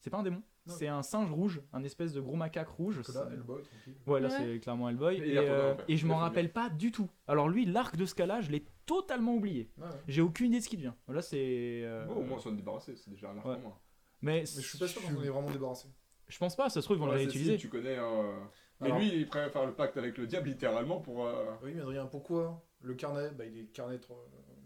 C'est 0.00 0.10
pas 0.10 0.18
un 0.18 0.22
démon. 0.22 0.42
C'est 0.70 0.88
un 0.88 1.02
singe 1.02 1.30
rouge, 1.30 1.60
un 1.72 1.82
espèce 1.84 2.12
de 2.12 2.20
gros 2.20 2.36
macaque 2.36 2.68
rouge. 2.68 3.00
Là, 3.14 3.28
Hellboy. 3.32 3.62
Ouais, 4.06 4.20
là 4.20 4.28
Ouais. 4.28 4.34
c'est 4.38 4.60
clairement 4.60 4.88
Hellboy. 4.88 5.16
Et 5.18 5.34
Et, 5.34 5.38
euh, 5.38 5.74
et 5.88 5.96
je 5.96 6.06
m'en 6.06 6.16
rappelle 6.16 6.52
pas 6.52 6.68
du 6.70 6.92
tout. 6.92 7.08
Alors 7.28 7.48
lui, 7.48 7.66
l'arc 7.66 7.96
de 7.96 8.04
ce 8.06 8.14
cas-là, 8.14 8.40
je 8.40 8.50
l'ai 8.50 8.64
totalement 8.86 9.34
oublié. 9.34 9.70
Ouais, 9.78 9.84
ouais. 9.84 9.90
J'ai 10.08 10.22
aucune 10.22 10.46
idée 10.46 10.58
de 10.58 10.64
ce 10.64 10.68
qui 10.68 10.76
devient. 10.76 10.94
Là 11.08 11.22
c'est. 11.22 11.82
euh, 11.84 12.06
Bon, 12.06 12.16
au 12.16 12.22
moins, 12.22 12.36
on 12.36 12.40
s'en 12.40 12.52
est 12.52 12.56
débarrassé, 12.56 12.96
c'est 12.96 13.10
déjà 13.10 13.30
un 13.30 13.36
arc 13.36 13.46
Ouais. 13.46 13.54
en 13.54 13.60
moins. 13.60 13.78
Mais, 14.22 14.40
Mais 14.40 14.46
je 14.46 14.60
suis 14.60 14.78
pas 14.78 14.86
sûr 14.88 15.00
qu'on 15.02 15.22
est 15.22 15.28
vraiment 15.28 15.50
débarrassé. 15.50 15.88
je 16.28 16.38
pense 16.38 16.54
pas, 16.56 16.68
ça 16.68 16.80
se 16.80 16.86
trouve 16.86 16.96
ils 16.96 17.00
vont 17.00 17.06
le 17.06 17.12
Ouais, 17.12 17.18
réutiliser. 17.18 17.52
Cécile, 17.52 17.60
Tu 17.60 17.68
connais. 17.68 17.96
euh, 17.98 18.32
Mais 18.80 18.86
Alors- 18.86 18.98
lui, 18.98 19.08
il 19.14 19.26
préfère 19.26 19.50
faire 19.50 19.66
le 19.66 19.72
pacte 19.74 19.96
avec 19.98 20.16
le 20.18 20.26
diable 20.26 20.48
littéralement 20.48 21.00
pour. 21.00 21.26
euh, 21.26 21.44
Oui, 21.62 21.72
mais 21.74 21.80
Adrien, 21.82 22.06
pourquoi 22.06 22.62
le 22.82 22.94
carnet, 22.94 23.30
bah, 23.36 23.44
il 23.44 23.58
est 23.58 23.64
carnet 23.66 23.98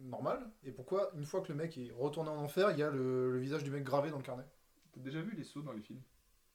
normal 0.01 0.51
et 0.64 0.70
pourquoi 0.72 1.10
une 1.16 1.24
fois 1.24 1.40
que 1.40 1.48
le 1.48 1.55
mec 1.55 1.76
est 1.78 1.90
retourné 1.97 2.31
en 2.31 2.36
enfer, 2.36 2.70
il 2.72 2.78
y 2.78 2.82
a 2.82 2.90
le, 2.90 3.32
le 3.32 3.39
visage 3.39 3.64
du 3.64 3.70
mec 3.70 3.82
gravé 3.85 4.10
dans 4.10 4.18
le 4.18 4.22
carnet? 4.22 4.44
T'as 4.94 5.00
déjà 5.00 5.20
vu 5.20 5.34
les 5.36 5.44
sauts 5.44 5.62
dans 5.62 5.72
les 5.72 5.82
films 5.82 6.00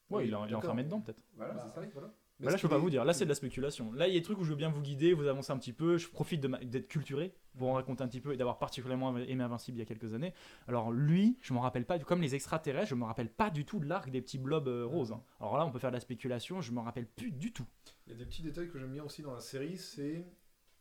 Ouais, 0.10 0.24
Oui, 0.24 0.28
il 0.30 0.34
est 0.34 0.38
il 0.48 0.52
est 0.52 0.56
enfermé 0.56 0.84
dedans 0.84 1.02
peut-être. 1.02 1.22
Voilà, 1.36 1.54
Bah, 1.54 1.62
c'est 1.68 1.80
ça. 1.82 1.88
voilà. 1.94 2.14
Bah 2.40 2.52
là, 2.52 2.56
je 2.56 2.62
peux 2.62 2.70
pas 2.70 2.78
vous 2.78 2.90
dire. 2.90 3.04
Là, 3.04 3.12
c'est 3.14 3.26
de 3.26 3.30
la 3.30 3.36
spéculation. 3.36 3.92
Là, 3.92 4.08
il 4.08 4.14
y 4.14 4.16
a 4.18 4.20
des 4.20 4.24
trucs 4.24 4.40
où 4.40 4.46
je 4.46 4.52
veux 4.52 4.56
bien 4.56 4.70
vous 4.70 4.82
guider, 4.82 5.12
vous 5.14 5.28
avancer 5.28 5.52
un 5.52 5.58
petit 5.58 5.74
peu. 5.74 5.98
Je 5.98 6.08
profite 6.08 6.40
d'être 6.40 6.88
culturé 6.88 7.34
pour 7.58 7.68
en 7.70 7.74
raconter 7.74 8.02
un 8.02 8.08
petit 8.08 8.22
peu 8.22 8.32
et 8.34 8.38
d'avoir 8.38 8.58
particulièrement 8.58 9.16
aimé 9.18 9.44
Invincible 9.44 9.78
il 9.78 9.80
y 9.80 9.84
a 9.84 9.86
quelques 9.86 10.14
années. 10.14 10.34
Alors, 10.70 10.90
lui, 10.94 11.38
je 11.42 11.54
m'en 11.54 11.60
rappelle 11.60 11.86
pas. 11.86 11.98
du- 11.98 12.06
Comme 12.06 12.22
les 12.22 12.36
extraterrestres, 12.36 12.88
je 12.88 12.96
me 12.96 13.04
rappelle 13.04 13.30
pas 13.30 13.50
du 13.50 13.66
tout 13.66 13.80
de 13.80 13.86
l'arc 13.88 14.10
des 14.10 14.22
petits 14.22 14.38
blobs 14.38 14.70
euh, 14.70 14.86
roses. 14.86 15.12
hein. 15.12 15.22
Alors 15.42 15.58
là, 15.58 15.66
on 15.66 15.72
peut 15.72 15.80
faire 15.80 15.92
de 15.92 15.96
la 15.98 16.00
spéculation. 16.00 16.62
Je 16.62 16.72
me 16.72 16.80
rappelle 16.80 17.08
plus 17.08 17.32
du 17.32 17.52
tout. 17.52 17.66
Il 18.08 18.14
y 18.14 18.16
a 18.16 18.20
des 18.20 18.26
petits 18.26 18.42
détails 18.42 18.70
que 18.70 18.80
j'aime 18.80 18.94
bien 18.94 19.04
aussi 19.04 19.22
dans 19.22 19.34
la 19.34 19.42
série, 19.42 19.78
c'est 19.78 20.26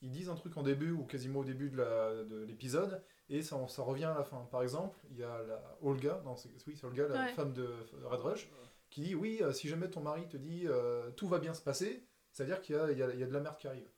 ils 0.02 0.10
disent 0.10 0.28
un 0.28 0.34
truc 0.34 0.56
en 0.56 0.62
début 0.62 0.90
ou 0.92 1.04
quasiment 1.04 1.40
au 1.40 1.44
début 1.44 1.70
de 1.70 2.44
l'épisode 2.46 3.02
et 3.28 3.42
ça, 3.42 3.56
ça 3.68 3.82
revient 3.82 4.04
à 4.06 4.14
la 4.14 4.24
fin. 4.24 4.46
Par 4.50 4.62
exemple, 4.62 4.98
il 5.10 5.18
y 5.18 5.22
a 5.24 5.42
la 5.42 5.78
Olga, 5.82 6.22
non, 6.24 6.36
c'est, 6.36 6.48
oui, 6.66 6.76
c'est 6.76 6.86
Olga, 6.86 7.08
la 7.08 7.24
Ouais. 7.26 7.32
femme 7.34 7.52
de 7.52 7.68
Red 8.04 8.20
Rush, 8.20 8.50
qui 8.90 9.02
dit 9.02 9.14
oui, 9.14 9.38
euh, 9.42 9.52
si 9.52 9.68
jamais 9.68 9.90
ton 9.90 10.00
mari 10.00 10.26
te 10.28 10.36
dit 10.36 10.62
euh, 10.66 11.10
tout 11.10 11.28
va 11.28 11.38
bien 11.38 11.52
se 11.54 11.62
passer, 11.62 12.06
ça 12.32 12.44
veut 12.44 12.48
dire 12.50 12.60
qu'il 12.60 12.74
y 12.76 12.78
a, 12.78 12.90
il 12.92 12.98
y 12.98 13.02
a- 13.02 13.12
il 13.12 13.18
y 13.20 13.22
a 13.22 13.26
de 13.26 13.32
la 13.34 13.40
merde 13.40 13.56
qui 13.56 13.66
arrive. 13.68 13.88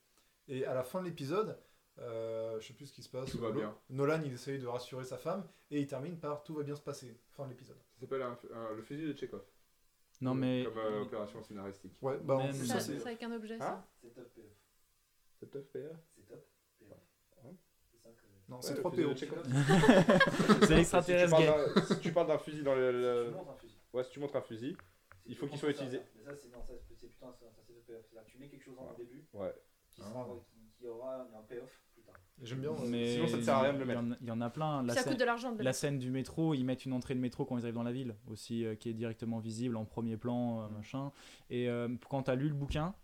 Et 0.48 0.64
à 0.64 0.74
la 0.74 0.82
fin 0.82 1.00
de 1.00 1.04
l'épisode, 1.06 1.58
euh, 1.98 2.58
je 2.60 2.66
sais 2.66 2.72
plus 2.74 2.86
ce 2.86 2.92
qui 2.92 3.02
se 3.02 3.08
passe. 3.10 3.30
Tout 3.30 3.38
va 3.38 3.50
bien. 3.52 3.76
Nolan, 3.90 4.22
il 4.24 4.32
essaye 4.32 4.58
de 4.58 4.66
rassurer 4.66 5.04
sa 5.04 5.18
femme 5.18 5.46
et 5.70 5.80
il 5.80 5.86
termine 5.86 6.18
par 6.18 6.42
tout 6.42 6.54
va 6.54 6.62
bien 6.64 6.74
se 6.74 6.80
passer. 6.82 7.20
Fin 7.30 7.44
de 7.44 7.50
l'épisode. 7.50 7.76
Ça 7.94 8.00
s'appelle 8.00 8.24
le 8.74 8.82
fusil 8.82 9.06
de 9.12 9.16
Chekhov. 9.16 9.44
Non, 10.22 10.34
mais. 10.34 10.64
Comme 10.64 10.78
euh, 10.78 11.02
opération 11.02 11.42
scénaristique. 11.42 11.92
Ouais, 12.02 12.18
bah 12.18 12.36
Même- 12.38 12.52
Ça, 12.52 12.80
c'est 12.80 12.98
c'est. 12.98 13.06
avec 13.06 13.22
un 13.22 13.32
objet 13.32 13.54
Hein 13.54 13.58
ça? 13.60 13.88
C'est 14.02 14.12
top 14.14 14.32
PF. 14.34 14.46
C'est 15.40 15.50
top 15.50 15.72
PF 15.72 15.96
C'est 16.14 16.26
top 16.28 16.46
ça 18.02 18.10
que. 18.10 18.24
Non, 18.48 18.56
Ouais, 18.56 18.62
c'est 18.62 18.74
le 18.74 18.78
3 18.80 18.90
fusil 18.90 19.26
PO. 19.26 19.36
C'est 20.66 20.74
l'extraterrestre 20.76 21.36
Si 21.36 21.42
tu 21.42 21.42
gay. 21.42 21.46
parles 21.48 21.74
d'un- 21.74 21.82
Si 21.94 22.00
tu 22.00 22.12
parles 22.12 22.26
d'un 22.28 22.38
fusil 22.38 22.62
dans 22.62 22.74
le. 22.74 22.92
le- 22.92 23.32
Tu 23.32 23.48
un 23.50 23.54
fusil. 23.56 23.76
Ouais, 23.92 24.04
si 24.04 24.10
tu 24.10 24.20
montres 24.20 24.36
un 24.36 24.42
fusil, 24.42 24.76
Il 25.26 25.36
faut 25.36 25.46
qu'il 25.46 25.58
soit 25.58 25.68
montes 25.68 25.76
ça, 25.76 25.84
utilisé. 25.84 26.02
Mais 26.16 26.24
ça, 26.24 26.36
c'est 26.36 26.48
non, 26.52 26.62
ça, 26.64 26.72
c'est 26.88 27.06
plutôt 27.08 27.26
un, 27.26 27.32
c'est 27.38 28.24
tu 28.26 28.38
mets 28.38 28.48
quelque 28.48 28.64
chose 28.64 28.78
en 28.78 28.88
Ouais. 28.88 28.96
début 28.98 29.24
ouais. 29.34 29.54
qui, 29.90 30.00
sera, 30.02 30.26
qui, 30.52 30.58
qui 30.78 30.86
aura 30.86 31.22
un 31.22 31.42
payoff 31.48 31.70
plus 31.94 32.02
tard. 32.02 32.14
J'aime 32.42 32.60
bien. 32.60 32.72
Mais 32.88 33.14
Sinon, 33.14 33.26
ça 33.28 33.36
ne 33.36 33.42
sert 33.42 33.54
à 33.56 33.62
rien 33.62 33.72
de 33.74 33.78
le 33.78 33.84
il 33.86 33.92
y 33.92 33.96
en- 33.96 34.16
Il 34.20 34.26
y 34.26 34.30
en 34.30 34.40
a 34.40 34.50
plein. 34.50 34.82
La 34.82 34.94
ça 34.94 35.02
scène- 35.02 35.12
coûte 35.12 35.20
de 35.20 35.24
l'argent 35.24 35.52
de 35.52 35.58
le 35.58 35.64
La 35.64 35.70
mettre. 35.70 35.78
scène 35.78 35.98
du 35.98 36.10
métro, 36.10 36.54
ils 36.54 36.64
mettent 36.64 36.84
une 36.84 36.92
entrée 36.92 37.14
de 37.14 37.20
métro 37.20 37.44
quand 37.44 37.56
ils 37.58 37.62
arrivent 37.62 37.74
dans 37.74 37.82
la 37.82 37.92
ville, 37.92 38.14
aussi, 38.28 38.64
euh, 38.64 38.74
qui 38.74 38.88
est 38.88 38.94
directement 38.94 39.38
visible 39.38 39.76
en 39.76 39.84
premier 39.84 40.16
plan, 40.16 40.62
euh, 40.64 40.68
machin. 40.68 41.12
Et 41.50 41.68
euh, 41.68 41.88
quand 42.08 42.24
tu 42.24 42.30
as 42.30 42.34
lu 42.34 42.48
le 42.48 42.54
bouquin, 42.54 42.94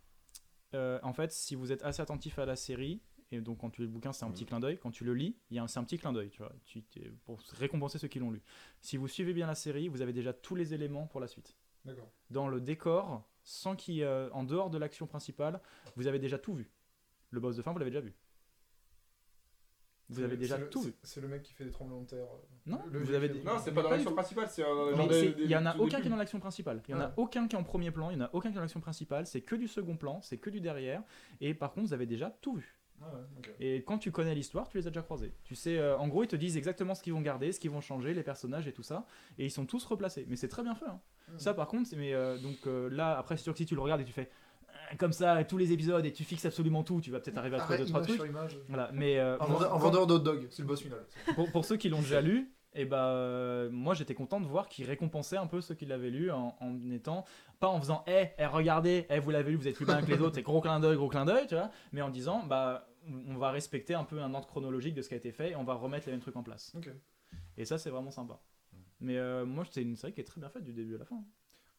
euh, 0.75 0.99
en 1.03 1.13
fait, 1.13 1.33
si 1.33 1.55
vous 1.55 1.73
êtes 1.73 1.83
assez 1.83 2.03
attentif 2.03 2.39
à 2.39 2.47
la 2.47 2.57
série, 2.57 3.01
et 3.33 3.41
donc 3.41 3.59
quand 3.59 3.71
tu 3.71 3.81
lis 3.83 3.87
le 3.87 3.93
bouquin, 3.93 4.13
c'est 4.13 4.25
un 4.25 4.29
Mhm. 4.29 4.35
petit 4.35 4.47
clin 4.47 4.61
d'œil, 4.61 4.79
quand 4.79 4.91
tu 4.91 5.05
le 5.05 5.15
lis, 5.15 5.37
il 5.51 5.57
y 5.57 5.59
a 5.59 5.63
un- 5.63 5.69
c'est 5.69 5.79
un 5.79 5.85
petit 5.85 5.99
clin 5.99 6.13
d'œil, 6.13 6.31
tu 6.31 6.39
vois, 6.39 6.53
tu- 6.65 6.83
pour 7.25 7.41
récompenser 7.59 7.99
ceux 7.99 8.09
qui 8.09 8.19
l'ont 8.19 8.31
lu. 8.31 8.43
Si 8.81 8.97
vous 8.97 9.09
suivez 9.09 9.33
bien 9.33 9.47
la 9.47 9.55
série, 9.55 9.89
vous 9.89 10.01
avez 10.03 10.13
déjà 10.13 10.33
tous 10.33 10.55
les 10.55 10.75
éléments 10.75 11.07
pour 11.07 11.21
la 11.21 11.27
suite. 11.29 11.57
D'accord. 11.85 12.11
Dans 12.31 12.49
le 12.49 12.61
décor, 12.61 13.29
sans 13.43 13.77
qu'il, 13.77 14.03
euh, 14.03 14.29
en 14.33 14.45
dehors 14.45 14.71
de 14.71 14.79
l'action 14.79 15.07
principale, 15.07 15.61
vous 15.97 16.07
avez 16.07 16.19
déjà 16.19 16.39
tout 16.39 16.55
vu. 16.55 16.71
Le 17.31 17.41
boss 17.41 17.57
de 17.57 17.63
fin, 17.63 17.73
vous 17.73 17.79
l'avez 17.79 17.91
déjà 17.91 18.01
vu. 18.01 18.15
Vous 20.09 20.17
C'est 20.19 20.23
avez 20.25 20.35
le- 20.35 20.41
déjà 20.41 20.57
le- 20.59 20.69
tout 20.71 20.83
vu. 20.83 20.95
c'est- 21.03 21.21
le 21.21 21.27
mec 21.27 21.43
qui 21.43 21.53
fait 21.53 21.65
des 21.65 21.73
tremblements 21.73 22.03
de 22.03 22.07
terre. 22.07 22.27
euh, 22.27 22.71
Non, 22.71 22.81
le 22.91 23.01
vous 23.01 23.07
vieux 23.07 23.17
avez 23.17 23.29
qui- 23.29 23.39
des- 23.41 23.45
Non, 23.45 23.59
c'est 23.59 23.73
pas 23.73 23.83
dans 23.83 23.91
l'action 23.91 24.13
principale, 24.13 24.49
c'est 24.49 24.63
des- 24.63 25.35
Il 25.43 25.51
y 25.51 25.57
en 25.57 25.67
a 25.67 25.77
aucun 25.77 26.01
qui 26.01 26.07
est 26.07 26.11
dans 26.11 26.17
l'action 26.17 26.39
principale. 26.39 26.81
Il 26.87 26.93
y 26.93 26.95
en 26.95 27.01
a 27.01 27.13
aucun 27.17 27.49
qui 27.49 27.57
est 27.57 27.59
en 27.59 27.65
premier 27.65 27.91
plan. 27.91 28.11
Il 28.11 28.19
y 28.19 28.23
en 28.23 28.25
a 28.27 28.31
aucun 28.33 28.51
qui 28.51 28.55
est 28.55 28.57
dans 28.57 28.61
l'action 28.63 28.81
principale. 28.81 29.27
C'est 29.27 29.41
que 29.41 29.57
du 29.57 29.67
second 29.67 29.97
plan. 29.97 30.21
C'est 30.23 30.39
que 30.39 30.49
du 30.51 30.61
derrière. 30.61 31.03
Et 31.41 31.55
par 31.55 31.73
contre, 31.73 31.89
vous 31.89 31.93
avez 31.95 32.07
déjà 32.07 32.31
tout 32.41 32.55
vu. 32.55 32.79
Ah 33.03 33.13
ouais. 33.13 33.55
Et 33.61 33.83
quand 33.85 33.99
tu 33.99 34.11
connais 34.11 34.35
l'histoire, 34.35 34.69
tu 34.69 34.79
les 34.79 34.87
as 34.87 34.91
déjà 34.91 35.03
croisés. 35.03 35.35
Tu 35.45 35.55
sais, 35.55 35.77
euh, 35.77 35.99
en 35.99 36.09
gros, 36.09 36.23
ils 36.23 36.29
te 36.29 36.37
disent 36.37 36.57
exactement 36.57 36.95
ce 36.95 37.03
qu'ils 37.03 37.13
vont 37.13 37.21
garder, 37.21 37.53
ce 37.53 37.61
qu'ils 37.61 37.71
vont 37.71 37.83
changer, 37.83 38.15
les 38.15 38.23
personnages 38.23 38.67
et 38.69 38.73
tout 38.73 38.83
ça. 38.83 39.05
Et 39.39 39.45
ils 39.45 39.51
sont 39.51 39.67
tous 39.67 39.85
replacés. 39.85 40.25
Mais 40.29 40.37
c'est 40.37 40.49
très 40.49 40.63
bien 40.63 40.75
fait. 40.75 40.87
hein. 40.87 41.01
Mhm. 41.33 41.39
Ça, 41.39 41.53
par 41.53 41.67
contre, 41.69 41.91
mais 41.97 42.15
euh, 42.15 42.39
donc 42.39 42.57
euh, 42.67 42.89
là, 42.89 43.19
après, 43.19 43.37
c'est 43.37 43.43
sûr 43.43 43.53
que 43.53 43.59
si 43.59 43.67
tu 43.67 43.75
le 43.75 43.81
regardes 43.83 44.01
et 44.01 44.05
tu 44.05 44.13
fais. 44.13 44.31
Comme 44.99 45.13
ça 45.13 45.43
tous 45.45 45.57
les 45.59 45.73
épisodes 45.73 46.05
et 46.07 46.13
tu 46.13 46.25
fixes 46.25 46.45
absolument 46.47 46.83
tout, 46.83 47.01
tu 47.01 47.11
vas 47.11 47.21
peut-être 47.21 47.39
arriver 47.39 47.57
à 47.57 47.61
trouver 47.61 47.79
deux 47.79 47.85
trois 47.87 48.01
trucs. 48.03 48.21
Voilà, 48.69 48.91
mais 48.93 49.19
euh, 49.19 49.37
moi, 49.39 49.47
vendeur, 49.49 49.71
quand- 49.71 49.79
vendeur 49.79 50.07
de 50.07 50.13
hot 50.15 50.19
dog, 50.19 50.47
c'est 50.51 50.63
le 50.63 50.69
boss 50.69 50.81
final. 50.83 51.05
pour, 51.35 51.51
pour 51.51 51.65
ceux 51.65 51.77
qui 51.77 51.89
l'ont 51.89 52.01
déjà 52.01 52.21
lu, 52.21 52.53
et 52.75 52.85
bah 52.85 53.07
euh, 53.09 53.71
moi 53.71 53.95
j'étais 53.95 54.15
content 54.15 54.39
de 54.41 54.47
voir 54.47 54.69
qu'ils 54.69 54.87
récompensaient 54.87 55.39
un 55.39 55.47
peu 55.47 55.61
ceux 55.63 55.75
qui 55.75 55.87
l'avaient 55.87 56.11
lu 56.11 56.31
en, 56.31 56.57
en 56.61 56.91
étant 56.91 57.25
pas 57.59 57.69
en 57.69 57.81
faisant 57.81 58.05
eh, 58.07 58.27
eh, 58.39 58.45
regardez 58.45 59.07
eh, 59.09 59.19
vous 59.19 59.31
l'avez 59.31 59.53
lu 59.53 59.57
vous 59.57 59.67
êtes 59.67 59.77
plus 59.77 59.87
bien 59.87 60.03
que 60.03 60.11
les 60.13 60.21
autres 60.21 60.35
c'est 60.35 60.43
gros 60.43 60.61
clin 60.61 60.79
d'œil 60.79 60.95
gros 60.97 61.09
clin 61.09 61.25
d'œil 61.25 61.47
tu 61.47 61.55
vois 61.55 61.71
mais 61.93 62.03
en 62.03 62.11
disant 62.11 62.45
bah 62.45 62.87
on 63.29 63.37
va 63.39 63.51
respecter 63.51 63.95
un 63.95 64.05
peu 64.05 64.21
un 64.21 64.35
ordre 64.35 64.47
chronologique 64.47 64.95
de 64.95 65.01
ce 65.01 65.09
qui 65.09 65.15
a 65.15 65.17
été 65.17 65.33
fait 65.33 65.53
et 65.53 65.57
on 65.57 65.65
va 65.65 65.73
remettre 65.73 66.05
les 66.07 66.13
mêmes 66.13 66.21
trucs 66.21 66.37
en 66.37 66.43
place. 66.43 66.71
Et 67.57 67.65
ça 67.65 67.79
c'est 67.79 67.89
vraiment 67.89 68.11
sympa. 68.11 68.39
Mais 69.01 69.17
euh, 69.17 69.47
moi 69.47 69.65
c'est 69.71 69.81
une 69.81 69.97
série 69.97 70.13
qui 70.13 70.21
est 70.21 70.25
très 70.25 70.41
bien 70.41 70.51
faite 70.51 70.65
du 70.65 70.75
début 70.75 70.97
à 70.97 70.99
la 70.99 71.05
fin 71.07 71.23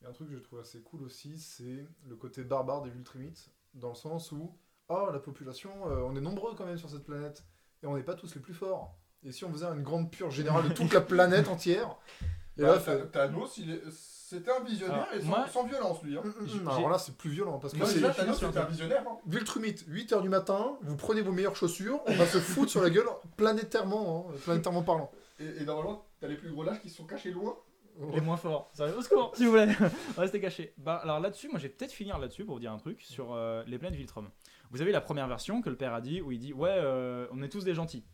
Et 0.03 0.05
un 0.05 0.11
truc 0.11 0.29
que 0.29 0.35
je 0.35 0.41
trouve 0.43 0.59
assez 0.59 0.81
cool 0.81 1.03
aussi, 1.03 1.37
c'est 1.39 1.85
le 2.07 2.15
côté 2.15 2.43
barbare 2.43 2.81
des 2.83 2.89
Viltrumites, 2.89 3.49
dans 3.73 3.89
le 3.89 3.95
sens 3.95 4.31
où, 4.31 4.55
oh, 4.89 5.07
la 5.11 5.19
population, 5.19 5.71
euh, 5.89 6.01
on 6.05 6.15
est 6.15 6.21
nombreux 6.21 6.53
quand 6.55 6.65
même 6.65 6.77
sur 6.77 6.89
cette 6.89 7.03
planète, 7.03 7.43
et 7.83 7.87
on 7.87 7.95
n'est 7.95 8.03
pas 8.03 8.13
tous 8.15 8.33
les 8.35 8.41
plus 8.41 8.53
forts. 8.53 8.95
Et 9.23 9.31
si 9.31 9.43
on 9.45 9.51
faisait 9.51 9.65
une 9.65 9.83
grande 9.83 10.11
purge 10.11 10.35
générale 10.35 10.69
de 10.69 10.73
toute 10.73 10.93
la 10.93 11.01
planète 11.01 11.47
entière, 11.47 11.95
et 12.57 12.61
Bah, 12.61 12.67
là, 12.73 12.79
fait... 12.79 12.97
Tha- 13.11 13.27
Thanos, 13.27 13.57
il 13.57 13.71
est- 13.71 13.83
c'était 13.91 14.51
un 14.51 14.59
visionnaire 14.63 14.95
Alors, 15.03 15.13
et 15.13 15.19
sans, 15.21 15.25
moi- 15.27 15.47
sans 15.47 15.63
violence, 15.65 16.03
lui. 16.03 16.17
Hein. 16.17 16.21
Hum, 16.25 16.33
J'ai- 16.47 16.59
hum, 16.59 16.67
alors 16.67 16.89
là, 16.89 16.97
c'est 16.97 17.15
plus 17.15 17.29
violent, 17.29 17.59
parce 17.59 17.73
que 17.73 17.85
c'est 17.85 17.95
déjà, 17.95 18.13
Thanos, 18.13 18.39
c'était 18.39 18.57
un 18.59 18.65
visionnaire. 18.65 19.03
Hein. 19.07 19.17
Viltrumite, 19.25 19.85
8h 19.87 20.21
du 20.21 20.29
matin, 20.29 20.77
vous 20.81 20.95
prenez 20.95 21.21
vos 21.21 21.31
meilleures 21.31 21.55
chaussures, 21.55 22.01
on 22.05 22.13
va 22.15 22.25
se 22.27 22.39
foutre 22.39 22.69
sur 22.71 22.81
la 22.81 22.89
gueule 22.89 23.07
planétairement, 23.35 24.27
hein, 24.29 24.33
planétairement 24.43 24.83
parlant. 24.83 25.11
Et, 25.39 25.45
et 25.61 25.65
normalement, 25.65 26.05
t'as 26.19 26.27
les 26.27 26.35
plus 26.35 26.51
gros 26.51 26.63
lâches 26.63 26.81
qui 26.81 26.89
se 26.89 26.97
sont 26.97 27.05
cachés 27.05 27.31
loin. 27.31 27.55
Les 28.13 28.21
moins 28.21 28.37
forts. 28.37 28.69
Ça 28.73 28.85
au 28.95 29.01
secours. 29.01 29.31
Si 29.35 29.45
vous 29.45 29.51
voulez 29.51 29.67
restez 30.17 30.39
cachés. 30.39 30.73
Bah 30.77 30.95
alors 31.03 31.19
là-dessus 31.19 31.49
moi 31.49 31.59
j'ai 31.59 31.69
peut-être 31.69 31.91
finir 31.91 32.17
là-dessus 32.19 32.45
pour 32.45 32.55
vous 32.55 32.59
dire 32.59 32.71
un 32.71 32.77
truc 32.77 33.01
sur 33.01 33.33
euh, 33.33 33.63
les 33.67 33.77
planètes 33.77 33.97
Viltrum. 33.97 34.29
Vous 34.71 34.81
avez 34.81 34.91
la 34.91 35.01
première 35.01 35.27
version 35.27 35.61
que 35.61 35.69
le 35.69 35.77
père 35.77 35.93
a 35.93 36.01
dit 36.01 36.21
où 36.21 36.31
il 36.31 36.39
dit 36.39 36.53
ouais 36.53 36.69
euh, 36.71 37.27
on 37.31 37.41
est 37.41 37.49
tous 37.49 37.63
des 37.63 37.73
gentils 37.73 38.05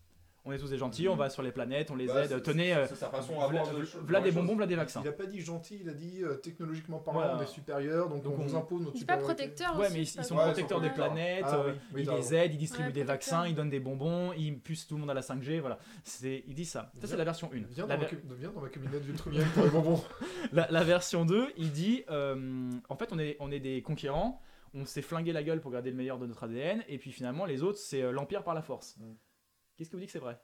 on 0.45 0.51
est 0.51 0.57
tous 0.57 0.69
des 0.69 0.77
gentils 0.77 1.07
on 1.07 1.15
va 1.15 1.29
sur 1.29 1.41
les 1.41 1.51
planètes 1.51 1.89
on 1.91 1.95
les 1.95 2.07
Bah, 2.07 2.25
aide 2.25 2.43
tenez 2.43 2.73
euh, 2.73 2.85
C'est 2.87 2.95
sa 2.95 3.09
façon 3.09 3.39
à 3.39 3.47
v'là 3.47 3.61
voir 3.63 3.73
de 3.75 3.81
v'là- 3.81 3.85
cho- 3.85 3.99
v'là 3.99 4.19
voir 4.19 4.23
des 4.23 4.31
bonbons 4.31 4.55
v'là 4.55 4.65
des 4.67 4.75
vaccins 4.75 5.01
Il 5.03 5.07
a 5.07 5.11
pas 5.13 5.25
dit 5.25 5.39
gentil, 5.41 5.79
il 5.81 5.89
a 5.89 5.93
dit 5.93 6.21
euh, 6.23 6.35
technologiquement 6.35 6.99
parlant, 6.99 7.21
Voilà. 7.21 7.37
on 7.37 7.41
est 7.41 7.47
supérieur, 7.47 8.09
donc, 8.09 8.23
Donc 8.23 8.33
on, 8.37 8.41
on- 8.41 8.45
vous 8.45 8.55
impose 8.55 8.81
notre 8.81 8.95
Il 8.95 8.99
dit 8.99 9.05
pas 9.05 9.13
supériorité. 9.19 9.43
protecteur 9.55 9.79
Ouais, 9.79 9.87
mais 9.93 10.01
ils, 10.01 10.05
sont 10.07 10.35
Ouais, 10.35 10.43
protecteurs 10.43 10.81
des 10.81 10.89
planètes, 10.89 11.45
Ah 11.47 11.55
euh, 11.55 11.71
oui, 11.71 11.79
oui, 11.95 12.03
ils 12.05 12.09
les 12.17 12.35
aident, 12.35 12.53
ils 12.53 12.57
distribuent 12.57 12.87
Ouais, 12.87 12.93
des 12.93 13.03
vaccins, 13.03 13.47
ils 13.47 13.55
donnent 13.55 13.69
des 13.69 13.79
bonbons, 13.79 14.33
ils 14.33 14.59
poussent 14.59 14.85
tout 14.87 14.95
le 14.95 15.01
monde 15.01 15.11
à 15.11 15.13
la 15.13 15.21
5G, 15.21 15.59
voilà. 15.59 15.79
C'est, 16.03 16.43
il 16.47 16.53
dit 16.55 16.65
ça. 16.65 16.91
Ça, 16.99 17.07
c'est 17.07 17.17
la 17.17 17.23
version 17.23 17.49
1. 17.53 17.61
Viens 17.69 17.87
La, 17.87 17.95
dans, 17.95 18.01
ma, 18.03 18.07
ver- 18.09 18.19
viens 18.37 18.51
dans 18.51 18.61
ma 18.61 18.69
pour 18.69 19.31
les 19.31 19.69
bonbons. 19.69 20.03
la- 20.51 20.67
la 20.69 20.83
version 20.83 21.25
2, 21.25 21.53
il 21.57 21.71
dit 21.71 22.03
euh, 22.09 22.69
en 22.89 22.95
fait, 22.95 23.09
on 23.13 23.19
est, 23.19 23.37
on 23.39 23.51
est 23.51 23.59
des 23.59 23.81
conquérants, 23.81 24.41
on 24.73 24.85
s'est 24.85 25.01
flingué 25.01 25.31
la 25.31 25.43
gueule 25.43 25.61
pour 25.61 25.71
garder 25.71 25.89
le 25.91 25.95
meilleur 25.95 26.17
de 26.19 26.25
notre 26.27 26.43
ADN, 26.43 26.83
et 26.87 26.97
puis 26.97 27.11
finalement, 27.11 27.45
les 27.45 27.63
autres, 27.63 27.77
c'est 27.79 28.11
l'Empire 28.11 28.43
par 28.43 28.53
la 28.55 28.61
force. 28.61 28.97
Qu'est-ce 29.83 29.89
qui 29.89 29.95
vous 29.95 29.99
dit 29.99 30.05
que 30.05 30.13
c'est 30.13 30.19
vrai? 30.19 30.39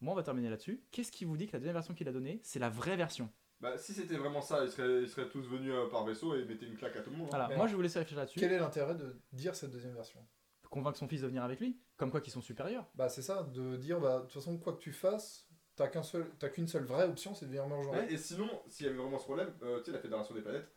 Moi, 0.00 0.12
on 0.12 0.16
va 0.16 0.22
terminer 0.22 0.48
là-dessus. 0.50 0.84
Qu'est-ce 0.92 1.10
qui 1.10 1.24
vous 1.24 1.36
dit 1.36 1.48
que 1.48 1.54
la 1.54 1.58
deuxième 1.58 1.74
version 1.74 1.94
qu'il 1.94 2.06
a 2.06 2.12
donnée, 2.12 2.38
c'est 2.44 2.60
la 2.60 2.68
vraie 2.68 2.96
version? 2.96 3.28
Bah, 3.60 3.76
si 3.76 3.92
c'était 3.92 4.16
vraiment 4.16 4.40
ça, 4.40 4.64
ils 4.64 4.70
seraient, 4.70 5.02
ils 5.02 5.08
seraient 5.08 5.28
tous 5.28 5.42
venus 5.48 5.72
euh, 5.74 5.88
par 5.88 6.04
vaisseau 6.04 6.36
et 6.36 6.44
mettaient 6.44 6.66
une 6.66 6.76
claque 6.76 6.94
à 6.94 7.00
tout 7.00 7.10
le 7.10 7.16
monde. 7.16 7.26
hein. 7.26 7.30
Voilà, 7.30 7.48
Mais 7.48 7.56
moi, 7.56 7.66
je 7.66 7.72
vais 7.72 7.76
vous 7.76 7.82
laisser 7.82 7.98
réfléchir 7.98 8.18
là-dessus. 8.18 8.38
Quel 8.38 8.52
est 8.52 8.60
l'intérêt 8.60 8.94
de 8.94 9.20
dire 9.32 9.56
cette 9.56 9.72
deuxième 9.72 9.94
version? 9.94 10.24
Convaincre 10.70 10.96
son 10.98 11.08
fils 11.08 11.22
de 11.22 11.26
venir 11.26 11.42
avec 11.42 11.58
lui, 11.58 11.80
comme 11.96 12.12
quoi 12.12 12.20
qu'ils 12.20 12.32
sont 12.32 12.40
supérieurs. 12.40 12.86
Bah 12.94 13.08
c'est 13.08 13.22
ça, 13.22 13.42
de 13.42 13.76
dire 13.76 13.98
bah 13.98 14.18
de 14.18 14.22
toute 14.22 14.32
façon 14.32 14.58
quoi 14.58 14.74
que 14.74 14.80
tu 14.80 14.92
fasses, 14.92 15.48
t'as 15.74 15.88
qu'un 15.88 16.02
seul, 16.04 16.30
t'as 16.38 16.50
qu'une 16.50 16.68
seule 16.68 16.84
vraie 16.84 17.08
option, 17.08 17.34
c'est 17.34 17.46
de 17.46 17.50
venir 17.50 17.66
me 17.66 17.74
rejoindre. 17.74 17.98
Ouais, 17.98 18.12
et 18.12 18.16
sinon, 18.18 18.48
s'il 18.68 18.86
y 18.86 18.88
avait 18.88 18.98
vraiment 18.98 19.18
ce 19.18 19.24
problème, 19.24 19.52
euh, 19.62 19.78
tu 19.80 19.86
sais, 19.86 19.92
la 19.92 19.98
Fédération 20.00 20.34
des 20.34 20.42
planètes, 20.42 20.70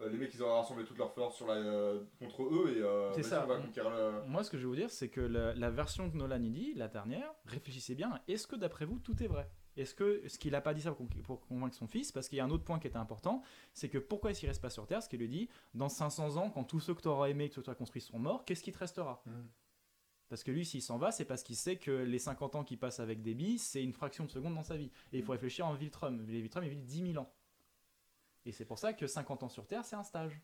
euh, 0.00 0.08
les 0.10 0.18
mecs 0.18 0.32
ils 0.34 0.42
auraient 0.42 0.58
rassemblé 0.60 0.84
toutes 0.84 0.98
leurs 0.98 1.12
forces 1.14 1.36
sur 1.36 1.46
la, 1.46 1.54
euh, 1.54 2.04
contre 2.18 2.42
eux 2.44 2.74
et 2.76 2.82
euh, 2.82 3.12
C'est 3.14 3.22
ça. 3.22 3.44
on 3.44 3.48
va 3.48 3.58
conquérir 3.60 3.90
le- 3.90 4.22
Moi, 4.26 4.44
ce 4.44 4.50
que 4.50 4.56
je 4.58 4.62
vais 4.62 4.68
vous 4.68 4.76
dire, 4.76 4.90
c'est 4.90 5.08
que 5.08 5.20
la, 5.20 5.54
la 5.54 5.70
version 5.70 6.10
que 6.10 6.16
Nolan 6.16 6.42
il 6.42 6.52
dit, 6.52 6.74
la 6.74 6.88
dernière, 6.88 7.32
réfléchissez 7.46 7.94
bien, 7.94 8.20
est-ce 8.28 8.46
que 8.46 8.56
d'après 8.56 8.84
vous, 8.84 8.98
tout 8.98 9.22
est 9.22 9.26
vrai? 9.26 9.48
Est-ce 9.76 9.94
que 9.94 10.26
ce 10.26 10.38
qu'il 10.38 10.54
a 10.54 10.60
pas 10.62 10.72
dit 10.74 10.80
ça 10.80 10.90
pour, 10.92 10.98
con- 11.06 11.20
pour 11.22 11.40
convaincre 11.46 11.74
son 11.76 11.86
fils 11.86 12.10
Parce 12.10 12.28
qu'il 12.28 12.38
y 12.38 12.40
a 12.40 12.44
un 12.44 12.50
autre 12.50 12.64
point 12.64 12.78
qui 12.78 12.86
était 12.86 12.96
important, 12.96 13.42
c'est 13.74 13.88
que 13.90 13.98
pourquoi 13.98 14.30
est-ce 14.30 14.40
qu'il 14.40 14.48
reste 14.48 14.62
pas 14.62 14.70
sur 14.70 14.86
Terre? 14.86 15.02
Ce 15.02 15.08
qu'il 15.08 15.18
lui 15.20 15.28
dit, 15.28 15.48
dans 15.74 15.88
500 15.90 16.36
ans, 16.38 16.48
quand 16.50 16.64
tous 16.64 16.80
ceux 16.80 16.94
que 16.94 17.02
tu 17.02 17.08
auras 17.08 17.28
aimé, 17.28 17.50
que 17.50 17.60
tu 17.60 17.68
as 17.70 17.74
construit 17.74 18.00
seront 18.00 18.18
morts, 18.18 18.44
qu'est-ce 18.46 18.62
qui 18.62 18.72
te 18.72 18.78
restera? 18.78 19.22
Mm. 19.26 19.30
Parce 20.28 20.42
que 20.42 20.50
lui, 20.50 20.64
s'il 20.64 20.82
s'en 20.82 20.96
va, 20.98 21.12
c'est 21.12 21.24
parce 21.24 21.42
qu'il 21.42 21.56
sait 21.56 21.76
que 21.76 21.90
les 21.90 22.18
50 22.18 22.56
ans 22.56 22.64
qu'il 22.64 22.78
passe 22.78 23.00
avec 23.00 23.22
Debbie, 23.22 23.58
c'est 23.58 23.82
une 23.84 23.92
fraction 23.92 24.24
de 24.24 24.30
seconde 24.30 24.54
dans 24.54 24.64
sa 24.64 24.76
vie. 24.76 24.90
Et 25.12 25.18
il 25.18 25.22
faut 25.22 25.32
réfléchir 25.32 25.66
en 25.66 25.74
Viltrum. 25.74 26.24
Les 26.26 26.40
Viltrum, 26.40 26.64
ils 26.64 26.70
vivent 26.70 26.84
10 26.84 27.12
000 27.12 27.18
ans. 27.22 27.32
Et 28.46 28.52
c'est 28.52 28.64
pour 28.64 28.78
ça 28.78 28.92
que 28.92 29.06
50 29.06 29.42
ans 29.42 29.48
sur 29.48 29.66
Terre, 29.66 29.84
c'est 29.84 29.96
un 29.96 30.02
stage. 30.02 30.40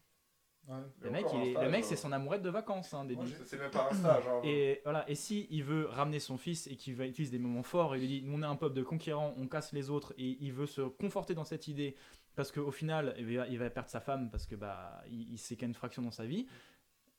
Ouais. 0.68 0.76
Le 1.00 1.10
mec, 1.10 1.26
encore 1.26 1.38
il 1.38 1.40
un 1.40 1.44
est- 1.44 1.46
le 1.48 1.52
stage, 1.54 1.70
mec 1.70 1.84
euh, 1.84 1.86
c'est 1.88 1.96
son 1.96 2.12
amourette 2.12 2.42
de 2.42 2.50
vacances, 2.50 2.94
hein, 2.94 3.06
C'est 3.46 3.58
même 3.58 3.70
pas 3.70 3.88
un 3.90 3.94
stage. 3.94 4.24
Hein. 4.28 4.40
Et 4.44 4.80
voilà, 4.84 5.08
et 5.08 5.14
si 5.14 5.46
il 5.50 5.64
veut 5.64 5.86
ramener 5.86 6.20
son 6.20 6.36
fils 6.36 6.66
et 6.66 6.76
qu'il 6.76 6.94
va 6.94 7.06
utiliser 7.06 7.32
des 7.32 7.42
moments 7.42 7.62
forts 7.64 7.94
et 7.94 7.98
lui 7.98 8.06
dit 8.06 8.22
nous 8.22 8.38
on 8.38 8.42
est 8.42 8.46
un 8.46 8.56
peuple 8.56 8.74
de 8.76 8.82
conquérants, 8.82 9.34
on 9.36 9.48
casse 9.48 9.72
les 9.72 9.90
autres 9.90 10.14
et 10.18 10.36
il 10.40 10.52
veut 10.52 10.66
se 10.66 10.82
conforter 10.82 11.34
dans 11.34 11.44
cette 11.44 11.66
idée 11.66 11.96
parce 12.36 12.52
qu'au 12.52 12.70
final 12.70 13.14
il 13.18 13.58
va, 13.58 13.70
perdre 13.70 13.88
sa 13.90 14.00
femme 14.00 14.30
parce 14.30 14.46
que 14.46 14.54
bah 14.54 15.02
il, 15.08 15.32
il 15.32 15.38
sait 15.38 15.54
qu'il 15.56 15.62
y 15.62 15.64
a 15.64 15.68
une 15.68 15.74
fraction 15.74 16.02
dans 16.02 16.12
sa 16.12 16.26
vie. 16.26 16.46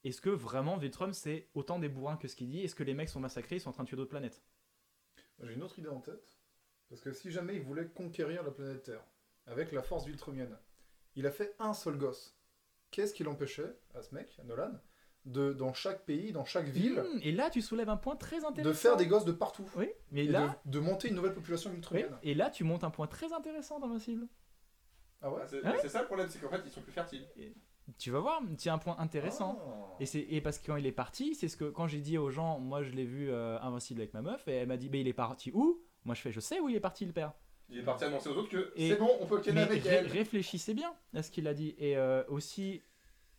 Est-ce 0.05 0.21
que 0.21 0.29
vraiment 0.29 0.77
Viltrum 0.77 1.11
c'est 1.11 1.49
autant 1.53 1.79
des 1.79 1.89
bourrins 1.89 2.15
que 2.17 2.27
ce 2.29 2.35
qu'il 2.37 2.49
dit? 2.49 2.61
Est-ce 2.61 2.75
que 2.75 2.83
les 2.83 2.93
mecs 2.93 3.09
sont 3.09 3.19
massacrés, 3.19 3.57
ils 3.57 3.61
sont 3.61 3.69
en 3.69 3.73
train 3.73 3.83
de 3.83 3.89
tuer 3.89 3.97
d'autres 3.97 4.09
planètes? 4.09 4.41
J'ai 5.41 5.53
une 5.53 5.63
autre 5.63 5.79
idée 5.79 5.89
en 5.89 5.99
tête. 5.99 6.39
Parce 6.89 7.01
que 7.01 7.11
si 7.11 7.31
jamais 7.31 7.55
il 7.55 7.61
voulait 7.61 7.87
conquérir 7.87 8.43
la 8.43 8.51
planète 8.51 8.83
Terre, 8.83 9.03
avec 9.47 9.71
la 9.71 9.81
force 9.81 10.05
viltrumienne, 10.05 10.57
il 11.15 11.25
a 11.27 11.31
fait 11.31 11.55
un 11.59 11.73
seul 11.73 11.97
gosse. 11.97 12.37
Qu'est-ce 12.91 13.13
qui 13.13 13.23
l'empêchait, 13.23 13.75
à 13.95 14.01
ce 14.01 14.13
mec, 14.13 14.35
à 14.39 14.43
Nolan, 14.43 14.71
de, 15.25 15.53
dans 15.53 15.73
chaque 15.73 16.05
pays, 16.05 16.31
dans 16.31 16.45
chaque 16.45 16.67
ville, 16.67 16.99
Hmm, 17.01 17.19
Et 17.23 17.31
là 17.31 17.49
tu 17.49 17.61
soulèves 17.61 17.89
un 17.89 17.97
point 17.97 18.15
très 18.15 18.43
intéressant. 18.45 18.69
de 18.69 18.73
faire 18.73 18.97
des 18.97 19.07
gosses 19.07 19.25
de 19.25 19.31
partout 19.31 19.65
Oui, 19.75 19.89
mais 20.11 20.25
Et 20.25 20.27
là, 20.27 20.59
de, 20.65 20.71
de 20.71 20.79
monter 20.79 21.07
une 21.07 21.15
nouvelle 21.15 21.33
population 21.33 21.69
oui, 21.69 21.77
viltrumienne. 21.77 22.17
et 22.23 22.33
là 22.33 22.49
tu 22.49 22.63
montes 22.63 22.83
un 22.83 22.89
point 22.91 23.07
très 23.07 23.31
intéressant 23.33 23.79
dans 23.79 23.87
Invincible. 23.87 24.27
Ah 25.21 25.31
ouais 25.31 25.39
Ah, 25.43 25.47
C'est 25.47 25.63
Ouais. 25.65 25.77
c'est 25.81 25.89
ça 25.89 26.01
le 26.01 26.07
problème, 26.07 26.27
c'est 26.29 26.39
qu'en 26.39 26.49
fait 26.49 26.61
ils 26.65 26.71
sont 26.71 26.81
plus 26.81 26.91
fertiles. 26.91 27.25
Tu 27.97 28.11
vas 28.11 28.19
voir, 28.19 28.41
c'est 28.57 28.69
un 28.69 28.77
point 28.77 28.95
intéressant. 28.99 29.59
Ah. 29.65 29.95
Et, 29.99 30.05
c'est, 30.05 30.19
et 30.21 30.39
parce 30.41 30.57
que 30.59 30.67
quand 30.67 30.75
il 30.77 30.85
est 30.85 30.91
parti, 30.93 31.35
c'est 31.35 31.47
ce 31.49 31.57
que 31.57 31.65
quand 31.69 31.87
j'ai 31.87 31.99
dit 32.01 32.17
aux 32.17 32.29
gens, 32.29 32.59
moi 32.59 32.81
je 32.83 32.91
l'ai 32.91 33.05
vu 33.05 33.29
euh, 33.31 33.59
invincible 33.61 34.01
avec 34.01 34.13
ma 34.13 34.21
meuf, 34.21 34.47
et 34.47 34.51
elle 34.53 34.67
m'a 34.67 34.77
dit, 34.77 34.89
mais 34.89 35.01
il 35.01 35.07
est 35.07 35.13
parti 35.13 35.51
où? 35.53 35.81
Moi 36.05 36.15
je 36.15 36.21
fais, 36.21 36.31
je 36.31 36.39
sais 36.41 36.59
où 36.59 36.69
il 36.69 36.75
est 36.75 36.79
parti 36.81 37.05
le 37.05 37.13
père. 37.13 37.33
Il 37.69 37.79
est 37.79 37.83
parti 37.83 38.03
annoncer 38.03 38.29
aux 38.29 38.33
autres 38.35 38.49
que 38.49 38.71
Et- 38.75 38.89
c'est 38.89 38.95
bon, 38.97 39.09
on 39.19 39.25
peut 39.25 39.39
ken 39.39 39.57
avec 39.57 39.85
elle. 39.85 40.07
réfléchissez 40.07 40.73
bien 40.73 40.93
à 41.15 41.23
ce 41.23 41.31
qu'il 41.31 41.47
a 41.47 41.53
dit. 41.53 41.75
Et 41.79 41.97
euh, 41.97 42.23
aussi, 42.27 42.81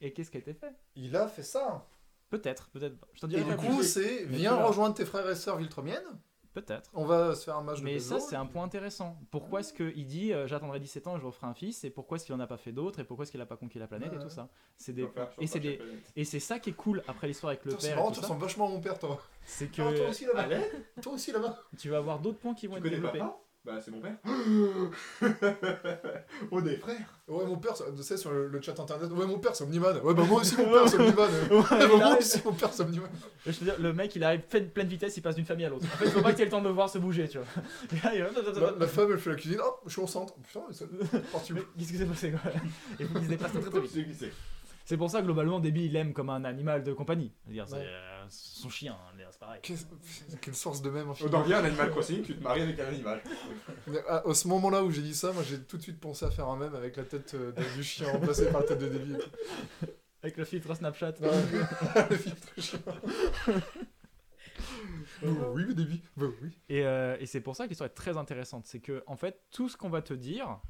et 0.00 0.12
qu'est-ce 0.12 0.30
qui 0.30 0.36
a 0.38 0.40
été 0.40 0.54
fait? 0.54 0.72
Il 0.96 1.14
a 1.16 1.28
fait 1.28 1.42
ça. 1.42 1.86
Peut-être, 2.30 2.68
peut-être 2.70 2.98
pas. 2.98 3.06
Je 3.12 3.20
t'en 3.20 3.26
Et 3.28 3.30
dirai 3.30 3.44
du 3.44 3.50
pas 3.50 3.56
coup, 3.56 3.76
plus. 3.76 3.84
c'est 3.84 4.26
Mais 4.28 4.38
viens 4.38 4.56
tu 4.56 4.62
rejoindre 4.64 4.94
tes 4.96 5.04
frères 5.04 5.28
et 5.30 5.36
sœurs 5.36 5.56
viltrumiennes. 5.58 6.18
Peut-être. 6.52 6.88
On 6.94 7.04
va 7.04 7.34
se 7.34 7.44
faire 7.44 7.56
un 7.56 7.62
match 7.62 7.80
de 7.80 7.84
Mais 7.84 7.98
ça, 7.98 8.20
c'est 8.20 8.36
un 8.36 8.46
point 8.46 8.62
intéressant. 8.62 9.18
Pourquoi 9.32 9.58
est-ce 9.60 9.72
qu'il 9.72 10.06
dit 10.06 10.32
euh, 10.32 10.46
j'attendrai 10.46 10.78
17 10.78 11.08
ans 11.08 11.16
et 11.16 11.20
je 11.20 11.26
referai 11.26 11.48
un 11.48 11.54
fils? 11.54 11.82
Et 11.82 11.90
pourquoi 11.90 12.16
est-ce 12.16 12.26
qu'il 12.26 12.34
en 12.34 12.38
a 12.38 12.46
pas 12.46 12.56
fait 12.58 12.70
d'autres? 12.70 13.00
Et 13.00 13.04
pourquoi 13.04 13.24
est-ce 13.24 13.32
qu'il 13.32 13.40
a 13.40 13.46
pas 13.46 13.56
conquis 13.56 13.80
la 13.80 13.88
planète 13.88 14.10
Ouais, 14.10 14.16
et 14.16 14.20
tout 14.20 14.26
ouais. 14.26 14.30
ça? 14.30 14.48
C'est 14.76 14.92
des... 14.92 15.08
Et 15.40 15.48
c'est 15.48 15.58
des... 15.58 15.80
Et 16.14 16.24
c'est 16.24 16.38
ça 16.38 16.60
qui 16.60 16.70
est 16.70 16.74
cool 16.74 17.02
après 17.08 17.26
l'histoire 17.26 17.50
avec 17.50 17.64
le 17.64 17.72
Putain, 17.72 17.80
C'est 17.82 17.88
père. 17.88 17.96
marrant, 17.96 18.10
et 18.10 18.12
tu 18.12 18.20
ça, 18.20 18.22
ressembles 18.22 18.40
vachement 18.42 18.66
à 18.66 18.70
mon 18.70 18.80
père, 18.80 18.98
toi. 19.00 19.20
C'est 19.44 19.68
Ah, 19.72 19.76
toi 19.76 19.92
que 19.92 20.08
aussi 20.10 20.26
là-bas. 20.26 20.56
Toi 21.02 21.12
aussi 21.14 21.32
là-bas. 21.32 21.58
tu 21.76 21.88
vas 21.88 21.96
avoir 21.98 22.20
d'autres 22.20 22.38
points 22.38 22.54
qui 22.54 22.68
vont 22.68 22.74
tu 22.74 22.78
être 22.78 22.84
connais 22.84 22.96
développés. 22.96 23.18
papa? 23.18 23.36
Bah 23.64 23.78
c'est 23.82 23.90
mon 23.92 24.00
père. 24.00 24.16
on 26.50 26.66
est 26.66 26.76
frères. 26.76 26.96
Ouais, 27.26 27.46
mon 27.46 27.56
père, 27.56 27.72
tu 27.74 28.02
sais, 28.02 28.18
sur 28.18 28.30
le, 28.30 28.48
le 28.48 28.60
chat 28.60 28.78
internet, 28.78 29.10
ouais, 29.10 29.26
mon 29.26 29.38
père, 29.38 29.56
c'est 29.56 29.64
Omniman. 29.64 29.96
Ouais, 30.02 30.12
bah 30.12 30.24
moi 30.28 30.42
aussi, 30.42 30.54
mon 30.58 30.70
père, 30.70 30.86
c'est 30.86 30.96
Omniman. 30.98 31.30
Ouais, 31.50 31.62
bah, 31.70 31.86
moi 31.88 32.02
arrive- 32.04 32.18
aussi, 32.18 32.42
mon 32.44 32.52
père, 32.52 32.70
c'est 32.74 32.82
Omniman. 32.82 33.08
Je 33.46 33.52
veux 33.52 33.64
dire, 33.64 33.76
le 33.80 33.92
mec, 33.94 34.14
il 34.16 34.22
arrive 34.24 34.42
pleine, 34.42 34.68
pleine 34.68 34.86
vitesse, 34.88 35.16
il 35.16 35.22
passe 35.22 35.36
d'une 35.36 35.46
famille 35.46 35.64
à 35.64 35.70
l'autre. 35.70 35.86
En 35.86 35.96
fait, 35.96 36.04
il 36.04 36.10
faut 36.10 36.20
pas 36.20 36.32
que 36.32 36.36
tu 36.36 36.42
aies 36.42 36.44
le 36.44 36.50
temps 36.50 36.60
de 36.60 36.68
le 36.68 36.74
voir 36.74 36.90
se 36.90 36.98
bouger, 36.98 37.26
tu 37.26 37.38
vois. 37.38 37.46
Et 38.12 38.20
va- 38.20 38.30
La, 38.60 38.70
la 38.78 38.86
femme, 38.86 39.10
elle 39.12 39.18
fait 39.18 39.30
la 39.30 39.36
cuisine. 39.36 39.60
Oh, 39.64 39.76
je 39.86 39.92
suis 39.92 40.02
enceinte. 40.02 40.34
Putain, 40.46 40.60
mais 40.68 40.74
c'est 40.74 40.86
parti 41.32 41.54
Qu'est-ce 41.78 41.88
qui 41.92 41.96
s'est 41.98 42.04
passé 42.04 42.32
quoi? 42.32 42.50
Se 43.22 43.28
déplace 43.28 43.52
très 43.52 43.60
très 43.62 43.70
très 43.70 43.80
Je 43.80 44.00
vite. 44.00 44.24
C'est. 44.84 44.96
Pour 44.96 45.10
ça 45.10 45.20
que 45.20 45.24
globalement, 45.24 45.60
Debbie, 45.60 45.86
il 45.86 45.92
l'aime 45.92 46.12
comme 46.12 46.30
un 46.30 46.44
animal 46.44 46.82
de 46.84 46.92
compagnie. 46.92 47.32
C'est-à-dire, 47.44 47.68
c'est 47.68 47.76
Ouais. 47.76 47.84
euh, 47.86 48.24
son 48.28 48.70
chien, 48.70 48.94
hein, 48.94 49.24
c'est 49.30 49.38
pareil. 49.40 49.60
Quelle 50.40 50.54
source 50.54 50.80
de 50.82 50.90
même 50.90 51.08
On 51.08 51.12
infinie. 51.12 51.34
en 51.34 51.42
revient 51.42 51.54
à 51.54 51.58
Animal 51.58 51.90
Crossing, 51.90 52.22
tu 52.22 52.34
te 52.36 52.42
maries 52.42 52.62
avec 52.62 52.78
un 52.80 52.86
animal. 52.88 53.22
Mais 53.86 53.98
à, 54.08 54.22
à 54.28 54.34
ce 54.34 54.48
moment-là 54.48 54.82
où 54.84 54.90
j'ai 54.90 55.02
dit 55.02 55.14
ça, 55.14 55.32
moi 55.32 55.42
j'ai 55.42 55.60
tout 55.60 55.76
de 55.76 55.82
suite 55.82 56.00
pensé 56.00 56.24
à 56.24 56.30
faire 56.30 56.48
un 56.48 56.56
même 56.56 56.74
avec 56.74 56.96
la 56.96 57.04
tête 57.04 57.34
euh, 57.34 57.52
de- 57.52 57.76
du 57.76 57.82
chien 57.82 58.10
remplacée 58.12 58.50
par 58.50 58.62
la 58.62 58.66
tête 58.66 58.78
de 58.78 58.88
Debbie. 58.88 59.16
Avec 60.22 60.36
le 60.38 60.44
filtre 60.46 60.74
Snapchat. 60.74 61.12
Ouais, 61.20 61.28
le 62.10 62.16
filtre 62.16 62.48
chien. 62.58 62.78
Bah 65.22 65.48
oui, 65.52 65.64
mais 65.68 65.74
Debbie. 65.74 66.02
Bah 66.16 66.26
oui. 66.42 66.50
Et, 66.68 66.84
euh, 66.84 67.16
et 67.20 67.26
c'est 67.26 67.40
pour 67.40 67.56
ça 67.56 67.64
que 67.64 67.70
l'histoire 67.70 67.88
est 67.90 67.94
très 67.94 68.16
intéressante. 68.16 68.66
C'est 68.66 68.80
que, 68.80 69.02
en 69.06 69.16
fait, 69.16 69.40
tout 69.50 69.68
ce 69.68 69.76
qu'on 69.76 69.88
va 69.90 70.02
te 70.02 70.14
dire, 70.14 70.60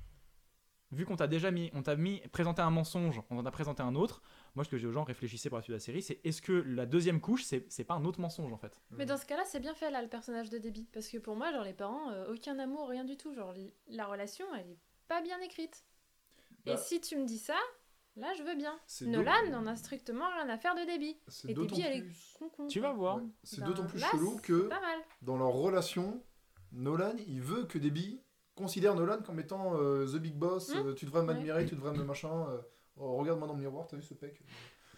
vu 0.95 1.05
qu'on 1.05 1.17
t'a 1.17 1.27
déjà 1.27 1.51
mis, 1.51 1.71
on 1.75 1.83
t'a 1.83 1.97
mis, 1.97 2.21
présenté 2.33 2.63
un 2.63 2.71
mensonge, 2.71 3.21
on 3.31 3.39
en 3.39 3.47
a 3.47 3.51
présenté 3.51 3.83
un 3.83 3.95
autre. 3.95 4.23
Moi, 4.55 4.65
ce 4.65 4.71
que 4.71 4.79
j'ai 4.79 4.87
aux 4.87 4.93
gens, 4.93 5.05
réfléchissez 5.05 5.49
pour 5.49 5.59
la 5.59 5.63
suite 5.63 5.73
de 5.73 5.77
la 5.77 5.81
série, 5.81 6.03
c'est 6.03 6.21
est-ce 6.25 6.41
que 6.41 6.53
la 6.53 6.87
deuxième 6.87 7.21
couche, 7.21 7.45
c'est 7.45 7.67
c'est 7.71 7.85
pas 7.85 7.95
un 7.95 8.05
autre 8.05 8.21
mensonge 8.21 8.53
en 8.53 8.57
fait? 8.57 8.81
Mais 8.91 9.07
dans 9.07 9.17
ce 9.17 9.27
cas-là, 9.27 9.43
c'est 9.45 9.61
bien 9.61 9.75
fait 9.75 9.91
là, 9.91 10.01
le 10.03 10.09
personnage 10.09 10.51
de 10.51 10.59
Debbie. 10.59 10.89
Parce 10.93 11.09
que 11.09 11.19
pour 11.19 11.37
moi, 11.37 11.53
genre, 11.53 11.65
les 11.65 11.75
parents, 11.75 12.11
euh, 12.11 12.33
aucun 12.33 12.59
amour, 12.59 12.89
rien 12.89 13.05
du 13.05 13.17
tout. 13.17 13.35
Genre, 13.35 13.55
la 13.89 14.07
relation, 14.07 14.47
elle 14.55 14.71
est 14.71 14.79
pas 15.09 15.21
bien 15.21 15.41
écrite. 15.41 15.85
Bah. 16.65 16.73
Et 16.73 16.77
si 16.77 17.01
tu 17.01 17.17
me 17.17 17.27
dis 17.27 17.39
ça, 17.39 17.57
Là, 18.17 18.33
je 18.39 18.45
veux 18.45 18.55
bien. 18.55 18.79
Nolan, 19.03 19.33
on 19.55 19.67
a 19.67 19.75
strictement 19.75 20.29
rien 20.31 20.49
à 20.49 20.57
faire 20.57 20.75
de. 20.77 20.83
C'est 21.27 21.51
Et 21.51 21.55
Debbie, 21.55 21.81
elle 21.81 21.99
est. 21.99 22.07
Con, 22.39 22.49
con. 22.49 22.69
Tu 22.69 22.79
vas 22.79 22.93
voir. 22.93 23.17
Ouais, 23.17 23.23
C'est 23.43 23.61
Ben, 23.61 23.67
d'autant 23.67 23.87
plus 23.87 24.01
là, 24.01 24.07
chelou 24.13 24.37
que 24.37 24.69
Pas 24.69 24.81
mal. 24.81 25.01
dans 25.23 25.37
leur 25.37 25.51
relation, 25.51 26.23
Nolan, 26.71 27.15
il 27.27 27.41
veut 27.41 27.65
que 27.65 27.79
Debbie 27.79 28.21
considère 28.55 28.95
Nolan 28.95 29.19
comme 29.25 29.41
étant 29.41 29.75
euh, 29.77 30.07
the 30.07 30.17
big 30.17 30.35
boss. 30.35 30.75
Hmm. 30.75 30.89
euh, 30.89 30.95
tu 30.95 31.05
devrais 31.05 31.23
m'admirer, 31.23 31.67
tu 31.67 31.75
devrais 31.75 31.93
me 31.93 32.05
machin. 32.05 32.47
euh, 32.51 32.59
oh, 32.97 33.17
Regarde-moi 33.17 33.49
dans 33.49 33.55
le 33.55 33.61
miroir, 33.61 33.87
t'as 33.87 33.97
vu 33.97 34.03
ce 34.03 34.15
pec? 34.15 34.43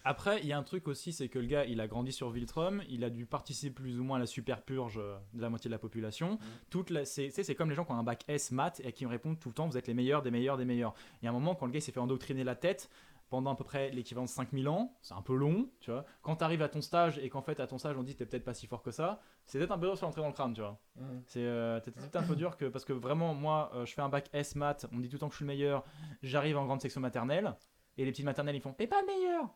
Après, 0.03 0.39
il 0.39 0.47
y 0.47 0.53
a 0.53 0.57
un 0.57 0.63
truc 0.63 0.87
aussi, 0.87 1.11
c'est 1.11 1.27
que 1.27 1.37
le 1.37 1.47
gars, 1.47 1.65
il 1.65 1.81
a 1.81 1.87
grandi 1.87 2.13
sur 2.13 2.29
Viltrum, 2.29 2.81
il 2.87 3.03
a 3.03 3.09
dû 3.09 3.25
participer 3.25 3.73
plus 3.73 3.99
ou 3.99 4.05
moins 4.05 4.15
à 4.15 4.19
la 4.21 4.25
super 4.25 4.61
purge 4.61 5.01
de 5.33 5.41
la 5.41 5.49
moitié 5.49 5.67
de 5.67 5.73
la 5.73 5.79
population. 5.79 6.39
Toute 6.69 6.91
la, 6.91 7.03
c'est, 7.03 7.55
comme 7.55 7.69
les 7.69 7.75
gens 7.75 7.83
qui 7.83 7.91
ont 7.91 7.99
un 7.99 8.03
bac 8.03 8.23
S 8.29 8.51
maths 8.51 8.79
et 8.85 8.93
qui 8.93 9.05
me 9.05 9.09
répondent 9.09 9.37
tout 9.37 9.49
le 9.49 9.53
temps, 9.53 9.67
vous 9.67 9.77
êtes 9.77 9.87
les 9.87 9.93
meilleurs, 9.93 10.21
des 10.21 10.31
meilleurs, 10.31 10.55
des 10.55 10.63
meilleurs. 10.63 10.93
Il 11.21 11.25
y 11.25 11.27
a 11.27 11.31
un 11.31 11.33
moment, 11.33 11.55
quand 11.55 11.65
le 11.65 11.73
gars 11.73 11.79
il 11.79 11.81
s'est 11.81 11.91
fait 11.91 11.99
endoctriner 11.99 12.45
la 12.45 12.55
tête, 12.55 12.89
pendant 13.29 13.51
à 13.51 13.55
peu 13.55 13.63
près 13.63 13.89
l'équivalent 13.91 14.25
de 14.25 14.29
5000 14.29 14.67
ans, 14.69 14.95
c'est 15.01 15.13
un 15.13 15.21
peu 15.21 15.35
long, 15.35 15.69
tu 15.79 15.91
vois. 15.91 16.05
Quand 16.21 16.37
tu 16.37 16.43
arrives 16.43 16.61
à 16.61 16.69
ton 16.69 16.81
stage 16.81 17.19
et 17.19 17.29
qu'en 17.29 17.41
fait, 17.41 17.59
à 17.59 17.67
ton 17.67 17.77
stage, 17.77 17.97
on 17.97 18.03
dit 18.03 18.15
t'es 18.15 18.25
peut-être 18.25 18.45
pas 18.45 18.53
si 18.53 18.67
fort 18.67 18.81
que 18.81 18.91
ça, 18.91 19.19
c'est 19.45 19.57
peut-être 19.57 19.71
un 19.71 19.77
peu 19.77 19.87
dur 19.87 19.97
sur 19.97 20.07
l'entrée 20.07 20.21
dans 20.21 20.27
le 20.27 20.33
crâne, 20.33 20.53
tu 20.53 20.61
vois. 20.61 20.79
C'est 21.25 21.43
euh, 21.43 21.79
peut-être 21.79 22.15
un 22.15 22.23
peu 22.23 22.35
dur 22.35 22.57
que 22.57 22.65
parce 22.65 22.85
que 22.85 22.93
vraiment 22.93 23.33
moi 23.33 23.71
euh, 23.75 23.85
je 23.85 23.93
fais 23.93 24.01
un 24.01 24.09
bac 24.09 24.29
S 24.33 24.55
maths, 24.55 24.85
on 24.91 24.95
me 24.95 25.01
dit 25.01 25.09
tout 25.09 25.15
le 25.15 25.19
temps 25.19 25.27
que 25.27 25.33
je 25.33 25.37
suis 25.37 25.45
le 25.45 25.47
meilleur, 25.47 25.83
j'arrive 26.23 26.57
en 26.57 26.65
grande 26.65 26.81
section 26.81 27.01
maternelle 27.01 27.53
et 27.97 28.05
les 28.05 28.11
petites 28.11 28.25
maternelles 28.25 28.55
ils 28.55 28.61
font 28.61 28.73
t'es 28.73 28.87
pas 28.87 29.01
le 29.01 29.07
meilleur. 29.07 29.49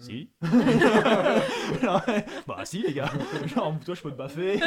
Si. 0.00 0.28
Genre, 1.82 2.02
bah 2.48 2.64
si 2.64 2.82
les 2.82 2.92
gars. 2.92 3.10
Genre 3.46 3.74
toi 3.84 3.94
je 3.94 4.02
peux 4.02 4.10
te 4.10 4.16
baffer, 4.16 4.60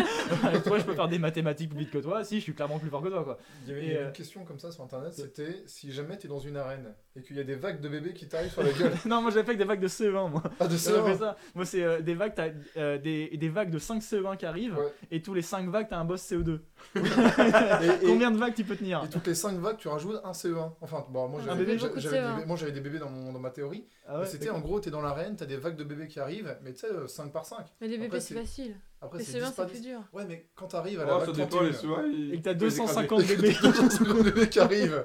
Avec 0.44 0.64
toi 0.64 0.80
je 0.80 0.86
peux 0.86 0.94
faire 0.94 1.08
des 1.10 1.20
mathématiques 1.20 1.70
plus 1.70 1.80
vite 1.80 1.91
que 1.91 1.98
toi, 1.98 2.24
si 2.24 2.38
je 2.38 2.44
suis 2.44 2.54
clairement 2.54 2.80
plus 2.80 2.90
fort 2.90 3.02
que 3.02 3.10
toi 3.10 3.24
quoi. 3.24 3.38
Il 3.66 3.70
y 3.70 3.72
avait 3.74 3.82
Et, 3.82 3.86
il 3.86 3.91
y 3.91 3.95
avait 3.95 4.04
euh, 4.04 4.08
une 4.08 4.14
question 4.14 4.45
comme 4.45 4.58
ça 4.60 4.72
sur 4.72 4.84
internet 4.84 5.14
c'était 5.14 5.64
si 5.66 5.91
jamais 5.91 6.18
t'es 6.18 6.28
dans 6.30 6.40
une 6.40 6.56
arène 6.56 6.94
et 7.16 7.22
qu'il 7.24 7.36
y 7.36 7.40
a 7.40 7.44
des 7.44 7.56
vagues 7.56 7.82
de 7.82 7.90
bébés 7.90 8.14
qui 8.14 8.28
t'arrivent 8.28 8.52
sur 8.54 8.64
la 8.64 8.72
gueule. 8.72 8.94
non 9.06 9.22
moi 9.22 9.32
j'avais 9.32 9.45
fait 9.45 9.54
que 9.54 9.58
des 9.60 9.66
vagues 9.66 9.82
de 9.82 9.88
CE1 9.90 10.30
moi. 10.30 10.44
Ah, 10.60 10.68
de 10.68 10.78
J'avais 10.78 10.98
ça 10.99 11.04
fait 11.04 11.18
ça. 11.18 11.36
Moi 11.56 11.66
c'est 11.66 11.84
euh, 11.84 11.99
des 12.02 12.14
vagues 12.16 12.34
t'as 12.36 12.48
euh, 12.78 12.98
des, 12.98 13.36
des 13.36 13.49
vagues 13.49 13.70
de 13.72 13.80
5 13.80 14.02
CE1 14.02 14.38
qui 14.38 14.45
arrivent 14.45 14.78
Ouais. 14.78 14.94
et 15.12 15.22
tous 15.22 15.34
les 15.34 15.41
5 15.41 15.70
vagues 15.70 15.88
t'as 15.90 15.98
un 15.98 16.06
boss 16.06 16.22
CE2. 16.32 16.60
Et- 16.95 16.99
et- 16.99 18.06
Combien 18.08 18.32
de 18.32 18.38
vagues 18.38 18.54
tu 18.56 18.64
peux 18.64 18.76
tenir 18.76 19.04
Et 19.06 19.10
toutes 19.10 19.28
les 19.28 19.36
5 19.36 19.58
vagues, 19.60 19.78
tu 19.78 19.88
rajoutes 19.88 20.22
un 20.24 20.32
CE1. 20.32 20.72
Enfin, 20.82 21.06
bon, 21.10 21.28
moi 21.28 21.41
Un 21.41 21.45
j'avais 21.45 21.66
bébé, 21.66 21.78
j'a- 21.78 21.88
beaucoup 21.88 21.98
de 21.99 22.02
j'avais 22.02 22.18
CE1. 22.20 22.40
des, 22.40 22.45
moi, 22.45 22.56
j'avais 22.56 22.72
des 22.72 22.80
bébés 22.82 22.99
dans, 22.99 23.10
mon, 23.10 23.32
dans 23.34 23.40
ma 23.40 23.49
théorie. 23.49 23.86
Ah 24.08 24.20
Mais 24.22 24.26
C'était 24.28 24.49
en 24.49 24.60
gros, 24.60 24.80
t'es 24.80 24.91
dans 24.91 25.02
t'as 25.38 25.45
des 25.45 25.57
vagues 25.57 25.76
de 25.76 25.84
bébés 25.84 26.07
qui 26.07 26.19
arrivent, 26.19 26.57
mais 26.64 26.73
tu 26.73 26.80
sais, 26.81 26.88
5 27.07 27.31
par 27.31 27.45
5. 27.45 27.65
Mais 27.81 27.88
les 27.88 27.98
bébés, 27.98 28.19
c'est- 28.19 28.34
facile. 28.35 28.76
Après, 28.99 29.19
c'est 29.19 29.34
CE1, 29.34 29.49
10 29.49 29.53
c'est 29.56 29.65
plus 29.68 29.80
10. 29.81 29.88
dur. 29.89 29.99
Ouais, 30.11 30.26
mais 30.27 30.48
quand 30.56 30.65
t'arrives 30.69 30.99
à 30.99 31.06
la 31.06 31.15
Oh, 31.15 31.19
vague 31.19 31.27
ça 31.27 31.31
dépend, 31.34 31.61
les 31.61 31.69
31, 31.72 31.88
soins. 31.95 32.07
ils- 32.07 32.34
Et 32.34 32.38
que 32.39 32.44
t'as 32.44 32.52
ils 32.53 32.57
250 32.57 33.22
et 33.22 33.26
que 33.35 33.41
bébés. 33.41 33.56
t'as 33.61 33.68
250 33.72 34.23
bébés 34.23 34.49
qui 34.49 34.60
arrivent, 34.60 35.03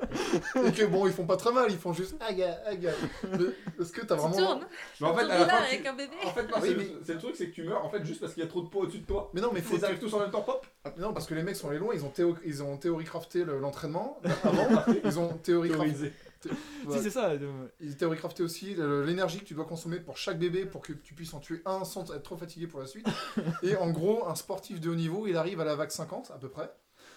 et 0.67 0.73
que 0.73 0.87
bon, 0.87 1.07
ils 1.07 1.13
font 1.13 1.27
pas 1.27 1.37
très 1.37 1.53
mal, 1.53 1.67
ils 1.71 1.77
font 1.77 1.93
juste 1.93 2.15
aga, 2.21 2.59
aga. 2.67 2.91
Est-ce 3.79 3.93
que 3.93 4.01
t'as 4.07 4.15
Tu 4.17 4.21
vraiment. 4.23 4.37
tournes. 4.37 4.67
Mais 5.01 5.07
en 5.09 5.15
fait, 5.15 5.25
Tu 5.27 5.31
à 5.31 5.35
la 5.35 5.37
tournes 5.45 5.51
fin, 5.51 5.61
là 5.61 5.67
tu- 5.69 5.75
avec 5.75 5.87
un 5.87 5.93
bébé. 5.95 6.13
En 6.25 6.31
fait, 6.31 6.43
non, 6.45 6.49
Oui, 6.63 6.69
c'est 6.69 6.75
mais- 6.77 6.85
le- 6.85 7.01
c'est 7.05 7.13
le 7.15 7.19
truc, 7.19 7.37
c'est 7.37 7.47
que 7.49 7.55
tu 7.55 7.63
meurs 7.65 7.85
en 7.85 7.91
fait 7.91 8.03
juste 8.05 8.21
parce 8.21 8.33
qu'il 8.33 8.43
y 8.43 8.47
a 8.47 8.49
trop 8.49 8.63
de 8.63 8.69
poids 8.69 8.83
au-dessus 8.85 9.01
de 9.01 9.07
toi. 9.07 9.31
Mais 9.35 9.41
non, 9.43 9.51
mais 9.53 9.61
faut. 9.61 9.77
faut 9.77 9.85
arrivent 9.85 9.99
tous 9.99 10.15
en 10.15 10.21
même 10.21 10.31
temps, 10.31 10.41
pop. 10.43 10.67
Non, 10.99 11.13
parce 11.13 11.27
que 11.27 11.35
les 11.35 11.43
mecs 11.43 11.57
sont 11.57 11.69
les 11.71 11.79
loin, 11.79 11.93
ils 11.95 12.03
ont, 12.05 12.09
théo... 12.09 12.35
ils 12.47 12.63
ont 12.63 12.79
théorie 12.79 13.05
crafté 13.05 13.45
le- 13.45 13.59
l'entraînement 13.59 14.19
avant, 14.43 14.69
ils 15.05 15.19
ont 15.19 15.29
théorie 15.35 15.71
Si 16.91 17.03
c'est 17.03 17.11
ça. 17.11 17.33
Ils 17.81 17.97
théorie 17.97 18.19
crafté 18.19 18.43
aussi 18.43 18.75
l'énergie 18.77 19.39
que 19.41 19.45
tu 19.45 19.55
dois 19.55 19.65
consommer 19.65 20.01
pour 20.01 20.17
chaque 20.17 20.39
bébé 20.39 20.67
pour 20.67 20.83
que 20.83 20.93
tu 20.93 21.15
puisses 21.15 21.35
en 21.35 21.41
tuer 21.41 21.63
un 21.65 21.85
sans 21.85 22.13
être 22.13 22.23
trop 22.23 22.37
fatigué 22.37 22.67
pour 22.67 22.81
la 22.81 22.87
suite. 22.87 23.07
Et 23.63 23.77
en 23.77 23.91
gros, 23.91 24.27
un 24.29 24.35
sportif 24.35 24.81
de 24.81 24.91
haut 24.91 24.95
niveau, 24.95 25.27
il 25.27 25.37
arrive 25.37 25.61
à 25.61 25.65
la 25.65 25.75
vague 25.77 25.91
50 25.91 26.31
à 26.35 26.39
peu 26.39 26.49
près. 26.49 26.73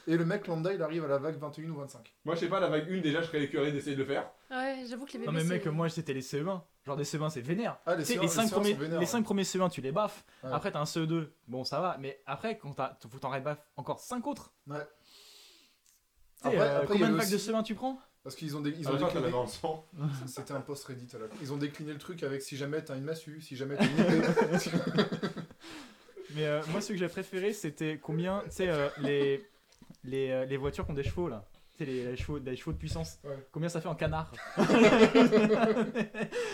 Et 0.07 0.17
le 0.17 0.25
mec 0.25 0.45
lambda, 0.45 0.71
il 0.73 0.81
arrive 0.83 1.03
à 1.05 1.07
la 1.07 1.17
vague 1.17 1.37
21 1.39 1.69
ou 1.69 1.75
25. 1.77 2.13
Moi, 2.25 2.35
je 2.35 2.41
sais 2.41 2.47
pas, 2.47 2.59
la 2.59 2.67
vague 2.67 2.87
1, 2.91 3.01
déjà, 3.01 3.21
je 3.23 3.27
serais 3.27 3.43
écœuré 3.43 3.71
d'essayer 3.71 3.95
de 3.95 4.01
le 4.01 4.07
faire. 4.07 4.29
Ouais, 4.51 4.83
j'avoue 4.87 5.05
que 5.05 5.13
les 5.13 5.19
bébés. 5.19 5.31
Non 5.31 5.33
mais 5.33 5.43
mec, 5.43 5.65
moi 5.67 5.89
c'était 5.89 6.13
les 6.13 6.21
CE1. 6.21 6.61
Genre 6.85 6.95
des 6.95 7.03
CE1 7.03 7.31
c'est 7.31 7.41
vénère. 7.41 7.79
Ah, 7.87 7.95
les 7.95 8.03
Tu 8.03 8.13
sais, 8.13 8.19
CE1 8.19 8.21
les 8.21 8.27
5 8.27 8.45
CE1 8.45 8.51
premiers, 8.51 8.73
sont 8.73 8.79
vénères, 8.79 8.99
les 8.99 9.05
ouais. 9.05 9.11
cinq 9.11 9.23
premiers 9.23 9.43
CE1 9.43 9.69
tu 9.71 9.81
les 9.81 9.91
baffes. 9.91 10.23
Ouais. 10.43 10.51
Après 10.53 10.71
t'as 10.71 10.79
un 10.79 10.83
CE2, 10.83 11.29
bon 11.47 11.63
ça 11.63 11.81
va. 11.81 11.97
Mais 11.99 12.21
après 12.27 12.59
quand 12.59 12.73
t'as, 12.73 12.95
faut 13.09 13.17
t'en 13.17 13.31
encore 13.75 13.99
5 13.99 14.27
autres. 14.27 14.53
Ouais. 14.67 14.77
Tu 14.77 14.83
sais, 16.41 16.47
Après- 16.49 16.59
euh, 16.59 16.75
après, 16.77 16.87
combien 16.87 17.07
il 17.07 17.13
de 17.13 17.17
vagues 17.17 17.29
de 17.31 17.35
aussi- 17.35 17.49
CE1 17.51 17.63
tu 17.63 17.73
prends? 17.73 17.99
Parce 18.25 18.35
qu'ils 18.35 18.57
ont, 18.57 18.63
ils 18.65 18.87
En 18.87 18.95
ont 18.95 18.97
décliné... 18.97 19.27
C'était 20.25 20.53
un 20.53 20.59
post 20.59 20.83
Reddit 20.85 21.15
à 21.15 21.19
la. 21.19 21.25
Ils 21.43 21.53
ont 21.53 21.57
décliné 21.57 21.93
le 21.93 21.99
truc 21.99 22.23
avec 22.23 22.41
si 22.41 22.57
jamais 22.57 22.83
t'as 22.83 22.97
une 22.97 23.03
massue, 23.03 23.39
si 23.39 23.55
jamais 23.55 23.75
t'as 23.75 23.85
une. 23.85 24.23
Mais 26.35 26.47
euh, 26.47 26.63
moi 26.71 26.81
ce 26.81 26.91
que 26.91 26.97
j'ai 26.97 27.07
préféré 27.07 27.53
c'était 27.53 27.99
combien, 28.01 28.41
tu 28.45 28.49
sais 28.49 28.67
euh, 28.67 28.89
les, 28.97 29.47
les, 30.03 30.31
euh, 30.31 30.45
les 30.45 30.57
voitures 30.57 30.85
qui 30.85 30.91
ont 30.91 30.95
des 30.95 31.03
chevaux 31.03 31.29
là. 31.29 31.45
Sais, 31.77 31.85
les, 31.85 32.05
les 32.05 32.15
chevaux, 32.15 32.39
des 32.39 32.55
chevaux 32.55 32.71
de 32.71 32.77
puissance. 32.77 33.19
Ouais. 33.23 33.37
Combien 33.51 33.67
ça 33.67 33.81
fait 33.81 33.89
en 33.89 33.95
canard 33.95 34.31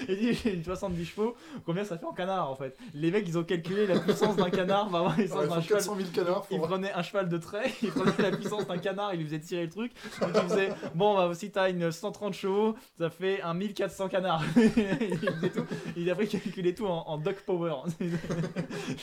Il 0.10 0.18
dit 0.18 0.34
j'ai 0.34 0.54
une 0.54 0.64
70 0.64 1.06
chevaux, 1.06 1.36
combien 1.64 1.86
ça 1.86 1.98
fait 1.98 2.06
en 2.06 2.14
canard 2.14 2.50
en 2.50 2.56
fait? 2.56 2.76
Les 2.96 3.12
mecs 3.12 3.28
ils 3.28 3.38
ont 3.38 3.44
calculé 3.44 3.86
la 3.86 4.00
puissance 4.00 4.36
d'un 4.36 4.50
canard, 4.50 4.90
va 4.90 4.98
avoir 5.00 5.12
la 5.12 5.18
puissance 5.24 5.40
Alors, 5.40 5.46
il 5.46 5.50
d'un 5.50 5.62
faut 5.62 5.68
cheval. 5.68 5.80
400 5.80 5.96
000 5.96 6.10
canards. 6.12 6.48
Il 6.50 6.58
Faut... 6.58 6.66
prenait 6.66 6.92
un 6.92 7.04
cheval 7.04 7.30
de 7.30 7.38
trait, 7.38 7.72
il 7.84 7.92
prenait 7.92 8.32
la 8.32 8.36
puissance 8.36 8.66
d'un 8.66 8.78
canard, 8.80 9.14
il 9.14 9.20
lui 9.20 9.26
faisait 9.28 9.40
tirer 9.40 9.64
le 9.64 9.70
truc. 9.70 9.92
Donc 10.22 10.32
il 10.34 10.50
faisait 10.50 10.70
Bon, 10.96 11.16
bah, 11.16 11.32
si 11.36 11.52
t'as 11.52 11.70
une 11.70 11.92
130 11.92 12.34
chevaux, 12.34 12.76
ça 12.98 13.10
fait 13.12 13.42
un 13.42 13.54
1400 13.54 14.10
canards. 14.10 14.44
il, 14.56 15.52
tout, 15.52 15.66
il 15.98 16.10
a 16.10 16.16
calculé 16.16 16.74
tout 16.74 16.88
en, 16.88 17.08
en 17.08 17.18
duck 17.18 17.42
power. 17.42 17.76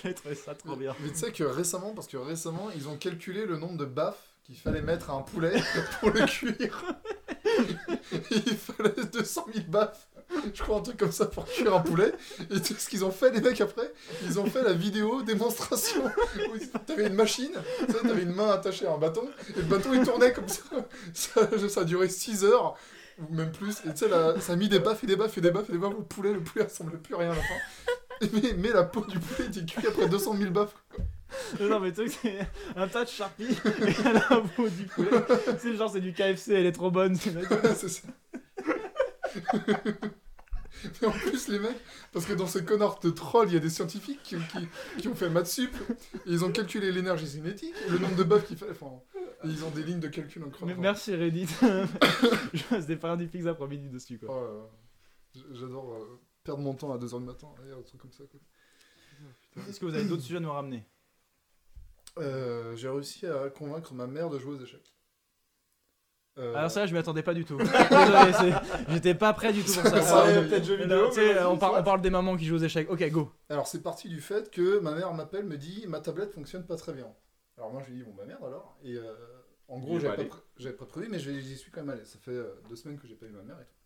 J'ai 0.02 0.14
trouvé 0.14 0.34
ça 0.34 0.54
trop 0.54 0.74
bien. 0.74 0.94
Mais 1.00 1.10
tu 1.10 1.16
sais 1.16 1.32
que 1.32 1.44
récemment, 1.44 1.92
parce 1.94 2.08
que 2.08 2.16
récemment, 2.16 2.70
ils 2.74 2.88
ont 2.88 2.96
calculé 2.96 3.46
le 3.46 3.56
nombre 3.56 3.76
de 3.76 3.84
baffes 3.84 4.34
qu'il 4.48 4.56
fallait 4.58 4.80
mettre 4.80 5.10
un 5.10 5.20
poulet 5.20 5.52
pour 6.00 6.10
le 6.10 6.24
cuire. 6.24 6.82
Il 8.30 8.56
fallait 8.56 9.04
200 9.12 9.46
000 9.52 9.66
baffes, 9.68 10.08
je 10.54 10.62
crois 10.62 10.78
un 10.78 10.80
truc 10.80 10.96
comme 10.96 11.12
ça 11.12 11.26
pour 11.26 11.44
cuire 11.44 11.74
un 11.74 11.80
poulet. 11.80 12.12
Et 12.50 12.60
tout 12.60 12.74
ce 12.78 12.88
qu'ils 12.88 13.04
ont 13.04 13.10
fait, 13.10 13.30
les 13.30 13.42
mecs 13.42 13.60
après, 13.60 13.92
ils 14.24 14.40
ont 14.40 14.46
fait 14.46 14.62
la 14.62 14.72
vidéo 14.72 15.22
démonstration 15.22 16.04
où 16.04 16.78
t'avais 16.86 17.08
une 17.08 17.14
machine, 17.14 17.52
t'avais 18.02 18.22
une 18.22 18.32
main 18.32 18.50
attachée 18.50 18.86
à 18.86 18.92
un 18.92 18.98
bâton, 18.98 19.28
et 19.50 19.60
le 19.60 19.66
bâton 19.66 19.90
il 19.92 20.02
tournait 20.02 20.32
comme 20.32 20.48
ça. 20.48 20.62
Ça, 21.12 21.80
a 21.80 21.84
duré 21.84 22.08
6 22.08 22.44
heures. 22.44 22.74
Ou 23.18 23.34
même 23.34 23.50
plus, 23.50 23.80
et 23.80 23.92
tu 23.94 24.06
sais, 24.06 24.10
ça 24.40 24.52
a 24.52 24.56
mis 24.56 24.68
des 24.68 24.78
baffes 24.78 25.02
et 25.02 25.06
des 25.08 25.16
baffes 25.16 25.36
et 25.36 25.40
des 25.40 25.50
baffes 25.50 25.68
et 25.68 25.72
des 25.72 25.78
baffes 25.78 25.94
au 25.98 26.02
poulet, 26.02 26.32
le 26.32 26.40
poulet 26.40 26.64
ressemblait 26.64 26.98
plus 26.98 27.16
à 27.16 27.18
rien 27.18 27.32
à 27.32 27.34
la 27.34 27.42
fin. 27.42 27.54
Mais, 28.20 28.54
mais 28.56 28.70
la 28.70 28.84
peau 28.84 29.04
du 29.04 29.18
poulet 29.18 29.48
était 29.48 29.64
cuite 29.64 29.86
après 29.86 30.08
200 30.08 30.36
000 30.36 30.50
baffes. 30.50 30.74
Non, 31.60 31.78
mais 31.80 31.92
tu 31.92 32.08
sais, 32.08 32.18
c'est 32.22 32.78
un 32.78 32.88
tas 32.88 33.04
de 33.04 33.08
charpie 33.08 33.56
et 33.64 34.02
la 34.02 34.42
peau 34.56 34.68
du 34.68 34.84
poulet. 34.84 35.10
C'est 35.58 35.76
genre, 35.76 35.90
c'est 35.90 36.00
du 36.00 36.12
KFC, 36.12 36.52
elle 36.54 36.66
est 36.66 36.72
trop 36.72 36.90
bonne. 36.90 37.14
c'est 37.76 37.88
ça. 37.88 38.08
Mais 41.02 41.08
en 41.08 41.12
plus, 41.12 41.48
les 41.48 41.58
mecs, 41.58 41.76
parce 42.12 42.24
que 42.24 42.32
dans 42.32 42.46
ce 42.46 42.58
connard 42.58 43.00
de 43.00 43.10
troll, 43.10 43.48
il 43.48 43.54
y 43.54 43.56
a 43.56 43.60
des 43.60 43.70
scientifiques 43.70 44.20
qui, 44.22 44.36
qui, 44.36 44.68
qui 44.98 45.08
ont 45.08 45.14
fait 45.14 45.28
maths 45.28 45.48
sup, 45.48 45.74
et 45.90 46.30
ils 46.30 46.44
ont 46.44 46.52
calculé 46.52 46.92
l'énergie 46.92 47.26
cinétique, 47.26 47.74
le 47.88 47.98
nombre 47.98 48.16
de 48.16 48.24
buffs 48.24 48.46
qu'il 48.46 48.56
fallait. 48.56 48.72
Enfin, 48.72 49.00
ils 49.44 49.64
ont 49.64 49.70
des 49.70 49.82
lignes 49.82 50.00
de 50.00 50.08
calcul 50.08 50.42
incroyables. 50.44 50.80
Merci 50.80 51.14
Reddit. 51.14 51.46
Je 52.54 52.62
passe 52.64 52.86
des 52.86 52.96
pains 52.96 53.16
du 53.16 53.26
pizza 53.26 53.50
après 53.50 53.66
midi 53.66 53.88
dessus 53.88 54.18
quoi. 54.18 54.28
Oh 54.30 54.70
J'adore 55.52 55.92
euh, 55.92 56.20
perdre 56.48 56.62
mon 56.62 56.72
temps 56.74 56.92
à 56.92 56.98
2h 56.98 57.18
du 57.18 57.24
matin, 57.26 57.48
et 57.68 57.72
un 57.72 57.82
truc 57.82 58.00
comme 58.00 58.12
ça. 58.12 58.24
quoi. 58.24 58.40
Est-ce 59.68 59.78
que 59.80 59.84
vous 59.84 59.94
avez 59.94 60.04
d'autres 60.06 60.22
sujets 60.22 60.38
à 60.38 60.40
nous 60.40 60.50
ramener? 60.52 60.86
Euh, 62.18 62.74
J'ai 62.74 62.88
réussi 62.88 63.26
à 63.26 63.50
convaincre 63.50 63.92
ma 63.92 64.06
mère 64.06 64.30
de 64.30 64.38
jouer 64.38 64.54
aux 64.54 64.60
échecs. 64.60 64.94
Euh, 66.38 66.54
Alors 66.54 66.70
ça, 66.70 66.86
je 66.86 66.92
m'y 66.94 66.98
attendais 66.98 67.22
pas 67.22 67.34
du 67.34 67.44
tout. 67.44 67.56
Désolé, 67.90 68.32
c'est- 68.32 68.92
j'étais 68.92 69.14
pas 69.14 69.32
prêt 69.34 69.52
du 69.52 69.62
tout 69.62 69.72
pour 69.74 69.82
ça. 69.82 70.00
Ça, 70.02 70.22
Alors, 70.22 70.28
il 70.30 70.34
y 70.34 70.38
a 70.38 70.42
peut-être 70.42 70.64
jeux 70.64 70.76
mais 70.78 70.84
vidéo, 70.84 71.02
non, 71.02 71.08
tu 71.08 71.14
sais, 71.16 71.26
mais 71.28 71.34
vas-y, 71.34 71.44
on, 71.46 71.58
par- 71.58 71.70
soit. 71.70 71.80
on 71.80 71.84
parle 71.84 72.00
des 72.00 72.10
mamans 72.10 72.36
qui 72.36 72.44
jouent 72.46 72.54
aux 72.56 72.64
échecs. 72.64 72.88
Ok, 72.90 73.06
go. 73.10 73.30
Alors 73.50 73.66
c'est 73.66 73.82
parti 73.82 74.08
du 74.08 74.20
fait 74.22 74.50
que 74.50 74.78
ma 74.78 74.92
mère 74.94 75.12
m'appelle, 75.12 75.44
me 75.44 75.58
dit 75.58 75.84
ma 75.88 76.00
tablette 76.00 76.32
fonctionne 76.32 76.64
pas 76.64 76.76
très 76.76 76.92
bien. 76.94 77.12
Alors 77.58 77.72
moi 77.72 77.82
je 77.84 77.90
lui 77.90 77.96
dis 77.98 78.04
bon 78.04 78.14
bah 78.14 78.24
merde 78.24 78.44
alors. 78.44 78.78
Et 78.84 78.94
euh, 78.94 79.12
en 79.68 79.78
gros 79.80 79.96
est 79.98 80.00
j'avais 80.00 80.08
pas 80.10 80.14
pas, 80.16 80.20
allé. 80.22 80.28
pré- 80.30 80.40
j'avais 80.58 80.76
pas 80.76 80.86
prévu 80.86 81.08
mais 81.10 81.18
je- 81.18 81.40
j'y 81.40 81.56
suis 81.58 81.70
quand 81.72 81.80
même 81.82 81.90
allé. 81.90 82.04
Ça 82.06 82.18
fait 82.20 82.30
euh, 82.30 82.54
deux 82.68 82.76
semaines 82.76 82.98
que 83.00 83.06
j'ai 83.08 83.16
pas 83.16 83.26
vu 83.26 83.32
ma 83.32 83.42
mère 83.42 83.60
et 83.60 83.64
tout. 83.64 83.77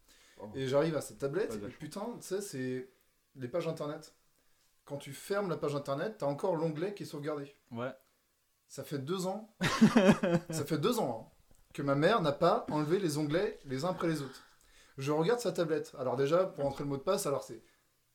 Oh. 0.43 0.51
Et 0.55 0.67
j'arrive 0.67 0.97
à 0.97 1.01
cette 1.01 1.19
tablette 1.19 1.55
et 1.55 1.69
putain 1.69 2.07
tu 2.21 2.27
sais 2.27 2.41
c'est 2.41 2.91
les 3.37 3.49
pages 3.49 3.69
internet. 3.69 4.15
Quand 4.85 4.97
tu 4.97 5.13
fermes 5.13 5.49
la 5.49 5.57
page 5.57 5.75
internet 5.75 6.17
t'as 6.19 6.27
encore 6.27 6.57
l'onglet 6.57 6.95
qui 6.95 7.05
est 7.05 7.07
sauvegardé. 7.07 7.55
Ouais. 7.71 7.93
Ça 8.69 8.85
fait 8.85 8.99
deux 8.99 9.27
ans. 9.27 9.55
ça 10.51 10.65
fait 10.65 10.79
deux 10.79 10.99
ans 10.99 11.31
hein, 11.31 11.37
que 11.73 11.83
ma 11.83 11.95
mère 11.95 12.23
n'a 12.23 12.33
pas 12.33 12.67
enlevé 12.71 12.99
les 12.99 13.19
onglets 13.19 13.59
les 13.65 13.85
uns 13.85 13.91
après 13.91 14.09
les 14.09 14.23
autres. 14.23 14.43
Je 14.99 15.13
regarde 15.13 15.41
sa 15.41 15.53
tablette. 15.53 15.95
Alors 15.99 16.17
déjà, 16.17 16.45
pour 16.45 16.67
entrer 16.67 16.85
le 16.85 16.91
mot 16.91 16.97
de 16.97 17.03
passe, 17.03 17.27
alors 17.27 17.43
c'est 17.43 17.63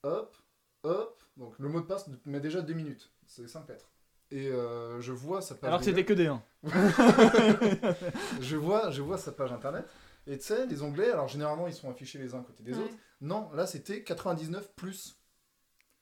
hop, 0.03 0.37
hop. 0.83 1.21
Donc 1.37 1.57
le 1.59 1.69
mot 1.69 1.81
de 1.81 1.85
passe 1.85 2.09
met 2.25 2.39
déjà 2.39 2.61
deux 2.61 2.73
minutes. 2.73 3.11
C'est 3.25 3.47
5 3.47 3.67
lettres. 3.69 3.89
Et 4.29 4.49
euh, 4.49 4.99
je 4.99 5.13
vois 5.13 5.41
sa 5.41 5.55
page. 5.55 5.67
Alors 5.67 5.79
que 5.79 5.85
c'était 5.85 6.05
que 6.05 6.13
des 6.13 6.27
1. 6.27 6.43
je 8.41 8.57
vois, 8.57 8.91
je 8.91 9.01
vois 9.01 9.17
sa 9.17 9.31
page 9.31 9.51
internet. 9.51 9.85
Et 10.27 10.37
tu 10.37 10.45
sais, 10.45 10.65
les 10.67 10.81
onglets, 10.83 11.11
alors 11.11 11.27
généralement 11.27 11.67
ils 11.67 11.73
sont 11.73 11.89
affichés 11.89 12.19
les 12.19 12.35
uns 12.35 12.39
à 12.39 12.43
côté 12.43 12.63
des 12.63 12.73
Ouais. 12.73 12.83
autres. 12.83 12.95
Non, 13.21 13.49
là 13.53 13.65
c'était 13.65 14.03
99 14.03 14.73
plus. 14.75 15.17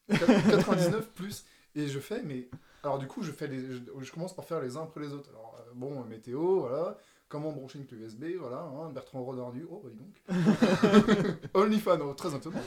99 0.10 1.10
plus. 1.14 1.45
Et 1.76 1.88
je 1.88 1.99
fais, 1.99 2.22
mais. 2.23 2.49
Alors 2.84 2.99
du 2.99 3.07
coup, 3.07 3.22
je, 3.23 3.31
fais 3.31 3.47
les, 3.47 3.60
je, 3.72 4.11
commence 4.11 4.35
par 4.35 4.45
faire 4.45 4.61
les 4.61 4.77
uns 4.77 4.84
après 4.84 5.02
les 5.02 5.11
autres. 5.14 5.30
Alors 5.30 5.57
euh, 5.60 5.72
bon, 5.73 6.03
météo, 6.06 6.60
voilà. 6.61 6.97
comment 7.27 7.52
brancher 7.52 7.80
une 7.80 7.85
clé 7.88 7.97
USB, 7.97 8.26
voilà, 8.39 8.60
hein, 8.61 8.89
Bertrand 8.91 9.23
Rodornu, 9.23 9.65
oh 9.69 9.81
bah 9.84 9.89
dis 9.91 9.97
donc. 9.97 11.38
OnlyFans, 11.53 11.99
oh, 12.02 12.14
très 12.14 12.34
étonnant. 12.35 12.61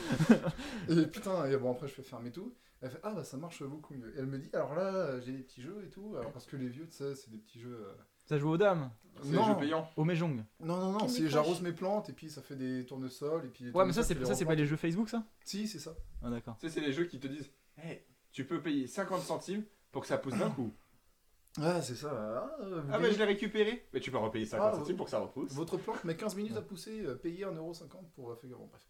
Et 0.89 1.07
putain, 1.07 1.47
et 1.47 1.57
bon 1.57 1.73
après 1.73 1.87
je 1.89 1.95
fais 1.95 2.03
fermer 2.03 2.31
tout. 2.33 2.53
Elle 2.81 2.91
fait, 2.91 3.01
ah 3.03 3.13
bah 3.15 3.25
ça 3.25 3.37
marche 3.37 3.63
beaucoup 3.63 3.95
mieux. 3.95 4.09
Et 4.15 4.19
elle 4.19 4.27
me 4.27 4.39
dit, 4.39 4.51
alors 4.53 4.75
là, 4.75 5.19
j'ai 5.21 5.33
des 5.33 5.43
petits 5.43 5.63
jeux 5.63 5.83
et 5.87 5.91
tout, 5.91 6.15
alors 6.19 6.33
parce 6.33 6.47
que 6.47 6.57
les 6.57 6.69
vieux, 6.69 6.87
tu 6.87 6.97
sais, 6.97 7.15
c'est 7.15 7.31
des 7.31 7.39
petits 7.39 7.61
jeux... 7.61 7.79
euh, 7.87 7.95
Ça 8.29 8.39
joue 8.39 8.51
aux 8.51 8.57
dames, 8.59 8.91
C'est 9.23 9.31
Non. 9.31 9.55
payants. 9.55 9.89
au 9.97 10.05
Mahjong. 10.05 10.45
Non, 10.61 10.77
non, 10.77 10.93
non, 10.93 11.09
c'est 11.09 11.29
j'arrose 11.29 11.63
mes 11.63 11.73
plantes 11.73 12.09
et 12.11 12.13
puis 12.13 12.29
ça 12.31 12.43
fait 12.43 12.57
des 12.57 12.85
tournesols 12.85 13.47
et 13.47 13.49
puis... 13.49 13.65
les 13.65 13.71
Ouais, 13.73 13.85
mais 13.87 13.93
ça, 13.93 14.03
c'est 14.03 14.23
ça, 14.25 14.35
c'est 14.35 14.45
pas 14.45 14.55
les 14.55 14.67
jeux 14.67 14.77
Facebook, 14.77 15.09
ça? 15.09 15.25
Si, 15.45 15.67
c'est 15.67 15.79
ça. 15.79 15.95
Ah, 16.23 16.31
d'accord. 16.31 16.57
Tu 16.61 16.69
sais, 16.69 16.75
c'est 16.75 16.87
les 16.87 16.93
jeux 16.93 17.05
qui 17.07 17.19
te 17.19 17.27
disent 17.27 17.51
Hey, 17.79 18.03
tu 18.33 18.45
peux 18.47 18.61
payer 18.61 18.87
50 18.87 19.23
centimes 19.23 19.65
pour 19.91 20.03
que 20.03 20.09
ça 20.09 20.19
pousse 20.19 20.35
d'un 20.37 20.51
coup. 20.51 20.73
Ouais, 21.59 21.81
c'est 21.83 21.97
ça. 21.97 22.11
Ah, 22.13 22.57
Ah, 22.93 22.99
mais 22.99 23.11
je 23.11 23.19
l'ai 23.19 23.25
récupéré. 23.25 23.89
Mais 23.93 24.01
tu 24.01 24.11
peux 24.11 24.19
repayer 24.19 24.45
50 24.45 24.71
Ah, 24.73 24.77
centimes 24.77 24.97
pour 24.97 25.07
que 25.07 25.11
ça 25.11 25.19
repousse. 25.19 25.53
Votre 25.53 25.77
plante 25.79 26.05
met 26.05 26.15
15 26.17 26.37
minutes 26.37 26.57
à 26.57 26.63
pousser, 26.63 27.01
euh, 27.05 27.15
payez 27.17 27.45
1,50€ 27.45 28.11
pour 28.15 28.31
la 28.31 28.37
figure. 28.37 28.59
Bon, 28.59 28.67
bref. 28.67 28.87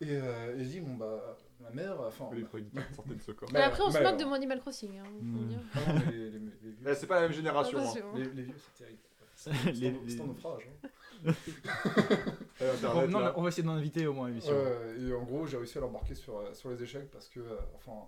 Et, 0.00 0.06
euh, 0.10 0.56
et 0.56 0.62
je 0.64 0.68
dis, 0.68 0.80
bon, 0.80 0.94
bah, 0.94 1.36
ma 1.60 1.70
mère, 1.70 2.00
enfin. 2.00 2.26
Prend 2.26 2.58
une 2.58 2.70
centaine 2.94 3.16
de 3.16 3.22
secours. 3.22 3.48
Mais 3.52 3.60
après, 3.62 3.82
on 3.82 3.90
se 3.90 4.00
moque 4.02 4.16
de 4.18 4.24
mon 4.24 4.34
Animal 4.34 4.60
Crossing. 4.60 4.96
Hein, 4.98 5.04
Hmm. 5.20 5.48
Ah 5.74 5.92
non, 5.92 6.00
les, 6.10 6.16
les- 6.16 6.30
les 6.30 6.38
vieux, 6.70 6.76
Eh, 6.88 6.94
C'est 6.94 7.06
pas 7.08 7.16
la 7.16 7.22
même 7.22 7.32
génération. 7.32 7.78
hein. 7.78 7.82
Attention. 7.82 8.14
les, 8.14 8.24
les 8.26 8.42
vieux, 8.42 8.54
c'est 8.56 8.84
terrible. 8.84 9.00
C'est 9.34 9.52
Les- 9.72 9.88
un- 9.88 9.92
les- 10.04 10.14
naufrage. 10.16 10.68
hein. 10.84 10.88
Non, 13.08 13.32
on 13.36 13.42
va 13.42 13.48
essayer 13.48 13.62
d'en 13.62 13.72
inviter 13.74 14.06
au 14.06 14.12
moins 14.12 14.26
à 14.26 14.28
l'émission. 14.28 14.52
Euh, 14.54 15.08
et 15.08 15.12
en 15.14 15.22
gros, 15.22 15.46
j'ai 15.46 15.56
réussi 15.56 15.78
à 15.78 15.80
l'embarquer 15.80 16.14
sur, 16.14 16.38
euh, 16.38 16.52
sur 16.54 16.70
les 16.70 16.82
échecs 16.82 17.10
parce 17.10 17.28
que, 17.28 17.40
euh, 17.40 17.56
enfin, 17.76 18.06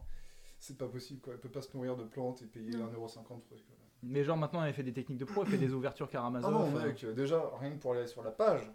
c'est 0.58 0.76
pas 0.76 0.86
possible, 0.88 1.20
quoi. 1.20 1.32
Elle 1.34 1.40
peut 1.40 1.48
pas 1.48 1.62
se 1.62 1.74
nourrir 1.76 1.96
de 1.96 2.04
plantes 2.04 2.42
et 2.42 2.46
payer 2.46 2.70
Non. 2.72 2.86
1,50€ 2.86 3.40
pour 3.40 3.56
truc. 3.56 3.66
quoi. 3.66 3.76
Mais 4.02 4.24
genre 4.24 4.36
maintenant, 4.36 4.64
elle 4.64 4.72
fait 4.74 4.82
des 4.82 4.92
techniques 4.92 5.18
de 5.18 5.24
pro, 5.24 5.42
elle 5.44 5.50
fait 5.50 5.56
des 5.58 5.72
ouvertures 5.72 6.06
Ah 6.10 6.12
Karamazov. 6.12 6.50
non, 6.52 6.76
euh, 6.78 6.86
mec, 6.86 7.04
déjà, 7.14 7.42
rien 7.60 7.70
que 7.72 7.78
pour 7.78 7.92
aller 7.94 8.06
sur 8.06 8.22
la 8.22 8.30
page, 8.30 8.70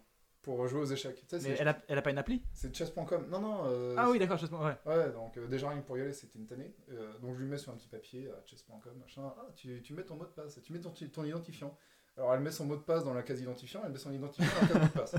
pour 0.46 0.66
jouer 0.68 0.80
aux 0.82 0.86
échecs. 0.86 1.16
Tu 1.18 1.26
sais, 1.28 1.36
Mais 1.50 1.56
c'est 1.56 1.62
elle 1.62 1.68
a, 1.68 1.78
elle 1.88 1.98
a 1.98 2.02
pas 2.04 2.12
une 2.12 2.18
appli 2.20 2.42
c'est 2.54 2.74
chess.com. 2.74 3.28
Non, 3.30 3.42
non. 3.42 3.64
euh, 3.66 3.96
Ah 3.98 4.10
oui, 4.10 4.20
d'accord, 4.20 4.40
pas, 4.40 4.66
ouais. 4.66 4.78
Ouais, 4.96 5.12
donc 5.12 5.36
euh, 5.38 5.48
déjà 5.48 5.70
rien 5.70 5.82
que 5.82 5.86
pour 5.88 5.98
y 5.98 6.02
aller, 6.02 6.14
c'était 6.14 6.38
une 6.38 6.46
tannée. 6.46 6.74
Euh, 6.92 7.18
donc 7.20 7.34
je 7.36 7.40
lui 7.42 7.48
mets 7.50 7.58
sur 7.58 7.72
un 7.74 7.76
petit 7.76 7.88
papier 7.88 8.30
à 8.30 8.46
chess.com, 8.46 8.94
machin. 9.02 9.34
Ah, 9.38 9.48
tu, 9.56 9.82
tu 9.82 9.94
mets 9.94 10.04
ton 10.04 10.16
mot 10.16 10.26
de 10.26 10.30
passe, 10.30 10.60
tu 10.64 10.72
mets 10.72 10.80
ton, 10.80 10.92
ton 10.92 11.24
identifiant. 11.26 11.76
Alors 12.18 12.34
elle 12.34 12.40
met 12.42 12.52
son 12.52 12.66
mot 12.66 12.78
de 12.78 12.82
passe 12.82 13.04
dans 13.04 13.14
la 13.14 13.24
case 13.24 13.42
identifiant, 13.42 13.82
elle 13.84 13.92
met 13.92 13.98
son 13.98 14.14
identifiant 14.14 14.48
dans 14.48 14.62
la 14.62 14.68
case 14.68 14.82
mot 14.82 14.88
de 14.88 15.00
passe. 15.00 15.16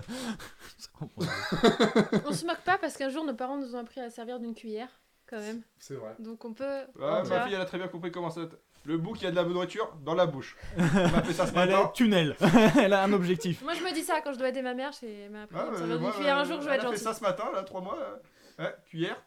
On 2.25 2.33
se 2.33 2.47
moque 2.47 2.63
pas 2.65 2.79
parce 2.79 2.97
qu'un 2.97 3.11
jour, 3.11 3.25
nos 3.25 3.35
parents 3.35 3.59
nous 3.59 3.75
ont 3.75 3.79
appris 3.79 4.01
à 4.01 4.09
servir 4.11 4.39
d'une 4.41 4.55
cuillère, 4.55 4.89
quand 5.27 5.39
même. 5.39 5.63
C'est 5.79 5.95
vrai. 5.95 6.15
Donc 6.19 6.45
on 6.45 6.55
peut. 6.55 6.65
Ouais, 6.99 7.23
ma 7.29 7.45
fille, 7.45 7.55
elle 7.55 7.61
a 7.61 7.65
très 7.67 7.79
bien 7.79 7.89
compris 7.89 8.11
comment 8.11 8.31
ça. 8.31 8.43
Le 8.87 8.99
bouc, 8.99 9.21
il 9.21 9.25
y 9.25 9.27
a 9.27 9.31
de 9.33 9.37
la 9.37 9.43
nourriture 9.45 9.93
dans 10.05 10.15
la 10.15 10.27
bouche. 10.27 10.57
On 10.79 10.81
m'a 10.83 11.23
fait 11.23 11.33
ça 11.33 11.45
ce 11.47 11.51
Elle 11.51 11.71
matin. 11.71 11.89
est 11.89 11.93
tunnel, 11.93 12.37
elle 12.81 12.93
a 12.93 13.03
un 13.03 13.13
objectif. 13.13 13.63
Moi, 13.63 13.75
je 13.75 13.83
me 13.83 13.93
dis 13.93 14.03
ça 14.03 14.21
quand 14.23 14.33
je 14.33 14.39
dois 14.39 14.49
aider 14.51 14.63
ma 14.63 14.75
mère. 14.75 14.93
Elle 15.03 15.31
m'a 15.31 15.43
appris 15.43 15.57
Ah, 15.59 15.97
moi, 15.99 16.13
cuillère. 16.13 16.39
Un 16.39 16.45
jour, 16.45 16.61
je 16.63 16.69
vais 16.69 16.79
a 16.79 16.91
fait 16.91 16.97
ça 16.97 17.13
ce 17.13 17.21
matin, 17.23 17.45
là, 17.53 17.63
3 17.65 17.81
mois. 17.81 17.99
euh, 17.99 18.65
Ouais, 18.65 18.75
cuillère. 18.89 19.21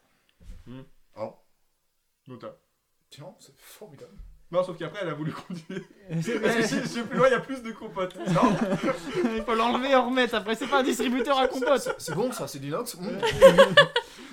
Hmm. 0.65 0.81
Oh. 1.19 1.33
Nota. 2.27 2.55
Tiens, 3.09 3.33
c'est 3.39 3.53
formidable. 3.57 4.13
Non, 4.51 4.63
sauf 4.63 4.77
qu'après, 4.77 4.99
elle 5.03 5.09
a 5.09 5.13
voulu 5.13 5.31
continuer. 5.47 5.83
C'est- 6.21 6.39
Parce 6.39 6.55
que 6.55 6.63
si 6.65 6.79
je 6.79 6.87
suis 6.87 7.03
plus 7.03 7.17
loin, 7.17 7.27
il 7.27 7.31
y 7.31 7.35
a 7.35 7.39
plus 7.39 7.61
de 7.61 7.71
compotes. 7.71 8.15
Non. 8.15 8.55
Il 9.35 9.43
faut 9.43 9.53
l'enlever 9.55 9.89
et 9.91 9.95
en 9.95 10.05
remettre, 10.09 10.35
après 10.35 10.55
c'est 10.55 10.65
pas 10.67 10.79
un 10.79 10.83
distributeur 10.83 11.37
à 11.37 11.47
compote. 11.47 11.93
C'est 11.99 12.15
bon 12.15 12.31
ça, 12.31 12.47
c'est 12.47 12.59
d'inox. 12.59 12.95
Mmh. 12.95 13.07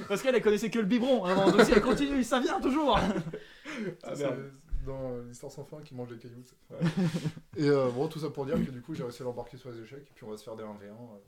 Parce 0.09 0.23
qu'elle 0.23 0.35
elle 0.37 0.43
connaissait 0.43 0.71
que 0.71 0.79
le 0.79 0.85
biberon 0.87 1.25
avant, 1.25 1.51
donc 1.51 1.63
si 1.63 1.73
elle 1.73 1.83
continue, 1.83 2.23
ça 2.23 2.39
vient 2.41 2.61
toujours. 2.61 2.97
Ah, 2.99 4.13
C'est 4.15 4.21
merde. 4.25 4.53
Dans 4.87 5.19
l'histoire 5.29 5.53
sans 5.53 5.65
fin 5.65 5.79
qui 5.83 5.95
mange 5.95 6.11
les 6.11 6.19
cailloux. 6.19 6.43
c'est- 6.45 6.77
Et 7.63 7.69
euh, 7.69 7.91
bon, 7.91 8.09
tout 8.09 8.19
ça 8.19 8.31
pour 8.31 8.47
dire 8.47 8.55
que 8.55 8.71
du 8.71 8.81
coup, 8.81 8.95
j'ai 8.95 9.03
réussi 9.03 9.23
à 9.23 9.25
l'embarquer 9.27 9.57
sur 9.57 9.71
les 9.71 9.81
échecs 9.81 10.07
et 10.09 10.13
puis 10.15 10.25
on 10.25 10.31
va 10.31 10.37
se 10.37 10.45
faire 10.45 10.57
des 10.57 10.63
1v1. 10.65 10.91
euh. 10.91 11.19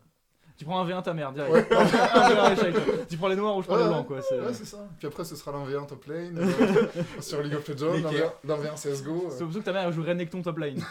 Tu 0.56 0.64
prends 0.64 0.80
un 0.80 0.84
V1 0.88 1.02
ta 1.04 1.14
mère, 1.14 1.32
direct. 1.32 1.52
Ouais. 1.52 1.66
Un 1.78 1.84
V1 1.84 2.52
échec. 2.54 2.74
Tu 3.08 3.16
prends 3.16 3.28
les 3.28 3.36
noirs 3.36 3.56
ou 3.56 3.62
je 3.62 3.66
prends 3.68 3.76
Ouais, 3.76 3.82
les 3.82 3.88
ouais. 3.88 3.94
blancs, 3.94 4.06
quoi. 4.08 4.20
c'est- 4.22 4.40
Ouais, 4.40 4.52
c'est 4.52 4.64
ça. 4.64 4.88
Puis 4.98 5.06
après, 5.06 5.24
ce 5.24 5.36
sera 5.36 5.52
l'un-v1 5.52 5.86
top 5.86 6.04
lane 6.06 6.36
euh, 6.60 6.86
sur 7.20 7.40
League 7.42 7.54
of 7.54 7.68
Legends, 7.68 7.92
L'équerre. 7.92 8.32
l'un-v1 8.44 8.74
CSGO. 8.74 9.26
C'est 9.30 9.42
euh. 9.42 9.44
pour 9.44 9.52
ça 9.54 9.58
que 9.60 9.64
ta 9.64 9.72
mère 9.72 9.86
elle 9.86 9.92
joue 9.92 10.02
Renekton 10.02 10.42
top 10.42 10.58
lane. 10.58 10.82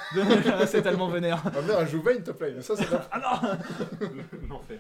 c'est 0.68 0.82
tellement 0.84 1.10
vénère. 1.10 1.44
Ma 1.54 1.62
mère, 1.62 1.80
elle 1.82 1.90
joue 1.90 2.02
Vayne 2.02 2.24
top 2.24 2.40
lane. 2.40 2.62
Ça, 2.62 2.78
c'est. 2.78 2.86
Ah 3.12 3.20
non 3.20 4.08
L'enfer. 4.50 4.80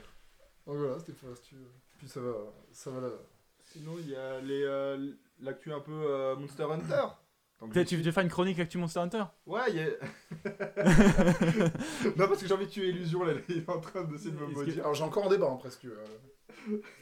Donc 0.65 0.75
voilà, 0.77 0.99
c'était 0.99 1.13
pour 1.13 1.29
l'astuce. 1.29 1.57
Puis 1.97 2.07
ça 2.07 2.21
va, 2.21 2.31
ça 2.71 2.89
va 2.91 3.01
là. 3.01 3.09
Sinon, 3.73 3.91
il 3.99 4.09
y 4.09 4.15
a 4.15 4.39
les, 4.39 4.63
euh, 4.63 5.11
l'actu 5.41 5.73
un 5.73 5.79
peu 5.81 5.91
euh, 5.91 6.35
Monster 6.37 6.63
Hunter. 6.63 7.07
Donc, 7.59 7.73
Tu 7.73 7.85
tu 7.85 7.97
veux 7.97 8.11
faire 8.11 8.23
une 8.23 8.29
chronique 8.29 8.59
Actu 8.59 8.77
Monster 8.77 8.99
Hunter? 8.99 9.23
Ouais, 9.47 9.61
il 9.69 9.75
y 9.77 9.79
a. 9.81 9.85
non, 12.15 12.27
parce 12.27 12.41
que 12.41 12.47
j'ai 12.47 12.53
envie 12.53 12.65
de 12.65 12.71
tuer 12.71 12.89
Illusion 12.89 13.23
là, 13.23 13.33
il 13.49 13.57
est 13.57 13.69
en 13.69 13.79
train 13.79 14.03
d'essayer 14.03 14.31
de 14.31 14.37
me 14.37 14.45
que- 14.47 14.51
maudire. 14.53 14.79
Alors 14.81 14.93
j'ai 14.93 15.03
encore 15.03 15.25
un 15.25 15.29
débat 15.29 15.49
hein, 15.49 15.55
presque. 15.55 15.85
euh. 15.85 16.05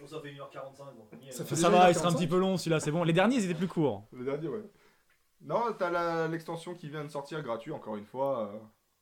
Ça 0.06 0.20
fait 0.22 0.30
1h45. 0.32 0.78
Donc, 0.96 1.08
on 1.12 1.18
y 1.24 1.28
est, 1.28 1.32
Ça 1.32 1.44
fait 1.46 1.56
Ça 1.56 1.70
va, 1.70 1.90
il 1.90 1.96
sera 1.96 2.08
un 2.08 2.12
45. 2.12 2.18
petit 2.18 2.28
peu 2.28 2.38
long 2.40 2.58
celui-là, 2.58 2.80
c'est 2.80 2.92
bon. 2.92 3.04
Les 3.04 3.14
derniers 3.14 3.38
ils 3.38 3.46
étaient 3.46 3.54
plus 3.54 3.68
courts. 3.68 4.06
Le 4.14 4.24
dernier, 4.26 4.48
ouais. 4.48 4.64
Non, 5.42 5.62
t'as 5.78 6.28
l'extension 6.28 6.74
qui 6.76 6.90
vient 6.90 7.04
de 7.04 7.10
sortir 7.10 7.42
gratuit, 7.44 7.72
encore 7.72 7.98
une 7.98 8.06
fois. 8.06 8.50
euh, 8.54 8.58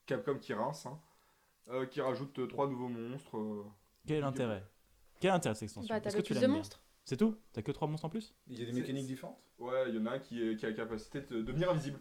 Capcom 0.05 0.37
qui 0.39 0.53
rince, 0.53 0.85
hein, 0.85 0.99
euh, 1.69 1.85
qui 1.85 2.01
rajoute 2.01 2.37
euh, 2.39 2.47
trois 2.47 2.67
nouveaux 2.67 2.89
monstres. 2.89 3.37
euh. 3.37 3.63
Quel 4.05 4.17
est 4.17 4.21
l'intérêt 4.21 4.65
Quel 5.21 5.29
est 5.29 5.33
l'intérêt 5.33 5.53
de 5.53 5.59
cette 5.59 5.63
extension? 5.67 5.93
Bah, 5.95 6.01
t'as 6.01 6.09
Est-ce 6.09 6.15
que 6.17 6.21
le 6.21 6.25
tu 6.27 6.33
plus 6.33 6.41
de 6.41 6.47
monstres. 6.47 6.82
C'est 7.05 7.17
tout 7.17 7.35
T'as 7.51 7.61
que 7.61 7.71
3 7.71 7.87
monstres 7.87 8.05
en 8.05 8.09
plus 8.09 8.33
Il 8.47 8.59
y 8.59 8.63
a 8.63 8.65
des 8.65 8.71
mécaniques 8.73 9.07
différentes. 9.07 9.41
Ouais, 9.59 9.89
il 9.89 9.95
y 9.95 9.99
en 9.99 10.05
a 10.05 10.11
un 10.11 10.19
qui, 10.19 10.41
est- 10.41 10.55
qui 10.55 10.65
a 10.65 10.69
la 10.69 10.75
capacité 10.75 11.21
de 11.21 11.41
devenir 11.41 11.69
invisible. 11.69 11.99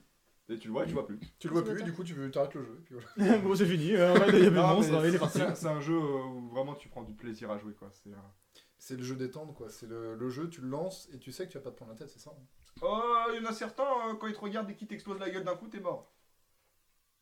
Et 0.49 0.59
tu 0.59 0.69
le 0.69 0.73
vois 0.73 0.85
et 0.85 0.87
tu 0.87 0.93
vois 0.93 1.07
plus. 1.07 1.19
Tu 1.39 1.49
le 1.49 1.55
vois 1.55 1.65
plus, 1.65 1.79
pas 1.79 1.85
du 1.85 1.93
coup 1.93 2.05
tu 2.05 2.15
t'arrêtes 2.31 2.55
le 2.55 2.65
jeu. 2.65 2.77
Et 2.81 2.83
puis 2.85 2.95
voilà. 3.17 3.39
Bon, 3.43 3.55
c'est 3.55 3.67
fini, 3.67 3.95
euh, 3.95 4.13
il 4.15 4.19
y 4.21 4.23
a 4.23 4.27
plus 4.27 4.41
de 4.45 4.51
Non, 4.51 4.69
monstres, 4.75 4.93
mais 4.93 4.99
il 5.01 5.07
est 5.07 5.11
c'est- 5.13 5.19
parti. 5.19 5.39
c'est 5.39 5.45
un- 5.45 5.55
C'est 5.55 5.67
un 5.69 5.81
jeu 5.81 5.95
euh, 5.97 6.25
où 6.25 6.49
vraiment 6.51 6.75
tu 6.75 6.89
prends 6.89 7.03
du 7.05 7.15
plaisir 7.15 7.51
à 7.51 7.59
jouer, 7.59 7.73
quoi. 7.75 7.91
C'est, 7.93 8.11
euh, 8.11 8.17
C'est 8.79 8.97
le 8.97 9.03
jeu 9.05 9.15
détente 9.17 9.55
quoi. 9.55 9.71
C'est 9.71 9.87
le, 9.87 10.15
le 10.17 10.29
jeu, 10.31 10.49
tu 10.51 10.61
le 10.61 10.69
lances 10.69 11.09
et 11.13 11.19
tu 11.19 11.31
sais 11.33 11.47
que 11.47 11.53
tu 11.53 11.59
vas 11.59 11.65
pas 11.65 11.71
te 11.71 11.77
prendre 11.77 11.93
la 11.93 11.97
tête, 11.99 12.11
c'est 12.11 12.19
ça. 12.19 12.31
hein. 12.37 12.43
Oh, 12.83 13.03
il 13.33 13.43
y 13.43 13.47
en 13.47 13.49
a 13.49 13.53
certains, 13.53 13.85
euh, 14.11 14.15
quand 14.15 14.27
ils 14.27 14.35
te 14.35 14.41
regardent 14.41 14.71
et 14.71 14.75
qu'ils 14.75 14.89
t'explosent 14.89 15.21
la 15.21 15.31
gueule 15.31 15.45
d'un 15.45 15.57
coup, 15.57 15.69
t'es 15.69 15.81
mort. 15.81 16.13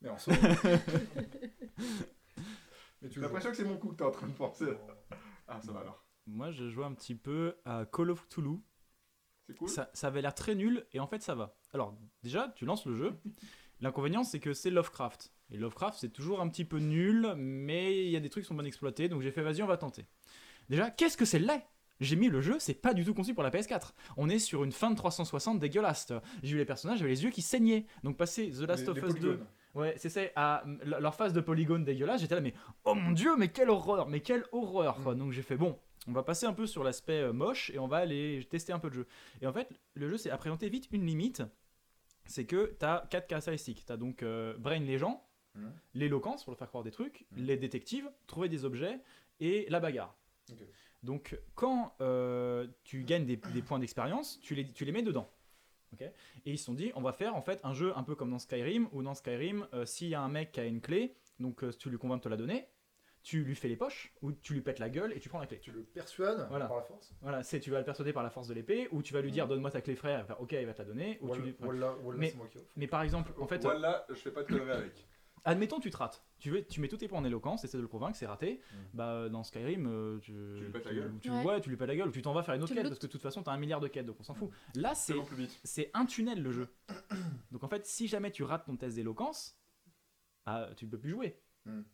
Mais 0.01 0.09
en 0.09 0.17
soi. 0.19 0.33
Mais 3.03 3.09
tu 3.09 3.15
J'ai 3.15 3.21
le 3.21 3.23
l'impression 3.23 3.51
que 3.51 3.57
c'est 3.57 3.65
mon 3.65 3.77
coup 3.79 3.89
que 3.91 3.97
t'es 3.97 4.05
en 4.05 4.11
train 4.11 4.27
de 4.27 4.33
penser. 4.33 4.67
Ah, 5.49 5.61
ça 5.61 5.73
va 5.73 5.81
alors. 5.81 6.05
Moi 6.33 6.51
je 6.51 6.69
joue 6.69 6.85
un 6.85 6.93
petit 6.95 7.15
peu 7.15 7.57
à 7.65 7.85
Call 7.87 8.11
of 8.11 8.27
Cthulhu. 8.29 8.59
C'est 9.47 9.57
cool. 9.57 9.69
Ça, 9.69 9.91
ça 9.95 10.07
avait 10.09 10.23
l'air 10.23 10.35
très 10.35 10.55
nul 10.55 10.87
et 10.93 11.01
en 11.01 11.07
fait 11.07 11.23
ça 11.23 11.35
va. 11.35 11.57
Alors 11.73 11.97
déjà 12.23 12.53
tu 12.57 12.65
lances 12.65 12.87
le 12.87 12.95
jeu. 12.95 13.13
L'inconvénient 13.81 14.25
c'est 14.25 14.41
que 14.41 14.53
c'est 14.53 14.71
Lovecraft. 14.71 15.33
Et 15.51 15.57
Lovecraft 15.57 15.99
c'est 15.99 16.13
toujours 16.13 16.41
un 16.41 16.49
petit 16.49 16.65
peu 16.65 16.79
nul 16.79 17.35
mais 17.37 18.05
il 18.07 18.11
y 18.11 18.17
a 18.17 18.21
des 18.21 18.29
trucs 18.31 18.45
qui 18.45 18.49
sont 18.49 18.55
bien 18.55 18.65
exploités 18.65 19.09
donc 19.09 19.23
j'ai 19.23 19.31
fait 19.31 19.43
vas-y 19.43 19.63
on 19.63 19.67
va 19.67 19.77
tenter. 19.77 20.07
Déjà 20.69 20.91
qu'est-ce 20.91 21.17
que 21.17 21.25
c'est 21.25 21.39
laid? 21.41 21.63
J'ai 21.99 22.17
mis 22.17 22.29
le 22.31 22.41
jeu, 22.41 22.57
c'est 22.61 22.73
pas 22.73 22.95
du 22.95 23.05
tout 23.05 23.13
conçu 23.13 23.35
pour 23.35 23.43
la 23.43 23.51
PS4. 23.51 23.93
On 24.17 24.31
est 24.31 24.39
sur 24.39 24.65
une 24.65 24.73
fin 24.73 24.91
de 24.91 24.97
360 24.97 25.59
dégueulasse. 25.59 26.13
J'ai 26.43 26.53
vu 26.53 26.57
les 26.59 26.65
personnages, 26.65 26.99
j'avais 27.01 27.11
les 27.11 27.25
yeux 27.25 27.29
qui 27.31 27.43
saignaient. 27.43 27.85
Donc 28.05 28.17
passer 28.17 28.51
The 28.51 28.61
Last 28.63 28.85
Les- 28.85 28.89
of 28.89 28.97
les 28.97 29.03
Us 29.03 29.15
2, 29.15 29.21
polygones. 29.21 29.47
Ouais, 29.75 29.95
c'est 29.99 30.09
ça, 30.09 30.23
à 30.35 30.65
leur 30.83 31.15
phase 31.15 31.35
de 31.35 31.43
polygone 31.43 31.85
dégueulasse, 31.85 32.23
j'étais 32.23 32.35
là, 32.37 32.41
mais 32.41 32.55
oh 32.85 32.95
mon 32.95 33.13
dieu, 33.13 33.37
mais 33.37 33.49
quelle 33.49 33.69
horreur, 33.69 34.09
mais 34.09 34.21
quelle 34.21 34.45
horreur, 34.51 34.97
quoi. 35.03 35.15
Donc 35.15 35.33
j'ai 35.33 35.43
fait, 35.43 35.57
bon, 35.59 35.79
on 36.11 36.13
va 36.13 36.23
passer 36.25 36.45
un 36.47 36.53
peu 36.53 36.67
sur 36.67 36.83
l'aspect 36.85 37.21
euh, 37.23 37.33
moche 37.33 37.71
et 37.71 37.79
on 37.79 37.87
va 37.87 37.99
aller 37.99 38.45
tester 38.51 38.73
un 38.73 38.79
peu 38.79 38.89
le 38.89 38.95
jeu. 38.95 39.07
Et 39.41 39.47
en 39.47 39.53
fait, 39.53 39.69
le 39.95 40.09
jeu, 40.11 40.17
c'est 40.19 40.31
à 40.31 40.37
présenter 40.37 40.69
vite 40.69 40.89
une 40.91 41.07
limite, 41.07 41.43
c'est 42.27 42.45
que 42.47 42.75
tu 42.79 42.85
as 42.85 43.07
quatre 43.11 43.27
caractéristiques. 43.29 43.85
Tu 43.87 43.93
as 43.93 43.97
donc 43.97 44.23
euh, 44.23 44.57
Brain 44.59 44.81
les 44.81 44.99
gens, 44.99 45.25
Mhm. 45.57 45.73
l'éloquence 45.95 46.45
pour 46.45 46.53
leur 46.53 46.59
faire 46.59 46.69
croire 46.69 46.85
des 46.85 46.93
trucs, 46.93 47.27
Mhm. 47.33 47.45
les 47.45 47.57
détectives, 47.57 48.09
trouver 48.29 48.49
des 48.49 48.65
objets 48.65 49.01
et 49.41 49.67
la 49.69 49.81
bagarre. 49.81 50.15
Donc 51.03 51.37
quand 51.55 51.95
euh, 52.01 52.67
tu 52.85 53.03
gagnes 53.05 53.25
des, 53.27 53.37
des 53.37 53.63
points 53.63 53.79
d'expérience, 53.81 54.39
tu 54.43 54.55
les, 54.55 54.67
tu 54.69 54.85
les 54.85 54.93
mets 54.93 55.03
dedans. 55.03 55.29
Et 56.01 56.53
ils 56.53 56.59
se 56.59 56.65
sont 56.67 56.75
dit, 56.75 56.93
on 56.95 57.03
va 57.03 57.13
faire 57.13 57.35
en 57.35 57.43
fait 57.43 57.59
un 57.65 57.75
jeu 57.75 57.93
un 57.97 58.05
peu 58.05 58.15
comme 58.15 58.31
dans 58.31 58.39
Skyrim, 58.39 58.89
où 58.93 59.03
dans 59.03 59.15
Skyrim, 59.15 59.67
euh, 59.75 59.85
s'il 59.87 60.07
y 60.09 60.15
a 60.15 60.21
un 60.23 60.29
mec 60.29 60.53
qui 60.53 60.61
a 60.61 60.65
une 60.65 60.81
clé, 60.81 61.15
donc 61.41 61.65
si 61.73 61.79
tu 61.79 61.91
lui 61.91 61.99
convaincs 61.99 62.19
de 62.21 62.25
te 62.25 62.29
la 62.29 62.37
donner, 62.37 62.69
tu 63.23 63.43
lui 63.45 63.55
fais 63.55 63.69
les 63.69 63.77
poches, 63.77 64.13
ou 64.23 64.33
tu 64.33 64.55
lui 64.55 64.61
pètes 64.63 64.79
la 64.79 64.89
gueule 64.89 65.13
et 65.15 65.21
tu 65.21 65.29
prends 65.29 65.41
la 65.41 65.47
clé. 65.47 65.59
Tu 65.61 65.73
le 65.73 65.83
persuades 65.83 66.47
Voilà. 66.49 66.67
par 66.67 66.77
la 66.79 66.83
force. 66.85 67.13
Voilà, 67.21 67.43
c'est 67.43 67.61
tu 67.61 67.71
vas 67.71 67.79
le 67.79 67.85
persuader 67.85 68.13
par 68.13 68.23
la 68.23 68.31
force 68.31 68.49
de 68.49 68.55
l'épée, 68.55 68.89
ou 68.93 69.03
tu 69.03 69.13
vas 69.13 69.21
lui 69.21 69.31
dire 69.31 69.47
donne-moi 69.47 69.71
ta 69.71 69.81
clé 69.83 69.95
frère, 69.95 70.27
ok, 70.41 70.53
il 70.53 70.65
va 70.67 70.73
te 70.73 70.79
la 70.83 70.85
donner, 70.89 71.19
ou 71.21 71.27
tu 71.27 71.27
Voilà, 71.27 71.43
lui- 71.45 71.57
voilà, 71.61 71.91
voilà, 72.03 72.19
Mais- 72.19 72.31
c'est 72.31 72.37
moi 72.37 72.47
qui 72.49 72.59
offre. 72.59 72.71
Mais 72.77 72.87
par 72.87 73.03
exemple, 73.03 73.33
en 73.39 73.47
fait, 73.47 73.63
Voilà, 73.63 74.07
je 74.09 74.15
fais 74.15 74.31
pas 74.31 74.43
de 74.43 74.49
conneries 74.49 74.71
avec. 74.71 75.07
admettons 75.45 75.81
tu 75.81 75.91
te 75.91 75.97
rates, 75.99 76.23
tu, 76.39 76.51
veux, 76.51 76.65
tu 76.65 76.81
mets 76.81 76.89
tous 76.89 76.97
tes 76.99 77.09
points 77.09 77.19
en 77.19 77.25
éloquence, 77.25 77.63
essaies 77.65 77.77
de 77.77 77.83
le 77.83 77.89
convaincre, 77.89 78.17
c'est 78.17 78.27
raté, 78.27 78.61
bah 78.95 79.11
euh, 79.13 79.29
dans 79.29 79.43
Skyrim, 79.45 79.87
euh, 79.87 80.19
tu, 80.21 80.33
Tu 80.57 80.65
lui 80.65 80.71
pètes 80.73 80.85
la 80.87 80.95
gueule. 80.95 81.13
tu, 81.21 81.31
Ouais. 81.31 81.45
ouais, 81.45 81.61
tu 81.61 81.69
lui 81.71 81.77
pètes 81.77 81.89
la 81.89 81.97
gueule, 81.97 82.09
ou 82.09 82.13
tu 82.13 82.23
t'en 82.23 82.33
vas 82.33 82.43
faire 82.43 82.55
une 82.55 82.63
autre 82.63 82.73
Tu 82.73 82.77
quête, 82.79 82.89
parce 82.89 82.99
que 82.99 83.07
de 83.07 83.13
toute 83.13 83.23
façon 83.23 83.43
t'as 83.43 83.53
un 83.53 83.59
milliard 83.59 83.81
de 83.81 83.89
quêtes, 83.89 84.07
donc 84.07 84.17
on 84.19 84.23
s'en 84.23 84.35
fout. 84.35 84.51
Là 84.75 84.95
C'est 84.95 85.91
un 85.95 86.07
tunnel 86.07 86.43
le 86.43 86.53
jeu. 86.53 86.69
Donc 87.53 87.65
en 87.65 87.69
fait, 87.69 87.85
si 87.87 88.07
jamais 88.09 88.31
tu 88.31 88.43
rates 88.45 88.65
ton 88.65 88.77
test 88.77 88.97
d'éloquence, 88.97 89.59
ah, 90.47 90.71
tu 90.77 90.87
ne 90.87 90.91
peux 90.91 90.99
plus 90.99 91.11
jouer. 91.11 91.39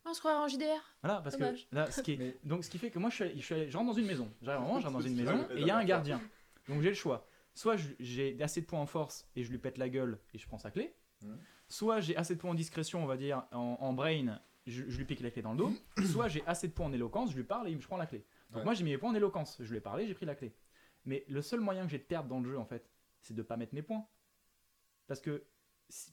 On 0.04 0.14
se 0.14 0.20
croirait 0.20 0.38
en 0.38 0.48
JDR. 0.48 0.64
Voilà, 1.02 1.20
parce 1.20 1.36
Dommage. 1.36 1.68
que 1.68 1.74
là, 1.74 1.90
ce 1.90 2.00
qui 2.00 2.12
est, 2.12 2.16
Mais- 2.18 2.36
donc 2.44 2.64
ce 2.64 2.70
qui 2.70 2.78
fait 2.78 2.90
que 2.90 2.98
moi, 2.98 3.10
je, 3.10 3.14
suis 3.16 3.24
allé- 3.24 3.34
je, 3.36 3.42
suis 3.44 3.54
allé- 3.54 3.70
je 3.70 3.76
rentre 3.76 3.90
dans 3.90 3.98
une 3.98 4.06
maison. 4.06 4.30
J'arrive 4.42 4.62
vraiment, 4.62 4.80
je 4.80 4.86
rentre 4.86 4.98
dans 4.98 5.04
une 5.06 5.16
maison 5.22 5.46
et 5.50 5.60
il 5.60 5.66
y 5.66 5.70
a 5.70 5.76
un 5.76 5.84
gardien. 5.84 6.20
Donc 6.68 6.80
j'ai 6.82 6.88
le 6.88 6.94
choix. 6.94 7.26
Soit 7.54 7.76
j'ai 7.98 8.40
assez 8.42 8.60
de 8.60 8.66
points 8.66 8.80
en 8.80 8.86
force 8.86 9.28
et 9.34 9.42
je 9.42 9.50
lui 9.50 9.58
pète 9.58 9.78
la 9.78 9.88
gueule 9.88 10.18
et 10.34 10.38
je 10.38 10.46
prends 10.46 10.58
sa 10.58 10.70
clé. 10.70 10.94
Mhm. 11.22 11.38
Soit 11.68 12.00
j'ai 12.00 12.16
assez 12.16 12.34
de 12.34 12.40
points 12.40 12.50
en 12.50 12.54
discrétion, 12.54 13.02
on 13.02 13.06
va 13.06 13.16
dire, 13.16 13.44
en, 13.52 13.76
en 13.80 13.92
brain 13.92 14.38
je, 14.66 14.82
je 14.88 14.98
lui 14.98 15.04
pique 15.04 15.20
la 15.20 15.30
clé 15.30 15.42
dans 15.42 15.52
le 15.52 15.58
dos, 15.58 15.72
soit 16.12 16.28
j'ai 16.28 16.44
assez 16.46 16.66
de 16.68 16.72
points 16.72 16.86
en 16.86 16.92
éloquence, 16.92 17.30
je 17.30 17.36
lui 17.36 17.44
parle 17.44 17.68
et 17.68 17.78
je 17.80 17.86
prends 17.86 17.96
la 17.96 18.06
clé. 18.06 18.24
Donc 18.50 18.58
Ouais. 18.58 18.64
moi 18.64 18.74
j'ai 18.74 18.84
mis 18.84 18.90
mes 18.90 18.98
points 18.98 19.10
en 19.10 19.14
éloquence, 19.14 19.56
je 19.60 19.70
lui 19.70 19.78
ai 19.78 19.80
parlé, 19.80 20.06
j'ai 20.06 20.14
pris 20.14 20.26
la 20.26 20.34
clé. 20.34 20.54
Mais 21.04 21.24
le 21.28 21.40
seul 21.42 21.60
moyen 21.60 21.84
que 21.84 21.90
j'ai 21.90 21.98
de 21.98 22.02
perdre 22.04 22.28
dans 22.28 22.40
le 22.40 22.48
jeu 22.48 22.58
en 22.58 22.64
fait, 22.64 22.88
c'est 23.22 23.34
de 23.34 23.42
pas 23.42 23.56
mettre 23.56 23.74
mes 23.74 23.82
points. 23.82 24.06
Parce 25.06 25.20
que 25.20 25.44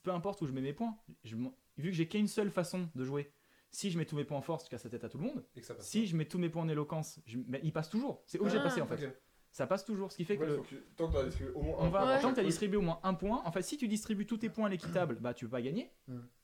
peu 0.04 0.12
importe 0.12 0.42
où 0.42 0.46
je 0.46 0.52
mets 0.52 0.62
mes 0.62 0.74
points, 0.74 0.96
je 1.24 1.36
vu 1.36 1.90
que 1.90 1.96
j'ai 1.96 2.08
qu'une 2.08 2.28
seule 2.28 2.52
façon 2.52 2.88
de 2.94 3.04
jouer, 3.04 3.32
si 3.74 3.90
je 3.92 3.98
mets 3.98 4.06
tous 4.06 4.16
mes 4.16 4.24
points 4.24 4.38
en 4.38 4.42
force, 4.42 4.66
je 4.66 4.70
casse 4.70 4.84
la 4.86 4.90
tête 4.92 5.04
à 5.04 5.10
tout 5.10 5.18
le 5.18 5.26
monde. 5.26 5.44
Et 5.56 5.60
que 5.60 5.66
ça 5.66 5.74
passe. 5.74 5.88
Si 5.90 6.06
je 6.06 6.16
mets 6.16 6.26
tous 6.26 6.38
mes 6.38 6.48
points 6.50 6.62
en 6.62 6.70
éloquence, 6.70 7.20
je- 7.26 7.40
mais 7.48 7.60
il 7.64 7.74
passe 7.74 7.90
toujours. 7.90 8.24
C'est 8.28 8.40
obligé 8.40 8.56
de 8.58 8.62
Ah, 8.62 8.66
passer 8.66 8.82
en 8.82 8.88
fait. 8.88 9.20
Ça 9.54 9.68
passe 9.68 9.86
toujours, 9.86 10.12
ce 10.12 10.18
qui 10.18 10.26
fait 10.26 10.36
que 10.36 10.44
le- 10.46 10.62
Tant 10.98 11.08
que 11.10 11.14
t'as 11.14 11.24
distribué 11.26 11.54
au 11.54 11.62
moins 11.62 11.76
on 11.78 11.84
un 11.86 11.90
va, 11.90 12.00
point 12.00 12.08
Ouais. 12.10 12.16
tant 12.16 12.22
par 12.24 12.30
que 12.32 12.36
tu 12.36 12.40
as 12.40 12.44
chaque 12.44 12.46
distribué 12.48 12.78
au 12.78 12.82
moins 12.82 13.00
un 13.04 13.14
point, 13.14 13.42
en 13.46 13.52
fait, 13.52 13.62
si 13.62 13.78
tu 13.78 13.88
distribues 13.88 14.26
tous 14.26 14.38
tes 14.38 14.50
points 14.50 14.66
à 14.66 14.70
l'équitable, 14.70 15.18
bah 15.22 15.36
tu 15.36 15.46
peux 15.46 15.52
pas 15.52 15.62
gagner. 15.62 15.92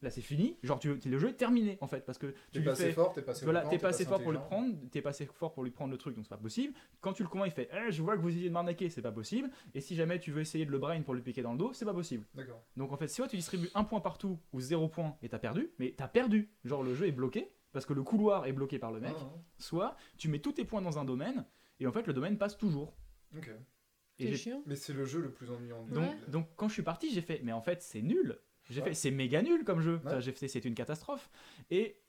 Là, 0.04 0.10
c'est 0.12 0.22
fini. 0.22 0.58
Genre, 0.64 0.80
tu, 0.80 0.94
le 0.96 1.18
jeu 1.18 1.30
est 1.30 1.34
terminé 1.34 1.78
en 1.82 1.88
fait, 1.88 2.06
parce 2.06 2.18
que 2.20 2.28
tu 2.28 2.34
T'es 2.54 2.60
lui 2.60 2.66
pas 2.66 2.72
assez 2.74 2.86
fais. 2.86 2.92
fort, 2.94 3.12
t'es 3.14 3.22
pas 3.24 3.32
assez 3.32 3.44
Voilà, 3.46 3.62
t'es 3.64 3.78
fort 3.80 4.22
pour 4.22 4.32
le 4.32 4.40
prendre, 4.40 4.76
t'es 4.92 5.02
pas 5.02 5.10
assez 5.10 5.26
fort 5.26 5.54
pour 5.54 5.64
lui 5.64 5.72
prendre 5.72 5.92
le 5.92 5.98
truc, 5.98 6.16
donc 6.16 6.24
c'est 6.26 6.30
pas 6.30 6.38
possible. 6.38 6.74
Quand 7.02 7.12
tu 7.14 7.24
le 7.24 7.30
convaincs, 7.30 7.48
il 7.48 7.52
fait 7.54 7.70
Eh, 7.74 7.92
Je 7.92 8.02
vois 8.04 8.16
que 8.16 8.22
vous 8.22 8.30
essayez 8.30 8.48
de 8.48 8.54
m'arnaquer, 8.54 8.90
c'est 8.90 9.02
pas 9.02 9.12
possible. 9.12 9.50
Et 9.74 9.82
si 9.82 9.96
jamais 9.96 10.20
tu 10.20 10.32
veux 10.32 10.42
essayer 10.42 10.66
de 10.68 10.72
le 10.72 10.78
brain 10.78 11.02
pour 11.02 11.16
lui 11.16 11.24
piquer 11.24 11.42
dans 11.42 11.54
le 11.54 11.58
dos, 11.58 11.74
c'est 11.74 11.86
pas 11.86 11.94
possible. 11.96 12.26
D'accord. 12.36 12.64
Donc 12.78 12.92
en 12.92 12.98
fait, 12.98 13.08
soit 13.08 13.28
tu 13.28 13.36
distribues 13.38 13.72
un 13.74 13.84
point 13.86 14.02
partout 14.02 14.40
ou 14.54 14.62
zéro 14.62 14.88
point 14.88 15.18
et 15.24 15.30
t'as 15.30 15.40
perdu, 15.40 15.72
mais 15.80 15.96
t'as 15.98 16.08
perdu. 16.08 16.52
Genre, 16.64 16.84
le 16.84 16.94
jeu 16.94 17.08
est 17.08 17.12
bloqué 17.12 17.52
parce 17.72 17.86
que 17.88 17.94
le 17.94 18.04
couloir 18.04 18.46
est 18.46 18.54
bloqué 18.54 18.78
par 18.78 18.92
le 18.92 19.00
mec. 19.00 19.16
Ah, 19.20 19.34
Soit 19.58 19.96
tu 20.18 20.30
mets 20.30 20.40
tous 20.40 20.54
tes 20.54 20.64
points 20.64 20.82
dans 20.84 21.00
un 21.00 21.06
domaine 21.06 21.44
et 21.80 21.88
en 21.88 21.92
fait, 21.92 22.06
le 22.08 22.14
domaine 22.14 22.38
passe 22.38 22.58
toujours. 22.58 22.96
Ok. 23.38 23.48
Et 23.48 24.24
C'est 24.24 24.28
j'ai- 24.32 24.38
chiant. 24.38 24.64
Mais 24.66 24.76
c'est 24.76 24.94
le 24.94 25.06
jeu 25.06 25.22
le 25.22 25.32
plus 25.32 25.50
ennuyant 25.50 25.84
du 25.86 25.94
Donc, 25.94 26.04
Ouais. 26.10 26.18
donc 26.28 26.48
quand 26.56 26.68
je 26.68 26.74
suis 26.74 26.84
parti, 26.84 27.12
j'ai 27.14 27.22
fait, 27.22 27.42
mais 27.44 27.54
en 27.54 27.62
fait 27.62 27.82
c'est 27.82 28.02
nul. 28.02 28.38
J'ai 28.70 28.82
Ouais. 28.82 28.90
fait, 28.90 28.94
c'est 28.94 29.12
méga 29.12 29.42
nul 29.42 29.64
comme 29.64 29.80
jeu. 29.82 29.96
Ouais. 29.96 30.02
Enfin, 30.06 30.20
j'ai 30.20 30.32
fait, 30.34 30.48
c'est 30.48 30.64
une 30.66 30.76
catastrophe. 30.76 31.30
Et, 31.72 32.02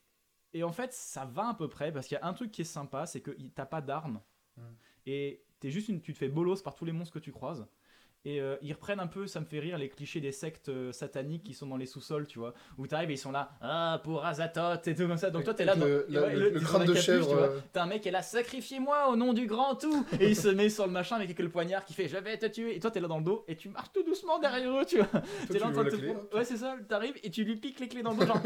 et 0.52 0.62
en 0.64 0.72
fait, 0.72 0.92
ça 0.92 1.24
va 1.24 1.48
à 1.50 1.54
peu 1.54 1.68
près 1.68 1.92
parce 1.92 2.06
qu'il 2.08 2.16
y 2.16 2.20
a 2.20 2.26
un 2.26 2.32
truc 2.34 2.50
qui 2.50 2.62
est 2.62 2.64
sympa, 2.64 3.06
c'est 3.06 3.20
que 3.20 3.30
t'as 3.54 3.64
pas 3.66 3.80
d'armes. 3.80 4.20
Mm. 4.56 4.62
Et 5.06 5.44
t'es 5.60 5.70
juste 5.70 5.88
une, 5.88 6.00
tu 6.02 6.12
te 6.12 6.18
fais 6.18 6.28
bolos 6.28 6.62
par 6.62 6.74
tous 6.74 6.84
les 6.84 6.92
monstres 6.92 7.14
que 7.14 7.18
tu 7.20 7.30
croises. 7.32 7.66
Et 8.26 8.38
euh, 8.38 8.56
ils 8.60 8.72
reprennent 8.74 9.00
un 9.00 9.06
peu, 9.06 9.26
ça 9.26 9.40
me 9.40 9.46
fait 9.46 9.60
rire, 9.60 9.78
les 9.78 9.88
clichés 9.88 10.20
des 10.20 10.30
sectes 10.32 10.68
euh, 10.68 10.92
sataniques 10.92 11.42
qui 11.42 11.54
sont 11.54 11.66
dans 11.66 11.78
les 11.78 11.86
sous-sols, 11.86 12.26
tu 12.26 12.38
vois. 12.38 12.52
Où 12.76 12.86
t'arrives 12.86 13.08
et 13.10 13.14
ils 13.14 13.18
sont 13.18 13.32
là, 13.32 13.52
ah, 13.62 13.98
pour 14.04 14.26
Azathoth 14.26 14.86
et 14.88 14.94
tout 14.94 15.08
comme 15.08 15.16
ça. 15.16 15.30
Donc 15.30 15.44
toi 15.44 15.54
t'es 15.54 15.64
là, 15.64 15.74
dans, 15.74 15.86
la- 15.86 16.20
ouais, 16.26 16.34
le- 16.36 16.50
le 16.50 16.60
crâne 16.60 16.84
de 16.84 16.92
chèvre, 17.00 17.26
tu 17.28 17.34
vois. 17.34 17.46
euh. 17.48 17.60
T'as 17.72 17.82
un 17.82 17.86
mec 17.86 18.02
qui 18.02 18.08
est 18.08 18.12
là, 18.12 18.20
sacrifiez-moi 18.20 19.08
au 19.08 19.16
nom 19.16 19.32
du 19.32 19.46
grand 19.46 19.74
tout 19.74 20.04
Et 20.20 20.28
il 20.28 20.36
se 20.36 20.48
met 20.48 20.68
sur 20.68 20.86
le 20.86 20.92
machin 20.92 21.16
avec 21.16 21.38
le 21.38 21.48
poignard 21.48 21.82
qui 21.86 21.94
fait, 21.94 22.08
je 22.08 22.16
vais 22.18 22.36
te 22.36 22.44
tuer. 22.44 22.76
Et 22.76 22.80
toi 22.80 22.90
t'es 22.90 23.00
là 23.00 23.08
dans 23.08 23.16
le 23.18 23.24
dos 23.24 23.42
et 23.48 23.56
tu 23.56 23.70
marches 23.70 23.90
tout 23.94 24.02
doucement 24.02 24.38
derrière 24.38 24.70
eux, 24.78 24.84
tu 24.84 24.98
vois. 24.98 25.22
T'es 25.50 25.58
là 25.58 25.68
en 25.68 25.72
train 25.72 25.84
de 25.84 25.88
te 25.90 25.96
clé, 25.96 26.10
hop. 26.10 26.34
Ouais, 26.34 26.44
c'est 26.44 26.58
ça, 26.58 26.76
t'arrives 26.88 27.14
et 27.22 27.30
tu 27.30 27.44
lui 27.44 27.56
piques 27.56 27.80
les 27.80 27.88
clés 27.88 28.02
dans 28.02 28.12
le 28.12 28.18
dos, 28.18 28.26
genre. 28.26 28.40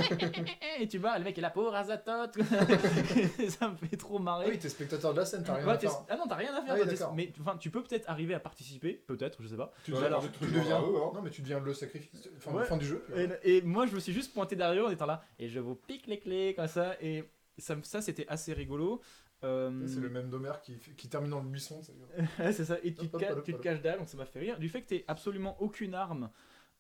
et 0.79 0.87
tu 0.87 0.99
vas, 0.99 1.19
le 1.19 1.25
mec 1.25 1.37
est 1.37 1.41
là, 1.41 1.51
pour 1.51 1.75
Azathoth. 1.75 2.39
ça 3.49 3.69
me 3.71 3.77
fait 3.77 3.97
trop 3.97 4.19
marrer. 4.21 4.45
Ah 4.47 4.51
oui, 4.53 4.59
t'es 4.59 4.69
spectateur 4.69 5.13
de 5.15 5.19
la 5.19 5.25
scène, 5.27 5.43
t'as 5.45 5.55
rien 5.55 5.67
à 5.67 5.79
faire. 5.79 5.91
ah 6.09 6.17
non, 6.17 6.25
t'as 6.29 6.37
rien 6.37 6.55
à 6.55 6.63
faire. 6.63 6.75
Ah 7.11 7.13
mais 7.17 7.33
tu 7.59 7.71
peux 7.71 7.83
peut-être 7.83 8.09
arriver 8.09 8.35
à 8.35 8.41
participer, 8.41 8.93
peut-être, 9.07 9.43
je 9.43 9.49
sais 9.49 9.57
pas. 9.57 9.64
Tu 9.85 9.91
deviens, 9.93 10.07
alors, 10.07 10.23
tu 10.39 10.45
eux, 10.45 10.59
hein. 10.61 11.11
non 11.15 11.23
mais 11.23 11.31
tu 11.31 11.43
deviens 11.43 11.61
le 11.61 11.75
sacrifice, 11.75 12.29
enfin 12.37 12.53
Ouais. 12.53 12.65
fin 12.65 12.77
du 12.77 12.87
jeu. 12.87 13.05
tu. 13.07 13.21
Et, 13.45 13.57
et 13.59 13.63
moi, 13.63 13.87
je 13.87 13.95
me 13.95 14.01
suis 14.01 14.13
juste 14.13 14.33
pointé 14.35 14.57
derrière 14.57 14.87
en 14.87 14.91
étant 14.91 15.07
là, 15.07 15.23
et 15.39 15.49
je 15.49 15.61
vous 15.61 15.75
pique 15.75 16.07
les 16.07 16.19
clés 16.19 16.55
comme 16.55 16.67
ça, 16.69 16.97
et 17.01 17.25
ça, 17.59 17.77
c'était 18.03 18.27
assez 18.29 18.53
rigolo. 18.53 19.01
Euh, 19.43 19.87
C'est 19.87 20.01
le 20.01 20.09
même 20.09 20.31
d'Homer 20.31 20.53
qui, 20.63 20.79
qui 20.97 21.09
termine 21.09 21.31
dans 21.31 21.41
le 21.43 21.49
buisson. 21.49 21.81
c'est- 21.83 22.53
ça. 22.65 22.79
Et 22.83 22.95
tu 22.95 23.09
te, 23.09 23.19
ca- 23.19 23.41
tu 23.43 23.55
caches 23.59 23.83
dalle, 23.83 23.99
donc 23.99 24.09
ça 24.09 24.17
m'a 24.17 24.25
fait 24.25 24.39
rire. 24.41 24.59
Du 24.59 24.69
fait 24.71 24.81
que 24.83 24.89
t'aies 24.89 25.05
absolument 25.07 25.61
aucune 25.61 25.95
arme, 25.95 26.31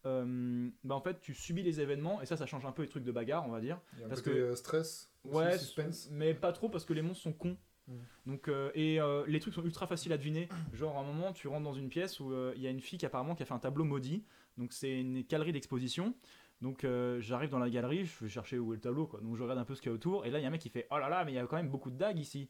euh, 0.06 0.68
bah 0.82 0.94
en 0.94 1.00
fait, 1.00 1.20
tu 1.20 1.34
subis 1.34 1.62
les 1.62 1.80
événements, 1.80 2.20
et 2.22 2.26
ça, 2.26 2.36
ça 2.36 2.46
change 2.46 2.64
un 2.66 2.72
peu 2.72 2.82
les 2.82 2.88
trucs 2.88 3.04
de 3.04 3.12
bagarre, 3.12 3.46
on 3.46 3.50
va 3.50 3.60
dire. 3.60 3.78
Il 3.94 4.00
y 4.00 4.02
a 4.02 4.06
un 4.06 4.08
Parce 4.08 4.22
côté 4.22 4.36
que- 4.36 4.42
euh, 4.42 4.56
stress, 4.56 5.10
Ouais, 5.24 5.56
suspense. 5.58 6.08
mais 6.10 6.34
pas 6.34 6.52
trop 6.52 6.68
parce 6.68 6.84
que 6.84 6.92
les 6.92 7.02
monstres 7.02 7.22
sont 7.22 7.32
cons. 7.32 7.56
Mm. 7.88 7.92
Donc, 8.26 8.48
euh, 8.48 8.70
et 8.74 9.00
euh, 9.00 9.24
les 9.26 9.40
trucs 9.40 9.54
sont 9.54 9.64
ultra 9.64 9.86
faciles 9.86 10.12
à 10.12 10.18
deviner. 10.18 10.48
Genre, 10.72 10.96
à 10.96 11.00
un 11.00 11.04
moment, 11.04 11.32
tu 11.32 11.48
rentres 11.48 11.64
dans 11.64 11.74
une 11.74 11.88
pièce 11.88 12.20
où 12.20 12.32
euh, 12.32 12.52
il 12.56 12.62
y 12.62 12.66
a 12.66 12.70
une 12.70 12.80
fille 12.80 12.98
qui 12.98 13.06
apparemment 13.06 13.34
qui 13.34 13.42
a 13.42 13.46
fait 13.46 13.54
un 13.54 13.58
tableau 13.58 13.84
maudit. 13.84 14.24
Donc, 14.56 14.72
c'est 14.72 15.00
une 15.00 15.22
galerie 15.22 15.52
d'exposition. 15.52 16.14
Donc, 16.60 16.86
j'arrive 17.18 17.50
dans 17.50 17.58
la 17.58 17.68
galerie, 17.68 18.06
je 18.06 18.24
vais 18.24 18.30
chercher 18.30 18.58
où 18.58 18.72
est 18.72 18.76
le 18.76 18.80
tableau, 18.80 19.06
quoi. 19.06 19.20
Donc, 19.20 19.36
je 19.36 19.42
regarde 19.42 19.58
un 19.58 19.64
peu 19.64 19.74
ce 19.74 19.82
qu'il 19.82 19.90
y 19.90 19.92
a 19.92 19.94
autour. 19.94 20.24
Et 20.24 20.30
là, 20.30 20.38
il 20.38 20.42
y 20.42 20.44
a 20.44 20.48
un 20.48 20.50
mec 20.50 20.62
qui 20.62 20.70
fait 20.70 20.86
Oh 20.90 20.98
là 20.98 21.10
là, 21.10 21.24
mais 21.24 21.32
il 21.32 21.34
y 21.34 21.38
a 21.38 21.46
quand 21.46 21.56
même 21.56 21.68
beaucoup 21.68 21.90
de 21.90 21.98
dagues 21.98 22.18
ici. 22.18 22.48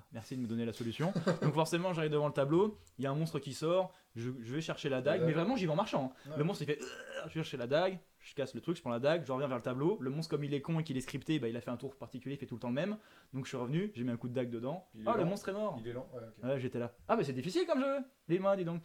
Ah, 0.00 0.06
merci 0.12 0.36
de 0.36 0.42
me 0.42 0.46
donner 0.46 0.64
la 0.64 0.72
solution. 0.72 1.12
Donc, 1.42 1.54
forcément, 1.54 1.92
j'arrive 1.92 2.10
devant 2.12 2.26
le 2.28 2.32
tableau. 2.32 2.78
Il 2.98 3.04
y 3.04 3.06
a 3.06 3.10
un 3.10 3.14
monstre 3.14 3.38
qui 3.38 3.54
sort. 3.54 3.92
Je, 4.16 4.30
je 4.40 4.54
vais 4.54 4.60
chercher 4.60 4.88
la 4.88 5.00
dague. 5.02 5.22
Mais 5.24 5.32
vraiment, 5.32 5.56
j'y 5.56 5.66
vais 5.66 5.72
en 5.72 5.76
marchant. 5.76 6.12
hein. 6.26 6.30
Ouais. 6.30 6.38
Le 6.38 6.44
monstre, 6.44 6.62
il 6.62 6.66
fait 6.66 6.80
Euh, 6.80 6.84
Je 7.24 7.28
vais 7.28 7.30
chercher 7.34 7.56
la 7.56 7.66
dague. 7.66 7.98
Je 8.20 8.34
casse 8.34 8.54
le 8.54 8.60
truc, 8.60 8.76
je 8.76 8.82
prends 8.82 8.90
la 8.90 8.98
dague, 8.98 9.24
je 9.24 9.32
reviens 9.32 9.46
vers 9.48 9.56
le 9.56 9.62
tableau. 9.62 9.96
Le 10.00 10.10
monstre, 10.10 10.30
comme 10.34 10.44
il 10.44 10.52
est 10.52 10.60
con 10.60 10.78
et 10.80 10.84
qu'il 10.84 10.96
est 10.96 11.00
scripté, 11.00 11.38
bah, 11.38 11.48
il 11.48 11.56
a 11.56 11.60
fait 11.60 11.70
un 11.70 11.76
tour 11.76 11.96
particulier, 11.96 12.34
il 12.34 12.38
fait 12.38 12.46
tout 12.46 12.56
le 12.56 12.60
temps 12.60 12.68
le 12.68 12.74
même. 12.74 12.98
Donc 13.32 13.44
je 13.44 13.48
suis 13.48 13.56
revenu, 13.56 13.90
j'ai 13.94 14.02
mis 14.04 14.10
un 14.10 14.16
coup 14.16 14.28
de 14.28 14.34
dague 14.34 14.50
dedans. 14.50 14.86
Ah, 15.06 15.12
le 15.16 15.22
lent. 15.22 15.30
monstre 15.30 15.48
est 15.48 15.52
mort. 15.52 15.76
Il 15.80 15.86
est 15.88 15.92
lent. 15.92 16.10
Ouais, 16.42 16.58
j'étais 16.60 16.78
là. 16.80 16.94
Ah, 17.06 17.16
mais 17.16 17.24
c'est 17.24 17.32
difficile 17.32 17.64
comme 17.66 17.80
jeu. 17.80 17.98
Les 18.28 18.38
mains, 18.38 18.56
dis 18.56 18.64
donc. 18.64 18.82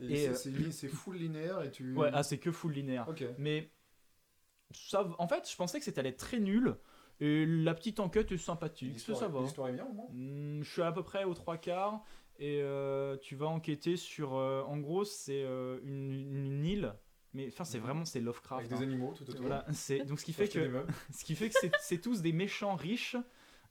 Et, 0.00 0.12
Et, 0.24 0.32
c'est- 0.34 0.50
euh, 0.50 0.70
c'est 0.70 0.88
full 0.88 1.16
linéaire 1.16 1.62
et 1.62 1.70
tu. 1.70 1.94
Ouais, 1.96 2.10
ah, 2.12 2.22
c'est 2.22 2.38
que 2.38 2.52
full 2.52 2.72
linéaire. 2.72 3.06
Mais 3.38 3.70
ça, 4.70 5.06
en 5.18 5.26
fait, 5.28 5.50
je 5.50 5.56
pensais 5.56 5.78
que 5.78 5.84
c'était 5.84 6.00
allait 6.00 6.10
être 6.10 6.18
très 6.18 6.38
nul. 6.38 6.76
Et 7.24 7.46
la 7.46 7.72
petite 7.74 8.00
enquête 8.00 8.32
est 8.32 8.36
sympathique, 8.38 8.88
ça, 8.88 8.94
L'histoire 8.94 9.18
ça 9.18 9.26
est- 9.26 9.28
va. 9.28 9.40
L'histoire 9.42 9.68
est 9.68 9.72
bien 9.72 9.86
au 9.86 9.92
moins. 9.92 10.06
Hmm, 10.10 10.62
je 10.62 10.70
suis 10.70 10.82
à 10.82 10.90
peu 10.90 11.02
près 11.04 11.22
aux 11.24 11.34
trois 11.34 11.56
quarts. 11.56 12.02
Et 12.38 12.60
euh, 12.62 13.16
tu 13.18 13.36
vas 13.36 13.46
enquêter 13.46 13.96
sur. 13.96 14.34
euh, 14.34 14.62
en 14.62 14.78
gros, 14.78 15.04
c'est 15.04 15.44
euh, 15.44 15.78
une, 15.84 16.10
une 16.34 16.64
île. 16.64 16.94
Mais 17.34 17.46
enfin, 17.48 17.64
c'est 17.64 17.78
Mhm. 17.78 17.84
vraiment 17.84 18.04
c'est 18.04 18.20
Lovecraft. 18.20 18.60
Avec 18.60 18.72
hein. 18.72 18.76
des 18.76 18.82
animaux 18.82 19.14
tout 19.16 19.22
autour. 19.28 19.40
Voilà, 19.42 19.64
c'est 19.72 20.00
donc 20.04 20.18
ce 20.18 20.24
qui 20.24 20.32
fait 20.32 20.48
que 20.48 20.58
ce 21.12 21.24
qui 21.24 21.34
fait 21.36 21.48
que 21.50 21.54
c'est- 21.60 21.72
c'est 21.80 21.98
tous 21.98 22.20
des 22.22 22.32
méchants 22.32 22.74
riches 22.74 23.16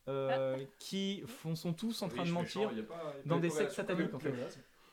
euh, 0.07 0.57
qui 0.80 1.22
font, 1.28 1.53
sont 1.56 1.73
tous 1.73 2.02
en 2.02 2.07
train 2.07 2.23
de 2.26 2.32
mentir 2.32 2.72
dans 3.26 3.40
des 3.40 3.49
sectes 3.49 3.72
sataniques 3.72 4.14
en 4.14 4.19
fait. 4.19 4.34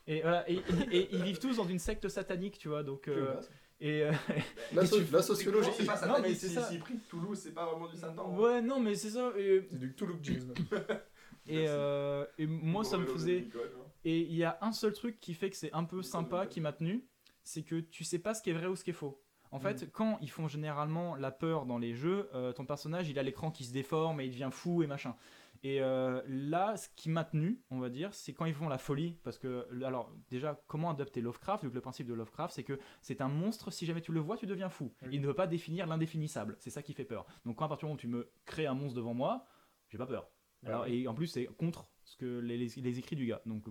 Et, 0.06 0.22
voilà, 0.22 0.48
et, 0.50 0.54
et- 0.90 0.96
et 0.96 1.14
ils 1.14 1.22
vivent 1.22 1.38
tous 1.38 1.56
dans 1.58 1.64
une 1.68 1.78
secte 1.78 2.08
satanique, 2.08 2.58
tu 2.58 2.68
vois. 2.68 2.82
Donc, 2.82 3.08
euh. 3.08 3.36
Et, 3.80 4.02
euh, 4.02 4.12
La, 4.74 4.84
so- 4.86 5.00
tu- 5.02 5.12
la 5.12 5.22
sociologie. 5.22 5.70
C'est 5.76 5.84
pas 5.86 5.94
Non, 5.94 6.00
satanique, 6.14 6.22
mais 6.22 6.34
c'est 6.34 6.48
si- 6.48 6.54
ça. 6.54 6.68
Toulouse, 7.08 7.38
c'est 7.42 7.52
pas 7.54 7.66
vraiment 7.66 7.86
du 7.88 7.96
Satan. 7.96 8.32
hein. 8.34 8.38
ouais, 8.38 8.60
non, 8.62 8.80
mais 8.80 8.94
c'est 8.94 9.10
ça. 9.10 9.32
Et, 9.38 9.66
C'est 9.70 9.78
du 9.78 9.94
Toulouse. 9.94 10.18
et, 11.46 11.64
euh, 11.68 12.24
et 12.38 12.46
moi, 12.46 12.84
ça 12.84 12.98
me 12.98 13.06
faisait. 13.06 13.46
Hein. 13.54 13.58
Et 14.04 14.18
il 14.20 14.34
y 14.34 14.44
a 14.44 14.58
un 14.60 14.72
seul 14.72 14.92
truc 14.92 15.18
qui 15.20 15.34
fait 15.34 15.50
que 15.50 15.56
c'est 15.56 15.72
un 15.72 15.84
peu 15.84 16.02
sympa, 16.02 16.46
qui 16.46 16.60
m'a 16.60 16.72
tenu, 16.72 17.04
c'est 17.44 17.62
que 17.62 17.80
tu 17.80 18.04
sais 18.04 18.18
pas 18.18 18.34
ce 18.34 18.42
qui 18.42 18.50
est 18.50 18.54
vrai 18.54 18.66
ou 18.66 18.76
ce 18.76 18.84
qui 18.84 18.90
est 18.90 18.94
faux. 18.94 19.20
En 19.50 19.58
fait, 19.60 19.90
quand 19.92 20.18
ils 20.20 20.30
font 20.30 20.46
généralement 20.46 21.14
la 21.16 21.30
peur 21.30 21.64
dans 21.64 21.78
les 21.78 21.94
jeux, 21.94 22.28
euh, 22.34 22.52
ton 22.52 22.66
personnage 22.66 23.08
il 23.08 23.18
a 23.18 23.22
l'écran 23.22 23.50
qui 23.50 23.64
se 23.64 23.72
déforme 23.72 24.20
et 24.20 24.26
il 24.26 24.30
devient 24.30 24.50
fou 24.52 24.82
et 24.82 24.86
machin. 24.86 25.14
Et 25.62 25.80
euh, 25.82 26.22
là, 26.26 26.76
ce 26.76 26.88
qui 26.96 27.08
m'a 27.10 27.24
tenu, 27.24 27.60
on 27.70 27.78
va 27.80 27.88
dire, 27.90 28.14
c'est 28.14 28.32
quand 28.32 28.44
ils 28.44 28.54
font 28.54 28.68
la 28.68 28.78
folie. 28.78 29.16
Parce 29.24 29.38
que, 29.38 29.66
alors, 29.84 30.12
déjà, 30.30 30.62
comment 30.68 30.90
adapter 30.90 31.20
Lovecraft 31.20 31.64
Vu 31.64 31.70
que 31.70 31.74
le 31.74 31.80
principe 31.80 32.06
de 32.06 32.14
Lovecraft, 32.14 32.54
c'est 32.54 32.64
que 32.64 32.78
c'est 33.02 33.20
un 33.20 33.28
monstre, 33.28 33.70
si 33.70 33.84
jamais 33.86 34.00
tu 34.00 34.12
le 34.12 34.20
vois, 34.20 34.36
tu 34.36 34.46
deviens 34.46 34.68
fou. 34.68 34.92
Oui. 35.02 35.08
Il 35.12 35.20
ne 35.20 35.26
veut 35.26 35.34
pas 35.34 35.46
définir 35.46 35.86
l'indéfinissable. 35.86 36.56
C'est 36.60 36.70
ça 36.70 36.82
qui 36.82 36.92
fait 36.92 37.04
peur. 37.04 37.26
Donc, 37.44 37.56
quand 37.56 37.64
à 37.64 37.68
partir 37.68 37.86
du 37.86 37.90
moment 37.90 37.94
où 37.96 38.00
tu 38.00 38.08
me 38.08 38.30
crées 38.44 38.66
un 38.66 38.74
monstre 38.74 38.96
devant 38.96 39.14
moi, 39.14 39.44
j'ai 39.88 39.98
pas 39.98 40.06
peur. 40.06 40.30
Alors, 40.64 40.86
et 40.86 41.06
en 41.06 41.14
plus, 41.14 41.28
c'est 41.28 41.46
contre 41.46 41.90
ce 42.04 42.16
que 42.16 42.38
les, 42.40 42.56
les- 42.56 42.80
les 42.80 42.98
écrits 42.98 43.14
du 43.16 43.26
gars. 43.26 43.40
Donc, 43.46 43.64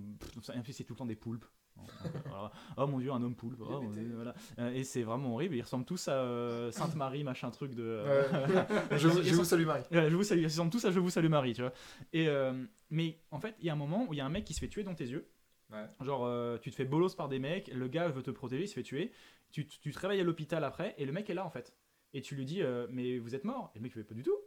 c'est 0.72 0.84
tout 0.84 0.94
le 0.94 0.98
temps 0.98 1.06
des 1.06 1.16
poulpes. 1.16 1.46
Voilà. 2.26 2.52
Oh 2.78 2.88
mon 2.88 3.00
dieu, 3.00 3.12
un 3.12 3.22
homme 3.22 3.36
poulpe. 3.36 3.62
Oh, 3.62 3.82
voilà. 4.16 4.34
Euh, 4.60 4.74
Et 4.74 4.84
c'est 4.84 5.04
vraiment 5.04 5.34
horrible. 5.34 5.56
Ils 5.56 5.62
ressemblent 5.62 5.86
tous 5.86 6.08
à 6.08 6.14
euh, 6.14 6.72
Sainte 6.72 6.96
Marie, 6.96 7.24
machin 7.24 7.50
truc 7.52 7.74
de. 7.74 8.04
Ouais. 8.06 8.98
je, 8.98 9.08
vous, 9.08 9.24
je 9.24 9.34
vous 9.34 9.44
salue 9.44 9.66
Marie. 9.66 9.84
Ouais, 9.92 10.10
je 10.10 10.16
vous 10.16 10.24
salue, 10.24 10.42
ils 10.42 10.46
ressemblent 10.46 10.72
tous 10.72 10.86
à 10.86 10.92
Je 10.92 11.00
vous 11.00 11.10
salue 11.10 11.30
Marie, 11.30 11.54
tu 11.54 11.62
vois. 11.62 11.74
Et, 12.14 12.28
euh, 12.28 12.54
mais 12.90 13.20
en 13.32 13.40
fait, 13.40 13.56
il 13.60 13.66
y 13.66 13.70
a 13.70 13.74
un 13.74 13.78
moment 13.78 14.06
où 14.08 14.14
il 14.14 14.18
y 14.18 14.22
a 14.22 14.26
un 14.26 14.30
mec 14.30 14.46
qui 14.46 14.54
se 14.54 14.60
fait 14.60 14.68
tuer 14.68 14.84
dans 14.84 14.96
tes 14.96 15.06
yeux. 15.06 15.28
Ouais. 15.72 15.86
Genre, 16.02 16.26
euh, 16.26 16.58
tu 16.58 16.72
te 16.72 16.76
fais 16.76 16.86
bolos 16.86 17.16
par 17.16 17.28
des 17.28 17.40
mecs, 17.40 17.68
le 17.74 17.88
gars 17.88 18.08
veut 18.08 18.24
te 18.24 18.32
protéger, 18.32 18.64
il 18.64 18.68
se 18.68 18.74
fait 18.74 18.84
tuer. 18.84 19.12
Tu, 19.52 19.68
tu 19.68 19.92
te 19.92 20.00
réveilles 20.00 20.22
à 20.22 20.24
l'hôpital 20.24 20.64
après, 20.64 20.96
et 20.98 21.06
le 21.06 21.12
mec 21.12 21.30
est 21.30 21.34
là 21.34 21.46
en 21.46 21.50
fait. 21.50 21.76
Et 22.14 22.22
tu 22.22 22.36
lui 22.36 22.46
dis, 22.46 22.62
euh, 22.62 22.88
mais 22.90 23.18
vous 23.18 23.36
êtes 23.36 23.44
mort 23.44 23.72
Et 23.76 23.80
le 23.80 23.84
mec 23.84 23.94
fait, 23.94 24.04
pas 24.04 24.14
du 24.16 24.24
tout. 24.24 24.38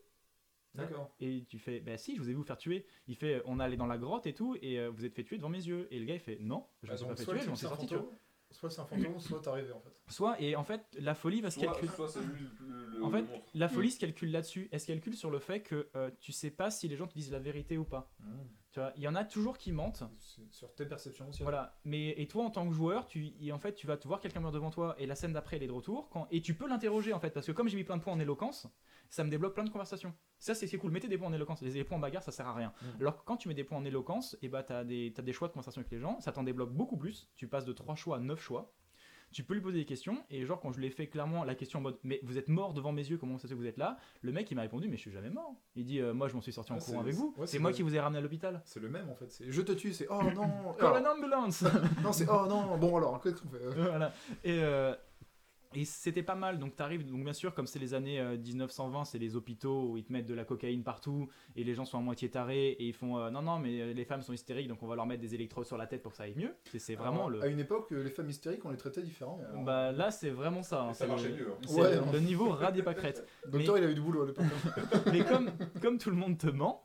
D'accord. 0.75 1.11
Et 1.21 1.45
tu 1.49 1.59
fais, 1.59 1.81
bah 1.81 1.97
si, 1.97 2.15
je 2.17 2.21
vous 2.21 2.29
ai 2.29 2.33
vu 2.33 2.37
vous 2.39 2.45
faire 2.45 2.59
tuer. 2.59 2.87
Il 3.09 3.17
fait, 3.17 3.43
on 3.45 3.59
est 3.61 3.65
allé 3.65 3.77
dans 3.77 3.87
la 3.87 3.99
grotte 3.99 4.27
et 4.27 4.35
tout, 4.35 4.57
et 4.63 4.79
euh, 4.79 4.89
vous 4.91 5.05
êtes 5.05 5.15
fait 5.15 5.25
tuer 5.25 5.37
devant 5.37 5.49
mes 5.49 5.59
yeux. 5.67 5.89
Et 5.91 5.99
le 5.99 6.05
gars 6.07 6.15
il 6.15 6.21
fait, 6.21 6.39
non, 6.41 6.67
je 6.83 6.89
me 6.89 6.93
Ah, 6.93 6.97
suis 6.97 7.07
pas 7.07 7.17
fait 7.17 7.25
tuer, 7.25 7.33
le 7.35 7.41
je 7.41 7.47
m'en 7.51 7.55
type, 7.55 7.57
suis 7.57 7.67
c'est 7.67 7.67
un 7.67 7.69
sorti, 7.71 7.87
tu 7.87 7.95
vois. 7.95 8.03
fantôme, 8.05 8.19
soit 8.53 8.71
c'est 8.71 8.81
un 8.81 8.85
fantôme, 8.87 9.19
soit 9.21 9.41
t'es 9.41 9.49
arrivé 9.49 9.73
en 9.73 9.81
fait. 9.81 9.91
Soit, 10.09 10.41
et 10.41 10.55
en 10.57 10.65
fait, 10.65 10.83
la 10.99 11.15
folie 11.15 11.41
va 11.41 11.51
se 11.51 11.59
calculer. 11.61 11.91
soit 11.91 12.09
c'est 12.09 12.21
lui 12.21 12.49
le, 12.61 12.87
le- 12.87 13.05
En 13.05 13.11
fait. 13.11 13.25
La 13.55 13.69
folie 13.69 13.91
se 13.91 13.99
calcule 13.99 14.31
là-dessus. 14.31 14.69
Elle 14.71 14.81
se 14.81 14.87
calcule 14.87 15.17
sur 15.17 15.31
le 15.31 15.39
fait 15.41 15.61
que 15.61 15.89
euh, 15.97 16.11
tu 16.21 16.31
sais 16.33 16.51
pas 16.51 16.71
si 16.71 16.87
les 16.89 16.97
gens 16.97 17.07
te 17.09 17.15
disent 17.15 17.33
la 17.33 17.39
vérité 17.41 17.77
ou 17.77 17.85
pas. 17.85 18.13
Tu 18.73 18.79
vois, 18.79 18.93
il 18.95 19.03
y 19.03 19.09
en 19.09 19.17
a 19.17 19.25
toujours 19.25 19.59
qui 19.59 19.73
mentent. 19.73 20.05
C'est 20.21 20.43
Sur 20.53 20.73
tes 20.77 20.87
perceptions 20.87 21.29
aussi. 21.29 21.43
Voilà. 21.43 21.77
Mais 21.85 22.11
et 22.11 22.29
toi 22.29 22.45
en 22.45 22.51
tant 22.51 22.69
que 22.69 22.73
joueur, 22.73 23.07
tu 23.09 23.33
et 23.41 23.51
en 23.51 23.59
fait 23.59 23.75
tu 23.75 23.89
vas 23.89 23.97
te 23.97 24.07
voir 24.07 24.21
quelqu'un 24.21 24.39
meurt 24.39 24.55
devant 24.55 24.71
toi 24.71 24.95
et 24.99 25.07
la 25.07 25.17
scène 25.17 25.33
d'après 25.33 25.57
elle 25.57 25.65
est 25.65 25.67
de 25.67 25.73
retour 25.73 26.09
quand 26.09 26.29
et 26.31 26.41
tu 26.41 26.55
peux 26.55 26.69
l'interroger 26.69 27.13
en 27.13 27.19
fait 27.19 27.31
parce 27.31 27.49
que 27.49 27.51
comme 27.53 27.67
j'ai 27.69 27.77
mis 27.77 27.83
plein 27.83 27.97
de 27.97 28.03
points 28.03 28.13
en 28.13 28.21
éloquence, 28.21 28.69
ça 29.11 29.25
me 29.25 29.31
débloque 29.31 29.55
plein 29.55 29.65
de 29.65 29.71
conversations. 29.71 30.15
Ça 30.39 30.55
c'est 30.55 30.79
cool. 30.79 30.91
Mettez 30.91 31.09
des 31.09 31.19
points 31.19 31.29
en 31.29 31.33
éloquence. 31.33 31.61
Les, 31.61 31.85
points 31.85 31.99
en 31.99 32.01
bagarre 32.01 32.23
ça 32.23 32.33
sert 32.33 32.47
à 32.47 32.55
rien. 32.55 32.73
Mm. 32.81 33.01
Alors 33.01 33.17
que 33.19 33.25
quand 33.25 33.37
tu 33.37 33.49
mets 33.49 33.55
des 33.55 33.65
points 33.65 33.79
en 33.79 33.85
éloquence, 33.85 34.37
et 34.41 34.49
bah 34.49 34.63
t'as 34.63 34.85
des 34.85 35.13
t'as 35.15 35.23
des 35.23 35.33
choix 35.33 35.49
de 35.49 35.53
conversation 35.53 35.81
avec 35.81 35.93
les 35.93 35.99
gens, 35.99 36.19
ça 36.21 36.33
t'en 36.33 36.45
débloque 36.45 36.73
beaucoup 36.73 36.97
plus. 36.97 37.29
Tu 37.37 37.47
passes 37.47 37.65
de 37.67 37.73
3 37.73 37.95
choix 37.97 38.17
à 38.17 38.21
9 38.21 38.41
choix. 38.41 38.73
tu 39.33 39.45
peux 39.45 39.55
lui 39.55 39.61
poser 39.61 39.79
des 39.79 39.85
questions. 39.85 40.25
Et 40.31 40.45
genre, 40.45 40.59
quand 40.61 40.73
je 40.73 40.81
lui 40.81 40.87
ai 40.87 40.91
fait 40.91 41.07
clairement 41.07 41.45
la 41.45 41.55
question 41.55 41.79
en 41.79 41.83
mode 41.83 41.99
Mais 42.03 42.21
vous 42.25 42.37
êtes 42.39 42.49
mort 42.49 42.73
devant 42.75 42.91
mes 42.93 43.09
yeux, 43.09 43.17
comment 43.19 43.37
ça 43.39 43.43
se 43.43 43.49
fait 43.49 43.55
que 43.55 43.61
vous 43.61 43.67
êtes 43.67 43.77
là? 43.77 43.99
Le 44.23 44.33
mec, 44.33 44.51
il 44.51 44.55
m'a 44.55 44.63
répondu 44.63 44.89
Mais 44.89 44.97
je 44.97 45.03
suis 45.03 45.13
jamais 45.13 45.31
mort. 45.31 45.55
Il 45.77 45.85
dit 45.85 46.01
euh, 46.01 46.15
Moi, 46.15 46.29
je 46.29 46.35
m'en 46.35 46.41
suis 46.41 46.53
sorti 46.53 46.73
en 46.73 46.79
courant 46.79 47.01
avec 47.01 47.15
vous. 47.15 47.35
ouais, 47.37 47.47
c'est 47.47 47.59
moi 47.59 47.71
le- 47.71 47.77
qui 47.77 47.83
vous 47.83 47.95
ai 47.95 48.01
ramené 48.01 48.19
à 48.19 48.23
l'hôpital. 48.23 48.61
C'est 48.65 48.81
le 48.81 48.89
même 48.89 49.09
en 49.09 49.15
fait. 49.15 49.31
Je 49.47 49.63
te 49.63 49.73
tue, 49.73 49.93
c'est 49.93 50.07
oh 50.11 50.23
non. 50.35 50.73
Call 50.79 50.97
Alors, 50.97 51.13
an 51.13 51.17
ambulance 51.17 51.63
non, 52.03 52.13
c'est 52.13 52.27
oh 52.29 52.47
non. 52.49 52.77
Bon 52.79 52.97
alors, 52.97 53.21
qu'est-ce 53.21 53.43
qu'on 53.43 53.51
fait? 53.51 53.65
Voilà. 53.77 54.13
Et, 54.43 54.59
euh, 54.63 54.95
et 55.75 55.85
c'était 55.85 56.23
pas 56.23 56.35
mal. 56.35 56.59
Donc 56.59 56.75
t'arrives, 56.75 57.07
donc 57.09 57.23
bien 57.23 57.33
sûr, 57.33 57.55
comme 57.55 57.67
c'est 57.67 57.79
les 57.79 57.95
années 57.95 58.19
euh, 58.21 58.37
1920, 58.37 59.05
c'est 59.05 59.19
les 59.19 59.37
hôpitaux 59.37 59.91
où 59.91 59.97
ils 59.97 60.05
te 60.05 60.13
mettent 60.13 60.27
de 60.27 60.35
la 60.35 60.45
cocaïne 60.45 60.83
partout 60.83 61.29
et 61.57 61.63
les 61.65 61.75
gens 61.75 61.85
sont 61.85 61.99
à 61.99 62.01
moitié 62.01 62.29
tarés 62.29 62.71
et 62.71 62.85
ils 62.87 62.93
font 62.93 63.19
euh, 63.19 63.31
non 63.31 63.43
non 63.43 63.59
mais 63.59 63.81
euh, 63.81 63.93
les 63.93 64.05
femmes 64.05 64.23
sont 64.23 64.33
hystériques 64.33 64.67
donc 64.69 64.83
on 64.83 64.87
va 64.89 64.97
leur 64.97 65.07
mettre 65.07 65.21
des 65.21 65.35
électrodes 65.35 65.67
sur 65.67 65.77
la 65.77 65.87
tête 65.87 66.03
pour 66.03 66.11
que 66.13 66.19
ça 66.19 66.25
aille 66.25 66.35
mieux. 66.37 66.55
C'est, 66.77 66.95
vraiment 66.97 67.27
Alors, 67.27 67.31
le. 67.31 67.43
À 67.43 67.47
une 67.47 67.61
époque, 67.61 67.93
euh, 67.93 68.03
les 68.03 68.11
femmes 68.11 68.29
hystériques, 68.29 68.65
on 68.65 68.71
les 68.71 68.77
traitait 68.77 69.03
différemment. 69.03 69.41
hein. 69.55 69.63
Bah 69.65 69.93
là 69.93 70.11
c'est 70.11 70.31
vraiment 70.31 70.63
ça. 70.63 70.83
hein. 70.83 70.93
Ça 70.93 71.05
C'est 71.05 71.09
marchait 71.11 71.29
le- 71.29 71.37
mieux, 71.37 71.49
hein. 71.53 71.73
Ouais, 71.75 71.95
le, 71.97 72.13
le 72.13 72.21
niveau 72.21 72.51
ras 72.51 72.73
des 72.73 72.83
pâquerettes. 72.83 73.27
Docteur, 73.47 73.79
il 73.79 73.85
avait 73.85 73.95
du 73.95 74.01
boulot 74.01 74.23
à 74.23 74.27
l'époque. 74.27 74.45
hein. 74.77 74.83
mais 75.13 75.25
comme, 75.25 75.51
comme 75.81 75.99
tout 75.99 76.11
le 76.11 76.17
monde 76.17 76.37
te 76.37 76.49
ment, 76.49 76.85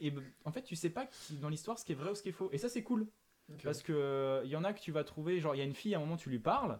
et 0.00 0.10
ben, 0.12 0.22
en 0.44 0.52
fait 0.52 0.62
tu 0.62 0.76
sais 0.76 0.90
pas 0.90 1.06
qui- 1.06 1.36
dans 1.38 1.48
l'histoire 1.48 1.78
ce 1.78 1.84
qui 1.84 1.92
est 1.92 1.96
vrai 1.96 2.10
ou 2.10 2.14
ce 2.14 2.22
qui 2.22 2.28
est 2.28 2.32
faux. 2.32 2.48
Et 2.52 2.58
ça 2.58 2.68
c'est 2.68 2.82
cool. 2.84 3.06
Parce 3.64 3.82
que 3.82 3.92
euh, 3.92 4.42
y 4.44 4.54
en 4.54 4.62
a 4.62 4.72
que 4.72 4.80
tu 4.80 4.92
vas 4.92 5.02
trouver, 5.02 5.40
genre 5.40 5.56
il 5.56 5.58
y 5.58 5.60
a 5.60 5.64
une 5.64 5.74
fille 5.74 5.92
à 5.94 5.98
un 5.98 6.00
moment 6.00 6.16
tu 6.16 6.30
lui 6.30 6.38
parles 6.38 6.78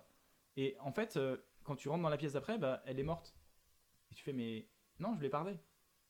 et 0.57 0.77
en 0.81 0.93
fait 0.93 1.17
euh, 1.17 1.37
quand 1.65 1.77
tu 1.77 1.89
rentres 1.89 2.03
dans 2.03 2.09
la 2.09 2.17
pièce 2.17 2.33
d'après, 2.35 2.59
bah 2.59 2.83
elle 2.87 2.99
est 2.99 3.05
morte. 3.05 3.35
Et 4.11 4.15
tu 4.15 4.23
fais 4.23 4.33
mais 4.33 4.69
non 4.99 5.15
je 5.15 5.21
lui 5.21 5.27
ai 5.27 5.31
parlé. 5.31 5.59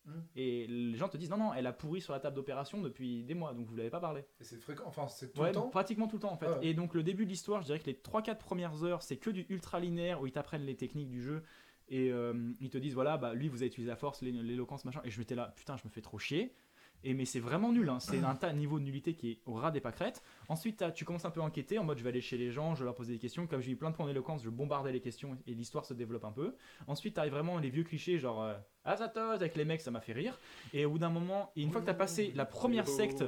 Hmm. 0.07 0.21
Et 0.35 0.67
les 0.67 0.97
gens 0.97 1.09
te 1.11 1.19
disent 1.19 1.29
non 1.31 1.37
non 1.37 1.53
elle 1.53 1.67
a 1.67 1.73
pourri 1.75 2.01
sur 2.01 2.15
la 2.15 2.21
table 2.21 2.35
d'opération 2.37 2.81
depuis 2.81 3.23
des 3.25 3.35
mois 3.35 3.53
donc 3.53 3.67
vous 3.67 3.77
l'avez 3.77 3.91
pas 3.91 4.01
parlé. 4.01 4.25
Et 4.41 4.45
c'est 4.45 4.57
fréquent, 4.59 4.85
enfin 4.87 5.09
c'est 5.09 5.33
tout 5.33 5.41
Ouais, 5.43 5.49
le 5.49 5.55
temps. 5.55 5.69
pratiquement 5.69 6.09
tout 6.09 6.17
le 6.17 6.23
temps 6.23 6.33
en 6.33 6.37
fait. 6.39 6.47
Ah 6.49 6.59
ouais. 6.59 6.67
Et 6.69 6.75
donc 6.75 6.95
le 6.95 7.03
début 7.03 7.25
de 7.27 7.31
l'histoire, 7.31 7.61
je 7.61 7.67
dirais 7.67 7.79
que 7.81 7.87
les 7.87 7.95
3-4 7.95 8.39
premières 8.39 8.83
heures, 8.85 9.03
c'est 9.03 9.19
que 9.19 9.29
du 9.31 9.45
ultra 9.51 9.79
linéaire 9.79 10.23
où 10.23 10.27
ils 10.27 10.33
t'apprennent 10.33 10.65
les 10.65 10.77
techniques 10.77 11.11
du 11.11 11.21
jeu 11.23 11.43
et 11.89 12.11
euh, 12.13 12.53
ils 12.61 12.71
te 12.71 12.79
disent 12.79 12.95
voilà, 12.95 13.19
bah 13.19 13.35
lui 13.35 13.49
vous 13.49 13.59
avez 13.59 13.67
utilisé 13.67 13.91
la 13.91 13.97
force, 13.97 14.23
l'é- 14.23 14.33
l'éloquence, 14.33 14.85
machin. 14.87 15.03
Et 15.05 15.11
je 15.11 15.19
m'étais 15.19 15.35
là, 15.35 15.53
putain, 15.57 15.77
je 15.77 15.83
me 15.85 15.91
fais 15.91 16.01
trop 16.01 16.19
chier. 16.19 16.55
Et 17.03 17.15
mais 17.15 17.25
c'est 17.25 17.41
vraiment 17.41 17.73
nul, 17.73 17.89
hein. 17.89 17.99
c'est 17.99 18.19
un 18.23 18.35
tas 18.35 18.53
de 18.53 18.59
niveau 18.59 18.79
de 18.79 18.85
nullité 18.85 19.15
qui 19.15 19.31
est 19.31 19.39
au 19.47 19.55
ras 19.55 19.71
des 19.71 19.81
pâquerettes. 19.81 20.23
Ensuite, 20.49 20.85
tu 20.95 21.05
commences 21.07 21.25
un 21.25 21.31
peu 21.31 21.41
à 21.41 21.45
enquêter 21.45 21.79
en 21.79 21.85
mode 21.85 21.97
je 21.99 22.03
vais 22.03 22.11
aller 22.11 22.21
chez 22.21 22.37
les 22.37 22.51
gens, 22.51 22.75
je 22.75 22.81
vais 22.81 22.85
leur 22.85 22.95
poser 22.95 23.15
des 23.15 23.19
questions. 23.19 23.47
Comme 23.47 23.61
j'ai 23.63 23.71
eu 23.73 23.77
plein 23.77 23.91
de 23.91 23.97
points 23.97 24.07
d'éloquence, 24.07 24.43
je 24.43 24.51
bombardais 24.51 24.93
les 24.93 25.01
questions 25.01 25.39
et 25.47 25.55
l'histoire 25.55 25.85
se 25.87 25.95
développe 25.95 26.25
un 26.25 26.33
peu. 26.33 26.55
Ensuite, 26.87 27.15
t'arrives 27.15 27.33
vraiment 27.33 27.59
les 27.59 27.71
vieux 27.71 27.85
clichés 27.85 28.19
genre 28.19 28.43
euh, 28.43 28.55
Azatos 28.85 29.33
avec 29.33 29.57
les 29.57 29.65
mecs, 29.65 29.81
ça 29.81 29.91
m'a 29.91 30.01
fait 30.03 30.13
rire. 30.13 30.39
Et 30.75 30.85
au 30.85 30.91
bout 30.91 30.99
d'un 30.99 31.09
moment, 31.11 31.53
et 31.57 31.63
une 31.63 31.71
fois 31.73 31.81
que 31.81 31.87
t'as 31.87 31.95
passé 31.95 32.33
la 32.35 32.45
première 32.45 32.87
secte 32.87 33.23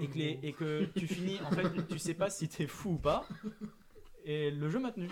et 0.00 0.06
que, 0.08 0.16
les- 0.18 0.38
et 0.44 0.52
que 0.52 0.84
tu 0.96 1.06
finis, 1.08 1.38
en 1.44 1.50
fait, 1.50 1.86
tu 1.88 1.98
sais 1.98 2.14
pas 2.14 2.30
si 2.30 2.48
t'es 2.48 2.66
fou 2.68 2.90
ou 2.92 2.98
pas. 2.98 3.26
Et 4.24 4.50
le 4.50 4.70
jeu 4.70 4.78
m'a 4.78 4.90
tenu. 4.90 5.08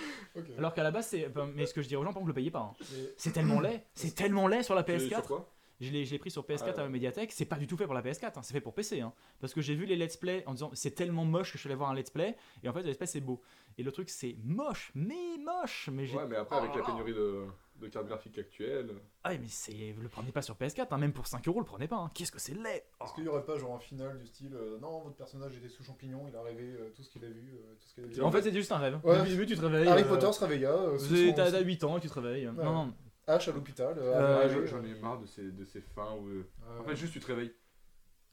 Alors 0.57 0.73
qu'à 0.73 0.83
la 0.83 0.91
base, 0.91 1.09
c'est. 1.09 1.31
mais 1.55 1.67
ce 1.67 1.75
que 1.75 1.83
je 1.83 1.89
dis 1.89 1.97
aux 1.97 2.03
gens, 2.03 2.13
par 2.13 2.21
contre, 2.21 2.29
le 2.29 2.33
payez 2.35 2.51
pas. 2.51 2.61
hein. 2.81 2.85
C'est 3.19 3.33
tellement 3.33 3.61
laid. 3.61 3.85
C'est 3.93 4.15
tellement 4.15 4.47
laid 4.49 4.63
sur 4.63 4.75
la 4.75 4.89
Et 4.89 4.99
Sur 4.99 5.19
PS4. 5.19 5.27
quoi? 5.27 5.53
Je 5.83 5.93
l'ai, 5.93 6.05
je 6.05 6.13
l'ai 6.13 6.19
pris 6.19 6.31
sur 6.31 6.43
PS4 6.45 6.59
Ah 6.63 6.65
ouais. 6.67 6.79
à 6.79 6.83
la 6.85 6.89
médiathèque. 6.89 7.33
C'est 7.33 7.45
pas 7.45 7.57
du 7.57 7.67
tout 7.67 7.77
fait 7.77 7.85
pour 7.87 7.95
la 7.95 8.03
PS4. 8.03 8.39
hein, 8.39 8.43
C'est 8.43 8.53
fait 8.55 8.61
pour 8.61 8.73
PC. 8.75 9.01
hein. 9.01 9.13
Parce 9.41 9.53
que 9.53 9.61
j'ai 9.61 9.75
vu 9.75 9.85
les 9.85 9.97
let's 9.97 10.17
play 10.17 10.43
en 10.47 10.53
disant 10.55 10.71
c'est 10.75 10.93
tellement 10.95 11.25
moche 11.25 11.51
que 11.53 11.59
je 11.59 11.61
suis 11.61 11.69
allé 11.69 11.77
voir 11.77 11.91
un 11.91 11.95
let's 11.95 12.11
play. 12.11 12.37
Et 12.63 12.69
en 12.69 12.73
fait, 12.73 12.83
le 12.83 12.89
let's 12.89 12.97
play 12.99 13.07
c'est 13.07 13.21
beau. 13.21 13.43
Et 13.79 13.83
le 13.83 13.91
truc, 13.93 14.09
c'est 14.11 14.37
moche, 14.45 14.93
mais 14.95 15.39
moche. 15.45 15.89
Mais 15.93 16.07
j'ai. 16.07 16.17
Ouais, 16.17 16.27
mais 16.27 16.37
après, 16.37 16.57
avec 16.57 16.71
Oh 16.75 16.79
la 16.79 16.81
là. 16.83 16.87
pénurie 16.87 17.15
de, 17.15 17.47
de 17.81 17.89
cartes 17.89 18.07
graphiques 18.07 18.39
actuelles. 18.39 18.91
Ah, 19.25 19.31
mais 19.33 19.49
c'est. 19.49 19.95
Le 19.99 20.09
prenez 20.09 20.31
pas 20.31 20.43
sur 20.43 20.55
PS4. 20.57 20.89
hein, 20.91 20.99
Même 20.99 21.13
pour 21.13 21.27
5 21.27 21.47
euros, 21.49 21.59
le 21.61 21.65
prenez 21.67 21.89
pas. 21.89 21.97
hein. 21.97 22.11
Qu'est-ce 22.15 22.31
que 22.33 22.39
c'est 22.39 22.55
laid. 22.55 22.85
Oh. 23.01 23.05
Est-ce 23.05 23.15
qu'il 23.15 23.25
y 23.25 23.29
aurait 23.29 23.45
pas 23.45 23.57
genre 23.59 23.75
un 23.75 23.79
final 23.81 24.19
du 24.19 24.27
style 24.27 24.55
euh, 24.55 24.79
non 24.79 25.01
votre 25.01 25.17
personnage 25.17 25.57
était 25.57 25.69
sous 25.69 25.83
champignon 25.83 26.27
il 26.29 26.37
a 26.37 26.43
rêvé 26.43 26.65
euh, 26.79 26.91
tout 26.95 27.03
ce 27.03 27.11
qu'il 27.11 27.25
a 27.25 27.29
vu 27.29 27.55
euh, 27.57 27.75
tout 27.81 27.89
ce 27.89 27.95
qu'il 27.95 28.05
a 28.05 28.07
vu? 28.09 28.23
En 28.23 28.31
fait, 28.31 28.43
c'est 28.43 28.53
juste 28.53 28.71
un 28.73 28.79
rêve. 28.79 29.01
Ouais. 29.05 29.25
Début, 29.25 29.47
tu 29.47 29.57
te 29.57 29.61
réveilles. 29.65 29.89
Harry 29.89 30.03
euh, 30.03 30.09
Potter 30.09 30.33
se 30.33 30.41
réveilla 30.45 30.71
euh, 30.71 31.33
t'as 31.35 31.61
8 31.61 31.85
ans 31.85 31.97
et 31.97 32.01
tu 32.01 32.09
te 32.09 32.15
réveilles. 32.15 32.47
Ouais. 32.49 32.65
Non, 32.65 32.73
non. 32.87 32.95
H 33.29 33.49
à 33.49 33.53
l'hôpital 33.53 33.95
euh, 33.99 34.15
Euh, 34.15 34.45
avec- 34.45 34.61
je- 34.63 34.67
J'en 34.67 34.83
ai 34.85 34.95
marre 35.01 35.21
de 35.21 35.27
ces, 35.27 35.51
de 35.51 35.65
ces 35.65 35.81
fins 35.81 36.13
où. 36.21 36.29
euh, 36.29 36.47
euh, 36.69 36.81
En 36.81 36.85
fait, 36.85 36.97
juste 36.97 37.13
tu 37.13 37.21
te 37.21 37.27
réveilles. 37.27 37.53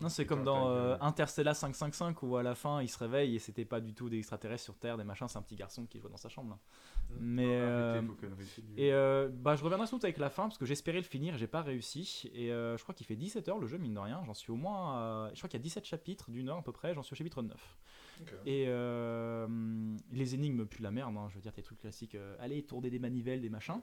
Non, 0.01 0.07
c'est 0.07 0.25
comme 0.25 0.45
dans 0.45 0.69
euh. 0.69 0.95
Interstellar 1.01 1.53
555 1.53 2.23
où 2.23 2.37
à 2.37 2.41
la 2.43 2.55
fin 2.55 2.81
il 2.81 2.87
se 2.87 2.97
réveille 2.97 3.35
et 3.35 3.39
c'était 3.39 3.65
pas 3.65 3.81
du 3.81 3.93
tout 3.93 4.07
des 4.09 4.17
extraterrestres 4.17 4.63
sur 4.63 4.77
Terre, 4.77 4.97
des 4.97 5.03
machins, 5.03 5.27
c'est 5.27 5.37
un 5.37 5.41
petit 5.41 5.57
garçon 5.57 5.85
qui 5.85 5.99
joue 5.99 6.07
dans 6.07 6.15
sa 6.15 6.29
chambre. 6.29 6.51
là. 6.51 6.57
Mm. 7.09 7.15
Mais 7.19 7.47
euh, 7.59 8.01
et 8.77 8.93
euh, 8.93 9.27
bah 9.29 9.57
je 9.57 9.63
reviendrai 9.63 9.87
sans 9.87 9.97
doute 9.97 10.05
avec 10.05 10.17
la 10.17 10.29
fin 10.29 10.43
parce 10.43 10.57
que 10.57 10.65
j'espérais 10.65 10.99
le 10.99 11.03
finir 11.03 11.35
et 11.35 11.37
j'ai 11.37 11.47
pas 11.47 11.61
réussi 11.61 12.31
et 12.33 12.49
euh, 12.53 12.77
je 12.77 12.83
crois 12.83 12.95
qu'il 12.95 13.05
fait 13.07 13.17
17 13.17 13.49
heures 13.49 13.59
le 13.59 13.67
jeu 13.67 13.77
mine 13.77 13.93
de 13.93 13.99
rien, 13.99 14.21
j'en 14.25 14.33
suis 14.33 14.51
au 14.53 14.55
moins 14.55 14.93
à- 14.95 15.31
je 15.33 15.37
crois 15.39 15.49
qu'il 15.49 15.59
y 15.59 15.61
a 15.61 15.63
17 15.63 15.83
chapitres 15.83 16.31
d'une 16.31 16.47
heure 16.47 16.57
à 16.59 16.63
peu 16.63 16.71
près, 16.71 16.93
j'en 16.93 17.03
suis 17.03 17.13
au 17.13 17.17
chapitre 17.17 17.41
9. 17.41 17.77
Et 18.45 18.65
euh, 18.67 19.47
les 20.11 20.35
énigmes 20.35 20.65
puent 20.65 20.81
la 20.81 20.91
merde, 20.91 21.15
hein, 21.17 21.27
je 21.29 21.35
veux 21.35 21.41
dire 21.41 21.53
tes 21.53 21.61
trucs 21.63 21.79
classiques, 21.79 22.15
euh, 22.15 22.35
allez 22.39 22.63
tourner 22.63 22.89
des 22.89 22.99
manivelles, 22.99 23.41
des 23.41 23.49
machins. 23.49 23.81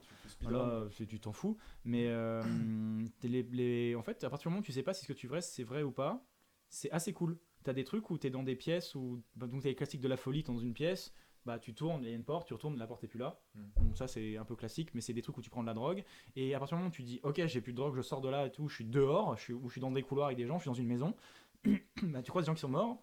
C'est- 0.91 1.05
tu 1.05 1.19
t'en 1.19 1.33
fous. 1.33 1.57
Mais 1.85 2.07
euh, 2.07 2.41
les, 3.23 3.43
les- 3.43 3.95
en 3.95 4.03
fait, 4.03 4.23
à 4.23 4.29
partir 4.29 4.49
du 4.49 4.53
moment 4.53 4.61
où 4.61 4.65
tu 4.65 4.71
sais 4.71 4.83
pas 4.83 4.93
si 4.93 5.03
ce 5.03 5.07
que 5.07 5.17
tu 5.17 5.27
vrai 5.27 5.41
c'est 5.41 5.63
vrai 5.63 5.83
ou 5.83 5.91
pas, 5.91 6.25
c'est 6.69 6.91
assez 6.91 7.13
cool. 7.13 7.37
T'as 7.63 7.73
des 7.73 7.83
trucs 7.83 8.09
où 8.09 8.17
t'es 8.17 8.29
dans 8.29 8.43
des 8.43 8.55
pièces 8.55 8.95
où 8.95 9.21
bah, 9.35 9.47
donc 9.47 9.61
t'as 9.63 9.69
les 9.69 9.75
classiques 9.75 10.01
de 10.01 10.07
la 10.07 10.17
folie, 10.17 10.43
t'es 10.43 10.51
dans 10.51 10.59
une 10.59 10.73
pièce, 10.73 11.13
bah 11.45 11.59
tu 11.59 11.73
tournes, 11.73 12.03
il 12.03 12.09
y 12.09 12.11
a 12.13 12.15
une 12.15 12.23
porte, 12.23 12.47
tu 12.47 12.53
retournes, 12.53 12.77
la 12.77 12.87
porte 12.87 13.03
est 13.03 13.07
plus 13.07 13.19
là. 13.19 13.41
Mm. 13.55 13.61
Donc 13.83 13.97
ça 13.97 14.07
c'est 14.07 14.37
un 14.37 14.45
peu 14.45 14.55
classique, 14.55 14.93
mais 14.93 15.01
c'est 15.01 15.13
des 15.13 15.21
trucs 15.21 15.37
où 15.37 15.41
tu 15.41 15.49
prends 15.49 15.61
de 15.61 15.67
la 15.67 15.73
drogue. 15.73 16.03
Et 16.35 16.53
à 16.53 16.59
partir 16.59 16.77
du 16.77 16.79
moment 16.81 16.89
où 16.89 16.93
tu 16.95 17.03
dis 17.03 17.19
ok 17.23 17.41
j'ai 17.45 17.61
plus 17.61 17.71
de 17.73 17.77
drogue, 17.77 17.95
je 17.95 18.01
sors 18.01 18.21
de 18.21 18.29
là 18.29 18.45
et 18.45 18.51
tout, 18.51 18.67
je 18.69 18.75
suis 18.75 18.85
dehors, 18.85 19.35
je 19.37 19.41
suis, 19.43 19.53
ou 19.53 19.67
je 19.67 19.73
suis 19.73 19.81
dans 19.81 19.91
des 19.91 20.03
couloirs 20.03 20.27
avec 20.27 20.37
des 20.37 20.45
gens, 20.45 20.57
je 20.57 20.63
suis 20.63 20.69
dans 20.69 20.73
une 20.75 20.87
maison, 20.87 21.15
bah 22.03 22.21
tu 22.21 22.29
croises 22.31 22.45
des 22.45 22.47
gens 22.47 22.55
qui 22.55 22.61
sont 22.61 22.69
morts 22.69 23.01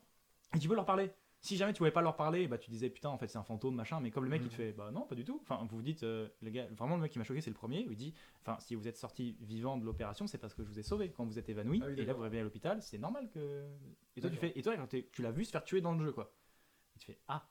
et 0.55 0.59
tu 0.59 0.69
peux 0.69 0.75
leur 0.75 0.87
parler. 0.87 1.11
Si 1.45 1.59
jamais 1.59 1.75
tu 1.75 1.79
pouvais 1.79 1.91
pas 1.91 2.01
leur 2.01 2.17
parler, 2.17 2.49
bah 2.49 2.57
tu 2.57 2.71
disais 2.71 2.89
putain 2.89 3.11
en 3.11 3.19
fait 3.19 3.29
c'est 3.29 3.37
un 3.37 3.43
fantôme 3.45 3.75
machin, 3.75 4.01
mais 4.01 4.11
comme 4.11 4.25
le 4.25 4.31
mec 4.31 4.41
il 4.43 4.49
te 4.49 4.55
fait 4.55 4.73
bah 4.73 4.91
non 4.91 5.03
pas 5.03 5.15
du 5.15 5.25
tout. 5.25 5.39
Enfin 5.43 5.59
vous 5.69 5.77
vous 5.77 5.83
dites 5.83 6.03
euh, 6.03 6.27
le 6.41 6.49
gars 6.49 6.67
vraiment 6.75 6.97
le 6.97 7.03
mec 7.03 7.13
qui 7.13 7.19
m'a 7.19 7.25
choqué 7.25 7.43
c'est 7.43 7.51
le 7.51 7.55
premier 7.55 7.87
où 7.87 7.91
il 7.91 7.97
dit 7.99 8.15
enfin 8.41 8.57
si 8.61 8.75
vous 8.75 8.89
êtes 8.89 8.97
sorti 8.97 9.37
vivant 9.43 9.77
de 9.77 9.85
l'opération 9.85 10.27
c'est 10.27 10.39
parce 10.39 10.55
que 10.55 10.63
je 10.65 10.69
vous 10.69 10.79
ai 10.79 10.83
sauvé 10.83 11.11
quand 11.11 11.27
vous 11.27 11.39
êtes 11.39 11.51
évanoui 11.51 11.81
Ah 11.85 11.89
oui, 11.89 12.01
et 12.01 12.05
là 12.07 12.15
vous 12.15 12.23
réveillez 12.23 12.41
à 12.41 12.45
l'hôpital 12.45 12.81
c'est 12.81 12.97
normal 12.97 13.29
que 13.29 13.63
et 14.17 14.23
toi 14.23 14.31
tu 14.31 14.37
fais 14.37 14.53
et 14.57 14.63
toi 14.63 14.75
tu 15.13 15.21
l'as 15.21 15.33
vu 15.33 15.45
se 15.45 15.51
faire 15.51 15.65
tuer 15.65 15.83
dans 15.83 15.93
le 15.93 16.03
jeu 16.03 16.13
quoi. 16.13 16.33
Et 16.97 16.99
tu 16.99 17.07
fais 17.09 17.19
ah. 17.29 17.47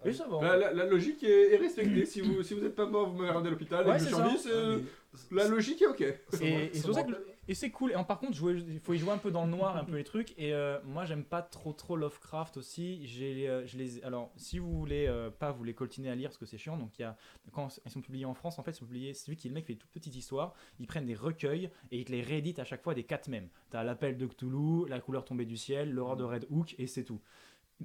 Ah 0.00 0.04
Et 0.06 0.08
oui. 0.10 0.14
ça 0.14 0.26
va. 0.28 0.40
La, 0.40 0.56
la- 0.56 0.72
la 0.72 0.86
logique 0.86 1.22
est, 1.24 1.52
est 1.54 1.56
respectée. 1.56 2.06
si, 2.06 2.20
vous, 2.22 2.42
si 2.44 2.54
vous 2.54 2.64
êtes 2.64 2.74
pas 2.76 2.86
mort, 2.86 3.10
vous 3.10 3.18
m'avez 3.18 3.30
ramené 3.32 3.48
à 3.48 3.50
l'hôpital. 3.50 3.84
Ouais, 3.86 3.96
et 3.96 3.98
je 3.98 4.04
c'est 4.04 4.10
survis, 4.14 4.38
ça. 4.38 4.48
c'est- 4.48 4.52
Ah, 4.54 5.16
mais- 5.32 5.42
La 5.42 5.48
logique 5.48 5.82
est 5.82 5.86
ok. 5.88 6.04
Ça 6.30 6.44
Et, 6.44 6.52
me- 6.54 6.60
et 6.62 6.70
c'est 6.72 6.80
pour 6.82 6.90
me 6.90 6.94
ça 6.94 7.02
que 7.02 7.10
le- 7.10 7.26
et 7.48 7.54
c'est 7.54 7.70
cool. 7.70 7.92
Et 7.92 7.96
en- 7.96 8.04
par 8.04 8.18
contre, 8.20 8.38
il 8.68 8.78
faut 8.78 8.92
y 8.94 8.98
jouer 8.98 9.10
un 9.10 9.18
peu 9.18 9.30
dans 9.30 9.44
le 9.44 9.50
noir, 9.50 9.76
un 9.76 9.84
peu 9.84 9.96
les 9.96 10.04
trucs. 10.04 10.32
Et 10.38 10.52
euh, 10.54 10.78
moi, 10.84 11.04
j'aime 11.04 11.24
pas 11.24 11.42
trop 11.42 11.72
trop 11.72 11.96
Lovecraft 11.96 12.56
aussi. 12.58 13.06
J'ai, 13.06 13.48
euh, 13.48 13.66
je 13.66 13.76
les, 13.78 14.04
alors, 14.04 14.30
si 14.36 14.58
vous 14.58 14.72
voulez 14.78 15.06
euh, 15.08 15.30
pas 15.30 15.50
vous 15.50 15.64
les 15.64 15.74
coltiner 15.74 16.10
à 16.10 16.14
lire 16.14 16.28
parce 16.30 16.38
que 16.38 16.46
c'est 16.46 16.58
chiant, 16.58 16.76
donc 16.76 16.98
il 16.98 17.02
y 17.02 17.04
a 17.04 17.16
quand 17.52 17.80
ils 17.84 17.90
sont 17.90 18.00
publiés 18.02 18.24
en 18.26 18.34
France, 18.34 18.58
en 18.58 18.62
fait, 18.62 18.70
ils 18.72 18.74
sont 18.76 18.86
publiés. 18.86 19.14
Celui 19.14 19.36
qui 19.36 19.48
est 19.48 19.50
le 19.50 19.54
mec 19.54 19.66
fait 19.66 19.72
des 19.72 19.78
toutes 19.78 19.90
petites 19.90 20.14
histoires. 20.14 20.54
Ils 20.78 20.86
prennent 20.86 21.06
des 21.06 21.14
recueils 21.14 21.70
et 21.90 21.98
ils 21.98 22.04
te 22.04 22.12
les 22.12 22.22
rééditent 22.22 22.58
à 22.60 22.64
chaque 22.64 22.82
fois 22.82 22.94
des 22.94 23.04
quatre 23.04 23.28
mêmes. 23.28 23.48
T'as 23.70 23.82
l'appel 23.82 24.16
de 24.18 24.26
Cthulhu, 24.26 24.86
la 24.88 25.00
couleur 25.00 25.24
tombée 25.24 25.46
du 25.46 25.56
ciel, 25.56 25.90
l'horreur 25.92 26.16
de 26.16 26.24
Red 26.24 26.46
Hook 26.50 26.74
et 26.78 26.86
c'est 26.86 27.04
tout. 27.04 27.20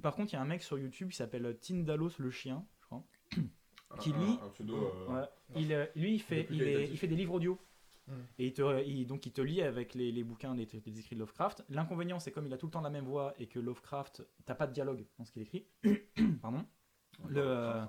Par 0.02 0.14
contre, 0.14 0.32
il 0.32 0.36
y 0.36 0.38
a 0.38 0.42
un 0.42 0.46
mec 0.46 0.62
sur 0.62 0.78
YouTube 0.78 1.08
qui 1.10 1.16
s'appelle 1.16 1.56
Tindalos 1.60 2.10
le 2.18 2.30
chien, 2.30 2.64
je 2.80 2.86
crois. 2.86 3.04
Qui, 4.00 4.10
Un- 4.12 4.18
lui- 4.18 4.38
Un, 4.42 4.48
pseudo. 4.48 4.76
euh, 5.08 5.20
Ouais. 5.20 5.26
Il, 5.54 5.88
lui, 5.94 6.14
il 6.14 6.18
fait, 6.20 6.48
il, 6.50 6.62
est- 6.62 6.88
il 6.88 6.98
fait 6.98 7.06
des 7.06 7.14
livres 7.14 7.34
audio. 7.34 7.56
Mm. 8.06 8.12
Et 8.38 8.46
il 8.46 8.52
te, 8.52 8.84
il- 8.86 9.06
donc 9.06 9.24
il 9.26 9.32
te 9.32 9.40
lit 9.40 9.62
avec 9.62 9.94
les, 9.94 10.12
les 10.12 10.24
bouquins, 10.24 10.54
les, 10.54 10.68
les 10.86 10.98
écrits 11.00 11.14
de 11.16 11.20
Lovecraft. 11.20 11.64
L'inconvénient, 11.70 12.18
c'est 12.18 12.30
comme 12.32 12.46
il 12.46 12.52
a 12.52 12.58
tout 12.58 12.66
le 12.66 12.72
temps 12.72 12.80
la 12.82 12.90
même 12.90 13.04
voix 13.06 13.32
et 13.38 13.46
que 13.46 13.58
Lovecraft, 13.58 14.26
t'as 14.44 14.54
pas 14.54 14.66
de 14.66 14.72
dialogue 14.72 15.06
dans 15.18 15.24
ce 15.24 15.32
qu'il 15.32 15.42
écrit. 15.42 15.66
Pardon. 16.42 16.64
Le, 17.28 17.40
euh, 17.40 17.84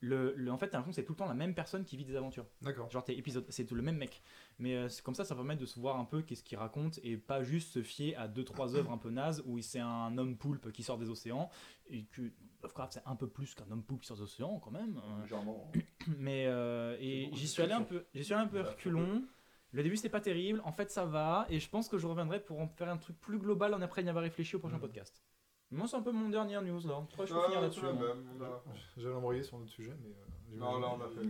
le, 0.00 0.32
le- 0.36 0.52
en 0.52 0.56
fait, 0.58 0.68
t'as 0.68 0.78
l'impression 0.78 0.92
que 0.92 1.02
c'est 1.02 1.04
tout 1.04 1.12
le 1.14 1.16
temps 1.18 1.26
la 1.26 1.34
même 1.34 1.54
personne 1.54 1.84
qui 1.84 1.96
vit 1.96 2.04
des 2.04 2.14
aventures. 2.14 2.46
D'accord. 2.62 2.88
Genre, 2.90 3.02
tes 3.04 3.18
épisodes, 3.18 3.44
c'est 3.48 3.64
tout 3.66 3.74
le 3.74 3.82
même 3.82 3.96
mec. 3.96 4.22
Mais 4.60 4.76
euh, 4.76 4.88
c'est 4.88 5.02
comme 5.02 5.16
ça, 5.16 5.24
ça 5.24 5.34
permet 5.34 5.56
de 5.56 5.66
se 5.66 5.78
voir 5.80 5.98
un 5.98 6.04
peu 6.04 6.22
qu'est-ce 6.22 6.44
qu'il 6.44 6.56
raconte 6.56 7.00
et 7.02 7.16
pas 7.16 7.42
juste 7.42 7.72
se 7.72 7.82
fier 7.82 8.14
à 8.16 8.28
deux 8.28 8.44
trois 8.44 8.76
œuvres 8.76 8.92
un 8.92 8.98
peu 8.98 9.10
nazes 9.10 9.42
où 9.46 9.60
c'est 9.60 9.80
un 9.80 10.16
homme 10.16 10.36
poulpe 10.38 10.70
qui 10.70 10.82
sort 10.84 10.96
des 10.98 11.10
océans 11.10 11.50
et 11.90 12.04
que 12.04 12.22
Lovecraft 12.62 12.92
c'est 12.94 13.02
un 13.06 13.16
peu 13.16 13.28
plus 13.28 13.54
qu'un 13.54 13.68
homme 13.70 13.82
poulpe 13.82 14.02
qui 14.02 14.06
sort 14.06 14.16
des 14.16 14.22
océans 14.22 14.60
quand 14.60 14.70
même. 14.70 14.98
Euh, 15.04 15.22
Légèrement. 15.22 15.70
mais 16.18 16.44
euh, 16.46 16.96
et 17.00 17.28
j'y 17.34 17.48
suis 17.48 17.62
allé 17.62 17.72
un 17.72 17.82
peu, 17.82 18.04
j'y 18.14 18.22
suis 18.24 18.34
allé 18.34 18.44
un 18.44 18.48
peu 18.48 18.62
Bah, 18.62 18.70
reculon. 18.70 19.24
Le 19.72 19.82
début 19.82 19.96
c'était 19.96 20.08
pas 20.08 20.20
terrible, 20.20 20.62
en 20.64 20.72
fait 20.72 20.90
ça 20.90 21.04
va 21.04 21.46
et 21.50 21.58
je 21.60 21.68
pense 21.68 21.88
que 21.88 21.98
je 21.98 22.06
reviendrai 22.06 22.40
pour 22.40 22.58
en 22.60 22.68
faire 22.68 22.88
un 22.88 22.96
truc 22.96 23.20
plus 23.20 23.38
global 23.38 23.74
en 23.74 23.82
après 23.82 24.02
y 24.02 24.08
avoir 24.08 24.24
réfléchi 24.24 24.56
au 24.56 24.58
prochain 24.58 24.76
Mhm. 24.76 24.80
podcast. 24.82 25.22
Moi 25.70 25.86
c'est 25.86 25.96
un 25.96 26.02
peu 26.02 26.12
mon 26.12 26.30
dernier 26.30 26.58
news 26.62 26.80
là. 26.86 27.06
Je 27.10 27.16
peux 27.16 27.38
Ah, 27.38 27.44
finir 27.46 27.60
là-dessus. 27.60 27.84
a- 27.84 28.62
J'allais 28.96 29.14
embrayer 29.14 29.42
sur 29.42 29.58
un 29.58 29.60
autre 29.60 29.70
sujet, 29.70 29.92
mais. 30.02 30.08
euh, 30.10 30.58
Non, 30.58 30.78
là, 30.80 30.88
on 30.98 31.00
a 31.02 31.08
fait. 31.08 31.28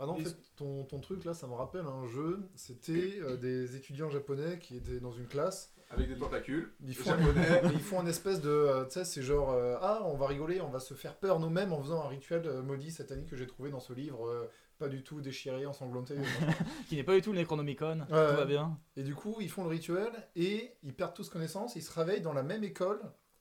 Ah 0.00 0.06
non, 0.06 0.12
en 0.12 0.16
fait, 0.16 0.36
ton, 0.56 0.84
ton 0.84 1.00
truc 1.00 1.24
là, 1.24 1.34
ça 1.34 1.46
me 1.48 1.54
rappelle 1.54 1.84
un 1.86 2.06
jeu. 2.06 2.40
C'était 2.54 3.18
euh, 3.20 3.36
des 3.36 3.74
étudiants 3.76 4.08
japonais 4.10 4.58
qui 4.60 4.76
étaient 4.76 5.00
dans 5.00 5.10
une 5.12 5.26
classe. 5.26 5.74
Avec 5.90 6.08
des 6.08 6.16
tentacules. 6.18 6.72
Ils 6.84 6.94
font, 6.94 7.10
Japonais. 7.10 7.62
ils 7.72 7.80
font 7.80 7.98
un 8.00 8.06
espèce 8.06 8.40
de. 8.40 8.48
euh, 8.50 8.84
tu 8.84 8.92
sais, 8.92 9.04
c'est 9.04 9.22
genre. 9.22 9.50
euh, 9.50 9.76
ah, 9.80 10.02
on 10.04 10.16
va 10.16 10.26
rigoler, 10.28 10.60
on 10.60 10.68
va 10.68 10.78
se 10.80 10.94
faire 10.94 11.16
peur 11.16 11.40
nous-mêmes 11.40 11.72
en 11.72 11.80
faisant 11.82 12.02
un 12.04 12.08
rituel 12.08 12.42
euh, 12.46 12.62
maudit 12.62 12.90
satanique 12.92 13.28
que 13.30 13.36
j'ai 13.36 13.46
trouvé 13.46 13.70
dans 13.70 13.80
ce 13.80 13.92
livre. 13.92 14.48
Pas 14.78 14.88
du 14.88 15.02
tout 15.02 15.20
déchiré, 15.20 15.66
ensanglanté. 15.66 16.14
Qui 16.88 16.96
n'est 16.96 17.04
pas 17.04 17.14
du 17.14 17.22
tout 17.22 17.32
le 17.32 17.38
Necronomicon, 17.38 18.00
tout 18.06 18.12
va 18.14 18.44
bien. 18.44 18.78
et 18.96 19.02
du 19.02 19.14
coup, 19.14 19.36
ils 19.40 19.50
font 19.50 19.62
le 19.64 19.68
rituel 19.70 20.10
et 20.36 20.72
ils 20.82 20.94
perdent 20.94 21.14
tous 21.14 21.28
connaissance. 21.28 21.76
Ils 21.76 21.82
se 21.82 21.92
réveillent 21.92 22.20
dans 22.22 22.32
la 22.32 22.42
même 22.42 22.64
école, 22.64 23.00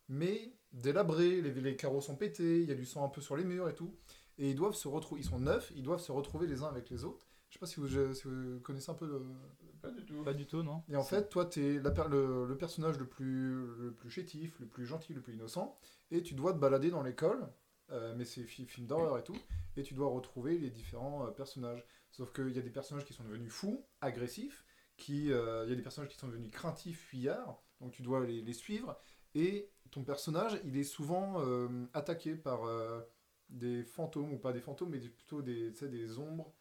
mais 0.10 0.54
délabrés. 0.74 1.42
Les, 1.42 1.54
les 1.54 1.76
carreaux 1.76 2.02
sont 2.02 2.16
pétés, 2.16 2.62
il 2.62 2.68
y 2.70 2.72
a 2.72 2.76
du 2.76 2.86
sang 2.86 3.06
un 3.06 3.10
peu 3.10 3.22
sur 3.22 3.38
les 3.38 3.44
murs 3.44 3.70
et 3.70 3.76
tout. 3.76 3.96
et 4.40 4.50
ils 4.50 4.56
doivent 4.56 4.74
se 4.76 4.88
retrouver. 4.88 5.22
Ils 5.22 5.26
sont 5.26 5.40
neuf, 5.40 5.72
ils 5.76 5.84
doivent 5.84 6.02
se 6.02 6.12
retrouver 6.12 6.48
les 6.48 6.64
uns 6.64 6.68
avec 6.68 6.90
les 6.90 7.04
autres. 7.04 7.26
Je 7.50 7.54
sais 7.54 7.60
pas 7.60 7.66
si 7.66 7.80
vous, 7.80 7.88
je- 7.88 8.12
si 8.14 8.24
vous 8.28 8.60
connaissez 8.62 8.92
un 8.92 8.96
peu 8.96 9.06
le. 9.08 9.22
Pas 9.82 9.92
du 9.92 10.04
tout. 10.06 10.24
Pas 10.24 10.34
du 10.34 10.46
tout, 10.48 10.64
non 10.64 10.84
Et 10.90 10.96
en 10.96 11.04
fait, 11.04 11.30
toi, 11.30 11.46
tu 11.46 11.62
es 11.62 11.80
le, 11.80 12.46
le 12.46 12.58
personnage 12.58 12.98
le 12.98 13.06
plus, 13.06 13.54
le 13.78 13.94
plus 13.96 14.10
chétif, 14.10 14.60
le 14.60 14.66
plus 14.66 14.86
gentil, 14.86 15.14
le 15.14 15.22
plus 15.22 15.34
innocent, 15.36 15.78
et 16.12 16.24
tu 16.24 16.34
dois 16.34 16.52
te 16.52 16.58
balader 16.58 16.90
dans 16.90 17.04
l'école, 17.04 17.48
euh, 17.92 18.14
mais 18.16 18.26
c'est 18.26 18.44
fi- 18.44 18.66
film 18.66 18.88
d'horreur 18.88 19.18
et 19.18 19.24
tout, 19.24 19.38
et 19.76 19.84
tu 19.84 19.94
dois 19.94 20.10
retrouver 20.10 20.58
les 20.58 20.70
différents 20.70 21.26
euh, 21.26 21.32
personnages. 21.32 21.86
Sauf 22.12 22.34
qu'il 22.34 22.50
y 22.56 22.60
a 22.60 22.62
des 22.62 22.70
personnages 22.70 23.06
qui 23.06 23.14
sont 23.14 23.24
devenus 23.24 23.52
fous, 23.52 23.86
agressifs, 24.02 24.66
euh, 25.10 25.64
il 25.66 25.70
y 25.70 25.74
a 25.74 25.76
des 25.76 25.82
personnages 25.82 26.10
qui 26.10 26.18
sont 26.18 26.28
devenus 26.28 26.52
craintifs, 26.52 27.00
fuyards, 27.00 27.62
donc 27.82 27.92
tu 27.92 28.02
dois 28.02 28.26
les, 28.26 28.54
suivre, 28.54 28.98
et 29.36 29.70
ton 29.92 30.04
personnage, 30.04 30.60
il 30.66 30.78
est 30.78 30.84
souvent 30.84 31.42
attaqué 31.94 32.36
par 32.36 32.62
des 33.50 33.84
fantômes, 33.84 34.34
ou 34.34 34.38
pas 34.38 34.52
des 34.52 34.62
fantômes, 34.62 34.90
mais 34.90 35.00
plutôt 35.00 35.42
des, 35.42 35.72
des 35.72 36.18
ombres. 36.18 36.52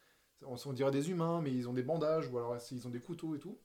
On 0.43 0.73
dirait 0.73 0.91
des 0.91 1.09
humains, 1.09 1.41
mais 1.41 1.51
ils 1.51 1.67
ont 1.67 1.73
des 1.73 1.83
bandages, 1.83 2.29
ou 2.29 2.37
alors 2.37 2.55
ils 2.71 2.87
ont 2.87 2.91
des 2.91 3.01
couteaux 3.01 3.35
et 3.35 3.39
tout. 3.39 3.59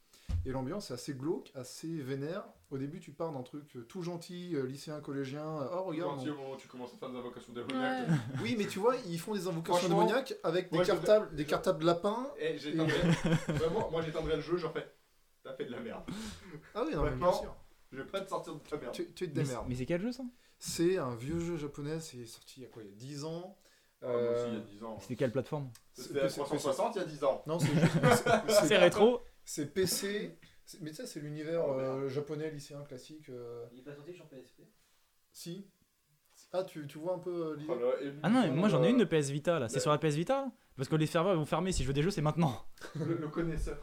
Et 0.44 0.50
l'ambiance 0.50 0.90
est 0.90 0.94
assez 0.94 1.14
glauque, 1.14 1.50
assez 1.54 1.88
vénère. 1.88 2.44
Au 2.70 2.78
début, 2.78 2.98
tu 3.00 3.12
pars 3.12 3.32
d'un 3.32 3.42
truc 3.42 3.76
euh, 3.76 3.82
tout 3.84 4.02
gentil, 4.02 4.56
euh, 4.56 4.64
lycéen, 4.66 5.00
collégien. 5.00 5.44
euh, 5.46 5.68
Oh, 5.72 5.82
regarde. 5.84 6.18
Gentil, 6.18 6.26
mon- 6.28 6.32
au 6.34 6.36
moment 6.38 6.50
où 6.54 6.56
tu 6.56 6.68
commences 6.68 6.92
à 6.94 6.96
faire 6.96 7.10
des 7.10 7.18
invocations 7.18 7.52
Ouais. 7.54 7.62
démoniaques. 7.64 8.08
Oui, 8.42 8.56
mais 8.58 8.66
tu 8.66 8.78
vois, 8.80 8.96
ils 9.06 9.18
font 9.20 9.34
des 9.34 9.46
invocations 9.46 9.88
démoniaques 9.88 10.34
avec 10.42 10.70
des 10.72 10.78
je- 10.78 10.84
cartables, 10.84 11.34
des 11.34 11.44
cartables 11.44 11.80
de 11.80 11.86
lapins. 11.86 12.26
Et 12.38 12.58
j'éteindrais. 12.58 12.96
Vraiment, 13.48 13.90
moi 13.90 14.02
j'éteindrais 14.02 14.36
le 14.36 14.42
jeu, 14.42 14.56
j'en 14.56 14.72
fais. 14.72 14.90
T'as 15.44 15.54
fait 15.54 15.64
de 15.66 15.70
la 15.72 15.80
merde. 15.80 16.02
Ah 16.74 16.82
oui, 16.86 16.94
non, 16.94 17.02
mais 17.04 17.10
bien 17.12 17.32
sûr. 17.32 17.54
Je 17.92 17.98
vais 17.98 18.04
pas 18.06 18.20
te 18.20 18.28
sortir 18.30 18.54
de 18.54 18.60
ta 18.60 18.76
merde. 18.78 18.92
Tu, 18.94 19.12
tu 19.12 19.30
te 19.30 19.36
Mais, 19.38 19.44
démerdes. 19.44 19.66
mais 19.68 19.74
c'est 19.74 19.86
quel 19.86 20.00
jeu 20.00 20.12
ça? 20.12 20.22
C'est 20.58 20.96
un 20.98 21.14
vieux 21.14 21.38
jeu 21.40 21.56
japonais, 21.56 22.00
c'est 22.00 22.24
sorti 22.26 22.60
il 22.60 22.62
y 22.62 22.66
a 22.66 22.68
quoi 22.68 22.82
Il 22.82 22.88
y 22.88 22.92
a 22.92 22.96
10 22.96 23.24
ans. 23.24 23.56
Ah, 24.00 24.06
moi 24.08 24.16
aussi, 24.16 24.42
il 24.48 24.52
y 24.54 24.56
Euh, 24.56 24.60
a 24.60 24.64
10 24.64 24.84
ans. 24.84 24.98
C'était 25.00 25.16
quelle 25.16 25.30
plateforme? 25.32 25.70
C'était 25.92 26.20
à 26.20 26.28
c'est- 26.28 26.40
360 26.40 26.96
il 26.96 26.98
y 26.98 27.02
a 27.02 27.04
10 27.04 27.22
ans. 27.22 27.42
Non, 27.46 27.58
c'est 27.58 27.66
juste. 27.68 28.72
rétro 28.80 29.20
C'est 29.44 29.72
PC. 29.74 30.38
Mais 30.80 30.90
tu 30.90 30.96
sais, 30.96 31.06
c'est 31.06 31.20
l'univers 31.20 31.64
Oh, 31.66 31.72
euh, 31.78 32.08
japonais, 32.08 32.50
lycéen, 32.50 32.82
classique. 32.84 33.28
euh, 33.28 33.66
Il 33.72 33.80
est 33.80 33.82
pas 33.82 33.94
sorti 33.94 34.14
sur 34.14 34.26
PSP 34.28 34.62
Si. 35.32 35.68
Ah, 36.52 36.64
tu, 36.64 36.86
tu 36.86 36.98
vois 36.98 37.14
un 37.14 37.18
peu 37.18 37.52
euh, 37.52 37.56
l'idée? 37.56 37.72
Oh 37.72 37.92
Ah 38.22 38.28
non, 38.30 38.42
mais 38.42 38.50
moi 38.50 38.68
j'en 38.68 38.82
ai 38.82 38.90
une 38.90 38.98
de 38.98 39.04
PS 39.04 39.30
Vita 39.30 39.58
là. 39.58 39.68
C'est 39.68 39.76
Ouais. 39.76 39.80
sur 39.80 39.90
la 39.90 39.98
PS 39.98 40.14
Vita 40.14 40.50
Parce 40.76 40.88
que 40.88 40.96
les 40.96 41.06
serveurs 41.06 41.34
vont 41.36 41.44
fermer 41.46 41.72
si 41.72 41.82
je 41.82 41.88
veux 41.88 41.94
des 41.94 42.02
jeux, 42.02 42.10
c'est 42.10 42.22
maintenant. 42.22 42.64
le, 42.94 43.16
le 43.16 43.28
connaisseur. 43.28 43.78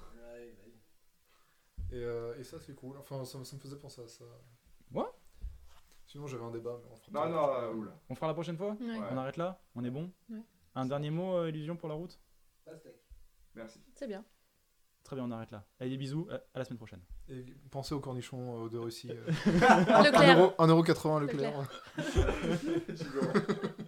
Et, 1.91 2.03
euh, 2.03 2.38
et 2.38 2.44
ça, 2.44 2.60
c'est 2.60 2.76
cool. 2.76 2.98
Enfin, 2.98 3.26
ça, 3.26 3.44
ça 3.44 3.56
me 3.56 3.61
faisait 3.61 3.77
penser 3.77 4.02
à 4.03 4.07
ça. 4.07 4.23
Ouais. 4.94 5.03
Sinon, 6.06 6.27
j'avais 6.27 6.44
un 6.44 6.52
débat, 6.52 6.80
mais 6.84 6.90
on 6.91 6.95
fera 6.95 7.11
Non, 7.27 7.36
pas. 7.36 7.61
non, 7.72 7.77
oula. 7.80 7.99
On 8.10 8.15
fera 8.15 8.27
la 8.27 8.34
prochaine 8.36 8.57
fois? 8.57 8.77
Ouais. 8.80 8.99
On 9.11 9.18
arrête 9.18 9.38
là? 9.38 9.60
On 9.76 9.84
est 9.84 9.90
bon? 9.90 10.11
Ouais. 10.30 10.41
Un 10.76 10.86
dernier 10.86 11.10
mot, 11.10 11.38
euh, 11.38 11.49
Illusion, 11.49 11.76
pour 11.76 11.90
la 11.90 11.95
route? 11.95 12.19
Pastèque. 12.64 13.02
Merci. 13.56 13.80
C'est 13.95 14.07
bien. 14.07 14.23
Très 15.10 15.15
bien, 15.15 15.26
on 15.26 15.31
arrête 15.31 15.49
là. 15.49 15.64
Allez, 15.80 15.90
des 15.90 15.98
bisous, 15.98 16.27
à 16.53 16.60
la 16.60 16.64
semaine 16.64 16.77
prochaine. 16.77 16.99
Et 17.30 17.44
pensez 17.72 17.95
aux 17.95 17.99
cornichons 17.99 18.65
euh, 18.65 18.69
de 18.69 18.77
Russie. 18.77 19.10
euh. 19.10 19.26
Leclerc. 20.03 20.53
1,80€ 20.60 21.22
Leclerc. 21.22 21.64
Leclerc. 21.98 23.81